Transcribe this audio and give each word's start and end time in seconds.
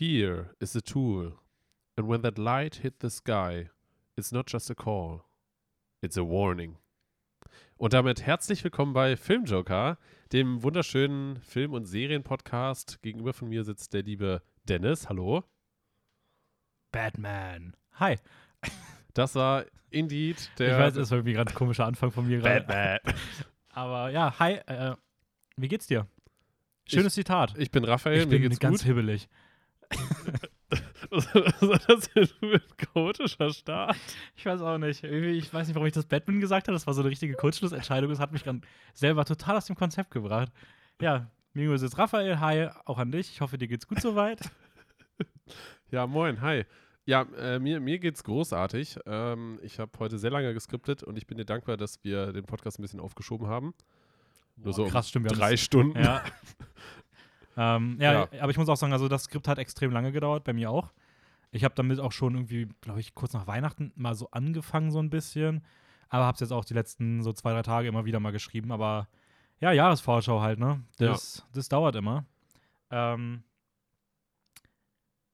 Fear 0.00 0.54
is 0.60 0.74
a 0.74 0.80
tool. 0.80 1.34
And 1.94 2.08
when 2.08 2.22
that 2.22 2.38
light 2.38 2.76
hit 2.76 3.00
the 3.00 3.10
sky, 3.10 3.68
it's 4.16 4.32
not 4.32 4.46
just 4.46 4.70
a 4.70 4.74
call, 4.74 5.26
it's 6.00 6.16
a 6.16 6.24
warning. 6.24 6.78
Und 7.76 7.92
damit 7.92 8.22
herzlich 8.22 8.64
willkommen 8.64 8.94
bei 8.94 9.14
Filmjoker, 9.14 9.98
dem 10.32 10.62
wunderschönen 10.62 11.42
Film- 11.42 11.74
und 11.74 11.84
Serienpodcast. 11.84 13.02
Gegenüber 13.02 13.34
von 13.34 13.50
mir 13.50 13.62
sitzt 13.62 13.92
der 13.92 14.02
liebe 14.02 14.40
Dennis. 14.64 15.10
Hallo. 15.10 15.44
Batman. 16.92 17.76
Hi. 17.96 18.16
Das 19.12 19.34
war 19.34 19.66
Indeed 19.90 20.50
der. 20.58 20.78
ich 20.78 20.82
weiß, 20.82 20.94
das 20.94 21.10
war 21.10 21.18
irgendwie 21.18 21.32
ein 21.32 21.44
ganz 21.44 21.52
komischer 21.52 21.84
Anfang 21.84 22.10
von 22.10 22.26
mir 22.26 22.38
gerade. 22.38 22.62
Batman. 22.62 23.16
Aber 23.68 24.08
ja, 24.08 24.34
hi. 24.38 24.52
Äh, 24.64 24.96
wie 25.58 25.68
geht's 25.68 25.88
dir? 25.88 26.06
Schönes 26.86 27.12
Zitat. 27.12 27.54
Ich 27.58 27.70
bin 27.70 27.84
Raphael, 27.84 28.22
ich 28.22 28.28
bin 28.30 28.48
ganz 28.58 28.80
gut. 28.80 28.86
hibbelig. 28.86 29.28
Was 31.10 31.26
ist 31.34 31.88
das 31.88 32.10
denn 32.12 32.26
für 32.26 32.54
ein 32.54 32.76
chaotischer 32.76 33.52
Start? 33.52 33.96
Ich 34.36 34.46
weiß 34.46 34.60
auch 34.62 34.78
nicht. 34.78 35.02
Ich 35.02 35.52
weiß 35.52 35.66
nicht, 35.66 35.74
warum 35.74 35.86
ich 35.86 35.92
das 35.92 36.06
Batman 36.06 36.40
gesagt 36.40 36.68
habe. 36.68 36.74
Das 36.74 36.86
war 36.86 36.94
so 36.94 37.00
eine 37.00 37.10
richtige 37.10 37.34
Kurzschlussentscheidung. 37.34 38.10
Das 38.10 38.20
hat 38.20 38.32
mich 38.32 38.44
dann 38.44 38.62
selber 38.94 39.24
total 39.24 39.56
aus 39.56 39.66
dem 39.66 39.76
Konzept 39.76 40.10
gebracht. 40.10 40.52
Ja, 41.00 41.30
mir 41.52 41.62
gegenüber 41.62 41.78
sitzt 41.78 41.98
Raphael. 41.98 42.38
Hi, 42.38 42.68
auch 42.84 42.98
an 42.98 43.10
dich. 43.10 43.30
Ich 43.30 43.40
hoffe, 43.40 43.58
dir 43.58 43.68
geht's 43.68 43.86
gut 43.86 44.00
soweit. 44.00 44.40
Ja, 45.90 46.06
moin, 46.06 46.40
hi. 46.40 46.64
Ja, 47.04 47.22
äh, 47.36 47.58
mir, 47.58 47.80
mir 47.80 47.98
geht's 47.98 48.22
großartig. 48.22 49.00
Ähm, 49.06 49.58
ich 49.62 49.80
habe 49.80 49.90
heute 49.98 50.18
sehr 50.18 50.30
lange 50.30 50.54
geskriptet 50.54 51.02
und 51.02 51.18
ich 51.18 51.26
bin 51.26 51.36
dir 51.36 51.44
dankbar, 51.44 51.76
dass 51.76 52.04
wir 52.04 52.32
den 52.32 52.44
Podcast 52.44 52.78
ein 52.78 52.82
bisschen 52.82 53.00
aufgeschoben 53.00 53.48
haben. 53.48 53.74
Nur 54.56 54.72
so 54.72 54.84
um 54.84 54.90
krass, 54.90 55.08
stimmt. 55.08 55.36
Drei 55.36 55.56
Stunden. 55.56 55.98
Ja. 55.98 56.22
ähm, 57.56 57.96
ja, 58.00 58.12
Ja. 58.12 58.28
aber 58.42 58.50
ich 58.50 58.58
muss 58.58 58.68
auch 58.68 58.76
sagen, 58.76 58.92
also 58.92 59.08
das 59.08 59.24
Skript 59.24 59.48
hat 59.48 59.58
extrem 59.58 59.90
lange 59.90 60.12
gedauert, 60.12 60.44
bei 60.44 60.52
mir 60.52 60.70
auch. 60.70 60.90
Ich 61.52 61.64
habe 61.64 61.74
damit 61.74 61.98
auch 61.98 62.12
schon 62.12 62.34
irgendwie, 62.34 62.68
glaube 62.80 63.00
ich, 63.00 63.14
kurz 63.14 63.32
nach 63.32 63.46
Weihnachten 63.46 63.92
mal 63.96 64.14
so 64.14 64.30
angefangen, 64.30 64.90
so 64.92 65.00
ein 65.00 65.10
bisschen. 65.10 65.64
Aber 66.08 66.24
habe 66.24 66.34
es 66.34 66.40
jetzt 66.40 66.52
auch 66.52 66.64
die 66.64 66.74
letzten 66.74 67.22
so 67.22 67.32
zwei, 67.32 67.52
drei 67.52 67.62
Tage 67.62 67.88
immer 67.88 68.04
wieder 68.04 68.20
mal 68.20 68.30
geschrieben. 68.32 68.70
Aber 68.72 69.08
ja, 69.60 69.72
Jahresvorschau 69.72 70.40
halt, 70.40 70.58
ne? 70.58 70.82
Das, 70.98 71.44
das 71.52 71.68
dauert 71.68 71.96
immer. 71.96 72.24
Ähm, 72.90 73.42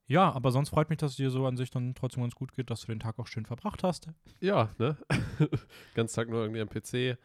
ja, 0.08 0.30
aber 0.32 0.52
sonst 0.52 0.68
freut 0.70 0.88
mich, 0.88 0.98
dass 0.98 1.12
es 1.12 1.16
dir 1.16 1.30
so 1.30 1.46
an 1.46 1.56
sich 1.56 1.70
dann 1.70 1.94
trotzdem 1.94 2.22
ganz 2.22 2.34
gut 2.34 2.52
geht, 2.52 2.70
dass 2.70 2.80
du 2.82 2.86
den 2.86 3.00
Tag 3.00 3.18
auch 3.18 3.26
schön 3.26 3.44
verbracht 3.44 3.82
hast. 3.82 4.08
Ja, 4.40 4.70
ne? 4.78 4.96
Ganz 5.94 6.12
Tag 6.12 6.28
nur 6.28 6.42
irgendwie 6.42 6.60
am 6.60 6.68
PC. 6.68 7.18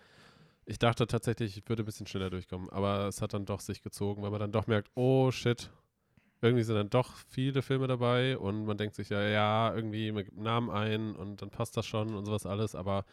Ich 0.66 0.80
dachte 0.80 1.08
tatsächlich, 1.08 1.58
ich 1.58 1.68
würde 1.68 1.84
ein 1.84 1.86
bisschen 1.86 2.08
schneller 2.08 2.30
durchkommen, 2.30 2.70
aber 2.70 3.08
es 3.08 3.22
hat 3.22 3.34
dann 3.34 3.46
doch 3.46 3.60
sich 3.60 3.82
gezogen, 3.82 4.22
weil 4.22 4.32
man 4.32 4.40
dann 4.40 4.52
doch 4.52 4.68
merkt, 4.68 4.92
oh 4.96 5.32
shit, 5.32 5.72
irgendwie 6.42 6.64
sind 6.64 6.76
dann 6.76 6.90
doch 6.90 7.16
viele 7.30 7.62
Filme 7.62 7.88
dabei 7.88 8.38
und 8.38 8.66
man 8.66 8.78
denkt 8.78 8.96
sich 8.96 9.10
ja, 9.10 9.22
ja, 9.22 9.74
irgendwie, 9.76 10.12
man 10.12 10.24
gibt 10.24 10.38
einen 10.38 10.44
Namen 10.44 10.70
ein 10.70 11.16
und 11.16 11.42
dann 11.42 11.50
passt 11.50 11.78
das 11.78 11.86
schon 11.86 12.14
und 12.16 12.26
sowas 12.26 12.46
alles, 12.46 12.76
aber 12.76 13.06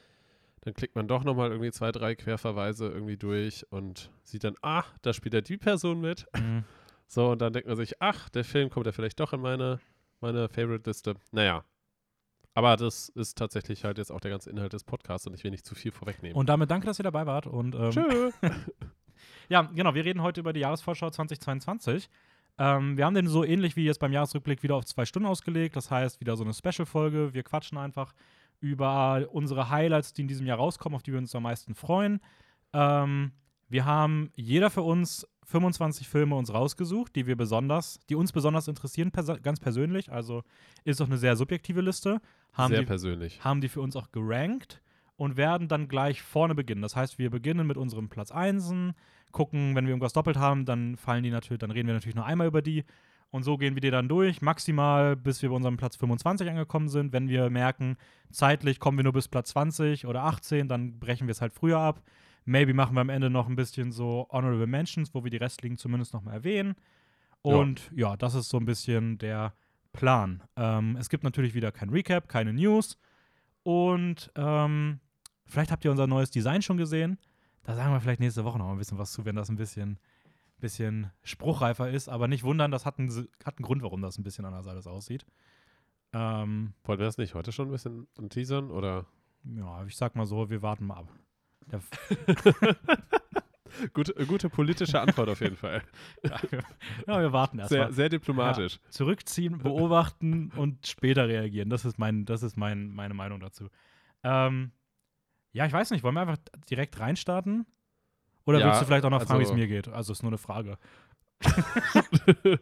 dann 0.62 0.74
klickt 0.74 0.96
man 0.96 1.08
doch 1.08 1.24
nochmal 1.24 1.50
irgendwie 1.50 1.70
zwei, 1.70 1.92
drei 1.92 2.14
Querverweise 2.14 2.88
irgendwie 2.88 3.16
durch 3.16 3.64
und 3.70 4.10
sieht 4.24 4.44
dann, 4.44 4.56
ah, 4.62 4.84
da 5.02 5.12
spielt 5.12 5.34
ja 5.34 5.40
die 5.40 5.56
Person 5.58 6.00
mit. 6.00 6.26
Mhm. 6.36 6.64
So, 7.10 7.30
und 7.30 7.40
dann 7.40 7.54
denkt 7.54 7.66
man 7.66 7.78
sich, 7.78 8.02
ach, 8.02 8.28
der 8.28 8.44
Film 8.44 8.68
kommt 8.68 8.84
ja 8.84 8.92
vielleicht 8.92 9.18
doch 9.18 9.32
in 9.32 9.40
meine, 9.40 9.80
meine 10.20 10.50
Favorite-Liste. 10.50 11.14
Naja. 11.32 11.64
Aber 12.58 12.74
das 12.74 13.08
ist 13.10 13.38
tatsächlich 13.38 13.84
halt 13.84 13.98
jetzt 13.98 14.10
auch 14.10 14.18
der 14.18 14.32
ganze 14.32 14.50
Inhalt 14.50 14.72
des 14.72 14.82
Podcasts 14.82 15.24
und 15.28 15.34
ich 15.34 15.44
will 15.44 15.52
nicht 15.52 15.64
zu 15.64 15.76
viel 15.76 15.92
vorwegnehmen. 15.92 16.36
Und 16.36 16.48
damit 16.48 16.68
danke, 16.68 16.88
dass 16.88 16.98
ihr 16.98 17.04
dabei 17.04 17.24
wart. 17.24 17.46
Und, 17.46 17.76
ähm, 17.76 17.90
Tschö. 17.90 18.32
Ja, 19.48 19.62
genau. 19.62 19.94
Wir 19.94 20.04
reden 20.04 20.22
heute 20.22 20.40
über 20.40 20.52
die 20.52 20.60
Jahresvorschau 20.60 21.08
2022. 21.08 22.10
Ähm, 22.58 22.96
wir 22.96 23.06
haben 23.06 23.14
den 23.14 23.28
so 23.28 23.44
ähnlich 23.44 23.76
wie 23.76 23.84
jetzt 23.84 24.00
beim 24.00 24.12
Jahresrückblick 24.12 24.64
wieder 24.64 24.74
auf 24.74 24.84
zwei 24.86 25.06
Stunden 25.06 25.28
ausgelegt. 25.28 25.76
Das 25.76 25.92
heißt, 25.92 26.20
wieder 26.20 26.36
so 26.36 26.42
eine 26.42 26.52
Special-Folge. 26.52 27.32
Wir 27.32 27.44
quatschen 27.44 27.78
einfach 27.78 28.12
über 28.58 29.28
unsere 29.30 29.70
Highlights, 29.70 30.12
die 30.12 30.22
in 30.22 30.28
diesem 30.28 30.44
Jahr 30.44 30.58
rauskommen, 30.58 30.96
auf 30.96 31.04
die 31.04 31.12
wir 31.12 31.18
uns 31.18 31.34
am 31.36 31.44
meisten 31.44 31.76
freuen. 31.76 32.20
Ähm, 32.72 33.30
wir 33.68 33.84
haben 33.84 34.32
jeder 34.34 34.68
für 34.68 34.82
uns 34.82 35.28
25 35.48 36.08
Filme 36.08 36.34
uns 36.34 36.52
rausgesucht, 36.52 37.16
die 37.16 37.26
wir 37.26 37.34
besonders, 37.34 37.98
die 38.10 38.14
uns 38.14 38.32
besonders 38.32 38.68
interessieren, 38.68 39.10
perso 39.10 39.34
ganz 39.42 39.58
persönlich. 39.60 40.12
Also 40.12 40.42
ist 40.84 41.00
doch 41.00 41.06
eine 41.06 41.16
sehr 41.16 41.36
subjektive 41.36 41.80
Liste. 41.80 42.20
Haben 42.52 42.72
Sehr 42.72 42.80
die, 42.80 42.86
persönlich. 42.86 43.42
haben 43.42 43.62
die 43.62 43.68
für 43.68 43.80
uns 43.80 43.96
auch 43.96 44.12
gerankt 44.12 44.82
und 45.16 45.36
werden 45.38 45.66
dann 45.66 45.88
gleich 45.88 46.20
vorne 46.20 46.54
beginnen. 46.54 46.82
Das 46.82 46.96
heißt, 46.96 47.18
wir 47.18 47.30
beginnen 47.30 47.66
mit 47.66 47.78
unserem 47.78 48.08
Platz 48.10 48.30
1, 48.30 48.74
gucken, 49.32 49.74
wenn 49.74 49.84
wir 49.84 49.90
irgendwas 49.90 50.12
doppelt 50.12 50.36
haben, 50.36 50.66
dann 50.66 50.96
fallen 50.96 51.22
die 51.22 51.30
natürlich, 51.30 51.60
dann 51.60 51.70
reden 51.70 51.86
wir 51.86 51.94
natürlich 51.94 52.16
nur 52.16 52.26
einmal 52.26 52.46
über 52.46 52.60
die. 52.60 52.84
Und 53.30 53.42
so 53.42 53.56
gehen 53.56 53.74
wir 53.74 53.80
die 53.80 53.90
dann 53.90 54.08
durch, 54.08 54.42
maximal 54.42 55.16
bis 55.16 55.40
wir 55.40 55.48
bei 55.48 55.56
unserem 55.56 55.76
Platz 55.76 55.96
25 55.96 56.48
angekommen 56.48 56.88
sind. 56.88 57.12
Wenn 57.12 57.28
wir 57.28 57.48
merken, 57.48 57.96
zeitlich 58.30 58.80
kommen 58.80 58.98
wir 58.98 59.04
nur 59.04 59.12
bis 59.12 59.28
Platz 59.28 59.50
20 59.50 60.06
oder 60.06 60.24
18, 60.24 60.68
dann 60.68 60.98
brechen 60.98 61.26
wir 61.26 61.32
es 61.32 61.40
halt 61.40 61.52
früher 61.52 61.78
ab. 61.78 62.02
Maybe 62.48 62.72
machen 62.72 62.94
wir 62.94 63.02
am 63.02 63.10
Ende 63.10 63.28
noch 63.28 63.46
ein 63.46 63.56
bisschen 63.56 63.92
so 63.92 64.26
Honorable 64.30 64.66
Mentions, 64.66 65.14
wo 65.14 65.22
wir 65.22 65.30
die 65.30 65.36
restlichen 65.36 65.76
zumindest 65.76 66.14
nochmal 66.14 66.34
erwähnen. 66.34 66.76
Ja. 67.44 67.54
Und 67.54 67.90
ja. 67.94 68.16
das 68.16 68.34
ist 68.34 68.48
so 68.48 68.56
ein 68.56 68.64
bisschen 68.64 69.18
der 69.18 69.52
Plan. 69.92 70.42
Ähm, 70.56 70.96
es 70.96 71.10
gibt 71.10 71.24
natürlich 71.24 71.54
wieder 71.54 71.72
kein 71.72 71.90
Recap, 71.90 72.26
keine 72.28 72.54
News. 72.54 72.96
Und 73.64 74.32
ähm, 74.34 75.00
vielleicht 75.44 75.70
habt 75.70 75.84
ihr 75.84 75.90
unser 75.90 76.06
neues 76.06 76.30
Design 76.30 76.62
schon 76.62 76.78
gesehen. 76.78 77.18
Da 77.64 77.74
sagen 77.74 77.92
wir 77.92 78.00
vielleicht 78.00 78.20
nächste 78.20 78.44
Woche 78.44 78.58
noch 78.58 78.70
ein 78.70 78.78
bisschen 78.78 78.96
was 78.96 79.12
zu, 79.12 79.26
wenn 79.26 79.36
das 79.36 79.50
ein 79.50 79.56
bisschen, 79.56 79.98
bisschen 80.58 81.10
spruchreifer 81.22 81.90
ist. 81.90 82.08
Aber 82.08 82.28
nicht 82.28 82.44
wundern, 82.44 82.70
das 82.70 82.86
hat 82.86 82.98
einen, 82.98 83.10
hat 83.44 83.58
einen 83.58 83.64
Grund, 83.64 83.82
warum 83.82 84.00
das 84.00 84.16
ein 84.16 84.24
bisschen 84.24 84.46
anders 84.46 84.66
alles 84.66 84.86
aussieht. 84.86 85.26
Ähm, 86.14 86.72
Wollen 86.84 86.98
wir 86.98 87.06
das 87.06 87.18
nicht 87.18 87.34
heute 87.34 87.52
schon 87.52 87.68
ein 87.68 87.72
bisschen 87.72 88.08
teasern? 88.30 88.70
Oder? 88.70 89.04
ja, 89.44 89.84
ich 89.84 89.96
sag 89.96 90.16
mal 90.16 90.26
so, 90.26 90.50
wir 90.50 90.62
warten 90.62 90.86
mal 90.86 90.96
ab. 90.96 91.12
Der, 91.70 91.80
Gute, 93.92 94.12
gute 94.26 94.48
politische 94.50 95.00
Antwort 95.00 95.28
auf 95.28 95.40
jeden 95.40 95.54
Fall. 95.56 95.82
ja, 96.24 96.40
wir, 96.50 96.62
ja, 97.06 97.20
wir 97.20 97.32
warten 97.32 97.58
erst 97.60 97.68
Sehr, 97.68 97.84
mal. 97.84 97.92
sehr 97.92 98.08
diplomatisch. 98.08 98.80
Zurückziehen, 98.88 99.58
beobachten 99.58 100.50
und 100.56 100.86
später 100.86 101.28
reagieren. 101.28 101.70
Das 101.70 101.84
ist, 101.84 101.96
mein, 101.98 102.24
das 102.24 102.42
ist 102.42 102.56
mein, 102.56 102.90
meine 102.90 103.14
Meinung 103.14 103.38
dazu. 103.40 103.68
Ähm, 104.24 104.72
ja, 105.52 105.64
ich 105.66 105.72
weiß 105.72 105.90
nicht, 105.92 106.02
wollen 106.02 106.14
wir 106.14 106.22
einfach 106.22 106.38
direkt 106.68 106.98
reinstarten? 106.98 107.66
Oder 108.46 108.58
Ja, 108.58 108.66
willst 108.66 108.80
du 108.82 108.86
vielleicht 108.86 109.04
auch 109.04 109.10
noch 109.10 109.22
fragen, 109.22 109.38
wie 109.38 109.44
es 109.44 109.50
also- 109.50 109.60
mir 109.60 109.68
geht? 109.68 109.86
Also 109.88 110.12
ist 110.12 110.22
nur 110.22 110.30
eine 110.30 110.38
Frage. 110.38 110.78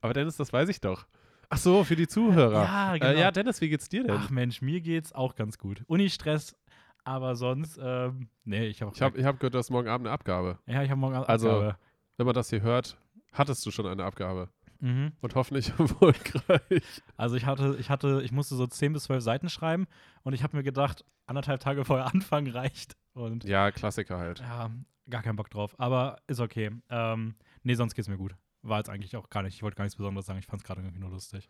Aber 0.00 0.12
Dennis, 0.12 0.36
das 0.36 0.52
weiß 0.52 0.68
ich 0.68 0.80
doch. 0.80 1.06
Ach 1.48 1.58
so, 1.58 1.82
für 1.84 1.96
die 1.96 2.08
Zuhörer. 2.08 2.62
Ja, 2.64 2.94
Äh, 2.96 3.18
ja, 3.20 3.30
Dennis, 3.30 3.60
wie 3.60 3.68
geht's 3.68 3.88
dir 3.88 4.02
denn? 4.04 4.16
Ach 4.16 4.30
Mensch, 4.30 4.62
mir 4.62 4.80
geht's 4.80 5.12
auch 5.12 5.34
ganz 5.34 5.58
gut. 5.58 5.82
Uni-Stress, 5.86 6.56
aber 7.06 7.36
sonst, 7.36 7.78
ähm, 7.82 8.28
nee, 8.44 8.66
ich 8.66 8.82
habe 8.82 8.92
ich 8.94 9.00
habe 9.00 9.18
ich 9.18 9.24
hab 9.24 9.38
gehört, 9.40 9.54
du 9.54 9.58
hast 9.58 9.70
morgen 9.70 9.88
Abend 9.88 10.06
eine 10.06 10.12
Abgabe. 10.14 10.58
ja, 10.66 10.82
ich 10.82 10.90
habe 10.90 11.00
morgen 11.00 11.14
Also- 11.16 11.48
Abgabe. 11.50 11.78
Wenn 12.18 12.26
man 12.26 12.34
das 12.34 12.48
hier 12.50 12.62
hört, 12.62 12.96
hattest 13.32 13.64
du 13.66 13.70
schon 13.70 13.86
eine 13.86 14.02
Abgabe. 14.04 14.48
Mhm. 14.80 15.12
Und 15.20 15.34
hoffentlich 15.34 15.68
erfolgreich. 15.78 17.02
Also 17.16 17.36
ich 17.36 17.44
hatte, 17.46 17.76
ich 17.78 17.90
hatte, 17.90 18.22
ich 18.22 18.32
musste 18.32 18.54
so 18.56 18.66
10 18.66 18.92
bis 18.94 19.04
12 19.04 19.22
Seiten 19.22 19.48
schreiben 19.48 19.86
und 20.22 20.32
ich 20.32 20.42
habe 20.42 20.56
mir 20.56 20.62
gedacht, 20.62 21.04
anderthalb 21.26 21.60
Tage 21.60 21.84
vorher 21.84 22.06
anfangen 22.12 22.46
reicht. 22.52 22.96
Und 23.14 23.44
Ja, 23.44 23.70
Klassiker 23.70 24.18
halt. 24.18 24.40
ja, 24.40 24.70
gar 25.08 25.22
keinen 25.22 25.36
Bock 25.36 25.50
drauf. 25.50 25.74
Aber 25.78 26.16
ist 26.26 26.40
okay. 26.40 26.70
Ähm, 26.90 27.34
nee, 27.62 27.74
sonst 27.74 27.94
geht's 27.94 28.08
mir 28.08 28.16
gut. 28.18 28.34
War 28.62 28.78
jetzt 28.78 28.90
eigentlich 28.90 29.14
auch 29.16 29.28
gar 29.30 29.42
nicht, 29.42 29.54
ich 29.54 29.62
wollte 29.62 29.76
gar 29.76 29.84
nichts 29.84 29.96
Besonderes 29.96 30.26
sagen, 30.26 30.38
ich 30.38 30.46
fand 30.46 30.60
es 30.62 30.66
gerade 30.66 30.80
irgendwie 30.82 31.00
nur 31.00 31.10
lustig. 31.10 31.48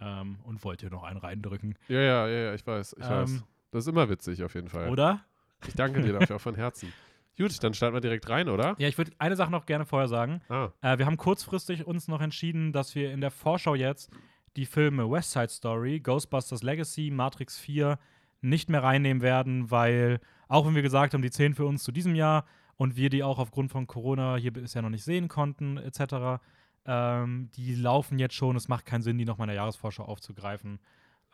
Ähm, 0.00 0.38
und 0.44 0.64
wollte 0.64 0.86
hier 0.86 0.90
noch 0.96 1.02
einen 1.04 1.18
reindrücken. 1.18 1.76
Ja, 1.88 2.00
ja, 2.00 2.26
ja, 2.26 2.38
ja, 2.46 2.54
ich 2.54 2.66
weiß, 2.66 2.96
ich 2.98 3.04
weiß. 3.08 3.44
Das 3.70 3.84
ist 3.84 3.88
immer 3.88 4.08
witzig 4.08 4.42
auf 4.42 4.54
jeden 4.54 4.68
Fall. 4.68 4.88
Oder? 4.90 5.24
Ich 5.66 5.74
danke 5.74 6.00
dir 6.02 6.12
dafür 6.12 6.36
auch 6.36 6.40
von 6.40 6.54
Herzen. 6.54 6.92
Gut, 7.38 7.62
dann 7.62 7.72
starten 7.72 7.94
wir 7.94 8.00
direkt 8.00 8.28
rein, 8.28 8.48
oder? 8.48 8.74
Ja, 8.78 8.88
ich 8.88 8.98
würde 8.98 9.12
eine 9.18 9.36
Sache 9.36 9.50
noch 9.50 9.64
gerne 9.64 9.86
vorher 9.86 10.08
sagen. 10.08 10.42
Ah, 10.48 10.70
Äh, 10.82 10.98
wir 10.98 11.06
haben 11.06 11.16
kurzfristig 11.16 11.86
uns 11.86 12.08
noch 12.08 12.20
entschieden, 12.20 12.72
dass 12.72 12.94
wir 12.94 13.12
in 13.12 13.20
der 13.20 13.30
Vorschau 13.30 13.74
jetzt 13.74 14.10
die 14.56 14.66
Filme 14.66 15.10
West 15.10 15.30
Side 15.30 15.48
Story, 15.48 16.00
Ghostbusters 16.00 16.62
Legacy, 16.62 17.10
Matrix 17.10 17.58
4 17.58 17.98
nicht 18.42 18.68
mehr 18.68 18.82
reinnehmen 18.82 19.22
werden, 19.22 19.70
weil, 19.70 20.20
auch 20.48 20.66
wenn 20.66 20.74
wir 20.74 20.82
gesagt 20.82 21.14
haben, 21.14 21.22
die 21.22 21.30
10 21.30 21.54
für 21.54 21.64
uns 21.66 21.82
zu 21.84 21.92
diesem 21.92 22.14
Jahr 22.14 22.44
und 22.76 22.96
wir 22.96 23.10
die 23.10 23.22
auch 23.22 23.38
aufgrund 23.38 23.70
von 23.70 23.86
Corona 23.86 24.36
hier 24.36 24.52
bisher 24.52 24.82
noch 24.82 24.90
nicht 24.90 25.04
sehen 25.04 25.28
konnten, 25.28 25.76
etc., 25.76 26.42
ähm, 26.86 27.50
die 27.54 27.74
laufen 27.74 28.18
jetzt 28.18 28.34
schon. 28.34 28.56
Es 28.56 28.68
macht 28.68 28.86
keinen 28.86 29.02
Sinn, 29.02 29.18
die 29.18 29.24
nochmal 29.24 29.44
in 29.46 29.50
der 29.50 29.56
Jahresvorschau 29.56 30.04
aufzugreifen. 30.04 30.80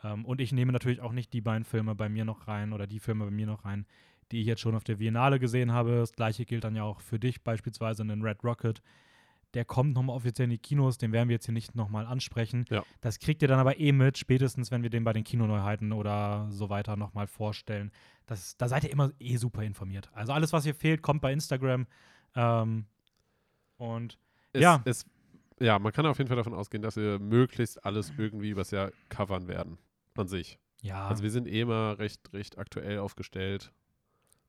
Ähm, 0.05 0.25
und 0.25 0.41
ich 0.41 0.53
nehme 0.53 0.73
natürlich 0.73 1.01
auch 1.01 1.13
nicht 1.13 1.33
die 1.33 1.41
beiden 1.41 1.65
Filme 1.65 1.95
bei 1.95 2.09
mir 2.09 2.25
noch 2.25 2.49
rein 2.49 2.73
oder 2.73 2.87
die 2.87 3.01
Filme 3.01 3.25
bei 3.25 3.31
mir 3.31 3.47
noch 3.47 3.65
rein, 3.65 3.87
die 4.33 4.41
ich 4.41 4.47
jetzt 4.47 4.61
schon 4.61 4.75
auf 4.75 4.85
der 4.85 4.97
Biennale 4.97 5.39
gesehen 5.39 5.73
habe. 5.73 5.97
Das 5.97 6.13
gleiche 6.13 6.45
gilt 6.45 6.65
dann 6.65 6.77
ja 6.77 6.83
auch 6.83 7.01
für 7.01 7.19
dich, 7.19 7.43
beispielsweise 7.43 8.03
in 8.03 8.09
den 8.09 8.23
Red 8.23 8.43
Rocket. 8.45 8.83
Der 9.55 9.65
kommt 9.65 9.95
nochmal 9.95 10.17
offiziell 10.17 10.45
in 10.45 10.51
die 10.51 10.59
Kinos, 10.59 10.99
den 10.99 11.13
werden 11.13 11.29
wir 11.29 11.35
jetzt 11.37 11.47
hier 11.47 11.55
nicht 11.55 11.75
nochmal 11.75 12.05
ansprechen. 12.05 12.67
Ja. 12.69 12.83
Das 13.01 13.19
kriegt 13.19 13.41
ihr 13.41 13.49
dann 13.49 13.61
aber 13.61 13.79
eh 13.79 13.93
mit, 13.93 14.19
spätestens 14.19 14.71
wenn 14.71 14.83
wir 14.83 14.91
den 14.91 15.05
bei 15.05 15.13
den 15.13 15.25
Kinoneuheiten 15.25 15.93
oder 15.93 16.49
so 16.51 16.69
weiter 16.69 16.97
nochmal 16.97 17.27
vorstellen. 17.27 17.91
Das, 18.27 18.57
da 18.59 18.69
seid 18.69 18.85
ihr 18.85 18.91
immer 18.91 19.13
eh 19.19 19.37
super 19.37 19.63
informiert. 19.63 20.11
Also 20.13 20.33
alles, 20.33 20.53
was 20.53 20.65
hier 20.65 20.75
fehlt, 20.75 21.01
kommt 21.01 21.23
bei 21.23 21.33
Instagram. 21.33 21.87
Ähm, 22.35 22.87
und 23.77 24.19
es, 24.53 24.61
Ja. 24.63 24.83
es 24.85 25.07
ja, 25.59 25.79
man 25.79 25.93
kann 25.93 26.05
auf 26.05 26.19
jeden 26.19 26.29
Fall 26.29 26.37
davon 26.37 26.53
ausgehen, 26.53 26.83
dass 26.83 26.97
wir 26.97 27.19
möglichst 27.19 27.83
alles 27.83 28.13
irgendwie 28.19 28.51
übers 28.51 28.73
Jahr 28.73 28.91
covern 29.09 29.49
werden. 29.49 29.79
An 30.19 30.29
sich. 30.29 30.59
Ja, 30.83 31.09
Also 31.09 31.23
wir 31.23 31.31
sind 31.31 31.49
eh 31.49 31.63
immer 31.63 31.99
recht, 31.99 32.33
recht 32.33 32.59
aktuell 32.59 32.99
aufgestellt. 32.99 33.73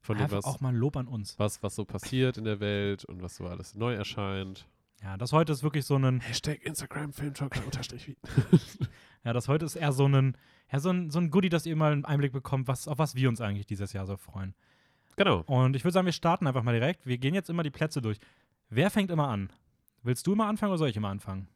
Von 0.01 0.17
dem, 0.17 0.31
was, 0.31 0.45
auch 0.45 0.61
mal 0.61 0.75
Lob 0.75 0.95
an 0.95 1.07
uns. 1.07 1.37
was, 1.39 1.61
was 1.63 1.75
so 1.75 1.83
passiert 1.83 2.37
in 2.37 2.45
der 2.45 2.59
Welt 2.59 3.03
und 3.05 3.21
was 3.21 3.35
so 3.35 3.47
alles 3.47 3.75
neu 3.75 3.93
erscheint. 3.93 4.67
Ja, 5.03 5.17
das 5.17 5.31
heute 5.33 5.51
ist 5.51 5.63
wirklich 5.63 5.85
so 5.85 5.95
ein, 5.95 6.21
Hashtag 6.21 6.63
Instagram 6.63 7.13
Filmtalker 7.13 7.63
unterstrich 7.65 8.07
wie. 8.07 8.17
ja, 9.23 9.33
das 9.33 9.47
heute 9.47 9.65
ist 9.65 9.75
eher 9.75 9.91
so 9.91 10.07
ein, 10.07 10.37
ja, 10.71 10.79
so 10.79 10.89
ein, 10.89 11.11
so 11.11 11.19
ein 11.19 11.29
Goodie, 11.29 11.49
dass 11.49 11.65
ihr 11.65 11.75
mal 11.75 11.91
einen 11.91 12.05
Einblick 12.05 12.31
bekommt, 12.31 12.67
was, 12.67 12.87
auf 12.87 12.97
was 12.97 13.15
wir 13.15 13.29
uns 13.29 13.41
eigentlich 13.41 13.65
dieses 13.65 13.93
Jahr 13.93 14.05
so 14.05 14.17
freuen. 14.17 14.55
Genau. 15.17 15.41
Und 15.47 15.75
ich 15.75 15.83
würde 15.83 15.93
sagen, 15.93 16.05
wir 16.05 16.13
starten 16.13 16.47
einfach 16.47 16.63
mal 16.63 16.73
direkt. 16.73 17.05
Wir 17.05 17.17
gehen 17.17 17.33
jetzt 17.33 17.49
immer 17.49 17.63
die 17.63 17.71
Plätze 17.71 18.01
durch. 18.01 18.19
Wer 18.69 18.89
fängt 18.89 19.11
immer 19.11 19.27
an? 19.27 19.51
Willst 20.03 20.25
du 20.27 20.33
immer 20.33 20.47
anfangen 20.47 20.71
oder 20.71 20.79
soll 20.79 20.89
ich 20.89 20.97
immer 20.97 21.09
anfangen? 21.09 21.47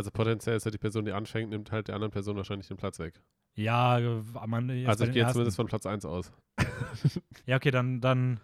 Also 0.00 0.10
potenziell 0.12 0.56
ist 0.56 0.64
ja 0.64 0.70
die 0.70 0.78
Person, 0.78 1.04
die 1.04 1.12
anfängt, 1.12 1.50
nimmt 1.50 1.70
halt 1.72 1.88
der 1.88 1.94
anderen 1.94 2.10
Person 2.10 2.34
wahrscheinlich 2.34 2.66
den 2.66 2.78
Platz 2.78 2.98
weg. 2.98 3.20
Ja, 3.54 4.00
man, 4.46 4.70
jetzt 4.70 4.88
also 4.88 5.04
ich 5.04 5.12
gehe 5.12 5.26
zumindest 5.28 5.58
von 5.58 5.66
Platz 5.66 5.84
1 5.84 6.06
aus. 6.06 6.32
Ja, 7.44 7.56
okay, 7.56 7.70
dann, 7.70 8.00
dann 8.00 8.40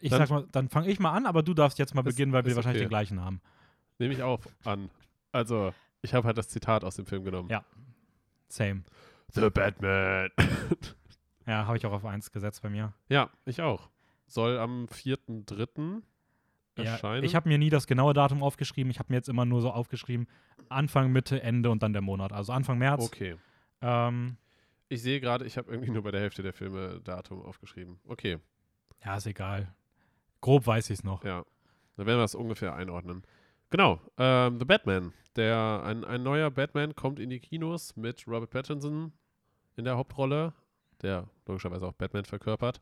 ich 0.00 0.10
Dann- 0.10 0.18
sag 0.18 0.30
mal, 0.30 0.48
dann 0.50 0.68
fange 0.68 0.88
ich 0.88 0.98
mal 0.98 1.12
an, 1.12 1.26
aber 1.26 1.44
du 1.44 1.54
darfst 1.54 1.78
jetzt 1.78 1.94
mal 1.94 2.02
beginnen, 2.02 2.32
weil 2.32 2.44
wir 2.44 2.56
wahrscheinlich 2.56 2.80
okay. 2.80 2.86
den 2.86 2.90
gleichen 2.90 3.20
haben. 3.20 3.40
Nehme 4.00 4.12
ich 4.12 4.24
auch 4.24 4.40
an. 4.64 4.90
Also, 5.30 5.72
ich 6.02 6.12
habe 6.12 6.26
halt 6.26 6.38
das 6.38 6.48
Zitat 6.48 6.82
aus 6.82 6.96
dem 6.96 7.06
Film 7.06 7.22
genommen. 7.22 7.50
Ja. 7.50 7.64
Same. 8.48 8.82
The 9.32 9.50
Batman. 9.50 10.30
Ja, 11.46 11.66
habe 11.66 11.76
ich 11.76 11.86
auch 11.86 11.92
auf 11.92 12.04
eins 12.04 12.32
gesetzt 12.32 12.62
bei 12.62 12.68
mir. 12.68 12.94
ja, 13.08 13.30
ich 13.44 13.62
auch. 13.62 13.90
Soll 14.26 14.58
am 14.58 14.86
4.3. 14.86 16.02
Ja, 16.84 16.92
erscheinen. 16.92 17.24
ich 17.24 17.34
habe 17.34 17.48
mir 17.48 17.58
nie 17.58 17.70
das 17.70 17.86
genaue 17.86 18.14
Datum 18.14 18.42
aufgeschrieben. 18.42 18.90
Ich 18.90 18.98
habe 18.98 19.12
mir 19.12 19.16
jetzt 19.16 19.28
immer 19.28 19.44
nur 19.44 19.60
so 19.60 19.70
aufgeschrieben, 19.70 20.26
Anfang, 20.68 21.10
Mitte, 21.12 21.42
Ende 21.42 21.70
und 21.70 21.82
dann 21.82 21.92
der 21.92 22.02
Monat. 22.02 22.32
Also 22.32 22.52
Anfang 22.52 22.78
März. 22.78 23.04
Okay. 23.06 23.36
Ähm, 23.80 24.36
Ich 24.88 25.02
sehe 25.02 25.20
gerade, 25.20 25.44
ich 25.44 25.56
habe 25.58 25.70
irgendwie 25.70 25.90
nur 25.90 26.02
bei 26.02 26.10
der 26.10 26.20
Hälfte 26.20 26.42
der 26.42 26.52
Filme 26.52 27.00
Datum 27.04 27.42
aufgeschrieben. 27.42 27.98
Okay, 28.06 28.38
ja, 29.04 29.16
ist 29.16 29.26
egal. 29.26 29.74
Grob 30.40 30.66
weiß 30.66 30.90
ich 30.90 30.98
es 30.98 31.04
noch. 31.04 31.24
ja. 31.24 31.44
Dann 31.96 32.06
werden 32.06 32.18
wir 32.20 32.24
es 32.24 32.34
ungefähr 32.36 32.74
einordnen. 32.74 33.22
Genau, 33.70 34.00
ähm, 34.18 34.58
The 34.60 34.64
Batman. 34.64 35.12
Der, 35.36 35.82
ein, 35.84 36.04
ein 36.04 36.22
neuer 36.22 36.50
Batman 36.50 36.94
kommt 36.94 37.18
in 37.18 37.28
die 37.28 37.40
Kinos 37.40 37.96
mit 37.96 38.26
Robert 38.28 38.50
Pattinson 38.50 39.12
in 39.76 39.84
der 39.84 39.96
Hauptrolle, 39.96 40.52
der 41.02 41.28
logischerweise 41.46 41.86
auch 41.86 41.92
Batman 41.92 42.24
verkörpert. 42.24 42.80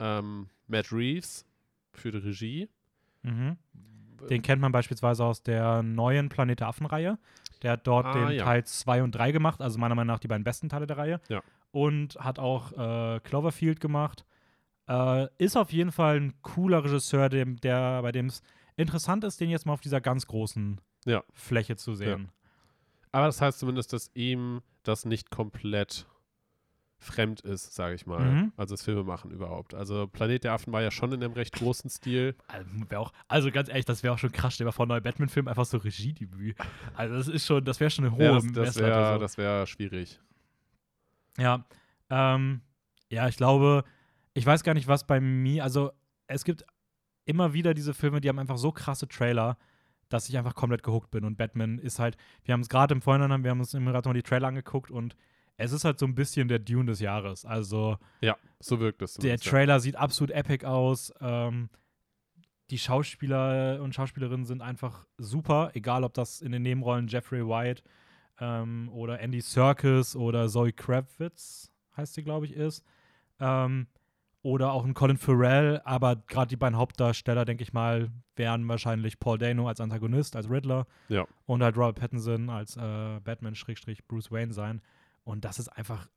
Ähm, 0.00 0.48
Matt 0.66 0.92
Reeves 0.92 1.46
für 1.92 2.10
die 2.10 2.18
Regie. 2.18 2.68
Mhm. 3.22 3.56
Den 4.30 4.42
kennt 4.42 4.60
man 4.62 4.70
beispielsweise 4.72 5.24
aus 5.24 5.42
der 5.42 5.82
neuen 5.82 6.28
Planet 6.28 6.60
der 6.60 6.68
Affen-Reihe. 6.68 7.18
Der 7.62 7.72
hat 7.72 7.86
dort 7.86 8.06
Ah, 8.06 8.12
den 8.12 8.30
ja. 8.36 8.44
Teil 8.44 8.64
2 8.64 9.02
und 9.02 9.12
3 9.12 9.32
gemacht, 9.32 9.60
also 9.60 9.78
meiner 9.78 9.94
Meinung 9.94 10.14
nach 10.14 10.20
die 10.20 10.28
beiden 10.28 10.44
besten 10.44 10.68
Teile 10.68 10.86
der 10.86 10.98
Reihe. 10.98 11.20
Ja. 11.28 11.42
Und 11.72 12.16
hat 12.16 12.38
auch 12.38 12.72
äh, 12.72 13.20
Cloverfield 13.20 13.80
gemacht. 13.80 14.24
Äh, 14.88 15.26
ist 15.38 15.56
auf 15.56 15.72
jeden 15.72 15.90
Fall 15.92 16.20
ein 16.20 16.34
cooler 16.42 16.84
Regisseur, 16.84 17.28
dem, 17.28 17.56
der, 17.60 18.02
bei 18.02 18.12
dem 18.12 18.26
es 18.26 18.42
interessant 18.76 19.24
ist, 19.24 19.40
den 19.40 19.50
jetzt 19.50 19.66
mal 19.66 19.72
auf 19.72 19.80
dieser 19.80 20.00
ganz 20.00 20.26
großen 20.26 20.80
Ja. 21.04 21.22
Fläche 21.32 21.76
zu 21.76 21.94
sehen. 21.94 22.30
Aber 23.12 23.26
das 23.26 23.40
heißt 23.40 23.58
zumindest, 23.58 23.92
dass 23.92 24.10
ihm 24.14 24.62
das 24.84 25.04
nicht 25.04 25.30
komplett 25.30 26.06
fremd 27.02 27.40
ist, 27.40 27.74
sage 27.74 27.94
ich 27.94 28.06
mal. 28.06 28.20
Mhm. 28.20 28.52
Also 28.56 28.74
das 28.74 28.82
Filmemachen 28.82 29.30
überhaupt. 29.30 29.74
Also 29.74 30.06
Planet 30.06 30.44
der 30.44 30.52
Affen 30.52 30.72
war 30.72 30.82
ja 30.82 30.90
schon 30.90 31.12
in 31.12 31.22
einem 31.22 31.34
recht 31.34 31.54
großen 31.54 31.90
Stil. 31.90 32.36
Also, 32.48 33.10
also 33.28 33.50
ganz 33.50 33.68
ehrlich, 33.68 33.84
das 33.84 34.02
wäre 34.02 34.14
auch 34.14 34.18
schon 34.18 34.32
krass. 34.32 34.54
Stell 34.54 34.66
dir 34.66 34.72
vor, 34.72 34.86
neuer 34.86 35.00
Batman-Film, 35.00 35.48
einfach 35.48 35.64
so 35.64 35.78
Regiedebüt. 35.78 36.56
Also 36.94 37.16
das 37.16 37.28
ist 37.28 37.46
schon, 37.46 37.64
das 37.64 37.80
wäre 37.80 37.90
schon 37.90 38.06
eine 38.06 38.16
hohe 38.16 38.24
Ja, 38.24 38.32
das 38.32 38.52
das 38.52 38.78
wäre 38.78 39.28
so. 39.28 39.36
wär 39.36 39.66
schwierig. 39.66 40.20
Ja, 41.38 41.64
ähm, 42.10 42.60
ja, 43.08 43.28
ich 43.28 43.36
glaube, 43.36 43.84
ich 44.34 44.46
weiß 44.46 44.62
gar 44.62 44.74
nicht, 44.74 44.88
was 44.88 45.06
bei 45.06 45.20
mir, 45.20 45.64
also 45.64 45.92
es 46.26 46.44
gibt 46.44 46.64
immer 47.24 47.52
wieder 47.52 47.74
diese 47.74 47.94
Filme, 47.94 48.20
die 48.20 48.28
haben 48.28 48.38
einfach 48.38 48.58
so 48.58 48.72
krasse 48.72 49.08
Trailer, 49.08 49.56
dass 50.08 50.28
ich 50.28 50.36
einfach 50.36 50.54
komplett 50.54 50.82
gehuckt 50.82 51.10
bin. 51.10 51.24
Und 51.24 51.36
Batman 51.36 51.78
ist 51.78 51.98
halt, 51.98 52.16
wir 52.44 52.52
haben 52.52 52.60
es 52.60 52.68
gerade 52.68 52.94
im 52.94 53.02
Vorhinein, 53.02 53.44
wir 53.44 53.50
haben 53.50 53.60
uns 53.60 53.74
immer 53.74 53.92
gerade 53.92 54.08
mal 54.08 54.14
die 54.14 54.22
Trailer 54.22 54.48
angeguckt 54.48 54.90
und 54.90 55.16
es 55.62 55.72
ist 55.72 55.84
halt 55.84 55.98
so 55.98 56.06
ein 56.06 56.14
bisschen 56.14 56.48
der 56.48 56.58
Dune 56.58 56.86
des 56.86 57.00
Jahres. 57.00 57.44
Also 57.44 57.96
Ja, 58.20 58.36
so 58.60 58.80
wirkt 58.80 59.02
es. 59.02 59.14
der 59.14 59.20
zumindest, 59.22 59.44
ja. 59.46 59.50
Trailer 59.50 59.80
sieht 59.80 59.96
absolut 59.96 60.30
epic 60.32 60.66
aus. 60.66 61.12
Ähm, 61.20 61.68
die 62.70 62.78
Schauspieler 62.78 63.80
und 63.82 63.94
Schauspielerinnen 63.94 64.46
sind 64.46 64.62
einfach 64.62 65.06
super, 65.18 65.70
egal 65.74 66.04
ob 66.04 66.14
das 66.14 66.40
in 66.40 66.52
den 66.52 66.62
Nebenrollen 66.62 67.06
Jeffrey 67.08 67.46
White 67.46 67.82
ähm, 68.40 68.88
oder 68.92 69.20
Andy 69.20 69.40
Serkis 69.40 70.16
oder 70.16 70.48
Zoe 70.48 70.72
Kravitz, 70.72 71.70
heißt 71.96 72.14
sie, 72.14 72.22
glaube 72.24 72.46
ich, 72.46 72.52
ist. 72.54 72.84
Ähm, 73.40 73.88
oder 74.44 74.72
auch 74.72 74.84
ein 74.84 74.94
Colin 74.94 75.18
Farrell, 75.18 75.80
aber 75.84 76.16
gerade 76.16 76.48
die 76.48 76.56
beiden 76.56 76.76
Hauptdarsteller, 76.76 77.44
denke 77.44 77.62
ich 77.62 77.72
mal, 77.72 78.10
wären 78.34 78.66
wahrscheinlich 78.68 79.20
Paul 79.20 79.38
Dano 79.38 79.68
als 79.68 79.80
Antagonist, 79.80 80.34
als 80.34 80.50
Riddler 80.50 80.86
Ja. 81.08 81.26
und 81.46 81.62
halt 81.62 81.76
Robert 81.76 82.00
Pattinson 82.00 82.50
als 82.50 82.76
äh, 82.76 83.20
Batman-Bruce 83.22 84.32
Wayne 84.32 84.52
sein. 84.52 84.80
Und 85.24 85.44
das 85.44 85.58
ist 85.58 85.68
einfach 85.68 86.08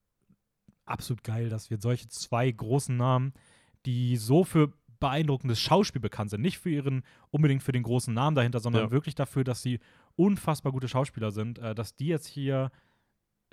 absolut 0.86 1.24
geil, 1.24 1.50
dass 1.50 1.70
wir 1.70 1.78
solche 1.80 2.08
zwei 2.08 2.50
großen 2.52 2.96
Namen, 2.96 3.34
die 3.86 4.18
so 4.18 4.44
für 4.44 4.74
beeindruckendes 5.00 5.60
Schauspiel 5.60 6.02
bekannt 6.02 6.30
sind, 6.32 6.42
nicht 6.42 6.58
für 6.58 6.70
ihren 6.70 7.04
unbedingt 7.30 7.62
für 7.64 7.72
den 7.72 7.84
großen 7.84 8.14
Namen 8.14 8.36
dahinter, 8.36 8.60
sondern 8.60 8.86
Ja. 8.86 8.92
wirklich 8.92 9.14
dafür, 9.16 9.44
dass 9.44 9.62
sie 9.62 9.80
unfassbar 10.16 10.72
gute 10.72 10.88
Schauspieler 10.88 11.32
sind, 11.32 11.60
äh, 11.60 11.76
dass 11.76 11.96
die 11.96 12.08
jetzt 12.08 12.28
hier 12.28 12.72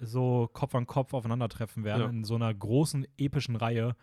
so 0.01 0.49
Kopf 0.53 0.75
an 0.75 0.87
Kopf 0.87 1.13
aufeinandertreffen 1.15 1.85
werden 1.85 2.03
Ja. 2.03 2.09
in 2.09 2.25
so 2.25 2.35
einer 2.37 2.53
großen 2.55 3.07
epischen 3.19 3.57
Reihe. 3.57 3.97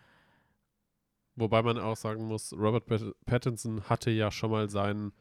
Wobei 1.36 1.62
man 1.62 1.78
auch 1.78 1.96
sagen 1.96 2.24
muss, 2.26 2.52
Robert 2.52 2.86
Pat 2.86 3.02
Pattinson 3.24 3.82
hatte 3.88 4.10
ja 4.10 4.30
schon 4.30 4.50
mal 4.50 4.68
seinen, 4.68 5.12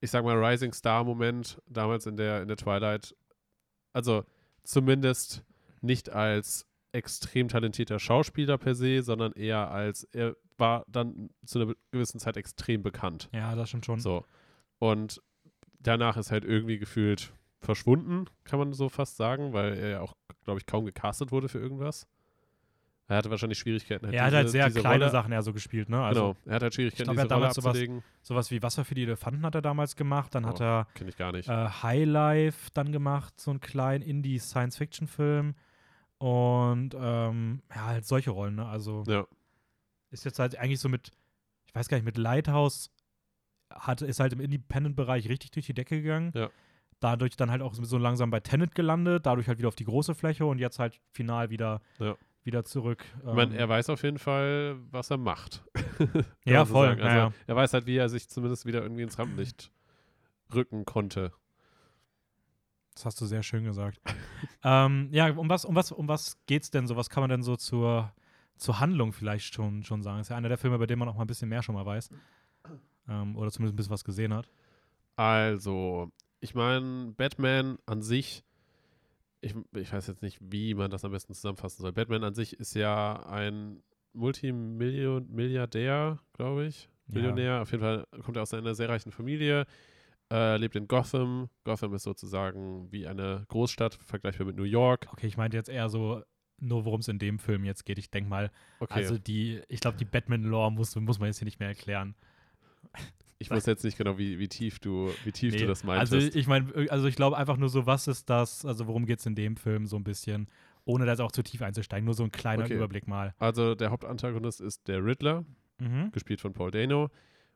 ich 0.00 0.10
sag 0.10 0.24
mal, 0.24 0.42
Rising 0.42 0.72
Star-Moment 0.72 1.60
damals 1.66 2.06
in 2.06 2.16
der, 2.16 2.42
in 2.42 2.48
der 2.48 2.56
Twilight. 2.56 3.16
Also 3.92 4.24
zumindest 4.62 5.44
nicht 5.80 6.10
als 6.10 6.66
extrem 6.92 7.48
talentierter 7.48 7.98
Schauspieler 7.98 8.58
per 8.58 8.74
se, 8.74 9.02
sondern 9.02 9.32
eher 9.32 9.70
als, 9.70 10.04
er 10.12 10.36
war 10.56 10.84
dann 10.88 11.30
zu 11.44 11.60
einer 11.60 11.74
gewissen 11.90 12.18
Zeit 12.18 12.36
extrem 12.36 12.82
bekannt. 12.82 13.28
Ja, 13.32 13.54
das 13.54 13.68
stimmt 13.68 13.84
schon. 13.84 14.00
So. 14.00 14.24
Und 14.78 15.22
danach 15.78 16.16
ist 16.16 16.30
halt 16.30 16.44
irgendwie 16.44 16.78
gefühlt 16.78 17.32
verschwunden, 17.60 18.26
kann 18.44 18.58
man 18.58 18.72
so 18.72 18.88
fast 18.88 19.16
sagen, 19.16 19.52
weil 19.52 19.74
er 19.74 19.88
ja 19.88 20.00
auch, 20.00 20.14
glaube 20.44 20.60
ich, 20.60 20.66
kaum 20.66 20.84
gecastet 20.84 21.32
wurde 21.32 21.48
für 21.48 21.58
irgendwas. 21.58 22.06
Er 23.08 23.18
hatte 23.18 23.30
wahrscheinlich 23.30 23.58
Schwierigkeiten. 23.58 24.06
er 24.12 24.24
hat 24.24 24.32
halt 24.34 24.44
diese- 24.46 24.52
sehr 24.52 24.66
diese 24.66 24.80
kleine 24.80 25.04
Rolle, 25.04 25.10
Sachen 25.12 25.30
eher 25.32 25.42
so 25.42 25.52
gespielt, 25.52 25.88
ne? 25.88 26.02
Also 26.02 26.20
genau, 26.34 26.36
er 26.46 26.54
hat 26.56 26.62
halt 26.62 26.74
Schwierigkeiten, 26.74 27.04
glaub, 27.04 27.16
er 27.16 27.22
diese 27.24 27.34
hat 27.34 27.40
Rolle 27.40 27.54
damals 27.70 27.88
sowas- 27.88 28.02
sowas 28.22 28.50
wie 28.50 28.62
Wasser 28.62 28.84
für 28.84 28.94
die 28.96 29.04
Elefanten 29.04 29.44
hat 29.46 29.54
er 29.54 29.62
damals 29.62 29.94
gemacht, 29.94 30.34
dann 30.34 30.44
hat 30.44 30.60
Oh. 30.60 30.64
er 30.64 30.86
Kenne 30.94 31.10
ich 31.10 31.16
gar 31.16 31.30
nicht. 31.32 31.48
äh, 31.48 31.68
Highlife 31.82 32.70
dann 32.74 32.90
gemacht, 32.90 33.38
so 33.40 33.50
einen 33.52 33.60
kleinen 33.60 34.02
Indie-Science-Fiction-Film. 34.02 35.54
Und 36.18 36.96
ähm, 36.98 37.62
ja, 37.74 37.86
halt 37.86 38.06
solche 38.06 38.30
Rollen, 38.30 38.56
ne? 38.56 38.66
Also 38.66 39.04
ja, 39.06 39.26
ist 40.10 40.24
jetzt 40.24 40.38
halt 40.38 40.56
eigentlich 40.58 40.80
so 40.80 40.88
mit, 40.88 41.10
ich 41.66 41.74
weiß 41.74 41.88
gar 41.88 41.98
nicht, 41.98 42.06
mit 42.06 42.16
Lighthouse 42.16 42.90
hat, 43.70 44.00
ist 44.02 44.20
halt 44.20 44.32
im 44.32 44.40
Independent-Bereich 44.40 45.28
richtig 45.28 45.50
durch 45.50 45.66
die 45.66 45.74
Decke 45.74 46.00
gegangen. 46.00 46.32
Ja. 46.34 46.48
Dadurch 47.00 47.36
dann 47.36 47.50
halt 47.50 47.60
auch 47.60 47.74
so 47.74 47.98
langsam 47.98 48.30
bei 48.30 48.40
Tenet 48.40 48.74
gelandet, 48.74 49.26
dadurch 49.26 49.46
halt 49.48 49.58
wieder 49.58 49.68
auf 49.68 49.74
die 49.76 49.84
große 49.84 50.14
Fläche 50.14 50.46
und 50.46 50.58
jetzt 50.58 50.78
halt 50.78 50.98
final 51.12 51.50
wieder, 51.50 51.82
Ja. 51.98 52.16
Wieder 52.46 52.64
zurück. 52.64 53.04
ich 53.18 53.24
meine, 53.24 53.52
ähm, 53.54 53.58
er 53.58 53.68
weiß 53.68 53.90
auf 53.90 54.02
jeden 54.02 54.18
Fall, 54.18 54.76
was 54.90 55.10
er 55.10 55.18
macht. 55.18 55.64
Ja, 56.44 56.64
so 56.64 56.74
voll, 56.74 56.88
Also, 56.88 57.04
ja. 57.04 57.32
Er 57.46 57.56
weiß 57.56 57.72
halt, 57.72 57.86
wie 57.86 57.96
er 57.96 58.08
sich 58.08 58.28
zumindest 58.28 58.66
wieder 58.66 58.80
irgendwie 58.82 59.02
ins 59.02 59.18
Rampenlicht 59.18 59.72
rücken 60.54 60.84
konnte. 60.84 61.32
Das 62.94 63.04
hast 63.04 63.20
du 63.20 63.26
sehr 63.26 63.42
schön 63.42 63.64
gesagt. 63.64 64.00
ähm, 64.64 65.08
ja, 65.10 65.30
um 65.32 65.48
was, 65.50 65.64
um 65.64 65.74
was, 65.74 65.92
um 65.92 66.08
was 66.08 66.38
geht's 66.46 66.70
denn 66.70 66.86
so? 66.86 66.96
Was 66.96 67.10
kann 67.10 67.22
man 67.22 67.30
denn 67.30 67.42
so 67.42 67.56
zur, 67.56 68.12
zur 68.56 68.80
Handlung 68.80 69.12
vielleicht 69.12 69.52
schon, 69.52 69.82
schon 69.82 70.02
sagen? 70.02 70.20
ist 70.20 70.30
ja 70.30 70.36
einer 70.36 70.48
der 70.48 70.56
Filme, 70.56 70.78
bei 70.78 70.86
dem 70.86 71.00
man 71.00 71.08
auch 71.08 71.16
mal 71.16 71.24
ein 71.24 71.26
bisschen 71.26 71.48
mehr 71.48 71.62
schon 71.62 71.74
mal 71.74 71.84
weiß. 71.84 72.10
Ähm, 73.08 73.36
oder 73.36 73.50
zumindest 73.50 73.74
ein 73.74 73.76
bisschen 73.76 73.92
was 73.92 74.04
gesehen 74.04 74.32
hat. 74.32 74.48
Also, 75.16 76.10
ich 76.40 76.54
meine, 76.54 77.12
Batman 77.16 77.78
an 77.86 78.02
sich, 78.02 78.44
ich, 79.40 79.54
ich 79.74 79.92
weiß 79.92 80.06
jetzt 80.08 80.22
nicht, 80.22 80.38
wie 80.40 80.74
man 80.74 80.90
das 80.90 81.04
am 81.04 81.12
besten 81.12 81.34
zusammenfassen 81.34 81.82
soll. 81.82 81.92
Batman 81.92 82.24
an 82.24 82.34
sich 82.34 82.58
ist 82.58 82.74
ja 82.74 83.24
ein 83.26 83.82
Multimilliardär, 84.12 86.18
glaube 86.32 86.66
ich. 86.66 86.88
Millionär. 87.06 87.62
Auf 87.62 87.70
jeden 87.70 87.82
Fall 87.82 88.06
kommt 88.24 88.36
er 88.36 88.42
aus 88.42 88.54
einer 88.54 88.74
sehr 88.74 88.88
reichen 88.88 89.12
Familie, 89.12 89.66
äh, 90.32 90.56
lebt 90.56 90.74
in 90.74 90.88
Gotham. 90.88 91.48
Gotham 91.64 91.94
ist 91.94 92.02
sozusagen 92.02 92.90
wie 92.90 93.06
eine 93.06 93.44
Großstadt, 93.48 93.94
vergleichbar 93.94 94.46
mit 94.46 94.56
New 94.56 94.64
York. 94.64 95.06
Okay, 95.12 95.28
ich 95.28 95.36
meinte 95.36 95.56
jetzt 95.56 95.68
eher 95.68 95.88
so, 95.88 96.22
nur 96.58 96.84
worum 96.84 97.00
es 97.00 97.08
in 97.08 97.18
dem 97.18 97.38
Film 97.38 97.64
jetzt 97.64 97.84
geht. 97.84 97.98
Ich 97.98 98.10
denke 98.10 98.28
mal, 98.28 98.50
Okay. 98.80 98.94
also 98.94 99.18
die, 99.18 99.62
ich 99.68 99.80
glaube, 99.80 99.98
die 99.98 100.04
Batman-Lore 100.04 100.72
muss, 100.72 100.96
muss 100.96 101.20
man 101.20 101.28
jetzt 101.28 101.38
hier 101.38 101.46
nicht 101.46 101.60
mehr 101.60 101.68
erklären. 101.68 102.16
Ich 103.38 103.50
wusste 103.50 103.70
jetzt 103.70 103.84
nicht 103.84 103.98
genau, 103.98 104.16
wie, 104.16 104.38
wie 104.38 104.48
tief 104.48 104.78
du, 104.78 105.10
wie 105.24 105.32
tief 105.32 105.52
nee, 105.52 105.60
du 105.60 105.66
das 105.66 105.84
meintest. 105.84 106.12
Also 106.12 106.38
ich 106.38 106.46
meine, 106.46 106.90
also 106.90 107.06
ich 107.06 107.16
glaube 107.16 107.36
einfach 107.36 107.58
nur 107.58 107.68
so, 107.68 107.84
was 107.84 108.08
ist 108.08 108.30
das, 108.30 108.64
also 108.64 108.86
worum 108.86 109.04
geht 109.04 109.18
es 109.18 109.26
in 109.26 109.34
dem 109.34 109.56
Film 109.56 109.86
so 109.86 109.96
ein 109.96 110.04
bisschen, 110.04 110.48
ohne 110.84 111.04
da 111.04 111.12
jetzt 111.12 111.20
auch 111.20 111.32
zu 111.32 111.42
tief 111.42 111.60
einzusteigen, 111.60 112.06
nur 112.06 112.14
so 112.14 112.24
ein 112.24 112.30
kleiner 112.30 112.64
okay. 112.64 112.74
Überblick 112.74 113.06
mal. 113.06 113.34
Also 113.38 113.74
der 113.74 113.90
Hauptantagonist 113.90 114.60
ist 114.60 114.88
der 114.88 115.04
Riddler, 115.04 115.44
mhm. 115.78 116.10
gespielt 116.12 116.40
von 116.40 116.54
Paul 116.54 116.70
Dano. 116.70 117.10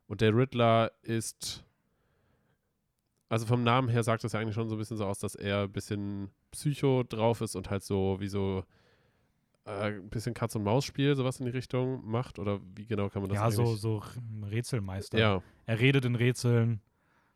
Und 0.05 0.21
der 0.21 0.35
Riddler 0.35 0.91
ist, 1.01 1.63
also 3.29 3.45
vom 3.45 3.63
Namen 3.63 3.89
her 3.89 4.03
sagt 4.03 4.23
das 4.23 4.33
ja 4.33 4.39
eigentlich 4.39 4.55
schon 4.55 4.69
so 4.69 4.75
ein 4.75 4.77
bisschen 4.77 4.97
so 4.97 5.05
aus, 5.05 5.19
dass 5.19 5.35
er 5.35 5.63
ein 5.63 5.71
bisschen 5.71 6.29
Psycho 6.51 7.03
drauf 7.03 7.41
ist 7.41 7.55
und 7.55 7.69
halt 7.69 7.83
so 7.83 8.17
wie 8.19 8.27
so 8.27 8.65
äh, 9.79 9.97
ein 9.97 10.09
bisschen 10.09 10.33
Katz- 10.33 10.55
und 10.55 10.63
Maus-Spiel, 10.63 11.15
sowas 11.15 11.39
in 11.39 11.45
die 11.45 11.51
Richtung 11.51 12.05
macht? 12.05 12.39
Oder 12.39 12.59
wie 12.75 12.85
genau 12.85 13.09
kann 13.09 13.21
man 13.21 13.29
das 13.29 13.37
Ja, 13.37 13.51
so, 13.51 13.75
so 13.75 14.03
Rätselmeister. 14.43 15.17
Ja. 15.17 15.43
Er 15.65 15.79
redet 15.79 16.05
in 16.05 16.15
Rätseln. 16.15 16.81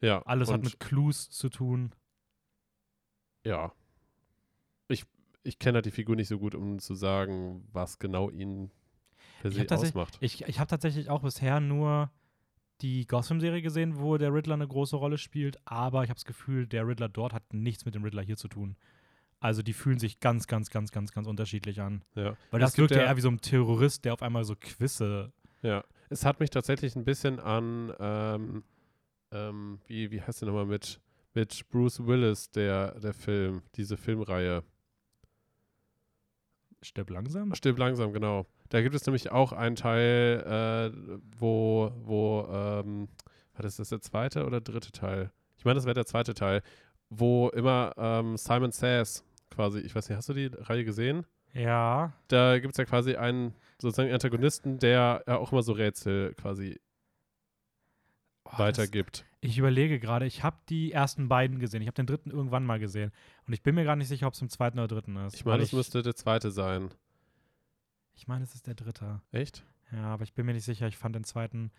Ja. 0.01 0.21
Alles 0.23 0.51
hat 0.51 0.63
mit 0.63 0.79
Clues 0.79 1.29
zu 1.29 1.49
tun. 1.49 1.91
Ja. 3.45 3.71
Ich, 4.87 5.05
ich 5.43 5.59
kenne 5.59 5.77
halt 5.77 5.85
die 5.85 5.91
Figur 5.91 6.15
nicht 6.15 6.27
so 6.27 6.37
gut, 6.37 6.55
um 6.55 6.79
zu 6.79 6.95
sagen, 6.95 7.67
was 7.71 7.99
genau 7.99 8.29
ihn 8.29 8.71
per 9.41 9.51
se 9.51 9.65
ausmacht. 9.69 10.17
Ich, 10.19 10.43
ich 10.47 10.59
habe 10.59 10.69
tatsächlich 10.69 11.09
auch 11.09 11.21
bisher 11.21 11.59
nur 11.59 12.11
die 12.81 13.07
Gotham-Serie 13.07 13.61
gesehen, 13.61 13.99
wo 13.99 14.17
der 14.17 14.33
Riddler 14.33 14.55
eine 14.55 14.67
große 14.67 14.95
Rolle 14.95 15.17
spielt, 15.17 15.57
aber 15.65 16.03
ich 16.03 16.09
habe 16.09 16.17
das 16.17 16.25
Gefühl, 16.25 16.67
der 16.67 16.87
Riddler 16.87 17.09
dort 17.09 17.33
hat 17.33 17.53
nichts 17.53 17.85
mit 17.85 17.95
dem 17.95 18.03
Riddler 18.03 18.21
hier 18.21 18.37
zu 18.37 18.47
tun. 18.47 18.75
Also 19.45 19.61
die 19.61 19.73
fühlen 19.73 19.99
sich 19.99 20.19
ganz, 20.19 20.47
ganz, 20.47 20.71
ganz, 20.71 20.91
ganz, 20.91 21.11
ganz 21.11 21.27
unterschiedlich 21.27 21.79
an. 21.79 22.03
Ja. 22.15 22.35
Weil 22.49 22.59
das 22.59 22.79
wirkt 22.79 22.95
ja 22.95 23.03
eher 23.03 23.15
wie 23.15 23.21
so 23.21 23.29
ein 23.29 23.41
Terrorist, 23.41 24.03
der 24.03 24.13
auf 24.13 24.23
einmal 24.23 24.43
so 24.43 24.55
Quizze. 24.59 25.33
Ja. 25.61 25.83
Es 26.09 26.25
hat 26.25 26.39
mich 26.39 26.49
tatsächlich 26.49 26.95
ein 26.95 27.05
bisschen 27.05 27.39
an, 27.39 27.93
ähm, 27.99 28.63
ähm, 29.31 29.79
wie, 29.85 30.09
wie 30.09 30.19
heißt 30.19 30.41
der 30.41 30.47
nochmal 30.47 30.65
mit, 30.65 30.99
mit 31.35 31.69
Bruce 31.69 32.07
Willis, 32.07 32.49
der, 32.49 32.99
der 32.99 33.13
Film, 33.13 33.61
diese 33.75 33.97
Filmreihe. 33.97 34.63
Stirb 36.81 37.11
langsam? 37.11 37.53
Stirb 37.53 37.77
langsam, 37.77 38.13
genau. 38.13 38.47
Da 38.69 38.81
gibt 38.81 38.95
es 38.95 39.05
nämlich 39.05 39.31
auch 39.31 39.51
einen 39.51 39.75
Teil, 39.75 40.91
äh, 40.91 41.19
wo, 41.37 41.91
wo, 42.03 42.47
ähm, 42.51 43.09
war 43.53 43.61
das, 43.61 43.75
das 43.75 43.89
der 43.89 44.01
zweite 44.01 44.47
oder 44.47 44.59
dritte 44.59 44.91
Teil? 44.91 45.31
Ich 45.59 45.65
meine, 45.65 45.75
das 45.75 45.85
wäre 45.85 45.93
der 45.93 46.07
zweite 46.07 46.33
Teil, 46.33 46.63
wo 47.11 47.49
immer 47.49 47.93
ähm, 47.95 48.37
Simon 48.37 48.71
Says 48.71 49.23
quasi, 49.55 49.79
ich 49.79 49.95
weiß 49.95 50.09
nicht, 50.09 50.17
hast 50.17 50.29
du 50.29 50.33
die 50.33 50.47
Reihe 50.47 50.85
gesehen? 50.85 51.25
Ja. 51.53 52.13
Da 52.27 52.59
gibt 52.59 52.73
es 52.73 52.77
ja 52.77 52.85
quasi 52.85 53.15
einen 53.15 53.53
sozusagen 53.79 54.11
Antagonisten, 54.11 54.77
der 54.79 55.23
ja 55.27 55.37
auch 55.37 55.51
immer 55.51 55.63
so 55.63 55.71
Rätsel 55.71 56.33
quasi 56.35 56.79
oh, 58.45 58.59
weitergibt. 58.59 59.19
Das, 59.19 59.49
ich 59.49 59.57
überlege 59.57 59.99
gerade, 59.99 60.25
ich 60.25 60.43
habe 60.43 60.57
die 60.69 60.91
ersten 60.91 61.29
beiden 61.29 61.59
gesehen. 61.59 61.81
Ich 61.81 61.87
habe 61.87 61.95
den 61.95 62.07
dritten 62.07 62.31
irgendwann 62.31 62.65
mal 62.65 62.79
gesehen. 62.79 63.11
Und 63.47 63.53
ich 63.53 63.63
bin 63.63 63.75
mir 63.75 63.85
gar 63.85 63.95
nicht 63.95 64.09
sicher, 64.09 64.27
ob 64.27 64.33
es 64.33 64.41
im 64.41 64.49
zweiten 64.49 64.79
oder 64.79 64.87
dritten 64.87 65.15
ist. 65.17 65.35
Ich 65.35 65.45
meine, 65.45 65.63
es 65.63 65.71
müsste 65.71 66.03
der 66.03 66.15
zweite 66.15 66.51
sein. 66.51 66.89
Ich 68.15 68.27
meine, 68.27 68.43
es 68.43 68.53
ist 68.53 68.67
der 68.67 68.75
dritte. 68.75 69.21
Echt? 69.31 69.65
Ja, 69.91 70.05
aber 70.05 70.23
ich 70.23 70.33
bin 70.33 70.45
mir 70.45 70.53
nicht 70.53 70.65
sicher. 70.65 70.87
Ich 70.87 70.97
fand 70.97 71.15
den 71.15 71.23
zweiten 71.23 71.71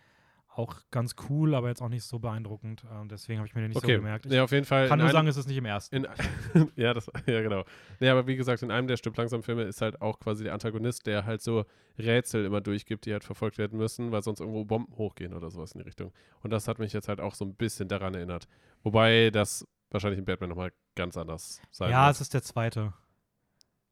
auch 0.59 0.77
ganz 0.91 1.15
cool, 1.29 1.55
aber 1.55 1.69
jetzt 1.69 1.83
auch 1.83 1.89
nicht 1.89 2.05
so 2.05 2.19
beeindruckend. 2.19 2.85
Ähm, 2.91 3.09
deswegen 3.09 3.39
habe 3.39 3.47
ich 3.47 3.55
mir 3.55 3.61
den 3.63 3.69
nicht 3.71 3.77
okay. 3.77 3.95
so 3.95 4.01
gemerkt. 4.01 4.27
Ich 4.27 4.33
ja, 4.33 4.45
auf 4.45 4.53
jeden 4.53 4.65
Fall. 4.65 4.89
kann 4.89 4.99
nur 4.99 5.11
sagen, 5.11 5.29
es 5.29 5.37
ist 5.37 5.47
nicht 5.47 5.57
im 5.57 5.65
ersten. 5.65 6.07
ja, 6.77 6.95
das, 6.95 7.11
ja, 7.27 7.43
genau. 7.43 7.65
Nee, 8.01 8.09
aber 8.09 8.27
wie 8.27 8.37
gesagt, 8.37 8.63
in 8.63 8.71
einem 8.71 8.89
der 8.89 8.97
Stück 8.97 9.17
langsam 9.17 9.43
Filme 9.43 9.63
ist 9.63 9.83
halt 9.83 10.01
auch 10.01 10.19
quasi 10.19 10.45
der 10.45 10.55
Antagonist, 10.55 11.07
der 11.07 11.25
halt 11.25 11.43
so 11.43 11.65
Rätsel 11.99 12.45
immer 12.45 12.61
durchgibt, 12.61 13.07
die 13.07 13.13
halt 13.13 13.25
verfolgt 13.25 13.59
werden 13.59 13.79
müssen, 13.79 14.13
weil 14.13 14.23
sonst 14.23 14.41
irgendwo 14.41 14.65
Bomben 14.65 14.97
hochgehen 14.97 15.35
oder 15.35 15.51
sowas 15.51 15.73
in 15.73 15.81
die 15.81 15.85
Richtung. 15.85 16.13
Und 16.43 16.51
das 16.51 16.69
hat 16.69 16.79
mich 16.79 16.93
jetzt 16.93 17.09
halt 17.09 17.21
auch 17.21 17.35
so 17.35 17.45
ein 17.45 17.55
bisschen 17.55 17.89
daran 17.89 18.15
erinnert. 18.15 18.49
Wobei 18.83 19.31
das 19.31 19.67
wahrscheinlich 19.91 20.19
in 20.19 20.25
Batman 20.25 20.51
nochmal 20.51 20.73
ganz 20.95 21.17
anders 21.17 21.61
sein 21.71 21.91
Ja, 21.91 22.07
wird. 22.07 22.17
es 22.17 22.21
ist 22.21 22.35
der 22.35 22.43
zweite. 22.43 22.93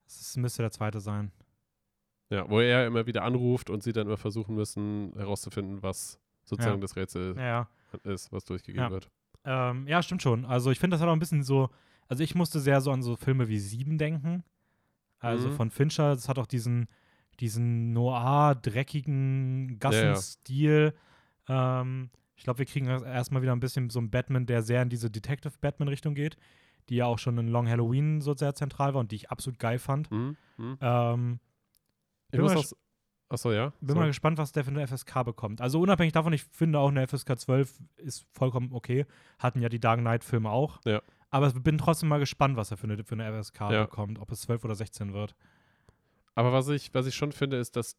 Es 0.06 0.36
müsste 0.36 0.62
der 0.62 0.70
zweite 0.70 1.00
sein. 1.00 1.32
Ja, 2.30 2.48
wo 2.48 2.60
er 2.60 2.86
immer 2.86 3.06
wieder 3.06 3.22
anruft 3.22 3.70
und 3.70 3.82
sie 3.82 3.92
dann 3.92 4.06
immer 4.06 4.16
versuchen 4.16 4.54
müssen, 4.54 5.12
herauszufinden, 5.16 5.82
was 5.82 6.18
sozusagen 6.44 6.76
ja. 6.76 6.80
das 6.80 6.96
Rätsel 6.96 7.36
ja. 7.36 7.68
ist, 8.04 8.32
was 8.32 8.44
durchgegeben 8.44 8.84
ja. 8.84 8.90
wird. 8.90 9.10
Ähm, 9.44 9.86
ja, 9.86 10.02
stimmt 10.02 10.22
schon. 10.22 10.44
Also 10.44 10.70
ich 10.70 10.78
finde, 10.78 10.94
das 10.94 11.02
hat 11.02 11.08
auch 11.08 11.12
ein 11.12 11.18
bisschen 11.18 11.42
so, 11.42 11.70
also 12.08 12.22
ich 12.22 12.34
musste 12.34 12.60
sehr 12.60 12.80
so 12.80 12.90
an 12.90 13.02
so 13.02 13.16
Filme 13.16 13.48
wie 13.48 13.58
Sieben 13.58 13.98
denken. 13.98 14.44
Also 15.18 15.48
mhm. 15.48 15.56
von 15.56 15.70
Fincher, 15.70 16.14
das 16.14 16.28
hat 16.28 16.38
auch 16.38 16.46
diesen, 16.46 16.86
diesen 17.40 17.92
noir, 17.92 18.54
dreckigen 18.54 19.78
Gassenstil. 19.78 20.94
Ja, 21.48 21.80
ähm, 21.80 22.10
ich 22.36 22.44
glaube, 22.44 22.58
wir 22.58 22.66
kriegen 22.66 22.86
erstmal 22.86 23.42
wieder 23.42 23.52
ein 23.52 23.60
bisschen 23.60 23.90
so 23.90 23.98
einen 23.98 24.10
Batman, 24.10 24.46
der 24.46 24.62
sehr 24.62 24.82
in 24.82 24.88
diese 24.88 25.10
Detective-Batman-Richtung 25.10 26.14
geht, 26.14 26.36
die 26.88 26.96
ja 26.96 27.06
auch 27.06 27.18
schon 27.18 27.38
in 27.38 27.48
Long 27.48 27.68
Halloween 27.68 28.20
so 28.20 28.34
sehr 28.34 28.54
zentral 28.54 28.94
war 28.94 29.00
und 29.00 29.12
die 29.12 29.16
ich 29.16 29.30
absolut 29.30 29.58
geil 29.58 29.78
fand. 29.78 30.10
Mhm. 30.10 30.36
Mhm. 30.56 30.78
Ähm, 30.80 31.40
ich 32.32 32.40
muss 32.40 32.56
auch, 32.56 32.78
Achso, 33.34 33.52
ja. 33.52 33.72
Bin 33.80 33.94
so. 33.94 34.00
mal 34.00 34.06
gespannt, 34.06 34.38
was 34.38 34.52
der 34.52 34.64
für 34.64 34.70
eine 34.70 34.86
FSK 34.86 35.24
bekommt. 35.24 35.60
Also 35.60 35.80
unabhängig 35.80 36.12
davon, 36.12 36.32
ich 36.32 36.44
finde 36.44 36.78
auch 36.78 36.88
eine 36.88 37.06
FSK 37.06 37.38
12 37.38 37.80
ist 37.96 38.26
vollkommen 38.32 38.70
okay. 38.72 39.06
Hatten 39.38 39.60
ja 39.60 39.68
die 39.68 39.80
Dark 39.80 40.00
Knight-Filme 40.00 40.48
auch. 40.48 40.80
Ja. 40.84 41.02
Aber 41.30 41.48
ich 41.48 41.54
bin 41.54 41.78
trotzdem 41.78 42.08
mal 42.08 42.20
gespannt, 42.20 42.56
was 42.56 42.70
er 42.70 42.76
für 42.76 42.84
eine, 42.84 43.02
für 43.02 43.14
eine 43.14 43.42
FSK 43.42 43.60
ja. 43.70 43.82
bekommt, 43.84 44.20
ob 44.20 44.30
es 44.30 44.42
12 44.42 44.64
oder 44.64 44.76
16 44.76 45.12
wird. 45.12 45.34
Aber 46.36 46.52
was 46.52 46.68
ich, 46.68 46.94
was 46.94 47.06
ich 47.06 47.14
schon 47.14 47.32
finde, 47.32 47.56
ist, 47.56 47.76
dass 47.76 47.96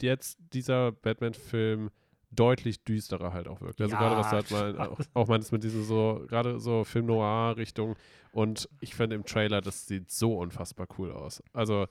jetzt 0.00 0.38
dieser 0.52 0.92
Batman-Film 0.92 1.90
deutlich 2.30 2.84
düsterer 2.84 3.32
halt 3.32 3.48
auch 3.48 3.60
wirkt. 3.60 3.80
Also 3.80 3.94
ja, 3.94 4.00
gerade 4.00 4.16
was 4.16 4.30
du 4.30 4.56
halt 4.56 4.78
mal 4.78 4.78
auch, 4.88 5.00
auch 5.14 5.28
meinst 5.28 5.52
mit 5.52 5.64
diesem 5.64 5.82
so, 5.82 6.24
gerade 6.28 6.58
so 6.60 6.84
Film 6.84 7.06
Noir-Richtung. 7.06 7.96
Und 8.32 8.68
ich 8.80 8.94
finde 8.94 9.16
im 9.16 9.24
Trailer, 9.24 9.60
das 9.60 9.86
sieht 9.86 10.10
so 10.10 10.38
unfassbar 10.38 10.86
cool 10.98 11.12
aus. 11.12 11.42
Also 11.52 11.86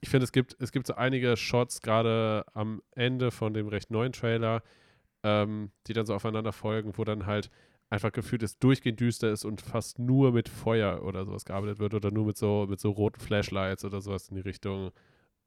ich 0.00 0.08
finde, 0.08 0.24
es 0.24 0.32
gibt, 0.32 0.56
es 0.60 0.72
gibt 0.72 0.86
so 0.86 0.94
einige 0.94 1.36
Shots, 1.36 1.80
gerade 1.80 2.44
am 2.54 2.82
Ende 2.94 3.30
von 3.30 3.54
dem 3.54 3.68
recht 3.68 3.90
neuen 3.90 4.12
Trailer, 4.12 4.62
ähm, 5.22 5.70
die 5.86 5.92
dann 5.92 6.06
so 6.06 6.14
aufeinander 6.14 6.52
folgen, 6.52 6.92
wo 6.96 7.04
dann 7.04 7.26
halt 7.26 7.50
einfach 7.90 8.12
gefühlt 8.12 8.42
es 8.42 8.58
durchgehend 8.58 9.00
düster 9.00 9.30
ist 9.32 9.44
und 9.44 9.60
fast 9.60 9.98
nur 9.98 10.32
mit 10.32 10.48
Feuer 10.48 11.02
oder 11.02 11.24
sowas 11.24 11.44
gearbeitet 11.44 11.78
wird 11.78 11.94
oder 11.94 12.10
nur 12.10 12.26
mit 12.26 12.36
so, 12.36 12.66
mit 12.68 12.80
so 12.80 12.90
roten 12.90 13.20
Flashlights 13.20 13.84
oder 13.84 14.00
sowas 14.00 14.28
in 14.28 14.36
die 14.36 14.42
Richtung. 14.42 14.90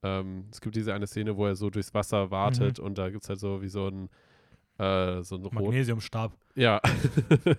Ähm, 0.04 0.48
es 0.52 0.60
gibt 0.60 0.76
diese 0.76 0.94
eine 0.94 1.08
Szene, 1.08 1.38
wo 1.38 1.46
er 1.46 1.56
so 1.56 1.70
durchs 1.70 1.94
Wasser 1.94 2.32
wartet 2.32 2.80
mhm. 2.80 2.86
und 2.86 2.98
da 2.98 3.10
gibt 3.10 3.24
es 3.24 3.30
halt 3.30 3.40
so 3.40 3.62
wie 3.62 3.70
so 3.70 3.88
ein 3.88 4.10
äh, 4.82 5.24
so 5.24 5.36
ein 5.36 5.44
Magnesiumstab. 5.52 6.36
Ja. 6.56 6.82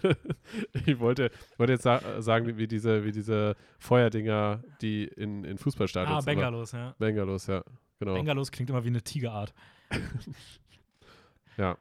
ich 0.86 0.98
wollte, 0.98 1.30
wollte 1.56 1.74
jetzt 1.74 1.84
sa 1.84 2.20
sagen, 2.20 2.58
wie 2.58 2.66
diese, 2.66 3.04
wie 3.04 3.12
diese 3.12 3.54
Feuerdinger, 3.78 4.62
die 4.80 5.04
in, 5.04 5.44
in 5.44 5.56
Fußballstadien 5.56 6.16
Ah, 6.16 6.20
Bengalos, 6.20 6.72
ja. 6.72 6.94
Bengalos, 6.98 7.46
ja. 7.46 7.62
Genau. 8.00 8.14
Bengalos 8.14 8.50
klingt 8.50 8.70
immer 8.70 8.82
wie 8.82 8.88
eine 8.88 9.02
Tigerart. 9.02 9.54
ja. 11.56 11.78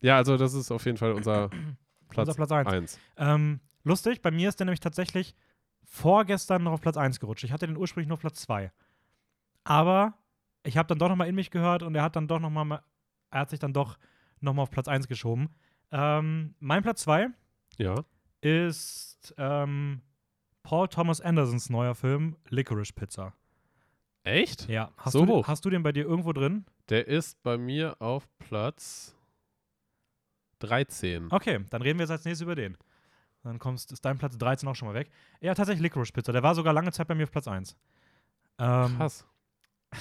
Ja, 0.00 0.16
also 0.16 0.36
das 0.36 0.54
ist 0.54 0.72
auf 0.72 0.84
jeden 0.84 0.98
Fall 0.98 1.12
unser 1.12 1.50
Platz, 2.08 2.28
unser 2.28 2.34
Platz 2.34 2.52
1. 2.52 2.68
1. 2.68 3.00
Ähm, 3.18 3.60
lustig, 3.84 4.22
bei 4.22 4.32
mir 4.32 4.48
ist 4.48 4.58
der 4.58 4.64
nämlich 4.64 4.80
tatsächlich 4.80 5.36
vorgestern 5.84 6.64
noch 6.64 6.72
auf 6.72 6.80
Platz 6.80 6.96
1 6.96 7.20
gerutscht. 7.20 7.44
Ich 7.44 7.52
hatte 7.52 7.66
den 7.68 7.76
ursprünglich 7.76 8.08
nur 8.08 8.14
auf 8.14 8.20
Platz 8.20 8.40
2. 8.42 8.72
Aber 9.62 10.14
ich 10.64 10.76
habe 10.76 10.88
dann 10.88 10.98
doch 10.98 11.08
noch 11.08 11.16
mal 11.16 11.28
in 11.28 11.36
mich 11.36 11.52
gehört 11.52 11.84
und 11.84 11.94
er 11.94 12.02
hat 12.02 12.16
dann 12.16 12.26
doch 12.26 12.40
noch 12.40 12.50
mal, 12.50 12.82
er 13.30 13.40
hat 13.40 13.50
sich 13.50 13.60
dann 13.60 13.72
doch 13.72 13.96
nochmal 14.40 14.64
auf 14.64 14.70
Platz 14.70 14.88
1 14.88 15.08
geschoben. 15.08 15.48
Ähm, 15.92 16.54
mein 16.58 16.82
Platz 16.82 17.02
2 17.02 17.28
ja. 17.78 18.04
ist 18.40 19.34
ähm, 19.38 20.02
Paul 20.62 20.88
Thomas 20.88 21.20
Andersons 21.20 21.70
neuer 21.70 21.94
Film 21.94 22.36
Licorice 22.48 22.92
Pizza. 22.92 23.34
Echt? 24.24 24.68
Ja. 24.68 24.90
Hast, 24.96 25.12
so 25.12 25.24
du, 25.24 25.32
hoch. 25.32 25.48
hast 25.48 25.64
du 25.64 25.70
den 25.70 25.82
bei 25.82 25.92
dir 25.92 26.04
irgendwo 26.04 26.32
drin? 26.32 26.64
Der 26.88 27.06
ist 27.06 27.42
bei 27.42 27.56
mir 27.56 28.00
auf 28.00 28.28
Platz 28.38 29.14
13. 30.58 31.28
Okay, 31.30 31.64
dann 31.70 31.82
reden 31.82 31.98
wir 31.98 32.04
jetzt 32.04 32.10
als 32.10 32.24
nächstes 32.24 32.42
über 32.42 32.56
den. 32.56 32.76
Dann 33.44 33.60
kommst, 33.60 33.92
ist 33.92 34.04
dein 34.04 34.18
Platz 34.18 34.36
13 34.38 34.68
auch 34.68 34.74
schon 34.74 34.88
mal 34.88 34.94
weg. 34.94 35.10
Ja, 35.40 35.54
tatsächlich 35.54 35.82
Licorice 35.82 36.12
Pizza. 36.12 36.32
Der 36.32 36.42
war 36.42 36.56
sogar 36.56 36.72
lange 36.72 36.90
Zeit 36.90 37.06
bei 37.06 37.14
mir 37.14 37.24
auf 37.24 37.30
Platz 37.30 37.46
1. 37.46 37.76
Ähm, 38.58 38.96
Krass. 38.96 39.24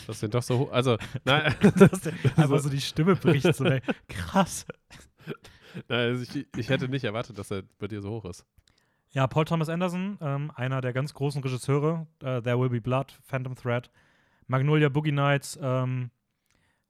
Das 0.07 0.19
sind 0.19 0.33
doch 0.33 0.43
so. 0.43 0.69
Also, 0.71 0.97
nein. 1.25 1.53
einfach 2.35 2.59
so 2.59 2.69
die 2.69 2.81
Stimme 2.81 3.15
bricht 3.15 3.53
so 3.55 3.63
weg. 3.65 3.83
Krass. 4.07 4.65
Also 5.89 6.23
ich, 6.23 6.47
ich 6.55 6.69
hätte 6.69 6.87
nicht 6.87 7.03
erwartet, 7.03 7.37
dass 7.37 7.51
er 7.51 7.63
bei 7.79 7.89
dir 7.89 8.01
so 8.01 8.09
hoch 8.11 8.23
ist. 8.23 8.45
Ja, 9.11 9.27
Paul 9.27 9.43
Thomas 9.43 9.67
Anderson, 9.67 10.17
ähm, 10.21 10.51
einer 10.55 10.79
der 10.79 10.93
ganz 10.93 11.13
großen 11.13 11.43
Regisseure, 11.43 12.07
äh, 12.21 12.41
There 12.41 12.59
Will 12.59 12.69
Be 12.69 12.79
Blood, 12.79 13.19
Phantom 13.23 13.55
Thread, 13.55 13.91
Magnolia 14.47 14.87
Boogie 14.87 15.11
Nights, 15.11 15.59
ähm, 15.61 16.11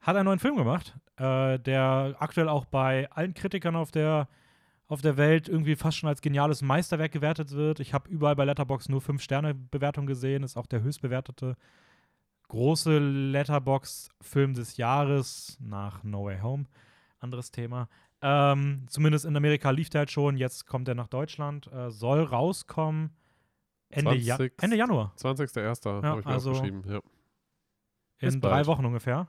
hat 0.02 0.16
einen 0.16 0.26
neuen 0.26 0.40
Film 0.40 0.56
gemacht, 0.56 0.96
äh, 1.18 1.58
der 1.60 2.16
aktuell 2.20 2.48
auch 2.48 2.66
bei 2.66 3.10
allen 3.12 3.34
Kritikern 3.34 3.76
auf 3.76 3.92
der, 3.92 4.28
auf 4.88 5.02
der 5.02 5.18
Welt 5.18 5.50
irgendwie 5.50 5.76
fast 5.76 5.98
schon 5.98 6.10
als 6.10 6.22
geniales 6.22 6.62
Meisterwerk 6.62 7.12
gewertet 7.12 7.52
wird. 7.52 7.80
Ich 7.80 7.94
habe 7.94 8.10
überall 8.10 8.36
bei 8.36 8.46
Letterbox 8.46 8.90
nur 8.90 9.02
5-Sterne-Bewertung 9.02 10.06
gesehen, 10.06 10.44
ist 10.44 10.58
auch 10.58 10.68
der 10.68 10.82
höchstbewertete 10.82 11.56
große 12.48 12.98
Letterbox-Film 12.98 14.54
des 14.54 14.78
Jahres 14.78 15.58
nach 15.60 16.04
No 16.04 16.26
Way 16.26 16.40
Home. 16.42 16.66
Anderes 17.20 17.52
Thema. 17.52 17.88
Ähm, 18.22 18.86
zumindest 18.88 19.26
in 19.26 19.36
Amerika 19.36 19.70
lief 19.70 19.90
der 19.90 20.00
halt 20.00 20.12
schon, 20.12 20.38
jetzt 20.38 20.66
kommt 20.66 20.88
er 20.88 20.96
nach 20.96 21.08
Deutschland, 21.08 21.72
äh, 21.72 21.92
soll 21.92 22.24
rauskommen 22.24 23.12
Ende, 23.90 24.16
ja 24.16 24.38
20. 24.38 24.64
Ende 24.64 24.78
Januar. 24.78 25.14
20.01. 25.18 26.02
Ja, 26.02 26.10
habe 26.10 26.20
ich 26.22 26.26
mir 26.26 26.32
also- 26.32 26.52
aufgeschrieben. 26.52 26.84
Ja. 26.92 27.00
In 28.20 28.42
drei. 28.42 28.66
Wochen 28.66 28.86
ungefähr. 28.86 29.28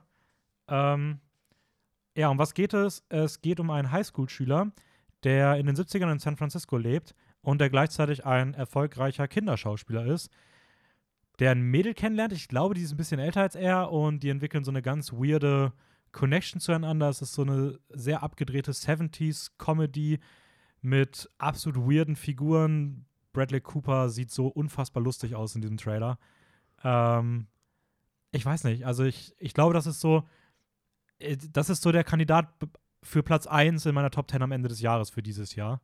Ähm, 0.67 1.19
ja, 2.15 2.29
um 2.29 2.37
was 2.37 2.53
geht 2.53 2.73
es? 2.73 3.03
Es 3.09 3.41
geht 3.41 3.59
um 3.59 3.69
einen 3.69 3.91
Highschool-Schüler, 3.91 4.71
der 5.23 5.57
in 5.57 5.65
den 5.67 5.75
70ern 5.75 6.11
in 6.11 6.19
San 6.19 6.37
Francisco 6.37 6.77
lebt 6.77 7.13
und 7.41 7.59
der 7.59 7.69
gleichzeitig 7.69 8.25
ein 8.25 8.53
erfolgreicher 8.53 9.27
Kinderschauspieler 9.27 10.05
ist, 10.05 10.31
der 11.39 11.51
ein 11.51 11.61
Mädel 11.61 11.93
kennenlernt. 11.93 12.33
Ich 12.33 12.47
glaube, 12.47 12.73
die 12.73 12.81
ist 12.81 12.91
ein 12.91 12.97
bisschen 12.97 13.19
älter 13.19 13.41
als 13.41 13.55
er 13.55 13.91
und 13.91 14.23
die 14.23 14.29
entwickeln 14.29 14.63
so 14.63 14.71
eine 14.71 14.81
ganz 14.81 15.13
weirde 15.13 15.73
Connection 16.11 16.59
zueinander. 16.59 17.09
Es 17.09 17.21
ist 17.21 17.33
so 17.33 17.43
eine 17.43 17.79
sehr 17.89 18.23
abgedrehte 18.23 18.71
70s-Comedy 18.71 20.19
mit 20.81 21.29
absolut 21.37 21.89
weirden 21.89 22.15
Figuren. 22.15 23.05
Bradley 23.33 23.61
Cooper 23.61 24.09
sieht 24.09 24.31
so 24.31 24.47
unfassbar 24.47 25.03
lustig 25.03 25.35
aus 25.35 25.55
in 25.55 25.61
diesem 25.61 25.77
Trailer. 25.77 26.17
Ähm, 26.83 27.47
ich 28.31 28.45
weiß 28.45 28.63
nicht, 28.63 28.85
also 28.85 29.03
ich, 29.03 29.35
ich 29.39 29.53
glaube, 29.53 29.73
das 29.73 29.85
ist 29.85 29.99
so, 29.99 30.23
äh, 31.19 31.37
das 31.51 31.69
ist 31.69 31.83
so 31.83 31.91
der 31.91 32.03
Kandidat 32.03 32.49
für 33.03 33.23
Platz 33.23 33.47
1 33.47 33.85
in 33.85 33.95
meiner 33.95 34.11
Top 34.11 34.29
10 34.29 34.41
am 34.41 34.51
Ende 34.51 34.69
des 34.69 34.81
Jahres 34.81 35.09
für 35.09 35.21
dieses 35.21 35.55
Jahr. 35.55 35.81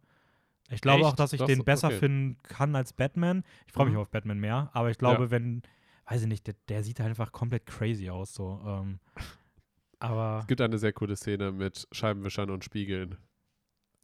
Ich 0.69 0.81
glaube 0.81 1.01
Echt? 1.01 1.09
auch, 1.11 1.15
dass 1.15 1.33
ich 1.33 1.39
Das- 1.39 1.47
den 1.47 1.63
besser 1.63 1.87
okay. 1.87 1.99
finden 1.99 2.37
kann 2.43 2.75
als 2.75 2.93
Batman. 2.93 3.43
Ich 3.67 3.73
freue 3.73 3.85
mich 3.85 3.95
Mhm. 3.95 3.99
auf 4.01 4.09
Batman 4.09 4.39
mehr, 4.39 4.69
aber 4.73 4.89
ich 4.89 4.97
glaube, 4.97 5.23
Ja. 5.25 5.31
wenn, 5.31 5.61
weiß 6.05 6.21
ich 6.23 6.27
nicht, 6.27 6.47
der, 6.47 6.55
der 6.69 6.83
sieht 6.83 6.99
einfach 7.01 7.31
komplett 7.31 7.65
crazy 7.65 8.09
aus. 8.09 8.33
So. 8.33 8.61
Ähm, 8.65 8.99
aber 9.99 10.39
Es 10.41 10.47
gibt 10.47 10.61
eine 10.61 10.77
sehr 10.77 10.93
coole 10.93 11.15
Szene 11.15 11.51
mit 11.51 11.87
Scheibenwischern 11.91 12.49
und 12.49 12.63
Spiegeln. 12.63 13.17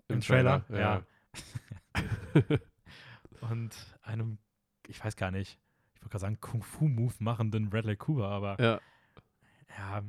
Im 0.10 0.22
Trailer? 0.22 0.66
Ja. 0.70 1.04
und 3.42 3.76
einem, 4.02 4.38
ich 4.88 5.04
weiß 5.04 5.16
gar 5.16 5.32
nicht, 5.32 5.60
ich 5.96 6.02
wollte 6.02 6.10
gerade 6.12 6.22
sagen, 6.22 6.42
Kung-Fu-Move 6.42 7.14
machenden 7.20 7.70
Bradley 7.70 7.96
Cooper, 7.98 8.28
aber 8.28 8.60
ja. 8.62 8.80
ja, 9.78 10.04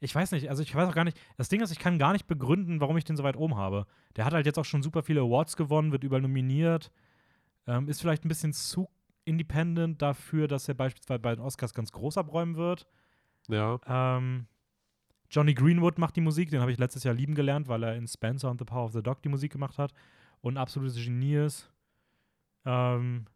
ich 0.00 0.14
weiß 0.14 0.32
nicht, 0.32 0.48
also 0.48 0.62
ich 0.62 0.74
weiß 0.74 0.88
auch 0.88 0.94
gar 0.94 1.04
nicht, 1.04 1.18
das 1.36 1.48
Ding 1.48 1.60
ist, 1.60 1.70
ich 1.70 1.78
kann 1.78 1.98
gar 1.98 2.12
nicht 2.12 2.26
begründen, 2.26 2.80
warum 2.80 2.96
ich 2.96 3.04
den 3.04 3.16
so 3.16 3.22
weit 3.22 3.36
oben 3.36 3.56
habe. 3.56 3.86
Der 4.16 4.24
hat 4.24 4.32
halt 4.32 4.46
jetzt 4.46 4.58
auch 4.58 4.64
schon 4.64 4.82
super 4.82 5.02
viele 5.02 5.20
Awards 5.20 5.56
gewonnen, 5.56 5.92
wird 5.92 6.04
überall 6.04 6.22
nominiert, 6.22 6.90
ähm, 7.66 7.88
ist 7.88 8.00
vielleicht 8.00 8.24
ein 8.24 8.28
bisschen 8.28 8.52
zu 8.52 8.88
independent 9.24 10.00
dafür, 10.00 10.48
dass 10.48 10.68
er 10.68 10.74
beispielsweise 10.74 11.20
bei 11.20 11.34
den 11.34 11.44
Oscars 11.44 11.74
ganz 11.74 11.92
groß 11.92 12.18
abräumen 12.18 12.56
wird. 12.56 12.86
Ja. 13.48 13.78
Ähm, 13.86 14.46
Johnny 15.30 15.54
Greenwood 15.54 15.98
macht 15.98 16.16
die 16.16 16.20
Musik, 16.22 16.50
den 16.50 16.60
habe 16.60 16.72
ich 16.72 16.78
letztes 16.78 17.04
Jahr 17.04 17.14
lieben 17.14 17.34
gelernt, 17.34 17.68
weil 17.68 17.82
er 17.84 17.94
in 17.94 18.08
Spencer 18.08 18.50
und 18.50 18.58
The 18.58 18.64
Power 18.64 18.86
of 18.86 18.92
the 18.92 19.02
Dog 19.02 19.22
die 19.22 19.28
Musik 19.28 19.52
gemacht 19.52 19.78
hat 19.78 19.92
und 20.40 20.56
absolutes 20.56 20.96
Genie 20.96 21.36
ist. 21.36 21.70
Ähm, 22.64 23.26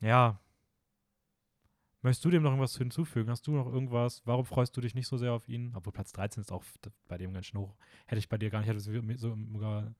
ja. 0.00 0.40
Möchtest 2.04 2.22
du 2.26 2.30
dem 2.30 2.42
noch 2.42 2.50
irgendwas 2.50 2.76
hinzufügen? 2.76 3.30
Hast 3.30 3.46
du 3.46 3.52
noch 3.52 3.66
irgendwas? 3.66 4.20
Warum 4.26 4.44
freust 4.44 4.76
du 4.76 4.82
dich 4.82 4.94
nicht 4.94 5.08
so 5.08 5.16
sehr 5.16 5.32
auf 5.32 5.48
ihn? 5.48 5.72
Obwohl 5.74 5.94
Platz 5.94 6.12
13 6.12 6.42
ist 6.42 6.52
auch 6.52 6.62
bei 7.08 7.16
dem 7.16 7.32
ganz 7.32 7.46
schön 7.46 7.58
hoch. 7.58 7.74
Hätte 8.04 8.18
ich 8.18 8.28
bei 8.28 8.36
dir 8.36 8.50
gar 8.50 8.58
nicht, 8.58 8.68
hätte 8.68 8.78
so 8.78 8.92
sogar. 8.92 9.94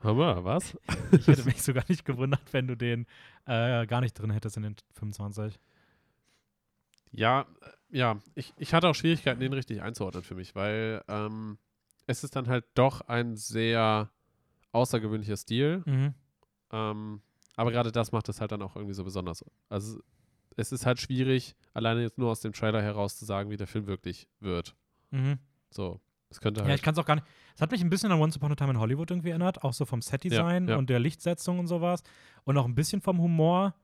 Hammer, 0.00 0.44
was? 0.44 0.76
Ich 1.12 1.26
hätte 1.26 1.44
mich 1.46 1.62
sogar 1.62 1.84
nicht 1.88 2.04
gewundert, 2.04 2.52
wenn 2.52 2.66
du 2.66 2.76
den 2.76 3.06
äh, 3.46 3.86
gar 3.86 4.02
nicht 4.02 4.12
drin 4.12 4.30
hättest 4.30 4.58
in 4.58 4.64
den 4.64 4.76
25. 4.92 5.58
Ja, 7.12 7.46
äh, 7.62 7.96
ja, 7.96 8.18
ich, 8.34 8.52
ich 8.58 8.74
hatte 8.74 8.90
auch 8.90 8.94
Schwierigkeiten, 8.94 9.40
den 9.40 9.54
richtig 9.54 9.80
einzuordnen 9.80 10.22
für 10.22 10.34
mich, 10.34 10.54
weil 10.54 11.02
ähm, 11.08 11.56
es 12.06 12.24
ist 12.24 12.36
dann 12.36 12.48
halt 12.48 12.66
doch 12.74 13.00
ein 13.00 13.36
sehr 13.36 14.10
außergewöhnlicher 14.72 15.38
Stil. 15.38 15.82
Mhm. 15.86 16.14
Ähm, 16.72 17.22
aber 17.56 17.72
gerade 17.72 17.90
das 17.90 18.12
macht 18.12 18.28
es 18.28 18.42
halt 18.42 18.52
dann 18.52 18.60
auch 18.60 18.76
irgendwie 18.76 18.94
so 18.94 19.02
besonders. 19.02 19.42
Also 19.70 19.98
es 20.56 20.72
ist 20.72 20.86
halt 20.86 21.00
schwierig, 21.00 21.54
alleine 21.74 22.02
jetzt 22.02 22.18
nur 22.18 22.30
aus 22.30 22.40
dem 22.40 22.52
Trailer 22.52 22.82
heraus 22.82 23.16
zu 23.16 23.24
sagen, 23.24 23.50
wie 23.50 23.56
der 23.56 23.66
Film 23.66 23.86
wirklich 23.86 24.28
wird. 24.40 24.74
Mhm. 25.10 25.38
So, 25.70 26.00
es 26.30 26.40
könnte 26.40 26.60
Ja, 26.60 26.66
halt. 26.66 26.76
ich 26.76 26.82
kann 26.82 26.92
es 26.94 26.98
auch 26.98 27.04
gar 27.06 27.16
nicht. 27.16 27.26
Es 27.54 27.60
hat 27.60 27.70
mich 27.70 27.82
ein 27.82 27.90
bisschen 27.90 28.10
an 28.12 28.20
Once 28.20 28.36
Upon 28.36 28.52
a 28.52 28.54
Time 28.54 28.70
in 28.70 28.78
Hollywood 28.78 29.10
irgendwie 29.10 29.30
erinnert, 29.30 29.62
auch 29.62 29.72
so 29.72 29.84
vom 29.84 30.00
Setdesign 30.02 30.64
Ja, 30.66 30.70
ja. 30.72 30.76
und 30.78 30.88
der 30.90 30.98
Lichtsetzung 31.00 31.58
und 31.58 31.66
sowas. 31.66 32.02
Und 32.44 32.56
auch 32.56 32.64
ein 32.64 32.74
bisschen 32.74 33.00
vom 33.00 33.20
Humor. 33.20 33.74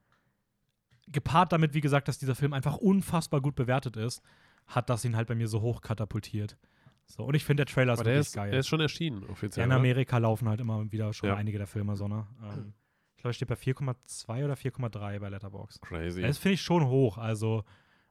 Gepaart 1.11 1.53
damit, 1.53 1.73
wie 1.75 1.81
gesagt, 1.81 2.07
dass 2.09 2.19
dieser 2.19 2.35
Film 2.35 2.53
einfach 2.53 2.77
unfassbar 2.77 3.41
gut 3.41 3.55
bewertet 3.55 3.97
ist, 3.97 4.21
hat 4.67 4.91
das 4.91 5.05
ihn 5.07 5.17
halt 5.17 5.27
bei 5.29 5.35
mir 5.35 5.49
so 5.49 5.63
hoch 5.63 5.81
katapultiert. 5.81 6.59
So, 7.07 7.25
und 7.25 7.35
ich 7.35 7.45
finde, 7.45 7.65
der 7.65 7.73
Trailer 7.73 7.95
ist 7.95 8.01
aber 8.01 8.05
der 8.05 8.15
wirklich 8.17 8.29
ist, 8.29 8.35
geil. 8.35 8.51
der 8.51 8.61
ist 8.61 8.69
schon 8.69 8.81
erschienen, 8.81 9.23
ja, 9.23 9.29
offiziell. 9.31 9.65
in 9.65 9.71
oder? 9.71 9.79
Amerika 9.81 10.19
laufen 10.19 10.47
halt 10.49 10.61
immer 10.61 10.93
wieder 10.93 11.15
schon 11.15 11.31
Ja. 11.31 11.37
einige 11.37 11.57
der 11.57 11.67
Filme 11.67 11.97
so, 11.97 12.07
ne? 12.09 12.27
Ähm, 12.43 12.75
ich 13.19 13.23
glaube, 13.23 13.31
es 13.31 13.37
steht 13.37 13.49
bei 13.49 13.57
4,2 13.57 14.45
oder 14.45 14.55
4,3 14.55 15.19
bei 15.19 15.29
Letterboxd. 15.29 15.83
Crazy. 15.83 16.23
Das 16.23 16.39
finde 16.39 16.55
ich 16.55 16.63
schon 16.63 16.87
hoch. 16.87 17.19
Also, 17.19 17.65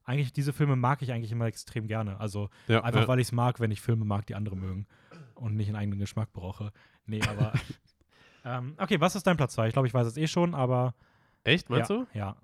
eigentlich, 0.03 0.33
diese 0.33 0.51
Filme 0.51 0.75
mag 0.75 1.01
ich 1.01 1.13
eigentlich 1.13 1.31
immer 1.31 1.45
extrem 1.45 1.87
gerne. 1.87 2.19
Also, 2.19 2.49
ja, 2.67 2.83
Einfach 2.83 3.03
ja. 3.03 3.07
weil 3.07 3.19
ich 3.19 3.27
es 3.27 3.31
mag, 3.31 3.61
wenn 3.61 3.71
ich 3.71 3.79
Filme 3.79 4.03
mag, 4.03 4.25
die 4.25 4.35
andere 4.35 4.57
mögen 4.57 4.85
und 5.35 5.55
nicht 5.55 5.69
einen 5.69 5.77
eigenen 5.77 5.99
Geschmack 5.99 6.33
brauche. 6.33 6.73
Nee, 7.05 7.21
aber. 7.21 7.53
ähm, 8.43 8.75
okay, 8.77 8.99
was 8.99 9.15
ist 9.15 9.25
dein 9.25 9.37
Platz 9.37 9.53
2? 9.53 9.67
Ich 9.67 9.73
glaube, 9.73 9.87
ich 9.87 9.93
weiß 9.93 10.07
es 10.07 10.17
eh 10.17 10.27
schon, 10.27 10.53
aber. 10.53 10.93
Echt, 11.45 11.69
meinst 11.69 11.89
ja, 11.89 11.95
du? 11.95 12.07
Ja. 12.13 12.35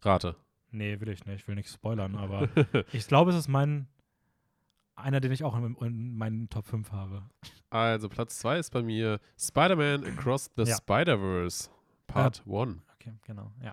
Rate. 0.00 0.34
Nee, 0.70 1.00
will 1.00 1.10
ich 1.10 1.26
nicht. 1.26 1.42
Ich 1.42 1.48
will 1.48 1.54
nicht 1.54 1.68
spoilern, 1.68 2.16
aber 2.16 2.48
ich 2.94 3.06
glaube, 3.06 3.30
es 3.30 3.36
ist 3.36 3.48
mein. 3.48 3.88
Einer, 4.94 5.20
den 5.20 5.32
ich 5.32 5.42
auch 5.44 5.56
in, 5.56 5.74
in 5.76 6.16
meinen 6.16 6.48
Top 6.50 6.66
5 6.66 6.92
habe. 6.92 7.22
Also 7.70 8.08
Platz 8.08 8.38
2 8.40 8.58
ist 8.58 8.70
bei 8.72 8.82
mir 8.82 9.20
Spider-Man 9.38 10.04
Across 10.04 10.50
the 10.56 10.64
Ja. 10.64 10.76
Spider-Verse 10.76 11.70
Part 12.06 12.42
1. 12.46 12.76
Okay, 12.96 13.14
genau. 13.26 13.50
Ja, 13.62 13.72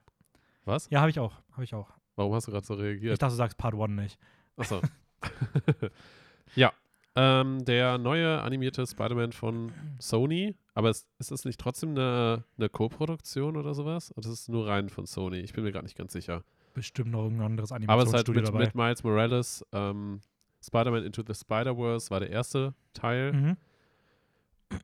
Was? 0.65 0.89
ja 0.89 1.01
habe 1.01 1.09
ich 1.09 1.19
auch. 1.19 1.33
Habe 1.51 1.63
ich 1.65 1.73
auch. 1.75 1.89
Warum 2.15 2.33
hast 2.33 2.47
du 2.47 2.51
gerade 2.51 2.65
so 2.65 2.75
Ich 2.75 2.79
reagiert? 2.81 3.21
dachte, 3.21 3.33
du 3.33 3.37
sagst 3.37 3.57
Part 3.57 3.75
1 3.75 3.91
nicht. 4.01 4.17
Achso. 4.57 4.81
ja. 6.55 6.71
Ähm, 7.15 7.65
der 7.65 7.97
neue 7.97 8.39
animierte 8.41 8.85
Spider-Man 8.85 9.33
von 9.33 9.73
Sony, 9.99 10.55
aber 10.73 10.89
es, 10.89 11.07
ist 11.17 11.31
es 11.31 11.43
nicht 11.43 11.59
trotzdem 11.59 11.89
eine, 11.91 12.45
eine 12.57 12.69
Co-Produktion 12.69 13.57
oder 13.57 13.73
sowas? 13.73 14.15
Oder 14.15 14.29
ist 14.29 14.33
es 14.41 14.47
nur 14.47 14.67
rein 14.67 14.89
von 14.89 15.05
Sony? 15.05 15.39
Ich 15.39 15.51
bin 15.51 15.63
mir 15.63 15.71
gerade 15.71 15.85
nicht 15.85 15.97
ganz 15.97 16.13
sicher. 16.13 16.43
Bestimmt 16.73 17.11
noch 17.11 17.23
irgendein 17.23 17.47
anderes 17.47 17.71
Aber 17.71 17.81
es 18.03 18.09
ist 18.09 18.13
halt 18.13 18.29
Animationsstudio 18.29 18.41
mit, 18.41 18.47
dabei. 18.53 18.65
mit 18.65 18.75
Miles 18.75 19.03
Morales. 19.03 19.65
Ähm, 19.73 20.21
Spider-Man 20.61 21.03
Into 21.03 21.23
the 21.25 21.33
Spider-Verse 21.33 22.09
war 22.09 22.19
der 22.19 22.29
erste 22.29 22.73
Teil. 22.93 23.33
mhm. 23.33 23.57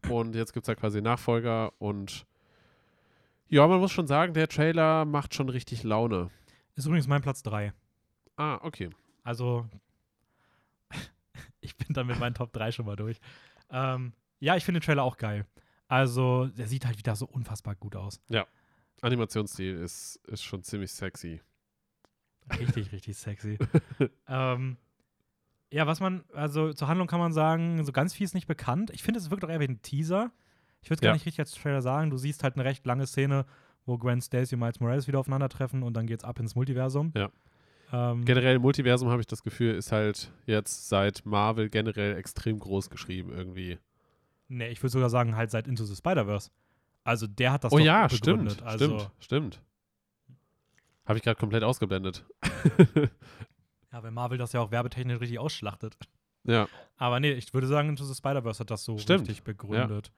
Und 0.10 0.36
jetzt 0.36 0.54
gibt 0.54 0.64
es 0.64 0.68
ja 0.68 0.76
quasi 0.76 1.02
Nachfolger 1.02 1.72
und 1.80 2.26
ja, 3.48 3.68
man 3.68 3.80
muss 3.80 3.92
schon 3.92 4.08
sagen, 4.08 4.34
der 4.34 4.48
Trailer 4.48 5.06
macht 5.06 5.36
schon 5.36 5.50
richtig 5.50 5.84
Laune. 5.84 6.32
Ist 6.76 6.88
übrigens 6.88 7.08
mein 7.08 7.22
Platz 7.22 7.44
3. 7.44 7.74
Ah, 8.38 8.60
okay. 8.64 8.90
Also, 9.24 9.68
ich 11.62 11.78
bin 11.78 11.94
dann 11.94 12.08
mit 12.08 12.20
meinen 12.20 12.34
Top 12.34 12.52
3 12.54 12.72
schon 12.72 12.86
mal 12.86 12.96
durch. 12.96 13.20
Ähm, 13.70 14.14
ja, 14.40 14.56
ich 14.56 14.66
finde 14.66 14.80
den 14.80 14.86
Trailer 14.86 15.04
auch 15.04 15.18
geil. 15.18 15.46
Also, 15.88 16.48
der 16.48 16.68
sieht 16.68 16.86
halt 16.86 16.98
wieder 16.98 17.16
so 17.16 17.28
unfassbar 17.28 17.76
gut 17.76 17.96
aus. 17.96 18.20
Animationsstil 19.02 19.76
ist, 19.76 20.16
ist 20.28 20.44
schon 20.44 20.64
ziemlich 20.64 20.92
sexy. 20.92 21.42
Richtig, 22.60 22.92
richtig 22.92 23.16
sexy. 23.18 23.58
ähm, 24.28 24.78
ja, 25.76 25.88
was 25.88 26.00
man, 26.00 26.24
also 26.34 26.72
zur 26.72 26.88
Handlung 26.88 27.08
kann 27.08 27.20
man 27.20 27.34
sagen, 27.34 27.84
so 27.84 27.92
ganz 27.92 28.14
viel 28.14 28.24
ist 28.24 28.34
nicht 28.34 28.48
bekannt. 28.48 28.92
Ich 28.94 29.04
finde, 29.04 29.20
es 29.20 29.30
wirkt 29.30 29.44
doch 29.44 29.50
eher 29.50 29.60
wie 29.60 29.66
ein 29.68 29.82
Teaser. 29.82 30.32
Ich 30.82 30.90
würde 30.90 30.96
es 30.96 31.02
gar 31.02 31.10
Ja. 31.10 31.14
nicht 31.16 31.26
richtig 31.26 31.40
als 31.42 31.52
Trailer 31.54 31.82
sagen. 31.82 32.10
Du 32.12 32.18
siehst 32.18 32.44
halt 32.44 32.56
eine 32.56 32.64
recht 32.64 32.86
lange 32.86 33.06
Szene, 33.08 33.46
wo 33.86 33.98
Gwen 33.98 34.22
Stacy 34.22 34.56
und 34.56 34.62
Miles 34.62 34.80
Morales 34.80 35.08
wieder 35.08 35.20
aufeinandertreffen 35.20 35.84
und 35.84 35.94
dann 35.96 36.08
geht's 36.08 36.24
ab 36.24 36.40
ins 36.40 36.56
Multiversum. 36.56 37.12
Ja. 37.16 37.30
Ähm, 37.92 38.24
Generell 38.24 38.58
Multiversum 38.60 39.10
habe 39.10 39.20
ich 39.22 39.28
das 39.28 39.44
Gefühl, 39.44 39.76
ist 39.76 39.92
halt 39.92 40.32
jetzt 40.46 40.88
seit 40.88 41.26
Marvel 41.26 41.70
generell 41.70 42.16
extrem 42.18 42.58
groß 42.58 42.90
geschrieben 42.90 43.32
irgendwie. 43.34 43.78
nee, 44.48 44.70
ich 44.70 44.82
würde 44.82 44.92
sogar 44.92 45.10
sagen, 45.10 45.36
halt 45.36 45.52
seit 45.52 45.68
Into 45.68 45.84
the 45.84 45.96
Spider-Verse. 45.96 46.52
Also, 47.04 47.28
der 47.28 47.52
hat 47.52 47.64
das 47.66 47.74
oh 47.74 47.78
doch 47.80 47.86
ja, 47.86 48.08
begründet. 48.08 48.54
stimmt, 48.54 48.64
Also, 48.68 48.86
stimmt, 49.00 49.12
stimmt. 49.20 49.62
Habe 51.06 51.18
ich 51.18 51.24
gerade 51.24 51.38
komplett 51.40 51.64
ausgeblendet. 51.64 52.24
Ja, 53.96 54.04
weil 54.04 54.12
Marvel 54.12 54.38
das 54.38 54.52
ja 54.52 54.60
auch 54.60 54.72
werbetechnisch 54.72 55.22
richtig 55.22 55.40
ausschlachtet. 55.40 55.96
ja. 56.44 56.68
Aber 56.98 57.22
nee, 57.22 57.32
ich 57.32 57.54
würde 57.54 57.68
sagen, 57.68 57.88
Into 57.88 58.04
the 58.04 58.14
Spider-Verse 58.14 58.60
hat 58.60 58.70
das 58.70 58.84
so 58.84 58.98
Stimmt. 58.98 59.22
richtig 59.22 59.44
begründet. 59.44 60.12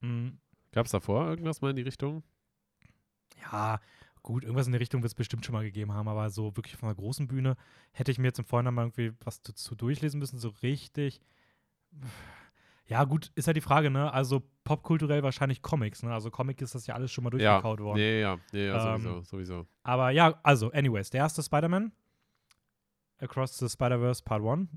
Mhm. 0.00 0.38
Gab 0.72 0.86
es 0.86 0.92
davor 0.92 1.28
irgendwas 1.28 1.60
mal 1.60 1.68
in 1.70 1.76
die 1.76 1.82
Richtung? 1.82 2.22
Ja, 3.42 3.78
gut, 4.22 4.42
irgendwas 4.42 4.66
in 4.66 4.72
die 4.72 4.78
Richtung 4.78 5.02
wird 5.02 5.10
es 5.10 5.14
bestimmt 5.14 5.44
schon 5.44 5.52
mal 5.52 5.64
gegeben 5.64 5.92
haben, 5.92 6.08
aber 6.08 6.30
so 6.30 6.56
wirklich 6.56 6.76
von 6.76 6.88
der 6.88 6.96
großen 6.96 7.26
Bühne 7.28 7.56
hätte 7.92 8.10
ich 8.10 8.16
mir 8.18 8.28
jetzt 8.28 8.38
im 8.38 8.46
Vorhinein 8.46 8.72
mal 8.72 8.82
irgendwie 8.84 9.12
was 9.22 9.42
dazu 9.42 9.74
durchlesen 9.74 10.18
müssen, 10.18 10.38
so 10.38 10.48
richtig. 10.62 11.20
Ja, 12.86 13.04
gut, 13.04 13.30
ist 13.34 13.46
halt 13.46 13.56
die 13.58 13.62
Frage, 13.62 13.90
ne? 13.90 14.10
Also 14.14 14.42
popkulturell 14.64 15.22
wahrscheinlich 15.22 15.60
Comics, 15.60 16.02
ne? 16.02 16.12
Also 16.12 16.30
Comic 16.30 16.60
ist 16.62 16.74
das 16.74 16.86
ja 16.86 16.94
alles 16.94 17.12
schon 17.12 17.24
mal 17.24 17.34
Ja, 17.38 17.60
durchgekaut 17.60 17.80
worden. 17.80 17.98
ja, 17.98 18.04
ja, 18.04 18.38
ja, 18.52 18.58
ja 18.60 18.94
Ähm, 18.94 19.00
sowieso, 19.02 19.20
sowieso. 19.22 19.66
Aber 19.82 20.10
ja, 20.10 20.38
also, 20.42 20.70
anyways, 20.72 21.10
der 21.10 21.20
erste 21.20 21.42
Spider-Man, 21.42 21.92
Across 23.24 23.58
the 23.58 23.68
Spider-Verse 23.68 24.22
Part 24.22 24.42
1. 24.44 24.68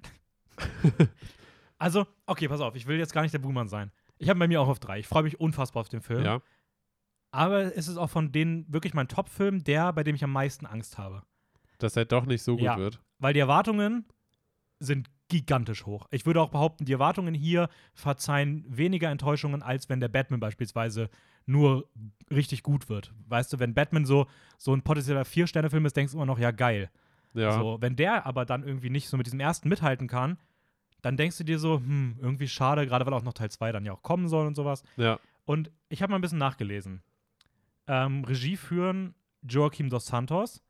Also, 1.79 2.07
okay, 2.25 2.47
pass 2.47 2.59
auf, 2.59 2.75
ich 2.75 2.87
will 2.87 2.97
jetzt 2.97 3.13
gar 3.13 3.21
nicht 3.21 3.33
der 3.33 3.39
Boomer 3.39 3.67
sein. 3.67 3.91
Ich 4.17 4.29
habe 4.29 4.39
bei 4.39 4.47
mir 4.47 4.59
auch 4.61 4.67
auf 4.67 4.79
drei. 4.79 4.97
Ich 4.97 5.07
freue 5.07 5.21
mich 5.21 5.39
unfassbar 5.39 5.81
auf 5.81 5.89
den 5.89 6.01
Film. 6.01 6.25
Ja. 6.25 6.41
Aber 7.29 7.75
es 7.77 7.87
ist 7.87 7.97
auch 7.97 8.09
von 8.09 8.31
denen 8.31 8.65
wirklich 8.73 8.95
mein 8.95 9.07
Top-Film, 9.07 9.63
der, 9.63 9.93
bei 9.93 10.03
dem 10.03 10.15
ich 10.15 10.23
am 10.23 10.31
meisten 10.31 10.65
Angst 10.65 10.97
habe. 10.97 11.21
Dass 11.77 11.95
er 11.95 12.05
doch 12.05 12.25
nicht 12.25 12.41
so 12.41 12.55
gut 12.55 12.63
Ja. 12.65 12.77
wird. 12.77 12.99
Weil 13.19 13.33
die 13.35 13.39
Erwartungen 13.41 14.05
sind 14.79 15.09
gigantisch 15.27 15.85
hoch. 15.85 16.07
Ich 16.09 16.25
würde 16.25 16.41
auch 16.41 16.49
behaupten, 16.49 16.85
die 16.85 16.93
Erwartungen 16.93 17.35
hier 17.35 17.69
verzeihen 17.93 18.65
weniger 18.67 19.11
Enttäuschungen, 19.11 19.61
als 19.61 19.87
wenn 19.87 19.99
der 19.99 20.07
Batman 20.07 20.39
beispielsweise 20.39 21.09
nur 21.45 21.87
richtig 22.31 22.63
gut 22.63 22.89
wird. 22.89 23.13
Weißt 23.27 23.53
du, 23.53 23.59
wenn 23.59 23.75
Batman 23.75 24.05
so, 24.05 24.25
so 24.57 24.73
ein 24.73 24.81
potenzieller 24.81 25.25
Vier-Sterne-Film 25.25 25.85
ist, 25.85 25.95
denkst 25.95 26.13
du 26.13 26.17
immer 26.17 26.25
noch, 26.25 26.39
ja, 26.39 26.49
geil. 26.49 26.89
Ja. 27.37 27.51
So, 27.53 27.77
wenn 27.79 27.95
der 27.95 28.25
aber 28.25 28.45
dann 28.45 28.63
irgendwie 28.63 28.89
nicht 28.89 29.07
so 29.09 29.17
mit 29.17 29.25
diesem 29.25 29.39
ersten 29.39 29.69
mithalten 29.69 30.07
kann, 30.07 30.37
dann 31.01 31.17
denkst 31.17 31.37
du 31.37 31.43
dir 31.43 31.59
so, 31.59 31.75
hm, 31.77 32.17
irgendwie 32.21 32.47
schade, 32.47 32.85
gerade 32.85 33.05
weil 33.05 33.13
auch 33.13 33.23
noch 33.23 33.33
Teil 33.33 33.51
2 33.51 33.71
dann 33.71 33.85
ja 33.85 33.93
auch 33.93 34.03
kommen 34.03 34.27
soll 34.27 34.47
und 34.47 34.55
sowas. 34.55 34.83
Ja. 34.97 35.19
Und 35.45 35.71
ich 35.89 36.01
habe 36.01 36.11
mal 36.11 36.17
ein 36.17 36.21
bisschen 36.21 36.39
nachgelesen. 36.39 37.01
Ähm, 37.87 38.23
Regie 38.25 38.57
führen 38.57 39.15
Joaquim 39.47 39.89
dos 39.89 40.07
Santos. 40.07 40.61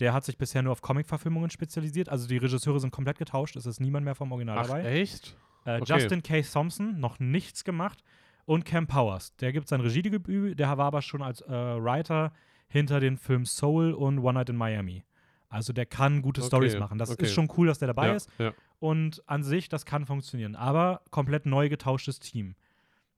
Der 0.00 0.12
hat 0.12 0.24
sich 0.24 0.36
bisher 0.36 0.62
nur 0.62 0.72
auf 0.72 0.82
Comic-Verfilmungen 0.82 1.50
spezialisiert. 1.50 2.08
Also 2.08 2.26
die 2.26 2.36
Regisseure 2.36 2.80
sind 2.80 2.90
komplett 2.90 3.18
getauscht. 3.18 3.56
Es 3.56 3.66
ist 3.66 3.80
niemand 3.80 4.04
mehr 4.04 4.14
vom 4.14 4.32
Original 4.32 4.58
Ach, 4.58 4.66
dabei. 4.66 4.84
echt? 4.84 5.36
Äh, 5.64 5.80
Okay. 5.80 5.94
Justin 5.94 6.22
K. 6.22 6.42
Thompson, 6.42 7.00
noch 7.00 7.18
nichts 7.18 7.64
gemacht. 7.64 8.02
Und 8.44 8.64
Cam 8.64 8.86
Powers, 8.86 9.34
der 9.36 9.52
gibt 9.52 9.68
sein 9.68 9.80
Regiedebüt. 9.80 10.58
Der 10.58 10.78
war 10.78 10.86
aber 10.86 11.02
schon 11.02 11.22
als 11.22 11.40
äh, 11.40 11.50
Writer 11.50 12.32
hinter 12.68 13.00
den 13.00 13.16
Filmen 13.16 13.44
Soul 13.46 13.92
und 13.92 14.18
One 14.20 14.34
Night 14.34 14.48
in 14.50 14.56
Miami. 14.56 15.02
Also 15.48 15.72
der 15.72 15.86
kann 15.86 16.22
gute 16.22 16.40
Okay, 16.40 16.48
Stories 16.48 16.78
machen. 16.78 16.98
Das 16.98 17.10
okay. 17.10 17.24
ist 17.24 17.32
schon 17.32 17.50
cool, 17.56 17.66
dass 17.66 17.78
der 17.78 17.88
dabei 17.88 18.08
ja, 18.08 18.14
ist. 18.14 18.30
Ja. 18.38 18.52
Und 18.78 19.22
an 19.26 19.42
sich, 19.42 19.68
das 19.68 19.86
kann 19.86 20.06
funktionieren. 20.06 20.54
Aber 20.54 21.02
komplett 21.10 21.46
neu 21.46 21.68
getauschtes 21.68 22.20
Team. 22.20 22.56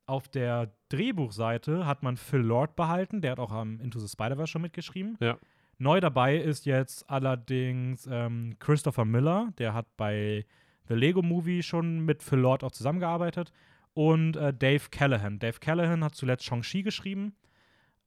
Auf 0.06 0.28
der 0.28 0.72
Drehbuchseite 0.88 1.86
hat 1.86 2.02
man 2.02 2.16
Phil 2.16 2.40
Lord 2.40 2.76
behalten, 2.76 3.20
der 3.20 3.32
hat 3.32 3.38
auch 3.38 3.52
am 3.52 3.80
Into 3.80 3.98
the 3.98 4.08
Spider-Verse 4.08 4.52
schon 4.52 4.62
mitgeschrieben. 4.62 5.16
Ja. 5.20 5.36
Neu 5.78 6.00
dabei 6.00 6.36
ist 6.36 6.66
jetzt 6.66 7.08
allerdings 7.08 8.08
ähm, 8.10 8.56
Christopher 8.58 9.04
Miller, 9.04 9.52
der 9.58 9.74
hat 9.74 9.86
bei 9.96 10.44
The 10.88 10.94
Lego 10.94 11.22
Movie 11.22 11.62
schon 11.62 12.04
mit 12.04 12.22
Phil 12.22 12.38
Lord 12.38 12.64
auch 12.64 12.72
zusammengearbeitet. 12.72 13.52
Und 13.94 14.36
äh, 14.36 14.54
Dave 14.54 14.84
Callahan. 14.90 15.38
Dave 15.38 15.58
Callahan 15.60 16.04
hat 16.04 16.14
zuletzt 16.14 16.44
Shang-Chi 16.44 16.82
geschrieben, 16.82 17.34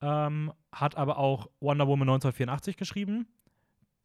ähm, 0.02 0.52
hat 0.72 0.96
aber 0.96 1.18
auch 1.18 1.50
Wonder 1.60 1.88
Woman 1.88 2.10
1984 2.10 2.78
geschrieben, 2.78 3.28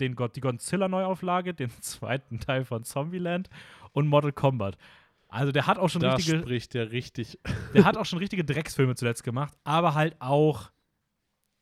den 0.01 0.15
God 0.15 0.37
die 0.37 0.41
Godzilla-Neuauflage, 0.41 1.55
den 1.55 1.71
zweiten 1.81 2.41
Teil 2.41 2.65
von 2.65 2.85
Zombieland 2.85 3.49
und 3.93 4.07
Mortal 4.07 4.33
Kombat. 4.33 4.77
Also 5.29 5.53
der 5.53 5.67
hat 5.67 5.79
auch 5.79 5.89
schon 5.89 6.03
Da 6.03 6.15
richtige, 6.15 6.41
spricht 6.41 6.75
der 6.75 6.93
richtig. 6.93 7.41
der 7.75 7.85
hat 7.85 7.97
auch 7.97 8.07
schon 8.07 8.19
richtige 8.19 8.45
Drecksfilme 8.45 8.95
zuletzt 8.95 9.25
gemacht, 9.25 9.55
aber 9.65 9.95
halt 9.95 10.17
auch 10.21 10.71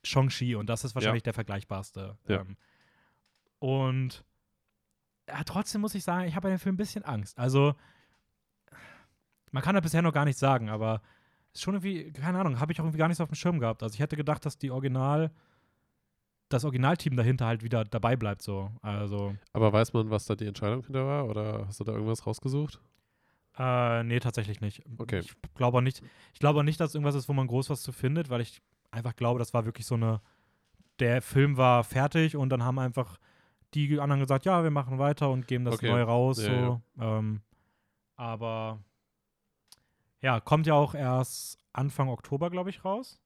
Shang-Chi 0.04 0.54
und 0.54 0.68
das 0.68 0.84
ist 0.84 0.94
wahrscheinlich 0.94 1.22
der 1.22 1.32
vergleichbarste. 1.32 2.18
Ja. 2.28 2.40
Ähm, 2.40 2.56
und 3.58 4.24
ja, 5.28 5.42
trotzdem 5.44 5.80
muss 5.80 5.94
ich 5.94 6.04
sagen, 6.04 6.28
ich 6.28 6.34
habe 6.34 6.48
bei 6.48 6.50
dem 6.50 6.58
Film 6.58 6.74
ein 6.74 6.78
bisschen 6.78 7.04
Angst. 7.04 7.38
Also 7.38 7.74
man 9.50 9.62
kann 9.62 9.74
das 9.74 9.82
bisher 9.82 10.02
noch 10.02 10.12
gar 10.12 10.24
nicht 10.24 10.38
sagen, 10.38 10.68
aber 10.68 11.00
ist 11.52 11.62
schon 11.62 11.74
irgendwie, 11.74 12.12
keine 12.12 12.38
Ahnung, 12.38 12.60
habe 12.60 12.72
ich 12.72 12.80
auch 12.80 12.84
irgendwie 12.84 12.98
gar 12.98 13.08
nicht 13.08 13.16
so 13.16 13.22
auf 13.22 13.30
dem 13.30 13.36
Schirm 13.36 13.60
gehabt. 13.60 13.82
Also 13.82 13.94
ich 13.94 14.00
hätte 14.00 14.16
gedacht, 14.16 14.44
dass 14.44 14.58
die 14.58 14.70
Original, 14.70 15.30
das 16.54 16.64
Originalteam 16.64 17.16
dahinter 17.16 17.46
halt 17.46 17.62
wieder 17.62 17.84
dabei 17.84 18.16
bleibt 18.16 18.42
so. 18.42 18.70
Also, 18.80 19.34
Aber 19.52 19.72
weiß 19.72 19.92
man, 19.92 20.10
was 20.10 20.26
da 20.26 20.34
die 20.34 20.46
Entscheidung 20.46 20.82
hinter 20.84 21.06
war? 21.06 21.26
Oder 21.26 21.66
hast 21.66 21.80
du 21.80 21.84
da 21.84 21.92
irgendwas 21.92 22.26
rausgesucht? 22.26 22.80
äh, 23.56 24.02
nee, 24.02 24.18
tatsächlich 24.18 24.60
nicht. 24.60 24.82
Okay. 24.98 25.20
Ich 25.20 25.34
glaube 25.54 25.78
auch 25.78 25.82
nicht, 25.82 26.02
ich 26.32 26.40
glaube 26.40 26.64
nicht, 26.64 26.80
dass 26.80 26.94
irgendwas 26.94 27.14
ist, 27.14 27.28
wo 27.28 27.32
man 27.32 27.46
groß 27.46 27.70
was 27.70 27.82
zu 27.82 27.92
findet, 27.92 28.28
weil 28.28 28.40
ich 28.40 28.60
einfach 28.90 29.14
glaube, 29.14 29.38
das 29.38 29.54
war 29.54 29.64
wirklich 29.64 29.86
so 29.86 29.94
eine, 29.94 30.20
der 30.98 31.22
Film 31.22 31.56
war 31.56 31.84
fertig 31.84 32.36
und 32.36 32.48
dann 32.50 32.64
haben 32.64 32.78
einfach 32.78 33.18
die 33.74 33.98
anderen 34.00 34.20
gesagt, 34.20 34.44
ja, 34.44 34.62
wir 34.62 34.70
machen 34.70 34.98
weiter 34.98 35.30
und 35.30 35.46
geben 35.46 35.64
das 35.64 35.74
Okay. 35.74 35.88
neu 35.88 36.02
raus. 36.02 36.38
Ja, 36.38 36.44
so. 36.44 36.82
Ähm, 37.00 37.42
aber 38.16 38.80
ja, 40.20 40.40
kommt 40.40 40.66
ja 40.66 40.74
auch 40.74 40.94
erst 40.94 41.58
Anfang 41.72 42.08
Oktober, 42.08 42.50
glaube 42.50 42.70
ich, 42.70 42.84
raus. 42.84 43.20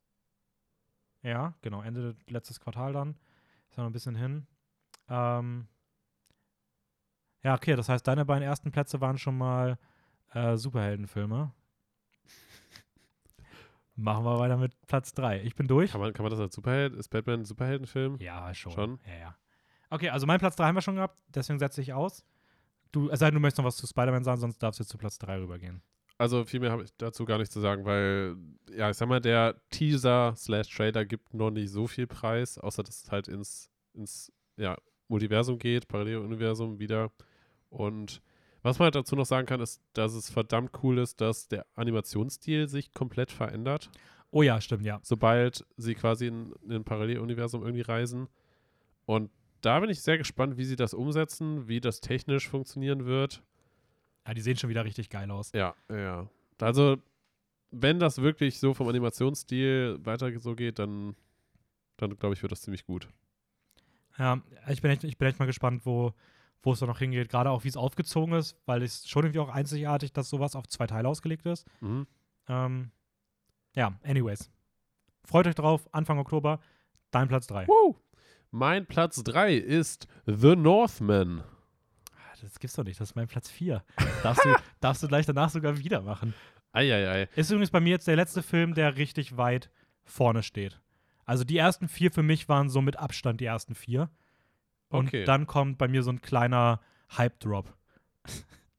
Ja, 1.28 1.52
genau, 1.60 1.82
Ende 1.82 2.16
letztes 2.26 2.58
Quartal 2.58 2.94
dann. 2.94 3.10
Ist 3.68 3.76
ja 3.76 3.82
noch 3.82 3.90
ein 3.90 3.92
bisschen 3.92 4.14
hin. 4.14 4.46
Ähm, 5.10 5.68
ja, 7.42 7.54
okay, 7.54 7.76
das 7.76 7.90
heißt, 7.90 8.06
deine 8.06 8.24
beiden 8.24 8.42
ersten 8.42 8.72
Plätze 8.72 9.00
waren 9.02 9.18
schon 9.18 9.36
mal 9.36 9.78
äh, 10.32 10.56
Superheldenfilme. 10.56 11.52
Machen 13.94 14.24
wir 14.24 14.38
weiter 14.38 14.56
mit 14.56 14.72
Platz 14.86 15.12
3. 15.12 15.42
Ich 15.42 15.54
bin 15.54 15.68
durch. 15.68 15.92
Kann 15.92 16.00
man, 16.00 16.14
kann 16.14 16.24
man 16.24 16.30
das 16.30 16.40
als 16.40 16.54
Superheld? 16.54 16.94
Ist 16.94 17.08
Batman 17.08 17.40
ein 17.40 17.44
Superheldenfilm? 17.44 18.16
Ja, 18.20 18.54
schon. 18.54 18.72
Schon? 18.72 19.00
Ja, 19.06 19.18
ja. 19.18 19.36
Okay, 19.90 20.08
also 20.08 20.26
mein 20.26 20.38
Platz 20.38 20.56
3 20.56 20.64
haben 20.64 20.76
wir 20.76 20.82
schon 20.82 20.96
gehabt, 20.96 21.22
deswegen 21.28 21.58
setze 21.58 21.82
ich 21.82 21.92
aus. 21.92 22.24
Du, 22.90 23.10
es 23.10 23.18
sei 23.18 23.26
denn, 23.26 23.34
du 23.34 23.40
möchtest 23.40 23.58
noch 23.58 23.66
was 23.66 23.76
zu 23.76 23.86
Spider-Man 23.86 24.24
sagen, 24.24 24.40
sonst 24.40 24.62
darfst 24.62 24.80
du 24.80 24.82
jetzt 24.82 24.90
zu 24.90 24.96
Platz 24.98 25.18
3 25.18 25.40
rübergehen. 25.40 25.82
Also 26.18 26.44
viel 26.44 26.60
mehr 26.60 26.72
habe 26.72 26.82
ich 26.82 26.90
dazu 26.96 27.24
gar 27.24 27.38
nicht 27.38 27.52
zu 27.52 27.60
sagen, 27.60 27.84
weil, 27.84 28.36
ja, 28.76 28.90
ich 28.90 28.96
sag 28.96 29.08
mal, 29.08 29.20
der 29.20 29.60
Teaser 29.70 30.34
slash 30.36 30.68
Trailer 30.68 31.04
gibt 31.04 31.32
noch 31.32 31.50
nicht 31.50 31.70
so 31.70 31.86
viel 31.86 32.06
Preis, 32.06 32.58
außer 32.58 32.82
dass 32.82 33.04
es 33.04 33.10
halt 33.12 33.28
ins, 33.28 33.70
ins 33.94 34.32
ja, 34.56 34.76
Multiversum 35.06 35.58
geht, 35.58 35.86
Paralleluniversum 35.86 36.80
wieder. 36.80 37.12
Und 37.70 38.20
was 38.62 38.78
man 38.78 38.86
halt 38.86 38.96
dazu 38.96 39.14
noch 39.14 39.26
sagen 39.26 39.46
kann, 39.46 39.60
ist, 39.60 39.80
dass 39.92 40.14
es 40.14 40.28
verdammt 40.28 40.72
cool 40.82 40.98
ist, 40.98 41.20
dass 41.20 41.46
der 41.46 41.64
Animationsstil 41.74 42.68
sich 42.68 42.92
komplett 42.92 43.30
verändert, 43.30 43.88
Oh 44.30 44.42
ja, 44.42 44.60
stimmt, 44.60 44.84
ja. 44.84 45.00
sobald 45.02 45.64
sie 45.76 45.94
quasi 45.94 46.26
in, 46.26 46.52
in 46.64 46.72
ein 46.72 46.84
Paralleluniversum 46.84 47.62
irgendwie 47.62 47.82
reisen. 47.82 48.28
Und 49.06 49.30
da 49.62 49.80
bin 49.80 49.90
ich 49.90 50.02
sehr 50.02 50.18
gespannt, 50.18 50.58
wie 50.58 50.64
sie 50.64 50.76
das 50.76 50.92
umsetzen, 50.92 51.66
wie 51.66 51.80
das 51.80 52.00
technisch 52.00 52.48
funktionieren 52.48 53.06
wird. 53.06 53.42
Ja, 54.28 54.34
die 54.34 54.42
sehen 54.42 54.58
schon 54.58 54.68
wieder 54.68 54.84
richtig 54.84 55.08
geil 55.08 55.30
aus. 55.30 55.52
Ja, 55.54 55.74
ja. 55.90 56.28
Also, 56.60 56.98
wenn 57.70 57.98
das 57.98 58.20
wirklich 58.20 58.58
so 58.58 58.74
vom 58.74 58.86
Animationsstil 58.86 59.98
weiter 60.04 60.38
so 60.38 60.54
geht, 60.54 60.78
dann, 60.78 61.16
dann 61.96 62.14
glaube 62.18 62.34
ich, 62.34 62.42
wird 62.42 62.52
das 62.52 62.60
ziemlich 62.60 62.84
gut. 62.84 63.08
Ja, 64.18 64.42
ich 64.68 64.82
bin 64.82 64.90
echt, 64.90 65.04
ich 65.04 65.16
bin 65.16 65.28
echt 65.28 65.38
mal 65.38 65.46
gespannt, 65.46 65.86
wo, 65.86 66.12
wo 66.62 66.72
es 66.72 66.80
da 66.80 66.84
noch 66.84 66.98
hingeht. 66.98 67.30
Gerade 67.30 67.48
auch, 67.48 67.64
wie 67.64 67.68
es 67.68 67.76
aufgezogen 67.78 68.34
ist, 68.34 68.54
weil 68.66 68.82
es 68.82 69.08
schon 69.08 69.24
irgendwie 69.24 69.40
auch 69.40 69.48
einzigartig, 69.48 70.12
dass 70.12 70.28
sowas 70.28 70.54
auf 70.56 70.66
zwei 70.66 70.86
Teile 70.86 71.08
ausgelegt 71.08 71.46
ist. 71.46 71.66
Mhm. 71.80 72.06
Ähm, 72.48 72.90
ja, 73.76 73.98
anyways. 74.02 74.50
Freut 75.24 75.46
euch 75.46 75.54
drauf, 75.54 75.88
Anfang 75.92 76.18
Oktober, 76.18 76.60
dein 77.12 77.28
Platz 77.28 77.46
3. 77.46 77.66
Woo! 77.66 77.96
Mein 78.50 78.84
Platz 78.84 79.22
3 79.24 79.54
ist 79.54 80.06
The 80.26 80.54
Northman. 80.54 81.44
Das 82.42 82.58
gibt's 82.58 82.76
doch 82.76 82.84
nicht, 82.84 83.00
das 83.00 83.10
ist 83.10 83.14
mein 83.16 83.26
Platz 83.28 83.50
4. 83.50 83.82
darfst, 84.22 84.44
du, 84.44 84.54
darfst 84.80 85.02
du 85.02 85.08
gleich 85.08 85.26
danach 85.26 85.50
sogar 85.50 85.78
wieder 85.78 86.00
machen. 86.02 86.34
Eieiei. 86.72 87.28
Ist 87.34 87.50
übrigens 87.50 87.70
bei 87.70 87.80
mir 87.80 87.90
jetzt 87.90 88.06
der 88.06 88.16
letzte 88.16 88.42
Film, 88.42 88.74
der 88.74 88.96
richtig 88.96 89.36
weit 89.36 89.70
vorne 90.04 90.42
steht. 90.42 90.80
Also 91.24 91.44
die 91.44 91.56
ersten 91.58 91.88
vier 91.88 92.10
für 92.10 92.22
mich 92.22 92.48
waren 92.48 92.68
so 92.70 92.80
mit 92.80 92.96
Abstand 92.96 93.40
die 93.40 93.44
ersten 93.46 93.74
vier. 93.74 94.10
Und 94.88 95.08
Okay. 95.08 95.24
dann 95.24 95.46
kommt 95.46 95.76
bei 95.78 95.88
mir 95.88 96.02
so 96.02 96.10
ein 96.10 96.20
kleiner 96.22 96.80
Hype-Drop. 97.16 97.74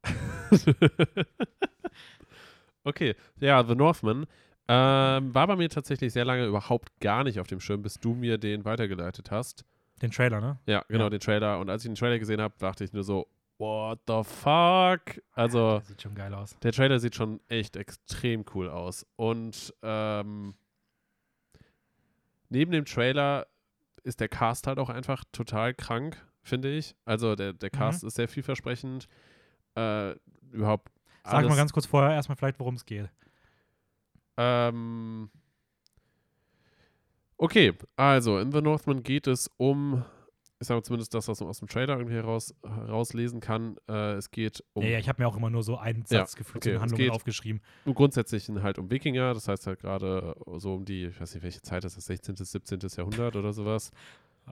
okay, 2.84 3.14
ja, 3.40 3.62
The 3.64 3.74
Northman. 3.74 4.26
Ähm, 4.68 5.34
war 5.34 5.46
bei 5.48 5.56
mir 5.56 5.68
tatsächlich 5.68 6.12
sehr 6.12 6.24
lange 6.24 6.46
überhaupt 6.46 6.98
gar 7.00 7.24
nicht 7.24 7.40
auf 7.40 7.48
dem 7.48 7.58
Schirm, 7.60 7.82
bis 7.82 7.94
du 7.98 8.14
mir 8.14 8.38
den 8.38 8.64
weitergeleitet 8.64 9.30
hast. 9.30 9.64
Den 10.00 10.12
Trailer, 10.12 10.40
ne? 10.40 10.58
Ja, 10.66 10.84
genau, 10.88 11.04
Ja. 11.04 11.10
den 11.10 11.20
Trailer. 11.20 11.58
Und 11.58 11.68
als 11.70 11.84
ich 11.84 11.90
den 11.90 11.96
Trailer 11.96 12.18
gesehen 12.18 12.40
habe, 12.40 12.54
dachte 12.58 12.84
ich 12.84 12.92
nur 12.92 13.02
so, 13.02 13.26
what 13.60 14.00
the 14.08 14.24
fuck? 14.24 15.22
Also, 15.32 15.78
Der 15.78 15.80
sieht 15.82 16.02
schon 16.02 16.14
geil 16.14 16.34
aus. 16.34 16.56
Der 16.62 16.72
Trailer 16.72 16.98
sieht 16.98 17.14
schon 17.14 17.40
echt 17.48 17.76
extrem 17.76 18.44
cool 18.54 18.68
aus. 18.68 19.06
Und 19.16 19.74
ähm, 19.82 20.54
neben 22.48 22.72
dem 22.72 22.84
Trailer 22.86 23.46
ist 24.02 24.20
der 24.20 24.28
Cast 24.28 24.66
halt 24.66 24.78
auch 24.78 24.88
einfach 24.88 25.24
total 25.30 25.74
krank, 25.74 26.16
finde 26.42 26.70
ich. 26.70 26.96
Also 27.04 27.36
der, 27.36 27.52
der 27.52 27.70
Cast 27.70 28.02
ist 28.02 28.14
sehr 28.14 28.28
vielversprechend. 28.28 29.08
Äh, 29.76 30.14
überhaupt 30.50 30.90
Sag 31.22 31.46
mal 31.46 31.56
ganz 31.56 31.72
kurz 31.72 31.86
vorher 31.86 32.14
erstmal 32.14 32.36
vielleicht, 32.36 32.58
worum 32.58 32.74
es 32.74 32.86
geht. 32.86 33.10
Ähm, 34.36 35.30
okay, 37.36 37.74
also 37.96 38.38
in 38.38 38.52
The 38.52 38.62
Northman 38.62 39.02
geht 39.02 39.26
es 39.26 39.50
um, 39.58 40.02
ich 40.60 40.66
sage 40.66 40.82
zumindest 40.82 41.14
das, 41.14 41.26
was 41.26 41.40
man 41.40 41.48
aus 41.48 41.58
dem 41.60 41.68
Trailer 41.68 41.96
irgendwie 41.96 42.14
heraus, 42.16 42.54
herauslesen 42.62 43.40
kann. 43.40 43.76
Äh, 43.88 44.12
es 44.12 44.30
geht 44.30 44.62
um 44.74 44.82
Ja, 44.82 44.90
ja, 44.90 44.98
ich 44.98 45.08
habe 45.08 45.22
mir 45.22 45.26
auch 45.28 45.36
immer 45.36 45.48
nur 45.50 45.62
so 45.62 45.78
einen 45.78 46.04
Ja, 46.10 46.18
Satz 46.20 46.36
gefühlt 46.36 46.66
okay, 46.66 46.78
Handlungen 46.78 47.10
aufgeschrieben. 47.10 47.62
im 47.86 47.94
Grundsätzlichen 47.94 48.62
halt 48.62 48.78
um 48.78 48.90
Wikinger, 48.90 49.32
das 49.32 49.48
heißt 49.48 49.66
halt 49.66 49.80
gerade 49.80 50.36
so 50.58 50.74
um 50.74 50.84
die, 50.84 51.06
ich 51.06 51.20
weiß 51.20 51.34
nicht, 51.34 51.42
welche 51.42 51.62
Zeit 51.62 51.84
ist 51.84 51.96
das, 51.96 52.04
16., 52.04 52.36
17. 52.36 52.78
Jahrhundert 52.96 53.36
oder 53.36 53.52
sowas. 53.54 53.90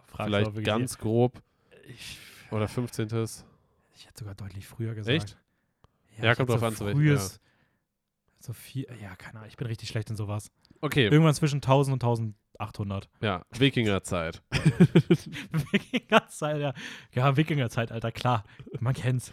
Fragst 0.07 0.19
du 0.21 0.25
Vielleicht 0.25 0.65
ganz 0.65 0.97
grob 0.99 1.43
Ich, 1.89 2.19
oder 2.51 2.69
15. 2.69 3.07
ich 3.95 4.07
hätte 4.07 4.19
sogar 4.21 4.35
deutlich 4.35 4.67
früher 4.67 4.95
gesagt. 4.95 5.15
Echt? 5.15 5.39
Ja, 6.23 6.33
ich 6.33 6.39
kommt 6.39 6.49
drauf 6.49 6.63
an, 6.63 6.73
so 6.73 6.79
zu 6.79 6.87
welchem, 6.87 6.99
frühes, 7.01 7.39
so 8.41 8.53
viel, 8.55 8.87
ja, 9.03 9.15
keine 9.17 9.39
Ahnung, 9.41 9.49
ich 9.49 9.57
bin 9.57 9.67
richtig 9.67 9.89
schlecht 9.89 10.09
in 10.11 10.17
sowas. 10.17 10.51
Okay, 10.81 11.05
Irgendwann 11.09 11.35
zwischen 11.35 11.57
1000 11.57 11.93
und 11.93 12.03
1800. 12.59 13.09
ja, 13.21 13.43
Wikingerzeit. 13.51 14.43
Wikingerzeit, 15.73 16.61
ja. 16.61 16.73
Ja, 17.15 17.37
Wikingerzeit, 17.37 17.93
Alter, 17.93 18.13
klar. 18.13 18.45
Man 18.81 18.95
kennt's. 18.95 19.33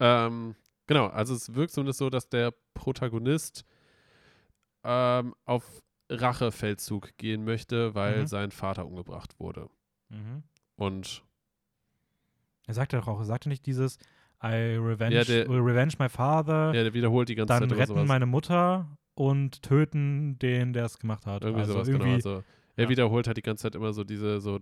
ähm, 0.00 0.54
genau, 0.86 1.06
also 1.08 1.34
es 1.34 1.54
wirkt 1.54 1.72
zumindest 1.72 1.98
so, 1.98 2.10
dass 2.10 2.28
der 2.28 2.52
Protagonist 2.74 3.64
ähm, 4.84 5.34
auf 5.44 5.82
Rachefeldzug 6.10 7.16
gehen 7.18 7.44
möchte, 7.44 7.94
weil 7.94 8.22
Mhm. 8.22 8.26
sein 8.26 8.50
Vater 8.50 8.86
umgebracht 8.86 9.38
wurde. 9.38 9.68
Mhm. 10.08 10.42
Und 10.76 11.22
Er 12.66 12.74
sagte 12.74 12.96
doch 12.96 13.08
auch, 13.08 13.18
er 13.18 13.24
sagte 13.24 13.48
nicht 13.48 13.66
dieses 13.66 13.98
I 14.42 14.76
revenge, 14.76 15.16
Ja, 15.16 15.24
der- 15.24 15.48
will 15.48 15.60
revenge 15.60 15.94
my 15.98 16.08
father, 16.08 16.66
ja, 16.74 16.84
der 16.84 16.94
wiederholt 16.94 17.28
die 17.28 17.34
ganze 17.34 17.48
dann 17.52 17.60
Zeit 17.62 17.70
immer 17.70 17.78
retten 17.80 17.94
sowas. 17.94 18.08
meine 18.08 18.26
Mutter 18.26 18.86
und 19.18 19.62
töten 19.62 20.38
den, 20.38 20.72
der 20.72 20.84
es 20.84 21.00
gemacht 21.00 21.26
hat. 21.26 21.42
Irgendwie 21.42 21.62
also 21.62 21.72
sowas, 21.72 21.88
irgendwie, 21.88 22.04
genau. 22.04 22.14
Also 22.14 22.44
er 22.76 22.84
ja. 22.84 22.88
wiederholt 22.88 23.26
halt 23.26 23.36
die 23.36 23.42
ganze 23.42 23.62
Zeit 23.62 23.74
immer 23.74 23.92
so 23.92 24.04
diese 24.04 24.40
so 24.40 24.60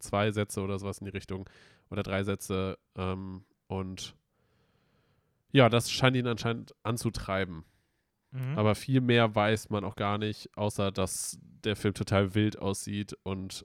zwei 0.00 0.32
Sätze 0.32 0.62
oder 0.62 0.80
sowas 0.80 0.98
in 0.98 1.04
die 1.04 1.12
Richtung 1.12 1.48
oder 1.88 2.02
drei 2.02 2.24
Sätze 2.24 2.76
ähm, 2.96 3.44
und 3.68 4.16
ja, 5.52 5.68
das 5.68 5.92
scheint 5.92 6.16
ihn 6.16 6.26
anscheinend 6.26 6.74
anzutreiben. 6.82 7.64
Mhm. 8.32 8.58
Aber 8.58 8.74
viel 8.74 9.00
mehr 9.00 9.32
weiß 9.32 9.70
man 9.70 9.84
auch 9.84 9.94
gar 9.94 10.18
nicht, 10.18 10.50
außer 10.56 10.90
dass 10.90 11.38
der 11.62 11.76
Film 11.76 11.94
total 11.94 12.34
wild 12.34 12.58
aussieht 12.58 13.16
und 13.22 13.64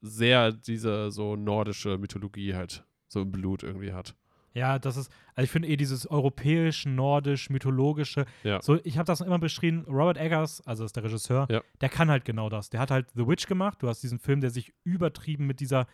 sehr 0.00 0.52
diese 0.52 1.10
so 1.10 1.34
nordische 1.34 1.98
Mythologie 1.98 2.54
halt 2.54 2.84
so 3.08 3.22
im 3.22 3.32
Blut 3.32 3.64
irgendwie 3.64 3.92
hat. 3.92 4.14
Ja, 4.54 4.78
das 4.78 4.96
ist, 4.96 5.10
also 5.34 5.44
ich 5.44 5.50
finde 5.50 5.68
eh 5.68 5.76
dieses 5.76 6.06
europäisch, 6.08 6.86
nordisch, 6.86 7.50
mythologische, 7.50 8.24
Ja. 8.44 8.62
so, 8.62 8.78
ich 8.84 8.96
habe 8.98 9.06
das 9.06 9.20
immer 9.20 9.38
beschrieben, 9.40 9.84
Robert 9.88 10.16
Eggers, 10.16 10.60
also 10.66 10.84
ist 10.84 10.94
der 10.94 11.02
Regisseur, 11.04 11.46
Ja. 11.50 11.60
der 11.80 11.88
kann 11.88 12.08
halt 12.08 12.24
genau 12.24 12.48
das. 12.48 12.70
Der 12.70 12.78
hat 12.80 12.90
halt 12.92 13.08
The 13.16 13.26
Witch 13.26 13.46
gemacht, 13.48 13.82
du 13.82 13.88
hast 13.88 14.02
diesen 14.02 14.20
Film, 14.20 14.40
der 14.40 14.50
sich 14.50 14.72
übertrieben 14.84 15.46
mit 15.46 15.58
dieser, 15.58 15.86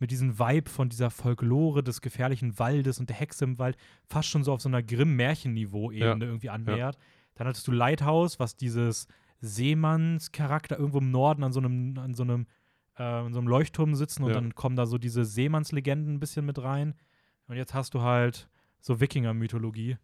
mit 0.00 0.10
diesem 0.10 0.38
Vibe 0.38 0.68
von 0.68 0.88
dieser 0.88 1.10
Folklore 1.10 1.82
des 1.84 2.00
gefährlichen 2.00 2.58
Waldes 2.58 2.98
und 2.98 3.08
der 3.08 3.16
Hexe 3.16 3.44
im 3.44 3.58
Wald 3.60 3.76
fast 4.06 4.28
schon 4.28 4.42
so 4.44 4.52
auf 4.52 4.60
so 4.60 4.68
einer 4.68 4.82
Grimm-Märchenniveau-Ebene 4.82 6.24
irgendwie 6.24 6.50
annähert. 6.50 6.98
Dann 7.36 7.46
hattest 7.46 7.66
du 7.68 7.72
Lighthouse, 7.72 8.40
was 8.40 8.56
dieses 8.56 9.06
Seemannscharakter 9.40 10.78
irgendwo 10.78 10.98
im 10.98 11.10
Norden 11.10 11.44
an 11.44 11.52
so 11.52 11.60
einem, 11.60 11.96
an 11.98 12.14
so 12.14 12.22
einem, 12.22 12.46
äh, 12.96 13.30
so 13.30 13.38
einem 13.38 13.46
Leuchtturm 13.48 13.94
sitzen 13.94 14.22
und 14.24 14.30
Ja. 14.30 14.34
dann 14.34 14.54
kommen 14.54 14.76
da 14.76 14.86
so 14.86 14.98
diese 14.98 15.24
Seemannslegenden 15.24 16.14
ein 16.14 16.20
bisschen 16.20 16.44
mit 16.46 16.60
rein. 16.62 16.94
Und 17.48 17.56
jetzt 17.56 17.74
hast 17.74 17.94
du 17.94 18.02
halt 18.02 18.48
so 18.80 19.00
Wikinger-Mythologie. 19.00 19.96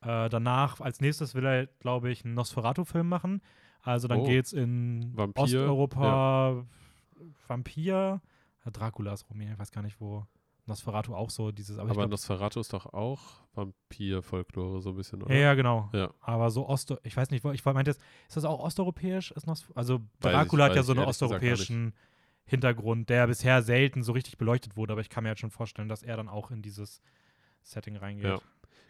Äh, 0.00 0.28
danach, 0.28 0.80
als 0.80 1.00
nächstes 1.00 1.34
will 1.34 1.44
er, 1.46 1.66
glaube 1.66 2.10
ich, 2.10 2.24
einen 2.24 2.34
Nosferatu-Film 2.34 3.08
machen. 3.08 3.42
Also 3.82 4.08
dann 4.08 4.20
Oh. 4.20 4.24
geht's 4.24 4.52
in 4.52 5.12
Vampir, 5.14 5.42
Osteuropa, 5.42 6.64
Vampir, 7.46 8.20
ja, 8.64 8.70
Dracula 8.70 9.12
ist 9.12 9.28
Rumänien, 9.28 9.54
ich 9.54 9.58
weiß 9.58 9.70
gar 9.72 9.82
nicht, 9.82 10.00
wo 10.00 10.24
Nosferatu 10.66 11.14
auch 11.14 11.28
so 11.28 11.52
dieses, 11.52 11.76
aber, 11.78 11.90
Aber, 11.90 12.00
glaub, 12.00 12.10
Nosferatu 12.12 12.60
ist 12.60 12.72
doch 12.72 12.86
auch 12.94 13.20
Vampir-Folklore 13.54 14.80
so 14.80 14.90
ein 14.90 14.96
bisschen, 14.96 15.22
oder? 15.22 15.34
ja, 15.34 15.40
ja, 15.40 15.54
genau. 15.54 15.90
Ja. 15.92 16.10
Aber 16.20 16.50
so 16.50 16.66
Ost, 16.66 16.94
ich 17.02 17.14
weiß 17.16 17.30
nicht, 17.30 17.44
wo- 17.44 17.50
ich 17.52 17.62
meinte 17.64 17.90
jetzt, 17.90 18.00
ist 18.28 18.36
das 18.38 18.44
auch 18.46 18.60
osteuropäisch? 18.60 19.32
Ist 19.32 19.46
also 19.74 20.00
Dracula 20.20 20.64
ich- 20.66 20.70
hat 20.70 20.76
ja 20.76 20.82
so 20.82 20.92
einen 20.92 21.00
gar 21.02 21.06
nicht. 21.06 21.12
Hintergrund, 22.46 23.08
der 23.08 23.26
bisher 23.26 23.62
selten 23.62 24.02
so 24.02 24.12
richtig 24.12 24.36
beleuchtet 24.38 24.76
wurde, 24.76 24.92
aber 24.92 25.00
ich 25.00 25.08
kann 25.08 25.24
mir 25.24 25.30
jetzt 25.30 25.40
schon 25.40 25.50
vorstellen, 25.50 25.88
dass 25.88 26.02
er 26.02 26.16
dann 26.16 26.28
auch 26.28 26.50
in 26.50 26.60
dieses 26.62 27.00
Setting 27.62 27.96
reingeht. 27.96 28.24
Ja. 28.26 28.38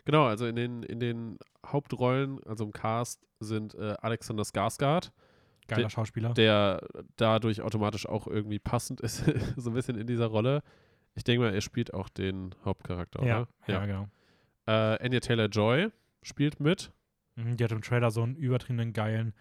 Genau, 0.05 0.27
also 0.27 0.47
in 0.47 0.57
den, 0.57 0.83
in 0.83 1.01
den 1.01 1.38
Hauptrollen, 1.64 2.43
also 2.45 2.64
im 2.64 2.73
Cast, 2.73 3.25
sind 3.40 3.75
äh, 3.75 3.95
Alexander 4.01 4.43
Skarsgård, 4.45 5.12
Geiler 5.67 5.83
Der- 5.83 5.88
Schauspieler. 5.90 6.35
der 6.35 6.87
dadurch 7.17 7.62
automatisch 7.62 8.07
auch 8.07 8.27
irgendwie 8.27 8.59
passend 8.59 9.01
ist, 9.01 9.25
so 9.57 9.71
ein 9.71 9.75
bisschen 9.75 9.97
in 9.97 10.07
dieser 10.07 10.27
Rolle. 10.27 10.62
Ich 11.14 11.25
denke 11.25 11.45
mal, 11.45 11.55
er 11.55 11.61
spielt 11.62 11.95
auch 11.95 12.09
den 12.09 12.55
Hauptcharakter, 12.64 13.25
ja, 13.25 13.40
oder? 13.43 13.49
ja, 13.69 13.87
genau. 13.87 14.09
Äh, 14.67 15.05
Anya 15.05 15.21
Taylor-Joy 15.21 15.90
spielt 16.23 16.59
mit. 16.61 16.90
Mhm, 17.37 17.57
Die 17.57 17.64
hat 17.64 17.73
im 17.73 17.83
Trailer 17.83 18.11
so 18.11 18.23
einen 18.23 18.35
übertriebenen 18.37 18.93
geilen 18.93 19.33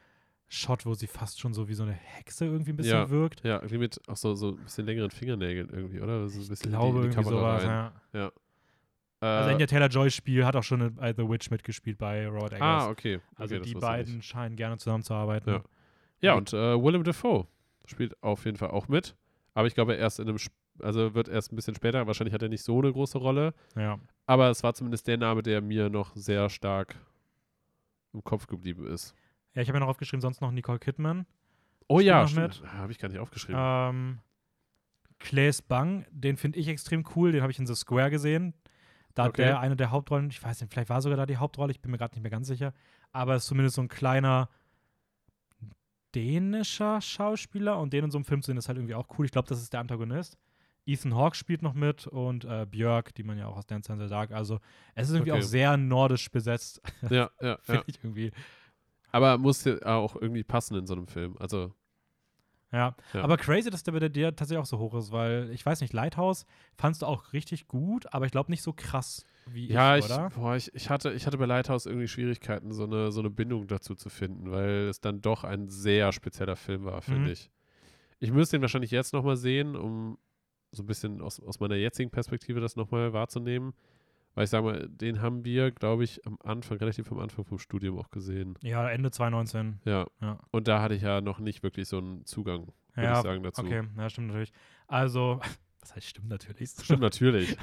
Shot, 0.54 0.86
wo 0.86 0.94
sie 0.94 1.08
fast 1.08 1.40
schon 1.40 1.54
so 1.54 1.68
wie 1.68 1.74
so 1.74 1.82
eine 1.84 1.94
Hexe 1.94 2.46
irgendwie 2.46 2.72
ein 2.74 2.76
bisschen 2.78 2.94
Ja. 2.98 3.10
wirkt. 3.10 3.44
Ja, 3.44 3.56
irgendwie 3.56 3.80
mit 3.80 4.00
auch 4.08 4.18
so, 4.18 4.36
so 4.36 4.50
ein 4.50 4.58
bisschen 4.58 4.86
längeren 4.86 5.10
Fingernägeln 5.10 5.70
irgendwie, 5.72 6.00
oder? 6.00 6.28
So 6.30 6.38
ein 6.40 6.44
Ich 6.44 6.50
bisschen 6.50 6.70
glaube 6.72 7.00
in 7.00 7.02
die, 7.04 7.08
in 7.08 7.12
die 7.12 7.18
irgendwie 7.18 7.36
Kamera 7.36 7.60
sowas, 7.60 7.92
ja. 8.14 8.28
Äh, 9.22 9.26
Also 9.26 9.50
Anya 9.56 9.66
Taylor-Joy 9.66 10.12
Spiel 10.12 10.46
hat 10.46 10.56
auch 10.56 10.64
schon 10.64 10.94
bei 10.96 11.14
The 11.14 11.28
Witch 11.28 11.50
mitgespielt 11.50 11.98
bei 11.98 12.28
Robert 12.28 12.54
Eggers. 12.54 12.62
ah, 12.62 12.90
okay. 12.90 13.20
also 13.36 13.56
okay, 13.56 13.60
das 13.60 13.68
die 13.68 13.74
ich 13.74 13.80
beiden 13.80 14.22
scheinen 14.22 14.56
gerne 14.56 14.78
zusammenzuarbeiten. 14.78 15.54
Ja. 15.54 15.64
Ja, 16.22 16.34
und 16.36 16.54
äh, 16.54 16.82
Willem 16.82 17.04
Dafoe 17.04 17.48
spielt 17.86 18.22
auf 18.24 18.46
jeden 18.46 18.58
Fall 18.58 18.70
auch 18.72 18.88
mit. 18.88 19.16
Aber 19.56 19.68
ich 19.68 19.74
glaube, 19.76 19.94
erst 19.96 20.20
in 20.20 20.28
einem, 20.30 20.38
Sp- 20.38 20.56
also 20.80 21.14
wird 21.16 21.28
erst 21.30 21.52
ein 21.52 21.56
bisschen 21.56 21.76
später, 21.76 22.06
wahrscheinlich 22.08 22.34
hat 22.34 22.42
er 22.44 22.50
nicht 22.50 22.64
so 22.64 22.80
eine 22.80 22.92
große 22.94 23.18
Rolle. 23.18 23.54
ja. 23.76 24.00
Aber 24.26 24.50
es 24.50 24.64
war 24.64 24.74
zumindest 24.74 25.06
der 25.08 25.18
Name, 25.18 25.44
der 25.44 25.62
mir 25.62 25.90
noch 25.90 26.16
sehr 26.16 26.50
stark 26.50 26.96
im 28.14 28.24
Kopf 28.24 28.48
geblieben 28.48 28.86
ist. 28.88 29.14
Ja, 29.56 29.62
ich 29.62 29.68
habe 29.70 29.78
mir 29.78 29.86
noch 29.86 29.90
aufgeschrieben, 29.90 30.22
sonst 30.22 30.42
noch 30.42 30.52
Nicole 30.52 30.80
Kidman. 30.80 31.26
Oh 31.88 32.00
ja, 32.00 32.28
stimmt. 32.28 32.64
Habe 32.74 32.92
ich 32.92 33.00
gar 33.00 33.10
nicht 33.10 33.20
aufgeschrieben. 33.20 33.60
Ähm, 33.64 34.20
Claes 35.20 35.62
Bang, 35.62 36.06
den 36.12 36.38
finde 36.38 36.60
ich 36.60 36.68
extrem 36.68 37.06
cool, 37.16 37.32
den 37.32 37.42
habe 37.42 37.52
ich 37.52 37.60
in 37.60 37.68
The 37.68 37.76
Square 37.76 38.10
gesehen. 38.10 38.54
Da 39.14 39.24
hat 39.24 39.30
Okay. 39.30 39.44
der 39.44 39.60
eine 39.60 39.76
der 39.76 39.92
Hauptrollen, 39.92 40.30
ich 40.32 40.42
weiß 40.44 40.60
nicht, 40.62 40.72
vielleicht 40.74 40.90
war 40.90 41.02
sogar 41.02 41.18
da 41.18 41.26
die 41.26 41.38
Hauptrolle, 41.38 41.72
ich 41.72 41.82
bin 41.82 41.92
mir 41.92 41.98
gerade 41.98 42.16
nicht 42.16 42.24
mehr 42.24 42.32
ganz 42.32 42.48
sicher, 42.48 42.74
aber 43.12 43.36
ist 43.36 43.46
zumindest 43.46 43.76
so 43.76 43.82
ein 43.82 43.88
kleiner 43.88 44.50
dänischer 46.16 47.02
Schauspieler 47.02 47.80
und 47.80 47.94
den 47.94 48.06
in 48.06 48.12
so 48.12 48.18
einem 48.18 48.26
Film 48.26 48.42
zu 48.42 48.48
sehen 48.48 48.58
ist 48.58 48.68
halt 48.68 48.78
irgendwie 48.78 48.96
auch 48.96 49.08
cool. 49.18 49.26
Ich 49.26 49.32
glaube, 49.32 49.48
das 49.48 49.62
ist 49.62 49.74
der 49.74 49.80
Antagonist. 49.80 50.38
Ethan 50.86 51.16
Hawke 51.16 51.36
spielt 51.36 51.62
noch 51.62 51.74
mit 51.74 52.08
und 52.08 52.44
äh, 52.46 52.66
Björk, 52.70 53.16
die 53.16 53.24
man 53.24 53.38
ja 53.38 53.48
auch 53.48 53.58
aus 53.58 53.66
Dance 53.66 53.92
in 53.92 54.00
the 54.00 54.08
Dark. 54.08 54.32
Also 54.32 54.60
es 54.96 55.08
ist 55.10 55.16
irgendwie 55.16 55.32
Okay. 55.32 55.42
auch 55.42 55.46
sehr 55.48 55.78
nordisch 55.78 56.30
besetzt, 56.30 56.82
ja, 57.10 57.30
ja, 57.42 57.58
finde 57.62 57.82
ja. 57.82 57.84
ich 57.88 57.96
irgendwie. 58.04 58.32
Aber 59.14 59.38
muss 59.38 59.64
ja 59.64 59.78
auch 59.96 60.16
irgendwie 60.18 60.44
passen 60.44 60.76
in 60.76 60.86
so 60.88 60.94
einem 60.96 61.08
Film. 61.08 61.38
Also, 61.40 61.72
Ja. 62.72 62.96
Ja. 63.14 63.24
aber 63.24 63.38
crazy, 63.38 63.70
dass 63.70 63.84
der 63.84 63.92
bei 63.92 64.10
dir 64.10 64.36
tatsächlich 64.36 64.62
auch 64.62 64.66
so 64.66 64.80
hoch 64.80 64.96
ist, 64.96 65.12
weil 65.12 65.52
ich 65.52 65.64
weiß 65.66 65.82
nicht, 65.82 65.94
Lighthouse 65.94 66.46
fandst 66.76 67.04
du 67.04 67.06
auch 67.06 67.32
richtig 67.32 67.68
gut, 67.68 68.12
aber 68.12 68.26
ich 68.26 68.32
glaube 68.32 68.52
nicht 68.52 68.64
so 68.64 68.74
krass 68.74 69.24
wie 69.46 69.68
ja, 69.68 69.98
ich, 69.98 70.06
ich, 70.06 70.12
oder? 70.12 70.30
boah, 70.32 70.56
ich, 70.56 70.74
ich, 70.74 70.90
hatte, 70.90 71.12
ich 71.14 71.28
hatte 71.28 71.38
bei 71.38 71.46
Lighthouse 71.46 71.86
irgendwie 71.86 72.08
Schwierigkeiten, 72.08 72.72
so 72.72 72.86
eine, 72.86 73.12
so 73.12 73.20
eine 73.20 73.30
Bindung 73.30 73.68
dazu 73.68 73.94
zu 73.94 74.10
finden, 74.10 74.50
weil 74.52 74.88
es 74.88 75.00
dann 75.02 75.22
doch 75.22 75.44
ein 75.44 75.70
sehr 75.70 76.12
spezieller 76.12 76.56
Film 76.56 76.86
war, 76.86 77.02
finde 77.04 77.28
Mhm. 77.28 77.34
ich. 77.34 77.52
Ich 78.20 78.32
müsste 78.32 78.56
ihn 78.56 78.62
wahrscheinlich 78.64 78.92
jetzt 78.92 79.14
nochmal 79.14 79.36
sehen, 79.38 79.76
um 79.76 80.18
so 80.72 80.82
ein 80.82 80.88
bisschen 80.88 81.22
aus, 81.22 81.40
aus 81.40 81.60
meiner 81.60 81.76
jetzigen 81.76 82.10
Perspektive 82.10 82.60
das 82.62 82.76
nochmal 82.76 83.14
wahrzunehmen. 83.14 83.74
Weil 84.36 84.46
ich 84.46 84.50
sage 84.50 84.66
mal, 84.66 84.88
den 84.90 85.22
haben 85.22 85.46
wir, 85.46 85.72
glaube 85.72 86.04
ich, 86.04 86.26
am 86.26 86.38
Anfang, 86.44 86.78
relativ 86.78 87.12
am 87.12 87.20
Anfang 87.20 87.46
vom 87.46 87.60
Studium 87.60 88.00
auch 88.00 88.10
gesehen. 88.10 88.56
Ja, 88.62 88.90
Ende 88.90 89.12
2019. 89.12 89.80
Ja. 89.86 90.08
Ja. 90.22 90.40
Und 90.52 90.68
da 90.68 90.82
hatte 90.82 90.96
ich 90.96 91.04
ja 91.04 91.22
noch 91.22 91.40
nicht 91.40 91.62
wirklich 91.62 91.88
so 91.88 92.00
einen 92.00 92.26
Zugang, 92.26 92.68
würde 92.96 93.08
Ja, 93.10 93.18
ich 93.18 93.24
sagen, 93.24 93.44
dazu. 93.44 93.62
Okay, 93.62 93.84
ja, 93.96 94.10
stimmt 94.10 94.28
natürlich. 94.28 94.52
Also, 94.88 95.40
was 95.82 95.96
heißt 95.96 96.08
stimmt 96.08 96.30
natürlich? 96.30 96.70
Stimmt 96.84 97.02
natürlich. 97.02 97.56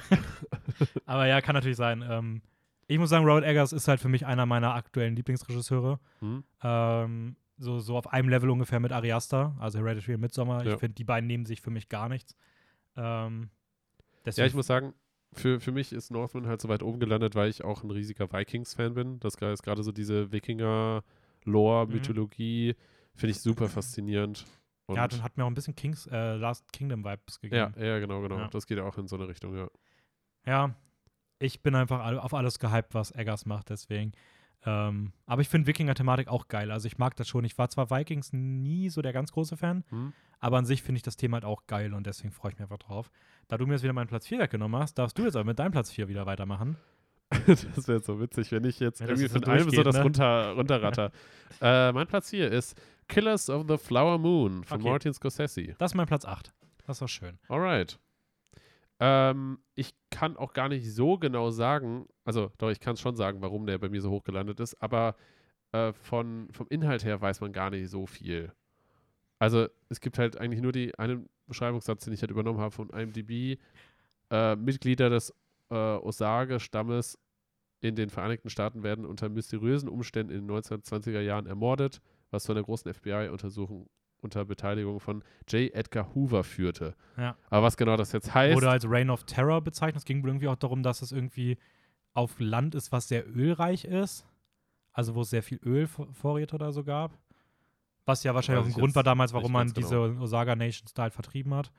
aber 1.06 1.26
ja, 1.26 1.40
kann 1.40 1.54
natürlich 1.54 1.76
sein. 1.76 2.04
Ähm, 2.09 2.42
ich 2.87 2.98
muss 2.98 3.11
sagen, 3.11 3.24
Robert 3.24 3.44
Eggers 3.44 3.72
ist 3.72 3.88
halt 3.88 4.00
für 4.00 4.09
mich 4.09 4.26
einer 4.26 4.46
meiner 4.46 4.74
aktuellen 4.74 5.16
Lieblingsregisseure. 5.16 5.98
Hm? 6.20 6.44
Ähm, 6.62 7.37
so, 7.56 7.78
so 7.78 7.96
auf 7.96 8.12
einem 8.12 8.28
Level 8.28 8.50
ungefähr 8.50 8.80
mit 8.80 8.92
Ari 8.92 9.12
Aster, 9.12 9.54
also 9.59 9.78
Hereditary 9.78 10.14
und 10.14 10.20
Midsommar. 10.22 10.64
Ja. 10.64 10.72
Ich 10.74 10.78
finde, 10.80 10.94
die 10.94 11.04
beiden 11.04 11.26
nehmen 11.26 11.46
sich 11.46 11.61
für 11.61 11.70
mich 11.70 11.88
gar 11.88 12.09
nichts. 12.09 12.37
Ähm, 12.96 13.50
Ja, 14.24 14.44
ich 14.44 14.54
muss 14.54 14.66
sagen, 14.66 14.94
für, 15.33 15.61
für 15.61 15.73
mich 15.73 15.93
ist 15.93 16.11
Northman 16.11 16.47
halt 16.47 16.61
so 16.61 16.69
weit 16.69 16.83
oben 16.83 16.99
gelandet, 17.01 17.35
weil 17.35 17.49
ich 17.49 17.62
auch 17.64 17.83
ein 17.85 17.90
riesiger 17.90 18.33
Vikings-Fan 18.33 18.95
bin. 18.95 19.21
Das 19.21 19.35
ist 19.37 19.62
gerade 19.62 19.83
so 19.83 19.93
diese 19.93 20.33
Wikinger-Lore, 20.33 21.87
Mhm. 21.87 21.93
Mythologie, 21.93 22.75
finde 23.14 23.31
ich 23.31 23.40
super 23.40 23.69
faszinierend. 23.69 24.45
Und 24.87 24.97
ja, 24.97 25.07
dann 25.07 25.23
hat 25.23 25.37
mir 25.37 25.45
auch 25.45 25.49
ein 25.49 25.55
bisschen 25.55 25.77
Kings, 25.77 26.07
äh, 26.09 26.35
Last 26.35 26.73
Kingdom-Vibes 26.73 27.38
ja, 27.43 27.66
gegeben. 27.66 27.87
ja, 27.87 27.99
genau, 28.01 28.21
genau. 28.23 28.38
Ja. 28.38 28.49
Das 28.49 28.66
geht 28.66 28.79
ja 28.79 28.85
auch 28.85 28.99
in 28.99 29.07
so 29.07 29.16
eine 29.16 29.29
Richtung, 29.29 29.57
ja. 29.57 29.69
Ja, 30.47 30.75
ich 31.38 31.62
bin 31.62 31.75
einfach 31.77 32.19
auf 32.19 32.35
alles 32.35 32.59
gehypt, 32.59 32.95
was 32.95 33.12
Eggers 33.12 33.47
macht, 33.47 33.71
deswegen. 33.71 34.12
Ähm, 34.66 35.12
aber 35.27 35.40
ich 35.42 35.49
finde 35.49 35.66
Wikinger-Thematik 35.68 36.29
auch 36.29 36.49
geil. 36.49 36.70
Also 36.70 36.87
ich 36.87 36.99
mag 36.99 37.16
das 37.16 37.27
schon. 37.29 37.44
Ich 37.44 37.57
war 37.57 37.68
zwar 37.70 37.90
Vikings 37.90 38.33
nie 38.33 38.90
so 38.90 39.01
der 39.03 39.12
ganz 39.12 39.33
große 39.33 39.57
Fan, 39.57 39.85
Hm? 39.88 40.12
aber 40.38 40.59
an 40.59 40.66
sich 40.66 40.83
finde 40.83 40.99
ich 40.99 41.03
das 41.03 41.16
Thema 41.16 41.37
halt 41.37 41.44
auch 41.44 41.66
geil 41.66 41.94
und 41.94 42.07
deswegen 42.07 42.31
freue 42.33 42.53
ich 42.53 42.59
mich 42.59 42.62
einfach 42.64 42.79
drauf. 42.79 43.11
Da 43.49 43.57
du 43.57 43.66
mir 43.66 43.73
jetzt 43.75 43.83
wieder 43.83 43.92
meinen 43.94 44.09
Platz 44.09 44.27
4 44.27 44.38
weggenommen 44.38 44.81
hast, 44.81 44.94
darfst 44.99 45.16
du 45.18 45.25
jetzt 45.25 45.35
aber 45.37 45.44
mit 45.44 45.59
deinem 45.59 45.73
Platz 45.73 45.90
4 45.90 46.09
wieder 46.09 46.27
weitermachen. 46.27 46.77
das 47.46 47.87
wäre 47.88 48.01
so 48.01 48.20
witzig, 48.20 48.51
wenn 48.53 48.64
ich 48.64 48.81
jetzt 48.81 49.01
Ja, 49.01 49.07
irgendwie 49.07 49.29
von 49.29 49.44
allem 49.44 49.70
so 49.70 49.83
das 49.83 49.96
ne? 49.96 50.03
runter, 50.03 50.53
runterratter. 50.53 51.12
äh, 51.62 51.92
mein 51.92 52.07
Platz 52.07 52.29
hier 52.29 52.51
ist 52.51 52.79
Killers 53.09 53.49
of 53.49 53.66
the 53.68 53.79
Flower 53.79 54.18
Moon 54.18 54.64
von 54.64 54.81
Okay. 54.81 54.90
Martin 54.90 55.14
Scorsese. 55.14 55.75
Das 55.79 55.92
ist 55.92 55.94
mein 55.94 56.07
Platz 56.07 56.25
8. 56.25 56.53
Das 56.87 56.96
ist 56.96 57.03
doch 57.03 57.09
schön. 57.09 57.38
Alright. 57.49 57.99
Ähm, 59.01 59.59
ich 59.75 59.95
kann 60.11 60.37
auch 60.37 60.53
gar 60.53 60.69
nicht 60.69 60.93
so 60.93 61.19
genau 61.19 61.51
sagen, 61.51 62.07
also 62.25 62.53
doch, 62.59 62.71
ich 62.71 62.81
kann 62.81 62.95
es 62.95 63.01
schon 63.01 63.17
sagen, 63.17 63.41
warum 63.41 63.67
der 63.67 63.79
bei 63.79 63.89
mir 63.89 64.03
so 64.03 64.11
hoch 64.11 64.25
gelandet 64.25 64.61
ist, 64.61 64.75
aber 64.83 65.17
äh, 65.73 65.93
von, 65.93 66.49
vom 66.53 66.67
Inhalt 66.69 67.05
her 67.05 67.21
weiß 67.21 67.41
man 67.41 67.53
gar 67.53 67.71
nicht 67.71 67.89
so 67.89 68.07
viel. 68.07 68.53
Also 69.39 69.69
es 69.89 70.01
gibt 70.01 70.19
halt 70.19 70.37
eigentlich 70.37 70.61
nur 70.61 70.73
die 70.73 70.97
einen 70.99 71.31
Beschreibungssatz, 71.47 72.05
den 72.05 72.13
ich 72.13 72.21
halt 72.21 72.31
übernommen 72.31 72.61
habe 72.61 72.73
von 72.73 72.91
IMDb. 72.91 73.59
Äh, 74.31 74.57
Mitglieder 74.57 75.09
des 75.09 75.35
äh, 75.71 75.75
Osage-Stammes 75.75 77.19
in 77.81 77.97
den 77.97 78.11
Vereinigten 78.11 78.51
Staaten 78.51 78.83
werden 78.83 79.07
unter 79.07 79.31
mysteriösen 79.31 79.89
Umständen 79.89 80.33
in 80.33 80.47
den 80.47 80.57
1920er 80.57 81.21
Jahren 81.21 81.47
ermordet, 81.47 82.03
was 82.31 82.45
zu 82.45 82.53
einer 82.53 82.63
großen 82.63 82.93
FBI-Untersuchung 82.93 83.89
unter 84.22 84.44
Beteiligung 84.44 85.00
von 85.00 85.22
J. 85.48 85.72
Edgar 85.72 86.14
Hoover 86.14 86.44
führte. 86.44 86.94
Ja. 87.16 87.37
Aber 87.48 87.66
was 87.66 87.76
genau 87.76 87.96
das 87.96 88.12
jetzt 88.12 88.35
heißt, 88.35 88.56
Oder 88.56 88.70
als 88.70 88.88
Reign 88.88 89.11
of 89.11 89.24
Terror 89.24 89.61
bezeichnet. 89.61 89.96
Es 89.96 90.04
ging 90.04 90.24
irgendwie 90.24 90.48
auch 90.48 90.56
darum, 90.56 90.83
dass 90.83 91.02
es 91.02 91.12
irgendwie 91.12 91.59
auf 92.12 92.38
Land 92.38 92.74
ist, 92.74 92.92
was 92.92 93.09
sehr 93.09 93.26
ölreich 93.26 93.85
ist. 93.85 94.26
Also 94.92 95.14
wo 95.14 95.22
es 95.22 95.30
sehr 95.30 95.42
viel 95.42 95.61
Ölvorräte 95.64 96.54
oder 96.54 96.72
so 96.72 96.85
gab. 96.85 97.16
Was 98.06 98.24
ja 98.24 98.35
wahrscheinlich 98.35 98.66
Weiß 98.66 98.72
auch 98.72 98.76
ein 98.76 98.80
Grund 98.80 98.94
war 98.96 99.02
damals, 99.02 99.33
warum 99.33 99.52
man 99.52 99.68
ganz 99.68 99.74
diese 99.74 99.94
genau. 99.94 100.22
Osaga 100.22 100.56
Nation 100.56 100.88
Style 100.88 101.11
vertrieben 101.11 101.54
hat. 101.54 101.70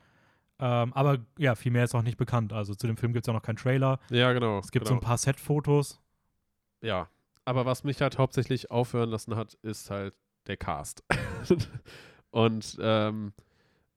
Ähm, 0.60 0.93
aber 0.93 1.17
ja, 1.38 1.56
viel 1.56 1.71
mehr 1.71 1.84
ist 1.84 1.95
auch 1.95 2.04
nicht 2.04 2.17
bekannt. 2.17 2.54
Also 2.54 2.75
zu 2.75 2.88
dem 2.88 2.95
Film 2.95 3.13
gibt 3.13 3.25
es 3.25 3.30
auch 3.30 3.34
noch 3.34 3.41
keinen 3.41 3.58
Trailer. 3.58 3.99
ja 4.10 4.32
genau. 4.32 4.60
Es 4.60 4.71
gibt 4.71 4.86
genau. 4.86 4.99
so 4.99 5.01
ein 5.01 5.06
paar 5.06 5.17
Set-Fotos. 5.17 5.99
Ja, 6.82 7.10
aber 7.45 7.65
was 7.65 7.84
mich 7.84 8.01
halt 8.01 8.17
hauptsächlich 8.17 8.71
aufhören 8.71 9.10
lassen 9.10 9.36
hat, 9.36 9.56
ist 9.62 9.89
halt 9.89 10.13
der 10.47 10.58
Cast. 10.58 11.04
Und 12.32 12.78
ähm, 12.82 13.34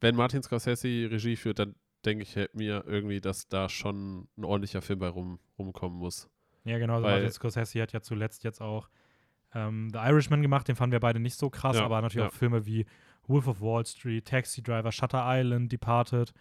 wenn 0.00 0.16
Martin 0.16 0.42
Scorsese 0.42 0.88
Regie 1.10 1.36
führt, 1.36 1.58
dann 1.58 1.74
denke 2.04 2.22
ich 2.22 2.36
halt 2.36 2.54
mir 2.54 2.84
irgendwie, 2.86 3.20
dass 3.20 3.48
da 3.48 3.68
schon 3.68 4.28
ein 4.36 4.44
ordentlicher 4.44 4.82
Film 4.82 4.98
bei 4.98 5.08
rum, 5.08 5.38
rumkommen 5.58 5.98
muss. 5.98 6.28
Ja, 6.64 6.78
genau. 6.78 6.94
Also 6.96 7.06
Martin 7.06 7.30
Scorsese 7.30 7.80
hat 7.82 7.92
ja 7.92 8.00
zuletzt 8.00 8.44
jetzt 8.44 8.60
auch 8.60 8.88
ähm, 9.54 9.90
The 9.92 9.98
Irishman 9.98 10.42
gemacht. 10.42 10.68
Den 10.68 10.76
fanden 10.76 10.92
wir 10.92 11.00
beide 11.00 11.20
nicht 11.20 11.36
so 11.36 11.48
krass, 11.48 11.76
Ja, 11.76 11.84
aber 11.84 12.00
natürlich 12.02 12.24
ja. 12.24 12.28
auch 12.28 12.34
Filme 12.34 12.66
wie 12.66 12.86
Wolf 13.26 13.46
of 13.48 13.60
Wall 13.60 13.86
Street, 13.86 14.26
Taxi 14.26 14.62
Driver, 14.62 14.92
Shutter 14.92 15.22
Island, 15.24 15.72
Departed, 15.72 16.34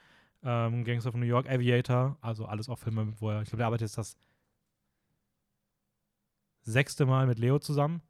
ähm, 0.44 0.84
Gangs 0.84 1.06
of 1.06 1.14
New 1.16 1.26
York, 1.26 1.50
Aviator. 1.50 2.18
Also 2.22 2.46
alles 2.46 2.68
auch 2.68 2.80
Filme, 2.80 3.14
wo 3.20 3.30
er, 3.30 3.42
ich 3.44 3.50
glaube, 3.50 3.64
er 3.64 3.68
arbeitet 3.68 3.88
jetzt 3.88 3.98
das 3.98 4.18
sechste 6.62 7.06
Mal 7.06 7.28
mit 7.28 7.40
Leo 7.40 7.60
zusammen. 7.60 8.02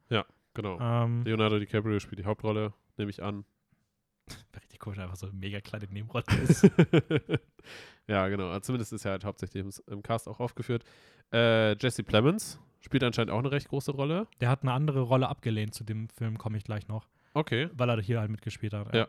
Genau. 0.56 0.80
Ähm, 0.80 1.24
Leonardo 1.24 1.60
DiCaprio 1.60 2.00
spielt 2.00 2.19
die 2.19 2.26
Hauptrolle, 2.26 2.74
nehme 2.98 3.10
ich 3.10 3.24
an. 3.24 3.46
richtig 4.56 4.80
komisch, 4.80 5.00
einfach 5.00 5.16
so 5.16 5.28
eine 5.28 5.36
mega 5.36 5.60
kleine 5.62 5.86
Nebenrolle 5.88 6.24
ist. 6.48 6.64
ja, 8.08 8.28
genau. 8.28 8.48
Also 8.50 8.62
zumindest 8.62 8.94
ist 8.94 9.06
er 9.06 9.12
halt 9.12 9.26
hauptsächlich 9.26 9.64
im, 9.64 9.72
im 9.94 10.04
Cast 10.04 10.28
auch 10.28 10.40
aufgeführt. 10.40 10.84
Äh, 11.32 11.76
Jesse 11.78 12.04
Plemons 12.04 12.60
spielt 12.80 13.04
anscheinend 13.04 13.32
auch 13.32 13.40
eine 13.40 13.52
recht 13.52 13.70
große 13.70 13.92
Rolle. 13.92 14.28
Der 14.42 14.50
hat 14.50 14.62
eine 14.64 14.74
andere 14.74 15.02
Rolle 15.02 15.30
abgelehnt 15.30 15.74
zu 15.74 15.84
dem 15.84 16.10
Film, 16.10 16.38
komme 16.38 16.58
ich 16.58 16.64
gleich 16.64 16.88
noch, 16.88 17.08
Okay. 17.34 17.70
weil 17.74 17.90
er 17.90 18.02
hier 18.02 18.20
halt 18.20 18.30
mitgespielt 18.32 18.74
hat. 18.74 18.94
Ja. 18.94 19.08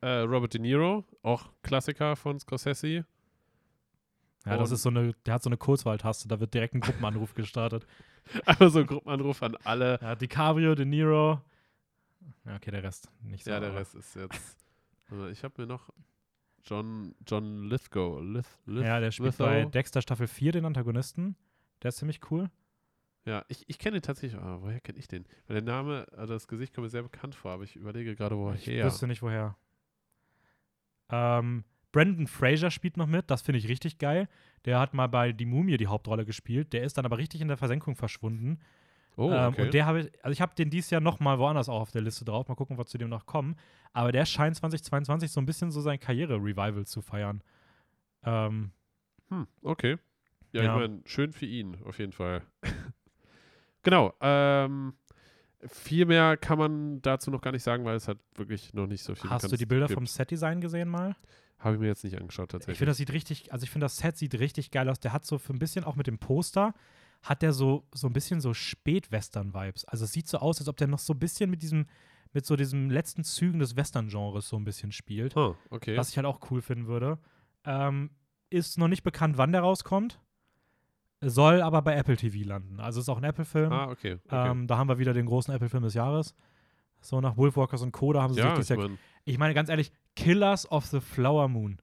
Äh, 0.00 0.18
Robert 0.20 0.52
De 0.52 0.60
Niro, 0.60 1.04
auch 1.22 1.48
Klassiker 1.62 2.14
von 2.14 2.38
Scorsese. 2.38 3.06
ja 4.44 4.56
das 4.58 4.70
ist 4.70 4.82
so 4.82 4.90
eine, 4.90 5.14
der 5.24 5.32
hat 5.34 5.42
so 5.42 5.48
eine 5.48 5.56
Kurzwahltaste, 5.56 6.28
da 6.28 6.40
wird 6.40 6.52
direkt 6.52 6.74
ein 6.74 6.80
Gruppenanruf 6.80 7.32
gestartet. 7.34 7.86
Einfach 8.44 8.68
so 8.70 8.80
ein 8.80 8.86
Gruppenanruf 8.86 9.42
an 9.42 9.56
alle. 9.64 9.98
Ja, 10.02 10.14
DiCaprio, 10.14 10.74
De 10.74 10.84
Niro. 10.84 11.40
Ja, 12.44 12.56
okay, 12.56 12.70
der 12.70 12.82
Rest 12.82 13.10
nicht 13.22 13.44
so. 13.44 13.50
Ja, 13.50 13.60
der 13.60 13.74
Rest 13.74 13.94
ist 13.94 14.14
jetzt. 14.16 14.56
Also 15.10 15.28
ich 15.28 15.44
habe 15.44 15.60
mir 15.60 15.66
noch 15.66 15.90
John, 16.64 17.14
John 17.26 17.64
Lithgow. 17.68 18.22
Lith, 18.22 18.58
Lith, 18.66 18.84
Ja, 18.84 19.00
der 19.00 19.10
spielt 19.10 19.28
Lithgow. 19.38 19.46
bei 19.46 19.64
Dexter 19.66 20.00
Staffel 20.02 20.26
4 20.26 20.52
den 20.52 20.64
Antagonisten. 20.64 21.36
Der 21.82 21.90
ist 21.90 21.96
ziemlich 21.98 22.20
cool. 22.30 22.50
Ja, 23.26 23.44
ich, 23.48 23.64
ich 23.68 23.78
kenne 23.78 23.96
ihn 23.96 24.02
tatsächlich. 24.02 24.40
Ah, 24.40 24.58
woher 24.60 24.80
kenne 24.80 24.98
ich 24.98 25.08
den? 25.08 25.24
Weil 25.46 25.54
der 25.54 25.62
Name, 25.62 26.06
also 26.16 26.34
das 26.34 26.46
Gesicht 26.48 26.74
kommt 26.74 26.84
mir 26.84 26.90
sehr 26.90 27.02
bekannt 27.02 27.34
vor, 27.34 27.52
aber 27.52 27.64
ich 27.64 27.76
überlege 27.76 28.14
gerade, 28.16 28.36
woher. 28.36 28.54
Ich 28.54 28.66
wüsste 28.66 29.06
nicht, 29.06 29.22
woher. 29.22 29.56
Ähm, 31.10 31.64
Brandon 31.92 32.26
Fraser 32.26 32.70
spielt 32.70 32.96
noch 32.96 33.06
mit. 33.06 33.30
Das 33.30 33.42
finde 33.42 33.58
ich 33.58 33.68
richtig 33.68 33.98
geil. 33.98 34.28
Der 34.64 34.80
hat 34.80 34.94
mal 34.94 35.06
bei 35.06 35.32
Die 35.32 35.46
Mumie 35.46 35.76
die 35.76 35.86
Hauptrolle 35.86 36.24
gespielt. 36.24 36.72
Der 36.72 36.82
ist 36.82 36.98
dann 36.98 37.04
aber 37.06 37.18
richtig 37.18 37.40
in 37.40 37.48
der 37.48 37.56
Versenkung 37.56 37.94
verschwunden. 37.94 38.58
Oh, 39.16 39.30
ähm, 39.30 39.52
okay. 39.52 39.62
und 39.62 39.74
der 39.74 39.86
habe 39.86 40.00
ich, 40.00 40.24
also 40.24 40.32
ich 40.32 40.40
habe 40.40 40.54
den 40.56 40.70
dieses 40.70 40.90
Jahr 40.90 41.00
noch 41.00 41.20
mal 41.20 41.38
woanders 41.38 41.68
auch 41.68 41.80
auf 41.80 41.90
der 41.92 42.02
Liste 42.02 42.24
drauf. 42.24 42.48
Mal 42.48 42.54
gucken, 42.56 42.74
ob 42.74 42.80
wir 42.80 42.86
zu 42.86 42.98
dem 42.98 43.08
noch 43.08 43.26
kommen. 43.26 43.56
Aber 43.92 44.10
der 44.12 44.26
scheint 44.26 44.56
2022 44.56 45.30
so 45.30 45.40
ein 45.40 45.46
bisschen 45.46 45.70
so 45.70 45.80
sein 45.80 46.00
Karriere-Revival 46.00 46.84
zu 46.86 47.00
feiern. 47.00 47.42
Ähm, 48.24 48.72
hm, 49.28 49.46
okay. 49.62 49.98
Ja, 50.52 50.62
Ja. 50.64 50.74
ich 50.74 50.80
meine, 50.80 51.00
schön 51.04 51.32
für 51.32 51.46
ihn, 51.46 51.76
auf 51.84 51.98
jeden 51.98 52.12
Fall. 52.12 52.42
genau. 53.82 54.14
Ähm, 54.20 54.94
viel 55.66 56.06
mehr 56.06 56.36
kann 56.36 56.58
man 56.58 57.00
dazu 57.02 57.30
noch 57.30 57.40
gar 57.40 57.52
nicht 57.52 57.62
sagen, 57.62 57.84
weil 57.84 57.96
es 57.96 58.08
hat 58.08 58.18
wirklich 58.34 58.74
noch 58.74 58.86
nicht 58.86 59.02
so 59.02 59.14
viel 59.14 59.30
hast 59.30 59.50
du 59.50 59.56
die 59.56 59.66
Bilder 59.66 59.86
gibt. 59.86 59.94
vom 59.96 60.06
Setdesign 60.06 60.60
gesehen 60.60 60.88
mal? 60.88 61.16
Habe 61.58 61.74
ich 61.76 61.80
mir 61.80 61.86
jetzt 61.86 62.04
nicht 62.04 62.18
angeschaut, 62.18 62.48
Ich 62.48 62.52
tatsächlich. 62.52 62.78
finde, 62.78 62.90
das 62.90 62.96
sieht 62.98 63.12
richtig, 63.12 63.52
also 63.52 63.64
ich 63.64 63.70
finde, 63.70 63.84
das 63.86 63.96
Set 63.96 64.16
sieht 64.18 64.38
richtig 64.38 64.70
geil 64.70 64.88
aus. 64.90 65.00
Der 65.00 65.12
hat 65.12 65.24
so 65.24 65.38
für 65.38 65.54
ein 65.54 65.58
bisschen 65.58 65.84
auch 65.84 65.96
mit 65.96 66.06
dem 66.06 66.18
Poster, 66.18 66.74
hat 67.24 67.42
der 67.42 67.52
so, 67.52 67.88
so 67.92 68.06
ein 68.06 68.12
bisschen 68.12 68.40
so 68.40 68.52
Spät-Western-Vibes. 68.54 69.86
Also 69.86 70.04
es 70.04 70.12
sieht 70.12 70.28
so 70.28 70.38
aus, 70.38 70.58
als 70.58 70.68
ob 70.68 70.76
der 70.76 70.86
noch 70.86 70.98
so 70.98 71.14
ein 71.14 71.18
bisschen 71.18 71.50
mit 71.50 71.62
diesem, 71.62 71.86
mit 72.32 72.44
so 72.44 72.54
diesen 72.54 72.90
letzten 72.90 73.24
Zügen 73.24 73.58
des 73.58 73.76
Western-Genres 73.76 74.48
so 74.48 74.56
ein 74.56 74.64
bisschen 74.64 74.92
spielt. 74.92 75.36
Ah, 75.36 75.56
okay. 75.70 75.96
Was 75.96 76.10
ich 76.10 76.16
halt 76.18 76.26
auch 76.26 76.50
cool 76.50 76.60
finden 76.60 76.86
würde. 76.86 77.18
Ähm, 77.64 78.10
ist 78.50 78.78
noch 78.78 78.88
nicht 78.88 79.02
bekannt, 79.02 79.38
wann 79.38 79.52
der 79.52 79.62
rauskommt. 79.62 80.20
Soll 81.22 81.62
aber 81.62 81.80
bei 81.80 81.94
Apple 81.94 82.18
TV 82.18 82.46
landen. 82.46 82.78
Also 82.78 83.00
ist 83.00 83.08
auch 83.08 83.16
ein 83.16 83.24
Apple-Film. 83.24 83.72
ah, 83.72 83.88
okay. 83.88 84.18
okay. 84.26 84.50
ähm, 84.50 84.66
da 84.66 84.76
haben 84.76 84.88
wir 84.88 84.98
wieder 84.98 85.14
den 85.14 85.24
großen 85.24 85.54
Apple-Film 85.54 85.82
des 85.82 85.94
Jahres. 85.94 86.34
So 87.00 87.22
nach 87.22 87.38
Wolfwalkers 87.38 87.80
und 87.80 87.92
Co. 87.92 88.12
Da 88.12 88.20
haben 88.20 88.34
sie 88.34 88.40
ja, 88.40 88.54
sich 88.60 88.70
ich 88.70 88.76
mein, 88.76 88.98
ich 89.24 89.38
meine 89.38 89.54
ganz 89.54 89.70
ehrlich, 89.70 89.92
Killers 90.14 90.70
of 90.70 90.84
the 90.86 91.00
Flower 91.00 91.48
Moon. 91.48 91.78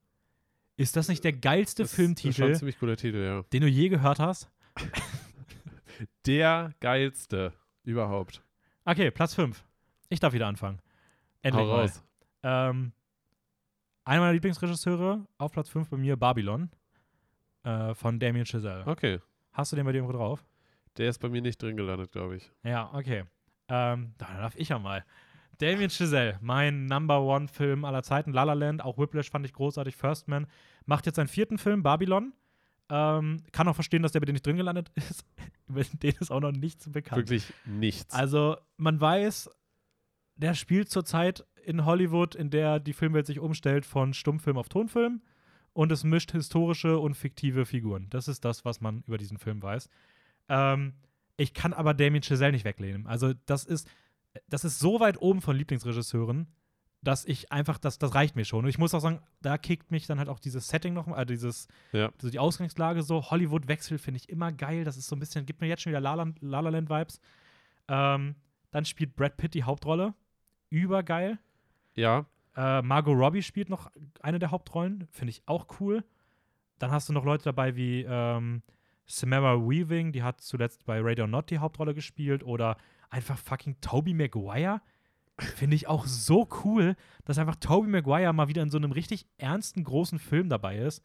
Ist 0.78 0.96
das 0.96 1.08
nicht 1.08 1.24
der 1.24 1.34
geilste 1.34 1.84
das 1.84 1.92
ist 1.92 1.96
schon 1.96 2.06
Filmtitel, 2.06 2.44
ein 2.44 2.56
ziemlich 2.56 2.80
cooler 2.80 2.98
Titel, 2.98 3.24
ja. 3.24 3.44
den 3.52 3.62
du 3.62 3.68
je 3.68 3.90
gehört 3.90 4.20
hast? 4.20 4.52
Der 6.26 6.74
geilste 6.80 7.54
überhaupt. 7.84 8.44
Okay, 8.86 9.12
Platz 9.12 9.36
5. 9.36 9.64
Ich 10.10 10.20
darf 10.20 10.34
wieder 10.34 10.48
anfangen. 10.48 10.80
Endlich 11.42 11.66
Hau 11.66 11.80
raus. 11.80 12.04
Ähm, 12.44 12.92
einer 14.04 14.22
meiner 14.22 14.34
Lieblingsregisseure 14.34 15.26
auf 15.38 15.52
Platz 15.52 15.70
5 15.70 15.90
bei 15.90 15.98
mir, 15.98 16.18
Babylon. 16.18 16.70
Äh, 17.64 17.94
von 17.94 18.20
Damien 18.20 18.46
Chazelle. 18.46 18.86
Okay. 18.88 19.20
Hast 19.54 19.72
du 19.72 19.76
den 19.76 19.86
bei 19.86 19.92
dir 19.92 20.00
irgendwo 20.00 20.18
drauf? 20.18 20.44
Der 20.98 21.10
ist 21.10 21.20
bei 21.20 21.30
mir 21.30 21.42
nicht 21.42 21.62
drin 21.62 21.78
gelandet, 21.78 22.12
glaube 22.12 22.38
ich. 22.38 22.52
Ja, 22.64 22.92
okay. 22.94 23.26
Ähm, 23.68 24.14
dann 24.18 24.38
darf 24.38 24.56
ich 24.56 24.70
ja 24.70 24.80
mal. 24.80 25.06
Damien 25.60 25.92
Chazelle, 25.92 26.40
mein 26.42 26.88
Number 26.88 27.22
One 27.22 27.48
Film 27.48 27.86
aller 27.86 28.02
Zeiten, 28.02 28.34
La 28.34 28.44
La 28.44 28.54
Land, 28.54 28.84
auch 28.84 28.98
Whiplash 28.98 29.30
fand 29.30 29.46
ich 29.46 29.54
großartig, 29.54 29.96
First 29.96 30.28
Man, 30.28 30.48
macht 30.86 31.06
jetzt 31.06 31.18
seinen 31.18 31.28
vierten 31.28 31.60
Film, 31.60 31.84
Babylon. 31.84 32.34
Ähm, 32.94 33.42
kann 33.54 33.70
auch 33.70 33.76
verstehen, 33.76 34.04
dass 34.04 34.12
der 34.12 34.20
bei 34.20 34.26
dir 34.26 34.34
nicht 34.34 34.46
drin 34.46 34.58
gelandet 34.58 34.92
ist. 34.96 35.24
Über 35.70 35.82
den 35.82 36.14
ist 36.20 36.30
auch 36.30 36.42
noch 36.42 36.52
nichts 36.52 36.92
bekannt. 36.92 37.22
Wirklich 37.22 37.54
nichts. 37.66 38.14
Also, 38.14 38.58
man 38.76 39.00
weiß, 39.00 39.50
der 40.36 40.56
spielt 40.56 40.90
zurzeit 40.90 41.46
in 41.64 41.86
Hollywood, 41.86 42.36
in 42.36 42.50
der 42.50 42.82
die 42.82 42.92
Filmwelt 42.92 43.28
sich 43.28 43.40
umstellt 43.40 43.86
von 43.86 44.14
Stummfilm 44.14 44.58
auf 44.58 44.68
Tonfilm 44.68 45.22
und 45.72 45.90
es 45.94 46.04
mischt 46.04 46.34
historische 46.34 47.00
und 47.00 47.16
fiktive 47.16 47.66
Figuren. 47.66 48.08
Das 48.10 48.28
ist 48.28 48.44
das, 48.44 48.66
was 48.66 48.82
man 48.82 49.04
über 49.08 49.18
diesen 49.18 49.38
Film 49.38 49.62
weiß. 49.62 49.88
Ähm, 50.50 50.96
ich 51.38 51.54
kann 51.54 51.72
aber 51.72 51.94
Damien 51.94 52.24
Chazelle 52.24 52.52
nicht 52.52 52.66
weglehnen. 52.66 53.08
Also, 53.08 53.34
das 53.46 53.64
ist, 53.64 53.90
das 54.50 54.66
ist 54.66 54.80
so 54.80 55.00
weit 55.00 55.22
oben 55.22 55.40
von 55.40 55.56
Lieblingsregisseuren, 55.56 56.48
dass 57.04 57.26
ich 57.26 57.52
einfach, 57.52 57.80
das, 57.80 57.98
das 57.98 58.14
reicht 58.14 58.36
mir 58.36 58.46
schon. 58.46 58.64
Und 58.64 58.70
ich 58.70 58.78
muss 58.78 58.94
auch 58.94 59.00
sagen, 59.00 59.22
da 59.42 59.58
kickt 59.58 59.90
mich 59.90 60.06
dann 60.06 60.20
halt 60.20 60.30
auch 60.30 60.40
dieses 60.40 60.68
Setting 60.68 60.94
noch, 60.94 61.08
äh, 61.18 61.26
dieses, 61.26 61.68
Ja. 61.94 62.12
so 62.22 62.30
die 62.30 62.38
Ausgangslage 62.40 63.02
so. 63.02 63.24
Hollywood-Wechsel 63.32 63.98
finde 63.98 64.20
ich 64.20 64.30
immer 64.30 64.52
geil. 64.52 64.84
Das 64.84 64.98
ist 64.98 65.08
so 65.08 65.16
ein 65.16 65.20
bisschen, 65.20 65.46
gibt 65.46 65.62
mir 65.62 65.68
jetzt 65.68 65.82
schon 65.82 65.92
wieder 65.92 66.00
La 66.00 66.14
La, 66.14 66.28
La 66.42 66.60
La 66.60 66.70
Land-Vibes. 66.70 67.20
Ähm, 67.88 68.36
dann 68.70 68.86
spielt 68.86 69.16
Brad 69.16 69.36
Pitt 69.38 69.54
die 69.56 69.64
Hauptrolle. 69.64 70.14
Übergeil. 70.70 71.40
Ja. 71.96 72.26
Äh, 72.56 72.82
Margot 72.84 73.18
Robbie 73.18 73.42
spielt 73.42 73.70
noch 73.70 73.92
eine 74.22 74.38
der 74.40 74.52
Hauptrollen. 74.52 75.08
Finde 75.12 75.32
ich 75.32 75.42
auch 75.48 75.66
cool. 75.80 76.04
Dann 76.80 76.92
hast 76.92 77.10
du 77.10 77.14
noch 77.14 77.26
Leute 77.26 77.46
dabei 77.46 77.76
wie 77.76 78.06
ähm, 78.08 78.62
Samara 79.06 79.56
Weaving, 79.58 80.12
die 80.12 80.24
hat 80.24 80.42
zuletzt 80.42 80.86
bei 80.86 81.00
Radio 81.02 81.28
Not 81.28 81.50
die 81.50 81.58
Hauptrolle 81.60 81.94
gespielt. 81.94 82.44
Oder 82.44 82.78
einfach 83.10 83.38
fucking 83.38 83.82
Toby 83.82 84.14
Maguire. 84.14 84.82
Finde 85.40 85.76
ich 85.76 85.88
auch 85.88 86.06
so 86.06 86.48
cool, 86.64 86.96
dass 87.26 87.38
einfach 87.40 87.56
Toby 87.56 87.88
Maguire 87.88 88.34
mal 88.34 88.48
wieder 88.48 88.62
in 88.62 88.70
so 88.70 88.78
einem 88.78 88.92
richtig 88.92 89.26
ernsten, 89.38 89.84
großen 89.84 90.20
Film 90.20 90.50
dabei 90.50 90.78
ist. 90.78 91.04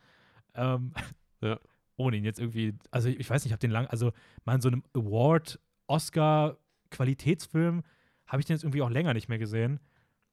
Ähm, 0.54 0.92
Ja. 1.42 1.58
Ohne 1.96 2.16
ihn 2.16 2.24
jetzt 2.24 2.40
irgendwie, 2.40 2.74
also 2.90 3.08
ich 3.08 3.28
weiß 3.28 3.42
nicht, 3.44 3.46
ich 3.46 3.52
habe 3.52 3.60
den 3.60 3.70
lang, 3.70 3.86
also 3.88 4.12
mal 4.44 4.54
in 4.54 4.60
so 4.60 4.68
einem 4.68 4.82
Award, 4.94 5.60
Oscar, 5.86 6.56
Qualitätsfilm 6.90 7.82
habe 8.26 8.40
ich 8.40 8.46
den 8.46 8.54
jetzt 8.56 8.64
irgendwie 8.64 8.82
auch 8.82 8.90
länger 8.90 9.14
nicht 9.14 9.28
mehr 9.28 9.38
gesehen. 9.38 9.80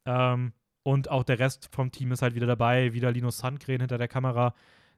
Ähm, 0.06 0.54
und 0.84 1.10
auch 1.10 1.24
der 1.24 1.40
Rest 1.40 1.70
vom 1.72 1.92
Team 1.92 2.12
ist 2.12 2.22
halt 2.22 2.36
wieder 2.36 2.48
dabei, 2.48 2.94
wieder 2.94 3.12
Linus 3.12 3.38
Sandgren 3.40 3.80
hinter 3.82 3.98
der 3.98 4.08
Kamera, 4.08 4.54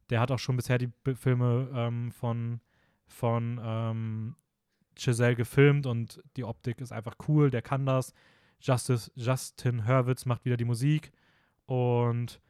Der 0.10 0.20
hat 0.20 0.32
auch 0.32 0.40
schon 0.40 0.56
bisher 0.56 0.78
die 0.78 0.88
B 0.88 1.16
Filme 1.16 1.70
ähm, 1.74 2.12
von, 2.12 2.62
von 3.08 3.60
ähm, 3.64 4.36
Giselle 4.96 5.36
gefilmt 5.36 5.88
und 5.88 6.22
die 6.38 6.44
Optik 6.44 6.82
ist 6.82 6.92
einfach 6.92 7.16
cool. 7.28 7.50
Der 7.52 7.62
kann 7.62 7.86
das. 7.86 8.14
Justice, 8.60 9.12
Justin 9.16 9.88
Hurwitz 9.88 10.26
macht 10.26 10.46
wieder 10.46 10.58
die 10.58 10.66
Musik 10.66 11.12
und 11.66 12.42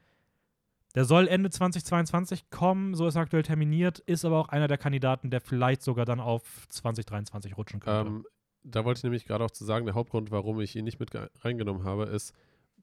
der 0.95 1.03
soll 1.03 1.27
Ende 1.27 1.49
2022 1.49 2.49
kommen, 2.49 2.95
so 2.95 3.05
ist 3.05 3.15
er 3.15 3.21
aktuell 3.21 3.43
terminiert, 3.43 3.99
ist 3.99 4.23
aber 4.23 4.39
auch 4.39 4.47
einer 4.47 4.69
der 4.69 4.77
Kandidaten, 4.77 5.29
der 5.29 5.41
vielleicht 5.41 5.81
sogar 5.81 6.05
dann 6.05 6.21
auf 6.21 6.67
2023 6.69 7.57
rutschen 7.57 7.81
könnte. 7.81 8.09
Ähm, 8.09 8.25
da 8.63 8.85
wollte 8.85 8.99
ich 8.99 9.03
nämlich 9.03 9.25
gerade 9.25 9.43
auch 9.43 9.51
zu 9.51 9.65
sagen, 9.65 9.85
der 9.85 9.93
Hauptgrund, 9.93 10.31
warum 10.31 10.59
ich 10.61 10.75
ihn 10.75 10.85
nicht 10.85 10.99
mit 10.99 11.11
reingenommen 11.41 11.83
habe, 11.83 12.05
ist, 12.05 12.33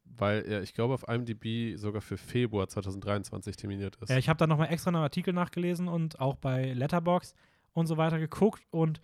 weil 0.05 0.43
er, 0.43 0.63
ich 0.63 0.75
glaube, 0.75 0.93
auf 0.93 1.09
IMDb 1.09 1.77
sogar 1.77 2.03
für 2.03 2.19
Februar 2.19 2.69
2023 2.69 3.57
terminiert 3.57 3.97
ist. 3.97 4.11
Ja, 4.11 4.19
ich 4.19 4.29
habe 4.29 4.37
da 4.37 4.47
nochmal 4.47 4.71
extra 4.71 4.91
einen 4.91 4.97
Artikel 4.97 5.33
nachgelesen 5.33 5.89
und 5.89 6.21
auch 6.21 6.37
bei 6.37 6.73
Letterbox 6.75 7.35
und 7.73 7.87
so 7.87 7.97
weiter 7.97 8.19
geguckt 8.19 8.63
und 8.71 9.01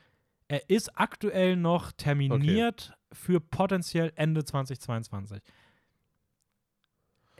er 0.49 0.69
ist 0.71 0.99
aktuell 0.99 1.57
noch 1.57 1.93
terminiert 1.93 2.91
okay. 2.93 3.17
für 3.21 3.41
potenziell 3.41 4.13
Ende 4.17 4.45
2022. 4.45 5.43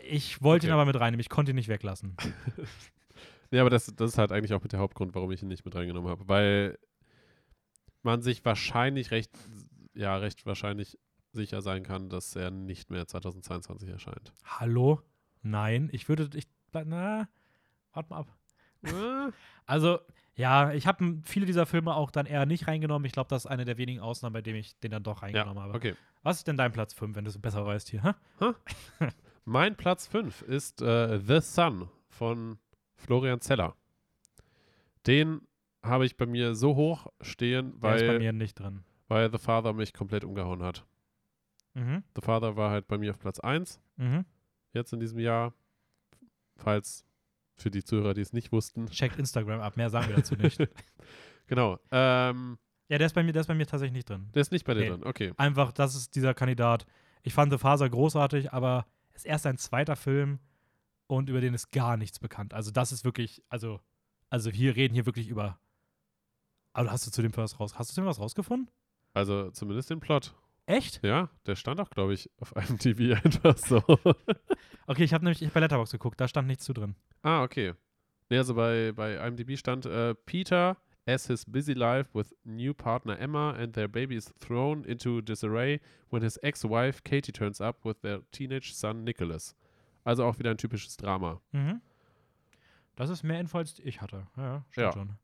Ich 0.05 0.43
wollte 0.43 0.67
okay. 0.67 0.71
ihn 0.71 0.75
aber 0.75 0.85
mit 0.85 0.97
reinnehmen, 0.97 1.21
ich 1.21 1.31
konnte 1.31 1.53
ihn 1.53 1.57
nicht 1.57 1.69
weglassen. 1.69 2.17
ja, 3.51 3.63
aber 3.63 3.71
das, 3.71 3.87
das 3.87 4.13
ist 4.13 4.19
halt 4.19 4.31
eigentlich 4.31 4.55
auch 4.55 4.63
mit 4.63 4.73
der 4.73 4.79
Hauptgrund, 4.79 5.15
warum 5.15 5.33
ich 5.33 5.43
ihn 5.43 5.49
nicht 5.49 5.65
mit 5.65 5.75
reingenommen 5.75 6.11
habe. 6.11 6.29
Weil 6.29 6.79
man 8.03 8.23
sich 8.23 8.45
wahrscheinlich 8.45 9.11
recht, 9.11 9.33
ja, 9.95 10.17
recht 10.17 10.47
wahrscheinlich 10.47 10.99
sicher 11.33 11.63
sein 11.63 11.83
kann, 11.83 12.09
dass 12.09 12.37
er 12.37 12.51
nicht 12.51 12.91
mehr 12.91 13.07
2022 13.07 13.89
erscheint. 13.89 14.33
Hallo? 14.45 15.03
Nein, 15.43 15.89
ich 15.93 16.09
würde, 16.09 16.29
ich, 16.35 16.47
na, 16.73 17.29
warte 17.93 18.11
mal 18.11 18.19
ab. 18.19 18.39
also, 19.67 19.99
ja, 20.39 20.73
ich 20.73 20.87
habe 20.87 21.19
viele 21.25 21.47
dieser 21.47 21.67
Filme 21.67 21.95
auch 21.95 22.13
dann 22.13 22.25
eher 22.25 22.47
nicht 22.47 22.69
reingenommen. 22.69 23.05
Ich 23.07 23.13
glaube, 23.13 23.29
das 23.29 23.45
ist 23.45 23.51
eine 23.51 23.65
der 23.65 23.77
wenigen 23.77 23.99
Ausnahmen, 24.01 24.33
bei 24.35 24.41
denen 24.41 24.59
ich 24.61 24.79
den 24.79 24.93
dann 24.93 25.03
doch 25.03 25.23
reingenommen 25.23 25.57
ja, 25.57 25.63
habe. 25.63 25.75
Okay. 25.75 25.95
Was 26.23 26.37
ist 26.39 26.47
denn 26.47 26.57
dein 26.57 26.71
Platz 26.73 26.95
5, 26.95 27.17
wenn 27.17 27.25
du 27.25 27.31
es 27.31 27.39
besser 27.39 27.67
weißt 27.67 27.89
hier? 27.91 28.15
Huh? 28.41 28.55
Mein 29.45 29.77
Platz 29.77 30.07
5 30.07 30.43
ist 30.43 30.81
äh, 30.81 31.19
The 31.19 31.41
Sun 31.41 31.89
von 32.09 32.59
Florian 32.95 33.41
Zeller. 33.41 33.75
Den 35.09 35.41
habe 35.83 36.07
ich 36.07 36.17
bei 36.17 36.27
mir 36.27 36.55
so 36.55 36.77
hoch 36.77 37.09
stehen, 37.21 37.75
weil, 37.81 37.99
Der 37.99 38.07
ist 38.07 38.13
bei 38.15 38.19
mir 38.19 38.33
nicht 38.33 38.59
drin. 38.61 38.85
weil 39.09 39.31
The 39.33 39.39
Father 39.39 39.73
mich 39.73 39.93
komplett 39.93 40.23
umgehauen 40.25 40.63
hat. 40.63 40.87
Mhm. 41.75 42.05
The 42.15 42.23
Father 42.23 42.57
war 42.57 42.71
halt 42.71 42.87
bei 42.87 42.97
mir 42.99 43.11
auf 43.11 43.19
Platz 43.19 43.41
1 43.41 43.81
Mhm. 43.97 44.25
jetzt 44.73 44.93
in 44.93 45.01
diesem 45.01 45.19
Jahr. 45.19 45.53
Falls 46.57 47.05
für 47.59 47.71
die 47.71 47.85
Zuhörer, 47.85 48.15
die 48.15 48.21
es 48.21 48.33
nicht 48.33 48.53
wussten. 48.53 48.87
Checkt 48.87 49.19
Instagram 49.19 49.61
ab, 49.61 49.77
mehr 49.77 49.91
sagen 49.91 50.09
wir 50.09 50.17
dazu 50.17 50.35
nicht. 50.35 50.59
Genau. 51.49 51.79
Ähm, 51.91 52.59
ja, 52.89 52.99
der 52.99 53.07
ist, 53.07 53.15
bei 53.15 53.23
mir, 53.23 53.33
der 53.33 53.41
ist 53.41 53.47
bei 53.47 53.55
mir 53.55 53.67
tatsächlich 53.67 53.95
nicht 53.95 54.11
drin. 54.11 54.29
der 54.35 54.43
ist 54.43 54.53
nicht 54.53 54.67
bei 54.67 54.75
dir 54.75 54.81
Nee. 54.81 54.89
drin. 54.91 55.05
Okay. 55.05 55.33
Einfach, 55.39 55.73
das 55.73 55.95
ist 55.95 56.15
dieser 56.15 56.35
Kandidat. 56.35 56.85
Ich 57.23 57.33
fand 57.33 57.51
The 57.51 57.57
Father 57.57 57.89
großartig, 57.89 58.53
aber 58.53 58.87
ist 59.15 59.25
erst 59.25 59.47
ein 59.47 59.57
zweiter 59.57 59.97
Film 59.97 60.41
und 61.07 61.31
über 61.31 61.41
den 61.41 61.55
ist 61.55 61.71
gar 61.73 61.97
nichts 61.97 62.19
bekannt. 62.19 62.53
Also 62.53 62.71
das 62.71 62.93
ist 62.93 63.03
wirklich, 63.07 63.43
also, 63.49 63.81
also 64.29 64.53
wir 64.53 64.77
reden 64.77 64.93
hier 64.93 65.07
wirklich 65.07 65.29
über. 65.29 65.59
Aber 66.75 66.91
hast 66.93 67.07
du 67.07 67.11
zu 67.11 67.23
dem 67.23 67.35
was 67.35 67.59
raus? 67.59 67.79
Hast 67.79 67.91
du 67.91 67.95
zu 67.95 68.01
dem 68.03 68.07
was 68.07 68.21
rausgefunden? 68.21 68.71
Also 69.15 69.51
zumindest 69.53 69.89
den 69.89 70.01
Plot. 70.01 70.35
Echt? 70.69 71.03
Ja, 71.05 71.31
der 71.47 71.57
stand 71.57 71.81
auch, 71.81 71.91
glaube 71.91 72.15
ich, 72.15 72.31
auf 72.41 72.55
einem 72.57 72.79
TV 72.79 73.15
einfach 73.23 73.57
so. 73.57 73.83
Okay, 74.87 75.05
ich 75.05 75.13
habe 75.13 75.23
nämlich 75.25 75.43
ich 75.43 75.49
hab 75.49 75.55
bei 75.55 75.61
Letterboxd 75.61 75.93
geguckt, 75.93 76.19
da 76.19 76.27
stand 76.29 76.49
nichts 76.49 76.65
zu 76.65 76.73
drin. 76.73 76.95
ah, 77.23 77.43
okay. 77.43 77.75
Nee, 78.31 78.39
also 78.39 78.55
bei, 78.55 78.93
bei 78.93 79.17
IMDb 79.27 79.57
stand 79.59 79.85
äh, 79.85 80.15
Peter 80.15 80.79
as 81.07 81.27
his 81.27 81.45
busy 81.45 81.73
life 81.75 82.09
with 82.15 82.35
new 82.45 82.73
partner 82.73 83.19
Emma 83.19 83.53
and 83.53 83.75
their 83.75 83.87
baby 83.89 84.17
is 84.17 84.33
thrown 84.41 84.85
into 84.85 85.21
disarray 85.21 85.81
when 86.11 86.23
his 86.23 86.39
ex-wife 86.43 87.03
Katie 87.05 87.33
turns 87.33 87.61
up 87.61 87.85
with 87.85 88.01
their 88.01 88.21
teenage 88.33 88.75
son 88.75 89.05
Nicholas. 89.05 89.55
Also 90.05 90.25
auch 90.25 90.39
wieder 90.39 90.51
ein 90.53 90.59
typisches 90.59 90.97
Drama. 90.97 91.41
Mhm. 91.53 91.83
Das 92.97 93.11
ist 93.11 93.23
mehr 93.23 93.41
Info, 93.41 93.59
als 93.59 93.79
ich 93.81 94.01
hatte. 94.01 94.27
Ja, 94.39 94.65
stimmt 94.71 94.87
Ja. 94.87 94.93
schon. 94.93 95.17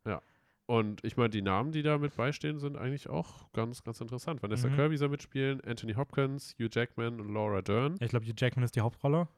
Und 0.67 1.05
ich 1.05 1.17
meine, 1.19 1.29
die 1.31 1.43
Namen, 1.43 1.73
die 1.73 1.83
da 1.83 1.99
mit 1.99 2.17
beistehen, 2.17 2.59
sind 2.59 2.77
eigentlich 2.77 3.09
auch 3.11 3.53
ganz, 3.53 3.83
ganz 3.85 4.01
interessant. 4.01 4.43
Vanessa 4.43 4.69
Mhm. 4.69 4.77
Kirby 4.77 4.97
soll 4.97 5.11
mitspielen, 5.11 5.61
Anthony 5.63 5.93
Hopkins, 5.95 6.55
Hugh 6.59 6.69
Jackman 6.73 7.21
und 7.21 7.29
Laura 7.33 7.61
Dern. 7.61 7.97
Ich 8.01 8.09
glaube, 8.09 8.25
Hugh 8.27 8.35
Jackman 8.37 8.65
ist 8.65 8.75
die 8.75 8.81
Hauptrolle. 8.81 9.29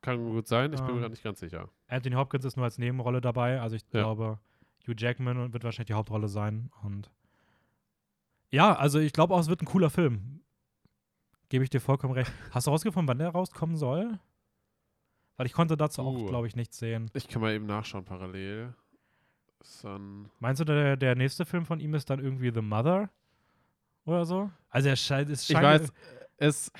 Kann 0.00 0.18
gut 0.24 0.48
sein, 0.48 0.72
ich 0.72 0.80
bin 0.80 0.88
Ah. 0.90 0.92
mir 0.94 0.98
gerade 1.00 1.12
nicht 1.12 1.22
ganz 1.22 1.38
sicher. 1.40 1.70
Anthony 1.86 2.16
Hopkins 2.16 2.44
ist 2.44 2.56
nur 2.56 2.64
als 2.64 2.78
Nebenrolle 2.78 3.20
dabei. 3.20 3.60
Also 3.60 3.76
ich 3.76 3.82
Ja. 3.92 4.00
glaube, 4.00 4.38
Hugh 4.86 4.94
Jackman 4.98 5.52
wird 5.52 5.62
wahrscheinlich 5.64 5.86
die 5.86 5.94
Hauptrolle 5.94 6.28
sein. 6.28 6.68
Und 6.82 7.10
ja, 8.50 8.74
also 8.74 8.98
ich 8.98 9.12
glaube 9.12 9.34
auch, 9.34 9.40
es 9.40 9.48
wird 9.48 9.62
ein 9.62 9.66
cooler 9.66 9.88
Film. 9.90 10.40
Gebe 11.48 11.62
ich 11.62 11.70
dir 11.70 11.80
vollkommen 11.80 12.12
recht. 12.14 12.32
Hast 12.50 12.66
du 12.66 12.70
rausgefunden, 12.72 13.06
wann 13.08 13.18
der 13.18 13.28
rauskommen 13.30 13.76
soll? 13.76 14.18
Weil 15.36 15.46
ich 15.46 15.52
konnte 15.52 15.76
dazu 15.76 16.02
auch, 16.02 16.14
Uh. 16.18 16.26
glaube 16.26 16.48
ich, 16.48 16.56
nichts 16.56 16.78
sehen. 16.78 17.08
Ich 17.14 17.28
kann 17.28 17.40
mal 17.40 17.52
eben 17.52 17.66
nachschauen 17.66 18.04
parallel. 18.04 18.74
Sun. 19.64 20.30
Meinst 20.40 20.60
du, 20.60 20.64
der, 20.64 20.96
der 20.96 21.14
nächste 21.14 21.44
Film 21.46 21.64
von 21.64 21.80
ihm 21.80 21.94
ist 21.94 22.10
dann 22.10 22.20
irgendwie 22.20 22.50
The 22.52 22.60
Mother? 22.60 23.08
Oder 24.04 24.24
so? 24.26 24.50
Also 24.68 24.88
er 24.90 24.96
scheint, 24.96 25.30
es 25.30 25.42
Ich 25.48 25.56
scheint 25.56 25.64
weiß, 25.82 25.92
es. 26.36 26.72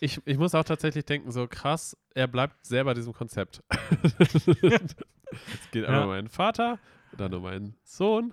Ich, 0.00 0.20
ich 0.26 0.38
muss 0.38 0.54
auch 0.54 0.62
tatsächlich 0.64 1.04
denken, 1.06 1.32
so 1.32 1.48
krass, 1.48 1.96
er 2.14 2.28
bleibt 2.28 2.64
sehr 2.64 2.84
bei 2.84 2.94
diesem 2.94 3.12
Konzept. 3.12 3.62
es 4.22 5.70
geht 5.72 5.84
einmal 5.84 6.00
Ja. 6.00 6.02
um 6.04 6.08
meinen 6.10 6.28
Vater, 6.28 6.78
dann 7.16 7.32
um 7.34 7.42
meinen 7.42 7.74
Sohn. 7.82 8.32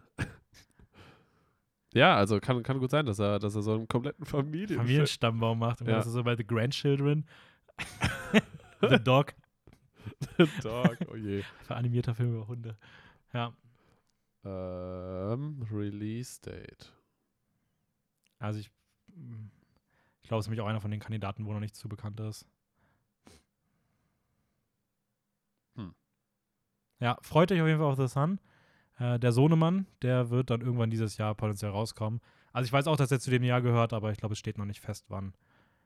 Ja, 1.93 2.15
also 2.17 2.39
kann, 2.41 2.61
kann 2.61 2.79
gut 2.79 2.91
sein, 2.91 3.05
dass 3.05 3.19
er, 3.19 3.39
dass 3.39 3.55
er 3.55 3.61
so 3.61 3.73
einen 3.73 3.87
kompletten 3.87 4.25
Familien 4.25 4.77
Familienstammbaum 4.79 5.57
macht. 5.57 5.81
Und 5.81 5.87
Ja. 5.87 5.95
das 5.95 6.07
ist 6.07 6.13
so 6.13 6.23
bei 6.23 6.35
The 6.35 6.45
Grandchildren. 6.45 7.25
The 8.81 8.99
Dog. 9.01 9.33
Dog, 10.61 10.97
oh 11.11 11.15
je. 11.15 11.41
Für 11.63 11.75
animierter 11.75 12.13
Film 12.13 12.35
über 12.35 12.47
Hunde. 12.47 12.75
Ja. 13.33 13.53
Ähm, 14.45 15.65
Release 15.71 16.39
Date. 16.41 16.93
Also 18.37 18.59
ich, 18.59 18.69
ich 20.21 20.27
glaube, 20.27 20.39
es 20.39 20.45
ist 20.45 20.49
nämlich 20.49 20.61
auch 20.61 20.67
einer 20.67 20.81
von 20.81 20.91
den 20.91 20.99
Kandidaten, 20.99 21.45
wo 21.45 21.53
noch 21.53 21.59
nicht 21.59 21.75
zu 21.75 21.89
bekannt 21.89 22.19
ist. 22.19 22.47
Hm. 25.75 25.95
Ja, 26.99 27.17
freut 27.21 27.51
euch 27.51 27.61
auf 27.61 27.67
jeden 27.67 27.79
Fall 27.79 27.91
auf 27.91 27.97
The 27.97 28.07
Sun. 28.07 28.39
Äh, 28.99 29.19
der 29.19 29.31
Sohnemann, 29.31 29.87
der 30.01 30.29
wird 30.29 30.49
dann 30.49 30.61
irgendwann 30.61 30.91
dieses 30.91 31.17
Jahr 31.17 31.33
potenziell 31.33 31.71
rauskommen. 31.71 32.21
Also 32.53 32.67
ich 32.67 32.73
weiß 32.73 32.87
auch, 32.87 32.97
dass 32.97 33.11
er 33.11 33.19
zu 33.19 33.31
dem 33.31 33.43
Jahr 33.43 33.61
gehört, 33.61 33.93
aber 33.93 34.11
ich 34.11 34.17
glaube, 34.17 34.33
es 34.33 34.39
steht 34.39 34.57
noch 34.57 34.65
nicht 34.65 34.79
fest, 34.79 35.05
wann. 35.09 35.33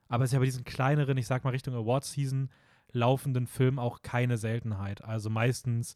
Aber 0.07 0.23
es 0.23 0.29
ist 0.29 0.33
ja 0.33 0.39
bei 0.39 0.45
diesen 0.45 0.65
kleineren, 0.65 1.17
ich 1.17 1.27
sag 1.27 1.43
mal 1.43 1.51
Richtung 1.51 1.75
Award-Season 1.75 2.49
laufenden 2.91 3.47
Filmen 3.47 3.79
auch 3.79 4.01
keine 4.01 4.37
Seltenheit. 4.37 5.03
Also 5.03 5.29
meistens 5.29 5.95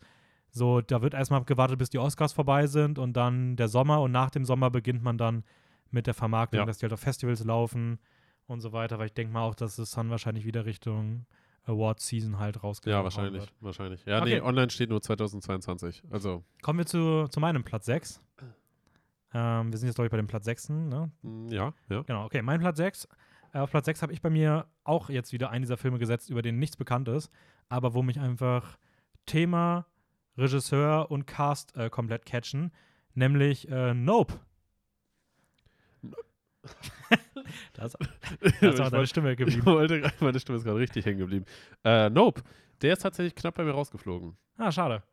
so, 0.56 0.80
da 0.82 1.02
wird 1.02 1.14
erstmal 1.16 1.44
gewartet, 1.44 1.80
bis 1.80 1.90
die 1.90 1.98
Oscars 2.00 2.32
vorbei 2.32 2.68
sind 2.68 3.00
und 3.00 3.14
dann 3.14 3.56
der 3.56 3.68
Sommer 3.68 4.02
und 4.02 4.12
nach 4.12 4.30
dem 4.30 4.46
Sommer 4.46 4.70
beginnt 4.70 5.04
man 5.04 5.18
dann 5.18 5.44
mit 5.92 6.08
der 6.08 6.14
Vermarktung, 6.14 6.60
Ja. 6.60 6.66
dass 6.66 6.78
die 6.78 6.84
halt 6.84 6.94
auf 6.94 7.00
Festivals 7.02 7.44
laufen 7.44 8.00
und 8.48 8.62
so 8.62 8.72
weiter, 8.72 9.00
weil 9.00 9.08
ich 9.08 9.14
denke 9.14 9.34
mal 9.34 9.42
auch, 9.42 9.56
dass 9.56 9.78
es 9.80 9.92
dann 9.92 10.10
wahrscheinlich 10.10 10.46
wieder 10.46 10.66
Richtung 10.66 11.26
Award-Season 11.66 12.40
halt 12.40 12.62
rausgeht. 12.64 12.92
Ja, 12.92 13.04
wahrscheinlich, 13.04 13.52
wahrscheinlich. 13.62 14.06
Ja, 14.06 14.20
Okay. 14.22 14.36
nee, 14.36 14.42
online 14.42 14.70
steht 14.70 14.90
nur 14.90 15.02
2022. 15.02 16.04
Also, 16.12 16.44
Kommen 16.62 16.80
wir 16.80 16.86
zu, 16.86 17.28
zu 17.30 17.40
meinem 17.40 17.64
Platz 17.64 17.86
6. 17.88 18.22
Ähm, 19.34 19.72
wir 19.72 19.78
sind 19.80 19.88
jetzt, 19.88 19.96
glaube 19.96 20.08
ich, 20.08 20.12
bei 20.12 20.18
dem 20.18 20.28
Platz 20.28 20.46
6. 20.46 20.70
Ne? 20.70 21.12
mm, 21.24 21.48
ja, 21.50 21.74
ja. 21.90 22.02
Genau, 22.04 22.26
okay. 22.26 22.42
Mein 22.42 22.60
Platz 22.60 22.78
6. 22.78 23.08
Äh, 23.54 23.60
auf 23.60 23.72
Platz 23.72 23.86
6 23.86 24.02
habe 24.02 24.14
ich 24.14 24.22
bei 24.22 24.30
mir 24.30 24.68
auch 24.84 25.10
jetzt 25.10 25.32
wieder 25.34 25.50
einen 25.50 25.64
dieser 25.64 25.78
Filme 25.78 25.98
gesetzt, 26.00 26.30
über 26.30 26.42
den 26.42 26.60
nichts 26.60 26.78
bekannt 26.78 27.08
ist, 27.08 27.32
aber 27.70 27.94
wo 27.94 28.04
mich 28.04 28.20
einfach 28.20 28.78
Thema, 29.26 29.86
Regisseur 30.38 31.12
und 31.12 31.26
Cast 31.28 31.76
äh, 31.78 31.90
komplett 31.90 32.26
catchen, 32.26 32.72
nämlich 33.14 33.70
äh, 33.70 33.94
Nope. 33.94 34.34
da 37.74 37.86
ist, 37.86 37.98
da 38.00 38.48
ist 38.48 38.64
Ich 38.64 38.82
auch 38.82 38.90
deine 38.90 39.08
Stimme 39.08 39.36
geblieben. 39.36 39.66
wollte 39.66 40.12
meine 40.20 40.40
Stimme 40.40 40.58
ist 40.58 40.64
gerade 40.64 40.80
richtig 40.80 41.06
hängen 41.06 41.20
geblieben. 41.20 41.46
Äh, 41.84 42.10
nope. 42.10 42.42
Der 42.82 42.94
ist 42.94 43.02
tatsächlich 43.02 43.36
knapp 43.36 43.56
bei 43.56 43.64
mir 43.64 43.72
rausgeflogen. 43.72 44.36
Ah, 44.58 44.72
schade. 44.72 45.04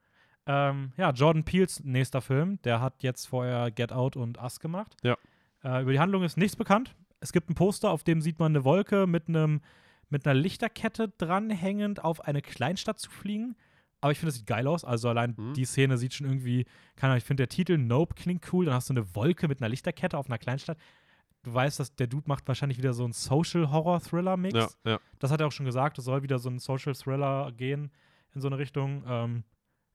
Ähm, 0.47 0.93
ja, 0.97 1.11
Jordan 1.11 1.45
Peels 1.45 1.83
nächster 1.85 2.21
Film, 2.21 2.61
der 2.62 2.81
hat 2.81 3.03
jetzt 3.03 3.27
vorher 3.27 3.71
Get 3.71 3.93
Out 3.93 4.16
und 4.16 4.39
Us 4.39 4.61
gemacht. 4.61 4.97
Ja. 5.03 5.16
Äh, 5.62 5.83
über 5.83 5.93
die 5.93 6.01
Handlung 6.01 6.23
ist 6.23 6.37
nichts 6.37 6.57
bekannt. 6.57 6.95
Es 7.21 7.33
gibt 7.33 7.51
ein 7.51 7.55
Poster, 7.55 7.91
auf 7.91 8.03
dem 8.03 8.21
sieht 8.23 8.39
man 8.39 8.53
eine 8.53 8.64
Wolke 8.64 9.07
mit 9.07 9.29
einem 9.29 9.61
mit 10.09 10.27
einer 10.27 10.35
Lichterkette 10.35 11.09
dranhängend 11.18 12.03
auf 12.03 12.25
eine 12.25 12.43
Kleinstadt 12.43 12.99
zu 12.99 13.11
fliegen. 13.11 13.55
Aber 14.01 14.12
ich 14.12 14.18
finde, 14.18 14.28
das 14.30 14.36
sieht 14.38 14.46
geil 14.46 14.66
aus. 14.66 14.84
Also 14.84 15.09
allein 15.09 15.34
Mhm. 15.36 15.55
die 15.55 15.64
Szene 15.64 15.98
sieht 15.98 16.14
schon 16.14 16.26
irgendwie, 16.26 16.64
keine 16.96 17.12
Ahnung, 17.12 17.18
ich 17.18 17.24
finde 17.24 17.42
der 17.42 17.48
Titel 17.48 17.76
Nope 17.78 18.14
klingt 18.14 18.51
cool. 18.53 18.64
Dann 18.64 18.74
hast 18.74 18.88
du 18.88 18.94
eine 18.94 19.14
Wolke 19.14 19.46
mit 19.48 19.61
einer 19.61 19.68
Lichterkette 19.68 20.16
auf 20.16 20.26
einer 20.26 20.38
Kleinstadt. 20.38 20.78
Du 21.42 21.53
weißt, 21.55 21.80
dass 21.80 21.94
der 21.96 22.07
Dude 22.07 22.28
macht 22.28 22.46
wahrscheinlich 22.48 22.78
wieder 22.78 22.92
so 22.92 23.05
einen 23.05 23.12
Social-Horror-Thriller-Mix. 23.14 24.55
Ja, 24.55 24.68
ja. 24.92 24.98
Das 25.18 25.30
hat 25.30 25.40
er 25.40 25.46
auch 25.46 25.53
schon 25.53 25.66
gesagt, 25.66 25.98
es 25.98 26.05
soll 26.05 26.22
wieder 26.22 26.38
so 26.38 26.48
ein 26.51 26.59
Social 26.59 26.94
Thriller 26.94 27.53
gehen 27.53 27.90
in 28.34 28.40
so 28.40 28.48
eine 28.48 28.59
Richtung. 28.59 29.03
Ähm, 29.07 29.44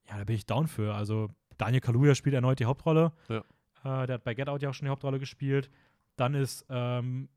Ja, 0.07 0.17
da 0.19 0.23
bin 0.23 0.35
ich 0.35 0.45
down 0.45 0.67
für. 0.67 0.93
Also 0.93 1.29
Daniel 1.57 1.81
Kaluuya 1.81 2.13
spielt 2.13 2.35
erneut 2.35 2.59
die 2.59 2.65
Hauptrolle. 2.65 3.11
Ja. 3.27 3.39
Äh, 3.83 4.05
der 4.07 4.15
hat 4.15 4.23
bei 4.23 4.35
Get 4.35 4.49
Out 4.49 4.61
ja 4.61 4.69
auch 4.69 4.73
schon 4.75 4.85
die 4.85 4.91
Hauptrolle 4.91 5.17
gespielt. 5.19 5.71
Dann 6.15 6.35
ist 6.35 6.63
ähm, 6.69 7.27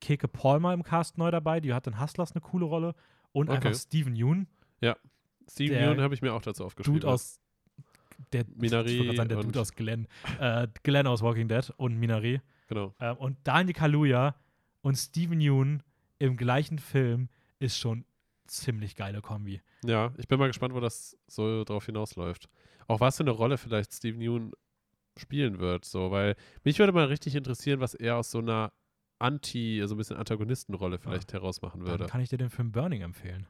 Keke 0.00 0.28
Palmer 0.28 0.72
im 0.72 0.84
Cast 0.84 1.18
neu 1.18 1.30
dabei. 1.32 1.58
Die 1.60 1.74
hat 1.74 1.86
in 1.88 2.00
Hustlers 2.00 2.30
eine 2.32 2.40
coole 2.40 2.64
Rolle. 2.64 2.94
Und 3.32 3.48
Okay. 3.48 3.56
einfach 3.68 3.74
Steven 3.74 4.14
Yeun, 4.14 4.46
Steven 5.52 5.76
Der 5.76 5.88
Yeun 5.88 6.00
habe 6.00 6.14
ich 6.14 6.22
mir 6.22 6.32
auch 6.32 6.42
dazu 6.42 6.64
aufgeschrieben. 6.64 7.00
Dude 7.00 7.12
aus 7.12 7.40
der, 8.32 8.44
Minari 8.54 9.14
sagen, 9.14 9.28
der 9.28 9.40
Dude 9.40 9.60
aus 9.60 9.72
Glenn. 9.74 10.08
Äh, 10.38 10.68
Glenn 10.82 11.06
aus 11.06 11.22
Walking 11.22 11.48
Dead 11.48 11.70
und 11.76 11.96
Minari. 11.98 12.40
Genau. 12.68 12.94
Ähm, 13.00 13.16
und 13.18 13.36
Daniel 13.44 13.74
Kaluuya 13.74 14.34
und 14.80 14.96
Steven 14.96 15.40
Yeun 15.40 15.82
im 16.18 16.36
gleichen 16.36 16.78
Film 16.78 17.28
ist 17.58 17.78
schon 17.78 18.04
ziemlich 18.46 18.96
geile 18.96 19.20
Kombi. 19.20 19.60
Ja, 19.84 20.12
ich 20.16 20.28
bin 20.28 20.38
mal 20.38 20.46
gespannt, 20.46 20.74
wo 20.74 20.80
das 20.80 21.16
so 21.26 21.64
drauf 21.64 21.86
hinausläuft. 21.86 22.48
Auch 22.88 23.00
was 23.00 23.16
für 23.16 23.24
eine 23.24 23.30
Rolle 23.30 23.58
vielleicht 23.58 23.92
Steven 23.92 24.20
Yeun 24.20 24.52
spielen 25.18 25.58
wird, 25.58 25.84
so, 25.84 26.10
weil 26.10 26.36
mich 26.64 26.78
würde 26.78 26.92
mal 26.92 27.04
richtig 27.04 27.34
interessieren, 27.34 27.80
was 27.80 27.94
er 27.94 28.16
aus 28.16 28.30
so 28.30 28.38
einer 28.38 28.72
Anti, 29.18 29.80
also 29.80 29.94
ein 29.94 29.98
bisschen 29.98 30.16
Antagonistenrolle 30.16 30.98
vielleicht 30.98 31.32
herausmachen 31.32 31.82
würde. 31.82 31.98
Dann 31.98 32.08
kann 32.08 32.20
ich 32.20 32.30
dir 32.30 32.38
den 32.38 32.50
Film 32.50 32.72
Burning 32.72 33.02
empfehlen. 33.02 33.46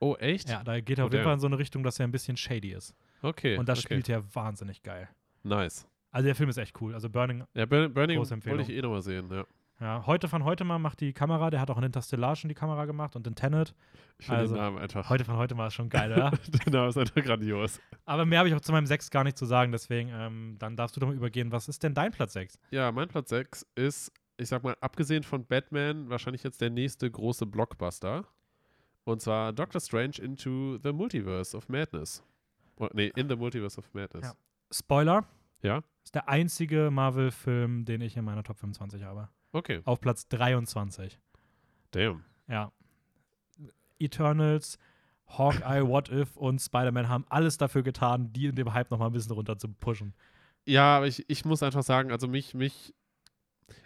Oh, 0.00 0.16
echt? 0.16 0.48
Ja, 0.48 0.64
da 0.64 0.80
geht 0.80 0.98
er 0.98 1.04
Oh, 1.04 1.06
auf 1.06 1.12
jeden 1.12 1.20
damn. 1.22 1.24
Fall 1.24 1.34
in 1.34 1.40
so 1.40 1.46
eine 1.46 1.58
Richtung, 1.58 1.82
dass 1.82 2.00
er 2.00 2.06
ein 2.06 2.10
bisschen 2.12 2.36
shady 2.36 2.72
ist. 2.72 2.94
Okay. 3.22 3.56
Und 3.58 3.68
das 3.68 3.78
okay. 3.80 3.86
spielt 3.94 4.08
er 4.08 4.34
wahnsinnig 4.34 4.82
geil. 4.82 5.08
Nice. 5.42 5.86
Also 6.10 6.26
der 6.26 6.34
Film 6.34 6.48
ist 6.48 6.56
echt 6.56 6.80
cool. 6.80 6.94
Also 6.94 7.08
Burning, 7.08 7.44
Ja, 7.54 7.66
Burn 7.66 7.92
Burning 7.94 8.18
wollte 8.18 8.62
ich 8.62 8.70
eh 8.70 8.80
nochmal 8.82 9.02
sehen, 9.02 9.28
ja. 9.30 9.44
ja, 9.78 10.06
heute 10.06 10.26
von 10.28 10.42
heute 10.44 10.64
mal 10.64 10.78
macht 10.78 11.00
die 11.00 11.12
Kamera, 11.12 11.50
der 11.50 11.60
hat 11.60 11.70
auch 11.70 11.78
in 11.78 11.84
Interstellar 11.84 12.34
schon 12.34 12.48
die 12.48 12.54
Kamera 12.54 12.86
gemacht 12.86 13.14
und 13.14 13.26
in 13.26 13.34
Tenet. 13.34 13.74
Ich 14.18 14.26
finde 14.26 14.40
Also, 14.40 14.54
den 14.54 14.62
Namen 14.62 14.78
einfach. 14.78 15.08
Heute 15.08 15.24
von 15.24 15.36
heute 15.36 15.54
mal 15.54 15.68
ist 15.68 15.74
schon 15.74 15.88
geil, 15.88 16.10
ja. 16.10 16.30
Der 16.66 16.72
Name 16.72 16.88
ist 16.88 16.98
einfach 16.98 17.22
grandios. 17.22 17.78
Aber 18.06 18.24
mehr 18.26 18.40
habe 18.40 18.48
ich 18.48 18.54
auch 18.54 18.60
zu 18.60 18.72
meinem 18.72 18.86
6 18.86 19.10
gar 19.10 19.22
nicht 19.24 19.38
zu 19.38 19.44
sagen, 19.46 19.70
deswegen, 19.70 20.10
ähm, 20.12 20.56
dann 20.58 20.76
darfst 20.76 20.96
du 20.96 21.00
doch 21.00 21.06
mal 21.08 21.14
übergehen. 21.16 21.52
Was 21.52 21.68
ist 21.68 21.82
denn 21.82 21.94
dein 21.94 22.10
Platz 22.10 22.32
6? 22.32 22.58
Ja, 22.70 22.90
mein 22.90 23.06
Platz 23.08 23.28
6 23.28 23.66
ist, 23.76 24.12
ich 24.38 24.48
sag 24.48 24.64
mal, 24.64 24.76
abgesehen 24.80 25.22
von 25.22 25.44
Batman, 25.46 26.08
wahrscheinlich 26.10 26.42
jetzt 26.42 26.60
der 26.60 26.70
nächste 26.70 27.08
große 27.10 27.46
Blockbuster. 27.46 28.24
Und 29.04 29.20
zwar 29.22 29.52
Doctor 29.52 29.80
Strange 29.80 30.18
into 30.20 30.78
the 30.82 30.92
Multiverse 30.92 31.56
of 31.56 31.68
Madness. 31.68 32.22
Oh, 32.76 32.88
nee, 32.92 33.12
in 33.16 33.28
the 33.28 33.36
Multiverse 33.36 33.78
of 33.78 33.92
Madness. 33.92 34.24
Ja. 34.24 34.34
Spoiler, 34.72 35.24
Ja? 35.62 35.82
ist 36.04 36.14
der 36.14 36.28
einzige 36.28 36.90
Marvel-Film, 36.90 37.84
den 37.84 38.00
ich 38.00 38.16
in 38.16 38.24
meiner 38.24 38.42
Top 38.42 38.58
25 38.58 39.02
habe. 39.02 39.28
Okay. 39.52 39.80
Auf 39.84 40.00
Platz 40.00 40.28
23. 40.28 41.18
Damn. 41.90 42.24
Ja. 42.48 42.72
Eternals, 43.98 44.78
Hawkeye, 45.26 45.86
What 45.86 46.08
If 46.10 46.36
und 46.36 46.60
Spider-Man 46.60 47.08
haben 47.08 47.24
alles 47.28 47.58
dafür 47.58 47.82
getan, 47.82 48.32
die 48.32 48.46
in 48.46 48.54
dem 48.54 48.72
Hype 48.72 48.90
noch 48.90 48.98
mal 48.98 49.06
ein 49.06 49.12
bisschen 49.12 49.32
runter 49.32 49.58
zu 49.58 49.68
pushen. 49.68 50.14
Ja, 50.66 50.96
aber 50.98 51.06
ich, 51.06 51.24
ich 51.28 51.44
muss 51.44 51.62
einfach 51.62 51.82
sagen, 51.82 52.10
also 52.12 52.28
mich, 52.28 52.54
mich, 52.54 52.94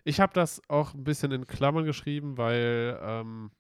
ich 0.05 0.21
habe 0.21 0.33
das 0.35 0.63
auch 0.69 0.95
ein 0.95 1.05
bisschen 1.05 1.33
in 1.33 1.47
Klammern 1.47 1.85
geschrieben, 1.85 2.37
weil 2.39 2.99
ähm, 3.03 3.51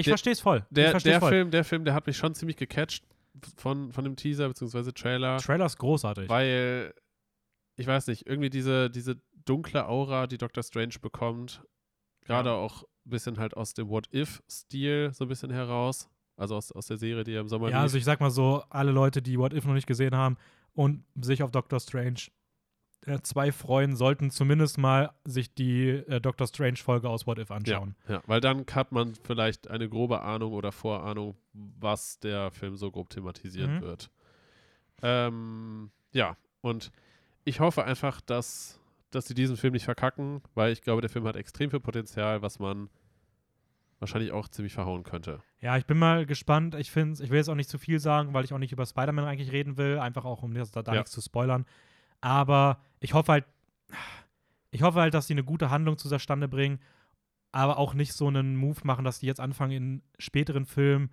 Ich 0.00 0.08
verstehe 0.08 0.32
es 0.32 0.40
voll. 0.40 0.64
der, 0.70 0.98
der 0.98 1.20
voll. 1.20 1.30
Film, 1.30 1.50
der 1.50 1.64
Film, 1.64 1.84
der 1.84 1.94
hat 1.94 2.06
mich 2.06 2.16
schon 2.16 2.34
ziemlich 2.34 2.56
gecatcht 2.56 3.04
von, 3.56 3.92
von 3.92 4.04
dem 4.04 4.16
Teaser 4.16 4.48
bzw. 4.48 4.92
Trailer. 4.92 5.38
Trailer 5.38 5.66
ist 5.66 5.78
großartig. 5.78 6.28
Weil, 6.28 6.92
ich 7.76 7.86
weiß 7.86 8.06
nicht, 8.08 8.26
irgendwie 8.26 8.50
diese, 8.50 8.90
diese 8.90 9.16
dunkle 9.44 9.86
Aura, 9.88 10.26
die 10.26 10.38
Doctor 10.38 10.62
Strange 10.62 10.94
bekommt, 11.00 11.62
gerade 12.24 12.50
Ja. 12.50 12.54
auch 12.56 12.82
ein 12.82 13.10
bisschen 13.10 13.38
halt 13.38 13.56
aus 13.56 13.74
dem 13.74 13.88
What-If-Stil 13.88 15.12
so 15.14 15.24
ein 15.24 15.28
bisschen 15.28 15.50
heraus. 15.50 16.08
Also 16.36 16.54
aus, 16.56 16.70
aus 16.70 16.86
der 16.86 16.98
Serie, 16.98 17.24
die 17.24 17.32
ja 17.32 17.40
im 17.40 17.48
Sommer 17.48 17.68
ja, 17.68 17.78
lief. 17.78 17.82
also 17.82 17.98
ich 17.98 18.04
sag 18.04 18.20
mal 18.20 18.30
so, 18.30 18.62
alle 18.70 18.92
Leute, 18.92 19.20
die 19.22 19.38
What 19.38 19.52
If 19.52 19.64
noch 19.64 19.74
nicht 19.74 19.88
gesehen 19.88 20.14
haben 20.14 20.36
und 20.72 21.04
sich 21.20 21.42
auf 21.42 21.50
Doctor 21.50 21.80
Strange 21.80 22.20
2 23.22 23.52
freuen, 23.52 23.96
sollten 23.96 24.30
zumindest 24.30 24.76
mal 24.78 25.10
sich 25.24 25.54
die 25.54 25.88
äh, 25.88 26.20
Doctor 26.20 26.46
Strange-Folge 26.46 27.08
aus 27.08 27.26
What 27.26 27.38
If 27.38 27.48
ja, 27.50 27.56
anschauen. 27.56 27.94
ja, 28.08 28.22
weil 28.26 28.40
dann 28.40 28.66
hat 28.72 28.92
man 28.92 29.14
vielleicht 29.14 29.68
eine 29.68 29.88
grobe 29.88 30.20
Ahnung 30.20 30.52
oder 30.52 30.72
Vorahnung, 30.72 31.36
was 31.52 32.18
der 32.20 32.50
Film 32.50 32.76
so 32.76 32.90
grob 32.90 33.08
thematisieren 33.10 33.76
Mhm. 33.76 33.80
wird. 33.80 34.10
Ähm, 35.02 35.90
ja, 36.12 36.36
und 36.60 36.90
ich 37.44 37.60
hoffe 37.60 37.84
einfach, 37.84 38.20
dass, 38.20 38.80
dass 39.10 39.26
sie 39.26 39.34
diesen 39.34 39.56
Film 39.56 39.72
nicht 39.72 39.84
verkacken, 39.84 40.42
weil 40.54 40.72
ich 40.72 40.82
glaube, 40.82 41.00
der 41.00 41.10
Film 41.10 41.26
hat 41.26 41.36
extrem 41.36 41.70
viel 41.70 41.80
Potenzial, 41.80 42.42
was 42.42 42.58
man 42.58 42.90
wahrscheinlich 44.00 44.32
auch 44.32 44.48
ziemlich 44.48 44.74
verhauen 44.74 45.02
könnte. 45.02 45.40
Ja, 45.60 45.76
ich 45.76 45.86
bin 45.86 45.98
mal 45.98 46.24
gespannt. 46.26 46.74
Ich 46.76 46.90
finde, 46.90 47.22
ich 47.22 47.30
will 47.30 47.38
jetzt 47.38 47.48
auch 47.48 47.54
nicht 47.56 47.70
zu 47.70 47.78
viel 47.78 47.98
sagen, 47.98 48.32
weil 48.32 48.44
ich 48.44 48.52
auch 48.52 48.58
nicht 48.58 48.72
über 48.72 48.86
Spider-Man 48.86 49.24
eigentlich 49.24 49.50
reden 49.50 49.76
will, 49.76 49.98
einfach 49.98 50.24
auch 50.24 50.42
um 50.42 50.54
das, 50.54 50.70
da, 50.70 50.82
da 50.82 50.92
Ja. 50.92 50.98
nichts 51.00 51.12
zu 51.12 51.20
spoilern. 51.20 51.64
Aber 52.20 52.80
ich 53.00 53.14
hoffe 53.14 53.32
halt, 53.32 53.44
ich 54.70 54.82
hoffe 54.82 55.00
halt, 55.00 55.14
dass 55.14 55.26
sie 55.26 55.34
eine 55.34 55.44
gute 55.44 55.70
Handlung 55.70 55.98
zustande 55.98 56.48
bringen, 56.48 56.80
aber 57.52 57.78
auch 57.78 57.94
nicht 57.94 58.12
so 58.12 58.28
einen 58.28 58.56
Move 58.56 58.80
machen, 58.84 59.04
dass 59.04 59.20
die 59.20 59.26
jetzt 59.26 59.40
anfangen 59.40 59.72
in 59.72 60.02
späteren 60.18 60.66
Filmen 60.66 61.10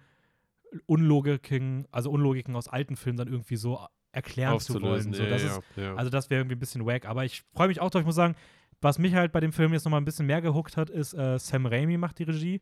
Unlogiken, 0.88 1.88
also 1.92 2.12
Unlogiken 2.12 2.56
aus 2.56 2.68
alten 2.68 2.96
Filmen 2.96 3.18
dann 3.18 3.28
irgendwie 3.28 3.56
so 3.56 3.80
erklären 4.12 4.60
zu 4.60 4.82
wollen. 4.82 5.14
So, 5.14 5.26
das 5.26 5.44
ja, 5.44 5.58
ist, 5.58 5.62
ja. 5.76 5.96
also 5.96 6.10
das 6.10 6.30
wäre 6.30 6.42
irgendwie 6.42 6.56
ein 6.56 6.60
bisschen 6.60 6.86
wack. 6.86 7.06
Aber 7.06 7.26
ich 7.26 7.44
freue 7.54 7.68
mich 7.68 7.80
auch 7.80 7.90
drauf. 7.90 8.02
Ich 8.02 8.06
muss 8.06 8.16
sagen, 8.16 8.36
was 8.82 9.00
mich 9.00 9.14
halt 9.14 9.32
bei 9.32 9.40
dem 9.40 9.54
Film 9.54 9.74
jetzt 9.74 9.86
noch 9.86 9.92
mal 9.92 9.98
ein 9.98 10.06
bisschen 10.06 10.26
mehr 10.26 10.42
gehuckt 10.42 10.78
hat, 10.78 10.90
ist 10.90 11.14
äh, 11.14 11.40
Sam 11.40 11.66
Raimi 11.66 11.98
macht 11.98 12.20
die 12.20 12.24
Regie. 12.24 12.62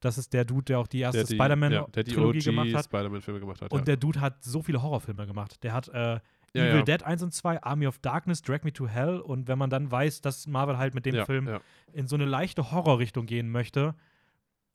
Das 0.00 0.18
ist 0.18 0.32
der 0.32 0.44
Dude, 0.44 0.64
der 0.64 0.78
auch 0.78 0.86
die 0.86 1.00
erste 1.00 1.18
der 1.18 1.26
die, 1.26 1.34
Spider-Man-Trilogie 1.34 2.38
ja, 2.38 2.44
die 2.44 2.50
gemacht 2.50 2.74
hat. 2.74 2.84
Spider-Man-Filme 2.84 3.40
gemacht 3.40 3.62
hat. 3.62 3.72
Und 3.72 3.80
ja. 3.80 3.84
der 3.84 3.96
Dude 3.96 4.20
hat 4.20 4.44
so 4.44 4.62
viele 4.62 4.82
Horrorfilme 4.82 5.26
gemacht. 5.26 5.62
Der 5.62 5.72
hat 5.72 5.88
äh, 5.88 6.20
Ja, 6.54 6.64
Evil 6.64 6.78
ja. 6.78 6.82
Dead 6.82 7.02
1 7.02 7.22
und 7.22 7.32
2, 7.32 7.62
Army 7.62 7.86
of 7.86 7.98
Darkness, 7.98 8.42
Drag 8.42 8.62
Me 8.62 8.72
to 8.72 8.86
Hell. 8.86 9.20
Und 9.20 9.48
wenn 9.48 9.58
man 9.58 9.70
dann 9.70 9.90
weiß, 9.90 10.20
dass 10.20 10.46
Marvel 10.46 10.78
halt 10.78 10.94
mit 10.94 11.06
dem 11.06 11.14
ja, 11.14 11.24
Film 11.24 11.60
in 11.92 12.06
so 12.06 12.16
eine 12.16 12.24
leichte 12.24 12.70
Horrorrichtung 12.70 13.26
gehen 13.26 13.50
möchte, 13.50 13.94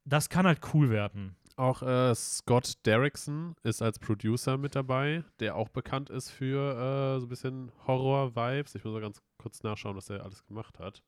das 0.05 0.30
kann 0.30 0.45
halt 0.45 0.59
cool 0.74 0.89
werden. 0.89 1.36
Auch 1.57 1.82
äh, 1.82 2.15
Scott 2.15 2.86
Derrickson 2.86 3.55
ist 3.63 3.82
als 3.82 3.99
Producer 3.99 4.57
mit 4.57 4.76
dabei, 4.76 5.24
der 5.39 5.55
auch 5.55 5.69
bekannt 5.69 6.09
ist 6.09 6.30
für 6.30 7.15
äh, 7.15 7.19
so 7.19 7.26
ein 7.26 7.30
bisschen 7.30 7.72
Horror-Vibes. 7.86 8.76
Ich 8.76 8.84
muss 8.84 8.93
mal 8.93 9.01
ganz 9.01 9.22
kurz 9.38 9.61
nachschauen, 9.63 9.95
was 9.95 10.09
er 10.09 10.24
alles 10.24 10.45
gemacht 10.45 10.80
hat. 10.80 11.03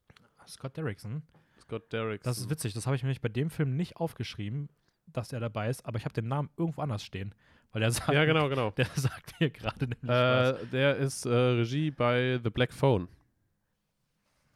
Scott 0.47 0.75
Derrickson. 0.77 1.23
Scott 1.59 1.91
Derrickson. 1.91 2.29
Das 2.29 2.37
ist 2.37 2.49
witzig, 2.49 2.73
das 2.73 2.85
habe 2.85 2.95
ich 2.95 3.03
mir 3.03 3.07
nämlich 3.07 3.21
bei 3.21 3.29
dem 3.29 3.49
Film 3.49 3.75
nicht 3.75 3.97
aufgeschrieben, 3.97 4.69
dass 5.07 5.31
er 5.31 5.39
dabei 5.39 5.69
ist, 5.69 5.85
aber 5.85 5.97
ich 5.97 6.05
habe 6.05 6.13
den 6.13 6.27
Namen 6.27 6.49
irgendwo 6.57 6.81
anders 6.81 7.03
stehen. 7.03 7.33
Weil 7.73 7.81
der 7.81 7.91
sagt, 7.91 8.13
Ja, 8.13 8.23
genau, 8.25 8.47
genau. 8.49 8.71
Der 8.77 8.85
sagt 8.95 9.39
mir 9.39 9.49
gerade 9.49 9.85
nämlich 9.85 10.03
was. 10.03 10.61
Äh, 10.61 10.65
der 10.67 10.95
ist 10.95 11.25
äh, 11.25 11.29
Regie 11.29 11.91
bei 11.91 12.39
The 12.43 12.49
Black 12.49 12.71
Phone. 12.71 13.07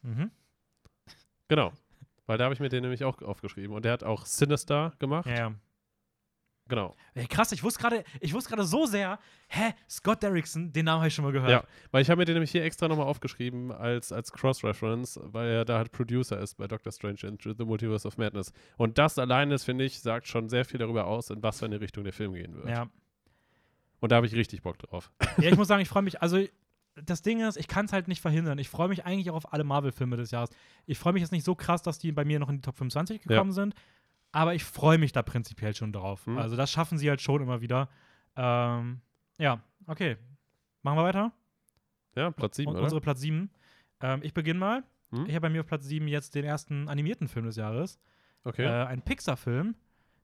Mhm. 0.04 0.32
Genau. 1.48 1.74
Weil 2.28 2.38
da 2.38 2.46
habe 2.46 2.54
ich 2.54 2.60
mir 2.60 2.70
den 2.70 2.84
nämlich 2.84 3.04
auch 3.04 3.22
aufgeschrieben. 3.22 3.76
Und 3.76 3.86
der 3.86 3.94
hat 3.94 4.04
auch 4.04 4.26
Sinister 4.26 4.94
gemacht. 5.00 5.28
Ja. 5.28 5.54
Genau. 6.70 6.96
Ey, 7.14 7.26
krass, 7.28 7.54
ich 7.54 7.64
wusste 7.64 7.80
gerade, 7.82 8.04
ich 8.20 8.34
wusste 8.34 8.50
gerade 8.50 8.66
so 8.66 8.86
sehr, 8.86 9.20
hä, 9.48 9.74
Scott 9.90 10.22
Derrickson, 10.22 10.74
den 10.74 10.84
Namen 10.86 11.00
habe 11.00 11.08
ich 11.08 11.16
schon 11.16 11.24
mal 11.24 11.32
gehört. 11.32 11.50
Ja, 11.50 11.64
weil 11.92 12.02
ich 12.02 12.10
habe 12.10 12.20
mir 12.20 12.26
den 12.26 12.34
nämlich 12.36 12.52
hier 12.52 12.64
extra 12.64 12.90
nochmal 12.90 13.06
aufgeschrieben 13.08 13.72
als, 13.72 14.12
als 14.12 14.34
Cross-Reference, 14.34 15.18
weil 15.24 15.50
er 15.50 15.66
da 15.66 15.78
halt 15.78 15.94
Producer 15.94 16.38
ist 16.40 16.56
bei 16.56 16.68
Doctor 16.68 16.92
Strange 16.92 17.20
into 17.24 17.54
the 17.58 17.64
Multiverse 17.64 18.06
of 18.06 18.18
Madness. 18.18 18.52
Und 18.76 18.98
das 18.98 19.18
alleine, 19.18 19.58
finde 19.60 19.86
ich, 19.86 20.02
sagt 20.02 20.28
schon 20.28 20.50
sehr 20.50 20.66
viel 20.66 20.78
darüber 20.78 21.06
aus, 21.08 21.30
in 21.30 21.42
was 21.42 21.60
für 21.60 21.66
eine 21.66 21.80
Richtung 21.80 22.04
der 22.04 22.12
Film 22.14 22.34
gehen 22.34 22.54
wird. 22.54 22.68
ja. 22.68 22.88
Und 24.00 24.12
da 24.12 24.18
habe 24.18 24.28
ich 24.28 24.36
richtig 24.36 24.62
Bock 24.62 24.78
drauf. 24.78 25.12
Ja, 25.38 25.50
ich 25.50 25.58
muss 25.58 25.68
sagen, 25.68 25.82
ich 25.82 25.90
freue 25.90 26.04
mich, 26.04 26.22
also 26.22 26.40
das 26.96 27.22
Ding 27.22 27.42
ist, 27.42 27.58
ich 27.58 27.68
kann 27.68 27.86
es 27.86 27.94
halt 27.94 28.08
nicht 28.08 28.22
verhindern. 28.22 28.58
Ich 28.58 28.70
freue 28.70 28.88
mich 28.88 29.06
eigentlich 29.06 29.30
auch 29.30 29.36
auf 29.36 29.54
alle 29.54 29.64
Marvel-Filme 29.64 30.18
des 30.18 30.32
Jahres. 30.32 30.50
Ich 30.86 30.98
freue 30.98 31.14
mich 31.14 31.22
jetzt 31.22 31.32
nicht 31.32 31.44
so 31.44 31.54
krass, 31.54 31.84
dass 31.84 32.00
die 32.00 32.12
bei 32.12 32.26
mir 32.26 32.40
noch 32.40 32.50
in 32.50 32.56
die 32.56 32.62
Top 32.62 32.78
25 32.78 33.22
gekommen 33.22 33.52
sind, 33.52 33.76
aber 34.32 34.56
ich 34.56 34.64
freue 34.64 34.98
mich 34.98 35.12
da 35.12 35.22
prinzipiell 35.22 35.76
schon 35.76 35.94
drauf. 35.94 36.26
Mhm. 36.26 36.38
Also 36.38 36.56
das 36.56 36.72
schaffen 36.72 36.98
sie 36.98 37.10
halt 37.10 37.22
schon 37.22 37.42
immer 37.42 37.62
wieder. 37.62 37.90
Ähm, 38.36 39.02
ja, 39.38 39.62
okay. 39.86 40.18
Machen 40.82 40.98
wir 40.98 41.04
weiter? 41.04 41.32
Ja, 42.16 42.32
Platz 42.32 42.56
7, 42.58 42.70
Und 42.70 42.76
oder? 42.76 42.84
unsere 42.84 43.02
Platz 43.02 43.22
7. 43.22 43.50
Ähm, 44.02 44.20
ich 44.24 44.34
beginne 44.34 44.60
mal. 44.60 44.84
Hm? 45.12 45.26
Ich 45.28 45.34
habe 45.36 45.42
bei 45.42 45.50
mir 45.50 45.62
auf 45.62 45.68
Platz 45.68 45.86
7 45.86 46.08
jetzt 46.08 46.36
den 46.36 46.46
ersten 46.46 46.90
animierten 46.90 47.28
Film 47.28 47.46
des 47.46 47.56
Jahres. 47.56 48.00
Okay. 48.44 48.64
Äh, 48.64 48.86
ein 48.86 49.02
Pixar-Film, 49.02 49.76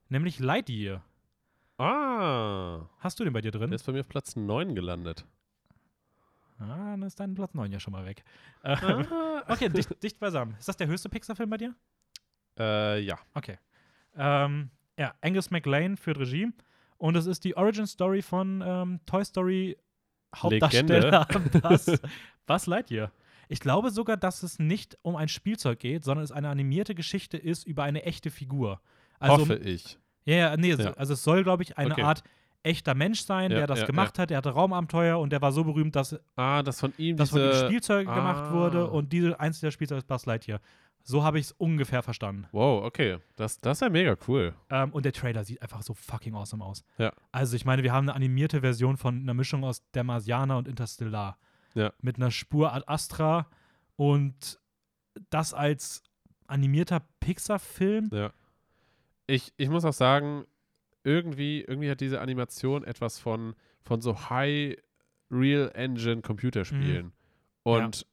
nämlich 0.08 0.38
Lightyear. 0.40 1.02
Ah, 1.78 2.88
Hast 2.98 3.18
du 3.20 3.24
den 3.24 3.32
bei 3.32 3.40
dir 3.40 3.50
drin? 3.50 3.70
der 3.70 3.76
ist 3.76 3.86
bei 3.86 3.92
mir 3.92 4.00
auf 4.00 4.08
Platz 4.08 4.36
9 4.36 4.74
gelandet. 4.74 5.24
Ah, 6.58 6.92
dann 6.92 7.02
ist 7.02 7.18
dein 7.18 7.34
Platz 7.34 7.54
9 7.54 7.72
ja 7.72 7.80
schon 7.80 7.92
mal 7.92 8.04
weg. 8.06 8.24
Äh, 8.62 8.76
Ah. 8.80 9.42
okay, 9.48 9.68
dicht, 9.68 10.02
dicht 10.02 10.18
beisammen. 10.20 10.54
Ist 10.58 10.68
das 10.68 10.76
der 10.76 10.86
höchste 10.86 11.08
Pixar-Film 11.08 11.50
bei 11.50 11.56
dir? 11.58 11.74
äh, 12.58 13.00
ja. 13.00 13.18
Okay. 13.34 13.58
Ähm, 14.16 14.70
ja, 14.96 15.14
Angus 15.20 15.50
MacLane 15.50 15.96
führt 15.96 16.18
Regie. 16.18 16.48
Und 16.98 17.16
es 17.16 17.26
ist 17.26 17.42
die 17.44 17.56
Origin-Story 17.56 18.22
von 18.22 18.62
ähm, 18.64 19.00
Toy 19.06 19.24
Story 19.24 19.76
Hauptdarsteller 20.34 21.26
Buzz, 21.62 21.90
Buzz 22.46 22.66
Lightyear. 22.66 23.10
Ich 23.48 23.60
glaube 23.60 23.90
sogar, 23.90 24.16
dass 24.16 24.42
es 24.42 24.58
nicht 24.58 24.96
um 25.02 25.16
ein 25.16 25.28
Spielzeug 25.28 25.80
geht, 25.80 26.04
sondern 26.04 26.24
es 26.24 26.32
eine 26.32 26.48
animierte 26.48 26.94
Geschichte 26.94 27.36
ist 27.36 27.66
über 27.66 27.82
eine 27.82 28.04
echte 28.04 28.30
Figur. 28.30 28.80
Also, 29.18 29.38
Hoffe 29.42 29.56
ich. 29.56 29.98
Ja, 30.24 30.34
ja, 30.34 30.56
nee, 30.56 30.72
Ja. 30.74 30.92
also 30.94 31.12
es 31.14 31.22
soll, 31.22 31.42
glaube 31.44 31.62
ich, 31.62 31.76
eine 31.78 31.92
Okay. 31.92 32.02
Art 32.02 32.22
echter 32.62 32.94
Mensch 32.94 33.20
sein, 33.20 33.50
Ja, 33.50 33.58
der 33.58 33.66
das 33.66 33.80
ja, 33.80 33.86
gemacht 33.86 34.18
hat. 34.18 34.30
Der 34.30 34.38
hatte 34.38 34.50
Raumabenteuer 34.50 35.18
und 35.18 35.30
der 35.30 35.42
war 35.42 35.52
so 35.52 35.64
berühmt, 35.64 35.94
dass 35.96 36.18
Ah, 36.36 36.62
das 36.62 36.80
von 36.80 36.94
ihm 36.96 37.16
das 37.16 37.30
von 37.30 37.40
diese... 37.40 37.62
ihm 37.62 37.66
Spielzeuge 37.68 38.04
gemacht 38.10 38.44
Ah. 38.48 38.52
wurde 38.52 38.88
und 38.90 39.12
diese 39.12 39.38
eins 39.38 39.60
der 39.60 39.70
Spielzeuge 39.70 39.98
ist 39.98 40.06
Buzz 40.06 40.24
Lightyear. 40.24 40.60
So 41.06 41.22
habe 41.22 41.38
ich 41.38 41.44
es 41.46 41.52
ungefähr 41.52 42.02
verstanden. 42.02 42.46
Wow, 42.52 42.82
okay. 42.82 43.18
Das, 43.36 43.58
das 43.58 43.76
ist 43.76 43.80
ja 43.82 43.90
mega 43.90 44.16
cool. 44.26 44.54
Ähm, 44.70 44.90
und 44.92 45.04
der 45.04 45.12
Trailer 45.12 45.44
sieht 45.44 45.60
einfach 45.60 45.82
so 45.82 45.92
fucking 45.92 46.34
awesome 46.34 46.64
aus. 46.64 46.82
Ja. 46.96 47.12
Also 47.30 47.54
ich 47.56 47.66
meine, 47.66 47.82
wir 47.82 47.92
haben 47.92 48.08
eine 48.08 48.16
animierte 48.16 48.62
Version 48.62 48.96
von 48.96 49.20
einer 49.20 49.34
Mischung 49.34 49.62
aus 49.64 49.82
Der 49.92 50.02
Marsianer 50.02 50.56
und 50.56 50.66
Interstellar. 50.66 51.36
Ja. 51.74 51.92
Mit 52.00 52.16
einer 52.16 52.30
Spur 52.30 52.72
Ad 52.72 52.84
Astra 52.86 53.46
und 53.96 54.58
das 55.28 55.52
als 55.52 56.02
animierter 56.46 57.02
Pixar-Film. 57.20 58.08
Ja. 58.10 58.30
Ich, 59.26 59.52
ich 59.56 59.68
muss 59.68 59.84
auch 59.84 59.92
sagen, 59.92 60.44
irgendwie, 61.02 61.60
irgendwie 61.60 61.90
hat 61.90 62.00
diese 62.00 62.20
Animation 62.20 62.84
etwas 62.84 63.18
von, 63.18 63.54
von 63.82 64.00
so 64.00 64.30
High 64.30 64.76
Real 65.30 65.70
Engine 65.74 66.22
Computerspielen. 66.22 67.12
Und 67.62 68.06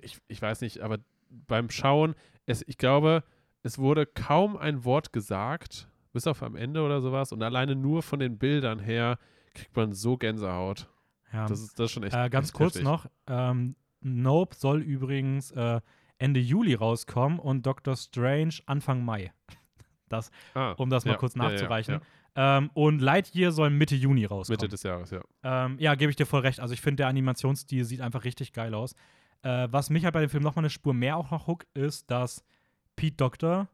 ich, 0.00 0.18
ich 0.28 0.40
weiß 0.40 0.60
nicht, 0.60 0.80
aber 0.80 0.98
beim 1.28 1.70
Schauen, 1.70 2.14
es, 2.46 2.64
ich 2.66 2.78
glaube, 2.78 3.24
es 3.62 3.78
wurde 3.78 4.06
kaum 4.06 4.56
ein 4.56 4.84
Wort 4.84 5.12
gesagt, 5.12 5.88
bis 6.12 6.26
auf 6.26 6.42
am 6.42 6.56
Ende 6.56 6.82
oder 6.82 7.00
sowas. 7.00 7.32
Und 7.32 7.42
alleine 7.42 7.76
nur 7.76 8.02
von 8.02 8.18
den 8.18 8.38
Bildern 8.38 8.78
her 8.78 9.18
kriegt 9.54 9.76
man 9.76 9.92
so 9.92 10.16
Gänsehaut. 10.16 10.88
Ja. 11.32 11.46
Das 11.46 11.60
ist, 11.60 11.78
das 11.78 11.86
ist 11.86 11.92
schon 11.92 12.02
echt. 12.02 12.14
äh, 12.14 12.28
ganz 12.28 12.48
echt 12.48 12.54
kurz 12.54 12.74
heftig. 12.74 12.84
noch, 12.84 13.06
ähm, 13.26 13.76
Nope 14.00 14.56
soll 14.56 14.80
übrigens 14.80 15.50
äh, 15.52 15.80
Ende 16.18 16.40
Juli 16.40 16.74
rauskommen 16.74 17.38
und 17.38 17.66
Doctor 17.66 17.96
Strange 17.96 18.54
Anfang 18.66 19.04
Mai. 19.04 19.32
Ah, 20.54 20.72
Um 20.76 20.90
das 20.90 21.04
mal 21.04 21.12
ja, 21.12 21.16
kurz 21.18 21.34
ja, 21.34 21.42
ja, 21.44 21.48
nachzureichen. 21.50 21.94
ja. 22.36 22.58
Ähm, 22.58 22.70
und 22.74 23.00
Lightyear 23.00 23.50
soll 23.52 23.70
Mitte 23.70 23.96
Juni 23.96 24.24
rauskommen. 24.24 24.56
Mitte 24.58 24.68
des 24.68 24.82
Jahres, 24.82 25.10
ja. 25.10 25.20
Ähm, 25.42 25.76
ja, 25.78 25.94
gebe 25.94 26.10
ich 26.10 26.16
dir 26.16 26.26
voll 26.26 26.40
recht. 26.42 26.60
Also 26.60 26.74
ich 26.74 26.80
finde, 26.80 26.96
der 27.02 27.08
Animationsstil 27.08 27.84
sieht 27.84 28.00
einfach 28.00 28.24
richtig 28.24 28.52
geil 28.52 28.74
aus. 28.74 28.94
Äh, 29.42 29.68
was 29.70 29.90
mich 29.90 30.04
halt 30.04 30.14
bei 30.14 30.20
dem 30.20 30.30
Film 30.30 30.42
nochmal 30.42 30.62
eine 30.64 30.70
Spur 30.70 30.94
mehr 30.94 31.16
auch 31.16 31.30
noch 31.30 31.46
hookt, 31.46 31.66
ist, 31.76 32.10
dass 32.10 32.44
Pete 32.96 33.16
Doctor 33.16 33.68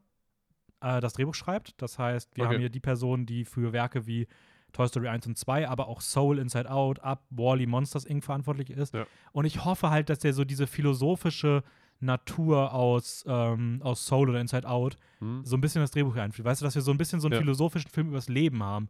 äh, 0.81 1.01
das 1.01 1.13
Drehbuch 1.13 1.35
schreibt. 1.35 1.73
Das 1.81 1.99
heißt, 1.99 2.35
wir 2.35 2.45
Okay. 2.45 2.53
haben 2.53 2.59
hier 2.59 2.69
die 2.69 2.79
Person, 2.79 3.25
die 3.25 3.45
für 3.45 3.73
Werke 3.73 4.07
wie 4.07 4.27
Toy 4.73 4.87
Story 4.87 5.07
1 5.07 5.27
und 5.27 5.37
2, 5.37 5.67
aber 5.67 5.87
auch 5.87 6.01
Soul, 6.01 6.39
Inside 6.39 6.69
Out, 6.69 6.99
Up, 6.99 7.23
Wally, 7.29 7.65
Monsters 7.65 8.05
Inc. 8.05 8.23
verantwortlich 8.23 8.69
ist. 8.69 8.93
Und 9.31 9.45
ich 9.45 9.65
hoffe 9.65 9.89
halt, 9.89 10.09
dass 10.09 10.19
der 10.19 10.33
so 10.33 10.43
diese 10.45 10.67
philosophische 10.67 11.63
Natur 11.99 12.73
aus, 12.73 13.23
ähm, 13.27 13.79
aus 13.83 14.05
Soul 14.05 14.29
oder 14.29 14.39
Inside 14.41 14.67
Out 14.67 14.97
Hm? 15.19 15.43
so 15.45 15.55
ein 15.57 15.61
bisschen 15.61 15.81
das 15.81 15.91
Drehbuch 15.91 16.15
einführt. 16.15 16.45
Weißt 16.45 16.61
du, 16.61 16.65
dass 16.65 16.75
wir 16.75 16.81
so 16.81 16.91
ein 16.91 16.97
bisschen 16.97 17.19
so 17.19 17.27
einen 17.27 17.33
Ja. 17.33 17.39
philosophischen 17.39 17.89
Film 17.89 18.09
übers 18.09 18.29
Leben 18.29 18.61
haben. 18.63 18.89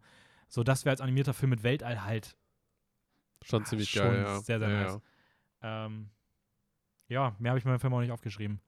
So 0.50 0.64
dass 0.64 0.86
wir 0.86 0.92
als 0.92 1.02
animierter 1.02 1.34
Film 1.34 1.50
mit 1.52 1.64
Weltall 1.64 2.04
halt 2.04 2.36
Schon 3.44 3.66
ziemlich 3.66 3.90
schon 3.90 4.02
geil, 4.04 4.24
ja. 4.24 4.40
sehr, 4.40 4.60
sehr 4.60 4.70
ja, 4.70 4.84
nice. 4.84 5.02
Ähm, 5.62 6.10
ja, 7.08 7.36
mehr 7.40 7.52
habe 7.52 7.60
ich 7.60 7.66
beim 7.66 7.80
Film 7.80 7.94
auch 7.94 8.02
nicht 8.02 8.12
aufgeschrieben. 8.12 8.60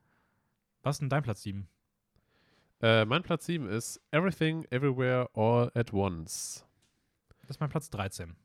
Was 0.84 0.96
ist 0.96 1.00
denn 1.02 1.10
dein 1.10 1.24
Platz 1.24 1.42
7? 1.44 1.68
ja. 2.82 3.02
Äh, 3.02 3.06
mein 3.06 3.24
Platz 3.24 3.46
7 3.46 3.68
ist 3.68 4.00
Everything, 4.12 4.64
Everywhere, 4.70 5.30
All 5.34 5.70
at 5.74 5.92
Once. 5.92 6.66
Das 7.42 7.52
ist 7.52 7.60
mein 7.60 7.70
Platz 7.70 7.90
13. 7.90 8.36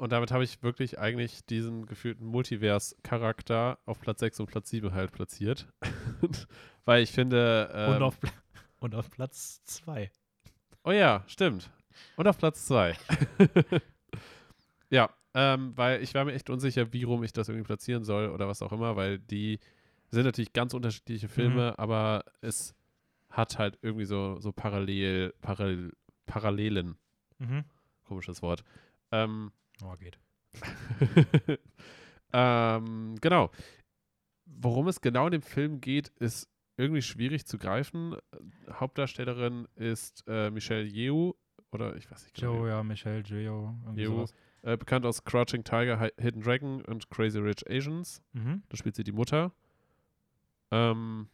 Und 0.00 0.12
damit 0.12 0.30
habe 0.30 0.44
ich 0.44 0.62
wirklich 0.62 0.98
eigentlich 0.98 1.44
diesen 1.44 1.84
gefühlten 1.84 2.26
Multivers-Charakter 2.26 3.78
auf 3.84 4.00
Platz 4.00 4.20
6 4.20 4.40
und 4.40 4.46
Platz 4.46 4.70
7 4.70 4.94
halt 4.94 5.12
platziert. 5.12 5.66
Weil 6.86 7.02
ich 7.02 7.12
finde. 7.12 7.70
Ähm, 7.74 7.96
und, 7.96 8.02
auf, 8.02 8.18
und 8.78 8.94
auf 8.94 9.10
Platz 9.10 9.62
2. 9.64 10.10
oh 10.84 10.92
ja, 10.92 11.22
stimmt. 11.26 11.70
Und 12.16 12.26
auf 12.26 12.38
Platz 12.38 12.64
2. 12.64 12.96
ja, 14.90 15.10
ähm, 15.34 15.76
weil 15.76 16.02
ich 16.02 16.14
war 16.14 16.24
mir 16.24 16.32
echt 16.32 16.48
unsicher, 16.48 16.94
wie 16.94 17.02
rum 17.02 17.22
ich 17.22 17.34
das 17.34 17.50
irgendwie 17.50 17.66
platzieren 17.66 18.02
soll 18.02 18.30
oder 18.30 18.48
was 18.48 18.62
auch 18.62 18.72
immer, 18.72 18.96
weil 18.96 19.18
die 19.18 19.60
sind 20.08 20.24
natürlich 20.24 20.54
ganz 20.54 20.72
unterschiedliche 20.72 21.28
Filme, 21.28 21.78
aber 21.78 22.24
es 22.40 22.74
hat 23.28 23.58
halt 23.58 23.78
irgendwie 23.82 24.06
so, 24.06 24.40
so 24.40 24.50
parallel, 24.50 25.34
parallel, 25.42 25.92
Parallelen. 26.24 26.96
Mhm. 27.38 27.64
Komisches 28.06 28.40
Wort. 28.40 28.64
Ähm, 29.12 29.52
Oh, 29.82 29.94
geht. 29.96 30.18
ähm, 32.32 33.16
genau. 33.20 33.50
Worum 34.46 34.88
es 34.88 35.00
genau 35.00 35.26
in 35.26 35.32
dem 35.32 35.42
Film 35.42 35.80
geht, 35.80 36.08
ist 36.18 36.48
irgendwie 36.76 37.02
schwierig 37.02 37.46
zu 37.46 37.58
greifen. 37.58 38.16
Hauptdarstellerin 38.70 39.68
ist 39.76 40.24
äh, 40.26 40.50
Michelle 40.50 40.84
Yeoh 40.86 41.34
oder 41.72 41.94
ich 41.96 42.10
weiß 42.10 42.24
nicht 42.24 42.34
genau. 42.34 42.54
Joe, 42.56 42.68
ja, 42.68 42.82
Michelle, 42.82 43.22
Yeoh. 43.28 43.74
sowas. 43.96 44.34
Äh, 44.62 44.76
bekannt 44.76 45.06
aus 45.06 45.24
Crouching 45.24 45.64
Tiger, 45.64 45.98
Hi- 46.00 46.12
Hidden 46.18 46.42
Dragon 46.42 46.82
und 46.84 47.08
Crazy 47.10 47.38
Rich 47.38 47.68
Asians. 47.70 48.22
Mhm. 48.32 48.62
Da 48.68 48.76
spielt 48.76 48.96
sie 48.96 49.04
die 49.04 49.12
Mutter. 49.12 49.52
Ähm, 50.70 51.28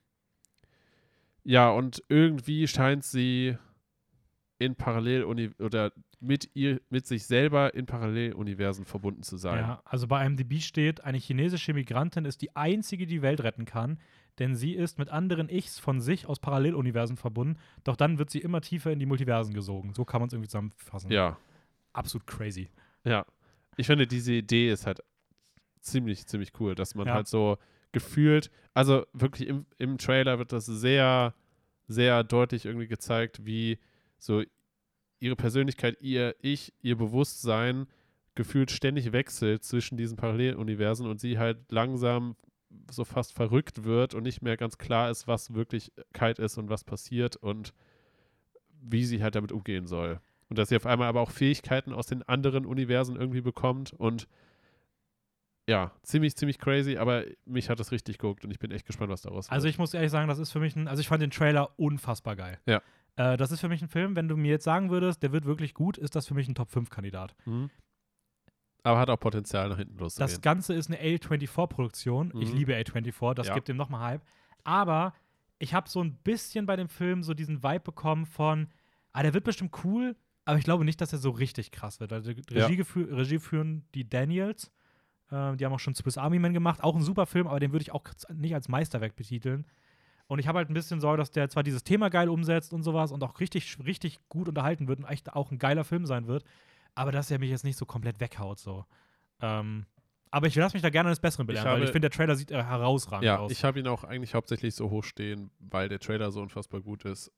ja, 1.43 1.71
und 1.71 2.03
irgendwie 2.09 2.67
scheint 2.69 3.05
sie 3.05 3.57
in 4.59 4.75
Paralleluni 4.75 5.51
oder 5.59 5.93
mit 6.19 6.51
ihr, 6.55 6.81
mit 6.89 7.07
sich 7.07 7.27
selber 7.27 7.75
in 7.75 7.85
Paralleluniversen 7.87 8.85
verbunden 8.87 9.23
zu 9.23 9.37
sein. 9.37 9.59
Ja, 9.59 9.83
also 9.85 10.07
bei 10.07 10.25
IMDb 10.25 10.61
steht, 10.61 11.05
eine 11.05 11.19
chinesische 11.19 11.75
Migrantin 11.75 12.25
ist 12.25 12.41
die 12.43 12.57
einzige, 12.57 13.07
die 13.07 13.17
die 13.17 13.23
Welt 13.23 13.43
retten 13.43 13.65
kann, 13.67 13.99
denn 14.39 14.55
sie 14.55 14.73
ist 14.75 14.99
mit 14.99 15.09
anderen 15.11 15.49
Ichs 15.49 15.79
von 15.79 16.01
sich 16.01 16.27
aus 16.27 16.41
Paralleluniversen 16.41 17.17
verbunden, 17.17 17.59
doch 17.85 17.97
dann 17.97 18.19
wird 18.19 18.31
sie 18.31 18.41
immer 18.41 18.61
tiefer 18.63 18.91
in 18.93 18.99
die 18.99 19.07
Multiversen 19.07 19.53
gesogen. 19.55 19.93
So 19.95 20.05
kann 20.05 20.21
man 20.21 20.29
es 20.29 20.33
irgendwie 20.33 20.49
zusammenfassen. 20.49 21.11
ja. 21.11 21.37
Absolut 21.93 22.27
crazy. 22.27 22.69
Ja, 23.05 23.25
ich 23.79 23.87
finde, 23.87 24.07
diese 24.07 24.35
Idee 24.35 24.71
ist 24.71 24.87
halt 24.87 25.01
ziemlich, 25.81 26.27
ziemlich 26.27 26.53
cool, 26.61 26.75
dass 26.75 26.95
man 26.95 27.07
Ja. 27.07 27.15
halt 27.15 27.27
so 27.27 27.57
gefühlt, 27.93 28.51
also 28.75 29.07
wirklich 29.15 29.49
im, 29.49 29.65
im 29.79 29.97
Trailer 29.97 30.39
wird 30.39 30.53
das 30.53 30.67
sehr, 30.67 31.33
sehr 31.89 32.23
deutlich 32.25 32.67
irgendwie 32.67 32.87
gezeigt, 32.89 33.47
wie 33.47 33.79
so 34.19 34.43
ihre 35.19 35.37
Persönlichkeit, 35.37 35.99
ihr 36.01 36.37
Ich, 36.43 36.73
ihr 36.83 36.97
Bewusstsein 36.97 37.87
gefühlt 38.35 38.71
ständig 38.71 39.13
wechselt 39.13 39.65
zwischen 39.65 39.97
diesen 39.97 40.17
Paralleluniversen 40.17 41.07
und 41.07 41.21
sie 41.21 41.39
halt 41.39 41.71
langsam 41.71 42.37
so 42.91 43.05
fast 43.05 43.33
verrückt 43.33 43.85
wird 43.85 44.15
und 44.15 44.23
nicht 44.23 44.43
mehr 44.43 44.57
ganz 44.57 44.79
klar 44.79 45.11
ist, 45.11 45.27
was 45.27 45.55
Wirklichkeit 45.55 46.39
ist 46.39 46.59
und 46.59 46.69
was 46.69 46.85
passiert 46.85 47.37
und 47.37 47.73
wie 48.83 49.05
sie 49.05 49.23
halt 49.23 49.35
damit 49.35 49.53
umgehen 49.53 49.87
soll. 49.87 50.21
Und 50.49 50.59
dass 50.59 50.69
sie 50.69 50.77
auf 50.77 50.87
einmal 50.87 51.09
aber 51.09 51.21
auch 51.21 51.31
Fähigkeiten 51.31 51.93
aus 51.93 52.07
den 52.07 52.23
anderen 52.23 52.67
Universen 52.67 53.17
irgendwie 53.17 53.41
bekommt 53.41 53.93
und 53.95 54.29
ja, 55.69 55.93
ziemlich, 56.03 56.37
ziemlich 56.37 56.59
crazy, 56.59 56.97
aber 56.97 57.25
mich 57.45 57.69
hat 57.71 57.81
das 57.81 57.91
richtig 57.93 58.19
geguckt 58.19 58.45
und 58.45 58.51
ich 58.51 58.59
bin 58.59 58.71
echt 58.71 58.87
gespannt, 58.87 59.11
was 59.11 59.23
daraus 59.23 59.51
Also 59.51 59.65
wird. 59.65 59.75
ich 59.75 59.79
muss 59.79 59.95
ehrlich 59.95 60.11
sagen, 60.13 60.29
das 60.29 60.39
ist 60.39 60.53
für 60.53 60.61
mich 60.61 60.77
ein, 60.77 60.87
also 60.89 61.01
ich 61.01 61.09
fand 61.09 61.23
den 61.23 61.31
Trailer 61.31 61.79
unfassbar 61.79 62.37
geil. 62.37 62.59
Ja. 62.67 62.81
Äh, 63.17 63.37
das 63.37 63.51
ist 63.51 63.61
für 63.61 63.69
mich 63.69 63.83
ein 63.83 63.89
Film, 63.89 64.15
wenn 64.15 64.29
du 64.29 64.37
mir 64.37 64.51
jetzt 64.53 64.65
sagen 64.65 64.91
würdest, 64.91 65.23
der 65.23 65.33
wird 65.33 65.45
wirklich 65.45 65.75
gut, 65.75 65.99
ist 65.99 66.15
das 66.15 66.27
für 66.27 66.35
mich 66.35 66.49
ein 66.49 66.55
Top-5-Kandidat. 66.55 67.35
Mhm. 67.47 67.71
Aber 68.83 69.01
hat 69.01 69.11
auch 69.11 69.19
Potenzial, 69.19 69.69
nach 69.69 69.79
hinten 69.79 69.95
Das 69.97 70.19
loszugehen. 70.19 70.41
Ganze 70.43 70.75
ist 70.75 70.89
eine 70.89 70.99
A24-Produktion. 71.01 72.33
Ich 72.41 72.53
Mhm. 72.53 72.57
liebe 72.57 72.75
A24, 72.77 73.35
das 73.35 73.49
Ja. 73.49 73.55
gibt 73.55 73.67
dem 73.69 73.77
nochmal 73.77 74.13
Hype. 74.13 74.23
Aber 74.63 75.13
ich 75.59 75.75
habe 75.75 75.89
so 75.89 76.01
ein 76.03 76.15
bisschen 76.19 76.67
bei 76.67 76.77
dem 76.77 76.89
Film 76.89 77.23
so 77.25 77.35
diesen 77.35 77.63
Vibe 77.65 77.81
bekommen 77.81 78.27
von, 78.27 78.69
ah, 79.13 79.23
der 79.25 79.35
wird 79.35 79.43
bestimmt 79.45 79.75
cool, 79.85 80.15
aber 80.45 80.59
ich 80.59 80.65
glaube 80.65 80.85
nicht, 80.85 81.01
dass 81.01 81.13
er 81.13 81.19
so 81.19 81.31
richtig 81.31 81.73
krass 81.73 81.99
wird. 81.99 82.13
Also 82.13 82.31
Ja. 82.31 82.67
Regie, 82.67 82.81
gefü- 82.81 83.11
Regie 83.17 83.39
führen 83.41 83.85
die 83.95 84.09
Daniels. 84.09 84.71
Äh, 85.31 85.57
die 85.57 85.65
haben 85.65 85.73
auch 85.73 85.81
schon 85.81 85.95
Swiss 85.95 86.19
Army 86.19 86.39
Man 86.39 86.53
gemacht. 86.53 86.83
Auch 86.83 86.95
ein 86.95 87.03
super 87.03 87.27
Film, 87.27 87.47
aber 87.47 87.61
den 87.61 87.73
würde 87.73 87.83
ich 87.83 87.93
auch 87.93 88.05
nicht 88.33 88.55
als 88.55 88.69
Meisterwerk 88.69 89.17
betiteln. 89.17 89.67
Und 90.29 90.39
ich 90.41 90.49
habe 90.49 90.59
halt 90.59 90.69
ein 90.71 90.75
bisschen 90.75 91.01
Sorge, 91.01 91.19
dass 91.19 91.31
der 91.31 91.49
zwar 91.49 91.63
dieses 91.63 91.85
Thema 91.85 92.09
geil 92.11 92.29
umsetzt 92.29 92.73
und 92.73 92.83
sowas 92.83 93.13
und 93.13 93.23
auch 93.23 93.39
richtig, 93.39 93.79
richtig 93.85 94.19
gut 94.29 94.49
unterhalten 94.49 94.89
wird 94.89 94.99
und 94.99 95.05
echt 95.07 95.33
auch 95.35 95.51
ein 95.53 95.59
geiler 95.59 95.85
Film 95.85 96.05
sein 96.05 96.27
wird, 96.27 96.45
aber 96.97 97.13
dass 97.13 97.31
er 97.31 97.39
mich 97.39 97.51
jetzt 97.51 97.63
nicht 97.65 97.77
so 97.79 97.87
komplett 97.87 98.19
weghaut. 98.19 98.59
So. 98.59 98.85
Ähm, 99.41 99.87
aber 100.33 100.49
ich 100.49 100.57
lasse 100.57 100.75
mich 100.75 100.83
da 100.83 100.91
gerne 100.91 101.11
eines 101.11 101.21
Besseren 101.21 101.47
belehren, 101.47 101.67
weil 101.67 101.75
habe- 101.75 101.85
ich 101.85 101.91
finde, 101.93 102.09
der 102.09 102.17
Trailer 102.17 102.35
sieht 102.35 102.51
äh, 102.51 102.61
herausragend 102.63 103.25
ja, 103.25 103.39
aus. 103.39 103.53
ich 103.53 103.63
habe 103.63 103.79
ihn 103.79 103.87
auch 103.87 104.03
eigentlich 104.03 104.35
hauptsächlich 104.35 104.75
so 104.75 104.91
hoch 104.91 105.05
stehen, 105.05 105.51
weil 105.61 105.89
der 105.89 106.01
Trailer 106.01 106.33
so 106.33 106.41
unfassbar 106.43 106.81
gut 106.81 107.05
ist 107.05 107.31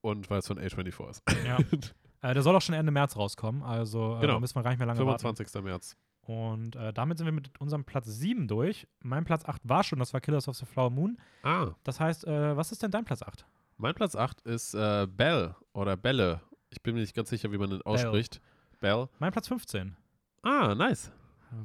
und 0.00 0.30
weil 0.30 0.38
es 0.38 0.46
von 0.46 0.58
A24 0.58 1.10
ist. 1.10 1.22
Ja. 1.44 1.58
äh, 2.30 2.32
der 2.32 2.42
soll 2.42 2.56
auch 2.56 2.62
schon 2.62 2.74
Ende 2.74 2.90
März 2.92 3.14
rauskommen, 3.16 3.62
also 3.62 4.16
äh, 4.16 4.20
Genau. 4.22 4.32
da 4.34 4.40
müssen 4.40 4.54
wir 4.54 4.62
gar 4.62 4.70
nicht 4.70 4.78
mehr 4.78 4.86
lange 4.86 5.04
warten. 5.04 5.20
25. 5.20 5.62
März. 5.62 5.96
Und 6.22 6.76
äh, 6.76 6.92
damit 6.92 7.18
sind 7.18 7.26
wir 7.26 7.32
mit 7.32 7.60
unserem 7.60 7.84
Platz 7.84 8.06
7 8.06 8.46
durch. 8.46 8.86
Mein 9.00 9.24
Platz 9.24 9.44
8 9.44 9.60
war 9.68 9.82
schon, 9.82 9.98
das 9.98 10.12
war 10.12 10.20
Killers 10.20 10.46
of 10.48 10.56
the 10.56 10.64
Flower 10.66 10.90
Moon. 10.90 11.18
Ah, 11.42 11.72
Das 11.82 11.98
heißt, 12.00 12.26
äh, 12.26 12.56
was 12.56 12.70
ist 12.72 12.82
denn 12.82 12.90
dein 12.90 13.04
Platz 13.04 13.22
8? 13.22 13.44
mein 13.78 13.94
Platz 13.96 14.14
8 14.14 14.42
ist 14.42 14.74
äh, 14.74 15.08
Bell 15.10 15.56
oder 15.72 15.96
Belle. 15.96 16.40
Ich 16.70 16.80
bin 16.82 16.94
mir 16.94 17.00
nicht 17.00 17.14
ganz 17.16 17.30
sicher, 17.30 17.50
wie 17.50 17.58
man 17.58 17.70
den 17.70 17.82
ausspricht. 17.82 18.40
Bell. 18.80 19.08
Mein 19.18 19.32
Platz 19.32 19.48
15. 19.48 19.96
Ah, 20.42 20.74
nice. 20.76 21.10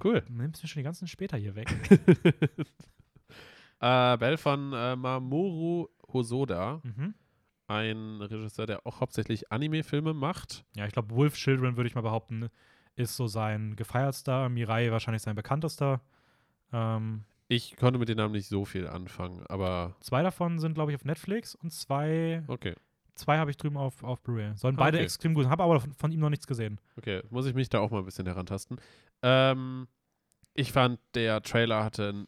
Cool. 0.03 0.21
Du 0.21 0.33
nimmst 0.33 0.63
mir 0.63 0.67
schon 0.67 0.79
die 0.79 0.83
ganzen 0.83 1.07
später 1.07 1.37
hier 1.37 1.55
weg. 1.55 1.69
äh, 3.79 4.17
Bell 4.17 4.37
von 4.37 4.73
äh, 4.73 4.95
Mamoru 4.95 5.87
Hosoda. 6.11 6.81
mhm. 6.83 7.13
ein 7.67 8.21
Regisseur, 8.21 8.65
der 8.65 8.87
auch 8.87 8.99
hauptsächlich 9.01 9.51
Anime-Filme 9.51 10.13
macht. 10.15 10.65
Ja, 10.75 10.85
ich 10.87 10.93
glaube, 10.93 11.13
Wolf 11.15 11.35
Children, 11.35 11.77
würde 11.77 11.87
ich 11.87 11.95
mal 11.95 12.01
behaupten, 12.01 12.49
ist 12.97 13.15
so 13.15 13.27
sein 13.27 13.75
gefeiertster. 13.77 14.49
Mirai 14.49 14.91
wahrscheinlich 14.91 15.21
sein 15.21 15.35
bekanntester. 15.35 16.01
Ähm, 16.73 17.23
Ich 17.47 17.77
konnte 17.77 17.97
mit 17.99 18.09
den 18.09 18.17
Namen 18.17 18.33
nicht 18.33 18.47
so 18.49 18.65
viel 18.65 18.87
anfangen, 18.87 19.45
aber 19.47 19.95
zwei 20.01 20.21
davon 20.21 20.59
sind, 20.59 20.73
glaube 20.73 20.91
ich, 20.91 20.95
auf 20.97 21.05
Netflix 21.05 21.55
und 21.55 21.71
zwei, 21.71 22.43
okay. 22.47 22.75
zwei 23.15 23.37
habe 23.37 23.51
ich 23.51 23.57
drüben 23.57 23.77
auf, 23.77 24.03
auf 24.03 24.21
Blu-ray. 24.21 24.57
Sollen 24.57 24.75
Ah, 24.75 24.79
beide 24.79 24.97
okay. 24.97 25.05
extrem 25.05 25.33
gut 25.33 25.43
sein, 25.43 25.51
habe 25.51 25.63
aber 25.63 25.79
von, 25.79 25.93
von 25.93 26.11
ihm 26.11 26.19
noch 26.19 26.29
nichts 26.29 26.45
gesehen. 26.47 26.81
Okay, 26.97 27.21
muss 27.29 27.45
ich 27.45 27.53
mich 27.53 27.69
da 27.69 27.79
auch 27.79 27.91
mal 27.91 27.99
ein 27.99 28.05
bisschen 28.05 28.25
herantasten. 28.25 28.81
Ähm, 29.21 29.87
ich 30.53 30.73
fand, 30.73 30.99
der 31.13 31.41
Trailer 31.41 31.83
hatte 31.85 32.09
ein 32.09 32.27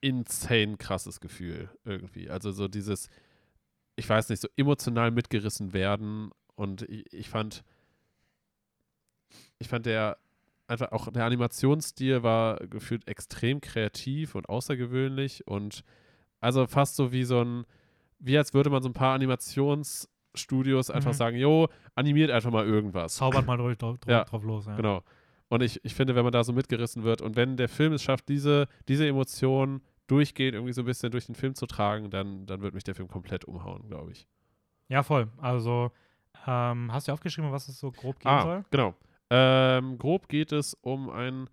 insane 0.00 0.76
krasses 0.76 1.20
Gefühl 1.20 1.68
irgendwie. 1.84 2.30
Also 2.30 2.52
so 2.52 2.68
dieses, 2.68 3.08
ich 3.96 4.08
weiß 4.08 4.28
nicht, 4.28 4.40
so 4.40 4.48
emotional 4.56 5.10
mitgerissen 5.10 5.72
werden. 5.72 6.30
Und 6.54 6.82
ich, 6.82 7.12
ich 7.12 7.28
fand, 7.28 7.64
ich 9.58 9.68
fand 9.68 9.86
der 9.86 10.18
einfach 10.66 10.92
auch 10.92 11.10
der 11.10 11.24
Animationsstil 11.24 12.22
war 12.22 12.58
gefühlt 12.66 13.08
extrem 13.08 13.60
kreativ 13.60 14.34
und 14.34 14.48
außergewöhnlich 14.48 15.46
und 15.46 15.82
also 16.40 16.66
fast 16.66 16.96
so 16.96 17.10
wie 17.10 17.24
so 17.24 17.42
ein, 17.42 17.64
wie 18.18 18.36
als 18.36 18.52
würde 18.54 18.68
man 18.70 18.82
so 18.82 18.88
ein 18.88 18.92
paar 18.92 19.14
Animationsstudios 19.14 20.90
einfach 20.90 21.12
Mhm. 21.12 21.16
sagen, 21.16 21.36
jo, 21.38 21.68
animiert 21.94 22.30
einfach 22.30 22.50
mal 22.50 22.66
irgendwas. 22.66 23.14
Zaubert 23.16 23.46
mal 23.46 23.56
drauf, 23.56 23.74
drauf, 23.76 23.96
Ja, 24.06 24.24
drauf 24.24 24.44
los. 24.44 24.66
Ja. 24.66 24.76
Genau. 24.76 25.02
Und 25.48 25.62
ich, 25.62 25.82
ich 25.84 25.94
finde, 25.94 26.14
wenn 26.14 26.24
man 26.24 26.32
da 26.32 26.44
so 26.44 26.52
mitgerissen 26.52 27.02
wird 27.04 27.22
und 27.22 27.34
wenn 27.36 27.56
der 27.56 27.68
Film 27.68 27.94
es 27.94 28.02
schafft, 28.02 28.28
diese, 28.28 28.68
diese 28.86 29.06
Emotionen 29.08 29.80
durchgehend 30.06 30.54
irgendwie 30.54 30.72
so 30.74 30.82
ein 30.82 30.86
bisschen 30.86 31.10
durch 31.10 31.26
den 31.26 31.34
Film 31.34 31.54
zu 31.54 31.66
tragen, 31.66 32.10
dann, 32.10 32.44
dann 32.46 32.60
wird 32.60 32.74
mich 32.74 32.84
der 32.84 32.94
Film 32.94 33.08
komplett 33.08 33.46
umhauen, 33.46 33.86
glaube 33.88 34.12
ich. 34.12 34.26
Ja, 34.88 35.02
voll. 35.02 35.28
Also, 35.38 35.90
ähm, 36.46 36.92
hast 36.92 37.08
du 37.08 37.12
aufgeschrieben, 37.12 37.50
was 37.52 37.68
es 37.68 37.78
so 37.78 37.90
grob 37.90 38.18
gehen 38.20 38.30
ah, 38.30 38.42
soll? 38.42 38.64
genau. 38.70 38.94
Ähm, 39.30 39.98
grob 39.98 40.28
geht 40.28 40.52
es 40.52 40.74
um 40.74 41.10
ein 41.10 41.48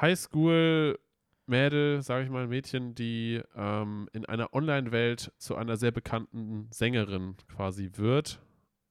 Highschool-Mädel, 0.00 2.02
sage 2.02 2.24
ich 2.24 2.30
mal, 2.30 2.44
ein 2.44 2.48
Mädchen, 2.48 2.94
die 2.94 3.42
ähm, 3.54 4.08
in 4.12 4.24
einer 4.26 4.52
Online-Welt 4.54 5.32
zu 5.38 5.56
einer 5.56 5.76
sehr 5.76 5.92
bekannten 5.92 6.68
Sängerin 6.70 7.36
quasi 7.48 7.90
wird, 7.94 8.40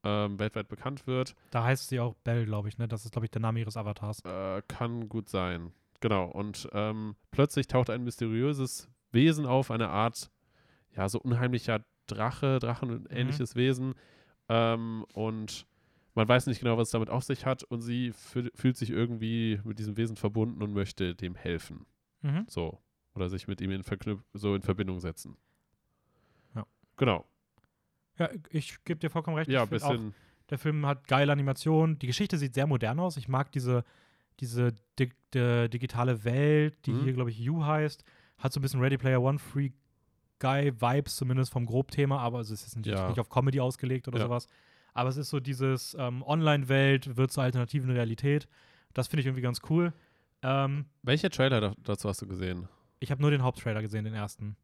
ähm, 0.04 0.40
weltweit 0.40 0.68
bekannt 0.68 1.08
wird. 1.08 1.36
Da 1.52 1.64
heißt 1.64 1.90
sie 1.90 2.00
auch 2.00 2.16
Belle, 2.24 2.46
glaube 2.46 2.70
ich, 2.70 2.78
ne? 2.78 2.88
Das 2.88 3.06
ist, 3.06 3.12
glaube 3.12 3.26
ich, 3.26 3.32
der 3.32 3.42
Name 3.42 3.60
ihres 3.60 3.78
Avatars. 3.78 4.24
Äh, 4.26 4.62
kann 4.68 5.10
gut 5.10 5.30
sein. 5.30 5.72
Genau. 6.00 6.26
Und 6.26 6.70
ähm, 6.74 7.16
plötzlich 7.32 7.68
taucht 7.68 7.90
ein 7.90 8.04
mysteriöses 8.04 8.90
Wesen 9.12 9.46
auf, 9.46 9.72
eine 9.72 9.90
Art, 9.90 10.32
ja, 10.96 11.08
so 11.08 11.20
unheimlicher 11.20 11.84
Drache, 12.08 12.60
Drachen 12.60 12.92
und 12.92 13.12
ähnliches 13.12 13.56
Wesen. 13.56 13.94
Ähm, 14.50 15.06
und 15.14 15.66
man 16.16 16.28
weiß 16.28 16.48
nicht 16.48 16.60
genau, 16.60 16.78
was 16.78 16.90
es 16.90 16.92
damit 16.92 17.10
auf 17.10 17.24
sich 17.24 17.46
hat. 17.46 17.64
Und 17.64 17.82
sie 17.82 18.12
fü- 18.12 18.52
fühlt 18.56 18.78
sich 18.78 18.90
irgendwie 18.92 19.60
mit 19.64 19.80
diesem 19.80 19.98
Wesen 19.98 20.16
verbunden 20.16 20.62
und 20.62 20.74
möchte 20.74 21.16
dem 21.16 21.36
helfen. 21.36 21.86
Mhm. 22.22 22.46
So. 22.48 22.80
Oder 23.16 23.30
sich 23.30 23.48
mit 23.48 23.62
ihm 23.62 23.72
in, 23.72 23.84
so 24.34 24.56
in 24.56 24.62
Verbindung 24.62 25.00
setzen. 25.00 25.38
Ja. 26.56 26.66
Genau. 26.98 27.26
Ja, 28.18 28.30
ich 28.50 28.84
gebe 28.86 29.00
dir 29.00 29.10
vollkommen 29.10 29.38
recht. 29.38 29.50
Ja, 29.50 29.66
find 29.66 29.84
auch, 29.84 29.92
bisschen. 29.92 30.14
der 30.50 30.58
Film 30.60 30.86
hat 30.86 31.08
geile 31.08 31.32
Animationen. 31.32 31.98
Die 32.00 32.08
Geschichte 32.08 32.38
sieht 32.38 32.54
sehr 32.54 32.68
modern 32.68 33.00
aus. 33.00 33.18
Ich 33.18 33.28
mag 33.28 33.52
diese, 33.52 33.84
diese 34.40 34.74
di 35.00 35.10
di 35.34 35.68
digitale 35.70 36.24
Welt, 36.24 36.76
die 36.86 36.92
Mhm. 36.92 37.04
hier, 37.04 37.14
glaube 37.14 37.30
ich, 37.32 37.40
You 37.40 37.64
heißt. 37.66 38.04
Hat 38.38 38.54
so 38.54 38.60
ein 38.60 38.62
bisschen 38.64 38.80
Ready 38.82 38.98
Player 38.98 39.22
One 39.22 39.40
Free 39.40 39.72
Guy-Vibes, 40.40 41.16
zumindest 41.16 41.52
vom 41.52 41.66
Grobthema, 41.66 42.18
aber 42.20 42.40
es 42.40 42.52
ist 42.52 42.76
nicht, 42.76 42.86
Ja. 42.88 43.08
nicht 43.10 43.20
auf 43.20 43.30
Comedy 43.30 43.60
ausgelegt 43.60 44.08
oder 44.08 44.20
Ja. 44.20 44.26
sowas. 44.26 44.48
Aber 44.94 45.10
es 45.10 45.18
ist 45.18 45.30
so 45.30 45.40
dieses 45.40 45.96
ähm, 46.00 46.24
Online-Welt 46.24 47.18
wird 47.18 47.32
zur 47.32 47.44
alternativen 47.44 47.90
Realität. 47.90 48.48
Das 48.94 49.08
finde 49.08 49.22
ich 49.22 49.26
irgendwie 49.28 49.42
ganz 49.42 49.62
cool. 49.70 49.94
Ähm, 50.42 50.86
Welcher 51.02 51.30
Trailer 51.30 51.62
da, 51.62 51.74
dazu 51.84 52.10
hast 52.10 52.22
du 52.22 52.28
gesehen? 52.28 52.68
ich 53.04 53.12
habe 53.12 53.22
nur 53.22 53.32
den 53.32 53.44
Haupttrailer 53.44 53.82
gesehen, 53.82 54.06
den 54.06 54.14
ersten. 54.14 54.56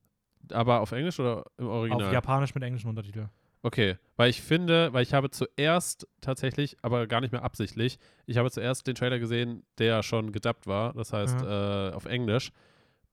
Aber 0.52 0.80
auf 0.80 0.94
Englisch 0.94 1.20
oder 1.20 1.44
im 1.58 1.68
Original? 1.68 2.08
Auf 2.08 2.14
Japanisch 2.14 2.56
mit 2.56 2.64
englischen 2.64 2.88
Untertiteln. 2.88 3.30
Okay, 3.62 3.98
weil 4.16 4.30
ich 4.30 4.42
finde, 4.42 4.94
weil 4.94 5.04
ich 5.04 5.14
habe 5.14 5.30
zuerst 5.30 6.08
tatsächlich, 6.22 6.78
aber 6.82 7.08
gar 7.08 7.20
nicht 7.20 7.34
mehr 7.34 7.44
absichtlich, 7.44 8.00
ich 8.26 8.38
habe 8.38 8.50
zuerst 8.50 8.88
den 8.88 8.96
Trailer 8.96 9.20
gesehen, 9.20 9.66
der 9.78 10.02
schon 10.02 10.32
gedubbt 10.32 10.66
war, 10.66 10.94
das 10.94 11.12
heißt 11.12 11.42
äh, 11.42 11.92
auf 11.94 12.06
Englisch. 12.06 12.54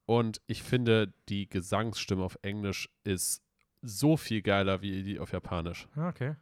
Und 0.07 0.41
ich 0.47 0.63
finde, 0.63 1.13
die 1.29 1.49
Gesangsstimme 1.49 2.23
auf 2.23 2.39
Englisch 2.43 2.89
ist 3.03 3.43
so 3.83 4.17
viel 4.17 4.41
geiler 4.41 4.81
wie 4.81 5.03
die 5.03 5.19
auf 5.19 5.33
Japanisch. 5.33 5.89
Ja, 5.97 6.09
okay. 6.09 6.37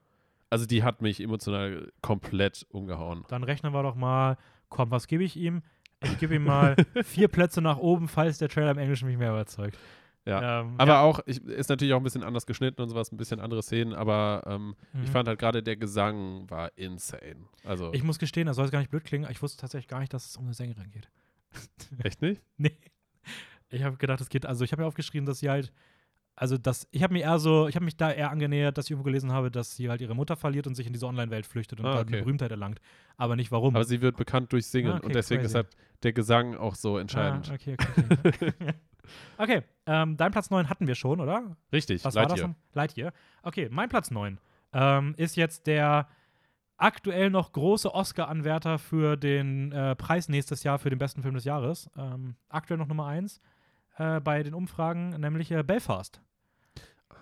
Also 0.50 0.66
die 0.66 0.82
hat 0.82 1.02
mich 1.02 1.20
emotional 1.20 1.90
komplett 2.02 2.66
umgehauen. 2.70 3.24
Dann 3.28 3.42
rechnen 3.44 3.72
wir 3.72 3.82
doch 3.82 3.94
mal, 3.96 4.36
komm, 4.68 4.90
was 4.90 5.06
gebe 5.06 5.24
ich 5.24 5.36
ihm? 5.36 5.62
Ich 6.02 6.18
gebe 6.18 6.34
ihm 6.34 6.44
mal 6.44 6.76
vier 7.04 7.28
Plätze 7.28 7.60
nach 7.62 7.78
oben, 7.78 8.08
falls 8.08 8.38
der 8.38 8.48
Trailer 8.48 8.70
im 8.72 8.78
Englischen 8.78 9.08
mich 9.08 9.16
mehr 9.16 9.30
überzeugt. 9.30 9.78
Ja. 10.26 10.60
Ähm, 10.60 10.74
Aber 10.78 10.92
ja. 10.94 11.00
auch, 11.02 11.20
ich, 11.26 11.42
ist 11.44 11.68
natürlich 11.68 11.92
auch 11.92 11.98
ein 11.98 12.02
bisschen 12.02 12.22
anders 12.22 12.46
geschnitten 12.46 12.80
und 12.80 12.88
sowas, 12.88 13.12
ein 13.12 13.16
bisschen 13.18 13.40
andere 13.40 13.62
Szenen, 13.62 13.92
aber 13.94 14.42
ähm, 14.46 14.74
Mhm. 14.92 15.04
ich 15.04 15.10
fand 15.10 15.28
halt 15.28 15.38
gerade 15.38 15.62
der 15.62 15.76
Gesang 15.76 16.48
war 16.48 16.70
insane. 16.76 17.44
Also, 17.64 17.92
Ich 17.92 18.02
muss 18.02 18.18
gestehen, 18.18 18.46
das 18.46 18.56
soll 18.56 18.64
jetzt 18.66 18.72
gar 18.72 18.78
nicht 18.78 18.90
blöd 18.90 19.04
klingen, 19.04 19.30
ich 19.30 19.42
wusste 19.42 19.60
tatsächlich 19.60 19.88
gar 19.88 20.00
nicht, 20.00 20.14
dass 20.14 20.24
es 20.26 20.36
um 20.38 20.44
eine 20.44 20.54
Sängerin 20.54 20.90
geht. 20.90 21.10
echt 22.02 22.22
nicht? 22.22 22.42
Nee. 22.56 22.76
Ich 23.70 23.82
habe 23.82 23.96
gedacht, 23.96 24.20
es 24.20 24.28
geht, 24.28 24.46
also 24.46 24.64
ich 24.64 24.72
habe 24.72 24.82
mir 24.82 24.88
aufgeschrieben, 24.88 25.26
dass 25.26 25.40
sie 25.40 25.50
halt, 25.50 25.72
also 26.36 26.58
das, 26.58 26.88
ich 26.90 27.02
habe 27.02 27.12
mir 27.12 27.20
eher 27.22 27.38
so, 27.38 27.68
ich 27.68 27.76
habe 27.76 27.84
mich 27.84 27.96
da 27.96 28.10
eher 28.10 28.30
angenähert, 28.30 28.76
dass 28.76 28.86
ich 28.86 28.90
irgendwo 28.90 29.04
gelesen 29.04 29.32
habe, 29.32 29.50
dass 29.50 29.76
sie 29.76 29.88
halt 29.88 30.00
ihre 30.00 30.14
Mutter 30.14 30.36
verliert 30.36 30.66
und 30.66 30.74
sich 30.74 30.86
in 30.86 30.92
diese 30.92 31.06
Online-Welt 31.06 31.46
flüchtet 31.46 31.78
und 31.80 31.86
Ah, 31.86 31.94
da 31.94 32.00
okay. 32.00 32.14
eine 32.14 32.22
Berühmtheit 32.22 32.50
erlangt. 32.50 32.80
Aber 33.16 33.36
nicht 33.36 33.52
warum. 33.52 33.74
Aber 33.76 33.84
sie 33.84 34.00
wird 34.00 34.16
bekannt 34.16 34.52
durch 34.52 34.66
Singen 34.66 34.92
Ah, 34.92 34.96
okay, 34.96 35.06
und 35.06 35.14
deswegen 35.14 35.42
ist 35.44 35.52
crazy. 35.52 35.64
halt 35.68 35.76
der 36.02 36.12
Gesang 36.12 36.56
auch 36.56 36.74
so 36.74 36.98
entscheidend. 36.98 37.48
Ah, 37.50 37.54
okay, 37.54 37.76
okay. 37.78 38.52
Okay, 38.58 38.74
okay 39.38 39.62
ähm, 39.86 40.16
dein 40.16 40.32
Platz 40.32 40.50
9 40.50 40.68
hatten 40.68 40.86
wir 40.86 40.94
schon, 40.94 41.20
oder? 41.20 41.56
Richtig, 41.72 42.04
Was 42.04 42.14
war 42.14 42.22
das? 42.26 42.38
Lightyear. 42.40 42.54
Lightyear. 42.72 43.12
Okay, 43.42 43.68
mein 43.70 43.88
Platz 43.88 44.10
9 44.10 44.38
ähm, 44.72 45.14
ist 45.16 45.36
jetzt 45.36 45.66
der 45.66 46.08
aktuell 46.76 47.30
noch 47.30 47.52
große 47.52 47.94
Oscar-Anwärter 47.94 48.78
für 48.78 49.16
den 49.16 49.70
äh, 49.72 49.94
Preis 49.94 50.28
nächstes 50.28 50.64
Jahr 50.64 50.78
für 50.80 50.90
den 50.90 50.98
besten 50.98 51.22
Film 51.22 51.34
des 51.34 51.44
Jahres. 51.44 51.88
Ähm, 51.96 52.34
aktuell 52.48 52.78
noch 52.78 52.88
Nummer 52.88 53.06
1 53.06 53.40
äh, 53.96 54.20
bei 54.20 54.42
den 54.42 54.54
Umfragen, 54.54 55.10
nämlich 55.20 55.50
äh, 55.50 55.62
Belfast. 55.62 56.20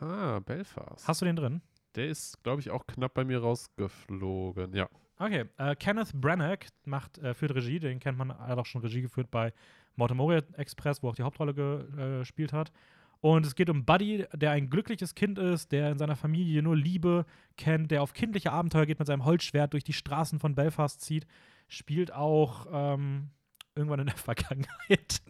Ah, 0.00 0.40
Belfast. 0.40 1.06
Hast 1.06 1.20
du 1.20 1.24
den 1.24 1.36
drin? 1.36 1.62
der 1.94 2.08
ist, 2.08 2.42
glaube 2.42 2.60
ich, 2.60 2.70
auch 2.70 2.86
knapp 2.86 3.14
bei 3.14 3.24
mir 3.24 3.40
rausgeflogen. 3.40 4.74
Ja. 4.74 4.88
Okay, 5.18 5.44
äh, 5.58 5.76
Kenneth 5.76 6.12
Branagh 6.14 6.66
macht, 6.84 7.18
äh, 7.18 7.34
führt 7.34 7.54
Regie, 7.54 7.78
den 7.78 8.00
kennt 8.00 8.18
man, 8.18 8.30
er 8.30 8.48
hat 8.48 8.58
auch 8.58 8.66
schon 8.66 8.80
Regie 8.80 9.02
geführt 9.02 9.30
bei 9.30 9.52
Mortemoria 9.94 10.42
Express, 10.56 11.02
wo 11.02 11.10
auch 11.10 11.14
die 11.14 11.22
Hauptrolle 11.22 11.52
äh, 11.52 12.18
gespielt 12.20 12.52
hat. 12.52 12.72
Und 13.20 13.46
es 13.46 13.54
geht 13.54 13.70
um 13.70 13.84
Buddy, 13.84 14.26
der 14.34 14.50
ein 14.50 14.68
glückliches 14.68 15.14
Kind 15.14 15.38
ist, 15.38 15.70
der 15.70 15.92
in 15.92 15.98
seiner 15.98 16.16
Familie 16.16 16.60
nur 16.60 16.76
Liebe 16.76 17.24
kennt, 17.56 17.92
der 17.92 18.02
auf 18.02 18.14
kindliche 18.14 18.50
Abenteuer 18.50 18.86
geht, 18.86 18.98
mit 18.98 19.06
seinem 19.06 19.24
Holzschwert 19.24 19.74
durch 19.74 19.84
die 19.84 19.92
Straßen 19.92 20.40
von 20.40 20.56
Belfast 20.56 21.00
zieht. 21.00 21.26
Spielt 21.68 22.12
auch 22.12 22.66
ähm, 22.72 23.30
irgendwann 23.74 24.00
in 24.00 24.06
der 24.06 24.16
Vergangenheit. 24.16 25.22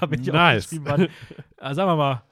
da 0.00 0.06
bin 0.06 0.20
ich 0.20 0.26
Nice. 0.28 0.76
wann. 0.84 1.02
Äh, 1.56 1.74
sagen 1.74 1.90
wir 1.90 1.96
mal, 1.96 2.22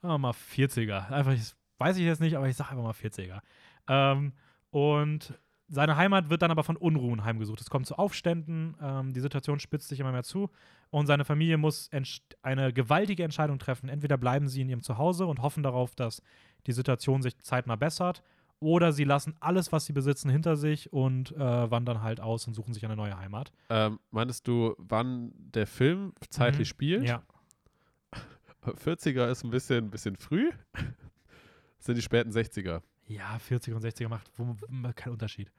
sagen 0.00 0.14
wir 0.14 0.18
mal 0.18 0.32
40er. 0.32 1.10
Einfach, 1.10 1.32
ich, 1.32 1.52
weiß 1.78 1.96
ich 1.96 2.04
jetzt 2.04 2.20
nicht, 2.20 2.36
aber 2.36 2.48
ich 2.48 2.56
sage 2.56 2.70
einfach 2.70 2.84
mal 2.84 2.92
40er. 2.92 3.40
Ähm, 3.88 4.32
und 4.70 5.38
seine 5.68 5.96
Heimat 5.96 6.30
wird 6.30 6.42
dann 6.42 6.50
aber 6.50 6.62
von 6.62 6.76
Unruhen 6.76 7.24
heimgesucht. 7.24 7.60
Es 7.60 7.70
kommt 7.70 7.86
zu 7.86 7.96
Aufständen, 7.96 8.76
ähm, 8.80 9.12
die 9.12 9.20
Situation 9.20 9.60
spitzt 9.60 9.88
sich 9.88 10.00
immer 10.00 10.12
mehr 10.12 10.22
zu 10.22 10.50
und 10.90 11.06
seine 11.06 11.24
Familie 11.24 11.56
muss 11.56 11.90
eine 12.42 12.72
gewaltige 12.72 13.24
Entscheidung 13.24 13.58
treffen. 13.58 13.88
Entweder 13.88 14.16
bleiben 14.16 14.48
sie 14.48 14.60
in 14.60 14.68
ihrem 14.68 14.82
Zuhause 14.82 15.26
und 15.26 15.40
hoffen 15.40 15.62
darauf, 15.62 15.94
dass 15.94 16.22
die 16.66 16.72
Situation 16.72 17.22
sich 17.22 17.38
zeitnah 17.38 17.76
bessert, 17.76 18.22
oder 18.64 18.92
sie 18.92 19.04
lassen 19.04 19.34
alles, 19.40 19.70
was 19.72 19.84
sie 19.86 19.92
besitzen, 19.92 20.30
hinter 20.30 20.56
sich 20.56 20.92
und 20.92 21.32
äh, 21.32 21.38
wandern 21.70 22.02
halt 22.02 22.20
aus 22.20 22.46
und 22.46 22.54
suchen 22.54 22.74
sich 22.74 22.84
eine 22.84 22.96
neue 22.96 23.16
Heimat. 23.16 23.52
Ähm, 23.68 24.00
meinst 24.10 24.48
du, 24.48 24.74
wann 24.78 25.32
der 25.36 25.66
Film 25.66 26.12
zeitlich 26.30 26.68
Mhm. 26.68 26.70
spielt? 26.70 27.04
Ja. 27.04 27.22
40er 28.64 29.28
ist 29.30 29.44
ein 29.44 29.50
bisschen, 29.50 29.90
bisschen 29.90 30.16
früh. 30.16 30.50
Das 30.72 30.82
sind 31.86 31.96
die 31.96 32.02
späten 32.02 32.30
60er. 32.30 32.82
Ja, 33.06 33.36
40er 33.36 33.74
und 33.74 33.84
60er 33.84 34.08
macht 34.08 34.30
wo, 34.36 34.56
keinen 34.94 35.12
Unterschied. 35.12 35.50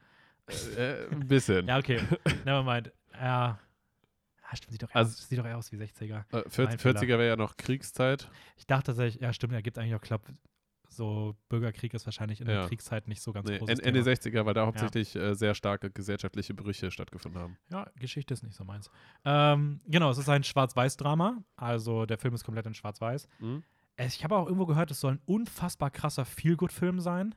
Äh, 0.78 1.04
äh, 1.04 1.12
ein 1.12 1.28
bisschen. 1.28 1.68
Ja, 1.68 1.78
okay. 1.78 2.00
Nevermind. 2.46 2.92
Ja. 3.14 3.60
Ah, 4.48 4.56
stimmt, 4.56 4.72
sieht 4.74 4.84
doch, 4.84 4.90
eher 4.90 4.96
Also- 4.98 5.12
aus, 5.12 5.28
sieht 5.28 5.40
doch 5.40 5.46
eher 5.46 5.58
aus 5.58 5.72
wie 5.72 5.78
60er. 5.78 6.20
Äh, 6.32 6.50
40, 6.50 6.58
Mein 6.66 6.80
Fehler. 6.80 7.00
40er 7.02 7.08
wäre 7.10 7.28
ja 7.28 7.36
noch 7.36 7.58
Kriegszeit. 7.58 8.30
Ich 8.58 8.66
dachte 8.68 8.88
tatsächlich, 8.88 9.22
ja, 9.22 9.34
stimmt, 9.34 9.54
er 9.54 9.62
gibt 9.62 9.78
eigentlich 9.78 9.96
auch, 9.96 10.02
glaub, 10.02 10.22
so 10.96 11.36
Bürgerkrieg 11.50 11.94
ist 11.94 12.06
wahrscheinlich 12.08 12.42
in 12.42 12.48
Ja. 12.48 12.60
der 12.62 12.68
Kriegszeit 12.68 13.08
nicht 13.08 13.22
so 13.22 13.32
ganz 13.34 13.50
Nee, 13.50 13.58
großes 13.60 13.80
En- 13.80 13.86
Ende 13.86 14.04
Thema. 14.04 14.12
60er, 14.16 14.46
weil 14.46 14.54
da 14.54 14.66
hauptsächlich 14.66 15.16
äh, 15.16 15.34
sehr 15.36 15.54
starke 15.56 15.92
gesellschaftliche 15.92 16.54
Brüche 16.54 16.92
stattgefunden 16.92 17.40
haben. 17.42 17.58
Ja, 17.72 17.88
Geschichte 17.98 18.34
ist 18.34 18.44
nicht 18.44 18.56
so 18.56 18.64
meins. 18.64 18.90
Ähm, 19.26 19.80
genau, 19.88 20.10
es 20.10 20.18
ist 20.18 20.30
ein 20.30 20.44
Schwarz-Weiß-Drama. 20.44 21.44
Also 21.56 22.06
der 22.06 22.18
Film 22.18 22.34
ist 22.34 22.44
komplett 22.44 22.66
in 22.66 22.74
Schwarz-Weiß. 22.74 23.28
Mhm. 23.40 23.64
ich 23.98 24.24
habe 24.24 24.36
auch 24.36 24.46
irgendwo 24.46 24.66
gehört, 24.66 24.92
es 24.92 25.00
soll 25.00 25.14
ein 25.14 25.22
unfassbar 25.26 25.90
krasser 25.92 26.26
Feel-Good-Film 26.26 27.00
sein. 27.00 27.36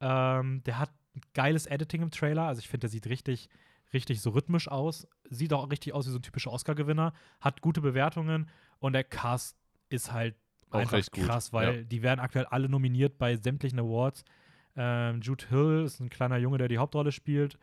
Ähm, 0.00 0.62
der 0.64 0.78
hat 0.78 0.90
geiles 1.34 1.66
Editing 1.66 2.02
im 2.02 2.10
Trailer. 2.10 2.44
Also 2.46 2.60
ich 2.60 2.68
finde, 2.68 2.82
der 2.82 2.90
sieht 2.90 3.06
richtig, 3.06 3.48
richtig 3.92 4.20
so 4.20 4.30
rhythmisch 4.30 4.68
aus. 4.68 5.06
Sieht 5.28 5.52
auch 5.52 5.70
richtig 5.70 5.92
aus 5.94 6.06
wie 6.06 6.10
so 6.10 6.18
ein 6.18 6.22
typischer 6.22 6.52
Oscar-Gewinner. 6.52 7.12
Hat 7.40 7.60
gute 7.60 7.80
Bewertungen 7.80 8.48
und 8.78 8.92
der 8.94 9.04
Cast 9.04 9.56
ist 9.88 10.12
halt 10.12 10.34
Auch 10.72 10.80
einfach 10.80 10.98
recht 10.98 11.12
gut, 11.12 11.24
krass, 11.24 11.52
weil 11.52 11.84
die 11.84 12.02
werden 12.02 12.20
aktuell 12.20 12.46
alle 12.46 12.68
nominiert 12.68 13.18
bei 13.18 13.36
sämtlichen 13.36 13.78
Awards. 13.78 14.24
Ähm, 14.76 15.20
Jude 15.20 15.44
Hill 15.48 15.82
ist 15.84 16.00
ein 16.00 16.10
kleiner 16.10 16.38
Junge, 16.38 16.58
der 16.58 16.68
die 16.68 16.78
Hauptrolle 16.78 17.12
spielt. 17.12 17.58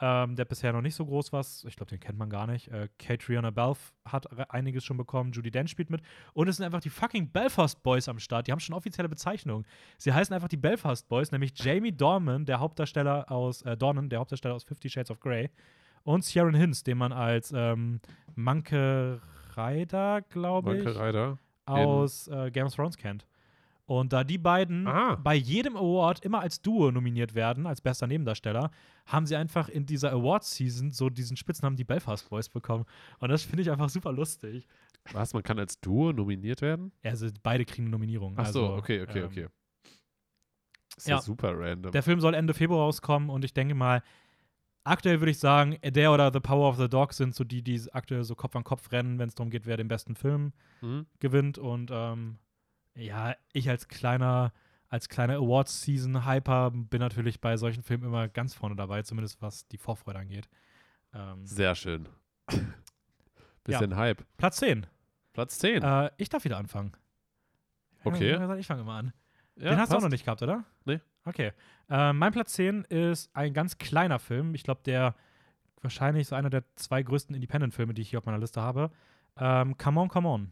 Ähm, 0.00 0.36
der 0.36 0.44
bisher 0.44 0.72
noch 0.72 0.80
nicht 0.80 0.94
so 0.94 1.04
groß 1.04 1.32
war. 1.32 1.40
Ich 1.40 1.74
glaube, 1.74 1.90
den 1.90 1.98
kennt 1.98 2.18
man 2.18 2.30
gar 2.30 2.46
nicht. 2.46 2.68
Äh, 2.68 2.88
Catriona 2.98 3.50
Balfe 3.50 3.92
hat 4.04 4.28
einiges 4.52 4.84
schon 4.84 4.96
bekommen. 4.96 5.32
Judy 5.32 5.50
Dench 5.50 5.70
spielt 5.70 5.90
mit. 5.90 6.02
Und 6.34 6.46
es 6.46 6.56
sind 6.56 6.66
einfach 6.66 6.80
die 6.80 6.88
fucking 6.88 7.30
Belfast 7.30 7.82
Boys 7.82 8.08
am 8.08 8.20
Start. 8.20 8.46
Die 8.46 8.52
haben 8.52 8.60
schon 8.60 8.76
offizielle 8.76 9.08
Bezeichnungen. 9.08 9.66
Sie 9.96 10.12
heißen 10.12 10.32
einfach 10.32 10.48
die 10.48 10.56
Belfast 10.56 11.08
Boys, 11.08 11.32
nämlich 11.32 11.52
Jamie 11.56 11.90
Dornan, 11.90 12.44
der 12.46 12.60
Hauptdarsteller 12.60 13.28
aus 13.30 13.62
äh, 13.62 13.76
Dornan, 13.76 14.08
der 14.08 14.20
Hauptdarsteller 14.20 14.54
aus 14.54 14.62
Fifty 14.62 14.88
Shades 14.88 15.10
of 15.10 15.18
Grey. 15.18 15.50
Und 16.04 16.24
Sharon 16.24 16.54
Hinz, 16.54 16.84
den 16.84 16.96
man 16.96 17.12
als 17.12 17.52
ähm, 17.54 18.00
Manke 18.36 19.20
Ryder, 19.56 20.22
glaube 20.22 20.76
ich, 20.76 20.84
Manke 20.84 21.00
Ryder. 21.00 21.38
Aus 21.68 22.28
äh, 22.28 22.50
Game 22.50 22.66
of 22.66 22.74
Thrones 22.74 22.96
kennt. 22.96 23.26
Und 23.86 24.12
da 24.12 24.22
die 24.22 24.36
beiden 24.36 24.86
Ah. 24.86 25.14
bei 25.16 25.34
jedem 25.34 25.74
Award 25.74 26.22
immer 26.22 26.40
als 26.40 26.60
Duo 26.60 26.90
nominiert 26.90 27.34
werden, 27.34 27.66
als 27.66 27.80
bester 27.80 28.06
Nebendarsteller, 28.06 28.70
haben 29.06 29.24
sie 29.26 29.34
einfach 29.34 29.70
in 29.70 29.86
dieser 29.86 30.12
Award-Season 30.12 30.90
so 30.90 31.08
diesen 31.08 31.38
Spitznamen 31.38 31.74
die 31.76 31.84
Belfast 31.84 32.28
Boys 32.28 32.50
bekommen. 32.50 32.84
Und 33.18 33.30
das 33.30 33.44
finde 33.44 33.62
ich 33.62 33.70
einfach 33.70 33.88
super 33.88 34.12
lustig. 34.12 34.66
Was, 35.12 35.32
man 35.32 35.42
kann 35.42 35.58
als 35.58 35.80
Duo 35.80 36.12
nominiert 36.12 36.60
werden? 36.60 36.92
Also 37.02 37.28
beide 37.42 37.64
kriegen 37.64 37.84
eine 37.84 37.92
Nominierung. 37.92 38.34
Ach 38.36 38.46
so, 38.46 38.64
also, 38.64 38.76
okay, 38.76 39.00
okay, 39.00 39.20
ähm, 39.20 39.24
okay. 39.24 39.46
Ist 40.98 41.08
ja, 41.08 41.16
ja. 41.16 41.22
super 41.22 41.58
random. 41.58 41.92
Der 41.92 42.02
Film 42.02 42.20
soll 42.20 42.34
Ende 42.34 42.52
Februar 42.52 42.80
rauskommen 42.80 43.30
und 43.30 43.42
ich 43.42 43.54
denke 43.54 43.74
mal, 43.74 44.02
aktuell 44.84 45.20
würde 45.20 45.30
ich 45.30 45.38
sagen, 45.38 45.76
der 45.84 46.12
oder 46.12 46.32
The 46.32 46.40
Power 46.40 46.68
of 46.68 46.76
the 46.76 46.88
Dog 46.88 47.12
sind 47.12 47.34
so 47.34 47.44
die, 47.44 47.62
die 47.62 47.80
aktuell 47.92 48.24
so 48.24 48.34
Kopf 48.34 48.56
an 48.56 48.64
Kopf 48.64 48.90
rennen, 48.92 49.18
wenn 49.18 49.28
es 49.28 49.34
darum 49.34 49.50
geht, 49.50 49.66
wer 49.66 49.76
den 49.76 49.88
besten 49.88 50.14
Film 50.14 50.52
Hm? 50.80 51.06
gewinnt. 51.20 51.58
Und 51.58 51.90
ähm, 51.92 52.38
ja, 52.94 53.34
ich 53.52 53.68
als 53.68 53.88
kleiner, 53.88 54.52
als 54.88 55.08
kleiner 55.08 55.36
Awards-Season-Hyper 55.36 56.70
bin 56.72 57.00
natürlich 57.00 57.40
bei 57.40 57.56
solchen 57.56 57.82
Filmen 57.82 58.04
immer 58.04 58.28
ganz 58.28 58.54
vorne 58.54 58.76
dabei, 58.76 59.02
zumindest 59.02 59.40
was 59.42 59.68
die 59.68 59.78
Vorfreude 59.78 60.18
angeht. 60.18 60.48
Ähm, 61.12 61.46
Sehr 61.46 61.74
schön. 61.74 62.08
Bisschen 63.64 63.96
Hype. 63.96 64.24
Platz 64.38 64.56
10. 64.58 64.86
Platz 65.32 65.58
10. 65.58 65.82
Äh, 65.82 66.10
ich 66.16 66.28
darf 66.28 66.44
wieder 66.44 66.56
anfangen. 66.56 66.92
Okay. 68.04 68.30
ja 68.30 68.56
Ich 68.56 68.66
fange 68.66 68.82
immer 68.82 68.94
an. 68.94 69.12
Ja, 69.58 69.70
Den 69.70 69.78
hast 69.78 69.92
du 69.92 69.96
auch 69.96 70.02
noch 70.02 70.08
nicht 70.08 70.24
gehabt, 70.24 70.42
oder? 70.42 70.64
Nee. 70.84 71.00
Okay. 71.24 71.52
Äh, 71.90 72.12
mein 72.12 72.32
Platz 72.32 72.52
10 72.54 72.84
ist 72.84 73.30
ein 73.34 73.52
ganz 73.52 73.78
kleiner 73.78 74.18
Film. 74.18 74.54
Ich 74.54 74.62
glaube, 74.62 74.80
der 74.84 75.14
wahrscheinlich 75.82 76.26
so 76.26 76.34
einer 76.34 76.50
der 76.50 76.64
zwei 76.76 77.02
größten 77.02 77.34
Independent-Filme, 77.34 77.94
die 77.94 78.02
ich 78.02 78.10
hier 78.10 78.18
auf 78.18 78.26
meiner 78.26 78.38
Liste 78.38 78.60
habe. 78.62 78.90
Ähm, 79.36 79.76
come 79.78 80.00
on, 80.00 80.08
come 80.08 80.28
on. 80.28 80.50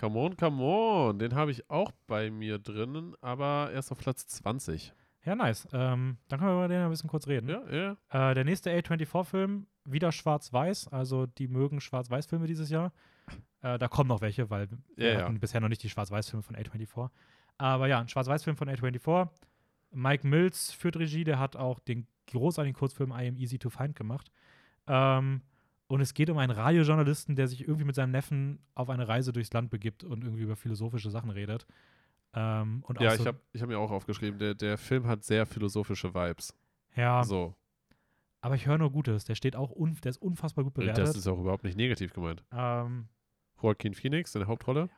Come 0.00 0.18
on, 0.18 0.36
come 0.36 0.62
on. 0.62 1.18
Den 1.18 1.34
habe 1.34 1.50
ich 1.50 1.68
auch 1.70 1.90
bei 2.06 2.30
mir 2.30 2.58
drinnen, 2.58 3.14
aber 3.20 3.70
erst 3.72 3.90
auf 3.92 3.98
Platz 3.98 4.26
20. 4.26 4.92
Ja, 5.24 5.34
nice. 5.34 5.68
Ähm, 5.72 6.16
dann 6.28 6.38
können 6.38 6.50
wir 6.52 6.64
über 6.64 6.68
den 6.68 6.82
ein 6.82 6.90
bisschen 6.90 7.10
kurz 7.10 7.26
reden. 7.26 7.48
Ja, 7.48 7.62
ja. 8.10 8.30
Äh, 8.30 8.34
der 8.34 8.44
nächste 8.44 8.70
A24-Film, 8.70 9.66
wieder 9.84 10.12
schwarz-weiß. 10.12 10.88
Also, 10.88 11.26
die 11.26 11.48
mögen 11.48 11.80
Schwarz-Weiß-Filme 11.80 12.46
dieses 12.46 12.70
Jahr. 12.70 12.92
Äh, 13.60 13.78
da 13.78 13.88
kommen 13.88 14.08
noch 14.08 14.20
welche, 14.20 14.48
weil 14.50 14.70
wir 14.70 14.78
Ja, 14.96 15.12
ja. 15.18 15.24
hatten 15.24 15.40
bisher 15.40 15.60
noch 15.60 15.68
nicht 15.68 15.82
die 15.82 15.90
Schwarz-Weiß-Filme 15.90 16.42
von 16.42 16.56
A24. 16.56 17.10
Aber 17.58 17.86
ja, 17.88 18.00
ein 18.00 18.08
Schwarz-Weiß-Film 18.08 18.56
von 18.56 18.68
A24. 18.68 19.28
Mike 19.90 20.26
Mills 20.26 20.72
führt 20.72 20.96
Regie, 20.96 21.24
der 21.24 21.38
hat 21.38 21.56
auch 21.56 21.78
den 21.80 22.06
großartigen 22.28 22.74
Kurzfilm 22.76 23.10
I 23.10 23.28
Am 23.28 23.36
Easy 23.36 23.58
to 23.58 23.70
Find 23.70 23.96
gemacht. 23.96 24.30
Ähm, 24.86 25.42
und 25.86 26.00
es 26.00 26.12
geht 26.14 26.28
um 26.30 26.38
einen 26.38 26.50
Radiojournalisten, 26.52 27.34
der 27.34 27.48
sich 27.48 27.62
irgendwie 27.62 27.84
mit 27.84 27.94
seinem 27.94 28.10
Neffen 28.10 28.58
auf 28.74 28.90
eine 28.90 29.08
Reise 29.08 29.32
durchs 29.32 29.52
Land 29.52 29.70
begibt 29.70 30.04
und 30.04 30.22
irgendwie 30.22 30.42
über 30.42 30.56
philosophische 30.56 31.10
Sachen 31.10 31.30
redet. 31.30 31.66
Ähm, 32.34 32.82
und 32.86 33.00
Ja, 33.00 33.08
auch 33.08 33.12
ich 33.14 33.18
so, 33.20 33.26
habe 33.26 33.40
ich 33.52 33.62
hab 33.62 33.68
mir 33.68 33.78
auch 33.78 33.90
aufgeschrieben, 33.90 34.38
der, 34.38 34.54
der 34.54 34.76
Film 34.76 35.06
hat 35.06 35.24
sehr 35.24 35.46
philosophische 35.46 36.14
Vibes. 36.14 36.54
ja, 36.94 37.24
So. 37.24 37.54
aber 38.42 38.54
ich 38.54 38.66
höre 38.66 38.76
nur 38.78 38.92
Gutes. 38.92 39.24
Der 39.24 39.34
steht 39.34 39.56
auch, 39.56 39.70
un 39.74 39.94
der 40.04 40.10
ist 40.10 40.20
unfassbar 40.20 40.64
gut 40.64 40.74
bewertet. 40.74 40.98
Das 40.98 41.16
ist 41.16 41.26
auch 41.26 41.38
überhaupt 41.40 41.64
nicht 41.64 41.76
negativ 41.78 42.12
gemeint. 42.12 42.44
ähm, 42.52 43.08
Joaquin 43.62 43.94
Phoenix 43.94 44.34
in 44.34 44.40
der 44.40 44.48
Hauptrolle. 44.48 44.90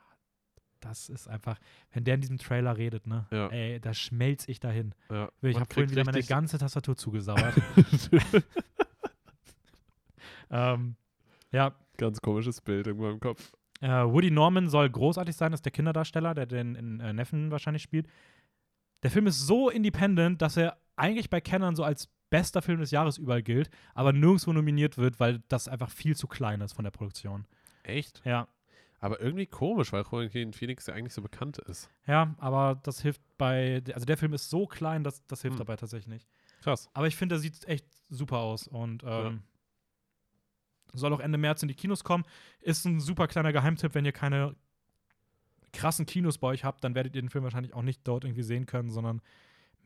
Das 0.81 1.09
ist 1.09 1.27
einfach, 1.27 1.57
wenn 1.93 2.03
der 2.03 2.15
in 2.15 2.21
diesem 2.21 2.37
Trailer 2.37 2.77
redet, 2.77 3.07
ne? 3.07 3.25
Ja. 3.31 3.47
Ey, 3.47 3.79
da 3.79 3.93
schmelz 3.93 4.47
ich 4.47 4.59
dahin. 4.59 4.93
Ja. 5.09 5.31
Ich 5.41 5.55
habe 5.55 5.73
vorhin 5.73 5.91
wieder 5.91 6.03
meine 6.03 6.23
ganze 6.23 6.57
Tastatur 6.57 6.97
zugesauert. 6.97 7.53
ähm, 10.51 10.95
ja, 11.51 11.73
Ganz 11.97 12.21
komisches 12.21 12.61
Bild 12.61 12.87
irgendwo 12.87 13.09
im 13.09 13.19
Kopf. 13.19 13.53
äh, 13.81 13.87
Woody 13.87 14.31
Norman 14.31 14.69
soll 14.69 14.89
großartig 14.89 15.35
sein, 15.35 15.51
das 15.51 15.59
ist 15.59 15.65
der 15.65 15.71
Kinderdarsteller, 15.71 16.33
der 16.33 16.45
den 16.47 16.75
in, 16.75 16.99
äh, 16.99 17.13
Neffen 17.13 17.51
wahrscheinlich 17.51 17.83
spielt. 17.83 18.07
Der 19.03 19.11
Film 19.11 19.27
ist 19.27 19.45
so 19.45 19.69
independent, 19.69 20.41
dass 20.41 20.57
er 20.57 20.77
eigentlich 20.95 21.29
bei 21.29 21.41
Kennern 21.41 21.75
so 21.75 21.83
als 21.83 22.09
bester 22.29 22.61
Film 22.61 22.79
des 22.79 22.91
Jahres 22.91 23.17
überall 23.17 23.43
gilt, 23.43 23.69
aber 23.93 24.13
nirgendwo 24.13 24.53
nominiert 24.53 24.97
wird, 24.97 25.19
weil 25.19 25.43
das 25.47 25.67
einfach 25.67 25.89
viel 25.89 26.15
zu 26.15 26.27
klein 26.27 26.61
ist 26.61 26.73
von 26.73 26.83
der 26.83 26.91
Produktion. 26.91 27.45
Echt? 27.83 28.21
Ja, 28.25 28.47
Aber 29.01 29.19
irgendwie 29.19 29.47
komisch, 29.47 29.91
weil 29.91 30.03
Joaquin 30.09 30.53
Phoenix 30.53 30.85
ja 30.87 30.93
eigentlich 30.93 31.13
so 31.13 31.21
bekannt 31.21 31.57
ist. 31.57 31.89
ja, 32.07 32.33
aber 32.37 32.79
das 32.83 33.01
hilft 33.01 33.21
bei, 33.37 33.81
also 33.93 34.05
der 34.05 34.15
Film 34.15 34.31
ist 34.33 34.49
so 34.49 34.67
klein, 34.67 35.03
dass 35.03 35.25
das 35.27 35.41
hilft 35.41 35.55
Hm. 35.55 35.65
dabei 35.65 35.75
tatsächlich 35.75 36.07
nicht. 36.07 36.27
Krass. 36.61 36.87
Aber 36.93 37.07
ich 37.07 37.15
finde, 37.15 37.33
der 37.35 37.39
sieht 37.41 37.67
echt 37.67 37.85
super 38.09 38.37
aus 38.37 38.67
und 38.67 39.03
ähm, 39.05 39.41
soll 40.93 41.13
auch 41.13 41.19
Ende 41.19 41.37
März 41.37 41.61
in 41.63 41.67
die 41.67 41.73
Kinos 41.75 42.03
kommen. 42.03 42.25
Ist 42.59 42.85
ein 42.85 42.99
super 42.99 43.27
kleiner 43.27 43.51
Geheimtipp, 43.51 43.95
wenn 43.95 44.05
ihr 44.05 44.11
keine 44.11 44.55
krassen 45.73 46.05
Kinos 46.05 46.37
bei 46.37 46.49
euch 46.49 46.63
habt, 46.65 46.83
dann 46.83 46.95
werdet 46.95 47.15
ihr 47.15 47.21
den 47.21 47.29
Film 47.29 47.43
wahrscheinlich 47.45 47.73
auch 47.73 47.81
nicht 47.81 48.05
dort 48.07 48.25
irgendwie 48.25 48.43
sehen 48.43 48.65
können, 48.65 48.91
sondern 48.91 49.21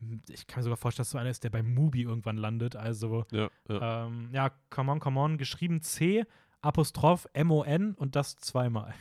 hm, 0.00 0.20
ich 0.28 0.46
kann 0.46 0.58
mir 0.60 0.64
sogar 0.64 0.76
vorstellen, 0.76 1.04
dass 1.04 1.10
so 1.12 1.18
einer 1.18 1.30
ist, 1.30 1.44
der 1.44 1.50
bei 1.50 1.62
Mubi 1.62 2.02
irgendwann 2.02 2.36
landet. 2.36 2.74
Also, 2.76 3.24
Ja, 3.30 3.48
ja. 3.68 4.06
ähm, 4.06 4.28
ja, 4.32 4.50
come 4.68 4.90
on, 4.92 5.00
come 5.00 5.18
on, 5.20 5.38
geschrieben 5.38 5.80
C, 5.80 6.24
Apostroph 6.66 7.28
M-O-N 7.32 7.94
und 7.94 8.16
das 8.16 8.36
zweimal. 8.36 8.92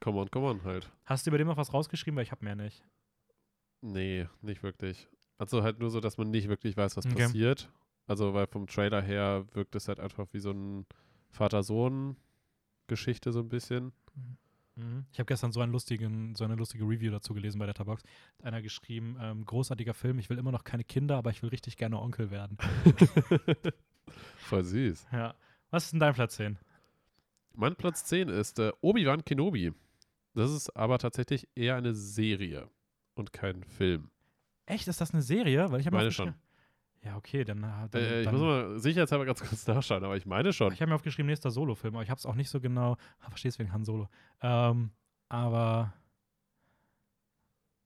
Come 0.00 0.18
on, 0.20 0.30
come 0.30 0.46
on 0.46 0.62
halt. 0.64 0.90
Hast 1.04 1.26
du 1.26 1.30
über 1.30 1.38
dem 1.38 1.46
noch 1.48 1.56
was 1.56 1.72
rausgeschrieben? 1.74 2.16
Weil 2.16 2.22
ich 2.24 2.30
habe 2.32 2.44
mehr 2.44 2.54
nicht. 2.56 2.82
Nee, 3.80 4.26
nicht 4.42 4.62
wirklich. 4.62 5.08
Also 5.38 5.62
halt 5.62 5.78
nur 5.80 5.90
so, 5.90 6.00
dass 6.00 6.18
man 6.18 6.30
nicht 6.30 6.48
wirklich 6.48 6.76
weiß, 6.76 6.96
was 6.96 7.06
Okay. 7.06 7.24
passiert. 7.24 7.70
Also, 8.06 8.32
weil 8.32 8.46
vom 8.46 8.66
Trailer 8.66 9.02
her 9.02 9.44
wirkt 9.52 9.74
es 9.76 9.88
halt 9.88 10.00
einfach 10.00 10.26
wie 10.32 10.38
so 10.40 10.50
ein 10.50 10.86
Vater-Sohn-Geschichte 11.30 13.32
so 13.32 13.40
ein 13.40 13.48
bisschen. 13.48 13.92
Mhm. 14.76 15.04
Ich 15.12 15.18
habe 15.18 15.26
gestern 15.26 15.52
so, 15.52 15.60
einen 15.60 15.72
lustigen, 15.72 16.34
so 16.36 16.44
eine 16.44 16.54
lustige 16.54 16.84
Review 16.84 17.10
dazu 17.10 17.34
gelesen 17.34 17.58
bei 17.58 17.66
der 17.66 17.74
Tabox. 17.74 18.02
Hat 18.38 18.46
einer 18.46 18.62
geschrieben, 18.62 19.16
ähm, 19.20 19.44
großartiger 19.44 19.92
Film, 19.94 20.18
ich 20.18 20.30
will 20.30 20.38
immer 20.38 20.52
noch 20.52 20.64
keine 20.64 20.84
Kinder, 20.84 21.16
aber 21.18 21.30
ich 21.30 21.42
will 21.42 21.50
richtig 21.50 21.76
gerne 21.76 22.00
Onkel 22.00 22.30
werden. 22.30 22.56
Voll 24.38 24.64
süß. 24.64 25.06
Ja. 25.12 25.34
Was 25.70 25.84
ist 25.84 25.92
denn 25.92 26.00
dein 26.00 26.14
Platz 26.14 26.36
10? 26.36 26.56
Mein 27.54 27.74
Platz 27.76 28.04
10 28.04 28.28
ist 28.28 28.58
äh, 28.58 28.72
Obi-Wan 28.80 29.24
Kenobi. 29.24 29.72
Das 30.34 30.50
ist 30.52 30.70
aber 30.76 30.98
tatsächlich 30.98 31.48
eher 31.54 31.76
eine 31.76 31.94
Serie 31.94 32.68
und 33.14 33.32
kein 33.32 33.64
Film. 33.64 34.10
Echt, 34.66 34.86
ist 34.86 35.00
das 35.00 35.12
eine 35.12 35.22
Serie? 35.22 35.70
Weil 35.72 35.80
ich 35.80 35.90
Meine 35.90 36.08
aufgeschrieben- 36.08 36.34
Ja, 37.02 37.16
okay, 37.16 37.42
dann. 37.44 37.58
äh, 37.64 37.88
dann, 37.90 38.02
Äh, 38.02 38.18
ich 38.20 38.24
dann 38.26 38.34
muss 38.34 38.42
mal 38.42 38.78
sicherheitshalber 38.78 39.24
ganz 39.24 39.40
kurz 39.40 39.66
nachschauen, 39.66 40.04
aber 40.04 40.16
ich 40.16 40.26
meine 40.26 40.52
schon. 40.52 40.72
ich 40.72 40.80
habe 40.80 40.90
mir 40.90 40.94
aufgeschrieben, 40.94 41.26
nächster 41.26 41.50
Solo-Film, 41.50 41.94
aber 41.94 42.02
ich 42.04 42.10
habe 42.10 42.18
es 42.18 42.26
auch 42.26 42.34
nicht 42.36 42.50
so 42.50 42.60
genau. 42.60 42.96
Ah, 43.20 43.28
verstehst 43.30 43.58
wegen 43.58 43.72
Han 43.72 43.84
Solo. 43.84 44.08
Ähm, 44.42 44.90
aber 45.28 45.94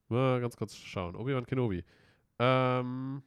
Mal 0.09 0.41
ganz 0.43 0.57
kurz 0.59 0.77
schauen. 0.77 1.17
Obi-Wan 1.17 1.47
Kenobi. 1.47 1.83
Ähm, 2.39 3.23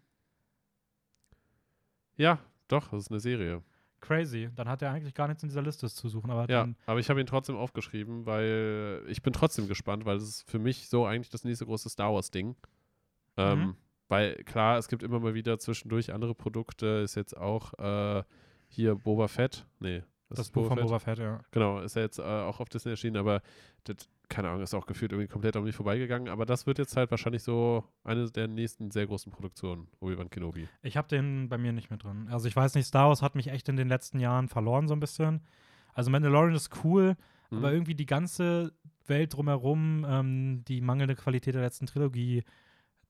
ja, 2.17 2.37
doch, 2.67 2.89
das 2.89 3.03
ist 3.05 3.11
eine 3.11 3.19
Serie. 3.19 3.63
Crazy. 4.05 4.49
Dann 4.55 4.67
hat 4.69 4.81
er 4.81 4.91
eigentlich 4.91 5.13
gar 5.13 5.27
nichts 5.27 5.43
in 5.43 5.49
dieser 5.49 5.61
Liste 5.61 5.89
zu 5.89 6.09
suchen. 6.09 6.29
Aber 6.29 6.49
Ja, 6.49 6.67
aber 6.85 6.99
ich 6.99 7.09
habe 7.09 7.19
ihn 7.19 7.25
trotzdem 7.27 7.55
aufgeschrieben, 7.55 8.25
weil 8.25 9.03
ich 9.07 9.21
bin 9.21 9.33
trotzdem 9.33 9.67
gespannt, 9.67 10.05
weil 10.05 10.17
es 10.17 10.23
ist 10.23 10.49
für 10.49 10.59
mich 10.59 10.89
so 10.89 11.05
eigentlich 11.05 11.29
das 11.29 11.43
nächste 11.43 11.65
große 11.65 11.89
Star 11.89 12.13
Wars-Ding. 12.13 12.55
Ähm, 13.37 13.59
Mhm. 13.59 13.75
Weil 14.07 14.35
klar, 14.43 14.77
es 14.77 14.87
gibt 14.87 15.01
immer 15.01 15.19
mal 15.19 15.33
wieder 15.33 15.57
zwischendurch 15.57 16.13
andere 16.13 16.35
Produkte. 16.35 16.85
Ist 17.03 17.15
jetzt 17.15 17.35
auch 17.35 17.73
äh, 17.79 18.23
hier 18.67 18.93
Boba 18.95 19.27
Fett. 19.27 19.65
Nee, 19.79 20.03
das 20.37 20.47
ist 20.47 20.51
Buch 20.51 20.67
von? 20.67 20.77
Boba 20.79 20.99
Fett, 20.99 21.19
ja. 21.19 21.39
Genau, 21.51 21.79
ist 21.81 21.95
ja 21.95 22.01
jetzt 22.03 22.19
äh, 22.19 22.23
auch 22.23 22.59
auf 22.59 22.69
Disney 22.69 22.91
erschienen, 22.91 23.17
aber 23.17 23.41
das, 23.83 23.97
keine 24.29 24.49
Ahnung, 24.49 24.61
ist 24.63 24.73
auch 24.73 24.85
gefühlt 24.85 25.11
irgendwie 25.11 25.27
komplett 25.27 25.55
an 25.55 25.63
mich 25.63 25.75
vorbeigegangen. 25.75 26.29
Aber 26.29 26.45
das 26.45 26.65
wird 26.65 26.77
jetzt 26.79 26.95
halt 26.97 27.11
wahrscheinlich 27.11 27.43
so 27.43 27.83
eine 28.03 28.29
der 28.31 28.47
nächsten 28.47 28.91
sehr 28.91 29.05
großen 29.07 29.31
Produktionen, 29.31 29.87
Obi-Wan 29.99 30.29
Kenobi. 30.29 30.67
Ich 30.81 30.97
habe 30.97 31.07
den 31.07 31.49
bei 31.49 31.57
mir 31.57 31.71
nicht 31.73 31.89
mehr 31.89 31.99
drin. 31.99 32.27
Also 32.31 32.47
ich 32.47 32.55
weiß 32.55 32.75
nicht, 32.75 32.85
Star 32.87 33.07
Wars 33.09 33.21
hat 33.21 33.35
mich 33.35 33.47
echt 33.47 33.69
in 33.69 33.75
den 33.75 33.87
letzten 33.89 34.19
Jahren 34.19 34.47
verloren 34.47 34.87
so 34.87 34.93
ein 34.95 34.99
bisschen. 34.99 35.41
Also 35.93 36.11
Mandalorian 36.11 36.55
ist 36.55 36.83
cool, 36.83 37.15
Mhm. 37.51 37.57
aber 37.59 37.71
irgendwie 37.73 37.93
die 37.95 38.07
ganze 38.07 38.73
Welt 39.05 39.35
drumherum, 39.35 40.03
ähm, 40.09 40.63
die 40.67 40.81
mangelnde 40.81 41.13
Qualität 41.15 41.53
der 41.53 41.61
letzten 41.61 41.85
Trilogie, 41.85 42.43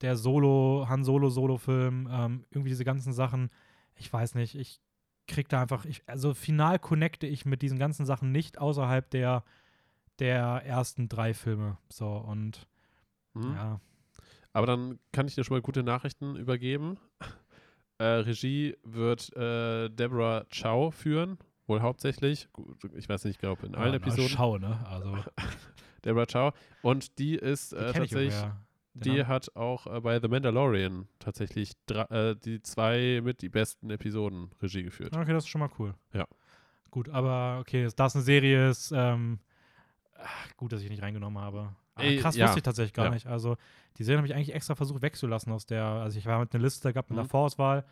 der 0.02 0.18
Solo, 0.18 0.86
Han 0.90 1.06
Solo 1.06 1.30
Solo-Film, 1.30 2.10
ähm, 2.12 2.46
irgendwie 2.52 2.70
diese 2.70 2.84
ganzen 2.84 3.14
Sachen. 3.14 3.50
Ich 3.96 4.12
weiß 4.12 4.36
nicht, 4.36 4.56
ich 4.56 4.82
krieg 5.28 5.50
da 5.50 5.62
einfach, 5.62 5.86
ich, 5.86 6.02
also 6.08 6.34
final 6.34 6.80
connecte 6.80 7.28
ich 7.28 7.46
mit 7.46 7.62
diesen 7.62 7.80
ganzen 7.80 8.06
Sachen 8.06 8.32
nicht 8.32 8.58
außerhalb 8.60 9.10
der, 9.10 9.44
der 10.20 10.62
ersten 10.66 11.10
drei 11.10 11.34
Filme. 11.34 11.78
So 11.90 12.08
und 12.10 12.68
Hm? 13.36 13.54
ja. 13.54 13.80
Aber 14.54 14.66
dann 14.68 15.00
kann 15.12 15.28
ich 15.28 15.36
dir 15.36 15.44
schon 15.44 15.58
mal 15.58 15.62
gute 15.62 15.84
Nachrichten 15.84 16.38
übergeben. 16.38 16.98
Äh, 17.98 18.04
Regie 18.06 18.78
wird 18.84 19.36
äh, 19.36 19.90
Deborah 19.90 20.46
Chow 20.54 20.94
führen, 20.96 21.38
wohl 21.68 21.82
hauptsächlich. 21.82 22.48
Ich 22.94 23.10
weiß 23.10 23.26
nicht, 23.26 23.36
ich 23.36 23.40
glaube 23.40 23.66
in 23.66 23.76
allen 23.76 23.92
Ja, 23.92 23.98
Episoden. 23.98 24.30
Schau, 24.30 24.58
ne? 24.58 24.86
Also, 24.88 25.18
Deborah 26.06 26.26
Chow. 26.26 26.54
Und 26.82 27.20
die 27.20 27.36
ist 27.36 27.74
äh, 27.74 27.86
tatsächlich, 27.88 28.34
Den 28.96 29.14
die 29.16 29.26
hat 29.26 29.56
auch 29.56 29.88
äh, 29.88 30.00
bei 30.02 30.20
The 30.22 30.28
Mandalorian 30.30 31.08
tatsächlich 31.20 31.74
äh, 31.90 32.36
die 32.36 32.62
zwei 32.62 33.22
mit 33.24 33.42
die 33.42 33.50
besten 33.50 33.90
Episoden 33.90 34.52
Regie 34.62 34.84
geführt. 34.84 35.16
Okay, 35.16 35.34
das 35.34 35.44
ist 35.44 35.50
schon 35.50 35.60
mal 35.60 35.70
cool. 35.80 35.94
Ja. 36.14 36.26
Gut, 36.92 37.10
aber 37.10 37.58
okay, 37.60 37.88
da 37.96 38.06
es 38.06 38.16
eine 38.16 38.24
Serie 38.24 38.70
ist, 38.70 38.92
ähm, 38.96 39.40
ach, 40.18 40.56
gut, 40.56 40.72
dass 40.72 40.82
ich 40.82 40.90
nicht 40.90 41.02
reingenommen 41.02 41.42
habe. 41.44 41.76
Aber 41.96 42.06
Ey, 42.06 42.18
krass 42.18 42.36
ja. 42.38 42.46
wusste 42.46 42.60
ich 42.60 42.64
tatsächlich 42.64 42.94
gar 42.94 43.06
Ja. 43.06 43.12
nicht. 43.12 43.28
Also, 43.28 43.58
die 43.98 44.04
Serie 44.06 44.18
habe 44.20 44.28
ich 44.28 44.34
eigentlich 44.36 44.54
extra 44.54 44.76
versucht 44.76 45.02
wegzulassen 45.02 45.52
aus 45.52 45.66
der, 45.66 45.84
also 45.84 46.18
ich 46.18 46.26
war 46.26 46.40
mit 46.40 46.54
einer 46.54 46.64
Liste 46.64 46.92
gehabt 46.94 47.10
mit 47.10 47.18
einer 47.20 47.26
Mhm. 47.26 47.30
Vorauswahl. 47.30 47.86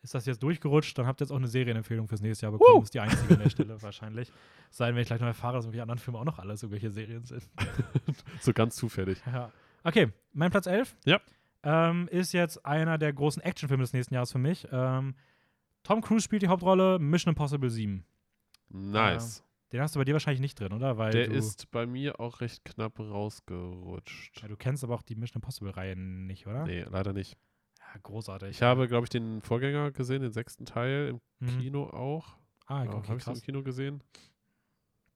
Ist 0.00 0.14
das 0.14 0.26
jetzt 0.26 0.42
durchgerutscht, 0.44 0.96
dann 0.96 1.06
habt 1.08 1.20
ihr 1.20 1.24
jetzt 1.24 1.32
auch 1.32 1.36
eine 1.36 1.48
Serienempfehlung 1.48 2.06
fürs 2.06 2.20
nächste 2.20 2.46
Jahr 2.46 2.52
bekommen. 2.52 2.74
Woo! 2.74 2.78
Das 2.80 2.84
ist 2.86 2.94
die 2.94 3.00
einzige 3.00 3.34
an 3.34 3.40
der 3.42 3.50
Stelle 3.50 3.82
wahrscheinlich. 3.82 4.32
Sei 4.70 4.86
denn, 4.86 4.94
wenn 4.94 5.02
ich 5.02 5.08
gleich 5.08 5.18
noch 5.20 5.26
erfahre, 5.26 5.54
dass 5.54 5.64
irgendwelche 5.64 5.82
anderen 5.82 5.98
Filme 5.98 6.18
auch 6.20 6.24
noch 6.24 6.38
alles 6.38 6.62
irgendwelche 6.62 6.90
Serien 6.90 7.24
sind. 7.24 7.48
So 8.40 8.52
ganz 8.52 8.76
zufällig. 8.76 9.20
Ja. 9.26 9.50
Okay, 9.84 10.08
mein 10.32 10.50
Platz 10.50 10.66
11 10.66 10.96
Ja. 11.04 11.20
ähm, 11.62 12.08
ist 12.08 12.32
jetzt 12.32 12.64
einer 12.66 12.98
der 12.98 13.12
großen 13.12 13.42
Actionfilme 13.42 13.82
des 13.82 13.92
nächsten 13.92 14.14
Jahres 14.14 14.32
für 14.32 14.38
mich. 14.38 14.66
Ähm, 14.70 15.14
Tom 15.82 16.00
Cruise 16.02 16.22
spielt 16.24 16.42
die 16.42 16.48
Hauptrolle, 16.48 16.98
Mission 16.98 17.32
Impossible 17.32 17.70
7. 17.70 18.04
Nice. 18.70 19.42
Den 19.72 19.80
hast 19.82 19.94
du 19.94 19.98
bei 20.00 20.04
dir 20.04 20.14
wahrscheinlich 20.14 20.40
nicht 20.40 20.58
drin, 20.58 20.72
oder? 20.72 20.96
Weil 20.96 21.12
Der 21.12 21.30
ist 21.30 21.70
bei 21.70 21.86
mir 21.86 22.20
auch 22.20 22.40
recht 22.40 22.64
knapp 22.64 22.98
rausgerutscht. 22.98 24.40
Ja, 24.42 24.48
du 24.48 24.56
kennst 24.56 24.82
aber 24.82 24.94
auch 24.94 25.02
die 25.02 25.14
Mission 25.14 25.40
Impossible-Reihe 25.42 25.94
nicht, 25.96 26.46
oder? 26.46 26.64
Nee, 26.66 26.84
leider 26.88 27.12
nicht. 27.12 27.36
Ja, 27.78 28.00
großartig. 28.02 28.50
Ich 28.50 28.62
habe, 28.62 28.88
glaube 28.88 29.04
ich, 29.04 29.10
den 29.10 29.40
Vorgänger 29.42 29.90
gesehen, 29.92 30.22
den 30.22 30.32
sechsten 30.32 30.64
Teil 30.66 31.08
im 31.08 31.20
Mhm. 31.46 31.58
Kino 31.60 31.84
auch. 31.84 32.36
Ah, 32.66 32.82
okay, 32.84 33.08
habe 33.08 33.18
ich 33.18 33.24
den 33.24 33.34
im 33.34 33.40
Kino 33.42 33.62
gesehen? 33.62 34.02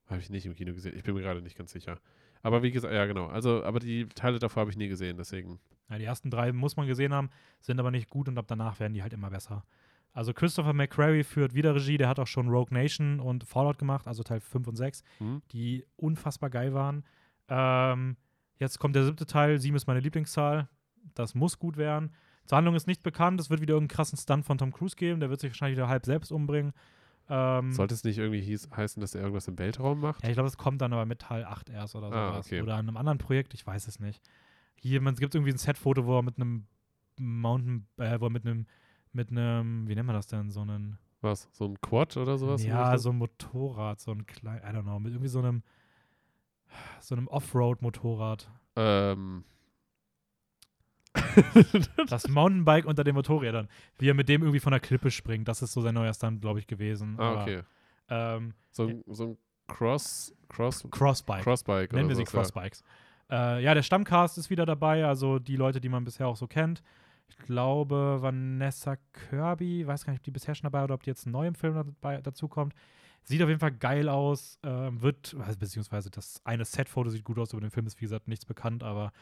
Habe 0.06 0.20
ich 0.20 0.30
nicht 0.30 0.46
im 0.46 0.54
Kino 0.54 0.72
gesehen. 0.72 0.96
Ich 0.96 1.02
bin 1.02 1.14
mir 1.14 1.22
gerade 1.22 1.42
nicht 1.42 1.56
ganz 1.56 1.72
sicher. 1.72 1.98
Aber 2.42 2.62
wie 2.62 2.70
gesagt, 2.72 2.92
ja 2.92 3.06
genau. 3.06 3.26
Also, 3.26 3.62
aber 3.64 3.78
die 3.78 4.06
Teile 4.06 4.38
davor 4.38 4.62
habe 4.62 4.70
ich 4.70 4.76
nie 4.76 4.88
gesehen, 4.88 5.16
deswegen. 5.16 5.60
Ja, 5.88 5.98
die 5.98 6.04
ersten 6.04 6.30
drei 6.30 6.52
muss 6.52 6.76
man 6.76 6.86
gesehen 6.86 7.12
haben, 7.14 7.30
sind 7.60 7.78
aber 7.78 7.90
nicht 7.90 8.08
gut 8.10 8.28
und 8.28 8.36
ab 8.38 8.46
danach 8.48 8.80
werden 8.80 8.94
die 8.94 9.02
halt 9.02 9.12
immer 9.12 9.30
besser. 9.30 9.64
Also 10.12 10.34
Christopher 10.34 10.72
McQuarrie 10.72 11.22
führt 11.24 11.54
wieder 11.54 11.74
Regie, 11.74 11.96
der 11.96 12.08
hat 12.08 12.18
auch 12.18 12.26
schon 12.26 12.48
Rogue 12.48 12.72
Nation 12.74 13.20
und 13.20 13.44
Fallout 13.44 13.78
gemacht, 13.78 14.06
also 14.06 14.22
Teil 14.22 14.40
5 14.40 14.66
und 14.68 14.76
6, 14.76 15.02
Hm? 15.18 15.42
die 15.52 15.86
unfassbar 15.96 16.50
geil 16.50 16.74
waren. 16.74 17.04
Ähm, 17.48 18.16
jetzt 18.58 18.78
kommt 18.78 18.96
der 18.96 19.04
siebte 19.04 19.24
Teil, 19.26 19.58
7 19.58 19.74
ist 19.76 19.86
meine 19.86 20.00
Lieblingszahl. 20.00 20.68
Das 21.14 21.34
muss 21.34 21.58
gut 21.58 21.76
werden. 21.76 22.12
Zur 22.46 22.56
Handlung 22.58 22.74
ist 22.74 22.86
nicht 22.86 23.02
bekannt, 23.02 23.40
es 23.40 23.50
wird 23.50 23.60
wieder 23.60 23.74
irgendeinen 23.74 23.96
krassen 23.96 24.18
Stunt 24.18 24.44
von 24.44 24.58
Tom 24.58 24.72
Cruise 24.72 24.96
geben, 24.96 25.20
der 25.20 25.30
wird 25.30 25.40
sich 25.40 25.50
wahrscheinlich 25.50 25.76
wieder 25.78 25.88
halb 25.88 26.04
selbst 26.04 26.32
umbringen. 26.32 26.72
Ähm, 27.34 27.72
Sollte 27.72 27.94
es 27.94 28.04
nicht 28.04 28.18
irgendwie 28.18 28.42
hieß, 28.42 28.68
heißen, 28.76 29.00
dass 29.00 29.14
er 29.14 29.22
irgendwas 29.22 29.48
im 29.48 29.58
Weltraum 29.58 30.00
macht? 30.00 30.22
Ja, 30.22 30.28
ich 30.28 30.34
glaube, 30.34 30.48
es 30.48 30.58
kommt 30.58 30.82
dann 30.82 30.92
aber 30.92 31.06
mit 31.06 31.20
Teil 31.20 31.44
8 31.44 31.70
erst 31.70 31.94
oder 31.96 32.12
Ah, 32.12 32.32
sowas. 32.32 32.46
okay. 32.46 32.60
Oder 32.60 32.74
an 32.74 32.86
einem 32.88 32.98
anderen 32.98 33.16
Projekt, 33.16 33.54
ich 33.54 33.66
weiß 33.66 33.88
es 33.88 33.98
nicht. 34.00 34.22
Hier, 34.74 35.00
man, 35.00 35.14
es 35.14 35.20
gibt 35.20 35.34
irgendwie 35.34 35.52
ein 35.52 35.56
Setfoto, 35.58 36.04
wo 36.04 36.18
er 36.18 36.22
mit 36.22 36.36
einem 36.36 36.66
Mountain, 37.18 37.86
äh, 37.96 38.20
wo 38.20 38.26
er 38.26 38.30
mit 38.30 38.44
einem, 38.44 38.66
mit 39.12 39.30
einem, 39.30 39.88
wie 39.88 39.94
nennt 39.94 40.06
man 40.06 40.16
das 40.16 40.26
denn, 40.26 40.50
so 40.50 40.60
einen, 40.60 40.98
Was? 41.22 41.48
So 41.52 41.64
ein 41.64 41.80
Quad 41.80 42.16
oder 42.18 42.36
sowas? 42.36 42.62
ja, 42.64 42.98
so 42.98 43.10
ein 43.10 43.16
Motorrad, 43.16 43.98
so 44.00 44.10
ein 44.10 44.26
klein, 44.26 44.58
I 44.58 44.76
don't 44.76 44.82
know, 44.82 44.98
mit 44.98 45.12
irgendwie 45.12 45.28
so 45.28 45.38
einem, 45.38 45.62
so 47.00 47.14
einem 47.14 47.28
Offroad-Motorrad. 47.28 48.50
Ähm. 48.76 49.44
Das 52.08 52.28
Mountainbike 52.28 52.86
unter 52.86 53.04
den 53.04 53.14
Motorrädern. 53.14 53.68
Wie 53.98 54.08
er 54.08 54.14
mit 54.14 54.28
dem 54.28 54.42
irgendwie 54.42 54.60
von 54.60 54.70
der 54.72 54.80
Klippe 54.80 55.10
springt, 55.10 55.48
das 55.48 55.62
ist 55.62 55.72
so 55.72 55.80
sein 55.80 55.94
neuer 55.94 56.12
Stunt, 56.14 56.40
glaube 56.40 56.58
ich, 56.58 56.66
gewesen. 56.66 57.16
ah, 57.18 57.30
Aber, 57.30 57.42
okay. 57.42 57.62
ähm, 58.08 58.54
So 58.70 58.86
ein, 58.86 59.04
so 59.06 59.24
ein 59.24 59.38
Cross, 59.68 60.34
Cross, 60.48 60.86
Crossbike. 60.90 61.42
Crossbike 61.42 61.92
Nennen 61.92 62.08
wir 62.08 62.16
sie 62.16 62.24
Crossbikes. 62.24 62.82
Äh, 63.30 63.62
ja, 63.62 63.72
der 63.74 63.82
Stammcast 63.82 64.36
ist 64.36 64.50
wieder 64.50 64.66
dabei, 64.66 65.06
also 65.06 65.38
die 65.38 65.56
Leute, 65.56 65.80
die 65.80 65.88
man 65.88 66.04
bisher 66.04 66.26
auch 66.28 66.36
so 66.36 66.46
kennt. 66.46 66.82
Ich 67.28 67.38
glaube, 67.38 68.18
Vanessa 68.20 68.96
Kirby, 69.12 69.86
weiß 69.86 70.04
gar 70.04 70.12
nicht, 70.12 70.20
ob 70.20 70.24
die 70.24 70.30
bisher 70.32 70.54
schon 70.54 70.64
dabei 70.64 70.78
war 70.80 70.84
oder 70.84 70.94
ob 70.94 71.02
die 71.02 71.10
jetzt 71.10 71.26
neu 71.26 71.46
im 71.46 71.54
Film 71.54 71.74
dabei, 71.74 72.20
dazu 72.20 72.48
kommt. 72.48 72.74
Sieht 73.22 73.40
auf 73.42 73.48
jeden 73.48 73.60
Fall 73.60 73.72
geil 73.72 74.08
aus. 74.08 74.58
ähm, 74.64 75.00
wird, 75.00 75.34
also 75.38 75.58
beziehungsweise 75.58 76.10
das 76.10 76.42
eine 76.44 76.64
Setfoto 76.64 77.08
sieht 77.08 77.24
gut 77.24 77.38
aus, 77.38 77.52
über 77.52 77.60
den 77.62 77.70
Film 77.70 77.86
ist 77.86 77.98
wie 78.00 78.04
gesagt 78.04 78.28
nichts 78.28 78.44
bekannt, 78.44 78.82
aber 78.82 79.12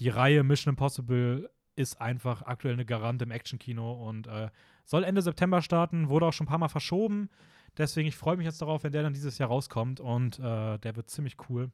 die 0.00 0.08
Reihe 0.08 0.42
Mission 0.44 0.72
Impossible 0.72 1.50
ist 1.76 2.00
einfach 2.00 2.42
aktuell 2.42 2.74
eine 2.74 2.84
Garant 2.86 3.20
im 3.22 3.30
Actionkino 3.30 3.92
und 4.08 4.26
äh, 4.28 4.48
soll 4.84 5.02
Ende 5.04 5.22
September 5.22 5.60
starten, 5.62 6.08
wurde 6.08 6.26
auch 6.26 6.32
schon 6.32 6.46
ein 6.46 6.48
paar 6.50 6.58
Mal 6.58 6.68
verschoben. 6.68 7.28
Deswegen, 7.76 8.06
ich 8.06 8.14
freue 8.16 8.36
mich 8.36 8.44
jetzt 8.46 8.62
darauf, 8.62 8.84
wenn 8.84 8.92
der 8.92 9.02
dann 9.02 9.14
dieses 9.14 9.38
Jahr 9.38 9.48
rauskommt 9.48 9.98
und 9.98 10.38
äh, 10.38 10.78
der 10.78 10.94
wird 10.96 11.10
ziemlich 11.10 11.36
cool. 11.48 11.72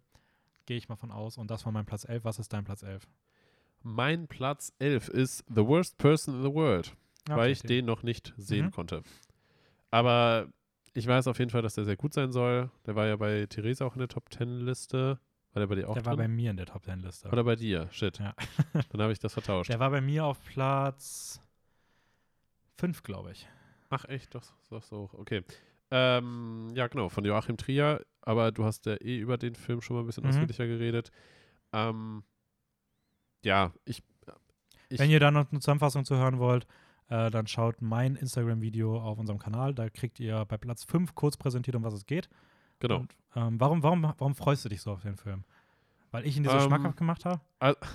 Gehe 0.64 0.79
ich 0.79 0.89
mal 0.89 0.97
von 0.97 1.11
aus. 1.11 1.37
Und 1.37 1.51
das 1.51 1.64
war 1.66 1.73
mein 1.73 1.85
Platz 1.85 2.05
11. 2.09 2.25
Was 2.25 2.39
ist 2.39 2.53
dein 2.53 2.64
Platz 2.64 2.83
11? 2.83 3.07
Mein 3.83 4.27
Platz 4.29 4.73
11 4.79 5.09
ist 5.09 5.45
The 5.49 5.66
Worst 5.66 5.99
Person 5.99 6.37
in 6.37 6.43
the 6.43 6.53
World, 6.55 6.95
weil 7.29 7.51
ich 7.51 7.59
Okay. 7.61 7.68
den 7.68 7.87
noch 7.87 8.03
nicht 8.03 8.33
sehen 8.39 8.66
Mhm. 8.66 8.71
konnte. 8.71 9.03
Aber 9.91 10.49
ich 10.95 11.07
weiß 11.07 11.27
auf 11.27 11.39
jeden 11.39 11.51
Fall, 11.51 11.62
dass 11.62 11.75
der 11.75 11.85
sehr 11.85 11.97
gut 11.97 12.14
sein 12.14 12.33
soll. 12.33 12.71
Der 12.87 12.95
war 12.97 13.07
ja 13.07 13.16
bei 13.16 13.47
Theresa 13.47 13.85
auch 13.85 13.95
in 13.95 14.01
der 14.01 14.09
Top 14.09 14.33
10 14.33 14.61
Liste. 14.61 15.18
War 15.53 15.61
der 15.61 15.67
bei 15.67 15.75
dir 15.75 15.89
auch 15.89 15.95
Der 15.95 16.05
war 16.07 16.17
bei 16.17 16.25
drin? 16.25 16.37
mir 16.37 16.51
in 16.53 16.57
der 16.57 16.67
Top 16.67 16.85
10 16.85 17.01
Liste. 17.01 17.29
Oder 17.29 17.43
bei 17.45 17.57
dir? 17.57 17.89
Shit. 17.91 18.19
Ja. 18.19 18.35
Dann 18.91 19.03
habe 19.03 19.13
ich 19.13 19.19
das 19.19 19.33
vertauscht. 19.33 19.69
Der 19.71 19.81
war 19.81 19.91
bei 19.91 20.01
mir 20.01 20.25
auf 20.25 20.43
Platz 20.45 21.41
5, 22.77 23.03
glaube 23.03 23.33
ich. 23.33 23.49
Ach 23.91 24.05
echt, 24.07 24.35
doch, 24.35 24.45
doch 24.71 24.83
so. 24.83 25.11
Okay. 25.15 25.43
Ähm, 25.91 26.69
ja, 26.75 26.87
genau, 26.87 27.09
von 27.09 27.25
Joachim 27.25 27.57
Trier. 27.57 28.05
Aber 28.23 28.53
du 28.53 28.65
hast 28.65 28.87
ja 28.87 28.95
eh 29.01 29.19
über 29.19 29.39
den 29.39 29.55
Film 29.55 29.81
schon 29.81 29.97
mal 29.97 30.03
ein 30.03 30.07
bisschen 30.07 30.23
Mhm. 30.25 30.31
ausführlicher 30.31 30.67
geredet. 30.67 31.11
Ähm, 31.73 32.23
ja, 33.45 33.73
ich. 33.85 34.03
ich 34.89 34.99
Wenn 35.01 35.11
ihr 35.11 35.19
da 35.21 35.31
noch 35.31 35.51
eine 35.51 35.61
Zusammenfassung 35.61 36.05
zu 36.05 36.17
hören 36.17 36.39
wollt, 36.39 36.67
äh, 37.09 37.31
dann 37.31 37.49
schaut 37.49 37.83
mein 37.83 38.15
Instagram-Video 38.15 39.01
auf 39.01 39.19
unserem 39.19 39.39
Kanal. 39.41 39.75
Da 39.75 39.89
kriegt 39.91 40.21
ihr 40.21 40.45
bei 40.45 40.59
Platz 40.59 40.85
5 40.85 41.15
kurz 41.17 41.37
präsentiert, 41.37 41.75
um 41.75 41.83
was 41.83 41.95
es 41.95 42.07
geht. 42.07 42.29
genau. 42.79 42.99
Und, 43.01 43.17
ähm, 43.37 43.61
warum, 43.61 43.83
warum, 43.83 44.03
warum 44.03 44.35
freust 44.35 44.64
du 44.64 44.68
dich 44.68 44.83
so 44.83 44.93
auf 44.93 45.03
den 45.03 45.16
Film? 45.16 45.45
Weil 46.11 46.26
ich 46.26 46.37
ihn 46.37 46.43
dir 46.43 46.51
so 46.51 46.57
Ähm, 46.59 46.66
schmackhaft 46.66 46.97
gemacht 46.97 47.24
habe? 47.24 47.41
Al- 47.59 47.76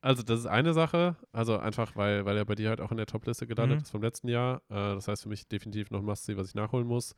Also, 0.00 0.22
das 0.22 0.38
ist 0.40 0.46
eine 0.46 0.74
Sache. 0.74 1.16
Also, 1.32 1.58
einfach, 1.58 1.96
weil, 1.96 2.24
weil 2.24 2.36
er 2.36 2.44
bei 2.44 2.54
dir 2.54 2.68
halt 2.68 2.80
auch 2.80 2.92
in 2.92 2.96
der 2.98 3.06
Top-Liste 3.06 3.48
gelandet 3.48 3.80
Mhm. 3.80 3.82
ist 3.82 3.90
vom 3.90 4.00
letzten 4.00 4.28
Jahr. 4.28 4.58
Äh, 4.68 4.94
das 4.94 5.08
heißt 5.08 5.24
für 5.24 5.28
mich 5.28 5.48
definitiv 5.48 5.90
noch 5.90 5.98
ein 5.98 6.04
Must-See, 6.04 6.36
was 6.36 6.48
ich 6.48 6.54
nachholen 6.54 6.86
muss. 6.86 7.16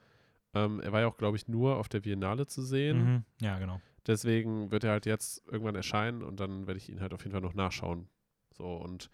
Ähm, 0.54 0.80
er 0.80 0.90
war 0.90 1.00
ja 1.00 1.06
auch, 1.06 1.18
glaube 1.18 1.36
ich, 1.36 1.46
nur 1.46 1.76
auf 1.76 1.90
der 1.90 2.00
Biennale 2.00 2.46
zu 2.46 2.62
sehen. 2.62 2.98
Mhm. 2.98 3.24
Ja, 3.42 3.58
genau. 3.58 3.80
Deswegen 4.06 4.70
wird 4.70 4.84
er 4.84 4.92
halt 4.92 5.04
jetzt 5.04 5.42
irgendwann 5.46 5.74
erscheinen 5.74 6.22
und 6.22 6.40
dann 6.40 6.66
werde 6.66 6.78
ich 6.78 6.88
ihn 6.88 7.00
halt 7.02 7.12
auf 7.12 7.20
jeden 7.20 7.32
Fall 7.32 7.42
noch 7.42 7.52
nachschauen. 7.54 8.08
So, 8.56 8.64
und 8.76 9.10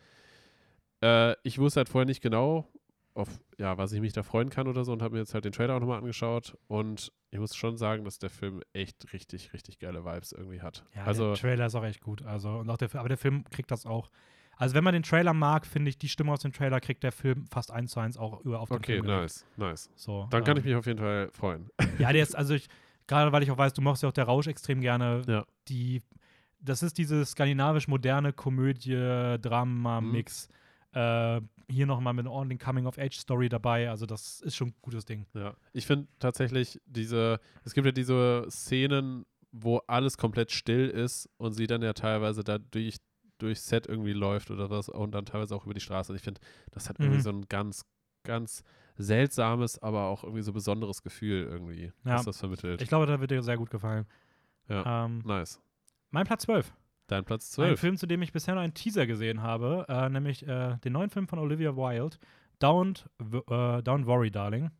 äh, 1.03 1.34
ich 1.43 1.59
wusste 1.59 1.80
halt 1.80 1.89
vorher 1.89 2.07
nicht 2.07 2.22
genau, 2.22 2.68
auf 3.17 3.29
ja, 3.59 3.79
was 3.79 3.93
ich 3.93 4.01
mich 4.01 4.12
da 4.12 4.23
freuen 4.23 4.51
kann 4.51 4.69
oder 4.69 4.85
so 4.85 4.93
und 4.93 5.03
habe 5.03 5.14
mir 5.14 5.21
jetzt 5.21 5.35
halt 5.35 5.45
den 5.45 5.53
Trailer 5.53 5.77
auch 5.77 5.81
nochmal 5.81 5.99
angeschaut 5.99 6.57
und 6.69 7.12
ich 7.31 7.39
muss 7.39 7.57
schon 7.57 7.77
sagen, 7.77 8.05
dass 8.05 8.19
der 8.19 8.31
Film 8.31 8.62
echt 8.73 9.12
richtig, 9.12 9.53
richtig 9.53 9.79
geile 9.79 10.05
Vibes 10.05 10.33
irgendwie 10.33 10.61
hat. 10.61 10.85
Ja, 10.95 11.05
also, 11.05 11.29
der 11.29 11.37
Trailer 11.37 11.67
ist 11.67 11.75
auch 11.75 11.85
echt 11.85 12.01
gut. 12.01 12.23
Also, 12.23 12.51
und 12.51 12.71
auch 12.71 12.77
der, 12.77 12.95
aber 12.95 13.09
der 13.09 13.19
Film 13.19 13.45
kriegt 13.51 13.71
das 13.71 13.87
auch. 13.87 14.11
Also, 14.57 14.75
wenn 14.75 14.85
man 14.85 14.95
den 14.95 15.03
Trailer 15.03 15.35
mag, 15.35 15.67
finde 15.67 15.89
ich, 15.89 15.99
die 15.99 16.09
Stimme 16.09 16.33
aus 16.33 16.41
dem 16.41 16.53
Trailer 16.53 16.81
kriegt 16.81 17.03
der 17.03 17.12
Film 17.12 17.47
fast 17.47 17.71
eins 17.71 17.93
zu 17.93 18.01
eins 18.01 18.17
auch 18.17 18.41
über 18.41 18.61
auf 18.61 18.69
den 18.69 18.79
okay, 18.79 18.95
Film 18.95 19.07
gelegt. 19.07 19.23
nice, 19.23 19.47
nice. 19.57 19.91
So, 19.97 20.29
Dann 20.31 20.45
kann 20.45 20.57
ähm, 20.57 20.61
ich 20.61 20.64
mich 20.64 20.75
auf 20.77 20.87
jeden 20.87 20.99
Fall 20.99 21.31
freuen. 21.33 21.69
Ja, 21.99 22.12
der 22.12 22.23
ist, 22.23 22.35
also 22.35 22.55
ich, 22.55 22.69
gerade 23.07 23.33
weil 23.33 23.43
ich 23.43 23.51
auch 23.51 23.59
weiß, 23.59 23.73
du 23.73 23.83
machst 23.83 24.03
ja 24.03 24.09
auch 24.09 24.14
der 24.14 24.25
Rausch 24.25 24.47
extrem 24.47 24.81
gerne. 24.81 25.23
Ja. 25.27 25.47
Die, 25.69 26.03
das 26.61 26.83
ist 26.83 26.99
diese 26.99 27.25
skandinavisch-moderne 27.25 28.33
Komödie, 28.33 28.95
Drama-Mix. 29.41 30.49
Äh, 30.97 31.40
hier 31.68 31.84
nochmal 31.86 32.14
mit 32.14 32.24
einer 32.26 32.32
ordentlichen 32.32 32.64
Coming-of-Age-Story 32.64 33.49
dabei. 33.49 33.90
Also, 33.90 34.07
das 34.07 34.40
ist 34.40 34.57
schon 34.57 34.68
ein 34.68 34.74
gutes 34.82 35.05
Ding. 35.05 35.26
Ja, 35.34 35.55
ich 35.72 35.84
finde 35.86 36.09
tatsächlich 36.20 36.80
diese, 36.86 37.38
es 37.64 37.74
gibt 37.74 37.84
ja 37.86 37.92
diese 37.92 38.47
Szenen, 38.49 39.26
wo 39.53 39.78
alles 39.86 40.16
komplett 40.16 40.53
still 40.53 40.88
ist 40.88 41.28
und 41.38 41.53
sie 41.55 41.66
dann 41.66 41.82
ja 41.82 41.92
teilweise 41.92 42.44
da 42.44 42.59
durch, 42.59 42.97
durch 43.38 43.61
Set 43.61 43.86
irgendwie 43.86 44.12
läuft 44.12 44.51
oder 44.51 44.70
was 44.70 44.88
und 44.88 45.12
dann 45.12 45.24
teilweise 45.26 45.55
auch 45.55 45.64
über 45.64 45.74
die 45.74 45.80
Straße. 45.80 46.12
Und 46.12 46.16
ich 46.16 46.22
finde, 46.22 46.40
das 46.70 46.88
hat 46.88 46.99
irgendwie 46.99 47.18
Mhm. 47.18 47.22
so 47.22 47.30
ein 47.30 47.49
ganz, 47.49 47.84
ganz 48.22 48.62
seltsames, 48.97 49.78
aber 49.82 50.05
auch 50.07 50.24
irgendwie 50.24 50.42
so 50.42 50.53
besonderes 50.53 51.03
Gefühl 51.03 51.44
irgendwie, 51.44 51.92
Ja. 52.05 52.14
was 52.16 52.24
das 52.24 52.38
vermittelt. 52.38 52.80
Ich 52.80 52.88
glaube, 52.88 53.07
da 53.07 53.20
wird 53.20 53.30
dir 53.30 53.42
sehr 53.42 53.57
gut 53.59 53.70
gefallen. 53.70 54.07
Ja. 54.68 55.05
Ähm, 55.05 55.22
nice. 55.24 55.61
Mein 56.11 56.24
Platz 56.26 56.42
12. 56.44 56.72
Dein 57.09 57.25
Platz 57.25 57.51
Ein 57.53 57.77
12. 57.77 57.81
Film, 57.81 57.97
zu 57.97 58.07
dem 58.07 58.23
ich 58.23 58.33
bisher 58.33 58.55
nur 58.55 58.63
einen 58.63 58.75
Teaser 58.75 59.07
gesehen 59.07 59.43
habe, 59.43 59.87
äh, 59.89 60.09
nämlich 60.09 60.47
äh, 60.47 60.77
den 60.79 60.93
neuen 60.93 61.11
Film 61.11 61.29
von 61.29 61.39
Olivia 61.39 61.77
Wilde, 61.77 62.17
Don't, 62.61 63.05
äh, 63.21 63.83
Don't 63.83 64.07
Worry, 64.07 64.31
Darling. 64.31 64.71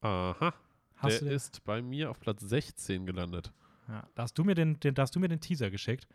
Aha. 0.00 0.54
Hast 0.96 1.22
der 1.22 1.32
ist 1.32 1.64
bei 1.64 1.80
mir 1.82 2.10
auf 2.10 2.20
Platz 2.20 2.42
16 2.42 3.06
gelandet. 3.06 3.52
Ja, 3.88 4.06
da 4.14 4.22
hast 4.22 4.38
du 4.38 4.44
mir 4.44 4.54
den, 4.54 4.78
den, 4.80 4.94
da 4.94 5.02
hast 5.02 5.16
du 5.16 5.20
mir 5.20 5.28
den 5.28 5.40
Teaser 5.40 5.70
geschickt. 5.70 6.06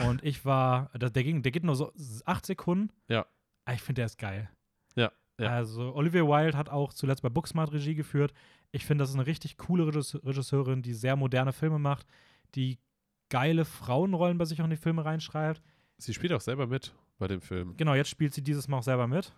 Und 0.00 0.22
ich 0.22 0.44
war, 0.44 0.90
der, 0.94 1.10
der, 1.10 1.24
ging, 1.24 1.42
der 1.42 1.52
geht 1.52 1.64
nur 1.64 1.74
so 1.76 1.92
acht 2.24 2.44
Sekunden. 2.46 2.92
Ja. 3.08 3.26
Aber 3.64 3.74
Ich 3.74 3.82
finde, 3.82 4.00
der 4.00 4.06
ist 4.06 4.18
geil. 4.18 4.50
Ja, 4.96 5.10
ja. 5.40 5.48
Also, 5.50 5.94
Olivia 5.94 6.22
Wilde 6.24 6.56
hat 6.58 6.68
auch 6.68 6.92
zuletzt 6.92 7.22
bei 7.22 7.28
Booksmart 7.28 7.72
Regie 7.72 7.94
geführt. 7.94 8.32
Ich 8.72 8.84
finde, 8.84 9.02
das 9.02 9.10
ist 9.10 9.16
eine 9.16 9.26
richtig 9.26 9.56
coole 9.56 9.84
Regisse- 9.86 10.24
Regisseurin, 10.24 10.82
die 10.82 10.94
sehr 10.94 11.16
moderne 11.16 11.52
Filme 11.52 11.78
macht, 11.78 12.06
die 12.54 12.78
geile 13.30 13.64
Frauenrollen 13.64 14.38
bei 14.38 14.44
sich 14.44 14.60
auch 14.60 14.64
in 14.64 14.70
die 14.70 14.76
Filme 14.76 15.04
reinschreibt. 15.04 15.62
Sie 15.98 16.14
spielt 16.14 16.32
auch 16.32 16.40
selber 16.40 16.66
mit 16.66 16.94
bei 17.18 17.26
dem 17.28 17.40
Film. 17.40 17.76
Genau, 17.76 17.94
jetzt 17.94 18.08
spielt 18.10 18.32
sie 18.34 18.42
dieses 18.42 18.68
Mal 18.68 18.78
auch 18.78 18.82
selber 18.82 19.06
mit. 19.06 19.34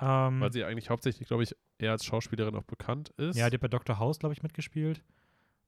Ähm, 0.00 0.40
Weil 0.40 0.52
sie 0.52 0.64
eigentlich 0.64 0.88
hauptsächlich, 0.88 1.28
glaube 1.28 1.42
ich, 1.42 1.54
eher 1.78 1.92
als 1.92 2.04
Schauspielerin 2.04 2.54
auch 2.56 2.64
bekannt 2.64 3.10
ist. 3.18 3.36
ja, 3.36 3.50
die 3.50 3.54
hat 3.54 3.60
bei 3.60 3.68
Dr. 3.68 3.98
House, 3.98 4.18
glaube 4.18 4.32
ich, 4.32 4.42
mitgespielt. 4.42 5.02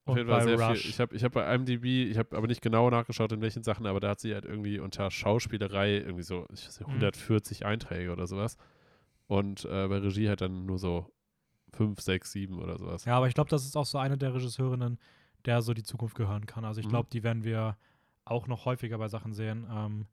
Auf 0.05 0.13
Und 0.15 0.19
jeden 0.19 0.31
Fall 0.31 0.47
bei 0.47 0.57
sehr 0.57 0.69
Rush. 0.71 0.81
viel. 0.81 0.91
Ich 0.91 1.01
habe 1.01 1.15
ich 1.15 1.23
hab 1.23 1.33
bei 1.33 1.55
IMDb, 1.55 1.85
ich 2.11 2.17
habe 2.19 2.37
aber 2.37 2.47
nicht 2.47 2.63
genau 2.63 2.89
nachgeschaut, 2.91 3.31
in 3.33 3.41
welchen 3.43 3.63
Sachen, 3.63 3.87
aber 3.87 4.01
da 4.01 4.09
hat 4.11 4.21
sie 4.21 4.33
halt 4.35 4.45
irgendwie 4.47 4.79
unter 4.79 5.11
Schauspielerei 5.11 5.99
irgendwie 5.99 6.23
so 6.25 6.47
ich 6.53 6.67
weiß 6.67 6.81
nicht, 6.81 6.89
Mhm. 6.89 6.95
140 6.95 7.67
Einträge 7.67 8.11
oder 8.11 8.27
sowas. 8.27 8.57
Und 9.27 9.65
äh, 9.67 9.87
bei 9.89 9.99
Regie 9.99 10.29
halt 10.29 10.41
dann 10.41 10.65
nur 10.67 10.79
so 10.79 11.07
5, 11.75 12.01
6, 12.01 12.33
7 12.33 12.59
oder 12.59 12.79
sowas. 12.79 13.05
Ja, 13.05 13.17
aber 13.17 13.29
ich 13.29 13.35
glaube, 13.35 13.51
das 13.51 13.65
ist 13.65 13.77
auch 13.77 13.87
so 13.87 13.99
eine 13.99 14.19
der 14.19 14.35
Regisseurinnen, 14.35 14.99
der 15.47 15.63
so 15.63 15.75
die 15.75 15.83
Zukunft 15.83 16.15
gehören 16.15 16.47
kann. 16.47 16.65
Also 16.65 16.81
ich 16.81 16.87
Mhm. 16.87 16.91
glaube, 16.91 17.09
die 17.13 17.23
werden 17.23 17.45
wir 17.45 17.77
auch 18.25 18.47
noch 18.47 18.65
häufiger 18.65 18.99
bei 18.99 19.09
Sachen 19.09 19.33
sehen. 19.33 19.67
Ähm, 19.71 20.07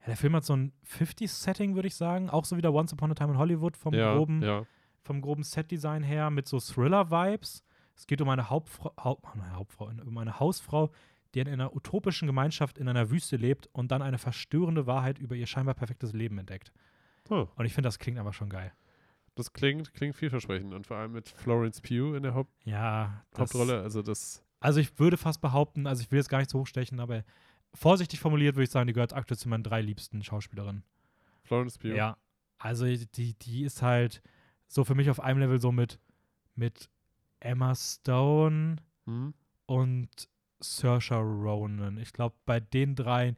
ja, 0.00 0.06
der 0.06 0.16
Film 0.16 0.34
hat 0.36 0.44
so 0.44 0.54
ein 0.56 0.72
50s-Setting, 0.84 1.74
würde 1.74 1.88
ich 1.88 1.96
sagen. 1.96 2.30
Auch 2.30 2.44
so 2.44 2.56
wieder 2.56 2.72
Once 2.72 2.92
Upon 2.92 3.10
a 3.10 3.14
Time 3.14 3.32
in 3.32 3.38
Hollywood 3.38 3.76
vom 3.76 3.92
ja, 3.94 4.14
groben, 4.14 4.42
ja. 4.42 4.64
vom 5.02 5.20
groben 5.20 5.42
Set-Design 5.42 6.02
her 6.02 6.30
mit 6.30 6.48
so 6.48 6.58
Thriller-Vibes. 6.58 7.62
Es 7.96 8.06
geht 8.06 8.20
um 8.22 8.28
eine 8.30 8.48
Hauptfrau, 8.48 8.92
Haupt, 8.98 9.26
eine 9.34 9.54
Hauptfrau, 9.56 9.86
um 10.06 10.16
eine 10.18 10.40
Hausfrau, 10.40 10.90
die 11.34 11.40
in 11.40 11.48
einer 11.48 11.74
utopischen 11.76 12.26
Gemeinschaft 12.26 12.78
in 12.78 12.88
einer 12.88 13.10
Wüste 13.10 13.36
lebt 13.36 13.68
und 13.72 13.90
dann 13.92 14.00
eine 14.02 14.18
verstörende 14.18 14.86
Wahrheit 14.86 15.18
über 15.18 15.34
ihr 15.34 15.46
scheinbar 15.46 15.74
perfektes 15.74 16.12
Leben 16.12 16.38
entdeckt. 16.38 16.72
Oh, 17.28 17.46
Und 17.56 17.66
ich 17.66 17.74
finde, 17.74 17.86
das 17.88 17.98
klingt 17.98 18.18
einfach 18.18 18.32
schon 18.32 18.48
geil. 18.48 18.72
das 19.36 19.52
klingt, 19.52 19.92
klingt 19.94 20.16
vielversprechend 20.16 20.72
und 20.74 20.86
vor 20.86 20.96
allem 20.96 21.12
mit 21.12 21.28
Florence 21.28 21.80
Pugh 21.80 22.16
in 22.16 22.22
der 22.24 22.34
Haupt 22.34 22.50
Ja, 22.64 23.22
das, 23.30 23.40
Hauptrolle. 23.40 23.80
Also 23.82 24.02
das, 24.02 24.42
Also 24.60 24.80
ich 24.80 24.98
würde 24.98 25.16
fast 25.16 25.40
behaupten, 25.40 25.86
also 25.86 26.02
ich 26.02 26.10
will 26.10 26.18
jetzt 26.18 26.28
gar 26.28 26.38
nicht 26.38 26.50
so 26.50 26.60
hochstechen, 26.60 27.00
aber 27.00 27.24
vorsichtig 27.74 28.20
formuliert 28.20 28.56
würde 28.56 28.64
ich 28.64 28.70
sagen, 28.70 28.86
die 28.86 28.92
gehört 28.92 29.12
aktuell 29.12 29.38
zu 29.38 29.48
meinen 29.48 29.62
drei 29.64 29.80
liebsten 29.80 30.22
Schauspielerinnen. 30.22 30.84
Florence 31.42 31.78
Pugh. 31.78 31.94
Ja. 31.94 32.16
Also 32.58 32.84
die, 32.84 33.34
die 33.38 33.64
ist 33.64 33.80
halt 33.82 34.22
so 34.68 34.84
für 34.84 34.94
mich 34.94 35.08
auf 35.10 35.20
einem 35.20 35.40
Level 35.40 35.60
so 35.60 35.72
mit, 35.72 35.98
mit 36.54 36.90
Emma 37.40 37.74
Stone 37.74 38.76
Hm? 39.06 39.34
und 39.66 40.28
Saoirse 40.60 41.14
Ronan. 41.14 41.96
Ich 41.96 42.12
glaube, 42.12 42.36
bei 42.44 42.60
den 42.60 42.94
dreien 42.94 43.36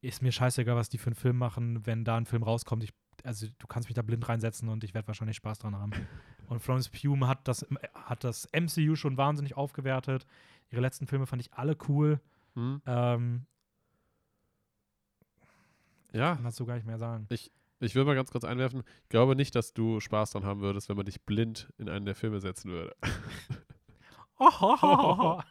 ist 0.00 0.22
mir 0.22 0.30
scheißegal, 0.32 0.76
was 0.76 0.88
die 0.88 0.98
für 0.98 1.08
einen 1.08 1.16
Film 1.16 1.36
machen, 1.36 1.84
wenn 1.84 2.04
da 2.04 2.16
ein 2.16 2.26
Film 2.26 2.44
rauskommt. 2.44 2.84
Ich, 2.84 2.94
also 3.24 3.46
du 3.58 3.66
kannst 3.66 3.88
mich 3.88 3.94
da 3.94 4.02
blind 4.02 4.28
reinsetzen 4.28 4.68
und 4.68 4.84
ich 4.84 4.94
werde 4.94 5.08
wahrscheinlich 5.08 5.36
Spaß 5.36 5.58
dran 5.58 5.76
haben. 5.76 5.90
Und 6.46 6.60
Florence 6.60 6.88
Pugh 6.88 7.26
hat 7.26 7.46
das, 7.48 7.66
hat 7.94 8.24
das 8.24 8.48
MCU 8.52 8.94
schon 8.94 9.16
wahnsinnig 9.16 9.56
aufgewertet. 9.56 10.26
Ihre 10.70 10.80
letzten 10.80 11.06
Filme 11.06 11.26
fand 11.26 11.42
ich 11.42 11.52
alle 11.52 11.76
cool. 11.88 12.20
Hm? 12.54 12.80
Ähm, 12.86 13.46
Ja, 16.12 16.34
kann 16.34 16.44
das 16.44 16.56
so 16.56 16.64
gar 16.66 16.74
nicht 16.74 16.86
mehr 16.86 16.98
sagen. 16.98 17.26
ich 17.30 17.94
will 17.94 18.04
mal 18.04 18.14
ganz 18.14 18.30
kurz 18.30 18.44
einwerfen. 18.44 18.82
Ich 19.04 19.08
glaube 19.08 19.36
nicht, 19.36 19.54
dass 19.54 19.72
du 19.74 20.00
Spaß 20.00 20.32
dran 20.32 20.44
haben 20.44 20.60
würdest, 20.60 20.88
wenn 20.88 20.96
man 20.96 21.06
dich 21.06 21.20
blind 21.22 21.72
in 21.78 21.88
einen 21.88 22.04
der 22.06 22.14
Filme 22.14 22.40
setzen 22.40 22.70
würde. 22.70 22.94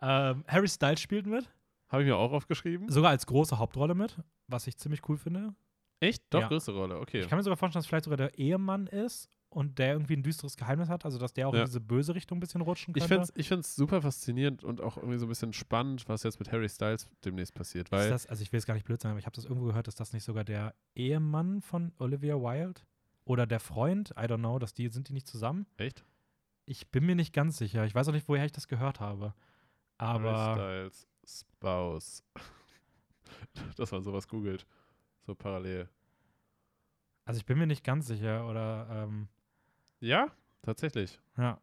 ähm, 0.00 0.44
Harry 0.48 0.68
Styles 0.68 1.00
spielt 1.02 1.26
mit, 1.26 1.50
Habe 1.88 2.02
ich 2.02 2.08
mir 2.08 2.16
auch 2.16 2.32
aufgeschrieben. 2.32 2.88
sogar 2.88 3.10
als 3.10 3.26
große 3.26 3.58
Hauptrolle 3.58 3.94
mit, 3.94 4.16
was 4.46 4.66
ich 4.66 4.78
ziemlich 4.78 5.06
cool 5.08 5.18
finde. 5.18 5.54
Echt? 6.00 6.22
Doch, 6.30 6.40
Ja. 6.40 6.48
größere 6.48 6.78
Rolle, 6.78 6.98
okay. 6.98 7.20
Ich 7.20 7.28
kann 7.28 7.36
mir 7.36 7.42
sogar 7.42 7.58
vorstellen, 7.58 7.80
dass 7.80 7.86
vielleicht 7.86 8.04
sogar 8.04 8.16
der 8.16 8.38
Ehemann 8.38 8.86
ist 8.86 9.28
und 9.50 9.78
der 9.78 9.92
irgendwie 9.94 10.14
ein 10.16 10.22
düsteres 10.22 10.56
Geheimnis 10.56 10.88
hat, 10.88 11.04
also 11.04 11.18
dass 11.18 11.32
der 11.32 11.48
auch 11.48 11.54
Ja. 11.54 11.60
in 11.60 11.66
diese 11.66 11.80
böse 11.80 12.14
Richtung 12.14 12.38
ein 12.38 12.40
bisschen 12.40 12.60
rutschen 12.60 12.94
Ich 12.96 13.02
könnte. 13.02 13.08
finde 13.08 13.24
es 13.24 13.32
ich 13.36 13.48
find's 13.48 13.74
super 13.76 14.00
faszinierend 14.00 14.62
und 14.64 14.80
auch 14.80 14.96
irgendwie 14.96 15.18
so 15.18 15.26
ein 15.26 15.28
bisschen 15.28 15.52
spannend, 15.52 16.08
was 16.08 16.22
jetzt 16.22 16.38
mit 16.38 16.50
Harry 16.52 16.68
Styles 16.68 17.08
demnächst 17.24 17.54
passiert. 17.54 17.88
ist 17.88 17.92
Weil, 17.92 18.08
das, 18.10 18.26
also 18.26 18.42
ich 18.42 18.52
will 18.52 18.58
jetzt 18.58 18.66
gar 18.66 18.74
nicht 18.74 18.86
blöd 18.86 19.00
sein, 19.00 19.10
aber 19.10 19.18
ich 19.18 19.26
habe 19.26 19.34
das 19.36 19.44
irgendwo 19.44 19.66
gehört, 19.66 19.86
dass 19.88 19.96
das 19.96 20.12
nicht 20.12 20.24
sogar 20.24 20.44
der 20.44 20.74
Ehemann 20.94 21.60
von 21.60 21.92
Olivia 21.98 22.36
Wilde 22.36 22.80
oder 23.24 23.46
der 23.46 23.60
Freund, 23.60 24.10
I 24.16 24.22
don't 24.22 24.38
know, 24.38 24.58
dass 24.58 24.72
die 24.72 24.88
sind 24.88 25.08
die 25.08 25.12
nicht 25.12 25.26
zusammen? 25.26 25.66
echt? 25.76 26.04
Ich 26.66 26.88
bin 26.92 27.04
mir 27.04 27.16
nicht 27.16 27.32
ganz 27.32 27.58
sicher. 27.58 27.84
Ich 27.84 27.94
weiß 27.96 28.06
auch 28.08 28.12
nicht, 28.12 28.28
woher 28.28 28.44
ich 28.44 28.52
das 28.52 28.68
gehört 28.68 29.00
habe. 29.00 29.34
Harry 29.98 30.28
Aber 30.28 30.54
Styles 30.54 31.06
Spouse. 31.26 32.22
Dass 33.76 33.90
man 33.90 34.02
sowas 34.04 34.28
googelt. 34.28 34.66
So 35.26 35.34
parallel. 35.34 35.88
also 37.24 37.38
ich 37.38 37.46
bin 37.46 37.58
mir 37.58 37.66
nicht 37.66 37.82
ganz 37.84 38.06
sicher 38.06 38.48
oder 38.48 38.88
ähm, 38.90 39.28
Ja, 40.00 40.28
tatsächlich. 40.62 41.20
ja. 41.36 41.58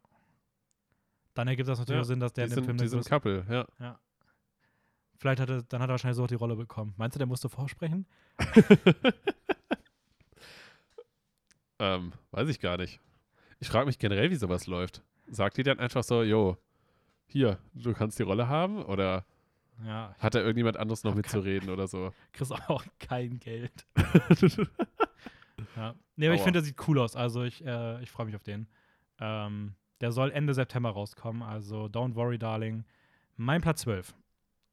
Dann 1.34 1.46
ergibt 1.46 1.68
das 1.68 1.78
natürlich 1.78 1.96
Ja, 1.98 2.02
auch 2.02 2.06
Sinn, 2.06 2.18
dass 2.20 2.32
der 2.32 2.44
in 2.44 2.50
dem 2.50 2.54
sind, 2.54 2.64
Film 2.64 2.78
die 2.78 2.88
sind 2.88 3.06
Couple, 3.06 3.46
ja. 3.78 3.98
Vielleicht 5.18 5.40
hat 5.40 5.50
er, 5.50 5.62
dann 5.62 5.80
hat 5.82 5.88
er 5.88 5.92
wahrscheinlich 5.92 6.16
so 6.16 6.24
auch 6.24 6.28
die 6.28 6.34
Rolle 6.34 6.56
bekommen. 6.56 6.94
Meinst 6.96 7.14
du, 7.16 7.18
der 7.18 7.26
musste 7.26 7.48
vorsprechen? 7.48 8.06
ähm, 11.78 12.12
weiß 12.30 12.48
ich 12.48 12.60
gar 12.60 12.76
nicht. 12.76 13.00
Ich 13.60 13.68
frage 13.68 13.86
mich 13.86 13.98
generell, 13.98 14.30
wie 14.30 14.36
sowas 14.36 14.66
läuft. 14.66 15.02
Sagt 15.28 15.56
die 15.56 15.62
dann 15.62 15.78
einfach 15.78 16.04
so, 16.04 16.22
jo, 16.22 16.56
hier, 17.26 17.58
du 17.74 17.92
kannst 17.92 18.18
die 18.18 18.22
Rolle 18.24 18.48
haben? 18.48 18.82
Oder 18.84 19.24
Ja, 19.84 20.14
hat 20.18 20.34
da 20.34 20.40
irgendjemand 20.40 20.76
anderes 20.76 21.04
noch 21.04 21.14
mitzureden 21.14 21.70
oder 21.70 21.86
so? 21.88 22.12
kriegst 22.32 22.52
auch 22.52 22.84
kein 22.98 23.38
Geld. 23.38 23.86
Ja. 25.78 25.94
Nee, 26.16 26.26
aber 26.26 26.34
ich 26.34 26.40
Aua. 26.40 26.44
finde, 26.44 26.60
der 26.60 26.64
sieht 26.64 26.88
cool 26.88 26.98
aus. 26.98 27.14
Also 27.16 27.44
ich, 27.44 27.64
äh, 27.64 28.02
ich 28.02 28.10
freue 28.10 28.26
mich 28.26 28.34
auf 28.34 28.42
den. 28.42 28.66
Ähm, 29.20 29.74
der 30.00 30.12
soll 30.12 30.30
Ende 30.32 30.52
September 30.54 30.90
rauskommen. 30.90 31.42
Also 31.42 31.84
don't 31.86 32.14
worry, 32.14 32.38
darling. 32.38 32.84
Mein 33.36 33.60
Platz 33.60 33.82
12. 33.82 34.14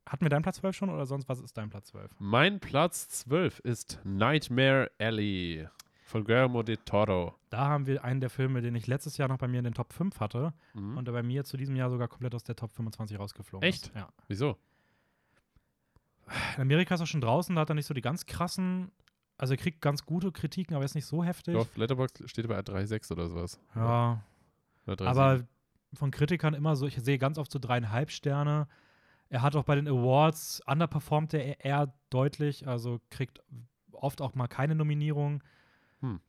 Hatten 0.07 0.25
wir 0.25 0.29
deinen 0.29 0.43
Platz 0.43 0.57
12 0.57 0.75
schon 0.75 0.89
oder 0.89 1.05
sonst 1.05 1.27
was 1.29 1.39
ist 1.39 1.55
dein 1.57 1.69
Platz 1.69 1.87
12? 1.89 2.11
mein 2.19 2.59
Platz 2.59 3.07
12 3.09 3.59
ist 3.59 3.99
Nightmare 4.03 4.91
Alley 4.99 5.67
von 6.03 6.23
Guillermo 6.23 6.61
del 6.61 6.77
Toro. 6.77 7.33
Da 7.49 7.67
haben 7.67 7.87
wir 7.87 8.03
einen 8.03 8.19
der 8.21 8.29
Filme, 8.29 8.61
den 8.61 8.75
ich 8.75 8.85
letztes 8.85 9.17
Jahr 9.17 9.27
noch 9.29 9.39
bei 9.39 9.47
mir 9.47 9.57
in 9.57 9.63
den 9.63 9.73
Top 9.73 9.93
5 9.93 10.19
hatte 10.19 10.53
Mhm. 10.75 10.97
und 10.97 11.05
der 11.05 11.11
bei 11.13 11.23
mir 11.23 11.43
zu 11.43 11.57
diesem 11.57 11.75
Jahr 11.75 11.89
sogar 11.89 12.07
komplett 12.07 12.35
aus 12.35 12.43
der 12.43 12.55
Top 12.55 12.71
25 12.71 13.17
rausgeflogen 13.17 13.67
Echt? 13.67 13.87
ist. 13.87 13.95
Ja. 13.95 14.09
Wieso? 14.27 14.57
In 16.55 16.61
Amerika 16.61 16.95
ist 16.95 17.01
er 17.01 17.07
schon 17.07 17.21
draußen, 17.21 17.55
da 17.55 17.61
hat 17.61 17.69
er 17.69 17.75
nicht 17.75 17.85
so 17.85 17.93
die 17.93 18.01
ganz 18.01 18.25
krassen, 18.25 18.91
also 19.37 19.53
er 19.53 19.57
kriegt 19.57 19.81
ganz 19.81 20.05
gute 20.05 20.31
Kritiken, 20.31 20.75
aber 20.75 20.83
er 20.83 20.85
ist 20.85 20.95
nicht 20.95 21.05
so 21.05 21.23
heftig. 21.23 21.55
Auf 21.55 21.75
Letterboxd 21.75 22.29
steht 22.29 22.47
bei 22.47 22.59
3,6 22.59 23.11
oder 23.11 23.27
sowas. 23.27 23.59
Ja, 23.75 24.21
Oder 24.87 25.05
3,7. 25.05 25.07
aber 25.07 25.47
von 25.93 26.11
Kritikern 26.11 26.53
immer 26.53 26.75
so, 26.75 26.87
ich 26.87 26.95
sehe 26.95 27.17
ganz 27.17 27.37
oft 27.37 27.51
so 27.51 27.59
dreieinhalb 27.59 28.11
Sterne. 28.11 28.67
Er 29.29 29.41
hat 29.41 29.55
auch 29.55 29.63
bei 29.63 29.75
den 29.75 29.87
Awards, 29.87 30.61
underperformt 30.67 31.33
er 31.33 31.63
eher 31.63 31.93
deutlich, 32.09 32.67
also 32.67 32.99
kriegt 33.09 33.41
oft 33.91 34.21
auch 34.21 34.35
mal 34.35 34.47
keine 34.47 34.75
Nominierung. 34.75 35.43
Hm. 36.01 36.19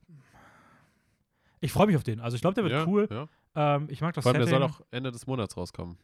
Ich 1.59 1.71
freue 1.71 1.87
mich 1.87 1.95
auf 1.95 2.03
den. 2.03 2.19
Also 2.19 2.35
ich 2.35 2.41
glaube, 2.41 2.55
der 2.55 2.63
wird 2.63 2.73
ja, 2.73 2.85
cool. 2.87 3.07
Ja. 3.09 3.27
Ähm, 3.55 3.87
ich 3.89 4.01
mag 4.01 4.13
das 4.13 4.23
Vor 4.23 4.31
allem, 4.31 4.39
der 4.39 4.47
Setting. 4.47 4.61
soll 4.61 4.69
auch 4.69 4.81
Ende 4.91 5.11
des 5.11 5.27
Monats 5.27 5.57
rauskommen. 5.57 5.97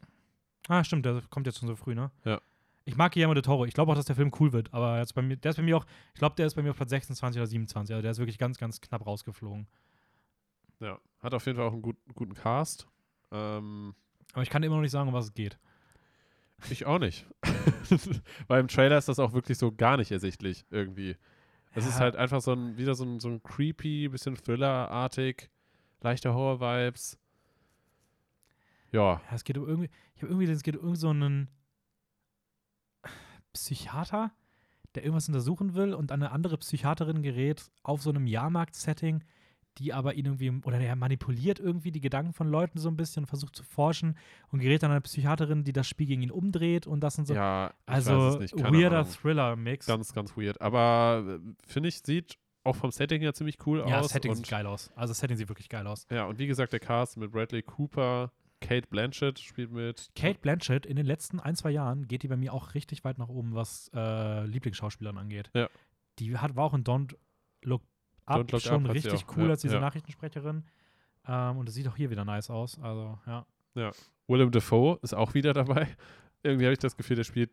ah, 0.68 0.84
stimmt, 0.84 1.06
der 1.06 1.22
kommt 1.30 1.46
jetzt 1.48 1.60
schon 1.60 1.68
so 1.68 1.76
früh, 1.76 1.96
ne? 1.96 2.12
Ja. 2.26 2.40
Ich 2.86 2.98
mag 2.98 3.14
Guillermo 3.14 3.34
de 3.34 3.44
Toro. 3.44 3.66
Ich 3.66 3.74
glaube 3.74 3.92
auch, 3.92 3.96
dass 3.96 4.06
der 4.06 4.16
Film 4.16 4.32
cool 4.40 4.52
wird. 4.52 4.74
Aber 4.74 4.98
jetzt 5.00 5.14
bei 5.16 5.22
mir, 5.22 5.38
der 5.38 5.52
ist 5.52 5.56
bei 5.58 5.64
mir 5.64 5.78
auch, 5.78 5.86
ich 6.14 6.20
glaube, 6.20 6.36
der 6.36 6.46
ist 6.48 6.56
bei 6.56 6.62
mir 6.62 6.72
auf 6.72 6.76
Platz 6.76 6.90
26 6.90 7.40
oder 7.40 7.48
27. 7.48 7.94
Also 7.94 8.02
der 8.02 8.12
ist 8.12 8.18
wirklich 8.20 8.38
ganz, 8.38 8.58
ganz 8.58 8.82
knapp 8.82 9.06
rausgeflogen. 9.06 9.68
Ja. 10.80 11.00
Hat 11.22 11.34
auf 11.34 11.46
jeden 11.46 11.58
Fall 11.58 11.68
auch 11.68 11.74
einen 11.74 11.82
gut, 11.82 11.96
guten 12.14 12.34
Cast. 12.34 12.88
Ähm, 13.32 13.96
Aber 14.34 14.42
ich 14.44 14.50
kann 14.50 14.64
immer 14.64 14.76
noch 14.76 14.82
nicht 14.82 14.92
sagen, 14.92 15.08
um 15.08 15.14
was 15.14 15.26
es 15.26 15.34
geht. 15.34 15.58
ich 16.70 16.86
auch 16.86 17.00
nicht. 17.00 17.26
Weil 18.48 18.60
im 18.60 18.68
Trailer 18.68 18.98
ist 18.98 19.08
das 19.08 19.20
auch 19.20 19.32
wirklich 19.34 19.58
so 19.58 19.72
gar 19.72 19.96
nicht 19.96 20.12
ersichtlich 20.12 20.66
irgendwie. 20.70 21.16
Es 21.76 21.86
ist 21.86 21.96
Ja. 21.96 22.02
halt 22.02 22.16
einfach 22.18 22.42
so 22.42 22.52
ein, 22.52 22.76
wieder 22.78 22.96
so 22.96 23.06
ein, 23.06 23.20
so 23.22 23.30
ein 23.30 23.42
creepy, 23.42 24.10
bisschen 24.10 24.36
Thriller-artig, 24.36 25.50
leichte 26.02 26.34
Horror-Vibes. 26.34 27.18
Ja, 28.92 29.14
Ja, 29.14 29.22
es 29.34 29.44
geht 29.44 29.58
um 29.58 29.68
irgendwie, 29.68 29.90
ich 30.16 30.22
habe 30.22 30.32
irgendwie, 30.32 30.52
es 30.52 30.62
geht 30.64 30.76
um 30.78 30.84
irgend 30.84 31.00
so 31.00 31.10
einen 31.10 31.50
Psychiater, 33.54 34.32
der 34.96 35.04
irgendwas 35.04 35.28
untersuchen 35.28 35.74
will 35.74 35.94
und 35.94 36.12
an 36.12 36.22
eine 36.22 36.32
andere 36.32 36.58
Psychiaterin 36.58 37.22
gerät 37.24 37.72
auf 37.84 38.02
so 38.02 38.10
einem 38.10 38.28
Jahrmarkt-Setting, 38.28 39.24
die 39.80 39.92
aber 39.92 40.14
ihn 40.14 40.26
irgendwie, 40.26 40.52
oder 40.66 40.78
der 40.78 40.96
manipuliert 40.96 41.60
irgendwie 41.60 41.92
die 41.92 42.02
Gedanken 42.02 42.34
von 42.34 42.48
Leuten 42.48 42.78
so 42.78 42.90
ein 42.90 42.96
bisschen, 42.98 43.26
versucht 43.26 43.56
zu 43.56 43.64
forschen 43.64 44.18
und 44.52 44.60
gerät 44.60 44.84
dann 44.84 44.92
an 44.92 44.96
eine 44.98 45.02
Psychiaterin, 45.02 45.64
die 45.64 45.74
das 45.74 45.88
Spiel 45.88 46.06
gegen 46.06 46.22
ihn 46.22 46.30
umdreht 46.32 46.86
und 46.86 47.00
das 47.00 47.18
und 47.18 47.26
so. 47.26 47.34
Ja, 47.34 47.74
also 47.88 48.40
weirder. 48.40 49.06
Thriller-Mix. 49.06 49.88
Ganz, 49.88 50.14
ganz 50.14 50.38
weird. 50.38 50.62
Aber 50.62 51.24
äh, 51.28 51.40
finde 51.66 51.90
ich, 51.90 52.02
sieht 52.04 52.38
auch 52.64 52.76
vom 52.76 52.92
Setting 52.92 53.22
her 53.22 53.34
ziemlich 53.34 53.58
cool 53.66 53.80
Ja, 53.80 53.98
aus. 53.98 54.04
das 54.04 54.12
Setting 54.14 54.32
und, 54.32 54.38
sieht 54.38 54.48
geil 54.50 54.66
aus. 54.68 54.92
Also 54.96 55.12
das 55.12 55.20
Setting 55.20 55.38
sieht 55.38 55.50
wirklich 55.50 55.70
geil 55.70 55.88
aus. 55.88 56.06
Ja, 56.12 56.26
und 56.26 56.38
wie 56.38 56.48
gesagt, 56.48 56.72
der 56.72 56.80
Cast 56.80 57.18
mit 57.18 57.32
Bradley 57.32 57.64
Cooper, 57.64 58.32
Kate 58.64 58.88
Blanchett 58.88 59.40
spielt 59.40 59.72
mit. 59.72 60.10
Kate 60.16 60.40
Blanchett 60.40 60.86
in 60.86 60.96
den 60.96 61.06
letzten 61.06 61.40
ein, 61.40 61.56
zwei 61.56 61.72
Jahren 61.72 62.08
geht 62.08 62.24
die 62.24 62.30
bei 62.30 62.38
mir 62.38 62.54
auch 62.54 62.74
richtig 62.74 63.04
weit 63.04 63.18
nach 63.18 63.28
oben, 63.28 63.54
was 63.54 63.92
äh, 63.94 64.46
Lieblingsschauspielern 64.46 65.18
angeht. 65.18 65.52
Ja. 65.54 65.68
Die 66.20 66.38
hat, 66.38 66.56
war 66.56 66.64
auch 66.64 66.74
in 66.74 66.84
Don't 66.84 67.16
Look 67.64 67.84
Up 68.26 68.40
Don't 68.40 68.52
Look 68.54 68.62
schon 68.62 68.86
Up 68.86 68.94
richtig 68.94 69.26
auch, 69.26 69.38
cool 69.38 69.46
ja, 69.46 69.50
als 69.52 69.62
diese 69.62 69.76
ja. 69.76 69.82
Nachrichtensprecherin. 69.82 70.64
Ähm, 71.28 71.58
und 71.58 71.68
es 71.68 71.76
sieht 71.76 71.88
auch 71.90 71.96
hier 71.98 72.10
wieder 72.10 72.24
nice 72.24 72.50
aus. 72.50 72.80
Also, 72.80 73.20
ja. 73.28 73.46
Willem 74.28 74.52
Dafoe 74.52 74.98
ist 75.02 75.14
auch 75.14 75.34
wieder 75.34 75.54
dabei. 75.54 75.88
Irgendwie 76.44 76.66
habe 76.66 76.74
ich 76.74 76.80
das 76.80 76.96
Gefühl, 76.96 77.18
der 77.18 77.26
spielt, 77.26 77.52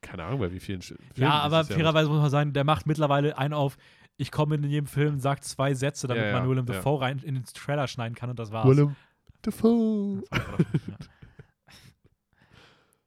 keine 0.00 0.24
Ahnung, 0.24 0.40
bei 0.40 0.52
wie 0.52 0.60
vielen 0.60 0.82
Filmen 0.82 1.04
Ja, 1.14 1.40
aber 1.40 1.64
fairerweise 1.64 2.08
muss 2.08 2.20
man 2.20 2.30
sagen, 2.30 2.52
der 2.52 2.64
macht 2.64 2.86
mittlerweile 2.86 3.38
einen 3.38 3.54
auf, 3.54 3.76
ich 4.16 4.32
komme 4.32 4.56
in 4.56 4.64
jedem 4.64 4.86
Film, 4.86 5.20
sagt 5.20 5.44
zwei 5.44 5.74
Sätze, 5.74 6.08
damit 6.08 6.24
Ja, 6.24 6.30
ja, 6.30 6.38
man 6.40 6.48
Willem 6.48 6.66
ja. 6.66 6.74
Dafoe 6.74 7.00
rein 7.00 7.18
in 7.18 7.34
den 7.34 7.44
Trailer 7.44 7.86
schneiden 7.86 8.14
kann 8.16 8.30
und 8.30 8.38
das 8.38 8.50
war's. 8.50 8.66
Willem 8.66 8.96
Dafoe. 9.44 10.22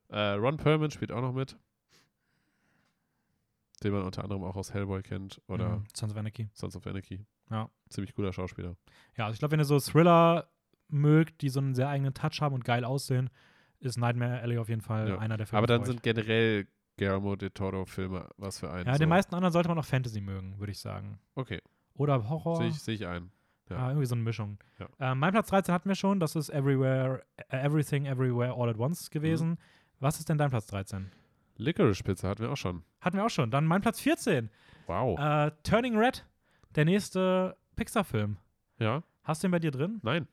Äh, 0.10 0.32
Ron 0.34 0.58
Perlman 0.58 0.92
spielt 0.92 1.12
auch 1.12 1.22
noch 1.22 1.34
mit. 1.34 1.58
Den 3.84 3.92
man 3.94 4.04
unter 4.04 4.24
anderem 4.24 4.44
auch 4.44 4.56
aus 4.56 4.74
Hellboy 4.74 5.04
kennt 5.04 5.40
oder 5.48 5.78
Mhm, 5.78 5.86
Sons 5.96 6.12
of 6.14 6.18
Anarchy. 6.18 6.50
Sons 6.54 6.76
of 6.76 6.88
Anarchy. 6.88 7.26
Ja. 7.52 7.70
Ziemlich 7.90 8.16
cooler 8.16 8.34
Schauspieler. 8.34 8.76
Ja, 9.18 9.26
also 9.26 9.34
ich 9.34 9.40
glaube, 9.40 9.52
wenn 9.52 9.60
ihr 9.60 9.66
so 9.66 9.80
Thriller 9.80 10.50
mögt, 10.88 11.42
die 11.42 11.50
so 11.50 11.60
einen 11.60 11.76
sehr 11.76 11.90
eigenen 11.90 12.14
Touch 12.14 12.42
haben 12.42 12.56
und 12.56 12.66
geil 12.66 12.84
aussehen, 12.86 13.30
ist 13.80 13.98
Nightmare 13.98 14.40
Alley 14.42 14.58
auf 14.58 14.70
jeden 14.70 14.82
Fall 14.82 15.10
Ja. 15.10 15.18
einer 15.20 15.38
der 15.38 15.46
Filme. 15.46 15.60
Aber 15.60 15.68
dann 15.68 15.84
sind 15.86 16.02
generell 16.02 16.68
Guillermo 16.98 17.36
del 17.36 17.52
Toro-Filme 17.52 18.30
was 18.38 18.60
für 18.60 18.72
einen. 18.72 18.88
Ja, 18.88 18.94
so. 18.94 19.00
den 19.00 19.10
meisten 19.10 19.36
anderen 19.36 19.52
sollte 19.54 19.70
man 19.70 19.78
auch 19.78 19.86
Fantasy 19.86 20.22
mögen, 20.22 20.58
würde 20.58 20.72
ich 20.72 20.80
sagen. 20.80 21.20
Okay, 21.36 21.62
Oder 21.94 22.28
Horror. 22.30 22.58
sehe 22.58 22.70
ich, 22.70 22.80
seh 22.82 22.94
ich 22.94 23.06
ein. 23.06 23.32
Ja. 23.70 23.76
Ja. 23.78 23.88
irgendwie 23.90 24.06
so 24.06 24.16
eine 24.16 24.24
Mischung. 24.24 24.58
Ja. 24.80 24.88
Ähm, 25.00 25.20
mein 25.20 25.32
Platz 25.32 25.48
13 25.50 25.74
hatten 25.74 25.90
wir 25.90 25.96
schon, 25.96 26.20
das 26.20 26.36
ist 26.36 26.50
Everywhere, 26.50 27.24
äh, 27.50 27.58
Everything 27.66 28.06
Everywhere 28.06 28.54
All 28.54 28.70
at 28.70 28.78
Once 28.78 29.10
gewesen. 29.10 29.52
Mhm. 29.52 29.58
Was 30.00 30.20
ist 30.20 30.30
denn 30.30 30.38
dein 30.38 30.50
Platz 30.50 30.68
13? 30.68 31.12
Licorice 31.58 32.04
Pizza 32.04 32.30
hatten 32.30 32.44
wir 32.44 32.52
auch 32.52 32.58
schon. 32.58 32.84
Hatten 33.02 33.18
wir 33.18 33.26
auch 33.26 33.30
schon. 33.32 33.50
Dann 33.50 33.66
mein 33.66 33.82
Platz 33.82 34.00
14. 34.00 34.50
Wow. 34.86 35.18
Äh, 35.20 35.52
Turning 35.64 35.98
Red, 35.98 36.24
der 36.76 36.86
nächste 36.86 37.58
Pixar-Film. 37.76 38.38
Ja? 38.80 39.02
Hast 39.24 39.42
du 39.44 39.48
den 39.48 39.52
bei 39.52 39.60
dir 39.60 39.72
drin? 39.72 40.00
Nein, 40.04 40.28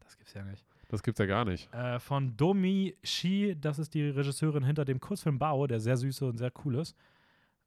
Das 0.00 0.16
gibt's 0.16 0.32
ja 0.34 0.44
nicht. 0.44 0.64
das 0.88 1.02
gibt's 1.02 1.18
ja 1.18 1.26
gar 1.26 1.44
nicht. 1.44 1.72
Äh, 1.74 1.98
von 1.98 2.36
Domi 2.36 2.96
Shi, 3.02 3.56
das 3.60 3.78
ist 3.80 3.92
die 3.94 4.08
Regisseurin 4.08 4.62
hinter 4.64 4.84
dem 4.84 5.00
Kurzfilm 5.00 5.38
Bao, 5.38 5.66
der 5.66 5.80
sehr 5.80 5.96
süße 5.96 6.24
und 6.26 6.38
sehr 6.38 6.52
cool 6.64 6.76
ist. 6.76 6.96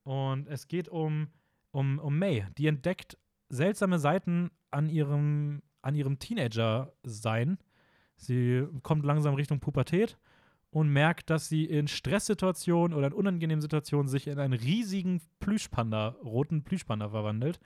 Und 0.03 0.48
es 0.48 0.68
geht 0.68 0.88
um, 0.88 1.27
um, 1.72 1.99
um 1.99 2.18
May. 2.18 2.45
Die 2.57 2.68
entdeckt 2.68 3.18
seltsame 3.49 3.99
Seiten 3.99 4.51
an 4.72 4.89
ihrem, 4.89 5.61
an 5.81 5.95
ihrem 5.95 6.19
Teenager-Sein. 6.19 7.57
Sie 8.17 8.65
kommt 8.84 9.05
langsam 9.05 9.35
Richtung 9.35 9.59
Pubertät 9.59 10.17
und 10.72 10.89
merkt, 10.89 11.30
dass 11.30 11.47
sie 11.47 11.65
in 11.65 11.88
Stresssituationen 11.88 12.95
oder 12.97 13.07
in 13.07 13.13
unangenehmen 13.13 13.61
Situationen 13.61 14.07
sich 14.07 14.27
in 14.27 14.39
einen 14.39 14.53
riesigen 14.53 15.22
Plüschpanda, 15.39 16.15
roten 16.23 16.63
Plüschpanda 16.63 17.09
verwandelt. 17.09 17.59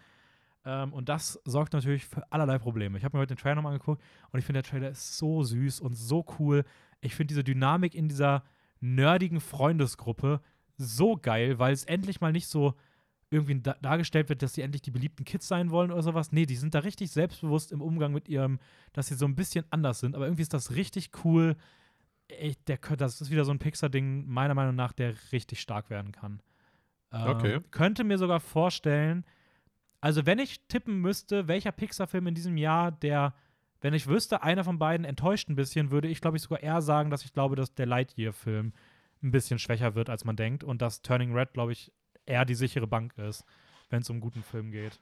Ähm, 0.66 0.94
und 0.94 1.10
das 1.10 1.40
sorgt 1.46 1.74
natürlich 1.74 2.06
für 2.06 2.32
allerlei 2.32 2.60
Probleme. 2.60 2.98
Ich 2.98 3.04
habe 3.04 3.18
mir 3.18 3.22
heute 3.22 3.36
den 3.36 3.42
Trailer 3.42 3.56
nochmal 3.56 3.74
angeguckt 3.74 4.02
und 4.32 4.40
ich 4.40 4.46
finde, 4.46 4.62
der 4.62 4.70
Trailer 4.70 4.90
ist 4.90 5.18
so 5.18 5.44
süß 5.44 5.80
und 5.80 5.96
so 5.96 6.26
cool. 6.38 6.66
Ich 7.02 7.16
finde 7.16 7.30
diese 7.30 7.44
Dynamik 7.44 7.96
in 7.96 8.10
dieser 8.10 8.44
nerdigen 8.80 9.40
Freundesgruppe 9.40 10.42
so 10.78 11.18
geil, 11.18 11.60
weil 11.60 11.74
es 11.74 11.86
endlich 11.86 12.22
mal 12.22 12.32
nicht 12.32 12.48
so 12.48 12.76
irgendwie 13.32 13.62
da 13.62 13.76
dargestellt 13.82 14.30
wird, 14.30 14.42
dass 14.42 14.54
sie 14.54 14.62
endlich 14.62 14.82
die 14.82 14.92
beliebten 14.92 15.24
Kids 15.24 15.48
sein 15.48 15.70
wollen 15.70 15.92
oder 15.92 16.02
sowas. 16.02 16.32
Nee, 16.32 16.46
die 16.46 16.56
sind 16.56 16.74
da 16.74 16.80
richtig 16.80 17.12
selbstbewusst 17.12 17.72
im 17.72 17.82
Umgang 17.82 18.12
mit 18.12 18.28
ihrem, 18.28 18.60
dass 18.94 19.08
sie 19.08 19.16
so 19.16 19.26
ein 19.26 19.36
bisschen 19.36 19.66
anders 19.70 20.00
sind. 20.00 20.16
Aber 20.16 20.26
irgendwie 20.26 20.42
ist 20.42 20.54
das 20.54 20.76
richtig 20.76 21.12
cool. 21.24 21.56
Ey, 22.28 22.56
der, 22.68 22.78
das 22.78 23.22
ist 23.22 23.30
wieder 23.30 23.46
so 23.46 23.52
ein 23.52 23.60
Pixar-Ding, 23.60 24.28
meiner 24.28 24.54
Meinung 24.56 24.76
nach, 24.76 24.94
der 24.94 25.14
richtig 25.32 25.62
stark 25.62 25.90
werden 25.90 26.12
kann. 26.12 26.42
Ähm, 27.12 27.28
Okay. 27.28 27.60
Könnte 27.72 28.04
mir 28.04 28.18
sogar 28.18 28.40
vorstellen, 28.40 29.26
also 30.02 30.26
wenn 30.26 30.40
ich 30.40 30.68
tippen 30.68 31.00
müsste, 31.02 31.48
welcher 31.48 31.72
Pixar-Film 31.72 32.28
in 32.28 32.36
diesem 32.36 32.58
Jahr, 32.58 32.92
der, 32.92 33.34
wenn 33.82 33.94
ich 33.94 34.08
wüsste, 34.08 34.44
einer 34.44 34.64
von 34.64 34.80
beiden 34.80 35.06
enttäuscht 35.06 35.50
ein 35.50 35.56
bisschen, 35.56 35.92
würde 35.92 36.08
ich, 36.08 36.22
glaube 36.22 36.38
ich, 36.38 36.44
sogar 36.44 36.62
eher 36.62 36.82
sagen, 36.82 37.10
dass 37.10 37.26
ich 37.26 37.34
glaube, 37.34 37.56
dass 37.56 37.74
der 37.76 37.86
Lightyear-Film 37.86 38.74
ein 39.22 39.32
bisschen 39.32 39.60
schwächer 39.60 39.96
wird, 39.96 40.10
als 40.10 40.24
man 40.24 40.36
denkt. 40.36 40.64
Und 40.64 40.82
dass 40.82 41.02
Turning 41.02 41.34
Red, 41.36 41.54
glaube 41.54 41.74
ich, 41.74 41.92
eher 42.30 42.46
die 42.46 42.56
sichere 42.56 42.88
Bank 42.88 43.18
ist, 43.18 43.44
wenn 43.90 44.02
es 44.02 44.10
um 44.10 44.16
einen 44.16 44.22
guten 44.22 44.44
Film 44.44 44.72
geht. 44.72 45.00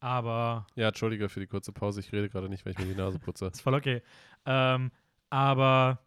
Aber 0.00 0.66
Ja, 0.74 0.88
entschuldige 0.88 1.28
für 1.28 1.40
die 1.40 1.46
kurze 1.46 1.72
Pause. 1.72 2.00
Ich 2.00 2.12
rede 2.12 2.28
gerade 2.28 2.48
nicht, 2.48 2.64
weil 2.64 2.72
ich 2.72 2.78
mir 2.78 2.84
die 2.86 2.94
Nase 2.94 3.18
putze. 3.18 3.46
ist 3.52 3.60
voll 3.62 3.74
okay. 3.74 4.02
Ähm, 4.44 4.92
aber 5.30 6.00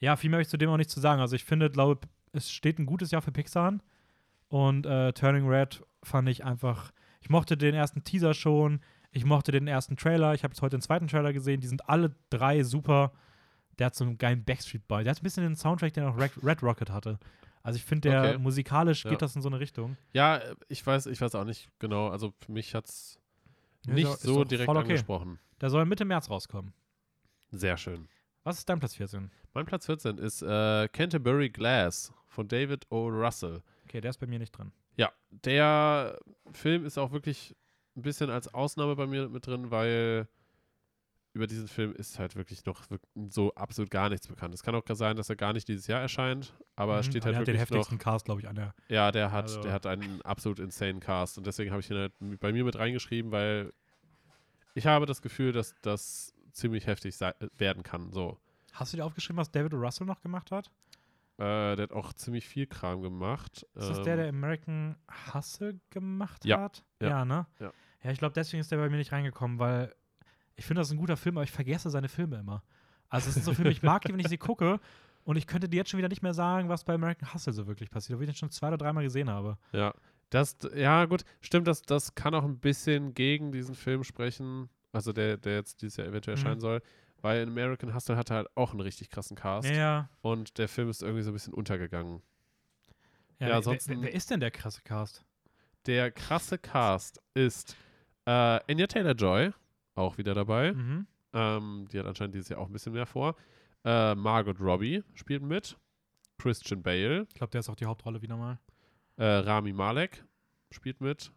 ja, 0.00 0.16
viel 0.16 0.30
mehr 0.30 0.38
habe 0.38 0.42
ich 0.42 0.48
zu 0.48 0.56
dem 0.58 0.70
auch 0.70 0.76
nicht 0.76 0.90
zu 0.90 1.00
sagen. 1.00 1.20
Also 1.20 1.36
ich 1.36 1.44
finde, 1.44 1.70
glaube, 1.70 2.08
es 2.32 2.50
steht 2.50 2.78
ein 2.78 2.86
gutes 2.86 3.10
Jahr 3.10 3.22
für 3.22 3.32
Pixar 3.32 3.68
an. 3.68 3.82
Und 4.48 4.84
äh, 4.84 5.12
Turning 5.12 5.48
Red 5.48 5.82
fand 6.02 6.28
ich 6.28 6.44
einfach. 6.44 6.92
Ich 7.20 7.30
mochte 7.30 7.56
den 7.56 7.74
ersten 7.74 8.02
Teaser 8.02 8.34
schon. 8.34 8.80
Ich 9.12 9.24
mochte 9.24 9.52
den 9.52 9.68
ersten 9.68 9.96
Trailer. 9.96 10.34
Ich 10.34 10.42
habe 10.42 10.52
jetzt 10.52 10.62
heute 10.62 10.76
den 10.76 10.82
zweiten 10.82 11.06
Trailer 11.06 11.32
gesehen. 11.32 11.60
Die 11.60 11.66
sind 11.66 11.88
alle 11.88 12.14
drei 12.30 12.62
super. 12.64 13.12
Der 13.78 13.86
hat 13.86 13.94
so 13.94 14.04
einen 14.04 14.18
geilen 14.18 14.44
Backstreet 14.44 14.86
Boy. 14.88 15.04
Der 15.04 15.12
hat 15.12 15.20
ein 15.20 15.22
bisschen 15.22 15.44
den 15.44 15.56
Soundtrack, 15.56 15.92
den 15.92 16.04
auch 16.04 16.18
Red 16.18 16.62
Rocket 16.62 16.90
hatte. 16.90 17.18
Also 17.62 17.76
ich 17.76 17.84
finde, 17.84 18.08
der 18.10 18.20
Okay. 18.22 18.38
musikalisch 18.38 19.04
Ja. 19.04 19.10
geht 19.10 19.22
das 19.22 19.36
in 19.36 19.42
so 19.42 19.48
eine 19.48 19.60
Richtung. 19.60 19.96
Ja, 20.12 20.38
äh, 20.38 20.54
ich 20.68 20.86
weiß, 20.86 21.06
ich 21.06 21.20
weiß 21.20 21.34
auch 21.34 21.44
nicht 21.44 21.68
genau. 21.78 22.08
Also 22.08 22.32
für 22.40 22.52
mich 22.52 22.74
hat 22.74 22.86
es 22.86 23.18
Ja, 23.86 23.94
nicht 23.94 24.08
ist 24.08 24.22
so 24.22 24.44
direkt 24.44 24.68
okay. 24.68 24.78
angesprochen. 24.78 25.38
Der 25.60 25.68
soll 25.70 25.84
Mitte 25.84 26.04
März 26.04 26.30
rauskommen. 26.30 26.72
Sehr 27.50 27.76
schön. 27.76 28.08
Was 28.44 28.58
ist 28.58 28.68
dein 28.68 28.78
Platz 28.78 28.94
14? 28.94 29.30
Mein 29.52 29.66
Platz 29.66 29.86
14 29.86 30.16
ist 30.18 30.40
äh, 30.42 30.88
Canterbury 30.88 31.50
Glass 31.50 32.12
von 32.28 32.48
David 32.48 32.86
O. 32.90 33.08
Russell. 33.08 33.62
Okay, 33.84 34.00
der 34.00 34.10
ist 34.10 34.18
bei 34.18 34.26
mir 34.26 34.38
nicht 34.38 34.52
drin. 34.52 34.72
Ja, 34.96 35.12
der 35.30 36.18
Film 36.52 36.84
ist 36.86 36.96
auch 36.96 37.10
wirklich 37.12 37.54
ein 37.96 38.02
bisschen 38.02 38.30
als 38.30 38.52
Ausnahme 38.54 38.96
bei 38.96 39.06
mir 39.06 39.28
mit 39.28 39.46
drin, 39.46 39.70
weil 39.70 40.28
über 41.40 41.46
diesen 41.46 41.68
Film 41.68 41.92
ist 41.94 42.18
halt 42.18 42.36
wirklich 42.36 42.66
noch 42.66 42.82
so 43.30 43.54
absolut 43.54 43.90
gar 43.90 44.10
nichts 44.10 44.28
bekannt. 44.28 44.52
Es 44.54 44.62
kann 44.62 44.74
auch 44.74 44.82
sein, 44.92 45.16
dass 45.16 45.30
er 45.30 45.36
gar 45.36 45.54
nicht 45.54 45.66
dieses 45.68 45.86
Jahr 45.86 46.02
erscheint, 46.02 46.54
aber 46.76 46.98
Mhm, 46.98 47.02
steht 47.04 47.24
der 47.24 47.32
halt 47.32 47.36
hat 47.36 47.46
den 47.48 47.54
wirklich 47.54 47.70
noch. 47.70 47.76
heftigsten 47.78 47.98
Cast, 47.98 48.26
glaube 48.26 48.42
ich, 48.42 48.48
an 48.48 48.56
der. 48.56 48.74
Ja, 48.88 49.10
der 49.10 49.32
hat, 49.32 49.44
Also- 49.44 49.62
der 49.62 49.72
hat 49.72 49.86
einen 49.86 50.20
absolut 50.20 50.58
insane 50.58 51.00
Cast 51.00 51.38
und 51.38 51.46
deswegen 51.46 51.70
habe 51.70 51.80
ich 51.80 51.90
ihn 51.90 51.96
halt 51.96 52.12
bei 52.40 52.52
mir 52.52 52.62
mit 52.64 52.76
reingeschrieben, 52.78 53.32
weil 53.32 53.72
ich 54.74 54.86
habe 54.86 55.06
das 55.06 55.22
Gefühl, 55.22 55.52
dass 55.52 55.74
das 55.80 56.34
ziemlich 56.52 56.86
heftig 56.86 57.18
werden 57.56 57.82
kann. 57.82 58.12
So, 58.12 58.38
Hast 58.74 58.92
du 58.92 58.98
dir 58.98 59.04
aufgeschrieben, 59.06 59.38
was 59.38 59.50
David. 59.50 59.72
Russell 59.72 60.06
noch 60.06 60.20
gemacht 60.20 60.50
hat? 60.50 60.70
äh, 61.38 61.74
der 61.74 61.84
hat 61.84 61.92
auch 61.92 62.12
ziemlich 62.12 62.46
viel 62.46 62.66
Kram 62.66 63.00
gemacht. 63.00 63.66
Ist 63.74 63.88
das 63.88 63.98
Ähm, 63.98 64.04
der, 64.04 64.16
der 64.16 64.28
American 64.28 64.96
Hustle 65.32 65.80
gemacht 65.88 66.44
Ja, 66.44 66.58
hat? 66.58 66.84
ja, 67.00 67.24
ne? 67.24 67.46
ja. 67.60 67.72
Ja, 68.02 68.10
ich 68.10 68.18
glaube, 68.18 68.34
deswegen 68.34 68.60
ist 68.60 68.70
der 68.70 68.76
bei 68.78 68.90
mir 68.90 68.96
nicht 68.98 69.12
reingekommen, 69.12 69.58
weil 69.58 69.94
ich 70.60 70.66
finde, 70.66 70.80
das 70.80 70.88
ist 70.88 70.92
ein 70.94 70.98
guter 70.98 71.16
Film, 71.16 71.36
aber 71.38 71.44
ich 71.44 71.50
vergesse 71.50 71.90
seine 71.90 72.08
Filme 72.08 72.38
immer. 72.38 72.62
Also, 73.08 73.28
es 73.28 73.34
sind 73.34 73.44
so 73.44 73.54
Filme, 73.54 73.70
ich 73.70 73.82
mag 73.82 74.02
die, 74.02 74.12
wenn 74.12 74.20
ich 74.20 74.28
sie 74.28 74.38
gucke. 74.38 74.78
Und 75.24 75.36
ich 75.36 75.46
könnte 75.46 75.68
dir 75.68 75.76
jetzt 75.78 75.90
schon 75.90 75.98
wieder 75.98 76.08
nicht 76.08 76.22
mehr 76.22 76.32
sagen, 76.32 76.68
was 76.70 76.84
bei 76.84 76.94
American 76.94 77.32
Hustle 77.34 77.52
so 77.52 77.66
wirklich 77.66 77.90
passiert, 77.90 78.14
obwohl 78.14 78.24
ich 78.24 78.30
den 78.30 78.36
schon 78.38 78.50
zwei 78.50 78.68
oder 78.68 78.78
dreimal 78.78 79.04
gesehen 79.04 79.28
habe. 79.28 79.58
Ja, 79.72 79.92
das, 80.30 80.56
ja 80.74 81.04
gut, 81.04 81.24
stimmt, 81.42 81.66
das, 81.66 81.82
das 81.82 82.14
kann 82.14 82.34
auch 82.34 82.42
ein 82.44 82.58
bisschen 82.58 83.12
gegen 83.14 83.52
diesen 83.52 83.74
Film 83.74 84.02
sprechen, 84.02 84.70
also 84.92 85.12
der, 85.12 85.36
der 85.36 85.56
jetzt 85.56 85.82
dieses 85.82 85.98
Jahr 85.98 86.06
eventuell 86.06 86.36
Mhm. 86.36 86.40
erscheinen 86.42 86.60
soll, 86.60 86.80
weil 87.20 87.42
in 87.42 87.50
American 87.50 87.94
Hustle 87.94 88.16
hatte 88.16 88.34
halt 88.34 88.48
auch 88.56 88.70
einen 88.70 88.80
richtig 88.80 89.10
krassen 89.10 89.36
Cast 89.36 89.68
Ja, 89.68 90.08
und 90.22 90.56
der 90.56 90.68
Film 90.68 90.88
ist 90.88 91.02
irgendwie 91.02 91.22
so 91.22 91.30
ein 91.30 91.34
bisschen 91.34 91.52
untergegangen. 91.54 92.22
ja. 93.38 93.46
Ja, 93.46 93.46
wer, 93.48 93.56
ansonsten- 93.56 93.90
wer, 93.90 94.02
wer 94.02 94.14
ist 94.14 94.30
denn 94.30 94.40
der 94.40 94.50
krasse 94.50 94.80
Cast? 94.82 95.22
Der 95.86 96.10
krasse 96.10 96.56
Cast 96.58 97.20
ist 97.34 97.76
äh, 98.26 98.30
Anya 98.70 98.86
Taylor-Joy, 98.86 99.52
auch 99.94 100.18
wieder 100.18 100.34
dabei, 100.34 100.72
Mhm. 100.72 101.06
ähm, 101.32 101.88
die 101.92 101.98
hat 101.98 102.06
anscheinend 102.06 102.34
dieses 102.34 102.48
Jahr 102.48 102.60
auch 102.60 102.66
ein 102.66 102.72
bisschen 102.72 102.92
mehr 102.92 103.06
vor. 103.06 103.34
Äh, 103.84 104.14
Margot 104.14 104.60
Robbie 104.60 105.02
spielt 105.14 105.42
mit, 105.42 105.76
Christian 106.38 106.82
Bale, 106.82 107.26
Ich 107.28 107.34
glaube, 107.34 107.50
der 107.50 107.60
ist 107.60 107.68
auch 107.68 107.76
die 107.76 107.86
Hauptrolle 107.86 108.22
wieder 108.22 108.36
mal. 108.36 108.58
äh, 109.16 109.24
Rami 109.24 109.72
Malek 109.72 110.24
spielt 110.70 111.00
mit, 111.00 111.32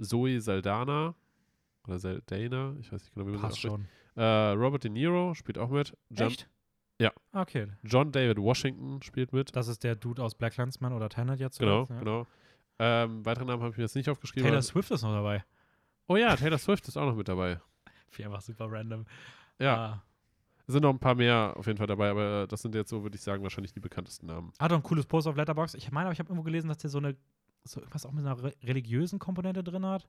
Zoe 0.00 0.40
Saldana 0.40 1.14
oder 1.86 1.98
Saldana, 1.98 2.74
ich 2.80 2.90
weiß 2.92 3.02
nicht 3.02 3.14
genau, 3.14 3.26
wie 3.26 3.32
man 3.32 3.42
das 3.42 3.50
Passt 3.52 3.64
ausspricht. 3.66 3.86
schon. 4.14 4.22
Äh, 4.22 4.50
Robert 4.52 4.84
De 4.84 4.90
Niro 4.90 5.34
spielt 5.34 5.58
auch 5.58 5.68
mit. 5.70 5.96
John, 6.10 6.28
Echt? 6.28 6.48
Ja. 7.00 7.12
Okay. 7.32 7.66
John 7.82 8.12
David 8.12 8.38
Washington 8.38 9.00
spielt 9.02 9.32
mit. 9.32 9.54
Das 9.56 9.68
ist 9.68 9.84
der 9.84 9.94
Dude 9.96 10.22
aus 10.22 10.34
Black 10.34 10.56
Landsman 10.56 10.92
oder 10.92 11.08
Tenet 11.08 11.38
jetzt. 11.40 11.58
Genau? 11.58 11.86
Ja. 11.88 11.98
genau. 11.98 12.26
Ähm, 12.78 13.24
weitere 13.24 13.44
Namen 13.46 13.62
habe 13.62 13.70
ich 13.72 13.76
mir 13.78 13.84
jetzt 13.84 13.94
nicht 13.94 14.08
aufgeschrieben. 14.10 14.48
Taylor 14.48 14.62
Swift 14.62 14.90
ist 14.90 15.02
noch 15.02 15.12
dabei. 15.12 15.44
oh 16.08 16.16
ja, 16.16 16.34
Taylor 16.36 16.58
Swift 16.58 16.86
ist 16.88 16.96
auch 16.96 17.06
noch 17.06 17.14
mit 17.14 17.28
dabei. 17.28 17.60
Wie 18.12 18.24
einfach 18.24 18.40
super 18.40 18.66
random. 18.70 19.04
Ja, 19.58 19.76
Ah. 19.76 20.02
es 20.66 20.72
sind 20.72 20.82
noch 20.82 20.90
ein 20.90 20.98
paar 20.98 21.14
mehr 21.14 21.54
auf 21.56 21.66
jeden 21.66 21.78
Fall 21.78 21.86
dabei, 21.86 22.10
aber 22.10 22.46
das 22.46 22.62
sind 22.62 22.74
jetzt 22.74 22.90
so, 22.90 23.02
würde 23.02 23.16
ich 23.16 23.22
sagen, 23.22 23.42
wahrscheinlich 23.42 23.72
die 23.72 23.80
bekanntesten 23.80 24.26
Namen. 24.26 24.52
Hat 24.58 24.70
doch 24.70 24.76
ein 24.76 24.82
cooles 24.82 25.06
Post 25.06 25.26
auf 25.28 25.36
Letterboxd. 25.36 25.74
Ich 25.76 25.90
meine, 25.92 26.06
aber 26.06 26.12
ich 26.12 26.18
habe 26.18 26.28
irgendwo 26.30 26.44
gelesen, 26.44 26.68
dass 26.68 26.78
der 26.78 26.90
so 26.90 26.98
eine 26.98 27.16
so 27.64 27.80
irgendwas 27.80 28.06
auch 28.06 28.12
mit 28.12 28.24
einer 28.24 28.42
re 28.42 28.54
religiösen 28.62 29.18
Komponente 29.18 29.62
drin 29.62 29.84
hat. 29.84 30.08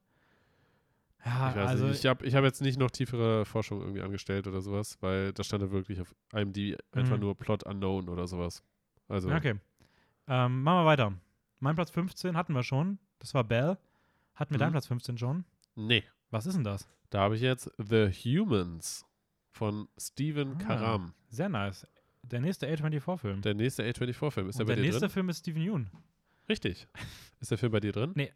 Ja, 1.26 1.50
ich 1.52 1.56
weiß 1.56 1.70
also 1.70 1.88
nicht. 1.88 2.00
Ich 2.00 2.06
habe 2.08 2.26
ich 2.26 2.34
hab 2.34 2.44
jetzt 2.44 2.62
nicht 2.62 2.80
noch 2.80 2.90
tiefere 2.90 3.46
Forschung 3.46 3.82
irgendwie 3.82 4.02
angestellt 4.02 4.48
oder 4.48 4.62
sowas, 4.62 4.98
weil 5.02 5.34
da 5.34 5.44
stand 5.44 5.62
da 5.62 5.70
wirklich 5.72 6.02
auf 6.02 6.16
IMDb 6.34 6.78
einfach 6.94 7.16
Mhm. 7.16 7.22
nur 7.22 7.38
Plot 7.38 7.64
Unknown 7.64 8.10
oder 8.10 8.26
sowas. 8.28 8.64
Also, 9.08 9.30
Ja, 9.30 9.38
okay. 9.38 9.56
Ähm, 10.28 10.64
machen 10.64 10.78
wir 10.80 10.86
weiter. 10.86 11.14
Mein 11.60 11.76
Platz 11.76 11.92
15 11.92 12.36
hatten 12.38 12.54
wir 12.54 12.64
schon. 12.64 12.98
Das 13.20 13.34
war 13.34 13.44
Bell. 13.44 13.78
Hatten 14.34 14.52
wir 14.52 14.58
Mhm. 14.58 14.62
deinen 14.62 14.72
Platz 14.72 14.88
15 14.88 15.18
schon? 15.18 15.46
nee. 15.76 16.04
Was 16.32 16.46
ist 16.46 16.56
denn 16.56 16.64
das? 16.64 16.88
Da 17.10 17.20
habe 17.20 17.36
ich 17.36 17.42
jetzt 17.42 17.70
The 17.78 18.08
Humans 18.12 19.06
von 19.52 19.88
Steven 20.00 20.54
Ah. 20.56 20.64
Karam. 20.64 21.14
Sehr 21.30 21.50
nice. 21.50 21.86
Der 22.24 22.40
nächste 22.40 22.68
A24-Film. 22.68 23.42
Der 23.42 23.54
nächste 23.54 23.84
A24-Film. 23.84 24.50
Ist 24.50 24.60
der 24.60 24.64
Und 24.64 24.68
bei 24.68 24.76
der 24.76 24.76
dir 24.78 24.82
nächste 24.84 25.02
drin? 25.02 25.10
Film 25.10 25.30
ist 25.30 25.40
Steven 25.40 25.62
Yeun. 25.62 25.90
Richtig. 26.48 26.88
Ist 27.40 27.52
der 27.52 27.58
Film 27.58 27.72
bei 27.72 27.80
dir 27.80 27.92
drin? 27.92 28.12
Nee. 28.16 28.32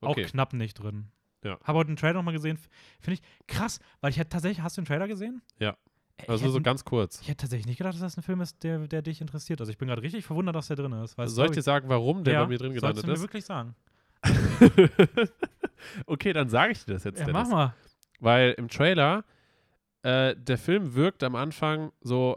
Okay. 0.00 0.24
Auch 0.24 0.30
knapp 0.30 0.52
nicht 0.52 0.74
drin. 0.74 1.06
Ja. 1.44 1.58
Habe 1.64 1.78
heute 1.78 1.88
den 1.88 1.96
Trailer 1.96 2.14
nochmal 2.14 2.34
gesehen. 2.34 2.58
Finde 3.00 3.14
ich 3.20 3.46
krass, 3.46 3.80
weil 4.00 4.10
ich 4.10 4.18
hätte 4.18 4.30
tatsächlich, 4.30 4.62
hast 4.62 4.76
du 4.76 4.82
den 4.82 4.86
Trailer 4.86 5.08
gesehen? 5.08 5.42
Ja. 5.58 5.76
Äh, 6.18 6.26
Also 6.28 6.44
nur 6.44 6.52
so 6.52 6.58
hätte, 6.58 6.64
ganz 6.64 6.84
kurz. 6.84 7.20
ich 7.20 7.28
hätte 7.28 7.38
tatsächlich 7.42 7.66
nicht 7.66 7.78
gedacht, 7.78 7.94
dass 7.94 8.00
das 8.00 8.16
ein 8.16 8.22
Film 8.22 8.40
ist, 8.40 8.62
der, 8.62 8.86
der 8.88 9.02
dich 9.02 9.20
interessiert. 9.20 9.60
Also 9.60 9.70
ich 9.72 9.78
bin 9.78 9.88
gerade 9.88 10.02
richtig 10.02 10.24
verwundert, 10.24 10.54
dass 10.54 10.66
der 10.68 10.76
drin 10.76 10.92
ist. 10.92 11.16
Soll 11.26 11.46
ich 11.46 11.52
dir 11.52 11.62
sagen, 11.62 11.88
warum 11.88 12.24
der 12.24 12.34
ja, 12.34 12.42
bei 12.42 12.48
mir 12.48 12.58
drin 12.58 12.72
sollst 12.78 12.80
gelandet 13.02 13.04
du 13.04 13.08
mir 13.08 13.14
ist? 13.14 13.20
wirklich 13.22 13.44
sagen? 13.44 13.74
okay, 16.06 16.32
dann 16.32 16.48
sage 16.48 16.72
ich 16.72 16.84
dir 16.84 16.94
das 16.94 17.04
jetzt. 17.04 17.20
Ja, 17.20 17.26
Dennis. 17.26 17.48
mach 17.48 17.50
mal. 17.50 17.74
Weil 18.20 18.52
im 18.52 18.68
Trailer, 18.68 19.24
äh, 20.02 20.34
der 20.36 20.58
Film 20.58 20.94
wirkt 20.94 21.22
am 21.22 21.34
Anfang 21.34 21.92
so 22.00 22.36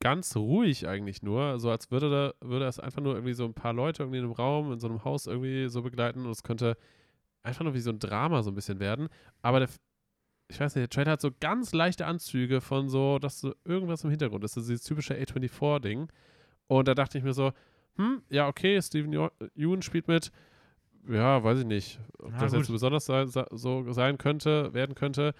ganz 0.00 0.34
ruhig 0.34 0.88
eigentlich 0.88 1.22
nur, 1.22 1.60
so 1.60 1.70
als 1.70 1.90
würde, 1.90 2.10
da, 2.10 2.46
würde 2.46 2.66
es 2.66 2.80
einfach 2.80 3.00
nur 3.00 3.14
irgendwie 3.14 3.34
so 3.34 3.44
ein 3.44 3.54
paar 3.54 3.72
Leute 3.72 4.02
irgendwie 4.02 4.18
in 4.18 4.24
einem 4.24 4.32
Raum, 4.32 4.72
in 4.72 4.80
so 4.80 4.88
einem 4.88 5.04
Haus 5.04 5.26
irgendwie 5.26 5.68
so 5.68 5.82
begleiten 5.82 6.24
und 6.24 6.30
es 6.32 6.42
könnte 6.42 6.76
einfach 7.44 7.62
nur 7.62 7.74
wie 7.74 7.80
so 7.80 7.90
ein 7.90 8.00
Drama 8.00 8.42
so 8.42 8.50
ein 8.50 8.54
bisschen 8.54 8.80
werden. 8.80 9.08
Aber 9.42 9.60
der, 9.60 9.68
ich 10.48 10.58
weiß 10.58 10.74
nicht, 10.74 10.82
der 10.82 10.88
Trailer 10.90 11.12
hat 11.12 11.20
so 11.20 11.30
ganz 11.40 11.72
leichte 11.72 12.06
Anzüge 12.06 12.60
von 12.60 12.88
so, 12.88 13.18
dass 13.20 13.40
so 13.40 13.54
irgendwas 13.64 14.02
im 14.02 14.10
Hintergrund 14.10 14.44
ist, 14.44 14.56
das 14.56 14.64
ist 14.64 14.70
dieses 14.70 14.84
typische 14.84 15.14
A24-Ding. 15.14 16.08
Und 16.66 16.88
da 16.88 16.94
dachte 16.94 17.18
ich 17.18 17.24
mir 17.24 17.32
so, 17.32 17.52
hm, 17.96 18.22
ja, 18.28 18.48
okay, 18.48 18.80
Steven 18.82 19.30
Yeun 19.54 19.82
spielt 19.82 20.08
mit. 20.08 20.32
Ja, 21.08 21.42
weiß 21.42 21.60
ich 21.60 21.64
nicht, 21.66 21.98
ob 22.18 22.30
Na 22.32 22.38
das 22.40 22.52
jetzt 22.52 22.60
gut. 22.60 22.66
so 22.66 22.72
besonders 22.74 23.04
sein, 23.06 23.28
so 23.28 23.92
sein 23.92 24.18
könnte, 24.18 24.72
werden 24.72 24.94
könnte. 24.94 25.34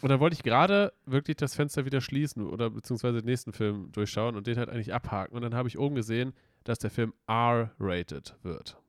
Und 0.00 0.10
dann 0.10 0.20
wollte 0.20 0.34
ich 0.34 0.42
gerade 0.42 0.92
wirklich 1.06 1.36
das 1.36 1.54
Fenster 1.54 1.84
wieder 1.84 2.00
schließen 2.00 2.46
oder 2.46 2.70
beziehungsweise 2.70 3.18
den 3.18 3.26
nächsten 3.26 3.52
Film 3.52 3.90
durchschauen 3.92 4.36
und 4.36 4.46
den 4.46 4.56
halt 4.58 4.68
eigentlich 4.68 4.92
abhaken. 4.92 5.34
Und 5.36 5.42
dann 5.42 5.54
habe 5.54 5.68
ich 5.68 5.78
oben 5.78 5.94
gesehen, 5.94 6.34
dass 6.64 6.78
der 6.78 6.90
Film 6.90 7.14
R-rated 7.26 8.36
wird. 8.42 8.80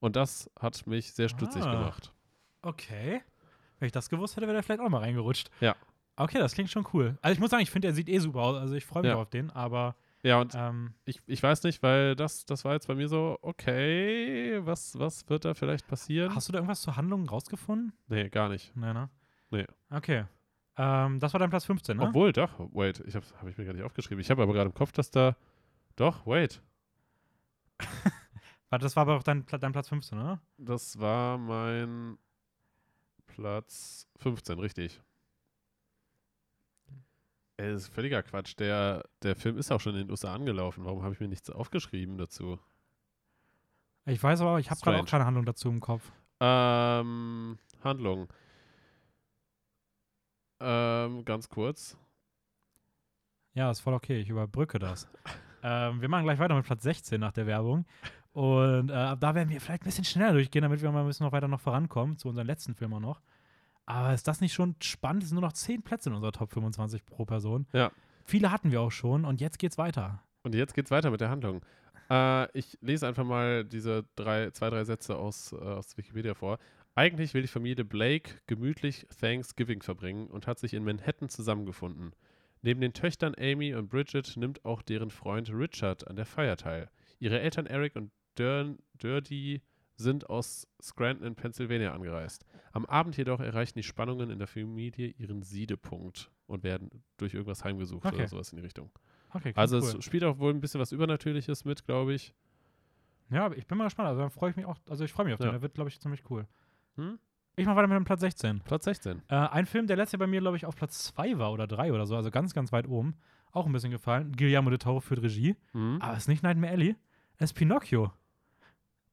Und 0.00 0.16
das 0.16 0.50
hat 0.58 0.86
mich 0.86 1.12
sehr 1.12 1.28
stutzig 1.28 1.62
Ah. 1.62 1.72
gemacht. 1.72 2.12
Okay. 2.62 3.22
Wenn 3.78 3.86
ich 3.86 3.92
das 3.92 4.08
gewusst 4.08 4.36
hätte, 4.36 4.46
wäre 4.46 4.54
der 4.54 4.62
vielleicht 4.62 4.80
auch 4.80 4.88
mal 4.88 4.98
reingerutscht. 4.98 5.50
Ja. 5.60 5.74
Okay, 6.16 6.38
das 6.38 6.54
klingt 6.54 6.70
schon 6.70 6.86
cool. 6.92 7.18
Also 7.22 7.34
ich 7.34 7.40
muss 7.40 7.50
sagen, 7.50 7.62
ich 7.62 7.70
finde, 7.70 7.88
er 7.88 7.94
sieht 7.94 8.08
eh 8.08 8.18
super 8.18 8.40
aus. 8.40 8.56
Also 8.56 8.74
ich 8.74 8.84
freue 8.84 9.02
mich 9.02 9.10
Ja. 9.10 9.16
auf 9.16 9.30
den, 9.30 9.50
aber 9.50 9.96
Ja, 10.22 10.40
und 10.40 10.54
ähm, 10.54 10.94
ich, 11.04 11.20
ich 11.26 11.42
weiß 11.42 11.64
nicht, 11.64 11.82
weil 11.82 12.14
das, 12.14 12.44
das 12.46 12.64
war 12.64 12.74
jetzt 12.74 12.86
bei 12.86 12.94
mir 12.94 13.08
so, 13.08 13.38
okay, 13.42 14.60
was, 14.64 14.98
was 14.98 15.28
wird 15.28 15.44
da 15.44 15.54
vielleicht 15.54 15.88
passieren? 15.88 16.34
hast 16.34 16.48
du 16.48 16.52
da 16.52 16.58
irgendwas 16.58 16.82
zur 16.82 16.96
Handlung 16.96 17.28
rausgefunden? 17.28 17.92
nee, 18.06 18.28
gar 18.28 18.48
nicht. 18.48 18.74
Nee, 18.76 18.92
ne? 18.92 19.10
Nee. 19.50 19.66
Okay. 19.90 20.24
Ähm, 20.76 21.18
das 21.18 21.32
war 21.32 21.40
dein 21.40 21.50
Platz 21.50 21.64
15, 21.64 21.96
ne? 21.96 22.04
Obwohl, 22.04 22.32
doch, 22.32 22.50
wait, 22.72 23.02
ich 23.06 23.16
habe 23.16 23.26
hab 23.38 23.48
ich 23.48 23.58
mir 23.58 23.64
gar 23.64 23.72
nicht 23.74 23.82
aufgeschrieben. 23.82 24.20
Ich 24.20 24.30
habe 24.30 24.42
aber 24.42 24.52
gerade 24.52 24.68
im 24.68 24.74
Kopf, 24.74 24.92
dass 24.92 25.10
da, 25.10 25.36
doch, 25.96 26.24
wait, 26.26 26.62
Warte, 28.70 28.84
das 28.84 28.96
war 28.96 29.02
aber 29.02 29.16
auch 29.16 29.22
dein, 29.22 29.44
dein 29.46 29.72
Platz 29.72 29.88
15, 29.88 30.18
ne? 30.18 30.40
das 30.56 30.98
war 30.98 31.38
mein 31.38 32.18
Platz 33.26 34.08
15, 34.16 34.58
richtig. 34.58 35.00
Ey, 37.56 37.72
das 37.72 37.82
ist 37.82 37.94
völliger 37.94 38.22
Quatsch. 38.22 38.54
Der, 38.58 39.04
der 39.22 39.36
Film 39.36 39.58
ist 39.58 39.70
auch 39.70 39.80
schon 39.80 39.94
in 39.94 40.06
den 40.06 40.10
USA 40.10 40.34
angelaufen. 40.34 40.84
Warum 40.84 41.02
habe 41.02 41.14
ich 41.14 41.20
mir 41.20 41.28
nichts 41.28 41.50
aufgeschrieben 41.50 42.16
dazu? 42.18 42.58
Ich 44.06 44.22
weiß 44.22 44.40
aber, 44.40 44.58
ich 44.58 44.70
habe 44.70 44.80
gerade 44.80 45.00
auch 45.00 45.06
keine 45.06 45.26
Handlung 45.26 45.44
dazu 45.44 45.68
im 45.68 45.80
Kopf. 45.80 46.10
Ähm, 46.40 47.58
Handlung. 47.84 48.28
Ähm, 50.60 51.24
ganz 51.24 51.48
kurz. 51.48 51.96
Ja, 53.54 53.70
ist 53.70 53.80
voll 53.80 53.94
okay, 53.94 54.18
ich 54.18 54.28
überbrücke 54.28 54.78
das. 54.78 55.08
ähm, 55.62 56.00
wir 56.00 56.08
machen 56.08 56.24
gleich 56.24 56.38
weiter 56.38 56.54
mit 56.54 56.64
Platz 56.64 56.82
16 56.82 57.20
nach 57.20 57.32
der 57.32 57.46
Werbung. 57.46 57.84
Und 58.32 58.88
äh, 58.88 59.16
da 59.16 59.34
werden 59.34 59.50
wir 59.50 59.60
vielleicht 59.60 59.82
ein 59.82 59.86
bisschen 59.86 60.04
schneller 60.04 60.32
durchgehen, 60.32 60.62
damit 60.62 60.80
wir 60.80 60.90
mal 60.90 61.02
ein 61.02 61.06
bisschen 61.06 61.26
noch 61.26 61.32
weiter 61.32 61.48
noch 61.48 61.60
vorankommen, 61.60 62.16
zu 62.16 62.28
unserem 62.28 62.46
letzten 62.46 62.74
Film 62.74 62.94
auch 62.94 63.00
noch. 63.00 63.20
Aber 63.92 64.14
ist 64.14 64.26
das 64.26 64.40
nicht 64.40 64.54
schon 64.54 64.74
spannend? 64.80 65.22
Es 65.22 65.28
sind 65.28 65.38
nur 65.38 65.46
noch 65.46 65.52
10 65.52 65.82
Plätze 65.82 66.08
in 66.08 66.14
unserer 66.14 66.32
Top 66.32 66.50
25 66.50 67.04
pro 67.04 67.26
Person. 67.26 67.66
Ja. 67.72 67.92
Viele 68.24 68.50
hatten 68.50 68.70
wir 68.70 68.80
auch 68.80 68.90
schon 68.90 69.26
und 69.26 69.40
jetzt 69.40 69.58
geht's 69.58 69.76
weiter. 69.76 70.22
Und 70.44 70.54
jetzt 70.54 70.74
geht's 70.74 70.90
weiter 70.90 71.10
mit 71.10 71.20
der 71.20 71.28
Handlung. 71.28 71.60
Äh, 72.08 72.58
ich 72.58 72.78
lese 72.80 73.06
einfach 73.06 73.24
mal 73.24 73.64
diese 73.66 74.06
drei, 74.16 74.50
zwei, 74.50 74.70
drei 74.70 74.84
Sätze 74.84 75.16
aus, 75.16 75.52
äh, 75.52 75.56
aus 75.56 75.96
Wikipedia 75.98 76.32
vor. 76.32 76.58
Eigentlich 76.94 77.34
will 77.34 77.42
die 77.42 77.48
Familie 77.48 77.84
Blake 77.84 78.40
gemütlich 78.46 79.06
Thanksgiving 79.20 79.82
verbringen 79.82 80.28
und 80.28 80.46
hat 80.46 80.58
sich 80.58 80.72
in 80.72 80.84
Manhattan 80.84 81.28
zusammengefunden. 81.28 82.12
Neben 82.62 82.80
den 82.80 82.94
Töchtern 82.94 83.34
Amy 83.38 83.74
und 83.74 83.90
Bridget 83.90 84.38
nimmt 84.38 84.64
auch 84.64 84.80
deren 84.80 85.10
Freund 85.10 85.50
Richard 85.50 86.08
an 86.08 86.16
der 86.16 86.26
Feier 86.26 86.56
teil. 86.56 86.88
Ihre 87.18 87.40
Eltern 87.40 87.66
Eric 87.66 87.96
und 87.96 88.10
Dern, 88.38 88.78
Dirty 88.94 89.60
sind 90.02 90.28
aus 90.28 90.68
Scranton 90.82 91.26
in 91.26 91.34
Pennsylvania 91.34 91.94
angereist. 91.94 92.44
Am 92.72 92.84
Abend 92.86 93.16
jedoch 93.16 93.40
erreichen 93.40 93.74
die 93.78 93.82
Spannungen 93.82 94.28
in 94.30 94.38
der 94.38 94.48
Familie 94.48 95.08
ihren 95.18 95.42
Siedepunkt 95.42 96.30
und 96.46 96.62
werden 96.62 96.90
durch 97.16 97.32
irgendwas 97.34 97.64
heimgesucht 97.64 98.04
Okay. 98.04 98.16
oder 98.16 98.28
sowas 98.28 98.50
in 98.52 98.56
die 98.58 98.62
Richtung. 98.64 98.90
Okay, 99.32 99.52
Also 99.56 99.78
cool. 99.78 99.84
es 99.98 100.04
spielt 100.04 100.24
auch 100.24 100.38
wohl 100.38 100.52
ein 100.52 100.60
bisschen 100.60 100.80
was 100.80 100.92
Übernatürliches 100.92 101.64
mit, 101.64 101.84
glaube 101.86 102.12
ich. 102.12 102.34
Ja, 103.30 103.46
aber 103.46 103.56
ich 103.56 103.66
bin 103.66 103.78
mal 103.78 103.84
gespannt. 103.84 104.08
Also, 104.10 104.20
da 104.20 104.28
freue 104.28 104.50
ich 104.50 104.56
mich 104.56 104.66
auch. 104.66 104.76
Also, 104.90 105.04
ich 105.04 105.12
freue 105.12 105.24
mich 105.24 105.32
auf 105.32 105.38
den. 105.40 105.46
Ja. 105.46 105.52
Der 105.52 105.62
wird, 105.62 105.72
glaube 105.74 105.88
ich, 105.88 105.98
ziemlich 105.98 106.28
cool. 106.30 106.46
Hm? 106.96 107.18
Ich 107.56 107.64
mache 107.64 107.76
weiter 107.76 107.86
mit 107.88 107.96
dem 107.96 108.04
Platz 108.04 108.20
16. 108.20 108.60
Platz 108.60 108.84
16. 108.84 109.22
Äh, 109.28 109.34
ein 109.34 109.64
Film, 109.66 109.86
der 109.86 109.96
letztes 109.96 110.12
Jahr 110.12 110.18
bei 110.20 110.26
mir, 110.26 110.40
glaube 110.40 110.56
ich, 110.58 110.66
auf 110.66 110.76
Platz 110.76 111.04
2 111.04 111.38
war 111.38 111.52
oder 111.52 111.66
3 111.66 111.92
oder 111.92 112.04
so. 112.06 112.14
Also 112.16 112.30
ganz, 112.30 112.52
ganz 112.52 112.72
weit 112.72 112.86
oben. 112.88 113.14
Auch 113.52 113.64
ein 113.66 113.72
bisschen 113.72 113.90
gefallen. 113.90 114.32
Guillermo 114.36 114.68
de 114.70 114.78
Toro 114.78 115.00
führt 115.00 115.22
Regie. 115.22 115.56
Hm? 115.72 115.98
Aber 116.00 116.12
es 116.14 116.20
ist 116.24 116.28
nicht 116.28 116.42
Nightmare 116.42 116.72
Alley. 116.72 116.96
Es 117.36 117.50
ist 117.50 117.54
Pinocchio. 117.54 118.12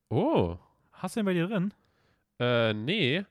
Oh. 0.09 0.57
Hast 0.99 1.15
du 1.15 1.21
den 1.21 1.25
bei 1.25 1.33
dir 1.33 1.47
drin? 1.47 1.73
Äh, 2.39 2.73
nee. 2.73 3.25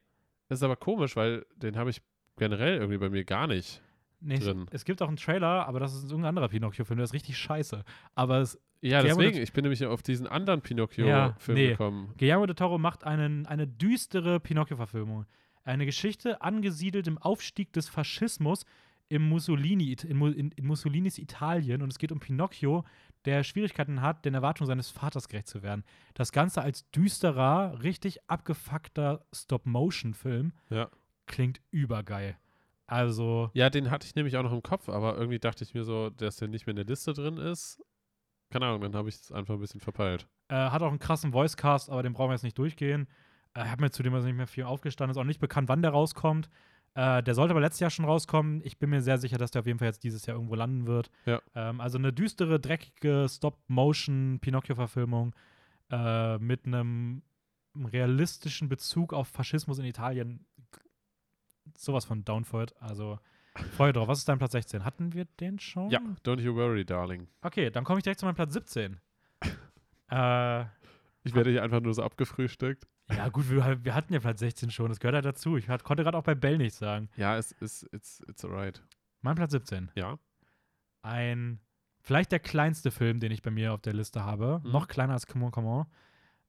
Das 0.49 0.59
ist 0.59 0.63
aber 0.63 0.77
komisch, 0.77 1.17
weil 1.17 1.45
den 1.57 1.77
habe 1.77 1.91
ich 1.91 2.01
generell 2.37 2.77
irgendwie 2.79 2.99
bei 2.99 3.11
mir 3.11 3.25
gar 3.25 3.47
nicht. 3.47 3.83
Nee, 4.21 4.35
es, 4.37 4.45
Drin. 4.45 4.67
es 4.73 4.85
gibt 4.85 5.01
auch 5.03 5.09
einen 5.09 5.17
Trailer, 5.17 5.67
aber 5.69 5.79
das 5.79 5.95
ist 5.95 6.05
irgendein 6.05 6.31
anderer 6.31 6.49
Pinocchio-Film. 6.49 6.97
Der 6.97 7.05
ist 7.05 7.13
richtig 7.13 7.39
scheiße. 7.39 7.85
Aber 8.15 8.39
es, 8.39 8.59
Ja, 8.81 9.01
Guillermo 9.01 9.21
deswegen. 9.21 9.43
Ich 9.43 9.53
bin 9.53 9.63
nämlich 9.63 9.85
auf 9.85 10.03
diesen 10.03 10.27
anderen 10.27 10.59
Ja, 10.61 10.67
Pinocchio-Film 10.67 11.57
nee. 11.59 11.69
gekommen. 11.69 12.15
Guillermo 12.19 12.47
de 12.47 12.57
Toro 12.57 12.79
macht 12.79 13.05
einen, 13.05 13.47
eine 13.47 13.67
düstere 13.69 14.41
Pinocchio-Verfilmung. 14.41 15.27
Eine 15.63 15.85
Geschichte 15.87 16.41
angesiedelt 16.43 17.07
im 17.07 17.19
Aufstieg 17.19 17.73
des 17.75 17.89
Faschismus 17.89 18.65
im 19.09 19.29
Mussolini, 19.29 19.93
in, 19.93 20.21
in, 20.33 20.51
in 20.53 20.67
Mussolinis 20.67 21.19
Italien. 21.19 21.83
Und 21.83 21.91
es 21.91 21.99
geht 21.99 22.13
um 22.13 22.21
Pinocchio, 22.21 22.85
der 23.25 23.43
Schwierigkeiten 23.43 24.01
hat, 24.03 24.25
den 24.25 24.35
Erwartungen 24.35 24.67
seines 24.69 24.91
Vaters 24.91 25.29
gerecht 25.29 25.49
zu 25.49 25.63
werden. 25.63 25.85
Das 26.15 26.33
Ganze 26.33 26.63
als 26.63 26.91
düsterer, 26.91 27.83
richtig 27.83 28.19
abgefuckter 28.31 29.25
Stop-Motion-Film 29.33 30.53
Ja. 30.71 30.89
klingt 31.27 31.61
übergeil. 31.71 32.37
Also, 32.87 33.51
Ja, 33.53 33.69
den 33.71 33.91
hatte 33.91 34.07
ich 34.07 34.15
nämlich 34.15 34.37
auch 34.37 34.43
noch 34.43 34.53
im 34.53 34.63
Kopf, 34.63 34.89
aber 34.89 35.17
irgendwie 35.19 35.39
dachte 35.39 35.63
ich 35.65 35.75
mir 35.75 35.85
so, 35.85 36.09
dass 36.11 36.37
der 36.37 36.49
nicht 36.49 36.67
mehr 36.67 36.73
in 36.73 36.77
der 36.77 36.87
Liste 36.87 37.13
drin 37.13 37.37
ist. 37.37 37.83
Keine 38.51 38.65
Ahnung, 38.67 38.81
dann 38.81 38.95
habe 38.95 39.11
ich 39.11 39.17
es 39.17 39.31
einfach 39.33 39.55
ein 39.55 39.61
bisschen 39.61 39.81
verpeilt. 39.81 40.27
äh, 40.49 40.55
hat 40.55 40.81
auch 40.81 40.89
einen 40.89 40.99
krassen 40.99 41.35
Voicecast, 41.35 41.91
aber 41.91 42.03
den 42.03 42.15
brauchen 42.15 42.31
wir 42.31 42.35
jetzt 42.35 42.45
nicht 42.45 42.57
durchgehen. 42.57 43.07
Äh, 43.55 43.65
Ich 43.65 43.71
habe 43.71 43.83
mir 43.83 43.91
zudem 43.91 44.15
also 44.15 44.27
nicht 44.27 44.37
mehr 44.37 44.47
viel 44.47 44.65
aufgestanden. 44.65 45.11
Ist 45.11 45.19
auch 45.19 45.25
nicht 45.25 45.41
bekannt, 45.41 45.69
wann 45.69 45.83
der 45.83 45.91
rauskommt. 45.91 46.49
Äh, 46.99 47.23
der 47.23 47.35
sollte 47.35 47.53
aber 47.53 47.61
letztes 47.61 47.79
Jahr 47.79 47.91
schon 47.91 48.07
rauskommen. 48.07 48.61
Ich 48.65 48.79
bin 48.79 48.91
mir 48.91 49.01
sehr 49.03 49.19
sicher, 49.19 49.39
dass 49.39 49.53
der 49.53 49.61
auf 49.61 49.67
jeden 49.67 49.79
Fall 49.79 49.87
jetzt 49.87 50.03
dieses 50.03 50.27
Jahr 50.27 50.37
irgendwo 50.37 50.57
landen 50.57 50.89
wird. 50.89 51.13
Ja. 51.27 51.41
Ähm, 51.55 51.81
also 51.81 51.97
eine 51.97 52.13
düstere, 52.13 52.59
dreckige 52.59 53.29
Stop-Motion-Pinocchio-Verfilmung 53.29 55.33
äh, 55.93 56.39
mit 56.39 56.67
einem 56.67 57.23
realistischen 57.77 58.69
Bezug 58.69 59.13
auf 59.13 59.29
Faschismus 59.29 59.79
in 59.79 59.85
Italien. 59.85 60.45
Sowas 61.77 62.05
von 62.05 62.25
Downfold. 62.25 62.75
Also, 62.83 63.21
Freude 63.77 63.93
drauf. 63.93 64.09
Was 64.09 64.19
ist 64.19 64.29
dein 64.29 64.39
Platz 64.39 64.51
16? 64.51 64.85
Hatten 64.85 65.13
wir 65.13 65.27
den 65.39 65.61
schon? 65.61 65.91
Ja, 65.91 66.01
Don't 66.25 66.41
You 66.41 66.57
Worry, 66.57 66.85
Darling. 66.85 67.29
Okay, 67.43 67.71
dann 67.71 67.85
komme 67.85 68.01
ich 68.01 68.03
direkt 68.03 68.19
zu 68.19 68.27
meinem 68.27 68.35
Platz 68.35 68.55
17. 68.55 68.99
äh, 70.11 70.63
Ich 71.23 71.33
werde 71.33 71.51
hier 71.51 71.63
einfach 71.63 71.81
nur 71.81 71.95
so 71.95 72.03
abgefrühstückt. 72.03 72.89
Ja, 73.11 73.29
gut, 73.29 73.49
wir, 73.51 73.85
wir 73.85 73.95
hatten 73.95 74.13
ja 74.13 74.21
Platz 74.21 74.41
16 74.41 74.71
schon. 74.71 74.89
Das 74.91 75.01
gehört 75.01 75.15
halt 75.15 75.25
dazu. 75.25 75.57
Ich 75.57 75.69
hat, 75.69 75.83
konnte 75.85 76.03
gerade 76.03 76.17
auch 76.19 76.25
bei 76.25 76.35
Bell 76.35 76.59
nichts 76.59 76.79
sagen. 76.79 77.09
Ja, 77.17 77.37
es 77.37 77.53
ist, 77.53 77.83
it's, 77.93 78.23
it's 78.29 78.45
alright. 78.45 78.83
Mein 79.23 79.35
Platz 79.35 79.53
17. 79.53 79.91
Ja. 79.95 80.19
Ein, 81.03 81.61
vielleicht 82.01 82.33
der 82.33 82.41
kleinste 82.41 82.91
Film, 82.91 83.19
den 83.21 83.33
ich 83.33 83.43
bei 83.43 83.51
mir 83.51 83.73
auf 83.73 83.81
der 83.81 83.95
Liste 83.95 84.25
habe. 84.25 84.61
Mhm. 84.63 84.73
Noch 84.73 84.89
kleiner 84.89 85.15
als 85.15 85.27
Come 85.27 85.47
on, 85.47 85.51
Come 85.53 85.69
on. 85.69 85.87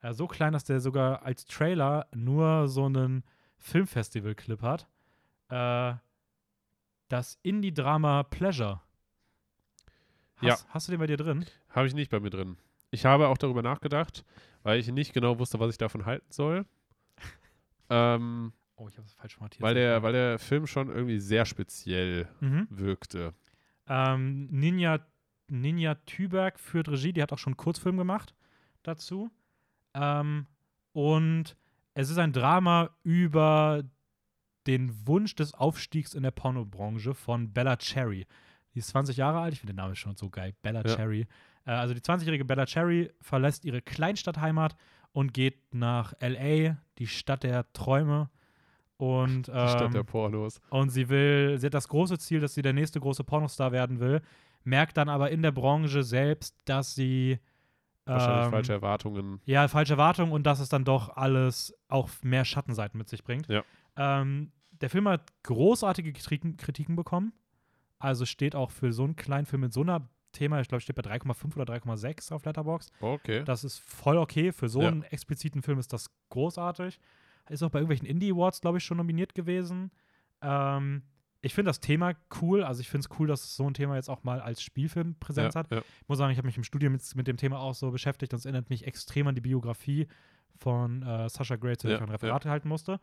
Äh, 0.02 0.14
so 0.14 0.28
klein, 0.28 0.54
dass 0.54 0.66
der 0.66 0.80
sogar 0.82 1.24
als 1.24 1.46
Trailer 1.46 2.08
nur 2.14 2.68
so 2.68 2.86
einen 2.86 3.24
Filmfestival-Clip 3.58 4.62
hat. 4.62 4.88
Äh, 5.50 5.96
das 7.08 7.40
Indie-Drama 7.42 8.24
Pleasure. 8.24 8.82
Hast, 10.38 10.44
Ja. 10.44 10.58
Hast 10.70 10.88
du 10.88 10.92
den 10.92 11.00
bei 11.00 11.08
dir 11.08 11.18
drin? 11.18 11.46
Habe 11.70 11.88
ich 11.88 11.94
nicht 11.94 12.12
bei 12.12 12.20
mir 12.20 12.30
drin. 12.30 12.58
Ich 12.92 13.06
habe 13.06 13.28
auch 13.28 13.38
darüber 13.38 13.62
nachgedacht, 13.62 14.24
weil 14.64 14.80
ich 14.80 14.88
nicht 14.92 15.14
genau 15.14 15.38
wusste, 15.40 15.60
was 15.60 15.72
ich 15.72 15.78
davon 15.78 16.06
halten 16.06 16.32
soll. 16.32 16.66
ähm, 17.90 18.54
Oh, 18.76 18.88
ich 18.88 18.96
habe 18.98 19.06
es 19.06 19.14
falsch 19.14 19.38
markiert. 19.42 19.62
weil, 19.62 19.74
der, 19.76 20.04
weil 20.04 20.14
der 20.14 20.40
Film 20.40 20.66
schon 20.66 20.88
irgendwie 20.88 21.20
sehr 21.20 21.46
speziell 21.46 22.30
Mhm. 22.40 22.66
wirkte. 22.70 23.34
Ähm, 23.88 24.48
Ninja, 24.52 25.06
Ninja 25.50 25.96
Tüberg 25.96 26.58
führt 26.60 26.88
Regie, 26.88 27.12
die 27.12 27.22
hat 27.22 27.34
auch 27.34 27.38
schon 27.40 27.52
einen 27.54 27.58
Kurzfilm 27.58 27.98
gemacht 27.98 28.34
dazu. 28.84 29.30
Ähm, 29.94 30.48
und 30.94 31.58
es 31.94 32.10
ist 32.10 32.18
ein 32.20 32.32
Drama 32.32 32.92
über 33.04 33.84
den 34.66 35.06
Wunsch 35.08 35.36
des 35.36 35.54
Aufstiegs 35.54 36.14
in 36.14 36.24
der 36.24 36.32
Pornobranche 36.32 37.14
von 37.14 37.52
Bella 37.52 37.76
Cherry. 37.78 38.28
Die 38.80 38.82
ist 38.82 38.92
20 38.92 39.18
Jahre 39.18 39.40
alt, 39.42 39.52
ich 39.52 39.60
finde 39.60 39.74
den 39.74 39.78
Namen 39.78 39.94
schon 39.98 40.16
so 40.16 40.30
geil. 40.30 40.54
Bella 40.62 40.82
Ja. 40.86 40.96
Cherry. 40.96 41.28
Äh, 41.66 41.72
also 41.72 41.94
die 41.94 42.00
20-jährige 42.00 42.46
Bella 42.46 42.66
Cherry 42.66 43.12
verlässt 43.20 43.66
ihre 43.66 43.82
Kleinstadtheimat 43.82 44.78
und 45.12 45.34
geht 45.34 45.74
nach 45.74 46.14
LA, 46.22 46.78
die 46.98 47.08
Stadt 47.08 47.44
der 47.44 47.70
Träume. 47.74 48.30
Und, 48.96 49.48
Die 49.50 49.52
Stadt 49.52 49.82
ähm, 49.82 49.92
der 49.92 50.04
Pornos. 50.04 50.62
und 50.70 50.92
sie 50.92 51.10
will, 51.10 51.58
sie 51.60 51.66
hat 51.66 51.74
das 51.74 51.90
große 51.90 52.18
Ziel, 52.20 52.40
dass 52.40 52.54
sie 52.54 52.62
der 52.62 52.72
nächste 52.72 53.02
große 53.02 53.26
Pornostar 53.26 53.74
werden 53.74 54.00
will, 54.00 54.22
merkt 54.64 54.96
dann 54.96 55.10
aber 55.10 55.30
in 55.30 55.42
der 55.42 55.52
Branche 55.52 56.04
selbst, 56.04 56.56
dass 56.64 56.96
sie 56.96 57.40
Wahrscheinlich 58.06 58.46
ähm, 58.46 58.52
falsche 58.52 58.74
Erwartungen. 58.74 59.42
ja, 59.44 59.68
falsche 59.68 59.94
Erwartungen 59.94 60.32
und 60.32 60.44
dass 60.44 60.62
es 60.62 60.70
dann 60.70 60.86
doch 60.86 61.18
alles 61.18 61.74
auch 61.90 62.10
mehr 62.22 62.46
Schattenseiten 62.46 62.98
mit 62.98 63.10
sich 63.10 63.26
bringt. 63.26 63.48
Ja. 63.48 63.64
Ähm, 63.98 64.54
der 64.82 64.90
Film 64.90 65.08
hat 65.10 65.32
großartige 65.44 66.14
Kritiken, 66.14 66.56
Kritiken 66.56 66.96
bekommen. 66.96 67.34
Also 68.00 68.26
steht 68.26 68.56
auch 68.56 68.72
für 68.72 68.92
so 68.94 69.04
einen 69.04 69.16
kleinen 69.16 69.46
Film 69.46 69.62
mit 69.62 69.74
so 69.74 69.82
einer 69.82 70.08
Thema, 70.32 70.62
ich 70.62 70.68
glaube, 70.68 70.82
steht 70.82 70.96
bei 70.96 71.02
3,5 71.02 71.56
oder 71.58 71.74
3,6 71.74 72.32
auf 72.34 72.46
Letterboxd. 72.46 72.92
Okay. 73.02 73.44
Das 73.44 73.64
ist 73.64 73.80
voll 73.80 74.18
okay. 74.18 74.52
Für 74.52 74.70
so 74.70 74.82
Ja. 74.82 74.88
einen 74.90 75.04
expliziten 75.04 75.62
Film 75.62 75.80
ist 75.80 75.92
das 75.92 76.10
großartig. 76.30 77.00
Ist 77.50 77.64
auch 77.64 77.72
bei 77.72 77.80
irgendwelchen 77.80 78.08
Indie 78.08 78.32
Awards, 78.32 78.62
glaube 78.62 78.78
ich, 78.78 78.84
schon 78.84 78.98
nominiert 78.98 79.34
gewesen. 79.34 79.92
Ähm, 80.42 81.02
ich 81.42 81.54
finde 81.56 81.70
das 81.70 81.80
Thema 81.80 82.14
cool. 82.42 82.64
Also 82.64 82.82
ich 82.82 82.90
finde 82.90 83.08
es 83.10 83.20
cool, 83.20 83.28
dass 83.28 83.56
so 83.56 83.68
ein 83.68 83.74
Thema 83.74 83.96
jetzt 83.96 84.10
auch 84.10 84.24
mal 84.24 84.40
als 84.40 84.62
Spielfilm 84.62 85.16
Präsenz 85.20 85.56
ja, 85.56 85.60
hat. 85.62 85.72
ja. 85.72 85.80
Ich 85.80 86.08
muss 86.08 86.18
sagen, 86.20 86.32
ich 86.32 86.38
habe 86.38 86.46
mich 86.48 86.58
im 86.58 86.64
Studium 86.64 86.94
mit, 86.94 87.16
mit 87.16 87.28
dem 87.28 87.38
Thema 87.38 87.60
auch 87.60 87.74
so 87.74 87.90
beschäftigt. 87.92 88.32
Das 88.34 88.46
erinnert 88.46 88.70
mich 88.70 88.86
extrem 88.86 89.28
an 89.28 89.36
die 89.36 89.42
Biografie 89.42 90.08
von 90.58 91.02
äh, 91.02 91.28
Sascha 91.30 91.56
Gray, 91.56 91.76
zu 91.78 91.88
der 91.88 91.98
ich 91.98 92.04
ein 92.04 92.10
Referat 92.10 92.46
halten 92.46 92.68
musste. 92.70 93.00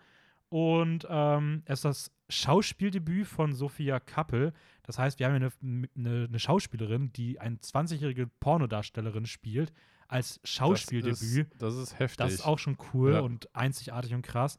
Und 0.48 1.06
ähm, 1.10 1.62
es 1.64 1.78
ist 1.80 1.84
das 1.84 2.12
Schauspieldebüt 2.28 3.26
von 3.26 3.52
Sophia 3.52 4.00
Kappel. 4.00 4.52
Das 4.84 4.98
heißt, 4.98 5.18
wir 5.18 5.26
haben 5.26 5.36
hier 5.38 5.50
eine, 5.62 5.88
eine, 5.96 6.24
eine 6.28 6.38
Schauspielerin, 6.38 7.12
die 7.12 7.40
eine 7.40 7.56
20-jährige 7.56 8.28
Pornodarstellerin 8.40 9.26
spielt, 9.26 9.72
als 10.08 10.40
Schauspieldebüt. 10.44 11.12
Das 11.12 11.22
ist, 11.22 11.62
das 11.62 11.74
ist 11.76 11.98
heftig. 11.98 12.18
Das 12.18 12.32
ist 12.32 12.46
auch 12.46 12.58
schon 12.58 12.76
cool 12.92 13.14
Ja. 13.14 13.20
und 13.20 13.54
einzigartig 13.54 14.14
und 14.14 14.22
krass. 14.22 14.58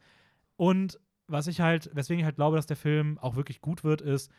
Und 0.57 0.99
was 1.27 1.47
ich 1.47 1.61
halt, 1.61 1.89
weswegen 1.93 2.19
ich 2.19 2.25
halt 2.25 2.35
glaube, 2.35 2.55
dass 2.57 2.67
der 2.67 2.77
Film 2.77 3.17
auch 3.19 3.35
wirklich 3.35 3.61
gut 3.61 3.83
wird, 3.83 4.01
ist 4.01 4.31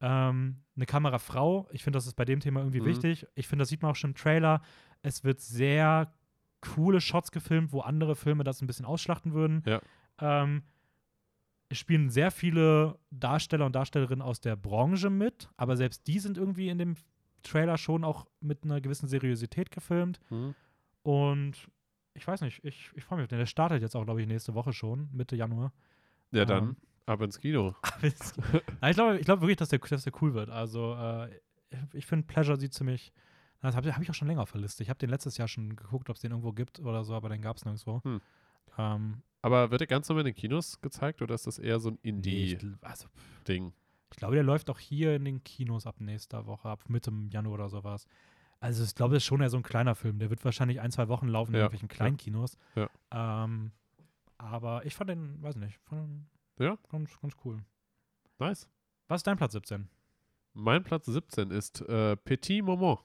ähm, 0.00 0.62
eine 0.76 0.86
Kamerafrau. 0.86 1.68
Ich 1.72 1.82
finde, 1.84 1.96
das 1.98 2.06
ist 2.06 2.14
bei 2.14 2.24
dem 2.26 2.40
Thema 2.40 2.60
irgendwie 2.60 2.80
Mhm. 2.80 2.86
wichtig. 2.86 3.26
Ich 3.34 3.48
finde, 3.48 3.62
das 3.62 3.68
sieht 3.70 3.82
man 3.82 3.90
auch 3.92 3.96
schon 3.96 4.10
im 4.10 4.16
Trailer. 4.16 4.60
Es 5.02 5.24
wird 5.24 5.40
sehr 5.40 6.12
coole 6.60 7.00
Shots 7.00 7.30
gefilmt, 7.32 7.72
wo 7.72 7.80
andere 7.80 8.16
Filme 8.16 8.44
das 8.44 8.60
ein 8.60 8.66
bisschen 8.66 8.84
ausschlachten 8.86 9.32
würden. 9.32 9.62
Ja. 9.66 9.80
Ähm, 10.20 10.62
es 11.68 11.78
spielen 11.78 12.10
sehr 12.10 12.30
viele 12.30 12.98
Darsteller 13.10 13.66
und 13.66 13.74
Darstellerinnen 13.74 14.22
aus 14.22 14.40
der 14.40 14.56
Branche 14.56 15.10
mit, 15.10 15.48
aber 15.56 15.76
selbst 15.76 16.06
die 16.06 16.18
sind 16.18 16.38
irgendwie 16.38 16.68
in 16.68 16.78
dem 16.78 16.94
Trailer 17.42 17.78
schon 17.78 18.04
auch 18.04 18.26
mit 18.40 18.64
einer 18.64 18.80
gewissen 18.80 19.08
Seriosität 19.08 19.70
gefilmt. 19.70 20.20
Hm. 20.28 20.54
Und 21.02 21.68
ich 22.14 22.26
weiß 22.26 22.40
nicht, 22.40 22.64
ich, 22.64 22.90
ich 22.94 23.04
freue 23.04 23.20
mich. 23.20 23.28
Denn 23.28 23.38
der 23.38 23.46
startet 23.46 23.82
jetzt 23.82 23.94
auch, 23.94 24.04
glaube 24.04 24.20
ich, 24.20 24.26
nächste 24.26 24.54
Woche 24.54 24.72
schon, 24.72 25.08
Mitte 25.12 25.36
Januar. 25.36 25.72
Ja, 26.32 26.44
dann 26.44 26.64
Ähm. 26.64 26.76
ab 27.06 27.20
ins 27.20 27.38
Kino. 27.38 27.74
Aber 27.82 28.90
ich 28.90 28.96
glaube 28.96 29.18
ich 29.18 29.24
glaub 29.24 29.40
wirklich, 29.40 29.56
dass 29.56 29.68
der, 29.68 29.78
dass 29.78 30.04
der 30.04 30.12
cool 30.20 30.34
wird. 30.34 30.50
Also, 30.50 30.94
äh, 30.94 31.36
ich, 31.70 31.78
ich 31.94 32.06
finde, 32.06 32.26
Pleasure 32.26 32.58
sieht 32.58 32.74
ziemlich. 32.74 33.12
Das 33.60 33.74
habe 33.74 33.92
hab 33.92 34.02
ich 34.02 34.10
auch 34.10 34.14
schon 34.14 34.28
länger 34.28 34.42
auf 34.42 34.52
der 34.52 34.60
Liste. 34.60 34.82
Ich 34.82 34.90
habe 34.90 34.98
den 34.98 35.10
letztes 35.10 35.36
Jahr 35.38 35.48
schon 35.48 35.74
geguckt, 35.76 36.08
ob 36.10 36.16
es 36.16 36.22
den 36.22 36.30
irgendwo 36.30 36.52
gibt 36.52 36.78
oder 36.80 37.04
so, 37.04 37.14
aber 37.14 37.28
den 37.28 37.40
gab 37.40 37.56
es 37.56 37.64
nirgendwo. 37.64 38.00
Hm. 38.04 38.20
Ähm, 38.78 39.22
Aber 39.42 39.70
wird 39.70 39.80
der 39.80 39.86
ganz 39.88 40.08
normal 40.08 40.22
in 40.26 40.32
den 40.32 40.34
Kinos 40.34 40.80
gezeigt 40.80 41.22
oder 41.22 41.34
ist 41.34 41.46
das 41.46 41.58
eher 41.58 41.78
so 41.80 41.90
ein 41.90 41.98
Indie-Ding? 42.02 42.78
also, 42.82 43.06
ich 43.48 44.16
glaube, 44.18 44.34
der 44.34 44.44
läuft 44.44 44.70
auch 44.70 44.78
hier 44.78 45.14
in 45.16 45.24
den 45.24 45.42
Kinos 45.44 45.86
ab 45.86 45.96
nächster 46.00 46.46
Woche, 46.46 46.68
ab 46.68 46.88
Mitte 46.88 47.12
Januar 47.30 47.54
oder 47.54 47.68
sowas. 47.68 48.06
Also, 48.60 48.84
ich 48.84 48.94
glaube, 48.94 49.14
das 49.14 49.22
ist 49.22 49.26
schon 49.26 49.40
eher 49.40 49.50
so 49.50 49.56
ein 49.58 49.62
kleiner 49.62 49.94
Film. 49.94 50.18
Der 50.18 50.30
wird 50.30 50.44
wahrscheinlich 50.44 50.80
ein, 50.80 50.90
zwei 50.90 51.08
Wochen 51.08 51.28
laufen 51.28 51.52
in 51.52 51.56
Ja, 51.58 51.64
irgendwelchen 51.64 51.88
kleinen 51.88 52.16
Kinos. 52.16 52.56
Ja. 52.74 52.88
Ähm, 53.12 53.72
aber 54.38 54.84
ich 54.86 54.94
fand 54.94 55.10
den, 55.10 55.42
weiß 55.42 55.56
nicht, 55.56 55.78
fand 55.84 56.02
den 56.02 56.26
Ja. 56.58 56.78
ganz, 56.88 57.18
ganz 57.20 57.34
cool. 57.44 57.62
Nice. 58.38 58.68
Was 59.08 59.20
ist 59.20 59.26
dein 59.26 59.36
Platz 59.36 59.52
17? 59.52 59.88
Mein 60.54 60.82
Platz 60.82 61.06
17 61.06 61.50
ist 61.50 61.82
äh, 61.82 62.16
Petit 62.16 62.64
Moment. 62.64 62.98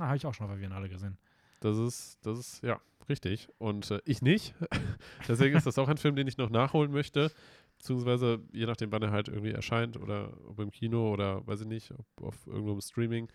Ah, 0.00 0.06
habe 0.06 0.16
ich 0.16 0.24
auch 0.26 0.32
schon 0.34 0.46
auf 0.46 0.52
der 0.52 0.58
Biennale 0.58 0.88
gesehen. 0.88 1.18
Das 1.60 1.76
ist, 1.76 2.18
das 2.26 2.38
ist, 2.38 2.62
ja, 2.62 2.80
richtig. 3.08 3.48
Und 3.58 3.90
äh, 3.90 4.00
ich 4.04 4.22
nicht. 4.22 4.54
Deswegen 5.28 5.56
ist 5.56 5.66
das 5.66 5.78
auch 5.78 5.88
ein 5.88 5.96
Film, 5.96 6.16
den 6.16 6.26
ich 6.26 6.36
noch 6.38 6.50
nachholen 6.50 6.92
möchte. 6.92 7.30
Beziehungsweise, 7.78 8.40
je 8.52 8.66
nachdem, 8.66 8.92
wann 8.92 9.02
er 9.02 9.10
halt 9.10 9.28
irgendwie 9.28 9.50
erscheint 9.50 9.96
oder 9.96 10.32
ob 10.46 10.60
im 10.60 10.70
Kino 10.70 11.12
oder 11.12 11.46
weiß 11.46 11.62
ich 11.62 11.66
nicht, 11.66 11.92
ob 11.92 12.22
auf 12.22 12.46
irgendwo 12.46 12.72
im 12.72 12.80
Streaming. 12.80 13.28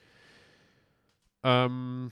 Ähm, 1.43 2.11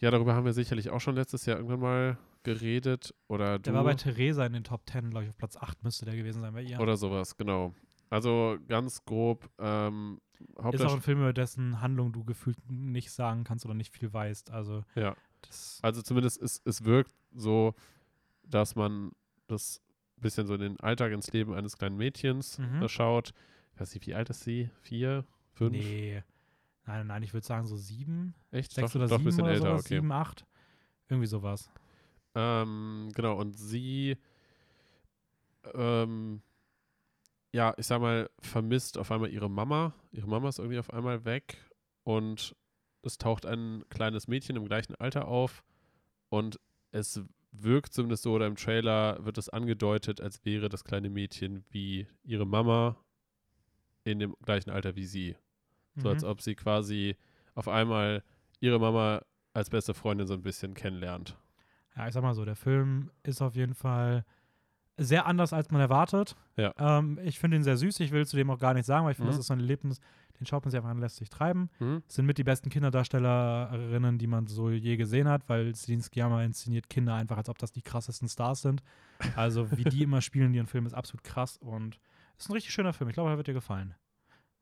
ja, 0.00 0.10
darüber 0.10 0.34
haben 0.34 0.44
wir 0.44 0.52
sicherlich 0.52 0.90
auch 0.90 1.00
schon 1.00 1.16
letztes 1.16 1.46
Jahr 1.46 1.56
irgendwann 1.56 1.80
mal 1.80 2.18
geredet. 2.44 3.14
Oder 3.26 3.58
Der 3.58 3.72
du 3.72 3.76
war 3.76 3.84
bei 3.84 3.94
Theresa 3.94 4.46
in 4.46 4.52
den 4.52 4.64
Top 4.64 4.88
10, 4.88 5.10
glaube 5.10 5.24
ich, 5.24 5.30
auf 5.30 5.36
Platz 5.36 5.56
8 5.56 5.82
müsste 5.82 6.04
der 6.04 6.16
gewesen 6.16 6.40
sein 6.40 6.54
bei 6.54 6.62
ihr. 6.62 6.80
oder 6.80 6.96
sowas, 6.96 7.36
genau. 7.36 7.74
Also 8.10 8.56
ganz 8.68 9.04
grob. 9.04 9.50
Ähm, 9.58 10.20
ist 10.72 10.84
auch 10.84 10.94
ein 10.94 11.02
Film, 11.02 11.18
über 11.18 11.32
dessen 11.32 11.80
Handlung 11.80 12.12
du 12.12 12.24
gefühlt 12.24 12.58
nicht 12.70 13.10
sagen 13.10 13.44
kannst 13.44 13.64
oder 13.64 13.74
nicht 13.74 13.92
viel 13.92 14.12
weißt. 14.12 14.50
Also, 14.50 14.84
ja. 14.94 15.16
Das, 15.42 15.78
Also 15.82 16.02
zumindest 16.02 16.40
es, 16.42 16.60
es 16.64 16.84
wirkt 16.84 17.14
so, 17.34 17.74
dass 18.42 18.74
man 18.76 19.12
das 19.46 19.80
bisschen 20.16 20.46
so 20.46 20.54
in 20.54 20.60
den 20.60 20.80
Alltag, 20.80 21.12
ins 21.12 21.32
Leben 21.32 21.54
eines 21.54 21.76
kleinen 21.76 21.96
Mädchens 21.96 22.58
Mhm. 22.58 22.82
äh, 22.82 22.88
schaut. 22.88 23.32
Ich 23.74 23.80
weiß 23.80 23.94
nicht, 23.94 24.06
wie 24.06 24.14
alt 24.14 24.30
ist 24.30 24.42
sie? 24.42 24.70
Vier? 24.80 25.24
Fünf? 25.52 25.72
nee. 25.72 26.22
Nein, 26.86 27.06
nein, 27.06 27.22
ich 27.22 27.34
würde 27.34 27.46
sagen 27.46 27.66
so 27.66 27.76
sieben, 27.76 28.34
Echt? 28.50 28.72
sechs 28.72 28.92
doch, 28.92 28.96
oder 28.98 29.08
doch 29.08 29.16
ein 29.16 29.18
sieben 29.18 29.24
bisschen 29.26 29.44
oder 29.44 29.52
älter, 29.52 29.66
sowas, 29.68 29.80
okay. 29.84 29.94
sieben, 29.96 30.10
acht. 30.12 30.46
Irgendwie 31.08 31.26
sowas. 31.26 31.70
Ähm, 32.34 33.10
genau, 33.14 33.38
und 33.38 33.52
sie, 33.52 34.16
ähm, 35.74 36.40
ja, 37.52 37.74
ich 37.76 37.86
sag 37.86 38.00
mal, 38.00 38.30
vermisst 38.40 38.98
auf 38.98 39.10
einmal 39.12 39.30
ihre 39.30 39.50
Mama. 39.50 39.94
Ihre 40.12 40.28
Mama 40.28 40.48
ist 40.48 40.58
irgendwie 40.58 40.78
auf 40.78 40.90
einmal 40.92 41.24
weg 41.24 41.58
und 42.04 42.54
es 43.08 43.18
taucht 43.18 43.44
ein 43.46 43.84
kleines 43.90 44.28
Mädchen 44.28 44.56
im 44.56 44.64
gleichen 44.66 44.94
Alter 44.94 45.26
auf 45.28 45.62
und 46.28 46.58
es 46.92 47.20
wirkt 47.50 47.92
zumindest 47.92 48.22
so, 48.22 48.32
oder 48.32 48.46
im 48.46 48.56
Trailer 48.56 49.24
wird 49.24 49.38
es 49.38 49.48
angedeutet, 49.48 50.20
als 50.20 50.44
wäre 50.44 50.68
das 50.68 50.84
kleine 50.84 51.10
Mädchen 51.10 51.64
wie 51.70 52.06
ihre 52.22 52.46
Mama 52.46 52.96
in 54.04 54.18
dem 54.18 54.34
gleichen 54.44 54.70
Alter 54.70 54.96
wie 54.96 55.04
sie. 55.04 55.36
So 55.96 56.08
als 56.08 56.22
Mhm. 56.22 56.28
ob 56.28 56.40
sie 56.42 56.54
quasi 56.54 57.16
auf 57.54 57.68
einmal 57.68 58.22
ihre 58.60 58.78
Mama 58.78 59.22
als 59.52 59.70
beste 59.70 59.94
Freundin 59.94 60.26
so 60.26 60.34
ein 60.34 60.42
bisschen 60.42 60.74
kennenlernt. 60.74 61.36
Ja, 61.96 62.06
ich 62.06 62.14
sag 62.14 62.22
mal 62.22 62.34
so, 62.34 62.44
der 62.44 62.54
Film 62.56 63.10
ist 63.24 63.42
auf 63.42 63.56
jeden 63.56 63.74
Fall 63.74 64.24
sehr 64.96 65.26
anders, 65.26 65.52
als 65.52 65.70
man 65.70 65.80
erwartet. 65.80 66.36
Ja. 66.56 66.72
Ähm, 66.78 67.18
ich 67.24 67.38
finde 67.38 67.56
ihn 67.56 67.64
sehr 67.64 67.76
süß. 67.76 67.98
Ich 68.00 68.10
will 68.12 68.26
zu 68.26 68.36
dem 68.36 68.50
auch 68.50 68.58
gar 68.58 68.74
nichts 68.74 68.86
sagen, 68.86 69.04
weil 69.04 69.12
ich 69.12 69.16
finde, 69.16 69.30
Mhm. 69.32 69.36
das 69.36 69.40
ist 69.40 69.46
so 69.46 69.54
ein 69.54 69.60
Erlebnis, 69.60 70.00
den 70.38 70.46
schaut 70.46 70.64
man 70.64 70.70
sich 70.70 70.78
einfach 70.78 70.90
an, 70.90 70.98
lässt 70.98 71.16
sich 71.16 71.30
treiben. 71.30 71.70
Hm? 71.78 72.02
Es 72.08 72.14
sind 72.14 72.26
mit 72.26 72.38
die 72.38 72.44
besten 72.44 72.70
Kinderdarstellerinnen, 72.70 74.18
die 74.18 74.26
man 74.26 74.46
so 74.46 74.70
je 74.70 74.96
gesehen 74.96 75.28
hat, 75.28 75.48
weil 75.48 75.74
Celine 75.74 76.02
Sciamma 76.02 76.42
inszeniert 76.44 76.88
Kinder 76.88 77.14
einfach, 77.14 77.36
als 77.36 77.48
ob 77.48 77.58
das 77.58 77.72
die 77.72 77.82
krassesten 77.82 78.28
Stars 78.28 78.62
sind. 78.62 78.82
Also 79.36 79.70
wie 79.76 79.84
die 79.84 80.02
immer 80.04 80.20
spielen 80.20 80.46
in 80.48 80.54
ihren 80.54 80.66
Filmen, 80.66 80.86
ist 80.86 80.94
absolut 80.94 81.24
krass 81.24 81.56
und 81.58 81.98
ist 82.38 82.48
ein 82.48 82.52
richtig 82.52 82.72
schöner 82.72 82.92
Film. 82.92 83.10
Ich 83.10 83.14
glaube, 83.14 83.30
er 83.30 83.36
wird 83.36 83.48
dir 83.48 83.54
gefallen. 83.54 83.94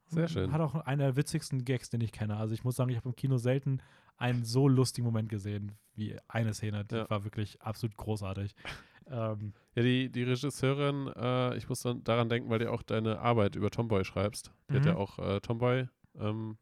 Sehr 0.09 0.29
schön. 0.29 0.53
Hat 0.53 0.61
auch 0.61 0.75
einen 0.75 1.01
der 1.01 1.17
witzigsten 1.17 1.65
Gags, 1.65 1.91
den 1.91 2.01
ich 2.01 2.13
kenne. 2.13 2.37
Also 2.37 2.55
ich 2.55 2.63
muss 2.63 2.77
sagen, 2.77 2.91
ich 2.91 2.97
habe 2.97 3.09
im 3.09 3.17
Kino 3.17 3.39
selten 3.39 3.83
einen 4.17 4.45
so 4.45 4.69
lustigen 4.69 5.05
Moment 5.05 5.29
gesehen 5.29 5.73
wie 5.95 6.17
eine 6.29 6.55
Szene. 6.55 6.85
Die 6.85 6.95
Ja. 6.95 7.11
war 7.11 7.25
wirklich 7.25 7.61
absolut 7.61 7.97
großartig. 7.97 8.55
Ähm, 9.11 9.53
Ja, 9.75 9.83
die, 9.83 10.11
die 10.11 10.23
Regisseurin, 10.23 11.09
äh, 11.17 11.57
ich 11.57 11.69
muss 11.69 11.81
dann 11.83 12.03
daran 12.05 12.29
denken, 12.29 12.51
weil 12.51 12.59
du 12.59 12.71
auch 12.73 12.83
deine 12.83 13.19
Arbeit 13.21 13.57
über 13.57 13.71
Tomboy 13.71 14.05
schreibst. 14.05 14.53
Die 14.71 14.75
hat 14.75 14.83
Mhm. 14.83 14.89
ja 14.89 14.97
auch 14.97 15.19
äh, 15.19 15.41
Tomboy 15.41 15.89
ähm, 16.19 16.57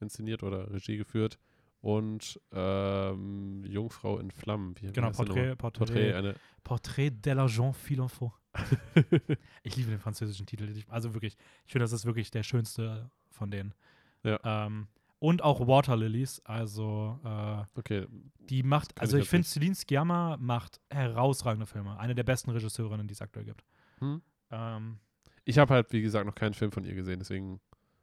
inszeniert 0.00 0.42
oder 0.42 0.70
Regie 0.72 0.96
geführt 0.96 1.38
und 1.80 2.40
ähm, 2.52 3.64
Jungfrau 3.66 4.18
in 4.18 4.30
Flammen. 4.30 4.74
Wie, 4.80 4.90
genau, 4.92 5.10
nochmal? 5.10 5.56
Porträt, 5.56 5.56
Porträt, 5.56 6.14
eine. 6.14 6.34
Portrait 6.62 7.10
de 7.24 7.34
l'agent 7.34 7.72
Philanthro. 7.74 8.32
Ich 9.62 9.76
liebe 9.76 9.90
den 9.90 9.98
französischen 9.98 10.46
Titel. 10.46 10.68
Also 10.88 11.14
wirklich, 11.14 11.36
ich 11.66 11.72
finde, 11.72 11.84
das 11.84 11.92
ist 11.92 12.04
wirklich 12.06 12.30
der 12.30 12.42
schönste 12.42 13.10
von 13.30 13.50
denen. 13.50 13.74
Ja. 14.22 14.38
Ähm, 14.44 14.88
und 15.24 15.40
auch 15.42 15.66
Water 15.66 15.96
Lilies, 15.96 16.40
also 16.44 17.18
äh, 17.24 17.62
Okay, 17.78 18.06
die 18.40 18.62
macht, 18.62 19.00
also 19.00 19.16
ich 19.16 19.22
ich 19.22 19.30
finde. 19.30 19.46
Celine 19.46 19.74
Sciamma 19.74 20.36
macht 20.38 20.82
herausragende 20.90 21.64
Filme. 21.64 21.98
Eine 21.98 22.14
der 22.14 22.24
besten 22.24 22.50
Regisseurinnen, 22.50 23.08
die 23.08 23.12
es 23.14 23.22
aktuell 23.22 23.46
gibt. 23.46 23.64
Hm? 24.00 24.20
Ähm, 24.50 24.98
ich 25.46 25.56
habe 25.56 25.72
halt, 25.72 25.90
wie 25.94 26.02
gesagt, 26.02 26.26
noch 26.26 26.34
keinen 26.34 26.52
Film 26.52 26.72
von 26.72 26.84
ihr 26.84 26.94
gesehen, 26.94 27.20
deswegen 27.20 27.58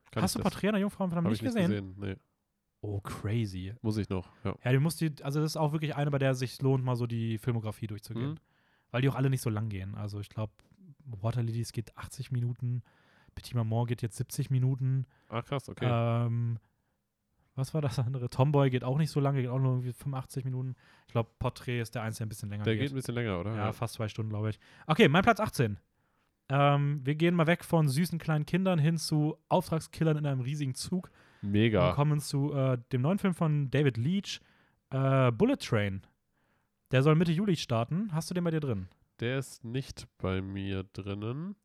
kann 0.10 0.24
hast 0.24 0.34
du 0.34 0.40
das, 0.40 0.44
Porträt 0.52 0.70
einer 0.70 0.80
Jungfrau 0.80 1.08
von 1.08 1.16
hab 1.16 1.24
nicht 1.26 1.34
ich 1.36 1.42
nicht 1.44 1.54
gesehen? 1.54 1.70
gesehen. 1.70 1.96
Nee, 2.00 2.16
Oh, 2.84 3.00
crazy. 3.02 3.76
muss 3.84 3.98
ich 3.98 4.10
noch, 4.10 4.32
ja. 4.44 4.56
Ja, 4.64 4.72
du 4.72 4.80
musst 4.80 5.00
die, 5.00 5.14
also 5.22 5.42
das 5.42 5.52
ist 5.52 5.58
auch 5.58 5.74
wirklich 5.74 5.96
eine, 5.96 6.10
bei 6.10 6.18
der 6.18 6.32
es 6.32 6.40
sich 6.40 6.60
lohnt, 6.64 6.84
mal 6.84 6.96
so 6.96 7.06
die 7.06 7.38
Filmografie 7.38 7.86
durchzugehen. 7.86 8.32
Mhm. 8.32 8.38
Weil 8.90 9.04
die 9.04 9.10
auch 9.10 9.16
alle 9.16 9.30
nicht 9.30 9.42
so 9.42 9.52
lang 9.52 9.70
gehen. 9.70 9.94
Also 9.94 10.20
ich 10.20 10.30
glaube, 10.30 10.54
Water 11.06 11.44
Lilies 11.44 11.72
geht 11.72 11.96
80 11.96 12.32
Minuten, 12.32 12.82
Petit 13.36 13.54
Maman 13.54 13.86
geht 13.86 14.02
jetzt 14.02 14.18
70 14.18 14.50
Minuten. 14.50 15.06
Ah, 15.30 15.44
krass, 15.44 15.70
okay. 15.70 15.86
Ähm, 15.88 16.58
was 17.56 17.74
war 17.74 17.82
das 17.82 18.00
andere? 18.00 18.30
Tomboy 18.30 18.70
geht 18.70 18.84
auch 18.84 18.98
nicht 18.98 19.12
so 19.12 19.20
lange, 19.20 19.42
geht 19.42 19.50
auch 19.50 19.60
nur 19.60 19.72
irgendwie 19.74 19.94
85 19.94 20.46
Minuten. 20.46 20.76
Ich 21.08 21.12
glaube, 21.12 21.30
Porträt 21.40 21.82
ist 21.82 21.96
der 21.96 22.04
einzige, 22.04 22.20
der 22.20 22.26
ein 22.26 22.30
bisschen 22.30 22.50
länger 22.50 22.64
der 22.64 22.76
geht. 22.76 22.84
geht 22.84 22.92
ein 22.92 22.96
bisschen 22.96 23.16
länger, 23.16 23.40
oder? 23.40 23.56
ja, 23.56 23.72
fast 23.74 23.96
zwei 23.96 24.08
Stunden, 24.08 24.30
glaube 24.30 24.50
ich. 24.52 24.60
Okay, 24.88 25.08
mein 25.10 25.24
Platz 25.24 25.40
18. 25.40 25.78
Ähm, 26.50 27.02
wir 27.04 27.16
gehen 27.16 27.36
mal 27.36 27.48
weg 27.48 27.64
von 27.64 27.88
süßen 27.88 28.20
kleinen 28.20 28.46
Kindern 28.46 28.80
hin 28.80 28.98
zu 28.98 29.38
Auftragskillern 29.50 30.18
in 30.18 30.26
einem 30.26 30.42
riesigen 30.42 30.76
Zug 30.76 31.10
und 31.42 31.52
Mega. 31.52 31.94
kommen 31.94 32.20
zu 32.20 32.54
äh, 32.54 32.78
dem 32.92 33.02
neuen 33.02 33.20
Film 33.20 33.34
von 33.34 33.70
David 33.72 33.98
Leach, 33.98 34.42
äh, 34.90 35.32
Bullet 35.32 35.58
Train. 35.58 36.02
Der 36.92 37.04
soll 37.04 37.16
Mitte 37.16 37.32
Juli 37.32 37.56
starten. 37.56 38.10
Hast 38.14 38.30
du 38.30 38.34
den 38.34 38.44
bei 38.44 38.52
dir 38.52 38.60
drin? 38.60 38.90
Der 39.22 39.40
ist 39.40 39.64
nicht 39.64 40.08
bei 40.18 40.42
mir 40.42 40.84
drinnen. 40.92 41.56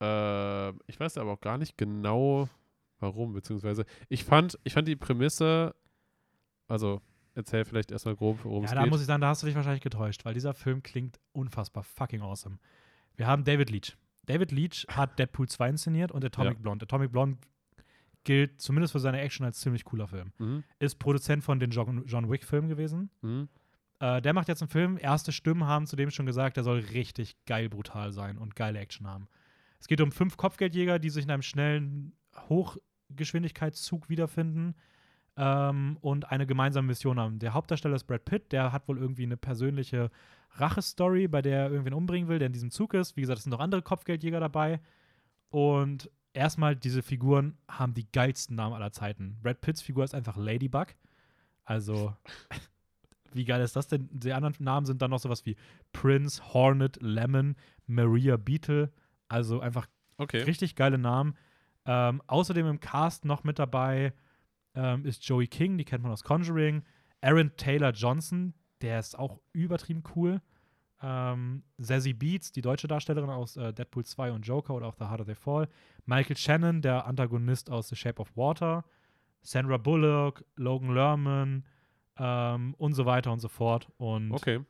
Äh, 0.00 0.70
ich 0.88 0.98
weiß 0.98 1.18
aber 1.18 1.32
auch 1.32 1.40
gar 1.40 1.58
nicht 1.58 1.78
genau, 1.78 2.48
warum, 3.02 3.32
beziehungsweise 3.34 3.84
ich 4.08 4.24
fand, 4.24 4.58
ich 4.64 4.72
fand 4.72 4.88
die 4.88 4.96
Prämisse, 4.96 5.74
also 6.68 7.00
erzähl 7.34 7.64
vielleicht 7.64 7.90
erstmal 7.92 8.16
grob, 8.16 8.38
worum 8.44 8.62
Ja, 8.64 8.68
es 8.70 8.74
da 8.74 8.82
geht. 8.82 8.90
muss 8.90 9.00
ich 9.00 9.06
sagen, 9.06 9.20
da 9.20 9.28
hast 9.28 9.42
du 9.42 9.46
dich 9.46 9.56
wahrscheinlich 9.56 9.82
getäuscht, 9.82 10.24
weil 10.24 10.34
dieser 10.34 10.54
Film 10.54 10.82
klingt 10.82 11.18
unfassbar 11.32 11.82
fucking 11.82 12.20
awesome. 12.22 12.58
Wir 13.16 13.26
haben 13.26 13.44
David 13.44 13.70
Leach. 13.70 13.96
David 14.26 14.52
Leach 14.52 14.86
hat 14.88 15.18
Deadpool 15.18 15.48
2 15.48 15.68
inszeniert 15.70 16.12
und 16.12 16.24
Atomic 16.24 16.54
Ja. 16.54 16.58
Blonde. 16.60 16.84
Atomic 16.84 17.10
Blonde 17.12 17.38
gilt 18.24 18.60
zumindest 18.62 18.92
für 18.92 19.00
seine 19.00 19.20
Action 19.20 19.44
als 19.44 19.58
ziemlich 19.60 19.84
cooler 19.84 20.06
Film. 20.06 20.32
mhm. 20.38 20.62
Ist 20.78 20.98
Produzent 20.98 21.42
von 21.42 21.58
den 21.58 21.70
John, 21.70 22.04
John 22.06 22.30
Wick-Filmen 22.30 22.68
gewesen. 22.68 23.10
Mhm. 23.22 23.48
Äh, 23.98 24.22
der 24.22 24.32
macht 24.32 24.48
jetzt 24.48 24.62
einen 24.62 24.68
Film. 24.68 24.96
Erste 25.00 25.32
Stimmen 25.32 25.64
haben 25.66 25.86
zudem 25.86 26.10
schon 26.10 26.26
gesagt, 26.26 26.56
der 26.56 26.64
soll 26.64 26.78
richtig 26.92 27.36
geil 27.46 27.68
brutal 27.68 28.12
sein 28.12 28.38
und 28.38 28.54
geile 28.54 28.78
Action 28.78 29.06
haben. 29.08 29.26
Es 29.80 29.88
geht 29.88 30.00
um 30.00 30.12
fünf 30.12 30.36
Kopfgeldjäger, 30.36 30.98
die 31.00 31.10
sich 31.10 31.24
in 31.24 31.30
einem 31.32 31.42
schnellen 31.42 32.12
Hochgeschwindigkeitszug 33.12 34.08
wiederfinden 34.08 34.74
ähm, 35.36 35.98
und 36.00 36.30
eine 36.30 36.46
gemeinsame 36.46 36.88
Mission 36.88 37.18
haben. 37.18 37.38
Der 37.38 37.54
Hauptdarsteller 37.54 37.96
ist 37.96 38.04
Brad 38.04 38.24
Pitt, 38.24 38.52
der 38.52 38.72
hat 38.72 38.88
wohl 38.88 38.98
irgendwie 38.98 39.24
eine 39.24 39.36
persönliche 39.36 40.10
Rachestory, 40.56 41.28
bei 41.28 41.40
der 41.42 41.60
er 41.64 41.70
irgendwen 41.70 41.94
umbringen 41.94 42.28
will, 42.28 42.38
der 42.38 42.46
in 42.46 42.52
diesem 42.52 42.70
Zug 42.70 42.94
ist. 42.94 43.16
Wie 43.16 43.22
gesagt, 43.22 43.38
es 43.38 43.44
sind 43.44 43.52
noch 43.52 43.60
andere 43.60 43.82
Kopfgeldjäger 43.82 44.40
dabei. 44.40 44.80
Und 45.48 46.10
erstmal, 46.34 46.76
diese 46.76 47.02
Figuren 47.02 47.56
haben 47.68 47.94
die 47.94 48.10
geilsten 48.10 48.56
Namen 48.56 48.74
aller 48.74 48.92
Zeiten. 48.92 49.38
Brad 49.42 49.60
Pitts 49.60 49.82
Figur 49.82 50.04
ist 50.04 50.14
einfach 50.14 50.36
Ladybug. 50.36 50.88
Also, 51.64 52.14
wie 53.32 53.44
geil 53.44 53.62
ist 53.62 53.76
das 53.76 53.88
denn? 53.88 54.08
Die 54.12 54.32
anderen 54.32 54.54
Namen 54.58 54.84
sind 54.84 55.00
dann 55.00 55.10
noch 55.10 55.20
sowas 55.20 55.46
wie 55.46 55.56
Prince, 55.92 56.42
Hornet, 56.52 56.98
Lemon, 57.00 57.56
Maria 57.86 58.36
Beetle. 58.36 58.92
Also 59.28 59.60
einfach 59.60 59.86
Okay. 60.18 60.42
richtig 60.42 60.76
geile 60.76 60.98
Namen. 60.98 61.34
Ähm, 61.84 62.22
außerdem 62.26 62.66
im 62.66 62.80
Cast 62.80 63.24
noch 63.24 63.44
mit 63.44 63.58
dabei 63.58 64.12
ähm, 64.74 65.04
ist 65.04 65.26
Joey 65.26 65.46
King, 65.46 65.78
die 65.78 65.84
kennt 65.84 66.02
man 66.02 66.12
aus 66.12 66.24
Conjuring. 66.24 66.82
Aaron 67.20 67.52
Taylor 67.56 67.90
Johnson, 67.90 68.54
der 68.80 68.98
ist 68.98 69.18
auch 69.18 69.40
übertrieben 69.52 70.02
cool. 70.14 70.40
Ähm, 71.02 71.64
Zazie 71.80 72.14
Beats, 72.14 72.52
die 72.52 72.62
deutsche 72.62 72.86
Darstellerin 72.86 73.30
aus 73.30 73.56
äh, 73.56 73.72
Deadpool 73.72 74.04
2 74.04 74.32
und 74.32 74.46
Joker 74.46 74.74
oder 74.74 74.86
auch 74.86 74.94
The 74.98 75.06
Harder 75.06 75.24
They 75.24 75.34
Fall. 75.34 75.68
Michael 76.06 76.36
Shannon, 76.36 76.80
der 76.80 77.06
Antagonist 77.06 77.70
aus 77.70 77.88
The 77.88 77.96
Shape 77.96 78.20
of 78.20 78.36
Water. 78.36 78.84
Sandra 79.42 79.76
Bullock, 79.76 80.44
Logan 80.54 80.94
Lerman 80.94 81.64
ähm, 82.16 82.74
und 82.78 82.94
so 82.94 83.04
weiter 83.04 83.32
und 83.32 83.40
so 83.40 83.48
fort. 83.48 83.88
Und 83.98 84.32
Okay. 84.32 84.60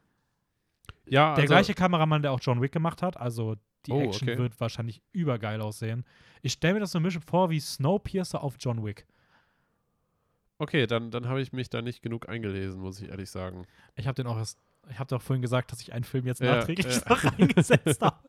Ja, 1.07 1.35
der 1.35 1.43
also, 1.43 1.53
gleiche 1.53 1.75
Kameramann, 1.75 2.23
der 2.23 2.33
auch 2.33 2.41
John 2.41 2.63
Wick 2.63 2.73
gemacht 2.73 3.03
hat. 3.03 3.17
Also 3.19 3.57
die 3.87 3.93
Oh, 3.93 4.01
Action 4.03 4.29
okay. 4.29 4.39
wird 4.39 4.61
wahrscheinlich 4.61 5.03
übergeil 5.13 5.61
aussehen. 5.61 6.05
Ich 6.43 6.53
stelle 6.55 6.75
mir 6.75 6.81
das 6.81 6.93
so 6.93 6.99
ein 6.99 7.03
bisschen 7.03 7.23
vor 7.23 7.51
wie 7.51 7.61
Snowpiercer 7.61 8.43
auf 8.43 8.57
John 8.59 8.85
Wick. 8.85 9.07
Okay, 10.59 10.87
dann, 10.87 11.11
dann 11.11 11.27
habe 11.29 11.41
ich 11.43 11.53
mich 11.53 11.71
da 11.71 11.83
nicht 11.83 12.03
genug 12.03 12.29
eingelesen, 12.29 12.81
muss 12.81 13.01
ich 13.01 13.09
ehrlich 13.09 13.31
sagen. 13.31 13.67
Ich 13.97 14.07
habe 14.07 14.15
den 14.15 14.27
auch 14.27 14.37
erst, 14.37 14.59
ich 14.91 14.99
habe 14.99 15.09
doch 15.09 15.21
vorhin 15.21 15.43
gesagt, 15.43 15.73
dass 15.73 15.81
ich 15.81 15.93
einen 15.93 16.05
Film 16.05 16.27
jetzt 16.27 16.41
Ja, 16.41 16.57
nachträglich 16.57 16.87
ja. 16.87 17.03
noch 17.09 17.25
reingesetzt 17.25 18.01
habe. 18.01 18.17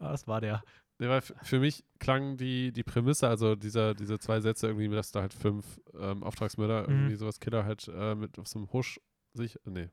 Ah, 0.00 0.12
Das 0.12 0.28
war 0.28 0.40
der. 0.40 0.62
Nee, 1.00 1.20
für 1.42 1.58
mich 1.58 1.84
klang 1.98 2.36
die, 2.36 2.70
die 2.70 2.84
Prämisse, 2.84 3.26
also 3.28 3.56
dieser, 3.56 3.94
diese 3.94 4.18
zwei 4.20 4.40
Sätze 4.40 4.68
irgendwie, 4.68 4.88
dass 4.88 5.10
da 5.10 5.22
halt 5.22 5.34
fünf 5.34 5.80
ähm, 5.98 6.22
Auftragsmörder, 6.22 6.82
Mhm. 6.88 6.94
irgendwie 6.94 7.14
sowas 7.16 7.40
Killer 7.40 7.64
halt 7.64 7.88
äh, 7.92 8.14
mit 8.14 8.38
auf 8.38 8.46
so 8.46 8.58
einem 8.60 8.72
Husch 8.72 9.00
sich, 9.32 9.58
nee, 9.64 9.88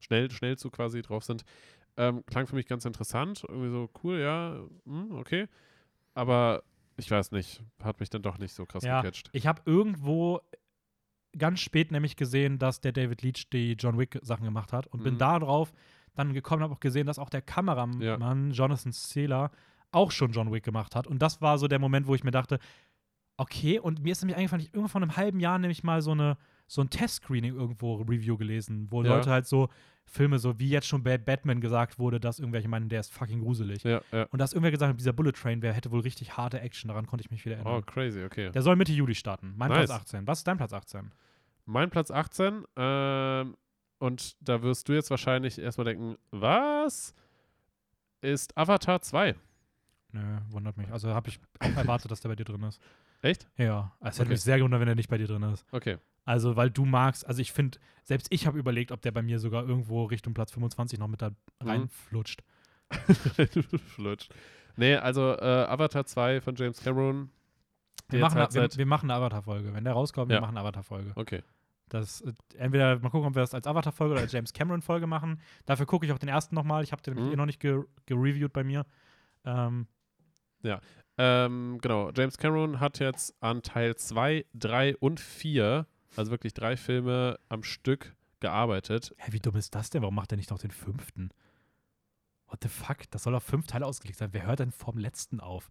schnell, 0.00 0.28
schnell 0.32 0.56
zu 0.58 0.70
quasi 0.70 1.02
drauf 1.02 1.22
sind, 1.22 1.44
ähm, 1.96 2.24
klang 2.26 2.46
für 2.46 2.56
mich 2.56 2.66
ganz 2.66 2.84
interessant. 2.84 3.44
Irgendwie 3.48 3.70
so 3.70 3.90
cool, 4.02 4.18
ja, 4.20 4.56
hm, 4.84 5.12
okay. 5.12 5.48
Aber 6.14 6.62
ich 6.96 7.10
weiß 7.10 7.32
nicht, 7.32 7.62
hat 7.82 8.00
mich 8.00 8.10
dann 8.10 8.22
doch 8.22 8.38
nicht 8.38 8.52
so 8.52 8.66
krass 8.66 8.84
Ja. 8.84 9.00
gecatcht. 9.00 9.28
Ich 9.32 9.46
habe 9.46 9.62
irgendwo 9.66 10.40
ganz 11.36 11.60
spät 11.60 11.90
nämlich 11.90 12.16
gesehen, 12.16 12.58
dass 12.58 12.80
der 12.80 12.92
David 12.92 13.22
Leach 13.22 13.48
die 13.52 13.72
John 13.72 13.98
Wick 13.98 14.18
Sachen 14.22 14.44
gemacht 14.44 14.72
hat 14.72 14.86
und 14.86 15.02
bin 15.02 15.14
Mhm. 15.14 15.18
darauf 15.18 15.72
dann 16.14 16.32
gekommen, 16.32 16.62
habe 16.62 16.72
auch 16.74 16.80
gesehen, 16.80 17.06
dass 17.06 17.18
auch 17.18 17.28
der 17.30 17.42
Kameramann 17.42 18.52
Jonathan 18.52 18.92
Saylor 18.92 19.50
auch 19.90 20.12
schon 20.12 20.30
John 20.30 20.52
Wick 20.52 20.62
gemacht 20.62 20.94
hat 20.94 21.08
und 21.08 21.20
das 21.20 21.40
war 21.40 21.58
so 21.58 21.66
der 21.66 21.80
Moment, 21.80 22.06
wo 22.06 22.14
ich 22.14 22.22
mir 22.22 22.30
dachte, 22.30 22.60
okay, 23.36 23.80
und 23.80 24.00
mir 24.00 24.12
ist 24.12 24.22
nämlich 24.22 24.36
eingefallen, 24.36 24.62
ich 24.64 24.72
irgendwo 24.72 24.88
vor 24.88 25.02
einem 25.02 25.16
halben 25.16 25.40
Jahr 25.40 25.58
nämlich 25.58 25.82
mal 25.82 26.02
so 26.02 26.12
eine 26.12 26.36
so 26.66 26.80
ein 26.80 26.90
Testscreening 26.90 27.54
irgendwo 27.54 27.96
Review 27.96 28.36
gelesen, 28.36 28.88
wo 28.90 29.02
Ja. 29.02 29.16
Leute 29.16 29.30
halt 29.30 29.46
so 29.46 29.68
Filme 30.06 30.38
so 30.38 30.58
wie 30.58 30.68
jetzt 30.68 30.86
schon 30.86 31.02
bei 31.02 31.16
Batman 31.18 31.60
gesagt 31.60 31.98
wurde, 31.98 32.20
dass 32.20 32.38
irgendwelche 32.38 32.68
meinen, 32.68 32.88
der 32.88 33.00
ist 33.00 33.12
fucking 33.12 33.40
gruselig. 33.40 33.82
Ja, 33.84 34.00
ja. 34.12 34.24
Und 34.24 34.38
dass 34.38 34.52
irgendwer 34.52 34.70
gesagt 34.70 34.90
hat, 34.90 35.00
dieser 35.00 35.12
Bullet 35.14 35.32
Train, 35.32 35.62
wer 35.62 35.72
hätte 35.72 35.90
wohl 35.90 36.00
richtig 36.00 36.36
harte 36.36 36.60
Action, 36.60 36.88
daran 36.88 37.06
konnte 37.06 37.24
ich 37.24 37.30
mich 37.30 37.44
wieder 37.44 37.56
erinnern. 37.56 37.74
Oh, 37.78 37.82
crazy, 37.82 38.22
okay. 38.22 38.50
Der 38.50 38.62
soll 38.62 38.76
Mitte 38.76 38.92
Juli 38.92 39.14
starten. 39.14 39.54
Mein 39.56 39.70
Nice. 39.70 39.86
Platz 39.86 40.02
18. 40.02 40.26
Was 40.26 40.38
ist 40.38 40.46
dein 40.46 40.56
Platz 40.58 40.72
18? 40.72 41.10
Mein 41.66 41.88
Platz 41.90 42.10
18, 42.10 42.64
ähm, 42.76 43.56
und 43.98 44.36
da 44.46 44.62
wirst 44.62 44.88
du 44.88 44.92
jetzt 44.92 45.08
wahrscheinlich 45.10 45.58
erstmal 45.58 45.86
denken, 45.86 46.16
was? 46.30 47.14
Ist 48.20 48.56
Avatar 48.56 49.00
2. 49.00 49.34
Nö, 50.12 50.20
wundert 50.50 50.76
mich. 50.76 50.88
Also 50.92 51.14
habe 51.14 51.28
ich 51.30 51.40
auch 51.60 51.76
erwartet, 51.76 52.10
dass 52.10 52.20
der 52.20 52.28
bei 52.28 52.36
dir 52.36 52.44
drin 52.44 52.62
ist. 52.64 52.80
Echt? 53.24 53.48
Ja, 53.56 53.92
es 54.00 54.14
hätte 54.16 54.22
Okay. 54.22 54.30
mich 54.30 54.42
sehr 54.42 54.58
gewundert, 54.58 54.80
wenn 54.80 54.88
er 54.88 54.94
nicht 54.94 55.08
bei 55.08 55.16
dir 55.18 55.26
drin 55.26 55.42
ist. 55.44 55.64
Okay. 55.72 55.96
Also, 56.26 56.56
weil 56.56 56.70
du 56.70 56.84
magst, 56.84 57.26
also 57.26 57.40
ich 57.42 57.52
finde, 57.52 57.78
selbst 58.02 58.28
ich 58.30 58.46
habe 58.46 58.58
überlegt, 58.58 58.92
ob 58.92 59.00
der 59.02 59.12
bei 59.12 59.22
mir 59.22 59.38
sogar 59.38 59.66
irgendwo 59.66 60.04
Richtung 60.04 60.34
Platz 60.34 60.52
25 60.52 60.98
noch 60.98 61.08
mit 61.08 61.22
da 61.22 61.30
Mhm. 61.30 61.68
reinflutscht. 61.68 62.42
Flutsch. 63.86 64.28
Nee, 64.76 64.96
also 64.96 65.32
äh, 65.36 65.64
Avatar 65.68 66.04
2 66.06 66.40
von 66.40 66.54
James 66.56 66.82
Cameron. 66.82 67.30
Wir 68.08 68.20
machen, 68.20 68.38
halt 68.38 68.52
wir, 68.54 68.68
wir 68.76 68.86
machen 68.86 69.10
eine 69.10 69.18
Avatar-Folge. 69.18 69.72
Wenn 69.72 69.84
der 69.84 69.94
rauskommt, 69.94 70.30
Ja. 70.30 70.36
wir 70.36 70.40
machen 70.42 70.56
eine 70.56 70.60
Avatar-Folge. 70.66 71.12
Okay. 71.16 71.42
Das, 71.88 72.20
äh, 72.22 72.32
entweder 72.56 72.98
mal 72.98 73.10
gucken, 73.10 73.28
ob 73.28 73.34
wir 73.34 73.40
das 73.42 73.54
als 73.54 73.66
Avatar-Folge 73.66 74.12
oder 74.12 74.22
als 74.22 74.32
James 74.32 74.52
Cameron-Folge 74.52 75.06
machen. 75.06 75.40
Dafür 75.64 75.86
gucke 75.86 76.04
ich 76.06 76.12
auch 76.12 76.18
den 76.18 76.28
ersten 76.28 76.54
nochmal. 76.54 76.82
Ich 76.82 76.92
habe 76.92 77.02
den 77.02 77.14
Mhm. 77.14 77.32
eh 77.32 77.36
noch 77.36 77.46
nicht 77.46 77.60
ge 77.60 77.82
gereviewt 78.06 78.52
bei 78.52 78.64
mir. 78.64 78.84
Ähm, 79.44 79.86
Ähm, 81.16 81.78
genau, 81.80 82.10
James 82.14 82.38
Cameron 82.38 82.80
hat 82.80 82.98
jetzt 82.98 83.34
an 83.40 83.62
Teil 83.62 83.94
2, 83.96 84.44
3 84.54 84.96
und 84.96 85.20
4, 85.20 85.86
also 86.16 86.30
wirklich 86.30 86.54
drei 86.54 86.76
Filme 86.76 87.38
am 87.48 87.62
Stück 87.62 88.14
gearbeitet. 88.40 89.14
hä, 89.18 89.32
wie 89.32 89.38
dumm 89.40 89.56
ist 89.56 89.74
das 89.74 89.90
denn? 89.90 90.02
Warum 90.02 90.14
macht 90.16 90.32
er 90.32 90.36
nicht 90.36 90.50
noch 90.50 90.58
den 90.58 90.70
fünften? 90.72 91.30
What 92.46 92.58
the 92.62 92.68
fuck? 92.68 92.98
Das 93.10 93.22
soll 93.22 93.34
auf 93.34 93.42
fünf 93.44 93.66
Teile 93.66 93.86
ausgelegt 93.86 94.18
sein. 94.18 94.30
Wer 94.32 94.46
hört 94.46 94.58
denn 94.58 94.70
vom 94.72 94.98
letzten 94.98 95.40
auf? 95.40 95.70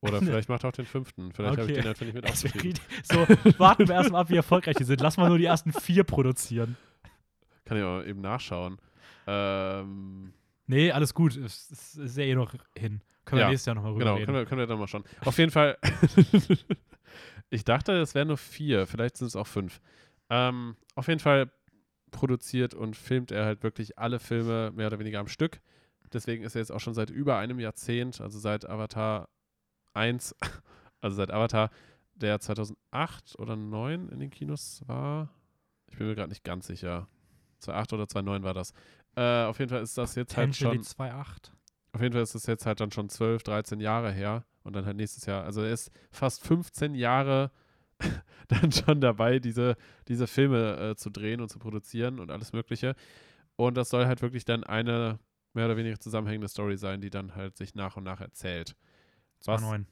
Oder 0.00 0.20
vielleicht 0.20 0.48
macht 0.48 0.64
er 0.64 0.68
auch 0.68 0.72
den 0.72 0.84
fünften. 0.84 1.32
Vielleicht 1.32 1.58
habe 1.58 1.70
ich 1.70 1.78
Okay. 1.78 1.82
den 1.82 1.88
einfach 1.88 2.04
nicht 2.04 2.14
mit 2.14 2.26
aufgeschrieben. 2.30 2.80
So, 3.04 3.26
warten 3.58 3.86
wir 3.86 3.94
erstmal 3.94 4.22
ab, 4.22 4.30
wie 4.30 4.36
erfolgreich 4.36 4.74
die 4.76 4.84
sind. 4.84 5.00
Lass 5.00 5.16
mal 5.16 5.28
nur 5.28 5.38
die 5.38 5.44
ersten 5.44 5.72
vier 5.72 6.02
produzieren. 6.04 6.76
Kann 7.64 7.76
ich 7.78 7.84
auch 7.84 8.02
eben 8.02 8.20
nachschauen. 8.20 8.78
Ähm, 9.28 10.32
Nee, 10.66 10.92
alles 10.92 11.14
gut. 11.14 11.36
Es 11.36 11.70
es 11.70 11.96
ist 11.96 12.16
ja 12.16 12.24
eh 12.24 12.34
noch 12.34 12.54
hin. 12.76 13.02
Können 13.24 13.38
wir 13.38 13.44
Ja, 13.44 13.48
nächstes 13.50 13.66
Jahr 13.66 13.74
nochmal 13.74 13.92
rüber 13.92 14.00
genau, 14.04 14.14
reden. 14.14 14.26
können 14.26 14.38
wir, 14.38 14.46
können 14.46 14.58
wir 14.60 14.66
dann 14.66 14.78
mal 14.78 14.88
schauen. 14.88 15.04
Auf 15.24 15.38
jeden 15.38 15.50
Fall, 15.50 15.78
ich 17.50 17.64
dachte, 17.64 17.92
es 18.00 18.14
wären 18.14 18.28
nur 18.28 18.36
vier, 18.36 18.86
vielleicht 18.86 19.16
sind 19.16 19.28
es 19.28 19.36
auch 19.36 19.46
fünf. 19.46 19.80
Ähm, 20.28 20.76
auf 20.94 21.08
jeden 21.08 21.20
Fall 21.20 21.52
produziert 22.10 22.74
und 22.74 22.96
filmt 22.96 23.30
er 23.30 23.44
halt 23.44 23.62
wirklich 23.62 23.98
alle 23.98 24.18
Filme 24.18 24.70
mehr 24.72 24.88
oder 24.88 24.98
weniger 24.98 25.20
am 25.20 25.28
Stück. 25.28 25.60
Deswegen 26.12 26.44
ist 26.44 26.54
er 26.54 26.60
jetzt 26.60 26.72
auch 26.72 26.80
schon 26.80 26.94
seit 26.94 27.10
über 27.10 27.38
einem 27.38 27.58
Jahrzehnt, 27.58 28.20
also 28.20 28.38
seit 28.38 28.68
Avatar 28.68 29.28
1, 29.94 30.34
also 31.00 31.16
seit 31.16 31.30
Avatar, 31.30 31.70
der 32.14 32.38
2008 32.40 33.38
oder 33.38 33.54
2009 33.54 34.08
in 34.08 34.20
den 34.20 34.30
Kinos 34.30 34.82
war. 34.86 35.30
Ich 35.90 35.96
bin 35.96 36.06
mir 36.08 36.14
gerade 36.14 36.28
nicht 36.28 36.44
ganz 36.44 36.66
sicher. 36.66 37.08
2008 37.60 37.92
oder 37.94 38.08
2009 38.08 38.42
war 38.42 38.54
das. 38.54 38.72
Äh, 39.16 39.44
auf 39.44 39.58
jeden 39.58 39.70
Fall 39.70 39.82
ist 39.82 39.98
das 39.98 40.14
jetzt 40.14 40.36
halt 40.36 40.56
schon 40.56 40.78
2.8. 40.82 41.50
auf 41.92 42.00
jeden 42.00 42.12
Fall 42.14 42.22
ist 42.22 42.34
es 42.34 42.46
jetzt 42.46 42.64
halt 42.66 42.80
dann 42.80 42.90
schon 42.90 43.08
12, 43.08 43.42
13 43.42 43.80
Jahre 43.80 44.10
her 44.12 44.44
und 44.62 44.74
dann 44.74 44.86
halt 44.86 44.96
nächstes 44.96 45.26
Jahr. 45.26 45.44
Also 45.44 45.62
er 45.62 45.72
ist 45.72 45.90
fast 46.10 46.42
15 46.46 46.94
Jahre 46.94 47.50
dann 48.48 48.72
schon 48.72 49.00
dabei, 49.00 49.38
diese, 49.38 49.76
diese 50.08 50.26
Filme 50.26 50.76
äh, 50.90 50.96
zu 50.96 51.10
drehen 51.10 51.40
und 51.40 51.48
zu 51.50 51.58
produzieren 51.58 52.18
und 52.20 52.30
alles 52.30 52.52
Mögliche. 52.52 52.94
Und 53.56 53.76
das 53.76 53.90
soll 53.90 54.06
halt 54.06 54.22
wirklich 54.22 54.44
dann 54.44 54.64
eine 54.64 55.18
mehr 55.52 55.66
oder 55.66 55.76
weniger 55.76 56.00
zusammenhängende 56.00 56.48
Story 56.48 56.78
sein, 56.78 57.00
die 57.02 57.10
dann 57.10 57.34
halt 57.34 57.56
sich 57.58 57.74
nach 57.74 57.96
und 57.96 58.04
nach 58.04 58.20
erzählt. 58.22 58.74
Was- 59.44 59.62
2.9. 59.62 59.84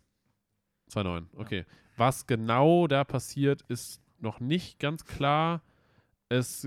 2.9, 0.90 1.26
okay. 1.36 1.66
Was 1.96 2.26
genau 2.26 2.86
da 2.86 3.04
passiert, 3.04 3.62
ist 3.68 4.00
noch 4.18 4.40
nicht 4.40 4.78
ganz 4.80 5.04
klar. 5.04 5.62
Es 6.28 6.66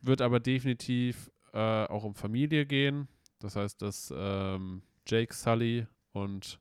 wird 0.00 0.22
aber 0.22 0.40
definitiv 0.40 1.30
äh, 1.54 1.86
auch 1.86 2.04
um 2.04 2.14
Familie 2.14 2.66
gehen. 2.66 3.08
Das 3.38 3.56
heißt, 3.56 3.80
dass 3.80 4.12
ähm, 4.14 4.82
Jake 5.06 5.32
Sully 5.32 5.86
und 6.12 6.60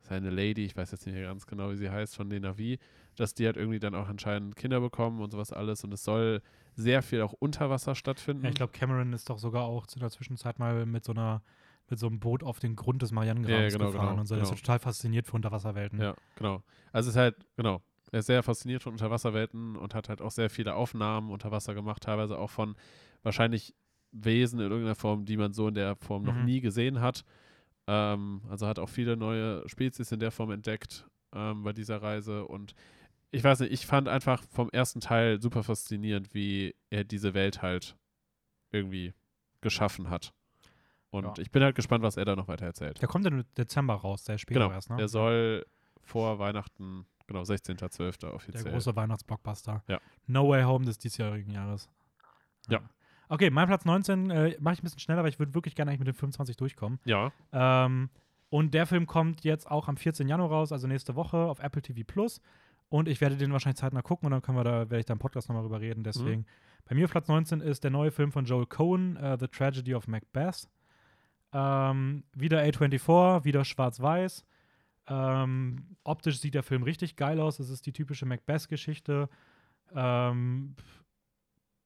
seine 0.00 0.30
Lady, 0.30 0.64
ich 0.64 0.76
weiß 0.76 0.90
jetzt 0.92 1.06
nicht 1.06 1.14
mehr 1.14 1.24
ganz 1.24 1.46
genau, 1.46 1.70
wie 1.70 1.76
sie 1.76 1.90
heißt, 1.90 2.14
von 2.14 2.28
den 2.28 2.42
Navi, 2.42 2.78
dass 3.16 3.34
die 3.34 3.46
halt 3.46 3.56
irgendwie 3.56 3.78
dann 3.78 3.94
auch 3.94 4.08
anscheinend 4.08 4.54
Kinder 4.56 4.80
bekommen 4.80 5.20
und 5.20 5.30
sowas 5.30 5.52
alles. 5.52 5.82
Und 5.82 5.92
es 5.92 6.04
soll 6.04 6.42
sehr 6.76 7.02
viel 7.02 7.22
auch 7.22 7.32
unter 7.32 7.70
Wasser 7.70 7.94
stattfinden. 7.94 8.44
Ja, 8.44 8.50
ich 8.50 8.56
glaube, 8.56 8.72
Cameron 8.72 9.12
ist 9.12 9.30
doch 9.30 9.38
sogar 9.38 9.64
auch 9.64 9.86
in 9.94 10.00
der 10.00 10.10
Zwischenzeit 10.10 10.58
mal 10.58 10.86
mit 10.86 11.04
so 11.04 11.12
einer 11.12 11.42
mit 11.90 11.98
so 11.98 12.06
einem 12.06 12.18
Boot 12.18 12.42
auf 12.42 12.60
den 12.60 12.76
Grund 12.76 13.02
des 13.02 13.12
Marianengrabens 13.12 13.74
Ja, 13.74 13.78
genau, 13.78 13.90
gefahren 13.90 14.08
genau, 14.10 14.20
und 14.20 14.26
so. 14.26 14.34
Der 14.34 14.42
ist 14.44 14.48
genau. 14.48 14.56
so 14.56 14.62
total 14.62 14.78
fasziniert 14.78 15.26
für 15.26 15.34
Unterwasserwelten. 15.34 16.00
Ja, 16.00 16.14
genau. 16.36 16.62
Also 16.92 17.10
es 17.10 17.14
ist 17.14 17.20
halt, 17.20 17.36
genau, 17.56 17.82
er 18.14 18.20
ist 18.20 18.26
sehr 18.26 18.44
fasziniert 18.44 18.82
von 18.84 18.92
Unterwasserwelten 18.92 19.74
und 19.76 19.92
hat 19.94 20.08
halt 20.08 20.22
auch 20.22 20.30
sehr 20.30 20.48
viele 20.48 20.76
Aufnahmen 20.76 21.30
unter 21.32 21.50
Wasser 21.50 21.74
gemacht, 21.74 22.04
teilweise 22.04 22.38
auch 22.38 22.50
von 22.50 22.76
wahrscheinlich 23.24 23.74
Wesen 24.12 24.60
in 24.60 24.66
irgendeiner 24.70 24.94
Form, 24.94 25.24
die 25.24 25.36
man 25.36 25.52
so 25.52 25.66
in 25.66 25.74
der 25.74 25.96
Form 25.96 26.22
noch 26.22 26.36
Mhm. 26.36 26.44
nie 26.44 26.60
gesehen 26.60 27.00
hat. 27.00 27.24
Ähm, 27.88 28.42
also 28.48 28.68
hat 28.68 28.78
auch 28.78 28.88
viele 28.88 29.16
neue 29.16 29.68
Spezies 29.68 30.12
in 30.12 30.20
der 30.20 30.30
Form 30.30 30.52
entdeckt 30.52 31.06
ähm, 31.34 31.64
bei 31.64 31.72
dieser 31.72 32.00
Reise 32.02 32.46
und 32.46 32.74
ich 33.32 33.42
weiß 33.42 33.58
nicht, 33.60 33.72
ich 33.72 33.84
fand 33.84 34.06
einfach 34.08 34.44
vom 34.52 34.70
ersten 34.70 35.00
Teil 35.00 35.40
super 35.42 35.64
faszinierend, 35.64 36.32
wie 36.34 36.76
er 36.90 37.02
diese 37.02 37.34
Welt 37.34 37.62
halt 37.62 37.96
irgendwie 38.70 39.12
geschaffen 39.60 40.08
hat. 40.08 40.32
Und 41.10 41.24
Ja. 41.24 41.34
ich 41.42 41.50
bin 41.50 41.64
halt 41.64 41.74
gespannt, 41.74 42.04
was 42.04 42.16
er 42.16 42.24
da 42.24 42.36
noch 42.36 42.46
weiter 42.46 42.66
erzählt. 42.66 43.00
Der 43.02 43.08
kommt 43.08 43.26
im 43.26 43.42
Dezember 43.56 43.94
raus, 43.94 44.22
der 44.22 44.38
später 44.38 44.60
Genau, 44.60 44.72
erst, 44.72 44.90
ne? 44.90 45.00
er 45.00 45.08
soll 45.08 45.66
vor 46.00 46.38
Weihnachten, 46.38 47.06
genau, 47.26 47.42
16.12. 47.42 48.20
Der 48.20 48.34
offiziell. 48.34 48.72
große 48.72 48.94
Weihnachtsblockbuster. 48.96 49.82
Ja. 49.88 50.00
No 50.26 50.48
Way 50.48 50.64
Home 50.64 50.84
des 50.84 50.98
diesjährigen 50.98 51.50
Jahres. 51.52 51.88
Ja. 52.68 52.80
Okay, 53.28 53.50
mein 53.50 53.66
Platz 53.66 53.84
19 53.84 54.30
äh, 54.30 54.56
mache 54.60 54.74
ich 54.74 54.80
ein 54.80 54.84
bisschen 54.84 54.98
schneller, 55.00 55.22
weil 55.22 55.30
ich 55.30 55.38
würde 55.38 55.54
wirklich 55.54 55.74
gerne 55.74 55.90
eigentlich 55.90 56.00
mit 56.00 56.08
den 56.08 56.14
25 56.14 56.56
durchkommen. 56.56 57.00
ja, 57.04 57.32
Ähm, 57.52 58.10
und 58.50 58.72
der 58.74 58.86
Film 58.86 59.06
kommt 59.06 59.42
jetzt 59.42 59.68
auch 59.68 59.88
am 59.88 59.96
14. 59.96 60.28
Januar 60.28 60.48
raus, 60.50 60.70
also 60.70 60.86
nächste 60.86 61.16
Woche 61.16 61.38
auf 61.38 61.58
Apple 61.58 61.82
TV 61.82 62.02
Plus. 62.06 62.40
Und 62.88 63.08
ich 63.08 63.20
werde 63.20 63.36
den 63.36 63.50
wahrscheinlich 63.50 63.78
zeitnah 63.80 64.02
gucken 64.02 64.26
und 64.26 64.30
dann 64.30 64.42
können 64.42 64.58
wir 64.58 64.62
da, 64.62 64.78
werde 64.90 65.00
ich 65.00 65.06
da 65.06 65.14
im 65.14 65.18
Podcast 65.18 65.48
nochmal 65.48 65.64
drüber 65.64 65.80
reden. 65.80 66.04
Deswegen, 66.04 66.46
bei 66.84 66.94
mir 66.94 67.06
auf 67.06 67.10
Platz 67.10 67.26
19 67.26 67.60
ist 67.60 67.82
der 67.82 67.90
neue 67.90 68.12
Film 68.12 68.30
von 68.30 68.44
Joel 68.44 68.66
Cohen, 68.66 69.16
äh, 69.16 69.36
The 69.40 69.48
Tragedy 69.48 69.94
of 69.94 70.06
Macbeth. 70.06 70.68
Ähm, 71.52 72.22
wieder 72.34 72.62
A24, 72.62 73.44
wieder 73.44 73.64
schwarz-weiß. 73.64 74.44
Ähm, 75.06 75.96
optisch 76.04 76.40
sieht 76.40 76.54
der 76.54 76.62
Film 76.62 76.82
richtig 76.82 77.16
geil 77.16 77.40
aus. 77.40 77.58
Es 77.58 77.68
ist 77.70 77.86
die 77.86 77.92
typische 77.92 78.26
Macbeth-Geschichte. 78.26 79.28
Ähm, 79.94 80.74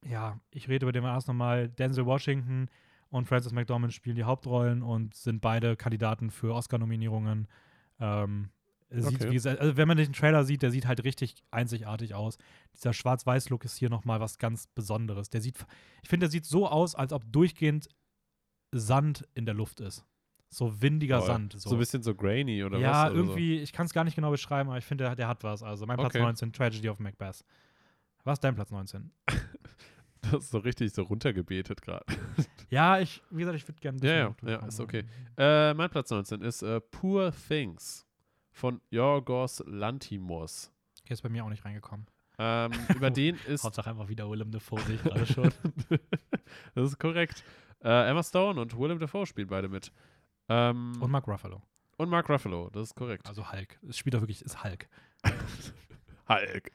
ja, 0.04 0.40
ich 0.50 0.68
rede 0.68 0.84
über 0.86 0.92
den 0.92 1.04
erst 1.04 1.28
nochmal. 1.28 1.68
Denzel 1.68 2.06
Washington 2.06 2.68
und 3.10 3.26
Frances 3.26 3.52
McDormand 3.52 3.92
spielen 3.92 4.16
die 4.16 4.24
Hauptrollen 4.24 4.82
und 4.82 5.14
sind 5.14 5.40
beide 5.40 5.76
Kandidaten 5.76 6.30
für 6.30 6.54
Oscar-Nominierungen. 6.54 7.48
Ähm, 7.98 8.50
sieht, 8.90 9.16
Okay. 9.20 9.30
wie 9.30 9.34
gesagt, 9.34 9.60
also 9.60 9.76
wenn 9.76 9.88
man 9.88 9.96
den 9.96 10.12
Trailer 10.12 10.44
sieht, 10.44 10.62
der 10.62 10.70
sieht 10.70 10.86
halt 10.86 11.04
richtig 11.04 11.42
einzigartig 11.50 12.14
aus. 12.14 12.38
Dieser 12.74 12.92
Schwarz-Weiß-Look 12.92 13.64
ist 13.64 13.76
hier 13.76 13.90
nochmal 13.90 14.20
was 14.20 14.38
ganz 14.38 14.66
Besonderes. 14.68 15.28
Der 15.30 15.40
sieht, 15.40 15.56
ich 16.02 16.08
finde, 16.08 16.24
der 16.24 16.30
sieht 16.30 16.46
so 16.46 16.68
aus, 16.68 16.94
als 16.94 17.12
ob 17.12 17.24
durchgehend 17.30 17.88
Sand 18.72 19.26
in 19.34 19.44
der 19.46 19.54
Luft 19.54 19.80
ist. 19.80 20.04
So 20.50 20.80
windiger 20.80 21.18
Voll. 21.18 21.26
Sand. 21.26 21.54
so 21.60 21.70
ein 21.74 21.78
bisschen 21.78 22.02
so 22.02 22.14
grainy 22.14 22.64
oder 22.64 22.78
ja, 22.78 23.04
was? 23.04 23.10
oder 23.10 23.20
irgendwie, 23.20 23.58
ich 23.58 23.72
kann 23.72 23.86
es 23.86 23.92
gar 23.92 24.04
nicht 24.04 24.14
genau 24.14 24.30
beschreiben, 24.30 24.70
aber 24.70 24.78
ich 24.78 24.84
finde, 24.84 25.04
der, 25.04 25.14
der 25.16 25.28
hat 25.28 25.44
was. 25.44 25.62
Also 25.62 25.86
mein 25.86 25.98
Platz 25.98 26.14
Okay. 26.14 26.22
19, 26.22 26.52
Tragedy 26.52 26.88
of 26.88 26.98
Macbeth. 26.98 27.44
Was 28.24 28.34
ist 28.34 28.44
dein 28.44 28.54
Platz 28.54 28.70
19? 28.70 29.10
So. 29.30 29.36
Das 30.20 30.44
ist 30.44 30.50
so 30.50 30.58
richtig 30.58 30.92
so 30.92 31.02
runtergebetet 31.02 31.80
gerade. 31.80 32.04
Ja, 32.70 32.98
ich, 32.98 33.22
wie 33.30 33.38
gesagt, 33.38 33.56
ich 33.56 33.66
würde 33.66 33.80
gerne. 33.80 33.98
Ja, 34.02 34.14
ja, 34.14 34.34
ja, 34.42 34.66
ist 34.66 34.78
okay. 34.78 35.04
äh, 35.38 35.72
mein 35.72 35.88
Platz 35.88 36.10
19 36.10 36.42
ist 36.42 36.60
äh, 36.62 36.80
Poor 36.80 37.32
Things 37.32 38.04
von 38.50 38.82
Yorgos 38.90 39.62
Lantimos. 39.66 40.70
Okay, 41.02 41.14
ist 41.14 41.22
bei 41.22 41.30
mir 41.30 41.44
auch 41.44 41.48
nicht 41.48 41.64
reingekommen. 41.64 42.06
Ähm, 42.38 42.72
über 42.94 43.10
den 43.10 43.36
ist 43.46 43.64
Hauptsache 43.64 43.88
einfach 43.88 44.08
wieder 44.08 44.28
Willem 44.28 44.50
Dafoe, 44.50 44.80
sehe 44.80 44.96
ich 44.96 45.02
gerade 45.02 45.24
schon. 45.24 45.50
das 46.74 46.90
ist 46.90 46.98
korrekt. 46.98 47.42
Äh, 47.80 48.10
Emma 48.10 48.22
Stone 48.22 48.60
und 48.60 48.78
Willem 48.78 48.98
Dafoe 48.98 49.24
spielen 49.24 49.48
beide 49.48 49.68
mit. 49.68 49.92
Ähm, 50.48 50.92
Und 51.00 51.10
Mark 51.10 51.26
Ruffalo. 51.28 51.62
und 51.96 52.08
Mark 52.08 52.28
Ruffalo, 52.28 52.70
das 52.70 52.88
ist 52.88 52.94
korrekt. 52.94 53.28
Also 53.28 53.50
Hulk. 53.52 53.78
Es 53.88 53.98
spielt 53.98 54.16
auch 54.16 54.20
wirklich, 54.20 54.42
ist 54.42 54.62
Hulk. 54.64 54.88
Hulk. 56.28 56.70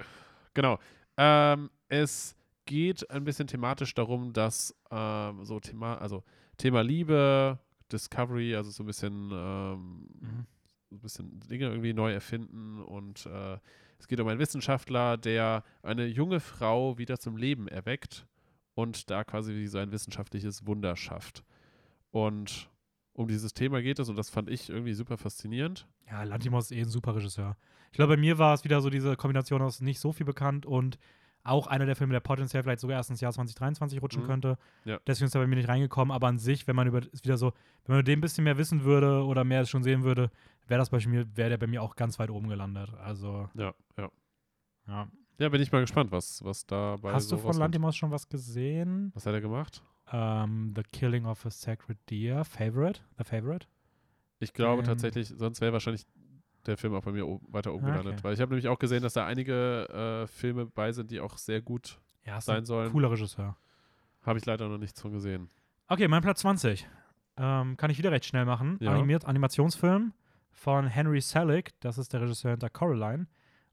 Genau. 0.53 0.79
Ähm, 1.17 1.69
es 1.89 2.35
geht 2.65 3.09
ein 3.09 3.23
bisschen 3.23 3.47
thematisch 3.47 3.93
darum, 3.93 4.33
dass 4.33 4.75
ähm, 4.91 5.43
so 5.45 5.59
Thema, 5.59 5.95
also 5.97 6.23
Thema 6.57 6.81
Liebe, 6.81 7.59
Discovery, 7.91 8.55
also 8.55 8.71
so 8.71 8.83
ein 8.83 8.87
bisschen, 8.87 9.31
ähm, 9.31 10.07
Mhm. 10.19 10.45
ein 10.91 10.99
bisschen 10.99 11.39
Dinge 11.41 11.65
irgendwie 11.65 11.93
neu 11.93 12.11
erfinden 12.13 12.81
und 12.81 13.25
äh, 13.25 13.57
es 13.99 14.07
geht 14.07 14.19
um 14.19 14.27
einen 14.27 14.39
Wissenschaftler, 14.39 15.17
der 15.17 15.63
eine 15.81 16.05
junge 16.05 16.39
Frau 16.39 16.97
wieder 16.97 17.19
zum 17.19 17.37
Leben 17.37 17.67
erweckt 17.67 18.25
und 18.75 19.09
da 19.09 19.23
quasi 19.23 19.53
wie 19.53 19.67
so 19.67 19.77
ein 19.77 19.91
wissenschaftliches 19.91 20.65
Wunder 20.67 20.95
schafft. 20.95 21.43
Und 22.11 22.69
um 23.13 23.27
dieses 23.27 23.53
Thema 23.53 23.81
geht 23.81 23.99
es 23.99 24.09
und 24.09 24.15
das 24.15 24.29
fand 24.29 24.49
ich 24.49 24.69
irgendwie 24.69 24.93
super 24.93 25.17
faszinierend. 25.17 25.87
Ja, 26.09 26.23
Lantimos 26.23 26.65
ist 26.71 26.77
eh 26.77 26.81
ein 26.81 26.89
super 26.89 27.15
Regisseur. 27.15 27.55
Ich 27.91 27.97
glaube, 27.97 28.15
bei 28.15 28.19
mir 28.19 28.37
war 28.39 28.53
es 28.53 28.63
wieder 28.63 28.81
so 28.81 28.89
diese 28.89 29.15
Kombination 29.15 29.61
aus 29.61 29.81
nicht 29.81 29.99
so 29.99 30.11
viel 30.11 30.25
bekannt 30.25 30.65
und 30.65 30.97
auch 31.45 31.67
einer 31.67 31.85
der 31.85 31.95
Filme, 31.97 32.13
der 32.13 32.21
potenziell 32.21 32.63
vielleicht 32.63 32.79
sogar 32.79 32.95
erst 32.97 33.09
ins 33.09 33.19
Jahr 33.21 33.33
2023 33.33 34.01
rutschen 34.01 34.23
Mhm. 34.23 34.27
könnte. 34.27 34.57
Ja. 34.85 34.99
Deswegen 35.05 35.27
ist 35.27 35.35
er 35.35 35.41
bei 35.41 35.47
mir 35.47 35.57
nicht 35.57 35.67
reingekommen, 35.67 36.11
aber 36.11 36.27
an 36.27 36.39
sich, 36.39 36.67
wenn 36.67 36.75
man 36.75 36.87
über 36.87 37.01
ist 37.11 37.25
wieder 37.25 37.37
so, 37.37 37.51
wenn 37.85 37.97
man 37.97 38.05
den 38.05 38.19
ein 38.19 38.21
bisschen 38.21 38.45
mehr 38.45 38.57
wissen 38.57 38.83
würde 38.85 39.23
oder 39.25 39.43
mehr 39.43 39.65
schon 39.65 39.83
sehen 39.83 40.03
würde, 40.03 40.31
wäre 40.67 40.79
das 40.79 40.89
bei 40.89 41.05
mir, 41.05 41.27
wäre 41.35 41.49
der 41.49 41.57
bei 41.57 41.67
mir 41.67 41.83
auch 41.83 41.95
ganz 41.97 42.17
weit 42.17 42.29
oben 42.29 42.47
gelandet. 42.47 42.93
Also, 42.95 43.49
Ja, 43.55 43.73
ja. 43.97 44.09
ja. 44.87 45.07
Ja, 45.39 45.49
bin 45.49 45.61
ich 45.61 45.71
mal 45.71 45.81
gespannt, 45.81 46.11
was, 46.11 46.43
was 46.45 46.65
da 46.65 46.95
bei 47.01 47.11
Hast 47.11 47.31
du 47.31 47.37
von. 47.37 47.57
Lantimos 47.57 47.95
schon 47.97 48.11
was 48.11 48.29
gesehen? 48.29 49.11
Was 49.15 49.25
hat 49.25 49.33
er 49.33 49.41
gemacht? 49.41 49.83
Ähm, 50.13 50.73
The 50.75 50.83
Killing 50.91 51.25
of 51.25 51.45
a 51.45 51.49
Sacred 51.49 51.97
Deer, 52.09 52.45
Favorite? 52.45 53.01
The 53.17 53.23
Favorite? 53.23 53.65
Ich 54.39 54.53
glaube 54.53 54.81
Ähm. 54.83 54.85
tatsächlich, 54.87 55.27
sonst 55.29 55.59
wäre 55.59 55.73
wahrscheinlich 55.73 56.05
der 56.65 56.77
Film 56.77 56.93
auch 56.93 57.01
bei 57.03 57.11
mir 57.11 57.25
weiter 57.49 57.73
oben 57.73 57.85
Ah, 57.85 57.89
gelandet. 57.89 58.13
okay. 58.13 58.23
Weil 58.23 58.33
ich 58.35 58.39
habe 58.39 58.51
nämlich 58.51 58.67
auch 58.69 58.79
gesehen, 58.79 59.01
dass 59.03 59.13
da 59.13 59.25
einige 59.25 60.23
äh, 60.23 60.27
Filme 60.27 60.65
bei 60.67 60.91
sind, 60.91 61.11
die 61.11 61.19
auch 61.19 61.37
sehr 61.37 61.61
gut 61.61 61.99
Ja, 62.25 62.39
sein 62.39 62.57
ein 62.59 62.65
sollen. 62.65 62.91
cooler 62.91 63.11
Regisseur. 63.11 63.57
Habe 64.21 64.39
ich 64.39 64.45
leider 64.45 64.69
noch 64.69 64.77
nichts 64.77 65.01
von 65.01 65.11
gesehen. 65.11 65.49
Okay, 65.87 66.07
mein 66.07 66.21
Platz 66.21 66.39
20. 66.41 66.87
Ähm, 67.35 67.75
kann 67.75 67.89
ich 67.89 67.97
wieder 67.97 68.11
recht 68.11 68.25
schnell 68.25 68.45
machen. 68.45 68.77
Ja. 68.79 68.91
Animiert 68.93 69.25
Animationsfilm 69.25 70.13
von 70.51 70.87
Henry 70.87 71.19
Selick. 71.19 71.71
Das 71.81 71.97
ist 71.97 72.13
der 72.13 72.21
Regisseur 72.21 72.51
hinter 72.51 72.69
Coraline. 72.69 73.27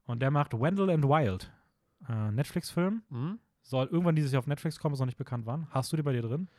Und 0.05 0.19
der 0.21 0.31
macht 0.31 0.53
Wendell 0.59 0.89
and 0.89 1.05
Wild. 1.05 1.51
Äh, 2.09 2.31
Netflix-Film. 2.31 3.03
Mhm. 3.09 3.39
Soll 3.71 3.87
irgendwann 3.87 4.15
dieses 4.15 4.31
Jahr 4.33 4.39
auf 4.39 4.47
Netflix 4.47 4.77
kommen, 4.79 4.93
ist 4.93 4.99
noch 4.99 5.05
nicht 5.05 5.17
bekannt 5.17 5.45
wann. 5.45 5.65
Hast 5.69 5.91
du 5.93 5.95
die 5.97 6.03
bei 6.03 6.11
dir 6.11 6.21
drin? 6.21 6.49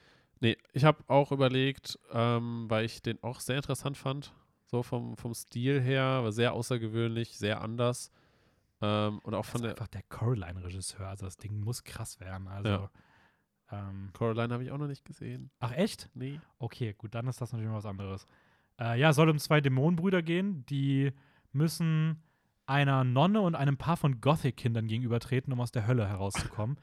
Nee, 0.41 0.57
ich 0.73 0.85
habe 0.85 1.05
auch 1.09 1.31
überlegt, 1.31 1.99
ähm, 2.11 2.65
weil 2.69 2.87
ich 2.87 3.03
den 3.03 3.23
auch 3.23 3.39
sehr 3.39 3.57
interessant 3.57 3.97
fand, 3.99 4.33
so 4.65 4.83
vom, 4.83 5.17
vom 5.19 5.35
Stil 5.35 5.81
her, 5.81 6.25
war 6.25 6.33
sehr 6.33 6.55
außergewöhnlich, 6.55 7.37
sehr 7.37 7.61
anders. 7.61 8.11
Ähm, 8.81 9.19
und 9.25 9.35
auch 9.35 9.43
Das 9.43 9.51
von 9.51 9.59
ist 9.61 9.63
der 9.65 9.71
einfach 9.73 9.89
der 9.89 10.03
Coraline-Regisseur. 10.09 11.07
Also 11.07 11.27
das 11.27 11.37
Ding 11.37 11.61
muss 11.61 11.85
krass 11.85 12.19
werden. 12.19 12.49
Also, 12.49 12.69
Ja. 12.71 12.91
ähm, 13.71 14.09
Coraline 14.15 14.55
habe 14.55 14.65
ich 14.65 14.71
auch 14.73 14.79
noch 14.79 14.89
nicht 14.89 15.05
gesehen. 15.05 15.51
ach 15.61 15.73
echt? 15.73 16.09
Nee. 16.15 16.41
Okay, 16.59 16.95
gut, 16.97 17.15
dann 17.15 17.29
ist 17.29 17.41
das 17.41 17.53
natürlich 17.53 17.71
mal 17.71 17.77
was 17.77 17.87
anderes. 17.87 18.27
Äh, 18.81 18.99
ja, 18.99 19.11
es 19.11 19.17
soll 19.17 19.29
um 19.29 19.39
zwei 19.39 19.61
Dämonenbrüder 19.61 20.23
gehen, 20.23 20.65
die 20.67 21.13
müssen 21.53 22.23
einer 22.67 23.05
Nonne 23.05 23.43
und 23.43 23.55
einem 23.55 23.77
Paar 23.77 23.99
von 23.99 24.21
Gothic-Kindern 24.21 24.87
gegenübertreten, 24.87 25.53
um 25.53 25.61
aus 25.61 25.73
der 25.73 25.87
Hölle 25.87 26.09
herauszukommen. 26.09 26.79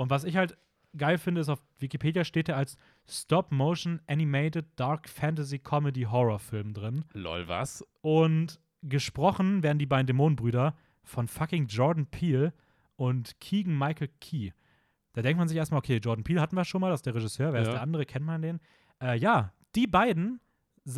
Und 0.00 0.08
was 0.10 0.24
ich 0.24 0.36
halt 0.36 0.56
geil 0.96 1.18
finde, 1.18 1.42
ist, 1.42 1.48
auf 1.50 1.62
Wikipedia 1.78 2.24
steht 2.24 2.48
er 2.48 2.56
als 2.56 2.76
Stop-Motion 3.06 4.00
Animated 4.06 4.66
Dark 4.76 5.08
Fantasy 5.08 5.58
Comedy 5.58 6.02
Horror 6.02 6.38
Film 6.38 6.72
drin. 6.72 7.04
Lol, 7.12 7.46
was? 7.48 7.84
Und 8.00 8.60
gesprochen 8.82 9.62
werden 9.62 9.78
die 9.78 9.86
beiden 9.86 10.06
Dämonenbrüder 10.06 10.74
von 11.02 11.28
fucking 11.28 11.66
Jordan 11.66 12.06
Peele 12.06 12.52
und 12.96 13.38
Keegan 13.40 13.76
Michael 13.76 14.08
Key. 14.20 14.50
Da 15.12 15.22
denkt 15.22 15.38
man 15.38 15.48
sich 15.48 15.58
erstmal, 15.58 15.78
okay, 15.78 15.98
Jordan 15.98 16.24
Peele 16.24 16.40
hatten 16.40 16.56
wir 16.56 16.64
schon 16.64 16.80
mal, 16.80 16.88
das 16.90 17.00
ist 17.00 17.06
der 17.06 17.14
Regisseur, 17.14 17.52
wer 17.52 17.60
ist 17.62 17.68
Ja. 17.68 17.74
der 17.74 17.82
andere, 17.82 18.06
kennt 18.06 18.24
man 18.24 18.40
den? 18.42 18.60
Äh, 19.02 19.18
ja, 19.18 19.52
die 19.74 19.86
beiden 19.86 20.40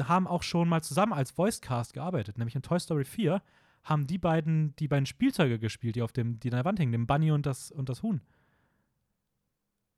haben 0.04 0.26
auch 0.28 0.42
schon 0.44 0.68
mal 0.68 0.82
zusammen 0.82 1.12
als 1.12 1.36
Voicecast 1.36 1.92
gearbeitet, 1.92 2.38
nämlich 2.38 2.54
in 2.54 2.62
Toy 2.62 2.78
Story 2.78 3.04
4 3.04 3.42
haben 3.82 4.06
die 4.06 4.18
beiden 4.18 4.76
die 4.76 4.86
beiden 4.86 5.06
Spielzeuge 5.06 5.58
gespielt, 5.58 5.96
die 5.96 6.02
auf 6.02 6.12
dem, 6.12 6.38
die 6.38 6.50
an 6.50 6.56
der 6.56 6.64
Wand 6.64 6.78
hängen, 6.78 6.92
den 6.92 7.06
Bunny 7.08 7.32
und 7.32 7.46
das, 7.46 7.72
und 7.72 7.88
das 7.88 8.02
Huhn. 8.02 8.20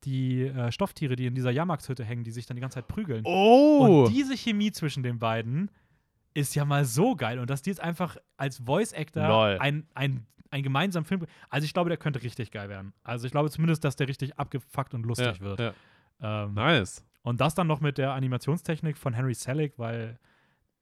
Die 0.04 0.42
äh, 0.42 0.70
Stofftiere, 0.70 1.16
die 1.16 1.26
in 1.26 1.34
dieser 1.34 1.50
Jahrmarktshütte 1.50 2.04
hängen, 2.04 2.24
die 2.24 2.30
sich 2.30 2.46
dann 2.46 2.56
die 2.56 2.60
ganze 2.60 2.76
Zeit 2.76 2.88
prügeln. 2.88 3.22
Oh! 3.24 4.04
Und 4.04 4.12
diese 4.12 4.36
Chemie 4.36 4.70
zwischen 4.72 5.02
den 5.02 5.18
beiden 5.18 5.70
ist 6.34 6.54
ja 6.54 6.64
mal 6.64 6.84
so 6.84 7.14
geil. 7.16 7.38
Und 7.38 7.48
dass 7.48 7.62
die 7.62 7.70
jetzt 7.70 7.80
einfach 7.80 8.16
als 8.36 8.58
Voice-Actor 8.58 9.60
ein, 9.60 9.86
ein, 9.94 10.26
ein 10.50 10.62
gemeinsamen 10.62 11.04
Film. 11.06 11.24
Also 11.48 11.64
ich 11.64 11.72
glaube, 11.72 11.88
der 11.88 11.96
könnte 11.96 12.22
richtig 12.22 12.50
geil 12.50 12.68
werden. 12.68 12.92
Also 13.02 13.26
ich 13.26 13.32
glaube 13.32 13.50
zumindest, 13.50 13.84
dass 13.84 13.96
der 13.96 14.08
richtig 14.08 14.38
abgefuckt 14.38 14.94
und 14.94 15.06
lustig 15.06 15.38
ja, 15.38 15.40
wird. 15.40 15.58
Ja. 15.60 15.74
Ähm, 16.20 16.54
Nice. 16.54 17.04
und 17.22 17.40
das 17.40 17.54
dann 17.54 17.66
noch 17.66 17.80
mit 17.80 17.98
der 17.98 18.12
Animationstechnik 18.12 18.96
von 18.96 19.14
Henry 19.14 19.34
Selick, 19.34 19.78
weil 19.78 20.18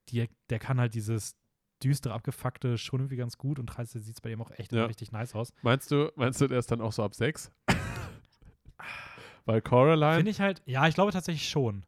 die, 0.08 0.28
der 0.50 0.58
kann 0.58 0.78
halt 0.80 0.94
dieses 0.94 1.36
düstere, 1.82 2.12
abgefuckte 2.14 2.76
schon 2.78 3.00
irgendwie 3.00 3.16
ganz 3.16 3.38
gut 3.38 3.58
und 3.58 3.66
teilweise 3.68 3.98
sieht 4.00 4.14
es 4.14 4.20
bei 4.20 4.30
ihm 4.30 4.42
auch 4.42 4.50
echt 4.52 4.72
Ja. 4.72 4.84
richtig 4.86 5.10
nice 5.12 5.34
aus. 5.34 5.52
Meinst 5.62 5.90
du, 5.90 6.10
meinst 6.16 6.40
du, 6.40 6.48
der 6.48 6.58
ist 6.58 6.70
dann 6.70 6.80
auch 6.80 6.92
so 6.92 7.02
ab 7.02 7.14
sechs? 7.14 7.50
Weil 9.44 9.60
Coraline, 9.60 10.16
Finde 10.16 10.30
ich 10.30 10.40
halt, 10.40 10.62
ja, 10.66 10.86
ich 10.86 10.94
glaube 10.94 11.12
tatsächlich 11.12 11.48
schon. 11.48 11.84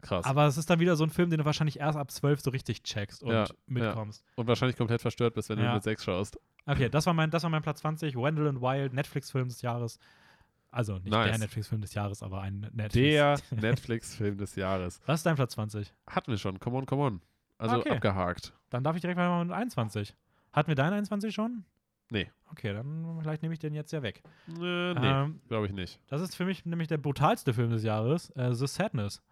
krass. 0.00 0.24
Aber 0.24 0.46
es 0.46 0.56
ist 0.56 0.70
dann 0.70 0.78
wieder 0.80 0.94
so 0.96 1.04
ein 1.04 1.10
Film, 1.10 1.30
den 1.30 1.38
du 1.38 1.44
wahrscheinlich 1.44 1.80
erst 1.80 1.98
ab 1.98 2.10
12 2.10 2.40
so 2.40 2.50
richtig 2.50 2.82
checkst 2.84 3.22
und 3.22 3.30
Ja, 3.32 3.44
ja. 3.44 3.50
mitkommst. 3.66 4.24
und 4.36 4.46
wahrscheinlich 4.46 4.76
komplett 4.76 5.00
verstört 5.00 5.34
bist, 5.34 5.48
wenn 5.48 5.58
Ja. 5.58 5.68
du 5.70 5.74
mit 5.74 5.82
sechs 5.82 6.04
schaust. 6.04 6.38
Okay, 6.66 6.88
das 6.88 7.06
war 7.06 7.14
mein, 7.14 7.30
das 7.30 7.42
war 7.42 7.50
mein 7.50 7.62
Platz 7.62 7.80
20. 7.80 8.14
Wendell 8.16 8.46
and 8.48 8.60
Wild, 8.60 8.92
Netflix-Film 8.92 9.48
des 9.48 9.62
Jahres. 9.62 9.98
Also 10.70 10.94
nicht 10.98 11.08
Nice. 11.10 11.30
der 11.30 11.38
Netflix-Film 11.38 11.80
des 11.80 11.94
Jahres, 11.94 12.22
aber 12.22 12.42
ein 12.42 12.60
Netflix. 12.72 12.92
Der 12.92 13.38
Netflix-Film 13.58 14.36
des 14.36 14.54
Jahres. 14.54 15.00
Was 15.06 15.20
ist 15.20 15.26
dein 15.26 15.34
Platz 15.36 15.52
20? 15.54 15.92
Hatten 16.06 16.30
wir 16.30 16.38
schon. 16.38 16.60
Come 16.60 16.76
on, 16.76 16.86
come 16.86 17.02
on. 17.02 17.20
Also 17.56 17.78
Okay. 17.78 17.92
abgehakt. 17.92 18.52
Dann 18.70 18.84
darf 18.84 18.94
ich 18.94 19.00
direkt 19.00 19.16
mal 19.18 19.44
mit 19.44 19.52
21. 19.54 20.14
Hatten 20.52 20.68
wir 20.68 20.74
deinen 20.76 20.92
21 20.92 21.34
schon? 21.34 21.64
Nee. 22.10 22.30
Okay, 22.50 22.72
dann 22.72 23.18
vielleicht 23.20 23.42
nehme 23.42 23.52
ich 23.52 23.60
den 23.60 23.74
jetzt 23.74 23.92
ja 23.92 24.02
weg. 24.02 24.22
Äh, 24.48 24.52
nee, 24.94 25.06
Ähm, 25.06 25.40
glaube 25.48 25.66
ich 25.66 25.72
nicht. 25.72 26.00
das 26.08 26.20
ist 26.22 26.34
für 26.34 26.44
mich 26.46 26.64
nämlich 26.64 26.88
der 26.88 26.96
brutalste 26.98 27.52
Film 27.52 27.70
des 27.70 27.82
Jahres, 27.82 28.30
äh, 28.30 28.54
The 28.54 28.66
Sadness. 28.66 29.22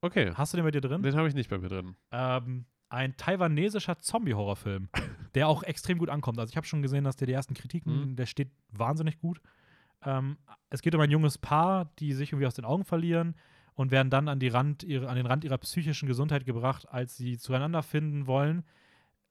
Okay, 0.00 0.32
Hast 0.34 0.52
du 0.52 0.56
den 0.58 0.64
bei 0.64 0.70
dir 0.70 0.80
drin? 0.80 1.02
den 1.02 1.16
habe 1.16 1.26
ich 1.28 1.34
nicht 1.34 1.50
bei 1.50 1.58
mir 1.58 1.68
drin. 1.68 1.96
Ähm, 2.12 2.66
ein 2.88 3.16
taiwanesischer 3.16 3.98
Zombie-Horrorfilm, 3.98 4.88
der 5.34 5.48
auch 5.48 5.62
extrem 5.64 5.98
gut 5.98 6.08
ankommt. 6.08 6.38
Also 6.38 6.50
ich 6.52 6.56
habe 6.56 6.66
schon 6.66 6.82
gesehen, 6.82 7.04
dass 7.04 7.16
der 7.16 7.26
die 7.26 7.32
ersten 7.32 7.54
Kritiken, 7.54 8.10
Mhm. 8.10 8.16
der 8.16 8.26
steht 8.26 8.50
wahnsinnig 8.70 9.18
gut. 9.18 9.40
Ähm, 10.04 10.38
es 10.70 10.82
geht 10.82 10.94
um 10.94 11.00
ein 11.00 11.10
junges 11.10 11.36
Paar, 11.38 11.90
die 11.98 12.12
sich 12.12 12.30
irgendwie 12.32 12.46
aus 12.46 12.54
den 12.54 12.64
Augen 12.64 12.84
verlieren 12.84 13.34
und 13.74 13.90
werden 13.90 14.08
dann 14.10 14.28
an, 14.28 14.38
die 14.38 14.48
Rand, 14.48 14.84
ihre, 14.84 15.08
an 15.08 15.16
den 15.16 15.26
Rand 15.26 15.42
ihrer 15.44 15.58
psychischen 15.58 16.06
Gesundheit 16.06 16.46
gebracht, 16.46 16.86
als 16.88 17.16
sie 17.16 17.36
zueinander 17.36 17.82
finden 17.82 18.26
wollen, 18.28 18.64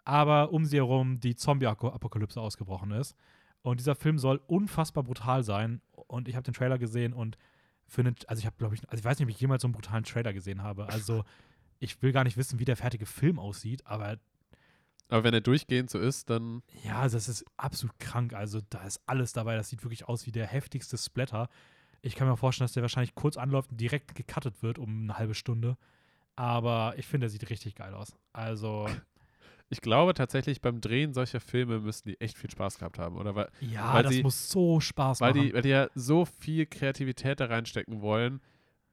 aber 0.07 0.53
um 0.53 0.63
sie 0.63 0.77
herum 0.77 1.19
die 1.19 1.35
Zombie-Apokalypse 1.35 2.39
ausgebrochen 2.39 2.91
ist. 2.91 3.13
Und 3.61 3.81
dieser 3.81 3.93
Film 3.93 4.17
soll 4.19 4.39
unfassbar 4.47 5.03
brutal 5.03 5.43
sein. 5.43 5.81
Und 5.91 6.29
ich 6.29 6.35
habe 6.35 6.45
den 6.45 6.53
Trailer 6.53 6.77
gesehen 6.77 7.11
und 7.11 7.37
einen, 7.97 8.15
also 8.27 8.39
ich 8.39 8.45
habe, 8.45 8.55
glaube 8.57 8.75
ich, 8.75 8.89
also 8.89 9.01
ich 9.01 9.03
weiß 9.03 9.19
nicht, 9.19 9.25
ob 9.25 9.29
ich 9.29 9.41
jemals 9.41 9.63
so 9.63 9.67
einen 9.67 9.73
brutalen 9.73 10.05
Trailer 10.05 10.31
gesehen 10.31 10.63
habe. 10.63 10.87
Also 10.87 11.25
ich 11.79 12.01
will 12.01 12.13
gar 12.13 12.23
nicht 12.23 12.37
wissen, 12.37 12.57
wie 12.57 12.63
der 12.63 12.77
fertige 12.77 13.05
Film 13.05 13.37
aussieht, 13.37 13.85
aber 13.85 14.17
Aber 15.09 15.25
wenn 15.25 15.33
er 15.33 15.41
durchgehend 15.41 15.89
so 15.89 15.99
ist, 15.99 16.29
dann 16.29 16.63
ja, 16.85 17.05
das 17.09 17.27
ist 17.27 17.43
absolut 17.57 17.99
krank. 17.99 18.31
Also 18.31 18.61
da 18.69 18.85
ist 18.85 19.01
alles 19.07 19.33
dabei. 19.33 19.57
Das 19.57 19.67
sieht 19.67 19.83
wirklich 19.83 20.07
aus 20.07 20.25
wie 20.25 20.31
der 20.31 20.47
heftigste 20.47 20.97
Splatter. 20.97 21.49
Ich 22.01 22.15
kann 22.15 22.29
mir 22.29 22.37
vorstellen, 22.37 22.67
dass 22.67 22.73
der 22.73 22.83
wahrscheinlich 22.83 23.13
kurz 23.13 23.35
anläuft 23.35 23.71
und 23.71 23.81
direkt 23.81 24.15
gecuttet 24.15 24.63
wird 24.63 24.79
um 24.79 25.01
eine 25.03 25.17
halbe 25.17 25.33
Stunde. 25.33 25.75
Aber 26.37 26.93
ich 26.95 27.07
finde, 27.07 27.25
der 27.25 27.29
sieht 27.31 27.49
richtig 27.49 27.75
geil 27.75 27.93
aus. 27.93 28.15
Also, 28.31 28.87
ich 29.69 29.81
glaube 29.81 30.13
tatsächlich, 30.13 30.61
beim 30.61 30.79
Drehen 30.81 31.13
solcher 31.13 31.39
Filme 31.39 31.79
müssen 31.79 32.07
die 32.09 32.19
echt 32.21 32.37
viel 32.37 32.49
Spaß 32.49 32.79
gehabt 32.79 32.99
haben, 32.99 33.17
oder? 33.17 33.35
Weil, 33.35 33.49
ja, 33.61 33.93
Weil 33.93 34.03
das 34.03 34.13
sie- 34.13 34.23
muss 34.23 34.49
so 34.49 34.79
Spaß 34.79 35.19
weil, 35.21 35.33
machen. 35.33 35.47
die, 35.47 35.53
weil 35.53 35.61
die 35.61 35.69
ja 35.69 35.89
so 35.95 36.25
viel 36.25 36.65
Kreativität 36.65 37.39
da 37.39 37.45
reinstecken 37.45 38.01
wollen, 38.01 38.41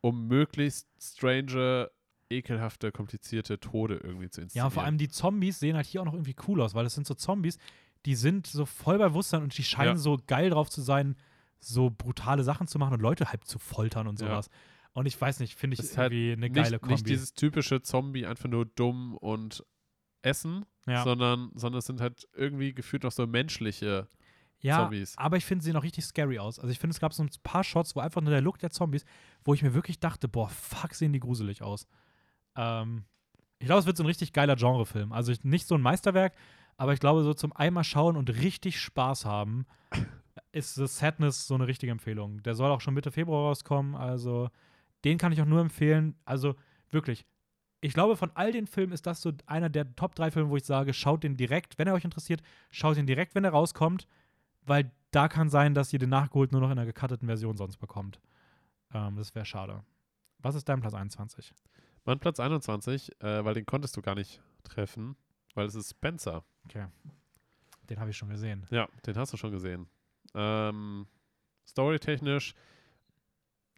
um 0.01 0.27
möglichst 0.27 0.89
strange, 1.01 1.91
ekelhafte, 2.31 2.91
komplizierte 2.91 3.61
Tode 3.61 3.97
irgendwie 3.97 4.29
zu 4.31 4.41
inszenieren. 4.41 4.67
Ja, 4.67 4.71
vor 4.71 4.83
allem 4.83 4.99
die 4.99 5.09
Zombies 5.09 5.61
sehen 5.61 5.77
halt 5.77 5.87
hier 5.87 6.01
auch 6.01 6.07
noch 6.07 6.15
irgendwie 6.15 6.35
cool 6.49 6.61
aus, 6.61 6.75
weil 6.75 6.85
das 6.85 6.95
sind 6.95 7.07
so 7.07 7.15
Zombies, 7.15 7.59
die 8.07 8.15
sind 8.17 8.47
so 8.47 8.67
voll 8.67 8.99
bei 8.99 9.09
Bewusstsein 9.09 9.43
und 9.43 9.57
die 9.57 9.63
scheinen 9.65 9.93
Ja. 9.93 9.97
so 9.97 10.19
geil 10.27 10.51
drauf 10.51 10.69
zu 10.71 10.83
sein, 10.83 11.17
so 11.61 11.91
brutale 11.91 12.43
Sachen 12.45 12.67
zu 12.67 12.79
machen 12.79 12.95
und 12.95 13.01
Leute 13.01 13.31
halb 13.31 13.45
zu 13.45 13.59
foltern 13.59 14.07
und 14.07 14.21
Ja. 14.21 14.27
sowas. 14.29 14.51
Und 14.93 15.07
ich 15.07 15.19
weiß 15.21 15.41
nicht, 15.41 15.55
finde 15.57 15.75
ich 15.75 15.81
Das 15.81 15.97
halt 15.97 16.13
irgendwie 16.13 16.33
eine 16.33 16.51
geile 16.51 16.71
nicht, 16.73 16.81
Kombi. 16.81 16.95
nicht 16.95 17.09
dieses 17.09 17.33
typische 17.35 17.83
Zombie 17.83 18.27
einfach 18.27 18.49
nur 18.49 18.67
dumm 18.67 19.17
und 19.17 19.65
essen, 20.25 20.65
ja. 20.87 21.05
sondern, 21.05 21.51
sondern 21.55 21.79
es 21.79 21.87
sind 21.87 22.01
halt 22.01 22.27
irgendwie 22.35 22.73
gefühlt 22.75 23.03
noch 23.03 23.13
so 23.13 23.27
menschliche 23.27 24.09
ja, 24.61 24.79
Zombies. 24.79 25.17
aber 25.19 25.37
ich 25.37 25.45
finde, 25.45 25.63
sie 25.63 25.71
sehen 25.71 25.77
auch 25.77 25.83
richtig 25.83 26.05
scary 26.05 26.39
aus. 26.39 26.59
Also 26.59 26.71
ich 26.71 26.79
finde, 26.79 26.95
es 26.95 27.01
gab 27.01 27.13
so 27.13 27.23
ein 27.23 27.31
paar 27.43 27.65
Shots, 27.65 27.95
wo 27.95 28.01
einfach 28.01 28.23
nur 28.23 28.31
der 28.31 28.41
Look 28.41 28.59
der 28.59 28.71
Zombies, 28.71 29.05
wo 29.45 29.53
ich 29.53 29.63
mir 29.63 29.75
wirklich 29.75 30.01
dachte, 30.01 30.27
boah, 30.27 30.49
fuck, 30.49 30.95
sehen 30.95 31.13
die 31.13 31.21
gruselig 31.21 31.63
aus. 31.63 31.87
Ähm, 32.57 33.05
ich 33.59 33.67
glaube, 33.67 33.81
es 33.81 33.87
wird 33.87 33.97
so 33.97 34.03
ein 34.03 34.07
richtig 34.07 34.33
geiler 34.33 34.57
Genrefilm. 34.57 35.13
Also 35.13 35.33
ich, 35.33 35.45
nicht 35.45 35.67
so 35.67 35.75
ein 35.75 35.83
Meisterwerk, 35.83 36.35
aber 36.77 36.95
ich 36.95 37.01
glaube, 37.01 37.23
so 37.23 37.35
zum 37.35 37.53
einmal 37.53 37.85
schauen 37.85 38.17
und 38.17 38.31
richtig 38.31 38.81
Spaß 38.81 39.27
haben, 39.27 39.67
ist 40.53 40.75
The 40.75 40.87
Sadness 40.87 41.47
so 41.47 41.55
eine 41.55 41.67
richtige 41.67 41.93
Empfehlung. 41.93 42.43
Der 42.43 42.55
soll 42.55 42.71
auch 42.71 42.81
schon 42.81 42.95
Mitte 42.95 43.13
Februar 43.13 43.49
rauskommen, 43.49 43.95
also 43.95 44.49
den 45.05 45.19
kann 45.19 45.33
ich 45.33 45.43
auch 45.43 45.47
nur 45.47 45.61
empfehlen. 45.61 46.17
Also 46.25 46.55
wirklich, 46.91 47.27
ich 47.85 47.93
glaube, 47.93 48.17
von 48.17 48.31
all 48.35 48.51
den 48.51 48.67
Filmen 48.67 48.95
ist 48.95 49.07
das 49.07 49.21
so 49.21 49.31
einer 49.45 49.69
der 49.69 49.95
Top 49.95 50.15
3 50.15 50.31
Filme, 50.31 50.49
wo 50.49 50.57
ich 50.57 50.65
sage, 50.65 50.95
schaut 50.95 51.23
den 51.23 51.37
direkt, 51.37 51.77
wenn 51.77 51.87
er 51.87 51.93
euch 51.93 52.05
interessiert, 52.07 52.41
schaut 52.71 52.97
ihn 52.97 53.05
direkt, 53.05 53.35
wenn 53.35 53.45
er 53.45 53.51
rauskommt, 53.51 54.09
weil 54.63 54.91
da 55.11 55.29
kann 55.29 55.51
sein, 55.51 55.75
dass 55.75 55.93
ihr 55.93 55.99
den 55.99 56.09
nachgeholt 56.09 56.51
nur 56.51 56.63
noch 56.63 56.71
in 56.71 56.79
einer 56.79 56.87
gecutteten 56.87 57.29
Version 57.29 57.59
sonst 57.59 57.77
bekommt. 57.77 58.23
Ähm, 58.95 59.17
das 59.17 59.35
wäre 59.35 59.45
schade. 59.45 59.85
Was 60.39 60.55
ist 60.55 60.67
dein 60.67 60.81
Platz 60.81 60.95
21? 60.95 61.53
Mein 62.07 62.19
Platz 62.19 62.41
21, 62.41 63.21
äh, 63.21 63.45
weil 63.45 63.53
den 63.53 63.67
konntest 63.67 63.95
du 63.99 64.01
gar 64.01 64.15
nicht 64.15 64.41
treffen, 64.63 65.15
weil 65.55 65.67
es 65.67 65.75
ist 65.75 65.91
Spencer. 65.91 66.43
Okay. 66.65 66.87
Den 67.91 68.01
habe 68.01 68.09
ich 68.09 68.17
schon 68.17 68.31
gesehen. 68.31 68.65
Ja, 68.71 68.89
den 69.05 69.15
hast 69.17 69.35
du 69.35 69.37
schon 69.37 69.53
gesehen. 69.53 69.91
Ähm, 70.35 71.07
storytechnisch 71.69 72.55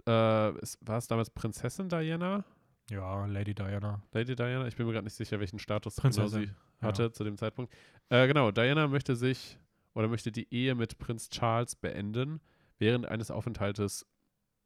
äh, 0.05 0.11
war 0.13 0.97
es 0.97 1.09
damals 1.09 1.31
Prinzessin 1.31 1.89
Diana? 1.89 2.45
Ja, 2.91 3.27
Lady 3.27 3.55
Diana. 3.55 4.01
Lady 4.13 4.37
Diana? 4.37 4.67
Ich 4.69 4.77
bin 4.77 4.87
mir 4.87 4.93
gerade 4.93 5.05
nicht 5.05 5.17
sicher, 5.17 5.41
welchen 5.41 5.59
Status 5.59 5.97
Prinzessin, 5.97 6.43
genau 6.43 6.53
sie 6.81 6.87
hatte 6.87 7.13
zu 7.13 7.25
dem 7.25 7.37
Zeitpunkt. 7.37 7.73
Äh, 8.11 8.27
genau, 8.29 8.51
Diana 8.53 8.87
möchte 8.87 9.17
sich 9.17 9.59
oder 9.95 10.09
möchte 10.09 10.31
die 10.31 10.53
Ehe 10.55 10.75
mit 10.75 10.99
Prinz 10.99 11.29
Charles 11.31 11.75
beenden 11.75 12.41
während 12.79 13.07
eines 13.07 13.31
Aufenthaltes 13.31 14.07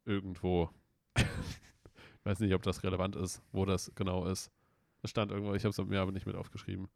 irgendwo. 0.05 0.71
ich 1.17 1.25
weiß 2.25 2.41
nicht, 2.41 2.53
ob 2.55 2.63
das 2.63 2.83
relevant 2.83 3.17
ist, 3.17 3.43
wo 3.53 3.65
das 3.65 3.93
genau 3.95 4.27
ist. 4.27 4.51
Das 5.03 5.11
stand 5.11 5.31
irgendwo, 5.33 5.55
ich 5.55 5.65
habe 5.65 5.71
es 5.71 5.79
mir 5.89 6.01
aber 6.01 6.13
nicht 6.13 6.27
mit 6.27 6.37
aufgeschrieben. 6.37 6.89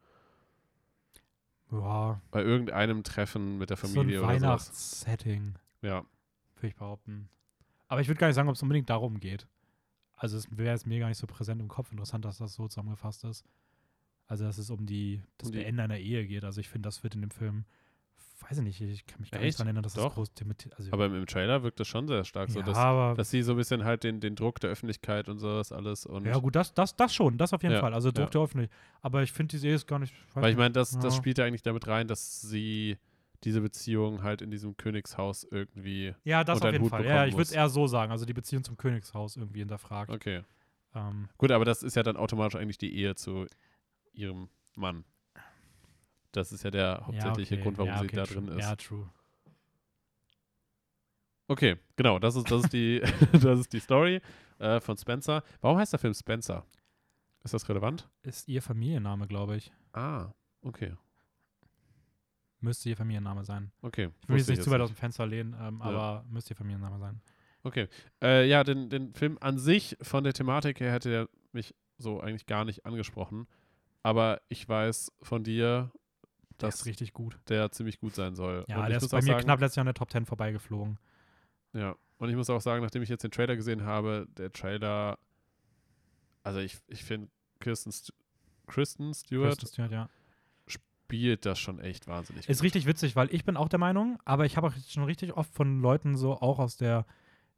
Ja, 1.71 2.21
Bei 2.31 2.43
irgendeinem 2.43 3.03
Treffen 3.03 3.57
mit 3.59 3.71
der 3.71 3.77
so 3.79 3.87
ein 3.87 3.95
Familie 3.95 4.19
oder 4.21 4.29
sowas. 4.29 4.43
Weihnachtssetting, 4.43 5.55
Ja. 5.81 6.05
würde 6.57 6.67
ich 6.67 6.75
behaupten. 6.77 7.29
Aber 7.89 8.01
ich 8.01 8.09
würde 8.09 8.19
gar 8.21 8.27
nicht 8.27 8.37
sagen, 8.37 8.49
ob 8.49 8.55
es 8.57 8.63
unbedingt 8.63 8.91
darum 8.91 9.19
geht. 9.21 9.49
Also 10.25 10.39
es 10.39 10.47
wäre 10.57 10.73
jetzt 10.73 10.87
mir 10.87 10.99
gar 11.01 11.09
nicht 11.09 11.19
so 11.19 11.27
präsent 11.27 11.61
im 11.61 11.69
Kopf. 11.69 11.93
Interessant, 11.93 12.25
dass 12.25 12.39
das 12.39 12.55
so 12.55 12.67
zusammengefasst 12.67 13.25
ist. 13.25 13.45
Also 14.27 14.45
dass 14.45 14.57
es 14.57 14.71
um 14.71 14.87
die 14.87 15.21
das 15.37 15.51
Um 15.51 15.55
Beenden 15.55 15.81
einer 15.81 15.99
Ehe 15.99 16.27
geht. 16.27 16.45
Also 16.45 16.61
ich 16.61 16.69
finde, 16.71 16.87
das 16.87 17.03
wird 17.03 17.15
in 17.15 17.21
dem 17.21 17.31
Film 17.31 17.67
weiß 18.49 18.59
ich 18.59 18.65
nicht, 18.65 18.81
ich 18.81 19.07
kann 19.07 19.21
mich 19.21 19.31
gar 19.31 19.39
Echt? 19.39 19.47
nicht 19.47 19.59
daran 19.59 19.69
erinnern, 19.69 19.83
dass 19.83 19.95
das 19.95 20.05
Doch. 20.05 20.15
groß 20.15 20.35
thematisiert 20.35 20.77
also, 20.79 20.93
Aber 20.93 21.07
im, 21.07 21.27
Trailer 21.27 21.63
wirkt 21.63 21.81
das 21.81 21.89
schon 21.89 22.09
sehr 22.09 22.25
stark 22.25 22.51
so, 22.51 22.61
ja, 22.61 22.65
dass, 22.65 22.77
aber 22.77 23.15
dass 23.15 23.31
sie 23.31 23.43
so 23.43 23.53
ein 23.53 23.57
bisschen 23.57 23.85
halt 23.85 24.05
den, 24.05 24.21
den 24.21 24.35
Druck 24.35 24.61
der 24.61 24.71
Öffentlichkeit 24.71 25.29
und 25.29 25.39
sowas 25.39 25.73
alles 25.73 26.05
und 26.05 26.27
ja 26.27 26.37
gut, 26.39 26.55
das, 26.57 26.75
das, 26.75 26.97
das 26.97 27.15
schon, 27.15 27.39
das 27.39 27.53
auf 27.53 27.63
jeden 27.63 27.75
Ja, 27.75 27.81
Fall. 27.81 27.95
Also 27.95 28.11
Druck 28.11 28.27
ja. 28.27 28.31
der 28.31 28.41
Öffentlichkeit. 28.43 28.79
Aber 29.03 29.23
ich 29.23 29.33
finde 29.33 29.53
die 29.53 29.59
Serie 29.59 29.77
ist 29.77 29.87
gar 29.87 29.99
nicht. 29.99 30.15
weil 30.35 30.51
ich 30.51 30.57
meine, 30.57 30.73
das, 30.73 30.99
das 30.99 31.17
spielt 31.17 31.39
ja 31.39 31.45
eigentlich 31.45 31.63
damit 31.63 31.87
rein, 31.87 32.09
dass 32.09 32.41
sie 32.41 32.99
diese 33.45 33.61
Beziehung 33.61 34.23
halt 34.23 34.43
in 34.43 34.51
diesem 34.51 34.77
Königshaus 34.77 35.45
irgendwie. 35.45 36.15
Ja, 36.25 36.45
das 36.45 36.57
auf 36.57 36.63
den 36.63 36.73
jeden 36.73 36.85
Hut 36.85 36.91
Fall. 36.91 37.05
Ja, 37.05 37.27
ich 37.27 37.35
würde 37.35 37.43
es 37.43 37.53
eher 37.53 37.69
so 37.69 37.87
sagen. 37.87 38.13
Also 38.13 38.25
die 38.25 38.33
Beziehung 38.33 38.65
zum 38.65 38.77
Königshaus 38.77 39.37
irgendwie 39.37 39.61
hinterfragt. 39.61 40.11
Okay. 40.11 40.43
Ähm, 40.95 41.29
Gut, 41.39 41.51
aber 41.51 41.65
das 41.65 41.83
ist 41.83 41.97
ja 41.97 42.03
dann 42.03 42.17
automatisch 42.17 42.57
eigentlich 42.59 42.79
die 42.79 42.95
Ehe 42.97 43.15
zu 43.15 43.47
ihrem 44.13 44.49
Mann. 44.77 45.05
Das 46.33 46.53
ist 46.53 46.65
ja 46.65 46.71
der 46.71 47.03
hauptsächliche 47.07 47.55
ja, 47.55 47.61
okay. 47.61 47.63
Grund, 47.63 47.79
warum 47.79 47.93
ja, 47.93 47.99
sie 47.99 48.07
okay, 48.07 48.17
da 48.17 48.25
true. 48.25 48.43
drin 48.43 48.59
ist. 48.59 48.65
Ja, 48.65 48.77
true. 48.77 49.11
Okay, 51.47 51.77
genau, 51.97 52.19
das 52.19 52.37
ist, 52.37 52.51
das 52.51 52.65
ist, 52.65 52.73
die, 52.73 53.01
das 53.33 53.61
ist 53.61 53.73
die 53.73 53.81
Story 53.81 54.21
äh, 54.59 54.81
von 54.81 54.97
Spencer. 54.97 55.43
Warum 55.61 55.79
heißt 55.79 55.93
der 55.93 56.01
Film 56.01 56.15
Spencer? 56.15 56.65
Ist 57.45 57.55
das 57.55 57.69
relevant? 57.69 58.09
Ist 58.23 58.49
ihr 58.49 58.63
Familienname, 58.63 59.27
glaube 59.27 59.57
ich. 59.57 59.71
Ah, 59.93 60.33
okay. 60.63 60.95
Müsste 62.65 62.89
ihr 62.89 62.97
Familienname 62.97 63.45
sein. 63.45 63.71
Okay. 63.83 64.09
Ich 64.23 64.29
will 64.29 64.39
jetzt 64.39 64.49
nicht 64.49 64.63
zu 64.63 64.71
weit 64.71 64.81
aus 64.81 64.91
dem 64.91 64.97
Fenster 64.97 65.27
lehnen, 65.27 65.55
ähm, 65.61 65.79
Ja. 65.81 65.85
aber 65.85 66.25
müsste 66.31 66.55
ihr 66.55 66.57
Familienname 66.57 66.99
sein. 66.99 67.21
Okay. 67.63 67.89
Äh, 68.23 68.49
ja, 68.49 68.65
den, 68.65 68.89
den 68.91 69.15
Film 69.15 69.39
an 69.41 69.59
sich 69.59 69.97
von 70.03 70.25
der 70.25 70.33
Thematik 70.33 70.81
her 70.81 70.93
hätte 70.93 71.11
er 71.11 71.29
mich 71.53 71.75
so 71.99 72.21
eigentlich 72.21 72.47
gar 72.47 72.65
nicht 72.65 72.85
angesprochen. 72.87 73.47
Aber 74.03 74.41
ich 74.49 74.69
weiß 74.69 75.13
von 75.23 75.45
dir, 75.45 75.91
Der 76.61 76.69
dass 76.69 76.81
ist 76.81 76.87
richtig 76.87 77.13
gut. 77.13 77.39
der 77.49 77.71
ziemlich 77.71 77.99
gut 78.01 78.15
sein 78.15 78.35
soll. 78.35 78.65
Ja, 78.69 78.81
Und 78.83 78.89
der 78.89 78.97
ist 78.99 79.11
bei 79.11 79.19
mir 79.19 79.23
sagen, 79.33 79.45
knapp 79.45 79.61
letztes 79.61 79.77
Jahr 79.77 79.83
in 79.85 79.87
der 79.87 79.95
Top 79.95 80.11
10 80.11 80.27
vorbeigeflogen. 80.27 80.99
Ja, 81.73 81.97
und 82.19 82.29
ich 82.29 82.37
muss 82.37 82.51
auch 82.51 82.61
sagen, 82.61 82.83
nachdem 82.83 83.03
ich 83.03 83.09
jetzt 83.09 83.25
den 83.25 83.31
Trailer 83.31 83.57
gesehen 83.57 83.85
habe, 83.85 84.27
der 84.37 84.53
Trailer, 84.53 85.19
also 86.43 86.59
ich, 86.61 86.79
ich 86.89 87.03
finde, 87.05 87.31
Kirsten, 87.61 87.93
St 87.93 88.13
Kristen 88.67 89.13
Stewart 89.15 89.59
Kristen 89.59 89.67
Stewart, 89.67 89.93
ja. 89.93 90.09
Spielt 91.17 91.47
das 91.47 91.59
schon 91.59 91.79
echt 91.81 92.07
wahnsinnig 92.07 92.49
Ist 92.49 92.59
gut. 92.59 92.65
richtig 92.65 92.87
witzig, 92.87 93.17
weil 93.17 93.33
ich 93.33 93.45
bin 93.45 93.57
auch 93.57 93.69
der 93.69 93.79
Meinung, 93.79 94.19
aber 94.25 94.45
ich 94.47 94.57
habe 94.57 94.69
auch 94.69 94.73
schon 94.89 95.05
richtig 95.05 95.37
oft 95.37 95.53
von 95.55 95.81
Leuten 95.81 96.17
so, 96.17 96.33
auch 96.35 96.59
aus 96.59 96.77
der, 96.77 97.07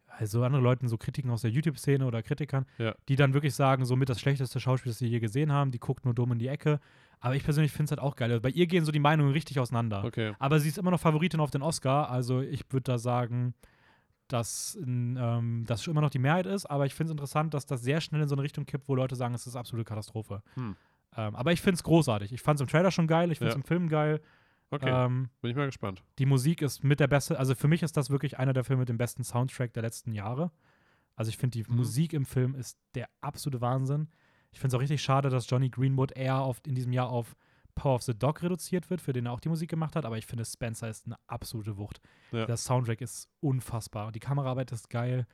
also 0.06 0.42
andere 0.44 0.62
Leuten, 0.62 0.88
so 0.88 0.96
Kritiken 0.98 1.30
aus 1.30 1.42
der 1.42 1.50
YouTube-Szene 1.50 2.06
oder 2.06 2.22
Kritikern, 2.22 2.66
Ja. 2.78 2.94
die 3.08 3.16
dann 3.16 3.34
wirklich 3.34 3.54
sagen, 3.54 3.84
so 3.84 3.96
mit 3.96 4.08
das 4.08 4.20
schlechteste 4.20 4.60
Schauspiel, 4.60 4.90
das 4.90 4.98
sie 4.98 5.06
je 5.08 5.20
gesehen 5.20 5.52
haben, 5.52 5.70
die 5.70 5.78
guckt 5.80 6.04
nur 6.04 6.14
dumm 6.14 6.32
in 6.32 6.38
die 6.38 6.48
Ecke. 6.48 6.80
Aber 7.20 7.34
ich 7.34 7.44
persönlich 7.44 7.72
finde 7.72 7.84
es 7.86 7.90
halt 7.92 8.00
auch 8.00 8.14
geil. 8.14 8.30
Also 8.30 8.42
Bei 8.42 8.50
ihr 8.50 8.66
gehen 8.66 8.84
so 8.84 8.92
die 8.92 8.98
Meinungen 8.98 9.32
richtig 9.32 9.58
auseinander. 9.58 10.04
Okay, 10.04 10.34
Aber 10.38 10.60
sie 10.60 10.68
ist 10.68 10.76
immer 10.78 10.90
noch 10.90 11.00
Favoritin 11.00 11.40
auf 11.40 11.50
den 11.50 11.62
Oscar. 11.62 12.10
Also 12.10 12.40
ich 12.42 12.64
würde 12.70 12.84
da 12.84 12.98
sagen, 12.98 13.54
dass 14.28 14.76
ähm, 14.82 15.64
das 15.66 15.86
immer 15.86 16.00
noch 16.00 16.10
die 16.10 16.18
Mehrheit 16.18 16.46
ist. 16.46 16.66
Aber 16.66 16.84
ich 16.84 16.94
finde 16.94 17.10
es 17.10 17.12
interessant, 17.12 17.54
dass 17.54 17.64
das 17.64 17.82
sehr 17.82 18.00
schnell 18.00 18.20
in 18.22 18.28
so 18.28 18.34
eine 18.34 18.42
Richtung 18.42 18.66
kippt, 18.66 18.88
wo 18.88 18.94
Leute 18.94 19.16
sagen, 19.16 19.34
es 19.34 19.46
ist 19.46 19.56
absolute 19.56 19.84
Katastrophe. 19.88 20.42
Hm. 20.54 20.76
Ähm, 21.16 21.34
aber 21.34 21.52
ich 21.52 21.60
finde 21.62 21.74
es 21.76 21.82
großartig. 21.82 22.32
Ich 22.32 22.42
fand 22.42 22.58
es 22.58 22.60
im 22.62 22.68
Trailer 22.68 22.90
schon 22.90 23.06
geil. 23.06 23.30
Ich 23.32 23.38
finde 23.38 23.48
es 23.50 23.54
Ja. 23.54 23.60
im 23.60 23.64
Film 23.64 23.88
geil. 23.88 24.20
okay, 24.70 24.88
Ähm, 24.90 25.30
bin 25.40 25.50
ich 25.50 25.56
mal 25.56 25.66
gespannt. 25.66 26.02
die 26.18 26.26
Musik 26.26 26.60
ist 26.62 26.82
mit 26.84 26.98
der 27.00 27.06
beste, 27.06 27.38
also 27.38 27.54
für 27.54 27.68
mich 27.68 27.82
ist 27.82 27.96
das 27.96 28.10
wirklich 28.10 28.38
einer 28.38 28.52
der 28.52 28.64
Filme 28.64 28.80
mit 28.80 28.88
dem 28.88 28.98
besten 28.98 29.22
Soundtrack 29.24 29.72
der 29.72 29.82
letzten 29.82 30.12
Jahre. 30.12 30.50
Also 31.14 31.28
ich 31.30 31.36
finde, 31.38 31.58
die 31.62 31.70
Mhm. 31.70 31.76
Musik 31.76 32.12
im 32.12 32.26
Film 32.26 32.54
ist 32.54 32.76
der 32.94 33.08
absolute 33.20 33.60
Wahnsinn. 33.60 34.08
Ich 34.50 34.58
finde 34.60 34.68
es 34.68 34.74
auch 34.74 34.80
richtig 34.82 35.02
schade, 35.02 35.28
dass 35.30 35.48
Johnny 35.48 35.68
Greenwood 35.70 36.12
eher 36.12 36.38
auf, 36.40 36.60
in 36.66 36.74
diesem 36.74 36.92
Jahr 36.92 37.08
auf 37.10 37.34
Power 37.74 37.94
of 37.94 38.02
the 38.02 38.18
Dog 38.18 38.42
reduziert 38.42 38.88
wird, 38.90 39.00
für 39.02 39.12
den 39.12 39.26
er 39.26 39.32
auch 39.32 39.40
die 39.40 39.50
Musik 39.50 39.68
gemacht 39.70 39.96
hat. 39.96 40.04
Aber 40.06 40.16
ich 40.18 40.26
finde, 40.26 40.44
Spencer 40.44 40.88
ist 40.88 41.06
eine 41.06 41.16
absolute 41.26 41.76
Wucht. 41.76 42.00
Ja. 42.32 42.46
Der 42.46 42.56
Soundtrack 42.56 43.00
ist 43.02 43.28
unfassbar. 43.40 44.06
Und 44.06 44.16
die 44.16 44.20
Kameraarbeit 44.20 44.72
ist 44.72 44.88
geil. 44.90 45.26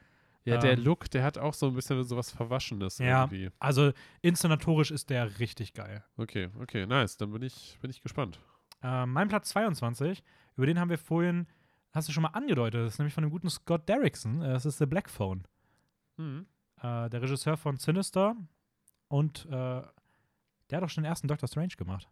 Ja, 0.45 0.57
der 0.59 0.73
ähm, 0.73 0.85
Look, 0.85 1.11
der 1.11 1.23
hat 1.23 1.39
auch 1.39 1.55
so 1.55 1.69
ein 1.69 1.75
bisschen 1.75 2.03
sowas 2.05 2.31
Verwaschenes 2.31 2.99
Ja. 2.99 3.23
irgendwie. 3.23 3.51
Also 3.59 3.93
inszenatorisch 4.23 4.91
ist 4.91 5.09
der 5.11 5.39
richtig 5.39 5.73
geil. 5.75 6.05
Okay, 6.17 6.51
okay, 6.61 6.87
nice. 6.87 7.17
Dann 7.17 7.31
bin 7.33 7.43
ich, 7.43 7.79
bin 7.81 7.91
ich 7.91 8.03
gespannt. 8.03 8.41
Ähm, 8.83 9.13
mein 9.13 9.29
Platz 9.29 9.51
22, 9.51 10.23
über 10.57 10.67
den 10.67 10.81
haben 10.81 10.91
wir 10.91 10.99
vorhin, 10.99 11.47
hast 11.93 12.09
du 12.09 12.13
schon 12.13 12.23
mal 12.25 12.31
angedeutet, 12.31 12.81
das 12.85 12.95
ist 12.95 12.99
nämlich 12.99 13.15
von 13.15 13.23
dem 13.23 13.31
guten 13.31 13.49
Scott 13.51 13.89
Derrickson. 13.89 14.43
Äh, 14.43 14.49
Das 14.55 14.67
ist 14.67 14.79
The 14.79 14.87
Black 14.87 15.09
Phone. 15.09 15.45
Mhm. 16.17 16.47
äh, 16.83 17.09
der 17.09 17.23
Regisseur 17.23 17.57
von 17.57 17.77
Sinister 17.77 18.35
und 19.09 19.47
äh, 19.47 19.51
der 19.51 20.77
hat 20.79 20.83
auch 20.83 20.89
schon 20.91 21.05
den 21.05 21.11
ersten 21.11 21.29
Doctor 21.29 21.49
Strange 21.49 21.75
gemacht. 21.77 22.09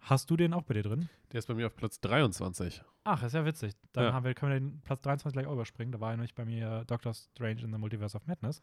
Hast 0.00 0.30
du 0.30 0.36
den 0.36 0.52
auch 0.54 0.62
bei 0.62 0.74
dir 0.74 0.82
drin? 0.82 1.08
Der 1.32 1.38
ist 1.38 1.46
bei 1.46 1.54
mir 1.54 1.66
auf 1.66 1.76
Platz 1.76 2.00
23. 2.00 2.82
Ach, 3.04 3.22
ist 3.22 3.34
ja 3.34 3.44
witzig. 3.44 3.72
Dann 3.92 4.04
Ja. 4.04 4.12
haben 4.12 4.24
wir, 4.24 4.34
können 4.34 4.52
wir 4.52 4.60
den 4.60 4.80
Platz 4.82 5.00
23 5.02 5.32
gleich 5.40 5.50
überspringen. 5.52 5.92
Da 5.92 6.00
war 6.00 6.10
nämlich 6.10 6.34
bei 6.34 6.44
mir 6.44 6.84
Doctor 6.86 7.14
Strange 7.14 7.62
in 7.62 7.72
the 7.72 7.78
Multiverse 7.78 8.16
of 8.16 8.26
Madness. 8.26 8.60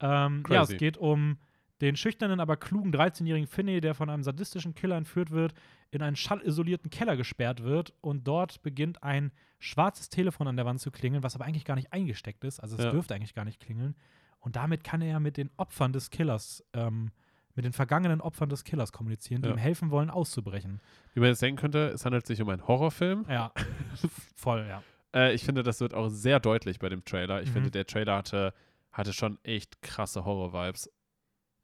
Ähm, 0.00 0.42
ja, 0.48 0.62
es 0.62 0.76
geht 0.76 0.96
um 0.96 1.38
den 1.80 1.96
schüchternen, 1.96 2.40
aber 2.40 2.56
klugen 2.58 2.92
13-jährigen 2.92 3.46
Finney, 3.46 3.80
der 3.80 3.94
von 3.94 4.10
einem 4.10 4.22
sadistischen 4.22 4.74
Killer 4.74 4.96
entführt 4.96 5.30
wird, 5.30 5.54
in 5.90 6.02
einen 6.02 6.16
schallisolierten 6.16 6.90
Keller 6.90 7.16
gesperrt 7.16 7.62
wird 7.62 7.94
und 8.02 8.24
dort 8.28 8.62
beginnt 8.62 9.02
ein 9.02 9.32
schwarzes 9.58 10.10
Telefon 10.10 10.46
an 10.46 10.56
der 10.56 10.66
Wand 10.66 10.80
zu 10.80 10.90
klingeln, 10.90 11.22
was 11.22 11.34
aber 11.34 11.46
eigentlich 11.46 11.64
gar 11.64 11.76
nicht 11.76 11.92
eingesteckt 11.92 12.44
ist. 12.44 12.60
Also 12.60 12.76
es 12.76 12.84
Ja. 12.84 12.90
dürfte 12.90 13.14
eigentlich 13.14 13.34
gar 13.34 13.44
nicht 13.46 13.60
klingeln. 13.60 13.96
Und 14.40 14.56
damit 14.56 14.84
kann 14.84 15.00
er 15.02 15.20
mit 15.20 15.36
den 15.36 15.50
Opfern 15.56 15.92
des 15.92 16.10
Killers, 16.10 16.64
ähm, 16.74 17.12
mit 17.60 17.64
den 17.66 17.72
vergangenen 17.74 18.20
Opfern 18.22 18.48
des 18.48 18.64
Killers 18.64 18.90
kommunizieren, 18.90 19.42
die 19.42 19.48
Ja. 19.48 19.54
ihm 19.54 19.58
helfen 19.58 19.90
wollen, 19.90 20.08
auszubrechen. 20.08 20.80
Wie 21.12 21.20
man 21.20 21.28
jetzt 21.28 21.42
denken 21.42 21.60
könnte, 21.60 21.88
es 21.88 22.04
handelt 22.06 22.26
sich 22.26 22.40
um 22.40 22.48
einen 22.48 22.66
Horrorfilm. 22.66 23.26
Ja, 23.28 23.52
voll, 24.34 24.66
ja. 24.66 24.82
Äh, 25.14 25.34
ich 25.34 25.44
finde, 25.44 25.62
das 25.62 25.80
wird 25.80 25.92
auch 25.92 26.08
sehr 26.08 26.40
deutlich 26.40 26.78
bei 26.78 26.88
dem 26.88 27.04
Trailer. 27.04 27.42
Ich 27.42 27.50
Mhm. 27.50 27.52
finde, 27.54 27.70
der 27.70 27.86
Trailer 27.86 28.16
hatte, 28.16 28.54
hatte 28.92 29.12
schon 29.12 29.38
echt 29.44 29.82
krasse 29.82 30.24
Horror-Vibes. 30.24 30.90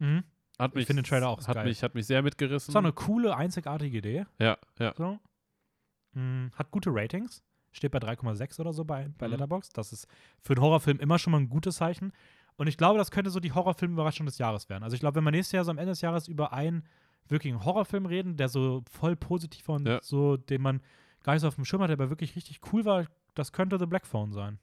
Mhm. 0.00 0.24
Hat 0.58 0.72
Ich 0.72 0.74
mich, 0.76 0.86
finde 0.86 1.02
den 1.02 1.08
Trailer 1.08 1.28
auch 1.28 1.46
hat 1.46 1.54
geil. 1.54 1.64
mich, 1.64 1.82
hat 1.82 1.94
mich 1.94 2.06
sehr 2.06 2.20
mitgerissen. 2.22 2.72
Ist 2.72 2.76
auch 2.76 2.80
eine 2.80 2.92
coole, 2.92 3.34
einzigartige 3.36 3.96
Idee. 3.98 4.26
ja, 4.38 4.58
ja. 4.78 4.92
So. 4.96 5.18
Mm, 6.12 6.48
hat 6.54 6.70
gute 6.70 6.90
Ratings. 6.92 7.42
Steht 7.72 7.92
bei 7.92 7.98
3,6 7.98 8.58
oder 8.60 8.72
so 8.72 8.84
bei, 8.84 9.08
bei 9.18 9.26
Mhm. 9.26 9.32
Letterboxd. 9.32 9.76
Das 9.76 9.92
ist 9.92 10.06
für 10.42 10.54
einen 10.54 10.62
Horrorfilm 10.62 10.98
immer 10.98 11.18
schon 11.18 11.30
mal 11.32 11.40
ein 11.40 11.48
gutes 11.50 11.76
Zeichen. 11.76 12.12
Und 12.56 12.66
ich 12.68 12.76
glaube, 12.78 12.98
das 12.98 13.10
könnte 13.10 13.30
so 13.30 13.40
die 13.40 13.52
Horrorfilm-Überraschung 13.52 14.26
des 14.26 14.38
Jahres 14.38 14.68
werden. 14.68 14.82
Also 14.82 14.94
ich 14.94 15.00
glaube, 15.00 15.16
wenn 15.16 15.24
wir 15.24 15.30
nächstes 15.30 15.52
Jahr 15.52 15.64
so 15.64 15.70
am 15.70 15.78
Ende 15.78 15.92
des 15.92 16.00
Jahres 16.00 16.26
über 16.28 16.52
einen 16.52 16.84
wirklichen 17.28 17.64
Horrorfilm 17.64 18.06
reden, 18.06 18.36
der 18.36 18.48
so 18.48 18.82
voll 18.90 19.16
positiv 19.16 19.66
war 19.68 19.76
und 19.76 19.86
Ja. 19.86 19.98
so, 20.02 20.36
den 20.36 20.62
man 20.62 20.80
gar 21.22 21.32
nicht 21.34 21.42
so 21.42 21.48
auf 21.48 21.56
dem 21.56 21.64
Schirm 21.64 21.82
hat, 21.82 21.88
der 21.90 21.94
aber 21.96 22.08
wirklich 22.10 22.34
richtig 22.36 22.60
cool 22.72 22.84
war, 22.84 23.06
das 23.34 23.52
könnte 23.52 23.78
The 23.78 23.86
Black 23.86 24.06
Phone 24.06 24.32
sein. 24.32 24.58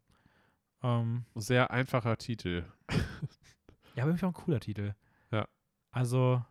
Ähm, 0.81 1.25
Sehr 1.35 1.71
einfacher 1.71 2.17
Titel. 2.17 2.63
ja, 3.95 4.03
aber 4.03 4.11
irgendwie 4.11 4.25
auch 4.25 4.29
ein 4.29 4.33
cooler 4.33 4.59
Titel. 4.59 4.93
Ja. 5.31 5.47
Also, 5.91 6.43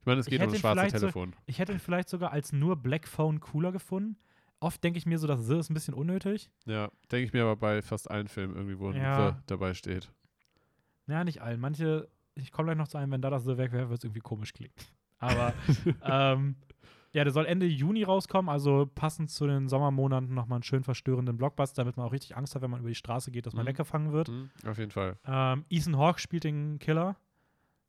Ich 0.00 0.06
meine, 0.06 0.20
es 0.20 0.26
geht 0.26 0.40
um 0.42 0.50
das 0.50 0.60
schwarze 0.60 0.78
vielleicht 0.80 0.94
so- 0.96 1.00
Telefon. 1.00 1.34
Ich 1.46 1.58
hätte 1.58 1.72
ihn 1.72 1.80
vielleicht 1.80 2.08
sogar 2.08 2.30
als 2.32 2.52
nur 2.52 2.76
Black 2.76 3.08
Phone 3.08 3.40
cooler 3.40 3.72
gefunden. 3.72 4.16
Oft 4.60 4.82
denke 4.84 4.98
ich 4.98 5.06
mir 5.06 5.18
so, 5.18 5.26
das 5.26 5.44
The 5.46 5.58
ist 5.58 5.70
ein 5.70 5.74
bisschen 5.74 5.94
unnötig. 5.94 6.50
Ja, 6.66 6.90
denke 7.10 7.24
ich 7.26 7.32
mir 7.32 7.42
aber 7.42 7.56
bei 7.56 7.82
fast 7.82 8.10
allen 8.10 8.28
Filmen 8.28 8.54
irgendwie, 8.56 8.78
wo 8.78 8.88
ein 8.90 8.96
Ja. 8.96 9.32
The 9.32 9.36
dabei 9.46 9.74
steht. 9.74 10.12
Ja, 11.08 11.24
nicht 11.24 11.42
allen. 11.42 11.60
Manche, 11.60 12.08
ich 12.34 12.52
komme 12.52 12.66
gleich 12.66 12.78
noch 12.78 12.88
zu 12.88 12.98
einem, 12.98 13.10
wenn 13.12 13.22
da 13.22 13.30
das 13.30 13.44
The 13.44 13.56
weg 13.58 13.72
wäre, 13.72 13.88
wird 13.88 13.98
es 13.98 14.04
irgendwie 14.04 14.20
komisch 14.20 14.52
klingen. 14.52 14.72
Aber 15.18 15.52
ähm, 16.02 16.56
ja, 17.12 17.24
der 17.24 17.32
soll 17.32 17.46
Ende 17.46 17.66
Juni 17.66 18.04
rauskommen, 18.04 18.48
also 18.50 18.86
passend 18.94 19.30
zu 19.30 19.46
den 19.46 19.66
Sommermonaten 19.68 20.32
nochmal 20.34 20.56
einen 20.58 20.62
schön 20.62 20.84
verstörenden 20.84 21.36
Blockbuster, 21.38 21.82
damit 21.82 21.96
man 21.96 22.06
auch 22.06 22.12
richtig 22.12 22.36
Angst 22.36 22.54
hat, 22.54 22.62
wenn 22.62 22.70
man 22.70 22.80
über 22.80 22.90
die 22.90 22.94
Straße 22.94 23.30
geht, 23.30 23.46
dass 23.46 23.54
man 23.54 23.64
Mhm. 23.64 23.68
weggefangen 23.70 24.12
wird. 24.12 24.28
Hm, 24.28 24.50
auf 24.66 24.78
jeden 24.78 24.90
Fall. 24.90 25.16
Ähm, 25.26 25.64
Ethan 25.70 25.96
Hawke 25.98 26.20
spielt 26.20 26.44
den 26.44 26.78
Killer. 26.78 27.16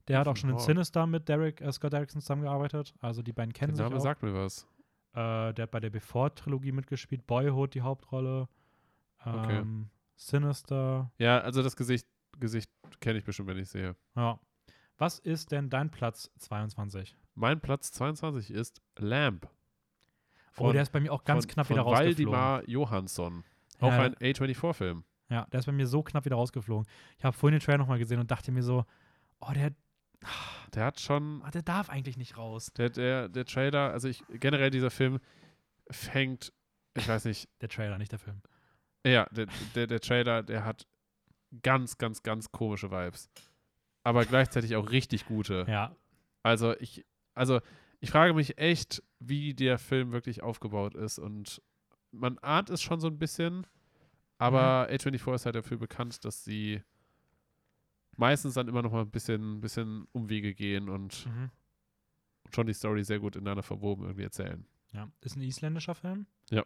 Der 0.07 0.17
hat 0.19 0.27
auch 0.27 0.37
schon 0.37 0.49
in. 0.49 0.57
Sinister 0.57 1.05
mit 1.05 1.29
Derek, 1.29 1.61
äh, 1.61 1.71
Scott 1.71 1.93
Derrickson 1.93 2.21
zusammengearbeitet. 2.21 2.95
Also 3.01 3.21
die 3.21 3.33
beiden 3.33 3.53
kennen 3.53 3.75
Der 3.75 3.87
sich 3.87 3.95
auch. 3.95 3.99
sagt 3.99 4.23
mir 4.23 4.33
was. 4.33 4.65
Äh, 5.13 5.53
der 5.53 5.63
hat 5.63 5.71
bei 5.71 5.79
der 5.79 5.89
Before-Trilogie 5.91 6.71
mitgespielt. 6.71 7.27
Boyhood 7.27 7.75
die 7.75 7.81
Hauptrolle. 7.81 8.47
Okay. 9.23 9.57
Ähm, 9.59 9.89
Sinister. 10.15 11.11
Ja, 11.19 11.39
also 11.41 11.61
das 11.61 11.75
Gesicht, 11.75 12.07
Gesicht 12.39 12.69
kenne 12.99 13.19
ich 13.19 13.25
bestimmt, 13.25 13.49
wenn 13.49 13.57
ich 13.57 13.69
sehe. 13.69 13.95
Ja. 14.15 14.39
Was 14.97 15.19
ist 15.19 15.51
denn 15.51 15.69
dein 15.69 15.89
Platz 15.91 16.29
22? 16.39 17.15
Mein 17.35 17.61
Platz 17.61 17.91
22 17.91 18.51
ist 18.51 18.81
Lamp. 18.97 19.47
oh, 20.57 20.71
der 20.73 20.81
ist 20.81 20.91
bei 20.91 20.99
mir 20.99 21.13
auch 21.13 21.23
ganz 21.23 21.45
von, 21.45 21.53
knapp 21.53 21.67
von 21.67 21.75
wieder 21.75 21.83
rausgeflogen. 21.83 22.17
Waldemar 22.33 22.67
Johansson. 22.67 23.43
Auch 23.79 23.91
Ja, 23.91 24.01
ein 24.01 24.15
A24-Film. 24.15 25.05
ja, 25.29 25.45
der 25.51 25.59
ist 25.61 25.65
bei 25.67 25.71
mir 25.71 25.87
so 25.87 26.03
knapp 26.03 26.25
wieder 26.25 26.35
rausgeflogen. 26.35 26.85
Ich 27.17 27.23
habe 27.23 27.35
vorhin 27.37 27.57
den 27.59 27.63
Trailer 27.65 27.77
nochmal 27.77 27.97
gesehen 27.99 28.19
und 28.19 28.29
dachte 28.29 28.51
mir 28.51 28.63
so, 28.63 28.83
oh, 29.39 29.51
der, 29.53 29.71
Der 30.73 30.83
hat 30.83 30.99
schon, 30.99 31.41
ah, 31.43 31.51
der 31.51 31.61
darf 31.61 31.89
eigentlich 31.89 32.17
nicht 32.17 32.35
raus. 32.35 32.73
der, 32.73 32.89
der, 32.89 33.29
der 33.29 33.45
Trailer, 33.45 33.91
also 33.93 34.09
ich, 34.09 34.21
generell 34.27 34.69
dieser 34.69 34.91
Film 34.91 35.19
fängt, 35.89 36.51
ich 36.95 37.07
weiß 37.07 37.23
nicht, 37.23 37.47
Der 37.61 37.69
Trailer, 37.69 37.97
nicht 37.97 38.11
der 38.11 38.19
Film. 38.19 38.41
ja, 39.05 39.27
der, 39.31 39.47
der, 39.75 39.87
der 39.87 40.01
Trailer, 40.01 40.43
der 40.43 40.65
hat 40.65 40.85
ganz, 41.63 41.97
ganz, 41.97 42.23
ganz 42.23 42.51
komische 42.51 42.91
Vibes. 42.91 43.29
Aber 44.03 44.25
gleichzeitig 44.25 44.75
auch 44.75 44.89
richtig 44.91 45.25
gute. 45.25 45.65
Ja, 45.67 45.95
Also 46.43 46.75
ich, 46.79 47.05
also 47.33 47.59
ich 47.99 48.11
frage 48.11 48.33
mich 48.33 48.57
echt, 48.57 49.03
wie 49.19 49.53
der 49.53 49.77
Film 49.77 50.11
wirklich 50.11 50.41
aufgebaut 50.41 50.95
ist 50.95 51.19
und 51.19 51.61
man 52.11 52.37
ahnt 52.39 52.69
es 52.69 52.81
schon 52.81 52.99
so 52.99 53.07
ein 53.07 53.19
bisschen, 53.19 53.67
aber 54.37 54.87
A24 54.89 55.35
ist 55.35 55.45
halt 55.45 55.55
dafür 55.55 55.77
bekannt, 55.77 56.23
dass 56.25 56.43
sie 56.43 56.81
meistens 58.15 58.53
dann 58.55 58.67
immer 58.67 58.81
noch 58.81 58.91
mal 58.91 59.01
ein 59.01 59.11
bisschen, 59.11 59.61
bisschen 59.61 60.07
Umwege 60.11 60.53
gehen 60.53 60.89
und 60.89 61.25
Mhm. 61.27 61.51
schon 62.53 62.67
die 62.67 62.73
Story 62.73 63.03
sehr 63.03 63.19
gut 63.19 63.35
ineinander 63.35 63.63
verwoben 63.63 64.03
irgendwie 64.03 64.23
erzählen. 64.23 64.65
Ja, 64.91 65.09
ist 65.21 65.35
ein 65.35 65.41
isländischer 65.43 65.93
Film. 65.95 66.25
Ja. 66.49 66.63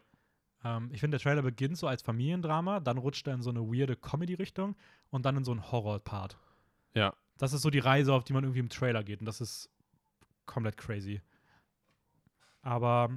Ähm, 0.64 0.88
ich 0.92 1.00
finde, 1.00 1.18
der 1.18 1.22
Trailer 1.22 1.42
beginnt 1.42 1.76
so 1.78 1.86
als 1.86 2.02
Familiendrama, 2.02 2.80
dann 2.80 2.98
rutscht 2.98 3.26
er 3.28 3.34
in 3.34 3.42
so 3.42 3.50
eine 3.50 3.60
weirde 3.60 3.96
Comedy-Richtung 3.96 4.74
und 5.10 5.24
dann 5.26 5.36
in 5.36 5.44
so 5.44 5.52
einen 5.52 5.70
Horror-Part. 5.70 6.38
Ja. 6.94 7.14
Das 7.38 7.52
ist 7.52 7.62
so 7.62 7.70
die 7.70 7.78
Reise, 7.80 8.12
auf 8.14 8.24
die 8.24 8.32
man 8.32 8.44
irgendwie 8.44 8.60
im 8.60 8.68
Trailer 8.68 9.02
geht 9.04 9.20
und 9.20 9.26
das 9.26 9.40
ist 9.40 9.68
komplett 10.46 10.76
crazy. 10.76 11.20
Aber 12.62 13.10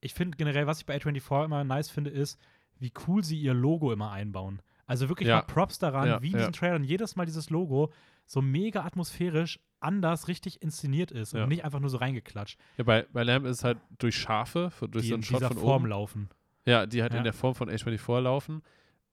ich 0.00 0.14
finde 0.14 0.36
generell, 0.36 0.66
was 0.66 0.80
ich 0.80 0.86
bei 0.86 0.96
A24 0.96 1.44
immer 1.44 1.64
nice 1.64 1.90
finde, 1.90 2.10
ist, 2.10 2.38
wie 2.78 2.92
cool 3.06 3.22
sie 3.24 3.38
ihr 3.40 3.54
Logo 3.54 3.92
immer 3.92 4.10
einbauen. 4.12 4.62
Also 4.86 5.08
wirklich 5.08 5.28
Ja. 5.28 5.36
mal 5.36 5.42
Props 5.42 5.78
daran, 5.78 6.08
Ja, 6.08 6.22
wie 6.22 6.28
in 6.28 6.32
ja. 6.34 6.38
diesen 6.40 6.52
Trailern 6.52 6.82
jedes 6.84 7.16
Mal 7.16 7.26
dieses 7.26 7.50
Logo 7.50 7.92
so 8.26 8.42
mega 8.42 8.84
atmosphärisch 8.84 9.60
anders 9.80 10.28
richtig 10.28 10.62
inszeniert 10.62 11.10
ist 11.10 11.32
Ja. 11.32 11.44
und 11.44 11.48
nicht 11.48 11.64
einfach 11.64 11.80
nur 11.80 11.90
so 11.90 11.98
reingeklatscht. 11.98 12.58
Ja, 12.76 12.84
bei, 12.84 13.06
bei 13.12 13.22
Lamb 13.22 13.46
ist 13.46 13.58
es 13.58 13.64
halt 13.64 13.78
durch 13.98 14.16
Schafe, 14.16 14.72
durch 14.80 15.02
die 15.04 15.08
so 15.08 15.14
in 15.14 15.18
einen 15.18 15.22
Shot 15.22 15.42
von 15.44 15.56
Form 15.56 15.82
oben. 15.82 15.90
laufen. 15.90 16.28
Ja, 16.66 16.86
die 16.86 17.02
halt 17.02 17.12
Ja. 17.12 17.18
in 17.18 17.24
der 17.24 17.32
Form 17.32 17.54
von 17.54 17.68
A24 17.70 18.20
laufen. 18.20 18.62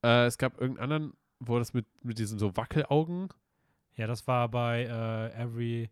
Äh, 0.03 0.25
es 0.25 0.37
gab 0.37 0.59
irgendeinen 0.59 0.91
anderen, 0.91 1.13
wo 1.39 1.57
das 1.59 1.73
mit, 1.73 1.85
mit 2.03 2.19
diesen 2.19 2.39
so 2.39 2.55
Wackelaugen. 2.57 3.29
Ja, 3.95 4.05
das 4.07 4.27
war 4.27 4.49
bei 4.49 4.83
äh, 4.83 5.41
Every. 5.41 5.89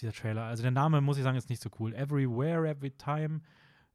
Dieser 0.00 0.12
Trailer. 0.12 0.42
Also 0.44 0.62
der 0.62 0.72
Name, 0.72 1.00
muss 1.00 1.16
ich 1.18 1.22
sagen, 1.22 1.36
ist 1.36 1.48
nicht 1.48 1.62
so 1.62 1.70
cool. 1.78 1.94
Everywhere, 1.94 2.68
Every 2.68 2.90
Time, 2.90 3.40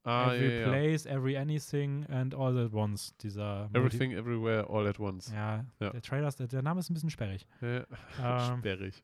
Ah, 0.05 0.33
Every 0.33 0.45
ja, 0.55 0.59
ja. 0.61 0.67
Place, 0.69 1.05
Every 1.05 1.37
Anything 1.37 2.05
and 2.07 2.33
All 2.33 2.57
at 2.57 2.71
Once. 2.73 3.13
Dieser. 3.17 3.69
Everything, 3.73 4.13
Everywhere, 4.13 4.65
All 4.69 4.87
at 4.87 4.97
Once. 4.97 5.29
Ja, 5.31 5.65
Ja. 5.81 5.89
der 5.89 6.01
Trailer, 6.01 6.29
ist, 6.29 6.39
der, 6.39 6.47
der 6.47 6.61
Name 6.61 6.79
ist 6.79 6.89
ein 6.89 6.93
bisschen 6.93 7.09
sperrig. 7.09 7.45
Ja. 7.61 7.83
Ähm, 8.51 8.59
Sperrig. 8.59 9.03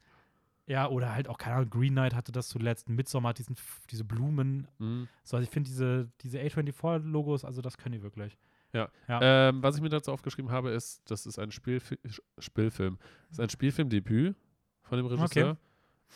Ja, 0.67 0.87
oder 0.89 1.13
halt 1.13 1.27
auch, 1.27 1.37
keine 1.37 1.57
Ahnung, 1.57 1.69
Green 1.69 1.93
Knight 1.93 2.15
hatte 2.15 2.31
das 2.31 2.49
zuletzt. 2.49 2.89
Midsommar 2.89 3.29
hat 3.29 3.37
diesen, 3.37 3.55
diese 3.91 4.03
Blumen. 4.03 4.67
Mhm. 4.79 5.07
So, 5.23 5.37
also 5.37 5.43
ich 5.43 5.49
finde 5.51 5.69
diese, 5.69 6.09
diese 6.21 6.39
A24-Logos, 6.39 7.45
also 7.45 7.61
das 7.61 7.77
können 7.77 7.93
die 7.93 8.01
wirklich. 8.01 8.37
Ja. 8.73 8.89
Ähm, 9.09 9.63
was 9.63 9.77
ich 9.77 9.81
mir 9.81 9.87
dazu 9.89 10.11
aufgeschrieben 10.11 10.51
habe, 10.51 10.71
ist, 10.71 11.09
das 11.09 11.25
ist 11.25 11.39
ein 11.39 11.51
Spielfi 11.51 11.97
Spielfilm. 12.39 12.97
Das 13.29 13.37
ist 13.37 13.43
ein 13.43 13.49
Spielfilmdebüt 13.49 14.35
von 14.83 14.97
dem 14.97 15.05
Regisseur. 15.05 15.57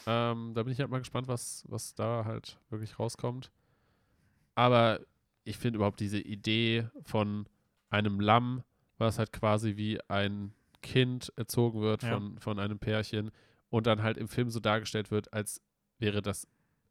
Ähm, 0.05 0.51
da 0.53 0.63
bin 0.63 0.73
ich 0.73 0.79
halt 0.79 0.89
mal 0.89 0.99
gespannt, 0.99 1.27
was, 1.29 1.63
was 1.69 1.93
da 1.95 2.25
halt 2.25 2.59
wirklich 2.69 2.99
rauskommt. 2.99 3.49
Aber 4.55 4.99
ich 5.45 5.57
finde 5.57 5.77
überhaupt 5.77 5.99
diese 6.01 6.19
Idee 6.19 6.89
von 7.03 7.47
einem 7.89 8.19
Lamm, 8.19 8.63
was 8.97 9.19
halt 9.19 9.31
quasi 9.31 9.77
wie 9.77 9.99
ein 10.09 10.53
Kind 10.81 11.31
erzogen 11.37 11.79
wird 11.81 12.03
Ja. 12.03 12.13
von, 12.15 12.39
von 12.39 12.59
einem 12.59 12.77
Pärchen 12.79 13.31
und 13.69 13.87
dann 13.87 14.01
halt 14.03 14.17
im 14.17 14.27
Film 14.27 14.49
so 14.49 14.59
dargestellt 14.59 15.11
wird, 15.11 15.31
als 15.33 15.61
wäre 15.99 16.21
das 16.21 16.47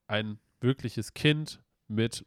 ein 0.07 0.39
wirkliches 0.61 1.15
Kind 1.15 1.63
mit 1.89 2.25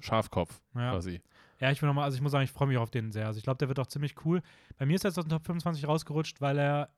Schafkopf 0.00 0.60
Ja. 0.74 0.92
quasi. 0.92 1.20
Ja, 1.58 1.70
ich 1.70 1.82
will 1.82 1.88
nochmal, 1.88 2.04
also 2.04 2.14
ich 2.16 2.22
muss 2.22 2.32
sagen, 2.32 2.44
ich 2.44 2.50
freue 2.52 2.68
mich 2.68 2.78
auf 2.78 2.90
den 2.90 3.12
sehr. 3.12 3.26
Also 3.26 3.36
ich 3.38 3.44
glaube, 3.44 3.58
der 3.58 3.68
wird 3.68 3.78
auch 3.78 3.86
ziemlich 3.86 4.24
cool. 4.24 4.40
Bei 4.78 4.86
mir 4.86 4.94
ist 4.94 5.04
er 5.04 5.10
jetzt 5.10 5.18
aus 5.18 5.24
den 5.26 5.30
Top 5.30 5.44
25 5.44 5.86
rausgerutscht, 5.86 6.40
weil 6.40 6.58
er 6.58 6.90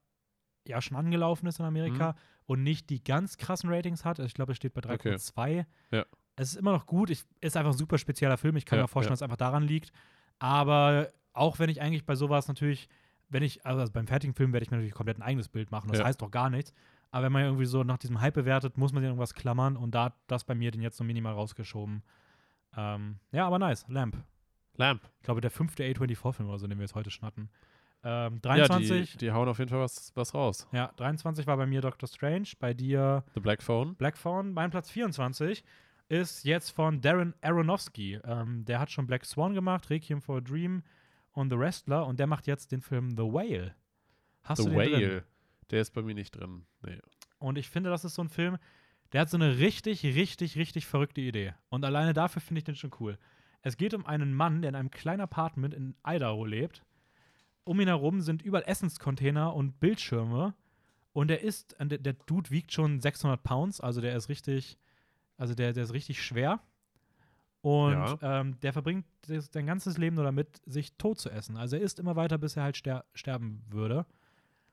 ja 0.69 0.81
schon 0.81 0.97
angelaufen 0.97 1.47
ist 1.49 1.59
in 1.59 1.65
Amerika 1.65 2.15
und 2.47 2.63
nicht 2.63 2.89
die 2.91 3.03
ganz 3.03 3.37
krassen 3.37 3.71
Ratings 3.71 4.05
hat. 4.05 4.21
Also 4.21 4.27
ich 4.29 4.35
glaube, 4.35 4.53
er 4.53 4.55
steht 4.55 4.75
bei 4.75 4.81
Mhm. 4.85 4.95
Okay. 4.95 5.15
3,2. 5.15 5.67
Ja. 5.91 6.05
Es 6.37 6.51
ist 6.51 6.57
immer 6.57 6.73
noch 6.73 6.87
gut. 6.87 7.11
Ich, 7.11 7.25
ist 7.41 7.57
einfach 7.57 7.73
ein 7.73 7.77
super 7.79 7.99
spezieller 7.99 8.37
Film. 8.39 8.57
Ich 8.57 8.65
kann 8.65 8.77
Ja, 8.79 8.85
mir 8.85 8.89
vorstellen, 8.89 9.11
ja. 9.11 9.15
dass 9.15 9.19
es 9.19 9.23
einfach 9.25 9.37
daran 9.37 9.65
liegt. 9.65 9.91
Aber 10.39 11.13
auch 11.33 11.59
wenn 11.59 11.69
ich 11.71 11.81
eigentlich 11.81 12.05
bei 12.07 12.15
sowas 12.15 12.47
natürlich, 12.47 12.89
wenn 13.33 13.43
ich, 13.43 13.65
also 13.67 13.91
beim 13.93 14.07
fertigen 14.07 14.35
Film 14.35 14.53
werde 14.53 14.65
ich 14.65 14.71
mir 14.71 14.77
natürlich 14.77 14.95
komplett 14.95 15.19
ein 15.19 15.23
eigenes 15.23 15.49
Bild 15.49 15.71
machen. 15.71 15.89
Das 15.91 15.99
Ja. 16.01 16.05
heißt 16.07 16.21
doch 16.23 16.31
gar 16.31 16.51
nichts. 16.51 16.73
Aber 17.11 17.25
wenn 17.27 17.33
man 17.33 17.43
irgendwie 17.45 17.67
so 17.67 17.83
nach 17.85 17.99
diesem 17.99 18.21
Hype 18.21 18.35
bewertet, 18.35 18.79
muss 18.79 18.93
man 18.93 19.03
sich 19.03 19.09
irgendwas 19.09 19.35
klammern 19.35 19.77
und 19.77 19.95
da 19.95 20.05
hat 20.05 20.15
das 20.29 20.45
bei 20.45 20.55
mir 20.55 20.71
den 20.71 20.81
jetzt 20.83 20.97
so 20.97 21.05
minimal 21.05 21.35
rausgeschoben. 21.35 22.03
Ähm, 22.77 23.17
ja, 23.33 23.47
aber 23.47 23.59
nice. 23.59 23.85
Lamp. 23.89 24.17
Lamp. 24.77 25.03
Ich 25.19 25.25
glaube, 25.25 25.41
der 25.43 25.51
fünfte 25.51 25.85
A24-Film 25.85 26.49
oder 26.49 26.59
so, 26.59 26.67
den 26.67 26.79
wir 26.79 26.85
jetzt 26.85 26.95
heute 26.95 27.11
schnatten. 27.11 27.51
Ähm, 28.05 28.35
Ja, 28.45 28.67
23, 28.67 29.13
die, 29.13 29.19
die 29.19 29.33
hauen 29.33 29.49
auf 29.49 29.59
jeden 29.59 29.69
Fall 29.69 29.81
was, 29.81 30.11
was 30.17 30.35
raus. 30.35 30.67
ja, 30.73 30.91
23 30.97 31.47
war 31.47 31.57
bei 31.57 31.67
mir 31.67 31.81
Doctor 31.83 32.09
Strange, 32.09 32.49
bei 32.59 32.73
dir 32.75 33.23
The 33.35 33.41
Black 33.41 33.63
Phone. 33.63 33.95
Black 33.95 34.17
Phone. 34.17 34.53
Mein 34.53 34.71
Platz 34.71 34.91
24 34.91 35.63
ist 36.09 36.45
jetzt 36.45 36.71
von 36.71 37.01
Darren 37.01 37.35
Aronofsky. 37.43 38.19
Ähm, 38.25 38.65
der 38.65 38.81
hat 38.81 38.91
schon 38.91 39.07
Black 39.07 39.25
Swan 39.25 39.55
gemacht, 39.55 39.89
Requiem 39.91 40.21
for 40.23 40.39
a 40.39 40.41
Dream 40.41 40.83
und 41.33 41.51
The 41.51 41.59
Wrestler 41.59 42.07
und 42.07 42.19
der 42.21 42.27
macht 42.27 42.47
jetzt 42.47 42.73
den 42.73 42.81
Film 42.81 43.11
The 43.11 43.25
Whale. 43.25 43.75
Hast 44.43 44.63
The 44.63 44.65
du 44.65 44.71
den 44.71 44.79
Whale. 44.79 45.09
drin? 45.09 45.23
Der 45.71 45.81
ist 45.81 45.91
bei 45.93 46.03
mir 46.03 46.15
nicht 46.15 46.33
drin. 46.33 46.67
Nee. 46.83 47.01
Und 47.39 47.59
ich 47.59 47.69
finde, 47.69 47.91
das 47.91 48.05
ist 48.05 48.15
so 48.15 48.23
ein 48.23 48.29
Film, 48.29 48.59
der 49.13 49.23
hat 49.23 49.31
so 49.31 49.37
eine 49.37 49.59
richtig, 49.59 50.05
richtig, 50.05 50.57
richtig 50.57 50.87
verrückte 50.87 51.21
Idee. 51.21 51.55
Und 51.69 51.85
alleine 51.85 52.13
dafür 52.13 52.41
finde 52.41 52.59
ich 52.61 52.65
den 52.65 52.77
schon 52.77 52.93
cool. 53.01 53.19
Es 53.63 53.77
geht 53.77 53.95
um 53.95 54.07
einen 54.07 54.35
Mann, 54.35 54.63
der 54.63 54.71
in 54.71 54.75
einem 54.75 54.91
kleinen 54.91 55.21
Apartment 55.21 55.75
in 55.75 55.95
Idaho 56.07 56.45
lebt. 56.45 56.83
Um 57.65 57.81
ihn 57.81 57.89
herum 57.89 58.21
sind 58.21 58.43
überall 58.43 58.65
Essenscontainer 58.67 59.55
und 59.55 59.79
Bildschirme. 59.79 60.55
Und 61.13 61.29
der 61.29 61.43
ist, 61.43 61.77
der, 61.79 61.99
der 61.99 62.15
Dude 62.15 62.51
wiegt 62.51 62.73
schon 62.73 63.01
600 63.01 63.43
Pounds, 63.43 63.81
also 63.81 64.01
der 64.01 64.17
ist 64.17 64.29
richtig, 64.29 64.79
also 65.37 65.55
der, 65.55 65.73
der 65.73 65.85
ist 65.85 65.93
richtig 65.93 66.23
schwer. 66.23 66.61
Und 67.63 67.93
Ja. 67.93 68.41
ähm, 68.41 68.59
der 68.61 68.73
verbringt 68.73 69.07
sein 69.27 69.67
ganzes 69.67 69.97
Leben 69.97 70.17
nur 70.17 70.25
damit, 70.25 70.61
sich 70.67 70.93
tot 70.99 71.19
zu 71.21 71.31
essen. 71.31 71.57
Also 71.57 71.77
er 71.77 71.83
isst 71.83 71.99
immer 72.01 72.17
weiter, 72.17 72.37
bis 72.39 72.57
er 72.57 72.65
halt 72.65 72.77
ster 72.77 73.05
sterben 73.15 73.63
würde. 73.71 74.05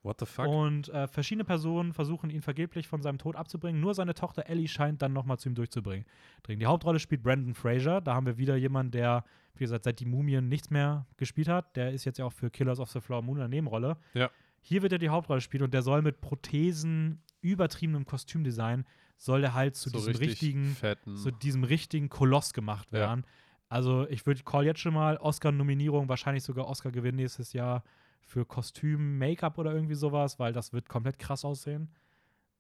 What 0.02 0.20
the 0.22 0.26
fuck? 0.26 0.48
Und 0.48 0.88
äh, 0.90 1.08
verschiedene 1.08 1.44
Personen 1.44 1.94
versuchen 1.94 2.30
ihn 2.30 2.42
vergeblich 2.42 2.88
von 2.88 3.02
seinem 3.02 3.18
Tod 3.18 3.36
abzubringen. 3.36 3.82
Nur 3.82 3.94
seine 3.94 4.14
Tochter 4.14 4.48
Ellie 4.48 4.68
scheint 4.70 5.02
dann 5.02 5.12
nochmal 5.14 5.38
zu 5.38 5.50
ihm 5.50 5.56
durchzubringen. 5.56 6.06
Die 6.48 6.66
Hauptrolle 6.66 7.00
spielt 7.00 7.22
Brandon 7.22 7.54
Fraser. 7.54 8.00
Da 8.02 8.16
haben 8.16 8.26
wir 8.26 8.38
wieder 8.38 8.56
jemanden, 8.56 8.92
der, 8.94 9.26
wie 9.56 9.66
gesagt, 9.66 9.84
seit 9.84 10.00
die 10.00 10.06
Mumien 10.06 10.48
nichts 10.48 10.70
mehr 10.70 11.06
gespielt 11.18 11.50
hat. 11.50 11.76
Der 11.76 11.92
ist 11.92 12.06
jetzt 12.06 12.18
ja 12.18 12.26
auch 12.26 12.32
für 12.34 12.50
Killers 12.50 12.80
of 12.80 12.90
the 12.92 13.02
Flower 13.02 13.22
Moon 13.22 13.38
in 13.38 13.42
der 13.42 13.48
Nebenrolle. 13.50 13.98
Ja. 14.14 14.30
Hier 14.62 14.82
wird 14.82 14.94
er 14.94 15.00
die 15.00 15.10
Hauptrolle 15.10 15.42
spielen 15.42 15.64
und 15.64 15.74
der 15.74 15.82
soll 15.82 16.02
mit 16.02 16.22
Prothesen, 16.22 17.22
übertriebenem 17.42 18.06
Kostümdesign, 18.06 18.86
soll 19.22 19.42
der 19.42 19.54
halt 19.54 19.76
zu 19.76 19.90
so 19.90 19.98
diesem 19.98 20.12
richtig 20.16 20.30
richtigen 20.32 20.76
fetten. 20.76 21.16
zu 21.18 21.30
diesem 21.30 21.64
richtigen 21.66 22.08
Koloss 22.10 22.54
gemacht 22.54 22.88
Ja. 22.92 23.00
werden. 23.00 23.26
Also 23.68 24.08
ich 24.10 24.26
würde 24.26 24.42
call 24.44 24.66
jetzt 24.66 24.80
schon 24.80 24.94
mal 24.96 25.18
Oscar-Nominierung, 25.18 26.08
wahrscheinlich 26.10 26.44
sogar 26.44 26.68
Oscar-Gewinn 26.68 27.18
nächstes 27.18 27.54
Jahr 27.54 27.84
für 28.22 28.46
Kostüm, 28.46 29.18
Make-up 29.20 29.58
oder 29.58 29.74
irgendwie 29.74 29.94
sowas, 29.96 30.40
weil 30.40 30.54
das 30.54 30.72
wird 30.74 30.88
komplett 30.90 31.20
krass 31.20 31.44
aussehen. 31.46 31.90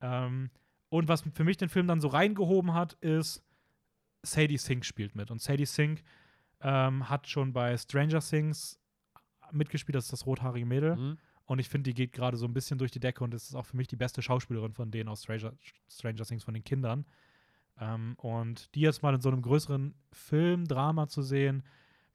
Ähm, 0.01 0.49
und 0.89 1.07
was 1.07 1.23
für 1.33 1.43
mich 1.43 1.57
den 1.57 1.69
Film 1.69 1.87
dann 1.87 2.01
so 2.01 2.09
reingehoben 2.09 2.73
hat, 2.73 2.93
ist 3.01 3.43
Sadie 4.21 4.57
Sink 4.57 4.83
spielt 4.85 5.15
mit. 5.15 5.31
Und 5.31 5.41
Sadie 5.41 5.65
Sink 5.65 6.03
ähm, 6.61 7.07
hat 7.09 7.27
schon 7.27 7.53
bei 7.53 7.77
Stranger 7.77 8.19
Things 8.19 8.79
mitgespielt, 9.51 9.95
das 9.95 10.05
ist 10.05 10.13
das 10.13 10.25
rothaarige 10.25 10.65
Mädel. 10.65 10.95
Mhm. 10.97 11.17
Und 11.49 11.57
ich 11.57 11.67
finde, 11.67 11.89
die 11.89 11.95
geht 11.95 12.11
gerade 12.13 12.37
so 12.37 12.45
ein 12.45 12.53
bisschen 12.53 12.77
durch 12.77 12.91
die 12.91 12.99
Decke 12.99 13.23
und 13.23 13.33
ist 13.33 13.55
auch 13.55 13.65
für 13.65 13.75
mich 13.75 13.87
die 13.87 13.95
beste 13.95 14.21
Schauspielerin 14.21 14.71
von 14.71 14.91
denen 14.91 15.09
aus 15.09 15.23
Stranger, 15.23 15.51
Stranger 15.89 16.23
Things, 16.23 16.43
von 16.43 16.53
den 16.53 16.63
Kindern. 16.63 17.07
Ähm, 17.79 18.13
und 18.17 18.75
die 18.75 18.81
jetzt 18.81 19.01
mal 19.01 19.15
in 19.15 19.21
so 19.21 19.29
einem 19.29 19.41
größeren 19.41 19.95
Film, 20.11 20.67
Drama 20.67 21.07
zu 21.07 21.23
sehen. 21.23 21.63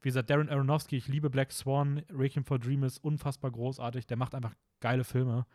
Wie 0.01 0.07
gesagt, 0.07 0.29
Darren 0.29 0.47
Aronofsky, 0.47 0.95
ich 0.95 1.09
liebe 1.09 1.29
Black 1.29 1.51
Swan, 1.51 2.01
Requiem 2.09 2.45
for 2.45 2.59
Dream 2.59 2.83
ist 2.83 2.99
unfassbar 2.99 3.51
großartig. 3.51 4.07
Der 4.07 4.15
macht 4.15 4.35
einfach 4.35 4.55
geile 4.79 5.03
Filme. 5.03 5.45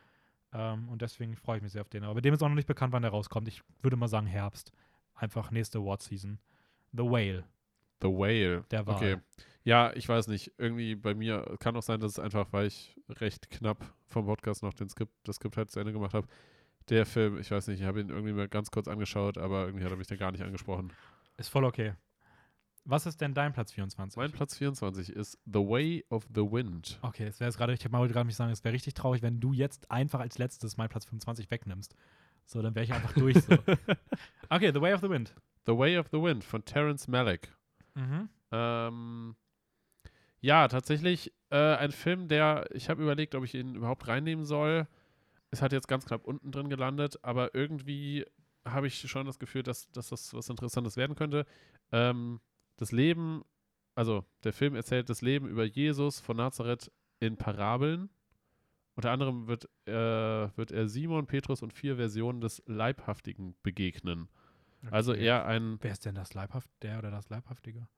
Ähm, 0.52 0.86
und 0.90 1.00
deswegen 1.00 1.34
freue 1.34 1.56
ich 1.56 1.62
mich 1.62 1.72
sehr 1.72 1.80
auf 1.80 1.88
den. 1.88 2.04
Aber 2.04 2.20
dem 2.20 2.34
ist 2.34 2.42
auch 2.42 2.50
noch 2.50 2.56
nicht 2.56 2.68
bekannt, 2.68 2.92
wann 2.92 3.00
der 3.00 3.12
rauskommt. 3.12 3.48
Ich 3.48 3.62
würde 3.80 3.96
mal 3.96 4.08
sagen 4.08 4.26
Herbst. 4.26 4.72
Einfach 5.14 5.50
nächste 5.50 5.78
Award-Season. 5.78 6.38
The 6.92 7.04
Whale, 7.04 7.44
The 8.02 8.08
Whale. 8.08 8.62
der 8.70 8.86
war. 8.86 8.96
Okay. 8.96 9.16
Ja, 9.64 9.92
ich 9.94 10.08
weiß 10.08 10.28
nicht. 10.28 10.52
Irgendwie 10.58 10.94
bei 10.94 11.14
mir 11.14 11.56
kann 11.60 11.76
auch 11.76 11.82
sein, 11.82 12.00
dass 12.00 12.12
es 12.12 12.18
einfach, 12.18 12.52
weil 12.52 12.66
ich 12.66 12.96
recht 13.08 13.50
knapp 13.50 13.84
vom 14.08 14.26
Podcast 14.26 14.62
noch 14.62 14.72
den 14.72 14.88
Skript, 14.88 15.12
das 15.24 15.36
Skript 15.36 15.56
halt 15.56 15.70
zu 15.70 15.80
Ende 15.80 15.92
gemacht 15.92 16.14
habe. 16.14 16.26
Der 16.88 17.06
Film, 17.06 17.38
ich 17.38 17.50
weiß 17.50 17.68
nicht, 17.68 17.80
ich 17.80 17.86
habe 17.86 18.00
ihn 18.00 18.08
irgendwie 18.08 18.32
mal 18.32 18.48
ganz 18.48 18.70
kurz 18.70 18.88
angeschaut, 18.88 19.38
aber 19.38 19.66
irgendwie 19.66 19.84
hat 19.84 19.90
er 19.90 19.96
mich 19.98 20.06
da 20.06 20.16
gar 20.16 20.32
nicht 20.32 20.42
angesprochen. 20.42 20.92
Ist 21.36 21.48
voll 21.48 21.64
okay. 21.64 21.94
Was 22.84 23.04
ist 23.04 23.20
denn 23.20 23.34
dein 23.34 23.52
Platz 23.52 23.72
24? 23.72 24.16
Mein 24.16 24.32
Platz 24.32 24.56
24 24.56 25.10
ist 25.10 25.38
The 25.44 25.58
Way 25.58 26.06
of 26.08 26.26
the 26.34 26.40
Wind. 26.40 26.98
Okay, 27.02 27.26
es 27.26 27.38
wäre 27.38 27.48
jetzt 27.48 27.58
gerade, 27.58 27.74
ich 27.74 27.92
wollte 27.92 28.14
gerade 28.14 28.26
mich 28.26 28.36
sagen, 28.36 28.50
es 28.50 28.64
wäre 28.64 28.74
richtig 28.74 28.94
traurig, 28.94 29.20
wenn 29.22 29.38
du 29.38 29.52
jetzt 29.52 29.90
einfach 29.90 30.20
als 30.20 30.38
letztes 30.38 30.78
meinen 30.78 30.88
Platz 30.88 31.04
25 31.04 31.50
wegnimmst. 31.50 31.94
So, 32.46 32.62
dann 32.62 32.74
wäre 32.74 32.84
ich 32.84 32.92
einfach 32.92 33.12
durch. 33.12 33.36
So. 33.42 33.56
Okay, 34.48 34.72
The 34.74 34.80
Way 34.80 34.94
of 34.94 35.00
the 35.02 35.10
Wind. 35.10 35.34
The 35.66 35.76
Way 35.76 35.98
of 35.98 36.08
the 36.10 36.20
Wind 36.20 36.42
von 36.42 36.64
Terrence 36.64 37.06
Malick. 37.06 37.54
Mhm. 37.94 38.28
Ähm, 38.50 39.36
ja, 40.40 40.68
tatsächlich 40.68 41.32
äh, 41.50 41.74
ein 41.76 41.92
Film, 41.92 42.28
der, 42.28 42.68
ich 42.72 42.88
habe 42.88 43.02
überlegt, 43.02 43.34
ob 43.34 43.44
ich 43.44 43.54
ihn 43.54 43.74
überhaupt 43.74 44.08
reinnehmen 44.08 44.44
soll. 44.44 44.86
Es 45.50 45.62
hat 45.62 45.72
jetzt 45.72 45.88
ganz 45.88 46.06
knapp 46.06 46.26
unten 46.26 46.52
drin 46.52 46.68
gelandet, 46.68 47.18
aber 47.22 47.54
irgendwie 47.54 48.24
habe 48.64 48.86
ich 48.86 49.00
schon 49.00 49.26
das 49.26 49.38
Gefühl, 49.38 49.62
dass, 49.62 49.90
dass 49.90 50.08
das 50.08 50.32
was 50.34 50.48
Interessantes 50.48 50.96
werden 50.96 51.16
könnte. 51.16 51.46
Ähm, 51.92 52.40
das 52.76 52.92
Leben 52.92 53.42
also 53.94 54.24
der 54.44 54.52
Film 54.52 54.74
erzählt 54.74 55.10
das 55.10 55.20
Leben 55.22 55.48
über 55.48 55.64
Jesus 55.64 56.20
von 56.20 56.36
Nazareth 56.36 56.90
in 57.18 57.36
Parabeln. 57.36 58.08
Unter 58.94 59.10
anderem 59.10 59.46
wird, 59.46 59.68
äh, 59.86 59.92
wird 60.56 60.72
er 60.72 60.88
Simon, 60.88 61.26
Petrus 61.26 61.62
und 61.62 61.72
vier 61.72 61.96
Versionen 61.96 62.40
des 62.40 62.62
Leibhaftigen 62.66 63.56
begegnen. 63.62 64.28
Also 64.90 65.12
Okay. 65.12 65.24
eher 65.24 65.44
ein, 65.44 65.78
Wer 65.80 65.92
ist 65.92 66.06
denn 66.06 66.14
das 66.14 66.34
Leibhaft, 66.34 66.70
der 66.82 66.98
oder 66.98 67.10
das 67.10 67.28
Leibhaftige? 67.28 67.88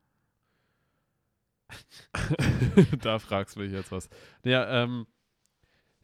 da 3.02 3.18
fragst 3.18 3.56
du 3.56 3.60
mich 3.60 3.72
jetzt 3.72 3.92
was. 3.92 4.08
Ja, 4.44 4.82
ähm, 4.82 5.06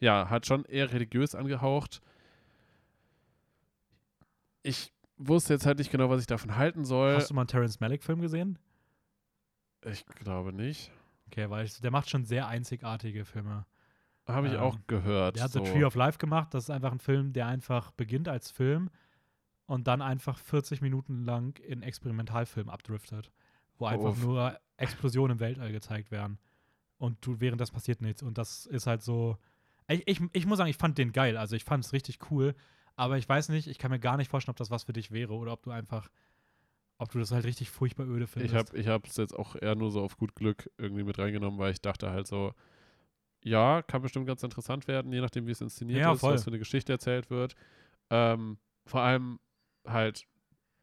ja, 0.01 0.31
hat 0.31 0.47
schon 0.47 0.65
eher 0.65 0.93
religiös 0.93 1.35
angehaucht. 1.35 2.01
Ich 4.63 4.93
wusste 5.17 5.55
jetzt 5.55 5.67
halt 5.67 5.79
nicht 5.79 5.91
genau, 5.91 6.11
was 6.11 6.21
ich 6.21 6.27
davon 6.27 6.57
halten 6.57 6.85
soll. 6.85 7.15
Hast 7.17 7.31
du 7.31 7.35
mal 7.35 7.43
einen 7.43 7.49
Terrence 7.49 7.81
Malick-Film 7.81 8.21
gesehen? 8.21 8.59
Ich 9.85 10.05
glaube 10.07 10.53
nicht. 10.53 10.91
Okay, 11.27 11.49
weil 11.51 11.65
ich, 11.67 11.81
der 11.81 11.91
macht 11.91 12.09
schon 12.09 12.25
sehr 12.25 12.49
einzigartige 12.49 13.25
Filme. 13.25 13.67
Habe 14.27 14.49
ich 14.49 14.55
Ähm, 14.55 14.61
auch 14.61 14.79
gehört. 14.87 15.37
Der 15.37 15.45
hat 15.45 15.53
so. 15.53 15.65
The 15.65 15.73
Tree 15.73 15.85
of 15.85 15.95
Life 15.95 16.19
gemacht. 16.19 16.53
Das 16.53 16.65
ist 16.65 16.71
einfach 16.71 16.93
ein 16.93 16.99
Film, 16.99 17.33
der 17.33 17.47
einfach 17.47 17.91
beginnt 17.93 18.29
als 18.29 18.51
Film 18.51 18.91
und 19.67 19.87
dann 19.87 20.03
einfach 20.03 20.39
40 20.39 20.81
Minuten 20.81 21.25
lang 21.25 21.59
in 21.59 21.83
Experimentalfilm 21.83 22.69
abdriftet, 22.69 23.31
wo 23.79 23.87
einfach 23.87 24.11
Uff. 24.11 24.23
nur 24.23 24.59
Explosionen 24.79 25.37
im 25.37 25.41
Weltall 25.41 25.71
gezeigt 25.73 26.11
werden. 26.11 26.39
Und 26.97 27.25
du, 27.25 27.41
während 27.41 27.61
das 27.61 27.71
passiert 27.71 28.01
nichts. 28.01 28.23
Und 28.23 28.39
das 28.39 28.67
ist 28.67 28.87
halt 28.87 29.03
so. 29.03 29.37
Ich, 29.89 30.03
ich, 30.07 30.21
ich 30.33 30.47
muss 30.47 30.59
sagen, 30.59 30.71
ich 30.71 30.77
fand 30.77 30.99
den 30.99 31.13
geil. 31.13 31.37
Also 31.37 31.55
ich 31.55 31.65
fand 31.65 31.85
es 31.85 31.93
richtig 31.93 32.19
cool. 32.31 32.55
Aber 32.97 33.17
ich 33.17 33.29
weiß 33.29 33.51
nicht, 33.51 33.69
ich 33.69 33.79
kann 33.79 33.91
mir 33.93 34.01
gar 34.01 34.17
nicht 34.17 34.29
vorstellen, 34.31 34.53
ob 34.55 34.57
das 34.57 34.71
was 34.71 34.85
für 34.85 34.93
dich 34.93 35.13
wäre 35.13 35.33
oder 35.35 35.53
ob 35.53 35.63
du 35.63 35.71
einfach, 35.71 36.09
ob 36.99 37.13
du 37.13 37.21
das 37.21 37.31
halt 37.31 37.45
richtig 37.45 37.71
furchtbar 37.71 38.07
öde 38.09 38.27
findest. 38.27 38.75
Ich 38.75 38.89
habe 38.89 39.05
ich 39.07 39.11
es 39.13 39.17
jetzt 39.17 39.39
auch 39.39 39.55
eher 39.55 39.77
nur 39.77 39.93
so 39.93 40.03
auf 40.03 40.17
gut 40.17 40.35
Glück 40.35 40.69
irgendwie 40.79 41.05
mit 41.05 41.17
reingenommen, 41.19 41.59
weil 41.61 41.71
ich 41.73 41.81
dachte 41.81 42.11
halt 42.11 42.27
so, 42.27 42.55
ja, 43.45 43.83
kann 43.83 44.03
bestimmt 44.03 44.27
ganz 44.27 44.43
interessant 44.43 44.89
werden, 44.89 45.13
je 45.13 45.21
nachdem, 45.21 45.47
wie 45.47 45.53
es 45.53 45.61
inszeniert 45.61 46.01
Ja, 46.01 46.13
ist, 46.13 46.21
voll. 46.21 46.35
was 46.35 46.43
für 46.43 46.51
eine 46.51 46.59
Geschichte 46.59 46.93
erzählt 46.93 47.31
wird. 47.31 47.55
Ähm, 48.11 48.59
vor 48.85 49.01
allem 49.03 49.39
halt 49.87 50.27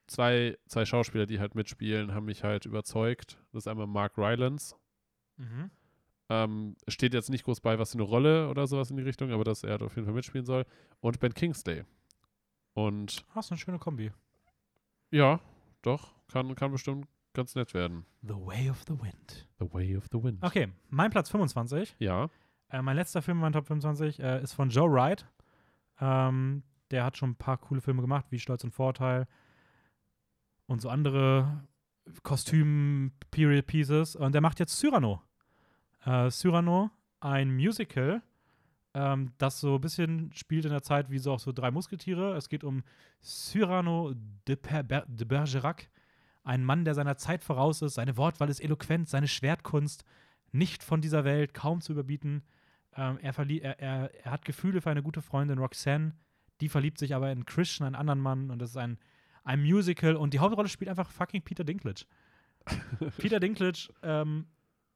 zwei, 0.08 0.58
zwei 0.68 0.86
Schauspieler, 0.86 1.26
die 1.26 1.40
halt 1.40 1.56
mitspielen, 1.56 2.14
haben 2.14 2.26
mich 2.26 2.44
halt 2.44 2.66
überzeugt. 2.66 3.40
Das 3.52 3.64
ist 3.64 3.68
einmal 3.68 3.88
Mark 3.88 4.18
Rylance. 4.18 4.76
Mhm. 5.38 5.72
Ähm, 6.30 6.76
steht 6.88 7.14
jetzt 7.14 7.30
nicht 7.30 7.44
groß 7.44 7.62
bei, 7.62 7.78
was 7.78 7.92
für 7.92 7.98
eine 8.00 8.04
Rolle 8.04 8.50
oder 8.50 8.66
sowas 8.68 8.90
in 8.90 8.98
die 8.98 9.04
Richtung, 9.04 9.32
aber 9.32 9.44
dass 9.44 9.64
er 9.64 9.72
halt 9.72 9.84
auf 9.84 9.96
jeden 9.96 10.06
Fall 10.06 10.16
mitspielen 10.16 10.46
soll. 10.46 10.66
Und 11.00 11.20
Ben 11.20 11.34
Kingsley. 11.34 11.84
Und 12.74 13.26
Hast 13.30 13.52
eine 13.52 13.60
schöne 13.60 13.80
Kombi. 13.80 14.12
ja, 15.12 15.40
doch, 15.82 16.16
kann, 16.28 16.56
kann 16.56 16.72
bestimmt 16.72 17.08
ganz 17.34 17.54
nett 17.54 17.74
werden. 17.76 18.06
The 18.24 18.34
Way 18.34 18.70
of 18.72 18.84
the 18.88 19.00
Wind. 19.00 19.48
The 19.60 19.72
Way 19.72 19.98
of 19.98 20.08
the 20.12 20.24
Wind. 20.24 20.44
Okay, 20.44 20.70
mein 20.90 21.12
Platz 21.12 21.30
25. 21.30 21.96
Ja. 22.00 22.30
Äh, 22.70 22.82
mein 22.82 22.96
letzter 22.96 23.22
Film 23.22 23.38
in 23.38 23.42
meinem 23.42 23.54
Top 23.54 23.68
25 23.68 24.20
äh, 24.20 24.42
ist 24.42 24.54
von 24.54 24.70
Joe 24.70 24.92
Wright. 24.92 25.28
Ähm, 26.02 26.64
der 26.92 27.04
hat 27.04 27.18
schon 27.18 27.32
ein 27.32 27.36
paar 27.36 27.58
coole 27.58 27.82
Filme 27.82 28.02
gemacht, 28.02 28.26
wie 28.32 28.40
Stolz 28.40 28.64
und 28.64 28.72
Vorteil 28.72 29.28
und 30.68 30.82
so 30.82 30.90
andere 30.90 31.64
Kostüm-Period-Pieces. 32.24 34.16
Und 34.16 34.34
der 34.34 34.42
macht 34.42 34.60
jetzt 34.60 34.78
Cyrano. 34.78 35.22
Äh, 36.06 36.30
Cyrano, 36.30 36.92
ein 37.20 37.54
Musical, 37.56 38.22
ähm, 38.94 39.34
das 39.38 39.60
so 39.60 39.76
ein 39.76 39.82
bisschen 39.82 40.32
spielt 40.34 40.66
in 40.66 40.72
der 40.72 40.84
Zeit 40.84 41.10
wie 41.10 41.20
so 41.20 41.34
auch 41.34 41.40
so 41.40 41.52
drei 41.52 41.72
Musketiere. 41.72 42.36
Es 42.36 42.50
geht 42.50 42.64
um 42.64 42.84
Cyrano 43.22 44.14
de, 44.48 44.56
per 44.56 44.84
Ber 44.84 45.06
de 45.08 45.26
Bergerac, 45.26 45.90
ein 46.44 46.64
Mann, 46.64 46.86
der 46.86 46.94
seiner 46.94 47.18
Zeit 47.18 47.44
voraus 47.44 47.82
ist. 47.82 47.96
Seine 47.96 48.18
Wortwahl 48.18 48.50
ist 48.50 48.60
eloquent, 48.60 49.10
seine 49.10 49.28
Schwertkunst 49.28 50.06
nicht 50.52 50.84
von 50.84 51.02
dieser 51.02 51.26
Welt, 51.26 51.54
kaum 51.54 51.82
zu 51.82 51.92
überbieten. 51.92 52.44
Ähm, 52.96 53.18
er, 53.22 53.38
er, 53.38 53.80
er, 53.80 54.26
er 54.26 54.32
hat 54.32 54.46
Gefühle 54.46 54.80
für 54.82 54.92
eine 54.92 55.04
gute 55.04 55.22
Freundin, 55.22 55.58
Roxanne. 55.58 56.14
Die 56.62 56.70
verliebt 56.70 57.00
sich 57.00 57.14
aber 57.14 57.32
in 57.32 57.46
Christian, 57.46 57.88
einen 57.88 57.96
anderen 57.96 58.22
Mann. 58.22 58.52
Und 58.52 58.60
das 58.60 58.70
ist 58.70 58.78
ein, 58.78 58.98
ein 59.46 59.62
Musical. 59.62 60.16
Und 60.16 60.34
die 60.34 60.40
Hauptrolle 60.40 60.68
spielt 60.68 60.90
einfach 60.90 61.10
fucking 61.10 61.42
Peter 61.42 61.64
Dinklage. 61.64 62.06
Peter 63.18 63.40
Dinklage, 63.40 63.94
ähm, 64.04 64.48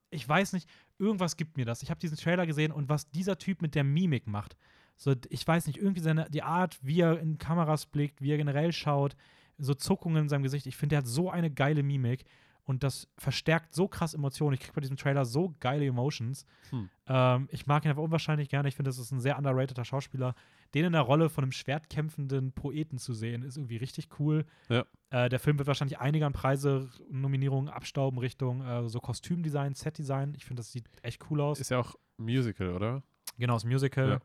ich 0.09 0.27
weiß 0.27 0.53
nicht, 0.53 0.67
irgendwas 0.97 1.37
gibt 1.37 1.55
mir 1.55 1.65
das. 1.65 1.83
Ich 1.83 1.89
habe 1.89 1.99
diesen 1.99 2.17
Trailer 2.17 2.45
gesehen 2.45 2.71
und 2.71 2.89
was 2.89 3.09
dieser 3.09 3.37
Typ 3.37 3.61
mit 3.61 3.75
der 3.75 3.83
Mimik 3.83 4.27
macht. 4.27 4.57
So, 4.97 5.15
ich 5.29 5.47
weiß 5.47 5.67
nicht, 5.67 5.77
irgendwie 5.77 6.01
seine, 6.01 6.29
die 6.29 6.43
Art, 6.43 6.77
wie 6.81 6.99
er 6.99 7.19
in 7.19 7.37
Kameras 7.37 7.85
blickt, 7.85 8.21
wie 8.21 8.31
er 8.31 8.37
generell 8.37 8.73
schaut, 8.73 9.15
so 9.57 9.73
Zuckungen 9.73 10.23
in 10.23 10.29
seinem 10.29 10.43
Gesicht. 10.43 10.67
Ich 10.67 10.75
finde, 10.75 10.95
er 10.95 10.99
hat 10.99 11.07
so 11.07 11.29
eine 11.29 11.51
geile 11.51 11.83
Mimik 11.83 12.25
und 12.63 12.83
das 12.83 13.07
verstärkt 13.17 13.73
so 13.73 13.87
krass 13.87 14.13
Emotionen. 14.13 14.55
Ich 14.55 14.59
kriege 14.59 14.73
bei 14.73 14.81
diesem 14.81 14.97
Trailer 14.97 15.25
so 15.25 15.55
geile 15.59 15.85
Emotions. 15.85 16.45
Hm. 16.69 16.89
Ähm, 17.07 17.47
ich 17.51 17.65
mag 17.65 17.85
ihn 17.85 17.89
einfach 17.89 18.03
unwahrscheinlich 18.03 18.49
gerne. 18.49 18.67
Ich 18.67 18.75
finde, 18.75 18.89
das 18.89 18.97
ist 18.97 19.11
ein 19.11 19.19
sehr 19.19 19.37
underrateder 19.37 19.85
Schauspieler. 19.85 20.35
Den 20.73 20.85
in 20.85 20.91
der 20.93 21.01
Rolle 21.01 21.29
von 21.29 21.43
einem 21.43 21.51
schwertkämpfenden 21.51 22.51
Poeten 22.51 22.97
zu 22.99 23.13
sehen, 23.13 23.41
ist 23.43 23.57
irgendwie 23.57 23.77
richtig 23.77 24.09
cool. 24.19 24.45
Ja. 24.69 24.85
Äh, 25.09 25.29
der 25.29 25.39
Film 25.39 25.57
wird 25.57 25.67
wahrscheinlich 25.67 25.99
einige 25.99 26.25
an 26.25 26.33
Preise, 26.33 26.89
Nominierungen 27.09 27.69
abstauben 27.69 28.19
Richtung 28.19 28.61
äh, 28.61 28.87
so 28.87 28.99
Kostümdesign, 28.99 29.73
Setdesign. 29.73 30.33
Ich 30.37 30.45
finde, 30.45 30.59
das 30.59 30.71
sieht 30.71 30.87
echt 31.01 31.25
cool 31.31 31.41
aus. 31.41 31.59
Ist 31.59 31.71
ja 31.71 31.79
auch 31.79 31.95
Musical, 32.17 32.73
oder? 32.73 33.03
Genau, 33.37 33.53
das 33.53 33.63
Musical. 33.65 34.09
Ja. 34.09 34.19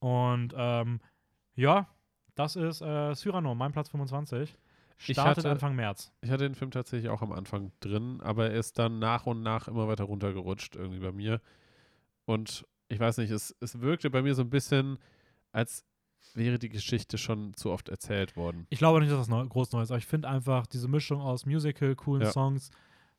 Und 0.00 0.52
ähm, 0.56 1.00
ja, 1.54 1.88
das 2.34 2.56
ist 2.56 2.80
äh, 2.80 3.14
Cyrano, 3.14 3.54
mein 3.54 3.70
Platz 3.72 3.88
25. 3.90 4.56
Ich 4.98 5.04
Startet 5.14 5.38
hatte- 5.44 5.50
Anfang 5.50 5.74
März. 5.76 6.12
Ich 6.22 6.30
hatte 6.30 6.44
den 6.44 6.54
Film 6.54 6.70
tatsächlich 6.70 7.10
auch 7.10 7.22
am 7.22 7.32
Anfang 7.32 7.72
drin, 7.80 8.20
aber 8.20 8.50
er 8.50 8.58
ist 8.58 8.78
dann 8.78 8.98
nach 8.98 9.26
und 9.26 9.42
nach 9.42 9.68
immer 9.68 9.86
weiter 9.88 10.04
runtergerutscht 10.04 10.76
irgendwie 10.76 11.00
bei 11.00 11.12
mir. 11.12 11.40
Und 12.24 12.66
ich 12.88 12.98
weiß 13.00 13.18
nicht, 13.18 13.30
es, 13.30 13.54
es 13.60 13.80
wirkte 13.80 14.10
bei 14.10 14.22
mir 14.22 14.34
so 14.34 14.42
ein 14.42 14.50
bisschen, 14.50 14.98
als 15.54 15.84
wäre 16.34 16.58
die 16.58 16.68
Geschichte 16.68 17.16
schon 17.16 17.54
zu 17.54 17.70
oft 17.70 17.88
erzählt 17.88 18.36
worden. 18.36 18.66
Ich 18.70 18.78
glaube 18.78 18.98
nicht, 19.00 19.10
dass 19.12 19.18
das 19.20 19.28
neu, 19.28 19.46
groß 19.46 19.72
neu 19.72 19.82
ist, 19.82 19.90
aber 19.90 19.98
ich 19.98 20.06
finde 20.06 20.28
einfach 20.28 20.66
diese 20.66 20.88
Mischung 20.88 21.20
aus 21.20 21.46
Musical, 21.46 21.94
coolen 21.94 22.22
Ja. 22.22 22.32
Songs, 22.32 22.70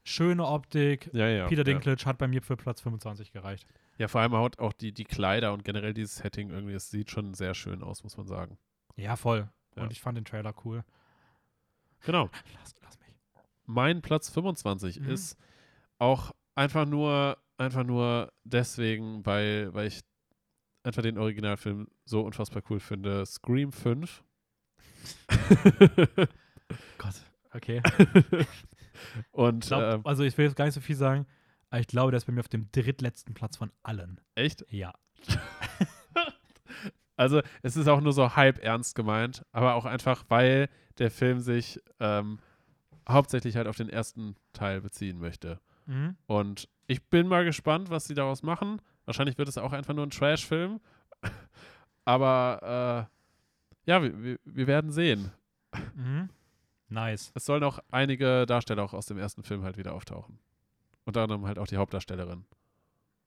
schöne 0.04 0.46
Optik. 0.46 1.10
Ja, 1.14 1.28
ja. 1.28 1.48
Peter. 1.48 1.64
Dinklage 1.64 2.04
hat 2.06 2.18
bei 2.18 2.28
mir 2.28 2.42
für 2.42 2.58
Platz 2.58 2.82
25 2.82 3.32
gereicht. 3.32 3.66
Ja, 3.98 4.10
vor 4.10 4.20
allem 4.22 4.34
auch, 4.34 4.50
auch 4.58 4.74
die, 4.74 4.92
die 4.92 5.06
Kleider 5.06 5.54
und 5.54 5.64
generell 5.64 5.94
dieses 5.94 6.18
Setting 6.18 6.50
irgendwie, 6.50 6.74
es 6.74 6.90
sieht 6.92 7.10
schon 7.10 7.34
sehr 7.34 7.54
schön 7.54 7.82
aus, 7.82 8.04
muss 8.04 8.18
man 8.18 8.28
sagen. 8.28 8.58
Ja, 8.98 9.16
voll. 9.16 9.50
Und 9.78 9.92
ich 9.92 10.02
fand 10.02 10.18
den 10.18 10.26
Trailer 10.26 10.54
cool. 10.66 10.84
Genau. 12.06 12.30
Lass, 12.60 12.76
lass 12.84 13.00
mich. 13.00 13.16
Mein 13.66 14.02
Platz 14.02 14.30
25 14.30 15.00
Mhm. 15.00 15.10
ist 15.10 15.38
auch 16.00 16.34
einfach 16.54 16.86
nur, 16.86 17.38
einfach 17.58 17.84
nur 17.86 18.32
deswegen, 18.44 19.26
weil, 19.26 19.74
weil 19.74 19.88
ich 19.88 20.02
einfach 20.86 21.02
den 21.02 21.18
Originalfilm 21.18 21.88
so 22.06 22.22
unfassbar 22.22 22.64
cool 22.70 22.80
finde. 22.80 23.26
Scream 23.26 23.72
5. 23.72 24.24
Gott, 26.98 27.16
okay. 27.54 27.82
Und 29.32 29.66
glaub, 29.66 29.82
ähm, 29.82 30.02
also 30.06 30.24
ich 30.24 30.38
will 30.38 30.46
jetzt 30.46 30.56
gar 30.56 30.66
nicht 30.66 30.74
so 30.74 30.82
viel 30.82 30.96
sagen, 30.96 31.26
aber 31.70 31.82
ich 31.82 31.88
glaube, 31.88 32.12
der 32.12 32.18
ist 32.18 32.26
bei 32.26 32.34
mir 32.34 32.40
auf 32.40 32.48
dem 32.48 32.72
drittletzten 32.72 33.34
Platz 33.34 33.58
von 33.58 33.72
allen. 33.84 34.22
echt? 34.36 34.66
Ja. 34.70 34.94
Also 37.18 37.42
es 37.62 37.78
ist 37.78 37.88
auch 37.88 38.02
nur 38.02 38.12
so 38.12 38.36
halb 38.36 38.62
ernst 38.62 38.94
gemeint, 38.94 39.46
aber 39.54 39.76
auch 39.76 39.86
einfach, 39.86 40.26
weil 40.28 40.68
der 40.98 41.10
Film 41.10 41.40
sich 41.40 41.80
ähm, 42.02 42.40
hauptsächlich 43.08 43.56
halt 43.56 43.68
auf 43.68 43.78
den 43.78 43.88
ersten 43.88 44.36
Teil 44.52 44.82
beziehen 44.82 45.20
möchte. 45.20 45.62
Mhm. 45.86 46.18
Und 46.26 46.68
ich 46.88 47.08
bin 47.10 47.30
mal 47.30 47.46
gespannt, 47.46 47.90
was 47.90 48.04
sie 48.04 48.16
daraus 48.16 48.44
machen. 48.44 48.82
Wahrscheinlich 49.06 49.38
wird 49.38 49.48
es 49.48 49.58
auch 49.58 49.74
einfach 49.74 49.94
nur 49.94 50.06
ein 50.06 50.10
Trash-Film. 50.10 50.80
Aber 52.06 53.08
äh, 53.88 53.92
ja, 53.92 54.02
wir, 54.02 54.68
werden 54.68 54.92
sehen. 54.92 55.32
Mhm. 55.96 56.30
Nice. 56.90 57.32
Es 57.36 57.46
sollen 57.46 57.64
auch 57.64 57.80
einige 57.92 58.46
Darsteller 58.46 58.84
auch 58.84 58.94
aus 58.94 59.08
dem 59.08 59.18
ersten 59.18 59.44
Film 59.44 59.64
halt 59.64 59.78
wieder 59.78 59.94
auftauchen. 59.94 60.40
Unter 61.06 61.24
anderem 61.24 61.46
halt 61.46 61.60
auch 61.60 61.68
die 61.68 61.78
Hauptdarstellerin. 61.78 62.46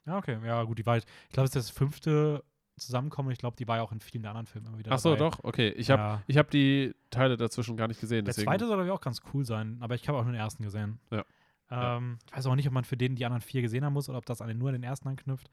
Ja, 0.07 0.17
okay. 0.17 0.39
Ja, 0.45 0.63
gut, 0.65 0.79
die 0.79 0.87
war, 0.87 0.97
ich 0.97 1.05
glaube, 1.31 1.49
es 1.49 1.55
ist 1.55 1.69
das 1.69 1.71
fünfte 1.71 2.43
Zusammenkommen. 2.77 3.31
Ich 3.31 3.39
glaube, 3.39 3.57
die 3.57 3.67
war 3.69 3.77
ja 3.77 3.83
auch 3.83 3.93
in 3.93 4.01
vielen 4.01 4.25
anderen 4.27 4.47
Filmen 4.47 4.69
immer 4.69 4.79
wieder 4.79 4.93
Ach 4.93 4.99
so, 4.99 5.11
dabei. 5.11 5.31
doch, 5.31 5.45
okay. 5.45 5.71
Ich 5.71 5.91
habe 5.91 6.03
ja. 6.03 6.23
ich 6.27 6.39
hab 6.39 6.51
die 6.51 6.95
Teile 7.11 7.37
dazwischen 7.37 7.77
gar 7.77 7.89
nicht 7.89 8.01
gesehen. 8.01 8.25
Der 8.25 8.33
Deswegen, 8.33 8.49
zweite 8.49 8.67
soll 8.67 8.77
glaube 8.77 8.87
ich 8.87 8.93
auch 8.93 9.01
ganz 9.01 9.21
cool 9.33 9.45
sein, 9.45 9.79
aber 9.81 9.95
ich 9.95 10.09
habe 10.09 10.19
auch 10.19 10.25
nur 10.25 10.33
den 10.33 10.41
ersten 10.41 10.63
gesehen. 10.63 11.01
Ja. 11.11 11.25
Ja. 11.71 11.97
Ähm, 11.97 12.19
Ich 12.27 12.37
weiß 12.37 12.47
auch 12.47 12.55
nicht, 12.55 12.67
ob 12.67 12.73
man 12.73 12.85
für 12.85 12.97
den 12.97 13.15
die 13.17 13.25
anderen 13.27 13.43
vier 13.43 13.63
gesehen 13.63 13.85
haben 13.85 13.93
muss 13.93 14.09
oder 14.09 14.19
ob 14.19 14.27
das 14.27 14.41
an 14.41 14.49
den, 14.49 14.59
nur 14.59 14.69
an 14.69 14.75
den 14.75 14.85
ersten 14.85 15.09
anknüpft. 15.09 15.51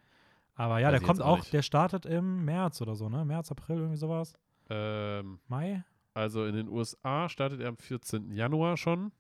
Aber 0.56 0.80
ja, 0.80 0.88
Weiß 0.92 1.00
der 1.00 1.06
kommt 1.08 1.22
auch 1.22 1.38
nicht. 1.40 1.54
der 1.54 1.62
startet 1.62 2.06
im 2.06 2.46
März 2.46 2.82
oder 2.82 2.96
so, 2.96 3.10
ne? 3.10 3.26
März, 3.26 3.52
April, 3.52 3.78
irgendwie 3.78 3.98
sowas. 3.98 4.34
ähm, 4.70 5.40
Mai? 5.48 5.84
also 6.14 6.46
in 6.46 6.56
den 6.56 6.70
USA 6.70 7.28
startet 7.28 7.60
er 7.60 7.68
am 7.70 7.78
14. 7.78 8.32
Januar 8.32 8.78
schon. 8.78 9.12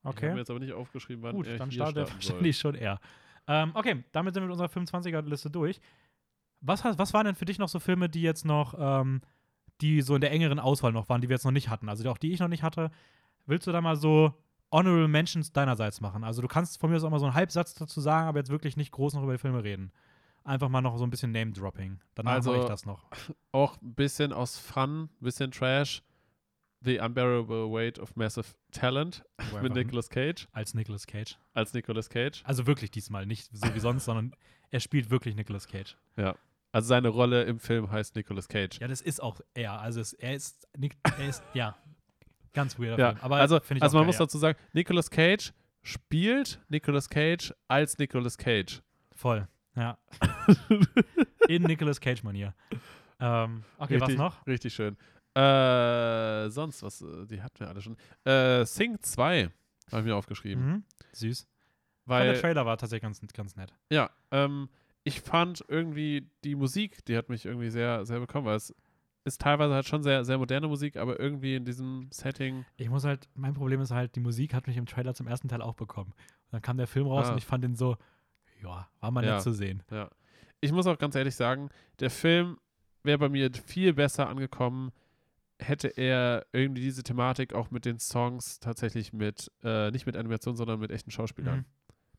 Ich 0.00 0.04
habe 0.06 0.16
Okay. 0.16 0.32
mir 0.32 0.38
jetzt 0.40 0.50
aber 0.50 0.58
nicht 0.60 0.72
aufgeschrieben, 0.72 1.22
wann 1.22 1.34
Gut, 1.36 1.46
er 1.46 1.56
dann 1.58 1.70
startet 1.70 1.96
er 1.96 2.06
starten 2.06 2.20
soll. 2.22 2.32
wahrscheinlich 2.34 2.58
schon 2.58 2.74
eher. 2.74 3.00
Ähm, 3.48 3.70
okay, 3.74 4.04
damit 4.12 4.34
sind 4.34 4.42
wir 4.42 4.48
mit 4.48 4.52
unserer 4.52 4.68
25er-Liste 4.68 5.50
durch. 5.50 5.80
Was, 6.60 6.84
was 6.84 7.12
waren 7.14 7.24
denn 7.26 7.34
für 7.34 7.44
dich 7.44 7.58
noch 7.58 7.68
so 7.68 7.80
Filme, 7.80 8.08
die 8.08 8.22
jetzt 8.22 8.44
noch, 8.44 8.74
ähm, 8.78 9.20
die 9.80 10.00
so 10.02 10.14
in 10.14 10.20
der 10.20 10.30
engeren 10.32 10.58
Auswahl 10.60 10.92
noch 10.92 11.08
waren, 11.08 11.20
die 11.20 11.28
wir 11.28 11.34
jetzt 11.34 11.44
noch 11.44 11.50
nicht 11.52 11.68
hatten? 11.68 11.88
Also 11.88 12.08
auch 12.10 12.18
die 12.18 12.32
ich 12.32 12.40
noch 12.40 12.48
nicht 12.48 12.62
hatte. 12.62 12.90
Willst 13.46 13.66
du 13.66 13.72
da 13.72 13.80
mal 13.80 13.96
so 13.96 14.32
Honorable 14.72 15.08
Mentions 15.08 15.52
deinerseits 15.52 16.00
machen. 16.00 16.24
Also 16.24 16.42
du 16.42 16.48
kannst 16.48 16.80
von 16.80 16.90
mir 16.90 16.96
aus 16.96 17.04
auch 17.04 17.10
mal 17.10 17.18
so 17.18 17.26
einen 17.26 17.34
Halbsatz 17.34 17.74
dazu 17.74 18.00
sagen, 18.00 18.26
aber 18.26 18.38
jetzt 18.38 18.50
wirklich 18.50 18.76
nicht 18.76 18.90
groß 18.90 19.14
noch 19.14 19.22
über 19.22 19.32
die 19.32 19.38
Filme 19.38 19.62
reden. 19.62 19.92
Einfach 20.44 20.68
mal 20.68 20.80
noch 20.80 20.96
so 20.96 21.04
ein 21.04 21.10
bisschen 21.10 21.30
Name-Dropping. 21.30 22.00
Danach 22.16 22.32
Also, 22.32 22.50
mache 22.50 22.62
ich 22.62 22.68
das 22.68 22.84
noch. 22.84 23.06
Auch 23.52 23.80
ein 23.80 23.94
bisschen 23.94 24.32
aus 24.32 24.58
Fun, 24.58 25.08
bisschen 25.20 25.52
Trash. 25.52 26.02
The 26.84 26.98
Unbearable 26.98 27.70
Weight 27.70 28.00
of 28.00 28.16
Massive 28.16 28.46
Talent 28.72 29.24
Wo 29.52 29.60
mit 29.60 29.72
Nicolas 29.74 30.10
Cage 30.10 30.48
als 30.50 30.74
Nicolas 30.74 31.06
Cage. 31.06 31.38
als 31.54 31.72
Nicolas 31.74 32.08
Cage. 32.08 32.42
Also 32.44 32.66
wirklich 32.66 32.90
diesmal, 32.90 33.24
nicht 33.24 33.48
so 33.52 33.72
wie 33.72 33.78
sonst, 33.78 34.04
sondern 34.06 34.34
er 34.70 34.80
spielt 34.80 35.10
wirklich 35.10 35.36
Nicolas 35.36 35.68
Cage. 35.68 35.96
Ja. 36.16 36.34
Also 36.72 36.88
seine 36.88 37.08
Rolle 37.08 37.44
im 37.44 37.60
Film 37.60 37.90
heißt 37.92 38.16
Nicolas 38.16 38.48
Cage. 38.48 38.80
Ja, 38.80 38.88
das 38.88 39.00
ist 39.02 39.22
auch 39.22 39.40
er. 39.54 39.80
Also 39.80 40.00
es, 40.00 40.12
er 40.14 40.34
ist, 40.34 40.66
er 41.18 41.28
ist, 41.28 41.42
ja, 41.52 41.76
ganz 42.52 42.78
weirder 42.78 42.98
Ja, 42.98 43.10
Film. 43.10 43.24
Aber 43.24 43.36
also, 43.36 43.56
also 43.56 43.74
man 43.78 43.90
geil, 43.90 44.04
muss 44.06 44.18
ja. 44.18 44.24
dazu 44.24 44.38
sagen, 44.38 44.58
Nicolas 44.72 45.10
Cage 45.10 45.52
spielt 45.82 46.60
Nicolas 46.68 47.08
Cage 47.08 47.52
als 47.68 47.98
Nicolas 47.98 48.38
Cage. 48.38 48.82
Voll, 49.14 49.48
ja. 49.76 49.98
In 51.48 51.62
Nicolas 51.64 52.00
Cage-Manier. 52.00 52.54
Ähm, 53.20 53.64
okay, 53.78 54.00
was 54.00 54.08
richtig, 54.08 54.18
noch? 54.18 54.46
Richtig 54.46 54.74
schön. 54.74 54.96
Äh, 55.34 56.50
sonst, 56.50 56.82
was, 56.82 57.00
äh, 57.00 57.26
die 57.26 57.42
hatten 57.42 57.60
wir 57.60 57.68
alle 57.68 57.80
schon. 57.80 57.96
Äh, 58.24 58.64
Sing 58.64 58.98
2 59.00 59.50
habe 59.90 60.00
ich 60.00 60.06
mir 60.06 60.14
aufgeschrieben. 60.16 60.66
Mhm. 60.66 60.84
Süß. 61.12 61.46
Weil, 62.04 62.22
Aber 62.22 62.32
der 62.32 62.40
Trailer 62.40 62.66
war 62.66 62.76
tatsächlich 62.76 63.02
ganz, 63.02 63.20
ganz 63.32 63.56
nett. 63.56 63.72
ja, 63.90 64.10
ähm, 64.30 64.68
ich 65.04 65.20
fand 65.20 65.64
irgendwie 65.66 66.30
die 66.44 66.54
Musik, 66.54 67.04
die 67.06 67.16
hat 67.16 67.28
mich 67.28 67.44
irgendwie 67.44 67.70
sehr, 67.70 68.06
sehr 68.06 68.20
bekommen, 68.20 68.46
weil 68.46 68.56
es 68.56 68.74
ist 69.24 69.40
teilweise 69.40 69.74
halt 69.74 69.86
schon 69.86 70.02
sehr, 70.02 70.24
sehr 70.24 70.38
moderne 70.38 70.66
Musik, 70.68 70.96
aber 70.96 71.18
irgendwie 71.20 71.54
in 71.54 71.64
diesem 71.64 72.08
Setting, 72.12 72.64
Ich 72.76 72.88
muss 72.90 73.04
halt, 73.04 73.28
mein 73.34 73.54
Problem 73.54 73.80
ist 73.80 73.90
halt, 73.92 74.16
die 74.16 74.20
Musik 74.20 74.52
hat 74.54 74.66
mich 74.66 74.76
im 74.76 74.86
Trailer 74.86 75.14
zum 75.14 75.26
ersten 75.28 75.48
Teil 75.48 75.62
auch 75.62 75.74
bekommen. 75.74 76.10
Und 76.10 76.52
dann 76.52 76.62
kam 76.62 76.76
der 76.76 76.86
Film 76.88 77.06
raus 77.06 77.26
Ah. 77.28 77.32
und 77.32 77.38
ich 77.38 77.46
fand 77.46 77.62
den 77.64 77.76
so, 77.76 77.96
ja, 78.62 78.88
war 79.00 79.10
mal 79.10 79.24
Ja. 79.24 79.34
nett 79.34 79.42
zu 79.42 79.52
sehen. 79.52 79.82
ja. 79.90 80.10
Ich 80.60 80.70
muss 80.72 80.86
auch 80.86 80.98
ganz 80.98 81.14
ehrlich 81.16 81.34
sagen, 81.34 81.70
der 81.98 82.10
Film 82.10 82.56
wäre 83.02 83.18
bei 83.18 83.28
mir 83.28 83.50
viel 83.66 83.92
besser 83.94 84.28
angekommen, 84.28 84.92
hätte 85.58 85.88
er 85.88 86.46
irgendwie 86.52 86.82
diese 86.82 87.02
Thematik 87.02 87.52
auch 87.52 87.70
mit 87.72 87.84
den 87.84 87.98
Songs 87.98 88.60
tatsächlich 88.60 89.12
mit, 89.12 89.50
äh, 89.64 89.90
nicht 89.90 90.06
mit 90.06 90.16
Animation, 90.16 90.54
sondern 90.56 90.78
mit 90.80 90.90
echten 90.92 91.10
Schauspielern. 91.10 91.58
Mhm. 91.60 91.64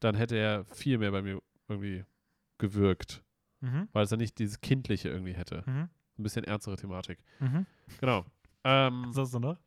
Dann 0.02 0.16
hätte 0.16 0.36
er 0.36 0.66
viel 0.66 0.98
mehr 0.98 1.12
bei 1.12 1.22
mir 1.22 1.42
irgendwie 1.70 2.04
gewirkt, 2.58 3.24
Mhm. 3.62 3.88
weil 3.94 4.04
es 4.04 4.10
dann 4.10 4.20
nicht 4.20 4.38
dieses 4.40 4.60
Kindliche 4.62 5.08
irgendwie 5.10 5.34
hätte. 5.34 5.64
Mhm. 5.66 5.90
Ein 6.18 6.24
bisschen 6.24 6.44
ernstere 6.44 6.76
Thematik. 6.76 7.20
Mhm. 7.40 7.66
Genau. 8.00 8.26
Ähm, 8.64 9.06
Was 9.10 9.18
hast 9.18 9.34
du 9.34 9.40
noch? 9.40 9.58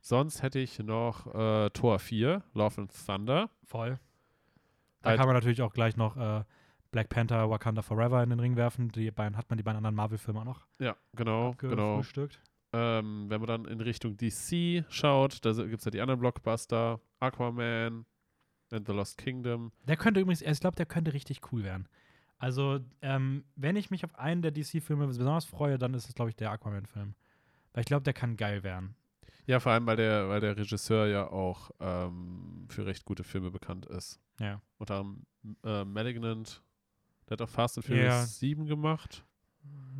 sonst 0.00 0.42
hätte 0.42 0.58
ich 0.58 0.78
noch 0.80 1.34
äh, 1.34 1.70
Tor 1.70 1.98
4, 1.98 2.42
Love 2.52 2.82
and 2.82 2.92
Thunder. 3.06 3.50
Voll. 3.64 3.98
Da 5.00 5.10
Halt- 5.10 5.18
kann 5.18 5.26
man 5.26 5.34
natürlich 5.34 5.62
auch 5.62 5.72
gleich 5.72 5.96
noch 5.96 6.16
äh, 6.16 6.44
Black 6.90 7.08
Panther, 7.08 7.48
Wakanda 7.50 7.82
Forever 7.82 8.22
in 8.22 8.30
den 8.30 8.38
Ring 8.40 8.56
werfen. 8.56 8.90
Die 8.90 9.10
beiden 9.10 9.36
hat 9.36 9.48
man 9.50 9.56
die 9.56 9.62
beiden 9.62 9.78
anderen 9.78 9.96
Marvel-Filme 9.96 10.40
auch 10.40 10.44
noch 10.44 10.66
Ja, 10.78 10.96
genau, 11.16 11.54
genau. 11.58 12.02
Ähm, 12.72 13.26
wenn 13.28 13.40
man 13.40 13.46
dann 13.46 13.64
in 13.66 13.80
Richtung 13.80 14.16
DC 14.16 14.84
schaut, 14.90 15.44
da 15.44 15.52
gibt 15.52 15.78
es 15.78 15.84
ja 15.84 15.90
die 15.90 16.00
anderen 16.00 16.20
Blockbuster, 16.20 17.00
Aquaman 17.20 18.04
and 18.72 18.86
the 18.86 18.92
Lost 18.92 19.16
Kingdom. 19.18 19.72
Der 19.86 19.96
könnte 19.96 20.20
übrigens, 20.20 20.42
ich 20.42 20.60
glaube, 20.60 20.76
der 20.76 20.86
könnte 20.86 21.12
richtig 21.12 21.40
cool 21.52 21.62
werden. 21.62 21.88
Also, 22.38 22.80
ähm, 23.00 23.44
wenn 23.56 23.76
ich 23.76 23.90
mich 23.90 24.04
auf 24.04 24.14
einen 24.16 24.42
der 24.42 24.50
DC-Filme 24.50 25.06
besonders 25.06 25.44
freue, 25.44 25.78
dann 25.78 25.94
ist 25.94 26.08
es, 26.08 26.14
glaube 26.14 26.30
ich, 26.30 26.36
der 26.36 26.50
Aquaman-Film. 26.50 27.14
Weil 27.72 27.80
ich 27.80 27.86
glaube, 27.86 28.02
der 28.02 28.12
kann 28.12 28.36
geil 28.36 28.62
werden. 28.62 28.94
Ja, 29.46 29.60
vor 29.60 29.72
allem, 29.72 29.86
weil 29.86 29.96
der, 29.96 30.28
weil 30.28 30.40
der 30.40 30.56
Regisseur 30.56 31.06
ja 31.06 31.26
auch 31.28 31.70
ähm, 31.80 32.66
für 32.68 32.86
recht 32.86 33.04
gute 33.04 33.24
Filme 33.24 33.50
bekannt 33.50 33.86
ist. 33.86 34.20
Ja. 34.40 34.60
Unter 34.78 34.96
anderem 35.00 35.26
äh, 35.64 35.84
Malignant, 35.84 36.62
der 37.28 37.32
hat 37.36 37.42
auch 37.42 37.48
Fast 37.48 37.76
and 37.78 37.86
Furious 37.86 38.04
Ja. 38.06 38.24
7 38.26 38.66
gemacht. 38.66 39.24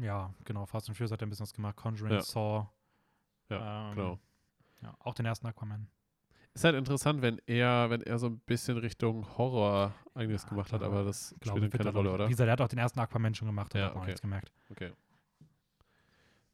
Ja, 0.01 0.33
genau. 0.45 0.67
Fast 0.67 0.89
and 0.89 0.97
Furious 0.97 1.13
hat 1.13 1.23
er 1.23 1.27
ein 1.27 1.31
bisschen 1.31 1.45
was 1.45 1.53
gemacht. 1.55 1.77
Conjuring, 1.77 2.15
Ja. 2.15 2.21
Saw. 2.23 2.67
Ja, 3.51 3.89
ähm, 3.91 3.95
genau. 3.95 4.19
Ja, 4.83 4.95
auch 5.01 5.15
den 5.15 5.27
ersten 5.27 5.47
Aquaman. 5.47 5.89
Ist 6.55 6.63
halt 6.65 6.77
interessant, 6.77 7.21
wenn 7.21 7.41
er, 7.47 7.91
wenn 7.91 8.03
er 8.03 8.19
so 8.19 8.27
ein 8.29 8.39
bisschen 8.39 8.79
Richtung 8.79 9.27
Horror 9.37 9.93
einiges 10.15 10.45
Ja, 10.45 10.51
gemacht 10.51 10.73
hat, 10.73 10.83
aber 10.85 11.03
das 11.03 11.35
Glaube, 11.41 11.59
spielt 11.59 11.73
keine 11.73 11.91
Rolle, 11.91 12.13
oder? 12.13 12.27
Wie 12.27 12.31
gesagt, 12.31 12.47
er 12.47 12.53
hat 12.53 12.61
auch 12.61 12.69
den 12.69 12.79
ersten 12.79 13.01
Aquaman 13.01 13.35
schon 13.35 13.49
gemacht, 13.49 13.75
Ja, 13.75 13.87
hat 13.87 13.95
man 13.95 14.03
okay. 14.03 14.11
jetzt 14.13 14.23
gemerkt. 14.23 14.53
Okay. 14.71 14.93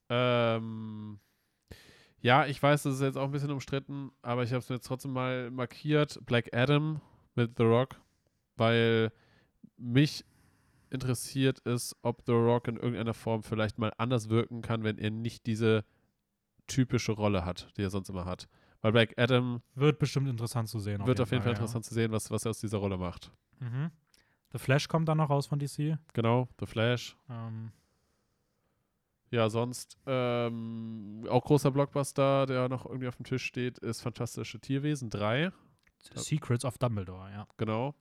Ähm, 0.09 1.21
ja, 2.21 2.47
ich 2.47 2.63
weiß, 2.63 2.83
das 2.83 2.95
ist 2.95 3.01
jetzt 3.03 3.17
auch 3.17 3.25
ein 3.25 3.31
bisschen 3.31 3.51
umstritten, 3.51 4.11
aber 4.23 4.43
ich 4.43 4.51
habe 4.51 4.59
es 4.59 4.69
mir 4.69 4.77
jetzt 4.77 4.87
trotzdem 4.87 5.13
mal 5.13 5.51
markiert. 5.51 6.19
Black 6.25 6.55
Adam 6.55 7.01
mit 7.35 7.57
The 7.59 7.65
Rock, 7.65 8.01
weil 8.57 9.13
mich 9.77 10.25
interessiert 10.91 11.61
ist, 11.61 11.95
ob 12.03 12.23
The 12.27 12.33
Rock 12.33 12.69
in 12.69 12.77
irgendeiner 12.77 13.15
Form 13.15 13.43
vielleicht 13.43 13.79
mal 13.79 13.93
anders 13.99 14.29
wirken 14.29 14.63
kann, 14.63 14.83
wenn 14.83 14.99
er 14.99 15.11
nicht 15.11 15.47
diese 15.47 15.85
typische 16.67 17.13
Rolle 17.13 17.45
hat, 17.45 17.69
die 17.77 17.83
er 17.83 17.91
sonst 17.91 18.09
immer 18.09 18.25
hat. 18.25 18.49
Weil 18.83 18.93
Black 18.93 19.15
Adam 19.19 19.63
Wird 19.75 19.99
bestimmt 19.99 20.29
interessant 20.29 20.69
zu 20.69 20.79
sehen. 20.79 21.07
wird 21.07 21.21
auf 21.21 21.31
jeden 21.31 21.43
Fall 21.43 21.53
ja. 21.53 21.59
interessant 21.59 21.85
zu 21.85 21.95
sehen, 21.95 22.13
was, 22.13 22.31
was 22.31 22.45
er 22.45 22.51
aus 22.51 22.61
dieser 22.61 22.79
Rolle 22.79 22.97
macht. 22.97 23.31
Mhm. 23.59 23.91
The 24.53 24.59
Flash 24.59 24.89
kommt 24.89 25.09
dann 25.09 25.19
noch 25.19 25.31
raus 25.31 25.47
von 25.47 25.59
DC. 25.59 25.99
Genau, 26.13 26.49
The 26.59 26.67
Flash. 26.67 27.17
Ähm, 27.29 27.73
Ja, 29.31 29.49
sonst 29.49 29.99
ähm, 30.07 31.25
auch 31.29 31.45
großer 31.45 31.71
Blockbuster, 31.71 32.47
der 32.47 32.69
noch 32.69 32.87
irgendwie 32.87 33.09
auf 33.09 33.17
dem 33.17 33.25
Tisch 33.27 33.45
steht, 33.45 33.79
ist 33.79 34.01
Fantastische 34.01 34.59
Tierwesen 34.59 35.11
3. 35.11 35.53
Secrets 36.15 36.65
of 36.65 36.79
Dumbledore, 36.79 37.31
ja. 37.31 37.47
Genau. 37.59 37.95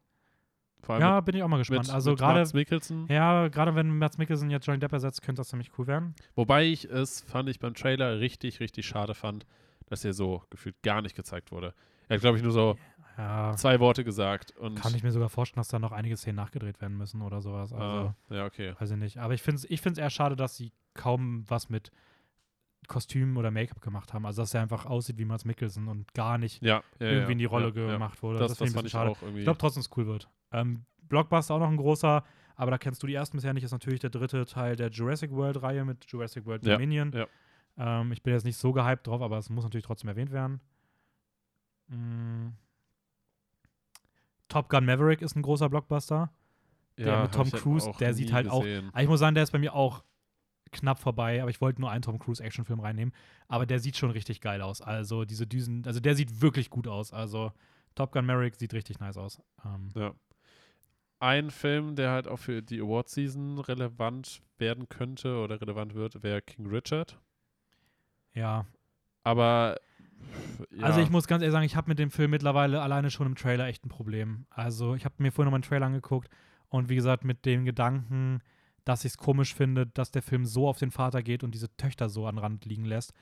Ja, 0.88 1.20
bin 1.20 1.36
ich 1.36 1.44
auch 1.44 1.48
mal 1.50 1.58
gespannt. 1.58 1.88
mit, 1.88 1.94
also 1.94 2.16
gerade 2.16 2.50
Mikkelsen. 2.54 3.06
ja, 3.10 3.50
gerade 3.50 3.76
wenn 3.76 3.98
Mads 3.98 4.18
Mikkelsen 4.18 4.50
jetzt 4.50 4.66
Johnny 4.66 4.80
Depp 4.80 4.94
ersetzt, 4.94 5.22
könnte 5.22 5.42
das 5.42 5.50
ziemlich 5.50 5.72
cool 5.78 5.88
werden. 5.88 6.16
Wobei 6.36 6.66
ich 6.66 6.86
es, 6.86 7.22
fand 7.22 7.50
ich 7.50 7.60
beim 7.60 7.74
Trailer 7.74 8.20
richtig, 8.20 8.60
richtig 8.60 8.88
schade 8.88 9.14
fand, 9.14 9.46
dass 9.90 10.06
er 10.06 10.14
so 10.14 10.44
gefühlt 10.50 10.82
gar 10.84 11.02
nicht 11.02 11.16
gezeigt 11.16 11.52
wurde. 11.52 11.74
Er 12.08 12.16
hat, 12.16 12.22
glaube 12.22 12.38
ich, 12.38 12.44
nur 12.44 12.52
so 12.52 12.78
Ja, 13.18 13.54
zwei 13.58 13.80
Worte 13.80 14.04
gesagt. 14.04 14.54
Kann 14.76 14.96
ich 14.96 15.04
mir 15.04 15.12
sogar 15.12 15.30
vorstellen, 15.30 15.60
dass 15.60 15.68
da 15.68 15.78
noch 15.80 15.92
einige 15.92 16.16
Szenen 16.18 16.38
nachgedreht 16.38 16.80
werden 16.82 16.98
müssen 16.98 17.22
oder 17.22 17.42
sowas. 17.42 17.74
Also, 17.74 17.86
Ah, 17.86 18.16
ja, 18.30 18.46
okay. 18.46 18.74
weiß 18.80 18.92
ich 18.92 18.98
nicht. 18.98 19.18
Aber 19.18 19.34
ich 19.34 19.42
finde 19.42 19.58
es 19.58 19.66
ich 19.70 19.82
find's 19.82 20.00
eher 20.00 20.10
schade, 20.10 20.36
dass 20.36 20.56
sie 20.56 20.72
kaum 20.94 21.44
was 21.48 21.70
mit 21.70 21.92
Kostümen 22.88 23.38
oder 23.38 23.52
Make-up 23.52 23.82
gemacht 23.82 24.14
haben. 24.14 24.26
Also, 24.26 24.42
dass 24.42 24.54
er 24.54 24.62
einfach 24.62 24.86
aussieht 24.86 25.18
wie 25.18 25.26
Mads 25.26 25.46
Mikkelsen 25.46 25.88
und 25.88 26.14
gar 26.14 26.38
nicht 26.38 26.62
Ja, 26.64 26.82
ja 27.00 27.08
irgendwie 27.08 27.34
in 27.34 27.38
die 27.38 27.46
Rolle 27.46 27.72
gemacht 27.72 28.24
wurde. 28.24 28.40
Das, 28.40 28.52
das, 28.52 28.58
finde 28.58 28.70
ich 28.70 28.74
ein 28.74 28.76
fand 28.78 28.86
ich 28.88 28.92
schade. 28.94 29.10
auch 29.12 29.22
irgendwie. 29.22 29.40
Ich 29.42 29.46
glaube 29.46 29.60
trotzdem, 29.60 29.82
es 29.82 29.90
cool 29.98 30.08
wird. 30.08 30.30
Ähm, 30.52 30.86
Blockbuster 31.04 31.56
auch 31.56 31.60
noch 31.60 31.70
ein 31.70 31.78
großer, 31.78 32.24
aber 32.56 32.72
da 32.72 32.78
kennst 32.78 33.04
du 33.04 33.08
die 33.08 33.14
ersten 33.14 33.38
bisher 33.38 33.54
nicht, 33.54 33.64
ist 33.64 33.72
natürlich 33.72 34.00
der 34.00 34.10
dritte 34.10 34.46
Teil 34.46 34.76
der 34.76 34.90
Jurassic 34.90 35.32
World-Reihe 35.32 35.84
mit 35.86 36.06
Jurassic 36.08 36.46
World 36.46 36.66
Dominion. 36.66 37.12
ja. 37.14 37.28
Ähm, 37.80 38.12
ich 38.12 38.22
bin 38.22 38.34
jetzt 38.34 38.44
nicht 38.44 38.58
so 38.58 38.74
gehypt 38.74 39.08
drauf, 39.08 39.22
aber 39.22 39.38
es 39.38 39.50
muss 39.50 39.64
natürlich 39.64 39.86
trotzdem 39.86 40.10
erwähnt 40.10 40.32
werden. 40.32 40.60
Mm. 41.88 42.50
Top 44.48 44.70
Gun 44.70 44.86
Maverick 44.86 45.22
ist 45.22 45.36
ein 45.36 45.42
großer 45.42 45.70
Blockbuster. 45.70 46.32
ja, 46.98 47.06
der 47.06 47.22
mit 47.24 47.34
Tom 47.34 47.48
ich 47.48 47.54
Cruise, 47.54 47.90
auch 47.90 47.98
der 47.98 48.14
sieht 48.14 48.34
halt 48.34 48.50
auch- 48.50 48.64
gesehen. 48.64 48.90
Aber 48.92 49.02
ich 49.04 49.08
muss 49.10 49.20
sagen, 49.20 49.34
der 49.36 49.44
ist 49.44 49.52
bei 49.52 49.60
mir 49.60 49.74
auch 49.74 50.04
knapp 50.72 51.00
vorbei, 51.00 51.42
aber 51.42 51.50
ich 51.50 51.62
wollte 51.62 51.82
nur 51.82 51.90
einen 51.90 52.02
Tom 52.02 52.20
Cruise 52.20 52.44
Actionfilm 52.44 52.80
reinnehmen. 52.80 53.14
Aber 53.48 53.66
der 53.66 53.80
sieht 53.80 53.96
schon 53.98 54.12
richtig 54.12 54.42
geil 54.42 54.62
aus. 54.62 54.82
Also 54.82 55.24
diese 55.26 55.48
Düsen, 55.48 55.84
also 55.86 56.00
der 56.00 56.16
sieht 56.16 56.42
wirklich 56.42 56.70
gut 56.70 56.88
aus. 56.88 57.14
Also 57.14 57.54
Top 57.96 58.12
Gun 58.12 58.26
Maverick 58.26 58.56
sieht 58.56 58.74
richtig 58.74 59.00
nice 59.00 59.18
aus. 59.18 59.42
Ähm, 59.66 59.90
Ja. 59.96 60.14
Ein 61.22 61.52
Film, 61.52 61.96
der 61.96 62.12
halt 62.12 62.28
auch 62.30 62.38
für 62.38 62.62
die 62.62 62.80
Award-Season 62.80 63.60
relevant 63.60 64.42
werden 64.58 64.88
könnte 64.88 65.38
oder 65.44 65.60
relevant 65.60 65.94
wird, 65.94 66.24
wäre 66.24 66.42
King 66.42 66.68
Richard. 66.68 67.20
Ja, 68.40 68.66
Aber 69.24 69.78
ja, 70.72 70.84
Also 70.86 71.02
ich 71.02 71.10
muss 71.10 71.28
ganz 71.28 71.42
ehrlich 71.42 71.54
sagen, 71.54 71.66
ich 71.66 71.76
habe 71.76 71.90
mit 71.90 72.00
dem 72.00 72.12
Film 72.12 72.32
mittlerweile 72.32 72.82
alleine 72.82 73.10
schon 73.12 73.28
im 73.28 73.36
Trailer 73.36 73.68
echt 73.68 73.86
ein 73.86 73.90
Problem. 73.90 74.46
Also 74.50 74.96
ich 74.96 75.06
habe 75.06 75.16
mir 75.20 75.32
vorhin 75.32 75.46
noch 75.48 75.52
mal 75.52 75.58
einen 75.58 75.64
Trailer 75.64 75.86
angeguckt 75.86 76.30
und 76.70 76.90
wie 76.90 76.96
gesagt 76.96 77.24
mit 77.24 77.46
dem 77.46 77.66
Gedanken, 77.66 78.42
dass 78.86 79.06
ich 79.06 79.12
es 79.12 79.18
komisch 79.18 79.54
finde, 79.54 79.88
dass 79.88 80.12
der 80.12 80.22
Film 80.22 80.46
so 80.46 80.68
auf 80.68 80.80
den 80.80 80.92
Vater 80.92 81.22
geht 81.24 81.44
und 81.44 81.54
diese 81.54 81.76
Töchter 81.78 82.10
so 82.10 82.26
an 82.28 82.38
Rand 82.38 82.66
liegen 82.66 82.86
lässt. 82.86 83.14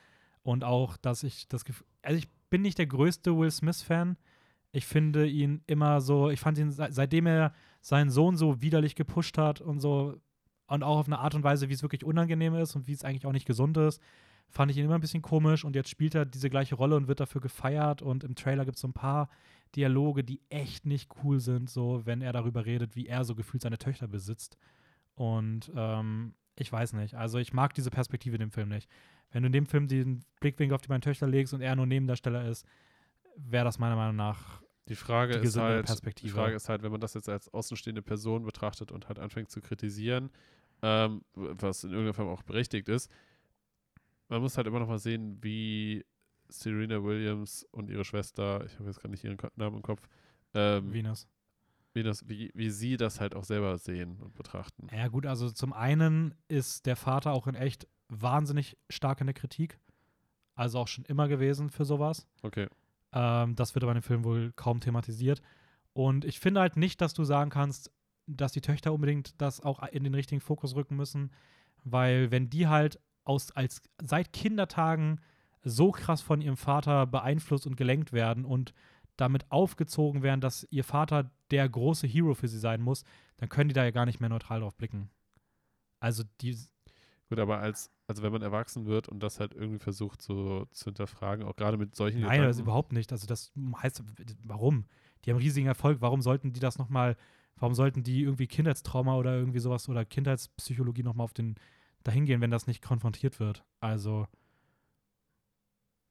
Und 0.44 0.64
auch, 0.64 0.98
dass 0.98 1.24
ich 1.24 1.48
das 1.48 1.66
Gefühl, 1.66 1.86
also 2.02 2.18
ich 2.18 2.30
bin 2.50 2.62
nicht 2.62 2.78
der 2.78 2.88
größte 2.88 3.38
Will 3.38 3.52
Smith-Fan. 3.52 4.18
Ich 4.72 4.86
finde 4.86 5.28
ihn 5.28 5.62
immer 5.68 6.00
so, 6.02 6.30
ich 6.30 6.40
fand 6.40 6.58
ihn, 6.58 6.72
se- 6.72 6.88
seitdem 6.92 7.26
er 7.28 7.54
seinen 7.82 8.10
Sohn 8.10 8.38
so 8.38 8.62
widerlich 8.62 8.96
gepusht 8.96 9.38
hat 9.38 9.60
und 9.62 9.80
so, 9.80 10.16
und 10.68 10.84
auch 10.84 11.00
auf 11.00 11.08
eine 11.08 11.20
Art 11.20 11.36
und 11.36 11.44
Weise, 11.44 11.70
wie 11.70 11.74
es 11.74 11.82
wirklich 11.82 12.04
unangenehm 12.04 12.56
ist 12.56 12.76
und 12.76 12.88
wie 12.88 12.94
es 12.94 13.04
eigentlich 13.04 13.26
auch 13.26 13.32
nicht 13.34 13.46
gesund 13.48 13.78
ist, 13.78 14.02
fand 14.50 14.72
ich 14.72 14.78
ihn 14.78 14.86
immer 14.86 14.96
ein 14.96 15.02
bisschen 15.02 15.22
komisch 15.22 15.66
und 15.66 15.76
jetzt 15.76 15.90
spielt 15.90 16.16
er 16.16 16.26
diese 16.26 16.50
gleiche 16.50 16.76
Rolle 16.76 16.96
und 16.96 17.08
wird 17.08 17.20
dafür 17.20 17.42
gefeiert 17.42 18.02
und 18.02 18.24
im 18.24 18.36
Trailer 18.36 18.66
gibt 18.66 18.76
es 18.76 18.82
so 18.82 18.88
ein 18.88 18.94
paar 18.94 19.30
Dialoge, 19.76 20.24
die 20.24 20.42
echt 20.50 20.86
nicht 20.86 21.10
cool 21.24 21.40
sind, 21.40 21.70
so 21.70 22.06
wenn 22.06 22.22
er 22.22 22.34
darüber 22.34 22.66
redet, 22.66 22.96
wie 22.96 23.08
er 23.08 23.24
so 23.26 23.36
gefühlt 23.36 23.62
seine 23.62 23.78
Töchter 23.78 24.08
besitzt. 24.08 24.58
Und 25.16 25.72
ähm, 25.76 26.34
ich 26.56 26.72
weiß 26.72 26.94
nicht, 26.94 27.16
also 27.16 27.38
ich 27.38 27.54
mag 27.54 27.74
diese 27.74 27.90
Perspektive 27.90 28.36
in 28.36 28.40
dem 28.40 28.52
Film 28.52 28.70
nicht. 28.70 28.90
Wenn 29.32 29.44
du 29.44 29.48
in 29.48 29.54
dem 29.54 29.66
Film 29.66 29.88
den 29.88 30.24
Blickwinkel 30.40 30.76
auf 30.76 30.82
die 30.82 30.88
beiden 30.88 31.02
Töchter 31.02 31.28
legst 31.28 31.54
und 31.54 31.62
er 31.62 31.76
nur 31.76 31.86
Nebendarsteller 31.86 32.48
ist, 32.48 32.66
wäre 33.36 33.66
das 33.66 33.78
meiner 33.78 33.96
Meinung 33.96 34.16
nach 34.16 34.62
Die 34.88 34.96
Frage, 34.96 35.40
die 35.40 35.48
ist 35.48 35.58
halt, 35.58 35.88
die. 36.24 36.30
Frage 36.30 36.56
ist 36.56 36.70
halt, 36.70 36.82
wenn 36.82 36.92
man 36.92 37.02
das 37.02 37.14
jetzt 37.14 37.30
als 37.30 37.54
außenstehende 37.54 38.02
Person 38.02 38.44
betrachtet 38.44 38.92
und 38.92 39.08
halt 39.08 39.20
anfängt 39.20 39.52
zu 39.52 39.62
kritisieren, 39.62 40.32
ähm, 40.82 41.22
was 41.34 41.84
in 41.84 41.92
irgendeiner 41.92 42.14
Form 42.14 42.30
auch 42.30 42.44
berechtigt 42.44 42.88
ist, 42.88 43.12
man 44.30 44.42
muss 44.42 44.58
halt 44.58 44.68
immer 44.68 44.80
noch 44.80 44.88
mal 44.88 45.00
sehen, 45.00 45.38
wie 45.42 46.06
Serena 46.50 47.04
Williams 47.04 47.66
und 47.72 47.90
ihre 47.90 48.06
Schwester, 48.06 48.66
ich 48.66 48.74
habe 48.76 48.86
jetzt 48.86 49.00
gerade 49.00 49.12
nicht 49.12 49.24
ihren 49.24 49.38
Namen 49.56 49.78
im 49.78 49.82
Kopf, 49.82 50.08
ähm, 50.54 50.94
Venus. 50.94 51.28
wie, 51.94 52.04
das, 52.04 52.28
wie, 52.28 52.52
wie 52.54 52.70
sie 52.70 52.98
das 52.98 53.20
halt 53.20 53.36
auch 53.36 53.44
selber 53.44 53.78
sehen 53.78 54.18
und 54.22 54.34
betrachten. 54.34 54.88
Ja, 54.94 55.08
gut, 55.08 55.26
also 55.26 55.52
zum 55.52 55.74
einen 55.74 56.34
ist 56.48 56.86
der 56.86 56.96
Vater 56.96 57.34
auch 57.34 57.48
in 57.48 57.56
echt 57.56 57.88
wahnsinnig 58.10 58.78
stark 58.90 59.20
in 59.22 59.28
der 59.28 59.34
Kritik. 59.34 59.80
Also 60.56 60.80
auch 60.80 60.88
schon 60.88 61.06
immer 61.06 61.28
gewesen 61.28 61.70
für 61.70 61.86
sowas. 61.86 62.28
Okay. 62.42 62.68
Ähm, 63.12 63.56
das 63.56 63.76
wird 63.76 63.84
aber 63.84 63.92
in 63.92 64.00
dem 64.00 64.04
Film 64.04 64.24
wohl 64.24 64.52
kaum 64.56 64.80
thematisiert. 64.80 65.42
Und 65.94 66.26
ich 66.26 66.40
finde 66.40 66.62
halt 66.62 66.78
nicht, 66.78 67.02
dass 67.02 67.14
du 67.14 67.24
sagen 67.24 67.50
kannst, 67.50 67.92
dass 68.26 68.52
die 68.52 68.62
Töchter 68.62 68.94
unbedingt 68.94 69.40
das 69.40 69.62
auch 69.62 69.84
in 69.90 70.04
den 70.04 70.14
richtigen 70.14 70.42
Fokus 70.42 70.76
rücken 70.76 70.96
müssen, 70.96 71.32
weil 71.84 72.32
wenn 72.32 72.50
die 72.50 72.68
halt 72.68 73.00
aus, 73.28 73.52
als 73.52 73.82
seit 74.04 74.34
Kindertagen 74.34 75.20
so 75.64 75.92
krass 75.92 76.22
von 76.22 76.42
ihrem 76.42 76.58
Vater 76.58 77.06
beeinflusst 77.06 77.68
und 77.68 77.76
gelenkt 77.76 78.14
werden 78.14 78.46
und 78.46 78.74
damit 79.18 79.52
aufgezogen 79.52 80.22
werden, 80.22 80.42
dass 80.42 80.68
ihr 80.70 80.84
Vater 80.84 81.32
der 81.52 81.68
große 81.68 82.08
Hero 82.08 82.34
für 82.36 82.48
sie 82.48 82.60
sein 82.60 82.82
muss, 82.82 83.04
dann 83.38 83.50
können 83.50 83.70
die 83.70 83.74
da 83.74 83.84
ja 83.84 83.92
gar 83.92 84.06
nicht 84.06 84.20
mehr 84.20 84.30
neutral 84.30 84.60
drauf 84.60 84.76
blicken. 84.76 85.10
Also 86.00 86.24
die, 86.42 86.56
Gut, 87.30 87.40
aber 87.40 87.60
als, 87.60 87.92
also 88.08 88.24
wenn 88.24 88.32
man 88.32 88.42
erwachsen 88.42 88.86
wird 88.86 89.10
und 89.10 89.22
das 89.22 89.40
halt 89.40 89.54
irgendwie 89.54 89.80
versucht 89.80 90.22
so 90.22 90.66
zu 90.72 90.86
hinterfragen, 90.86 91.46
auch 91.46 91.56
gerade 91.56 91.78
mit 91.78 91.96
solchen 91.96 92.22
Nein, 92.22 92.30
das 92.30 92.38
Gedanken, 92.40 92.62
überhaupt 92.62 92.94
nicht. 92.94 93.12
Also 93.12 93.28
das 93.28 93.52
heißt, 93.82 94.02
warum? 94.44 94.86
Die 95.26 95.32
haben 95.32 95.38
riesigen 95.38 95.68
Erfolg. 95.68 96.00
Warum 96.00 96.22
sollten 96.22 96.54
die 96.54 96.62
das 96.62 96.78
nochmal, 96.78 97.18
warum 97.58 97.74
sollten 97.74 98.04
die 98.04 98.22
irgendwie 98.22 98.48
Kindheitstrauma 98.48 99.18
oder 99.18 99.36
irgendwie 99.36 99.60
sowas 99.60 99.90
oder 99.90 100.06
Kindheitspsychologie 100.06 101.04
nochmal 101.04 101.26
auf 101.26 101.34
den 101.34 101.56
dahin 102.08 102.26
gehen, 102.26 102.42
wenn 102.42 102.52
das 102.52 102.68
nicht 102.68 102.82
konfrontiert 102.82 103.40
wird? 103.40 103.64
Also 103.80 104.28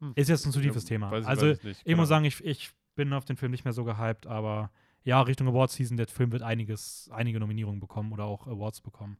Hm. 0.01 0.13
ist 0.15 0.29
jetzt 0.29 0.45
ein 0.47 0.53
zu 0.53 0.61
Ja, 0.61 0.67
tiefes 0.67 0.85
Thema. 0.85 1.11
weiß 1.11 1.25
ich- 1.25 1.29
also 1.29 1.47
weiß 1.49 1.59
ich, 1.59 1.65
nicht, 1.65 1.81
ich 1.85 1.97
muss 1.97 1.99
Ahnung. 1.99 2.07
sagen, 2.07 2.25
ich, 2.27 2.45
ich 2.45 2.71
bin 2.95 3.13
auf 3.13 3.25
den 3.25 3.37
Film 3.37 3.51
nicht 3.53 3.65
mehr 3.65 3.73
so 3.73 3.85
gehypt, 3.85 4.27
aber 4.27 4.71
ja, 5.05 5.21
Richtung 5.23 5.49
Awards 5.49 5.75
Season, 5.75 5.97
der 5.97 6.07
Film 6.09 6.33
wird 6.33 6.43
einiges, 6.43 7.09
einige 7.13 7.39
Nominierungen 7.41 7.81
bekommen 7.81 8.13
oder 8.13 8.25
auch 8.25 8.47
Awards 8.47 8.81
bekommen. 8.81 9.19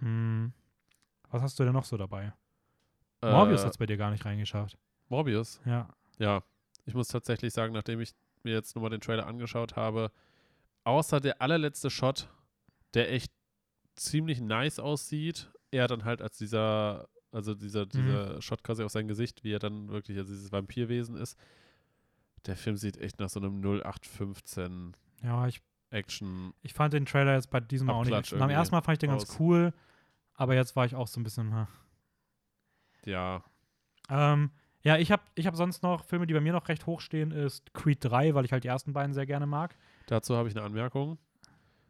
Hm. 0.00 0.52
Was 1.30 1.42
hast 1.42 1.58
du 1.58 1.64
denn 1.64 1.72
noch 1.72 1.84
so 1.84 1.96
dabei? 1.96 2.32
Morbius 3.22 3.62
äh, 3.62 3.64
hat 3.64 3.72
es 3.72 3.78
bei 3.78 3.86
dir 3.86 3.96
gar 3.96 4.10
nicht 4.10 4.24
reingeschafft. 4.24 4.78
Morbius, 5.08 5.60
Ja. 5.64 5.88
ja. 6.18 6.42
Ich 6.86 6.94
muss 6.94 7.08
tatsächlich 7.08 7.52
sagen, 7.54 7.72
nachdem 7.72 8.00
ich 8.00 8.14
mir 8.42 8.52
jetzt 8.52 8.74
nochmal 8.76 8.90
den 8.90 9.00
Trailer 9.00 9.26
angeschaut 9.26 9.74
habe, 9.76 10.12
außer 10.84 11.20
der 11.20 11.40
allerletzte 11.40 11.88
Shot, 11.88 12.28
der 12.92 13.10
echt 13.10 13.32
ziemlich 13.96 14.40
nice 14.40 14.78
aussieht, 14.78 15.50
er 15.70 15.88
dann 15.88 16.04
halt 16.04 16.22
als 16.22 16.38
dieser, 16.38 17.08
also 17.32 17.54
dieser, 17.54 17.86
dieser 17.86 18.40
Shot 18.42 18.62
quasi 18.62 18.82
auf 18.82 18.90
sein 18.92 19.08
Gesicht, 19.08 19.44
wie 19.44 19.52
er 19.52 19.58
dann 19.58 19.88
wirklich 19.88 20.18
als 20.18 20.28
dieses 20.28 20.52
Vampirwesen 20.52 21.16
ist. 21.16 21.38
Der 22.46 22.56
Film 22.56 22.76
sieht 22.76 22.98
echt 22.98 23.20
nach 23.20 23.28
so 23.30 23.40
einem 23.40 23.60
0815 23.60 24.92
Ja, 25.22 25.46
ich 25.46 25.62
Action. 25.90 26.52
Ich 26.62 26.74
fand 26.74 26.92
den 26.92 27.06
Trailer 27.06 27.34
jetzt 27.34 27.50
bei 27.50 27.60
diesem 27.60 27.86
Mal 27.86 27.92
auch 27.94 28.00
Abklatsch 28.00 28.32
nicht. 28.32 28.38
Beim 28.38 28.50
irgendwie 28.50 28.54
ersten 28.54 28.74
Mal 28.74 28.82
fand 28.82 28.94
ich 28.96 28.98
den 28.98 29.10
ganz 29.10 29.24
aus. 29.24 29.38
cool, 29.38 29.72
aber 30.34 30.54
jetzt 30.54 30.74
war 30.76 30.84
ich 30.86 30.94
auch 30.94 31.06
so 31.06 31.20
ein 31.20 31.24
bisschen. 31.24 31.54
ha. 31.54 31.68
Ja, 33.04 33.44
Ähm, 34.10 34.50
ja, 34.82 34.98
ich 34.98 35.10
habe 35.12 35.22
ich 35.34 35.46
hab 35.46 35.56
sonst 35.56 35.82
noch 35.82 36.04
Filme, 36.04 36.26
die 36.26 36.34
bei 36.34 36.40
mir 36.40 36.52
noch 36.52 36.68
recht 36.68 36.86
hoch 36.86 37.00
stehen, 37.00 37.30
ist 37.30 37.72
Creed 37.72 37.98
3, 38.04 38.34
weil 38.34 38.44
ich 38.44 38.52
halt 38.52 38.64
die 38.64 38.68
ersten 38.68 38.92
beiden 38.92 39.14
sehr 39.14 39.24
gerne 39.26 39.46
mag. 39.46 39.76
dazu 40.06 40.36
habe 40.36 40.48
ich 40.48 40.56
eine 40.56 40.64
Anmerkung. 40.64 41.18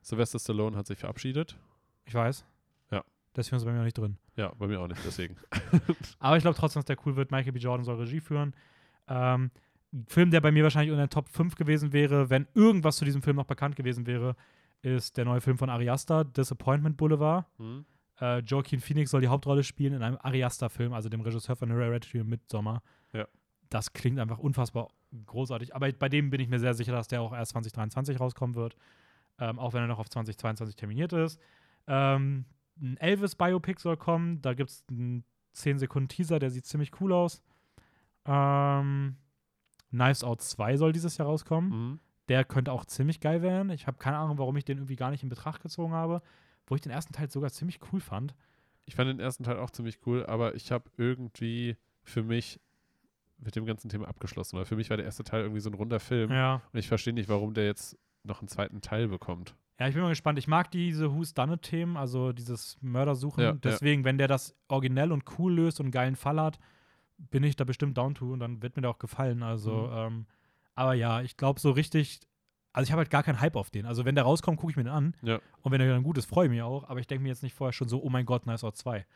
Sylvester 0.03 0.39
Stallone 0.39 0.77
hat 0.77 0.87
sich 0.87 0.99
verabschiedet. 0.99 1.57
Ich 2.05 2.15
weiß. 2.15 2.45
Ja. 2.91 3.05
Deswegen 3.37 3.57
ist 3.57 3.63
er 3.63 3.67
bei 3.67 3.73
mir 3.73 3.79
noch 3.79 3.85
nicht 3.85 3.99
drin. 3.99 4.19
Ja, 4.37 4.53
bei 4.59 4.67
mir 4.67 4.81
auch 4.81 4.89
nicht, 4.89 5.01
deswegen. 5.05 5.37
Aber 6.19 6.37
ich 6.37 6.43
glaube 6.43 6.57
trotzdem, 6.57 6.81
dass 6.81 6.87
der 6.87 6.97
cool 7.07 7.17
wird. 7.17 7.31
Michael 7.31 7.53
B. 7.53 7.59
Jordan 7.59 7.85
soll 7.85 7.97
Regie 7.97 8.21
führen. 8.21 8.55
Ähm, 9.09 9.51
ein 9.93 10.07
Film, 10.09 10.31
der 10.31 10.41
bei 10.41 10.51
mir 10.51 10.65
wahrscheinlich 10.65 10.91
unter 10.91 11.07
den 11.07 11.11
Top 11.11 11.29
5 11.29 11.55
gewesen 11.55 11.93
wäre, 11.93 12.31
wenn 12.31 12.49
irgendwas 12.55 12.97
zu 12.97 13.05
diesem 13.05 13.23
Film 13.23 13.37
noch 13.37 13.47
bekannt 13.47 13.77
gewesen 13.77 14.07
wäre, 14.07 14.35
ist 14.83 15.17
der 15.17 15.25
neue 15.25 15.41
Film 15.41 15.57
von 15.57 15.71
Ari 15.71 15.89
Aster, 15.89 16.25
Disappointment 16.25 16.97
Boulevard. 16.97 17.47
Hm? 17.59 17.85
Äh, 18.21 18.41
Joaquin 18.41 18.81
Phoenix 18.81 19.11
soll 19.11 19.21
die 19.21 19.29
Hauptrolle 19.29 19.65
spielen 19.65 19.95
in 19.95 20.03
einem 20.03 20.19
Ari 20.21 20.45
Aster-Film, 20.45 20.93
also 20.93 21.09
dem 21.09 21.21
Regisseur 21.21 21.57
von 21.57 21.71
Hereditary 21.71 22.21
und 22.21 22.29
Midsommar. 22.29 22.83
Ja. 23.13 23.27
Das 23.71 23.93
klingt 23.93 24.19
einfach 24.19 24.39
unfassbar 24.39 24.89
großartig. 25.27 25.75
Aber 25.75 25.91
bei 25.93 26.09
dem 26.09 26.31
bin 26.31 26.41
ich 26.41 26.49
mir 26.49 26.59
sehr 26.59 26.75
sicher, 26.75 26.93
dass 26.93 27.09
der 27.09 27.23
auch 27.23 27.33
erst 27.33 27.53
2023 27.53 28.21
rauskommen 28.21 28.57
wird. 28.57 28.77
Ähm, 29.39 29.59
auch 29.59 29.73
wenn 29.73 29.83
er 29.83 29.89
noch 29.89 29.99
auf 29.99 30.09
2022 30.09 30.77
terminiert 30.77 31.13
ist. 31.13 31.41
Ähm, 31.87 32.45
ein 32.81 32.97
Elvis-Biopic 32.97 33.81
soll 33.81 33.97
kommen. 33.97 34.41
Da 34.43 34.55
gibt 34.55 34.71
es 34.71 34.85
einen 34.91 35.25
10 35.53 35.79
Sekunden 35.79 36.09
Teaser, 36.09 36.39
der 36.39 36.51
sieht 36.51 36.67
ziemlich 36.67 37.01
cool 37.01 37.13
aus. 37.13 37.43
Ähm, 38.27 39.17
Knives 39.91 40.25
Out 40.25 40.41
2 40.43 40.77
soll 40.77 40.93
dieses 40.93 41.17
Jahr 41.19 41.29
rauskommen. 41.29 41.71
Mhm. 41.71 42.01
Der 42.29 42.45
könnte 42.45 42.73
auch 42.73 42.85
ziemlich 42.87 43.21
geil 43.21 43.43
werden. 43.43 43.71
Ich 43.71 43.87
habe 43.87 43.99
keine 43.99 44.17
Ahnung, 44.17 44.39
warum 44.39 44.57
ich 44.57 44.65
den 44.65 44.79
irgendwie 44.79 44.97
gar 44.97 45.11
nicht 45.11 45.23
in 45.23 45.29
Betracht 45.29 45.63
gezogen 45.63 45.93
habe. 45.93 46.23
Wo 46.67 46.75
ich 46.75 46.81
den 46.81 46.93
ersten 46.93 47.13
Teil 47.13 47.31
sogar 47.31 47.51
ziemlich 47.51 47.81
cool 47.93 48.01
fand. 48.01 48.35
Ich 48.87 48.95
fand 48.95 49.09
den 49.09 49.21
ersten 49.21 49.45
Teil 49.45 49.59
auch 49.59 49.71
ziemlich 49.71 49.99
cool, 50.07 50.25
aber 50.27 50.55
ich 50.55 50.73
habe 50.73 50.91
irgendwie 50.97 51.77
für 52.03 52.23
mich 52.23 52.61
mit 53.39 53.57
dem 53.57 53.67
ganzen 53.67 53.89
Thema 53.91 54.09
abgeschlossen, 54.09 54.57
weil 54.57 54.65
für 54.65 54.77
mich 54.77 54.89
war 54.89 54.97
der 54.97 55.05
erste 55.07 55.25
Teil 55.25 55.43
irgendwie 55.43 55.61
so 55.61 55.69
ein 55.71 55.75
runder 55.75 56.01
Film 56.01 56.31
Ja. 56.33 56.63
und 56.73 56.79
ich 56.79 56.89
verstehe 56.89 57.13
nicht, 57.13 57.29
warum 57.29 57.53
der 57.53 57.67
jetzt 57.67 57.99
noch 58.23 58.41
einen 58.41 58.49
zweiten 58.49 58.81
Teil 58.81 59.09
bekommt. 59.09 59.55
Ja, 59.81 59.89
ich 59.89 59.95
bin 59.95 60.03
mal 60.03 60.09
gespannt. 60.11 60.39
Ich 60.39 60.47
mag 60.47 60.71
diese 60.71 61.13
Who's 61.13 61.35
Done 61.35 61.55
It-Themen, 61.55 61.97
also 61.97 62.33
dieses 62.33 62.79
Mördersuchen. 62.81 63.43
Ja, 63.43 63.51
ja. 63.51 63.57
Deswegen, 63.57 64.05
wenn 64.05 64.19
der 64.19 64.29
das 64.29 64.55
originell 64.69 65.11
und 65.11 65.25
cool 65.39 65.53
löst 65.55 65.81
und 65.81 65.87
einen 65.87 65.93
geilen 65.93 66.17
Fall 66.17 66.41
hat, 66.41 66.59
bin 67.17 67.43
ich 67.43 67.57
da 67.57 67.65
bestimmt 67.65 67.97
down 67.99 68.15
to 68.15 68.33
und 68.33 68.39
dann 68.41 68.63
wird 68.63 68.77
mir 68.77 68.83
der 68.83 68.91
auch 68.91 68.99
gefallen. 68.99 69.43
Also, 69.43 69.73
Mhm. 69.89 69.93
ähm, 69.97 70.27
aber 70.75 70.95
ja, 70.95 71.23
ich 71.23 71.37
glaube 71.37 71.59
so 71.61 71.71
richtig, 71.73 72.21
also 72.73 72.85
ich 72.87 72.93
habe 72.93 72.99
halt 73.01 73.11
gar 73.11 73.23
keinen 73.25 73.41
Hype 73.41 73.57
auf 73.57 73.71
den. 73.71 73.87
Also 73.87 74.05
wenn 74.05 74.15
der 74.15 74.25
rauskommt, 74.25 74.59
gucke 74.61 74.71
ich 74.71 74.77
mir 74.77 74.85
den 74.85 74.93
an. 74.93 75.17
Ja. 75.23 75.41
Und 75.63 75.73
wenn 75.73 75.81
er 75.81 75.89
dann 75.89 76.03
gut 76.05 76.19
ist, 76.19 76.27
freue 76.27 76.47
ich 76.47 76.51
mich 76.51 76.63
auch. 76.63 76.89
Aber 76.89 77.01
ich 77.01 77.07
denke 77.07 77.23
mir 77.23 77.29
jetzt 77.31 77.43
nicht 77.43 77.55
vorher 77.55 77.73
schon 77.73 77.89
so, 77.89 78.01
oh 78.03 78.11
mein 78.11 78.27
Gott, 78.27 78.47
Nice 78.47 78.65
Out 78.65 78.77
2. 78.77 79.07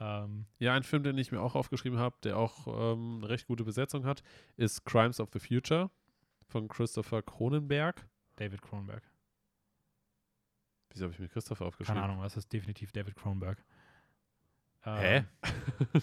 Ähm, 0.00 0.46
Ja, 0.58 0.74
ein 0.74 0.82
Film, 0.82 1.02
den 1.02 1.16
ich 1.18 1.30
mir 1.32 1.40
auch 1.40 1.54
aufgeschrieben 1.54 1.98
habe, 1.98 2.16
der 2.24 2.36
auch 2.38 2.66
ähm, 2.66 3.18
eine 3.18 3.28
recht 3.28 3.46
gute 3.46 3.64
Besetzung 3.64 4.04
hat, 4.04 4.22
ist 4.56 4.84
Crimes 4.84 5.20
of 5.20 5.28
the 5.32 5.38
Future 5.38 5.90
von 6.48 6.68
Christopher 6.68 7.22
Cronenberg. 7.22 8.06
David 8.36 8.60
Cronenberg. 8.62 9.02
Wieso 10.94 11.04
habe 11.04 11.12
ich 11.12 11.18
mir 11.20 11.28
Christopher 11.28 11.66
aufgeschrieben? 11.66 12.00
Keine 12.00 12.10
Ahnung, 12.12 12.22
das 12.22 12.36
ist 12.36 12.52
definitiv 12.52 12.92
David 12.92 13.16
Cronenberg. 13.16 13.62
Hä? 14.82 15.16
Ähm, 15.18 15.26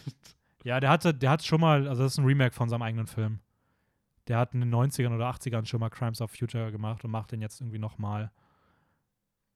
Ja, 0.64 0.80
der 0.80 0.90
hatte, 0.92 1.14
der 1.14 1.32
hat 1.32 1.44
schon 1.44 1.60
mal, 1.62 1.88
also 1.88 2.04
das 2.04 2.14
ist 2.14 2.18
ein 2.20 2.26
Remake 2.26 2.54
von 2.54 2.70
seinem 2.70 2.84
eigenen 2.84 3.08
Film. 3.08 3.40
Der 4.28 4.38
hat 4.38 4.54
in 4.54 4.60
den 4.60 4.74
90ern 4.74 5.16
oder 5.16 5.30
80ern 5.32 5.66
schon 5.66 5.80
mal 5.80 5.90
Crimes 5.90 6.22
of 6.22 6.32
Future 6.32 6.72
gemacht 6.72 7.04
und 7.04 7.12
macht 7.12 7.32
den 7.32 7.42
jetzt 7.42 7.62
irgendwie 7.62 7.80
nochmal. 7.80 8.32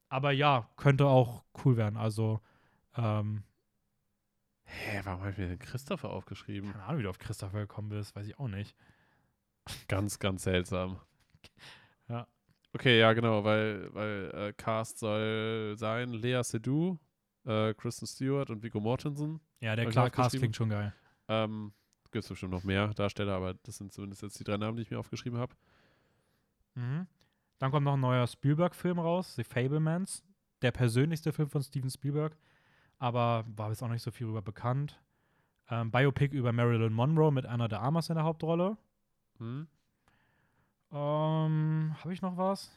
Aber 0.08 0.32
ja, 0.32 0.68
könnte 0.76 1.06
auch 1.06 1.44
cool 1.64 1.76
werden. 1.76 1.96
Also, 1.96 2.40
ähm, 2.96 3.44
Hä, 4.64 5.00
warum 5.04 5.20
habe 5.20 5.30
ich 5.30 5.38
mir 5.38 5.46
den 5.46 5.60
Christopher 5.60 6.10
aufgeschrieben? 6.10 6.72
keine 6.72 6.84
Ahnung, 6.84 6.98
wie 6.98 7.02
du 7.04 7.10
auf 7.10 7.18
Christopher 7.18 7.60
gekommen 7.60 7.88
bist, 7.88 8.16
weiß 8.16 8.26
ich 8.26 8.38
auch 8.40 8.48
nicht. 8.48 8.74
Ganz, 9.86 10.18
ganz 10.18 10.42
seltsam. 10.42 10.98
Ja. 12.08 12.26
Okay, 12.76 12.98
ja, 12.98 13.14
genau, 13.14 13.42
weil, 13.42 13.88
weil 13.94 14.30
äh, 14.34 14.52
Cast 14.52 14.98
soll 14.98 15.76
sein 15.78 16.10
Lea 16.10 16.42
Seydoux, 16.42 16.98
äh, 17.46 17.72
Kristen 17.72 18.06
Stewart 18.06 18.50
und 18.50 18.62
Viggo 18.62 18.80
Mortensen. 18.80 19.40
Ja, 19.60 19.74
der 19.74 19.86
klar 19.86 20.10
Cast 20.10 20.36
klingt 20.36 20.54
schon 20.54 20.68
geil. 20.68 20.92
Ähm, 21.26 21.72
Gibt 22.10 22.24
es 22.24 22.28
bestimmt 22.28 22.52
noch 22.52 22.64
mehr 22.64 22.88
Darsteller, 22.88 23.32
aber 23.32 23.54
das 23.54 23.78
sind 23.78 23.94
zumindest 23.94 24.20
jetzt 24.20 24.38
die 24.38 24.44
drei 24.44 24.58
Namen, 24.58 24.76
die 24.76 24.82
ich 24.82 24.90
mir 24.90 24.98
aufgeschrieben 24.98 25.38
habe. 25.38 25.54
Mhm. 26.74 27.06
Dann 27.58 27.70
kommt 27.70 27.84
noch 27.84 27.94
ein 27.94 28.00
neuer 28.00 28.26
Spielberg-Film 28.26 28.98
raus, 28.98 29.36
The 29.36 29.44
Fablemans. 29.44 30.22
Der 30.60 30.70
persönlichste 30.70 31.32
Film 31.32 31.48
von 31.48 31.62
Steven 31.62 31.88
Spielberg, 31.88 32.36
aber 32.98 33.46
war 33.56 33.70
jetzt 33.70 33.82
auch 33.82 33.88
nicht 33.88 34.02
so 34.02 34.10
viel 34.10 34.26
darüber 34.26 34.42
bekannt. 34.42 35.00
Ähm, 35.70 35.90
Biopic 35.90 36.36
über 36.36 36.52
Marilyn 36.52 36.92
Monroe 36.92 37.32
mit 37.32 37.46
Anna 37.46 37.68
de 37.68 37.78
Armas 37.78 38.10
in 38.10 38.16
der 38.16 38.24
Hauptrolle. 38.24 38.76
Hm? 39.38 39.66
Ähm, 40.92 41.94
habe 42.02 42.12
ich 42.12 42.22
noch 42.22 42.36
was? 42.36 42.70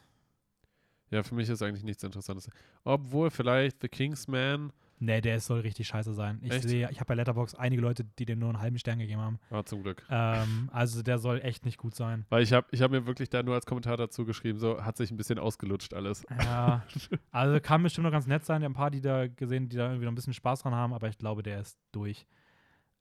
Ja, 1.10 1.22
für 1.22 1.34
mich 1.34 1.48
ist 1.48 1.62
eigentlich 1.62 1.84
nichts 1.84 2.02
Interessantes. 2.04 2.48
Obwohl 2.84 3.30
vielleicht 3.30 3.80
The 3.82 3.88
Kingsman, 3.88 4.72
Nee, 5.02 5.22
der 5.22 5.40
soll 5.40 5.60
richtig 5.60 5.88
scheiße 5.88 6.12
sein. 6.12 6.38
Ich 6.42 6.52
Echt? 6.52 6.68
sehe, 6.68 6.90
ich 6.90 7.00
habe 7.00 7.06
bei 7.06 7.14
Letterbox 7.14 7.54
einige 7.54 7.80
Leute, 7.80 8.04
die 8.04 8.26
dem 8.26 8.38
nur 8.38 8.50
einen 8.50 8.60
halben 8.60 8.78
Stern 8.78 8.98
gegeben 8.98 9.22
haben. 9.22 9.38
ah, 9.48 9.64
zum 9.64 9.82
Glück. 9.82 10.04
Ähm, 10.10 10.68
also 10.74 11.02
der 11.02 11.18
soll 11.18 11.40
echt 11.40 11.64
nicht 11.64 11.78
gut 11.78 11.94
sein. 11.94 12.26
Weil 12.28 12.42
ich 12.42 12.52
habe 12.52 12.66
ich 12.70 12.82
hab 12.82 12.90
mir 12.90 13.06
wirklich 13.06 13.30
da 13.30 13.42
nur 13.42 13.54
als 13.54 13.64
Kommentar 13.64 13.96
dazu 13.96 14.26
geschrieben, 14.26 14.58
so 14.58 14.84
hat 14.84 14.98
sich 14.98 15.10
ein 15.10 15.16
bisschen 15.16 15.38
ausgelutscht 15.38 15.94
alles. 15.94 16.22
Ja, 16.44 16.84
also 17.30 17.58
kann 17.60 17.82
bestimmt 17.82 18.04
noch 18.04 18.12
ganz 18.12 18.26
nett 18.26 18.44
sein. 18.44 18.60
Ich 18.60 18.64
habe 18.66 18.72
ein 18.74 18.76
paar, 18.76 18.90
die 18.90 19.00
da 19.00 19.26
gesehen, 19.26 19.70
die 19.70 19.76
da 19.78 19.86
irgendwie 19.86 20.04
noch 20.04 20.12
ein 20.12 20.16
bisschen 20.16 20.34
Spaß 20.34 20.60
dran 20.62 20.74
haben, 20.74 20.92
aber 20.92 21.08
ich 21.08 21.16
glaube, 21.16 21.42
der 21.42 21.60
ist 21.60 21.78
durch. 21.92 22.26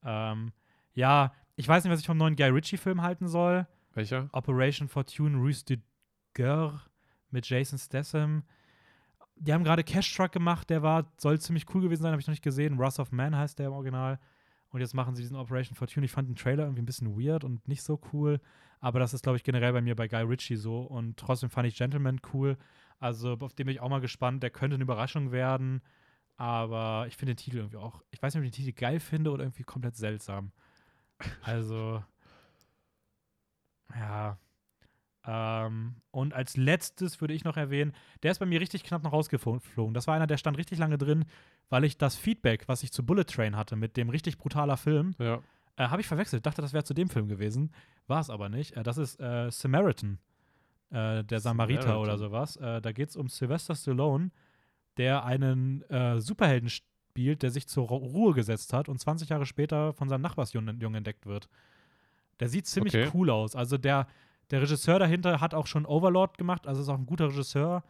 Ähm, 0.06 0.54
ja, 0.94 1.34
Ich 1.58 1.68
weiß 1.68 1.84
nicht, 1.84 1.92
was 1.92 2.00
ich 2.00 2.08
vom 2.08 2.18
neuen 2.18 2.38
Guy 2.38 2.48
Ritchie-Film 2.48 3.02
halten 3.02 3.28
soll. 3.28 3.68
Welcher? 3.94 4.30
Operation 4.32 4.88
Fortune 4.88 5.38
Ruse 5.38 5.66
de 5.66 5.80
Guerre 6.34 6.82
mit 7.32 7.48
Jason 7.48 7.78
Statham. 7.78 8.44
Die 9.36 9.54
haben 9.54 9.64
gerade 9.64 9.84
Cash 9.84 10.14
Truck 10.16 10.32
gemacht, 10.32 10.70
der 10.70 10.82
war, 10.82 11.12
soll 11.18 11.40
ziemlich 11.40 11.66
cool 11.74 11.82
gewesen 11.82 12.04
sein, 12.04 12.12
habe 12.12 12.22
ich 12.22 12.28
noch 12.28 12.34
nicht 12.34 12.44
gesehen. 12.44 12.78
Wrath 12.78 13.00
of 13.00 13.12
Man 13.12 13.36
heißt 13.36 13.60
der 13.60 13.68
im 13.68 13.74
Original. 13.74 14.20
Und 14.72 14.82
jetzt 14.82 14.94
machen 14.94 15.16
sie 15.16 15.24
diesen 15.24 15.38
Operation 15.38 15.76
Fortune. 15.76 16.06
Ich 16.06 16.12
fand 16.12 16.30
den 16.30 16.36
Trailer 16.36 16.64
irgendwie 16.64 16.84
ein 16.84 16.86
bisschen 16.86 17.20
weird 17.20 17.44
und 17.44 17.68
nicht 17.68 17.82
so 17.82 18.00
cool. 18.14 18.40
Aber 18.80 19.00
das 19.00 19.14
ist, 19.14 19.24
glaube 19.24 19.38
ich, 19.38 19.44
generell 19.44 19.74
bei 19.74 19.82
mir 19.82 19.96
bei 19.96 20.08
Guy 20.08 20.22
Ritchie 20.22 20.58
so. 20.58 20.82
Und 20.82 21.18
trotzdem 21.18 21.50
fand 21.50 21.68
ich 21.68 21.76
Gentleman 21.76 22.22
cool. 22.34 22.58
Also, 23.00 23.34
auf 23.40 23.54
den 23.54 23.66
bin 23.66 23.76
ich 23.76 23.82
auch 23.82 23.90
mal 23.90 24.02
gespannt. 24.02 24.44
Der 24.44 24.52
könnte 24.52 24.76
eine 24.76 24.84
Überraschung 24.84 25.32
werden. 25.32 25.82
Aber 26.38 27.06
ich 27.08 27.18
finde 27.18 27.34
den 27.34 27.38
Titel 27.38 27.58
irgendwie 27.58 27.78
auch. 27.78 28.04
Ich 28.12 28.22
weiß 28.22 28.34
nicht, 28.34 28.42
ob 28.42 28.46
ich 28.46 28.52
den 28.52 28.64
Titel 28.64 28.80
geil 28.80 29.00
finde 29.00 29.32
oder 29.32 29.44
irgendwie 29.44 29.64
komplett 29.64 29.96
seltsam. 29.96 30.52
Also. 31.42 32.04
Ja. 33.96 34.38
Ähm, 35.26 35.96
und 36.12 36.34
als 36.34 36.56
letztes 36.58 37.20
würde 37.22 37.34
ich 37.34 37.44
noch 37.44 37.58
erwähnen, 37.58 37.94
der 38.24 38.32
ist 38.32 38.40
bei 38.40 38.46
mir 38.46 38.62
richtig 38.62 38.84
knapp 38.84 39.04
noch 39.04 39.12
rausgeflogen. 39.14 39.94
Das 39.94 40.08
war 40.08 40.16
einer, 40.16 40.28
der 40.28 40.38
stand 40.38 40.58
richtig 40.58 40.80
lange 40.80 40.98
drin, 40.98 41.26
weil 41.70 41.84
ich 41.84 41.98
das 41.98 42.16
Feedback, 42.16 42.68
was 42.68 42.84
ich 42.84 42.92
zu 42.92 43.06
Bullet 43.06 43.26
Train 43.26 43.56
hatte, 43.58 43.76
mit 43.76 43.98
dem 43.98 44.10
richtig 44.10 44.38
brutaler 44.38 44.78
Film, 44.78 45.14
Ja. 45.20 45.40
äh, 45.76 45.88
habe 45.88 46.02
ich 46.02 46.08
verwechselt. 46.08 46.46
Dachte, 46.46 46.62
das 46.62 46.74
wäre 46.74 46.84
zu 46.86 46.94
dem 46.94 47.10
Film 47.10 47.28
gewesen. 47.28 47.72
War 48.08 48.22
es 48.22 48.30
aber 48.30 48.50
nicht. 48.50 48.76
Äh, 48.78 48.84
das 48.84 48.98
ist 48.98 49.20
äh, 49.20 49.52
Samaritan, 49.52 50.20
äh, 50.90 51.24
der 51.24 51.40
Samariter 51.42 51.82
Samaritan. 51.84 51.98
oder 51.98 52.18
sowas. 52.18 52.56
Äh, 52.56 52.82
da 52.82 52.92
geht 52.92 53.10
es 53.10 53.16
um 53.18 53.28
Sylvester 53.28 53.76
Stallone, 53.76 54.32
der 54.98 55.26
einen 55.26 55.82
äh, 55.90 56.20
Superhelden 56.22 56.70
spielt, 56.70 57.44
der 57.44 57.52
sich 57.52 57.68
zur 57.68 57.88
Ru- 57.90 57.98
Ruhe 58.14 58.34
gesetzt 58.34 58.72
hat 58.74 58.88
und 58.90 59.00
20 59.00 59.30
Jahre 59.30 59.46
später 59.46 59.94
von 59.94 60.08
seinem 60.10 60.22
Nachbarsjungen 60.22 60.80
Jungen 60.80 60.96
entdeckt 60.96 61.26
wird. 61.26 61.50
Der 62.40 62.50
sieht 62.50 62.68
ziemlich 62.68 62.96
Okay. 62.96 63.10
cool 63.14 63.30
aus. 63.30 63.56
Also 63.56 63.78
der, 63.78 64.08
der 64.52 64.62
Regisseur 64.62 65.00
dahinter 65.00 65.42
hat 65.42 65.54
auch 65.54 65.68
schon 65.68 65.86
Overlord 65.86 66.38
gemacht, 66.38 66.68
also 66.68 66.82
ist 66.82 66.90
auch 66.90 66.98
ein 66.98 67.06
guter 67.06 67.28
Regisseur. 67.30 67.84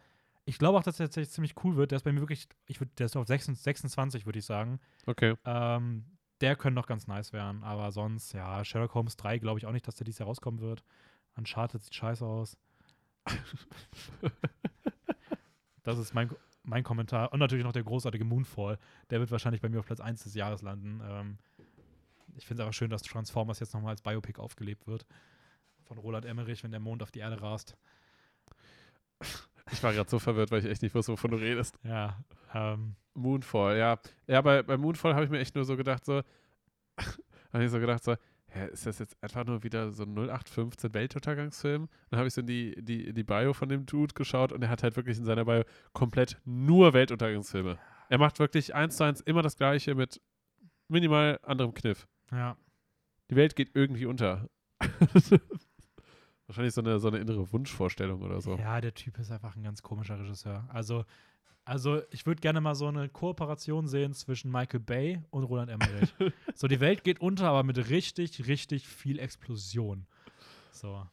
Ich 0.44 0.58
glaube 0.58 0.78
auch, 0.78 0.82
dass 0.82 0.96
der 0.96 1.06
tatsächlich 1.06 1.30
ziemlich 1.32 1.54
cool 1.64 1.76
wird. 1.76 1.90
Der 1.92 1.96
ist 1.96 2.02
bei 2.02 2.12
mir 2.12 2.20
wirklich, 2.20 2.48
ich 2.66 2.80
würd, 2.80 2.98
der 2.98 3.06
ist 3.06 3.16
auf 3.16 3.26
26, 3.26 3.62
26 3.62 4.26
würde 4.26 4.38
ich 4.38 4.44
sagen. 4.44 4.80
Okay. 5.06 5.34
Ähm, 5.44 6.04
der 6.40 6.56
könnte 6.56 6.74
noch 6.74 6.86
ganz 6.86 7.06
nice 7.06 7.32
werden, 7.32 7.62
aber 7.62 7.92
sonst, 7.92 8.32
ja, 8.32 8.64
Sherlock 8.64 8.94
Holmes 8.94 9.16
3 9.16 9.38
glaube 9.38 9.58
ich 9.58 9.66
auch 9.66 9.72
nicht, 9.72 9.86
dass 9.86 9.96
der 9.96 10.06
dieses 10.06 10.18
Jahr 10.18 10.26
rauskommen 10.28 10.60
wird. 10.60 10.82
Uncharted 11.36 11.82
sieht 11.82 11.94
scheiße 11.94 12.24
aus. 12.24 12.56
das 15.82 15.98
ist 15.98 16.14
mein, 16.14 16.30
mein 16.62 16.82
Kommentar. 16.82 17.32
Und 17.32 17.38
natürlich 17.40 17.64
noch 17.64 17.72
der 17.72 17.84
großartige 17.84 18.24
Moonfall. 18.24 18.78
Der 19.10 19.20
wird 19.20 19.30
wahrscheinlich 19.30 19.60
bei 19.60 19.68
mir 19.68 19.80
auf 19.80 19.86
Platz 19.86 20.00
1 20.00 20.22
des 20.24 20.34
Jahres 20.34 20.62
landen. 20.62 21.00
Ähm, 21.04 21.38
ich 22.36 22.46
finde 22.46 22.62
es 22.62 22.66
einfach 22.66 22.76
schön, 22.76 22.90
dass 22.90 23.02
Transformers 23.02 23.60
jetzt 23.60 23.74
nochmal 23.74 23.90
als 23.90 24.02
Biopic 24.02 24.40
aufgelebt 24.40 24.86
wird. 24.86 25.06
Von 25.84 25.98
Roland 25.98 26.24
Emmerich, 26.24 26.62
wenn 26.62 26.70
der 26.70 26.80
Mond 26.80 27.02
auf 27.02 27.10
die 27.10 27.20
Erde 27.20 27.40
rast. 27.40 27.76
Ich 29.72 29.82
war 29.82 29.92
gerade 29.92 30.08
so 30.10 30.18
verwirrt, 30.18 30.50
weil 30.50 30.60
ich 30.60 30.70
echt 30.70 30.82
nicht 30.82 30.94
wusste, 30.94 31.12
wovon 31.12 31.30
du 31.32 31.36
redest. 31.36 31.78
Ja, 31.82 32.18
ähm, 32.54 32.96
Moonfall, 33.14 33.78
ja. 33.78 33.98
Ja, 34.26 34.40
bei, 34.40 34.62
bei 34.62 34.76
Moonfall 34.76 35.14
habe 35.14 35.24
ich 35.24 35.30
mir 35.30 35.38
echt 35.38 35.54
nur 35.54 35.64
so 35.64 35.76
gedacht, 35.76 36.04
so, 36.04 36.22
habe 37.52 37.64
ich 37.64 37.70
so 37.70 37.78
gedacht, 37.78 38.02
so, 38.02 38.16
hä, 38.48 38.68
ist 38.72 38.86
das 38.86 38.98
jetzt 38.98 39.16
einfach 39.22 39.44
nur 39.44 39.62
wieder 39.62 39.90
so 39.92 40.04
ein 40.04 40.16
0815 40.16 40.94
Weltuntergangsfilm? 40.94 41.88
Dann 42.10 42.18
habe 42.18 42.28
ich 42.28 42.34
so 42.34 42.40
in 42.40 42.46
die, 42.46 42.74
die, 42.82 43.06
in 43.06 43.14
die 43.14 43.24
Bio 43.24 43.52
von 43.52 43.68
dem 43.68 43.86
Dude 43.86 44.14
geschaut 44.14 44.52
und 44.52 44.62
er 44.62 44.68
hat 44.68 44.82
halt 44.82 44.96
wirklich 44.96 45.18
in 45.18 45.24
seiner 45.24 45.44
Bio 45.44 45.64
komplett 45.92 46.40
nur 46.44 46.92
Weltuntergangsfilme. 46.92 47.78
Er 48.08 48.18
macht 48.18 48.38
wirklich 48.38 48.74
eins 48.74 48.96
zu 48.96 49.04
eins 49.04 49.20
immer 49.20 49.42
das 49.42 49.56
Gleiche 49.56 49.94
mit 49.94 50.20
minimal 50.88 51.38
anderem 51.42 51.72
Kniff. 51.74 52.08
Ja. 52.32 52.56
Die 53.30 53.36
Welt 53.36 53.54
geht 53.56 53.70
irgendwie 53.74 54.06
unter. 54.06 54.48
Wahrscheinlich 56.46 56.74
so 56.74 56.80
eine, 56.80 56.98
so 56.98 57.08
eine 57.08 57.18
innere 57.18 57.52
Wunschvorstellung 57.52 58.22
oder 58.22 58.40
so. 58.40 58.56
Ja, 58.56 58.80
der 58.80 58.92
Typ 58.94 59.18
ist 59.18 59.30
einfach 59.30 59.54
ein 59.54 59.62
ganz 59.62 59.82
komischer 59.82 60.18
Regisseur. 60.18 60.68
Also, 60.72 61.04
also 61.64 62.02
ich 62.10 62.26
würde 62.26 62.40
gerne 62.40 62.60
mal 62.60 62.74
so 62.74 62.88
eine 62.88 63.08
Kooperation 63.08 63.86
sehen 63.86 64.14
zwischen 64.14 64.50
Michael 64.50 64.80
Bay 64.80 65.22
und 65.30 65.44
Roland 65.44 65.70
Emmerich. 65.70 66.12
so, 66.54 66.66
die 66.66 66.80
Welt 66.80 67.04
geht 67.04 67.20
unter, 67.20 67.48
aber 67.48 67.62
mit 67.62 67.78
richtig, 67.88 68.48
richtig 68.48 68.88
viel 68.88 69.20
Explosion. 69.20 70.06
So. 70.72 71.06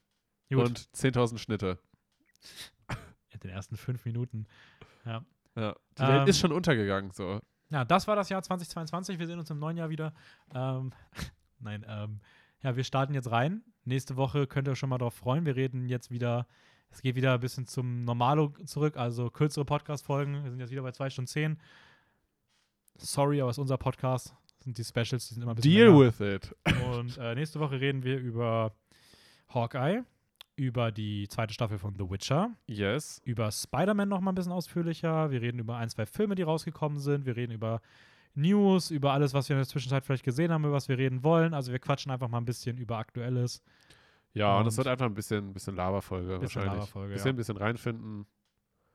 Gut, 0.50 0.66
Und 0.66 0.80
10.000 0.96 1.38
Schnitte. 1.38 1.78
in 3.30 3.40
den 3.42 3.52
ersten 3.52 3.78
fünf 3.78 4.06
Minuten. 4.06 4.48
Ja. 5.06 5.24
Die 5.56 5.62
Ähm, 6.02 6.08
Welt 6.08 6.30
ist 6.30 6.40
schon 6.40 6.52
untergegangen, 6.52 7.12
so. 7.12 7.42
Ja, 7.70 7.84
das 7.86 8.08
war 8.08 8.16
das 8.16 8.30
Jahr 8.30 8.42
2022. 8.42 9.20
Wir 9.20 9.28
sehen 9.28 9.40
uns 9.40 9.50
im 9.50 9.60
neuen 9.60 9.78
Jahr 9.78 9.90
wieder. 9.90 10.14
Ähm, 10.54 10.94
nein, 11.60 11.86
ähm, 11.88 12.20
ja, 12.64 12.76
wir 12.76 12.84
starten 12.84 13.14
jetzt 13.14 13.32
rein. 13.32 13.64
Nächste 13.86 14.16
Woche 14.16 14.48
könnt 14.48 14.68
ihr 14.68 14.72
euch 14.72 14.80
schon 14.80 14.90
mal 14.90 14.98
darauf 14.98 15.14
freuen. 15.14 15.46
Wir 15.46 15.56
reden 15.56 15.88
jetzt 15.88 16.12
wieder, 16.12 16.48
es 16.92 17.02
geht 17.02 17.16
wieder 17.16 17.34
ein 17.34 17.40
bisschen 17.40 17.66
zum 17.68 18.04
Normalo 18.04 18.50
zurück, 18.66 18.98
also 18.98 19.30
kürzere 19.30 19.66
Podcast-Folgen. 19.66 20.44
Wir 20.44 20.50
sind 20.52 20.60
jetzt 20.60 20.72
wieder 20.72 20.82
bei 20.82 20.92
2 20.92 21.10
Stunden 21.10 21.28
10. 21.28 21.60
Sorry, 22.98 23.42
aber 23.42 23.52
es 23.52 23.58
ist 23.58 23.62
unser 23.62 23.78
Podcast. 23.78 24.34
Das 24.58 24.64
sind 24.64 24.78
die 24.78 24.84
Specials, 24.84 25.28
die 25.28 25.34
sind 25.36 25.44
immer 25.44 25.52
ein 25.52 25.56
bisschen 25.56 25.72
Deal 25.72 25.88
länger. 25.88 26.00
with 26.00 26.20
it. 26.20 26.56
Und 26.92 27.18
äh, 27.18 27.36
nächste 27.36 27.60
Woche 27.60 27.80
reden 27.80 28.04
wir 28.04 28.18
über 28.18 28.74
Hawkeye, 29.50 30.04
über 30.58 30.92
die 30.92 31.28
zweite 31.30 31.54
Staffel 31.54 31.78
von 31.78 31.96
The 31.98 32.10
Witcher, 32.10 32.52
Yes. 32.68 33.22
über 33.24 33.50
Spider-Man 33.52 34.10
noch 34.10 34.20
mal 34.20 34.32
ein 34.32 34.36
bisschen 34.36 34.52
ausführlicher. 34.52 35.32
Wir 35.32 35.42
reden 35.42 35.60
über 35.60 35.78
ein, 35.78 35.88
zwei 35.90 36.06
Filme, 36.06 36.36
die 36.36 36.42
rausgekommen 36.42 37.00
sind. 37.00 37.26
Wir 37.26 37.36
reden 37.38 37.54
über 37.54 37.80
News, 38.36 38.92
über 38.92 39.14
alles, 39.14 39.34
was 39.34 39.48
wir 39.50 39.56
in 39.56 39.60
der 39.62 39.68
Zwischenzeit 39.68 40.04
vielleicht 40.06 40.24
gesehen 40.26 40.52
haben, 40.52 40.64
über 40.66 40.74
was 40.74 40.90
wir 40.90 40.98
reden 40.98 41.24
wollen. 41.24 41.54
Also 41.54 41.72
wir 41.72 41.80
quatschen 41.80 42.12
einfach 42.12 42.28
mal 42.28 42.40
ein 42.40 42.46
bisschen 42.46 42.78
über 42.78 42.98
Aktuelles. 42.98 43.64
Ja, 44.34 44.60
und 44.60 44.68
es 44.68 44.74
Und- 44.74 44.78
wird 44.80 44.88
einfach 44.88 45.06
ein 45.06 45.14
bisschen, 45.16 45.54
bisschen 45.54 45.76
Laberfolge 45.76 46.40
Bisschen 46.40 46.42
wahrscheinlich. 46.42 46.74
Laberfolge, 46.74 47.14
bisschen, 47.14 47.28
ja. 47.32 47.38
bisschen 47.38 47.58
reinfinden. 47.58 48.26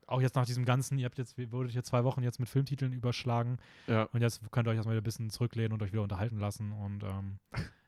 Auch 0.06 0.20
jetzt 0.20 0.34
nach 0.36 0.44
diesem 0.46 0.64
ganzen, 0.64 0.98
ihr 0.98 1.06
habt 1.06 1.16
jetzt, 1.18 1.38
ihr 1.38 1.50
wurdet 1.52 1.72
hier 1.72 1.82
zwei 1.84 2.04
Wochen 2.04 2.22
jetzt 2.22 2.38
mit 2.38 2.48
Filmtiteln 2.48 2.92
überschlagen 2.92 3.56
Ja. 3.86 4.04
und 4.12 4.20
jetzt 4.20 4.42
könnt 4.50 4.68
ihr 4.68 4.72
euch 4.72 4.76
erstmal 4.76 4.94
wieder 4.96 5.00
ein 5.00 5.04
bisschen 5.04 5.30
zurücklehnen 5.30 5.72
und 5.72 5.82
euch 5.82 5.92
wieder 5.92 6.02
unterhalten 6.02 6.38
lassen. 6.38 6.72
Und 6.72 7.02
ähm, 7.02 7.38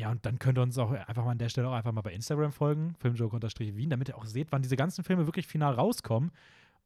ja, 0.00 0.10
und 0.10 0.24
dann 0.24 0.38
könnt 0.38 0.58
ihr 0.58 0.62
uns 0.62 0.78
auch 0.78 0.90
einfach 0.90 1.24
mal 1.24 1.32
an 1.32 1.38
der 1.38 1.48
Stelle 1.48 1.68
auch 1.68 1.74
einfach 1.74 1.92
mal 1.92 2.00
bei 2.00 2.12
Instagram 2.12 2.52
folgen, 2.52 2.94
filmjoke-wien, 2.98 3.90
damit 3.90 4.08
ihr 4.08 4.16
auch 4.16 4.24
seht, 4.24 4.50
wann 4.50 4.62
diese 4.62 4.76
ganzen 4.76 5.04
Filme 5.04 5.26
wirklich 5.26 5.46
final 5.46 5.74
rauskommen 5.74 6.30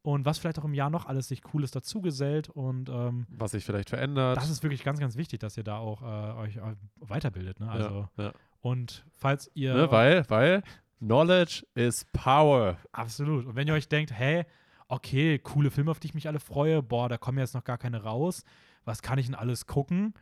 und 0.01 0.25
was 0.25 0.37
vielleicht 0.37 0.59
auch 0.59 0.65
im 0.65 0.73
Jahr 0.73 0.89
noch 0.89 1.05
alles 1.05 1.29
sich 1.29 1.41
Cooles 1.41 1.71
dazugesellt 1.71 2.49
und 2.49 2.89
ähm, 2.89 3.25
Was 3.29 3.51
sich 3.51 3.65
vielleicht 3.65 3.89
verändert. 3.89 4.37
das 4.37 4.49
ist 4.49 4.61
wirklich 4.63 4.83
ganz, 4.83 4.99
ganz 4.99 5.17
wichtig, 5.17 5.39
dass 5.39 5.57
ihr 5.57 5.63
da 5.63 5.77
auch 5.77 6.01
äh, 6.01 6.39
euch 6.41 6.57
äh, 6.57 6.75
weiterbildet. 6.99 7.59
Ne? 7.59 7.69
Also, 7.69 8.07
ja, 8.17 8.25
ja. 8.25 8.31
Und 8.61 9.05
falls 9.13 9.49
ihr. 9.55 9.73
Ne, 9.73 9.91
weil, 9.91 10.29
weil 10.29 10.63
Knowledge 10.99 11.65
is 11.73 12.05
Power. 12.13 12.77
Absolut. 12.91 13.45
Und 13.45 13.55
wenn 13.55 13.67
ihr 13.67 13.73
euch 13.73 13.87
denkt, 13.87 14.11
hey, 14.11 14.45
okay, 14.87 15.39
coole 15.39 15.71
Filme, 15.71 15.91
auf 15.91 15.99
die 15.99 16.07
ich 16.07 16.13
mich 16.13 16.27
alle 16.27 16.39
freue, 16.39 16.83
boah, 16.83 17.09
da 17.09 17.17
kommen 17.17 17.37
jetzt 17.37 17.53
noch 17.53 17.63
gar 17.63 17.77
keine 17.77 18.03
raus. 18.03 18.43
Was 18.83 19.01
kann 19.01 19.17
ich 19.17 19.25
denn 19.25 19.35
alles 19.35 19.65
gucken, 19.65 20.13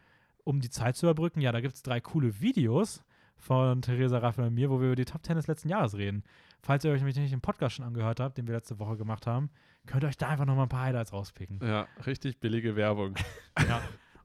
um 0.44 0.60
die 0.60 0.70
Zeit 0.70 0.96
zu 0.96 1.06
überbrücken? 1.06 1.42
Ja, 1.42 1.52
da 1.52 1.62
gibt 1.62 1.76
es 1.76 1.84
drei 1.84 2.00
coole 2.02 2.40
Videos 2.42 3.04
von 3.38 3.82
Theresa 3.82 4.20
Raphael 4.20 4.48
und 4.48 4.54
mir, 4.54 4.70
wo 4.70 4.80
wir 4.80 4.88
über 4.88 4.96
die 4.96 5.06
Top 5.06 5.26
10 5.26 5.36
des 5.36 5.48
letzten 5.48 5.70
Jahres 5.70 5.96
reden. 5.96 6.24
Falls 6.62 6.86
ihr 6.86 6.92
euch 6.92 7.00
nämlich 7.00 7.18
nicht 7.18 7.34
den 7.34 7.42
Podcast 7.42 7.76
schon 7.76 7.86
angehört 7.86 8.20
habt, 8.20 8.38
den 8.38 8.48
wir 8.48 8.54
letzte 8.56 8.80
Woche 8.80 8.96
gemacht 8.96 9.28
haben, 9.28 9.50
könnt 9.86 10.04
ihr 10.04 10.08
euch 10.08 10.18
da 10.18 10.30
einfach 10.30 10.46
nochmal 10.46 10.66
ein 10.66 10.70
paar 10.70 10.84
Highlights 10.84 11.12
rauspicken. 11.12 11.60
Ja, 11.62 11.88
richtig 12.06 12.40
billige 12.40 12.76
Werbung. 12.78 13.16
ja. 13.68 13.82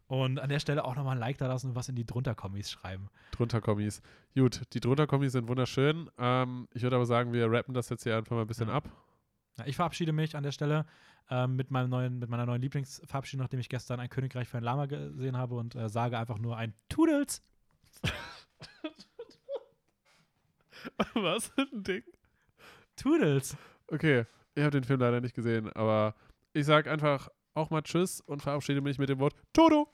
Und 0.07 0.39
an 0.41 0.49
der 0.49 0.59
Stelle 0.61 0.85
auch 0.85 0.95
nochmal 0.97 1.17
ein 1.17 1.21
Like 1.21 1.37
da 1.39 1.49
lassen 1.49 1.71
und 1.71 1.75
was 1.77 1.89
in 1.89 1.97
die 1.97 2.07
drunter-Kommis 2.07 2.71
schreiben. 2.71 3.09
drunter 3.33 3.61
Kommis. 3.61 4.01
Gut, 4.35 4.63
die 4.73 4.81
drunter 4.81 5.07
Kommis 5.07 5.33
sind 5.33 5.49
wunderschön. 5.49 6.09
Ähm, 6.17 6.69
ich 6.73 6.83
würde 6.83 6.97
aber 6.97 7.05
sagen, 7.05 7.33
wir 7.33 7.51
rappen 7.51 7.75
das 7.75 7.89
jetzt 7.91 8.05
hier 8.05 8.17
einfach 8.17 8.35
mal 8.37 8.43
ein 8.43 8.47
bisschen 8.47 8.69
Ja. 8.69 8.75
ab. 8.75 8.89
Ja, 9.59 9.67
ich 9.67 9.77
verabschiede 9.77 10.13
mich 10.13 10.37
an 10.37 10.45
der 10.45 10.53
Stelle 10.53 10.87
ähm, 11.31 11.57
mit, 11.57 11.71
meinem 11.71 11.91
neuen, 11.91 12.19
mit 12.19 12.29
meiner 12.29 12.47
neuen 12.47 12.63
Lieblingsverabschiedung, 12.63 13.45
nachdem 13.45 13.61
ich 13.61 13.69
gestern 13.69 14.01
ein 14.01 14.09
Königreich 14.09 14.49
für 14.49 14.59
ein 14.59 14.65
Lama 14.65 14.87
gesehen 14.87 15.37
habe 15.37 15.57
und 15.57 15.75
äh, 15.75 15.89
sage 15.89 16.19
einfach 16.19 16.39
nur 16.39 16.57
ein 16.57 16.75
Toodles. 16.89 17.43
Was? 21.15 21.53
Ein 21.57 21.83
Ding? 21.83 22.03
Toodles. 22.97 23.57
Okay, 23.89 24.25
ich 24.55 24.63
habe 24.63 24.71
den 24.71 24.85
Film 24.85 25.01
leider 25.01 25.21
nicht 25.21 25.35
gesehen, 25.35 25.73
aber 25.73 26.15
ich 26.53 26.67
sage 26.67 26.91
einfach 26.91 27.29
auch 27.55 27.71
mal 27.71 27.83
Tschüss 27.83 28.21
und 28.21 28.43
verabschiede 28.43 28.81
mich 28.81 28.99
mit 28.99 29.09
dem 29.09 29.19
Wort 29.19 29.35
Todo. 29.53 29.89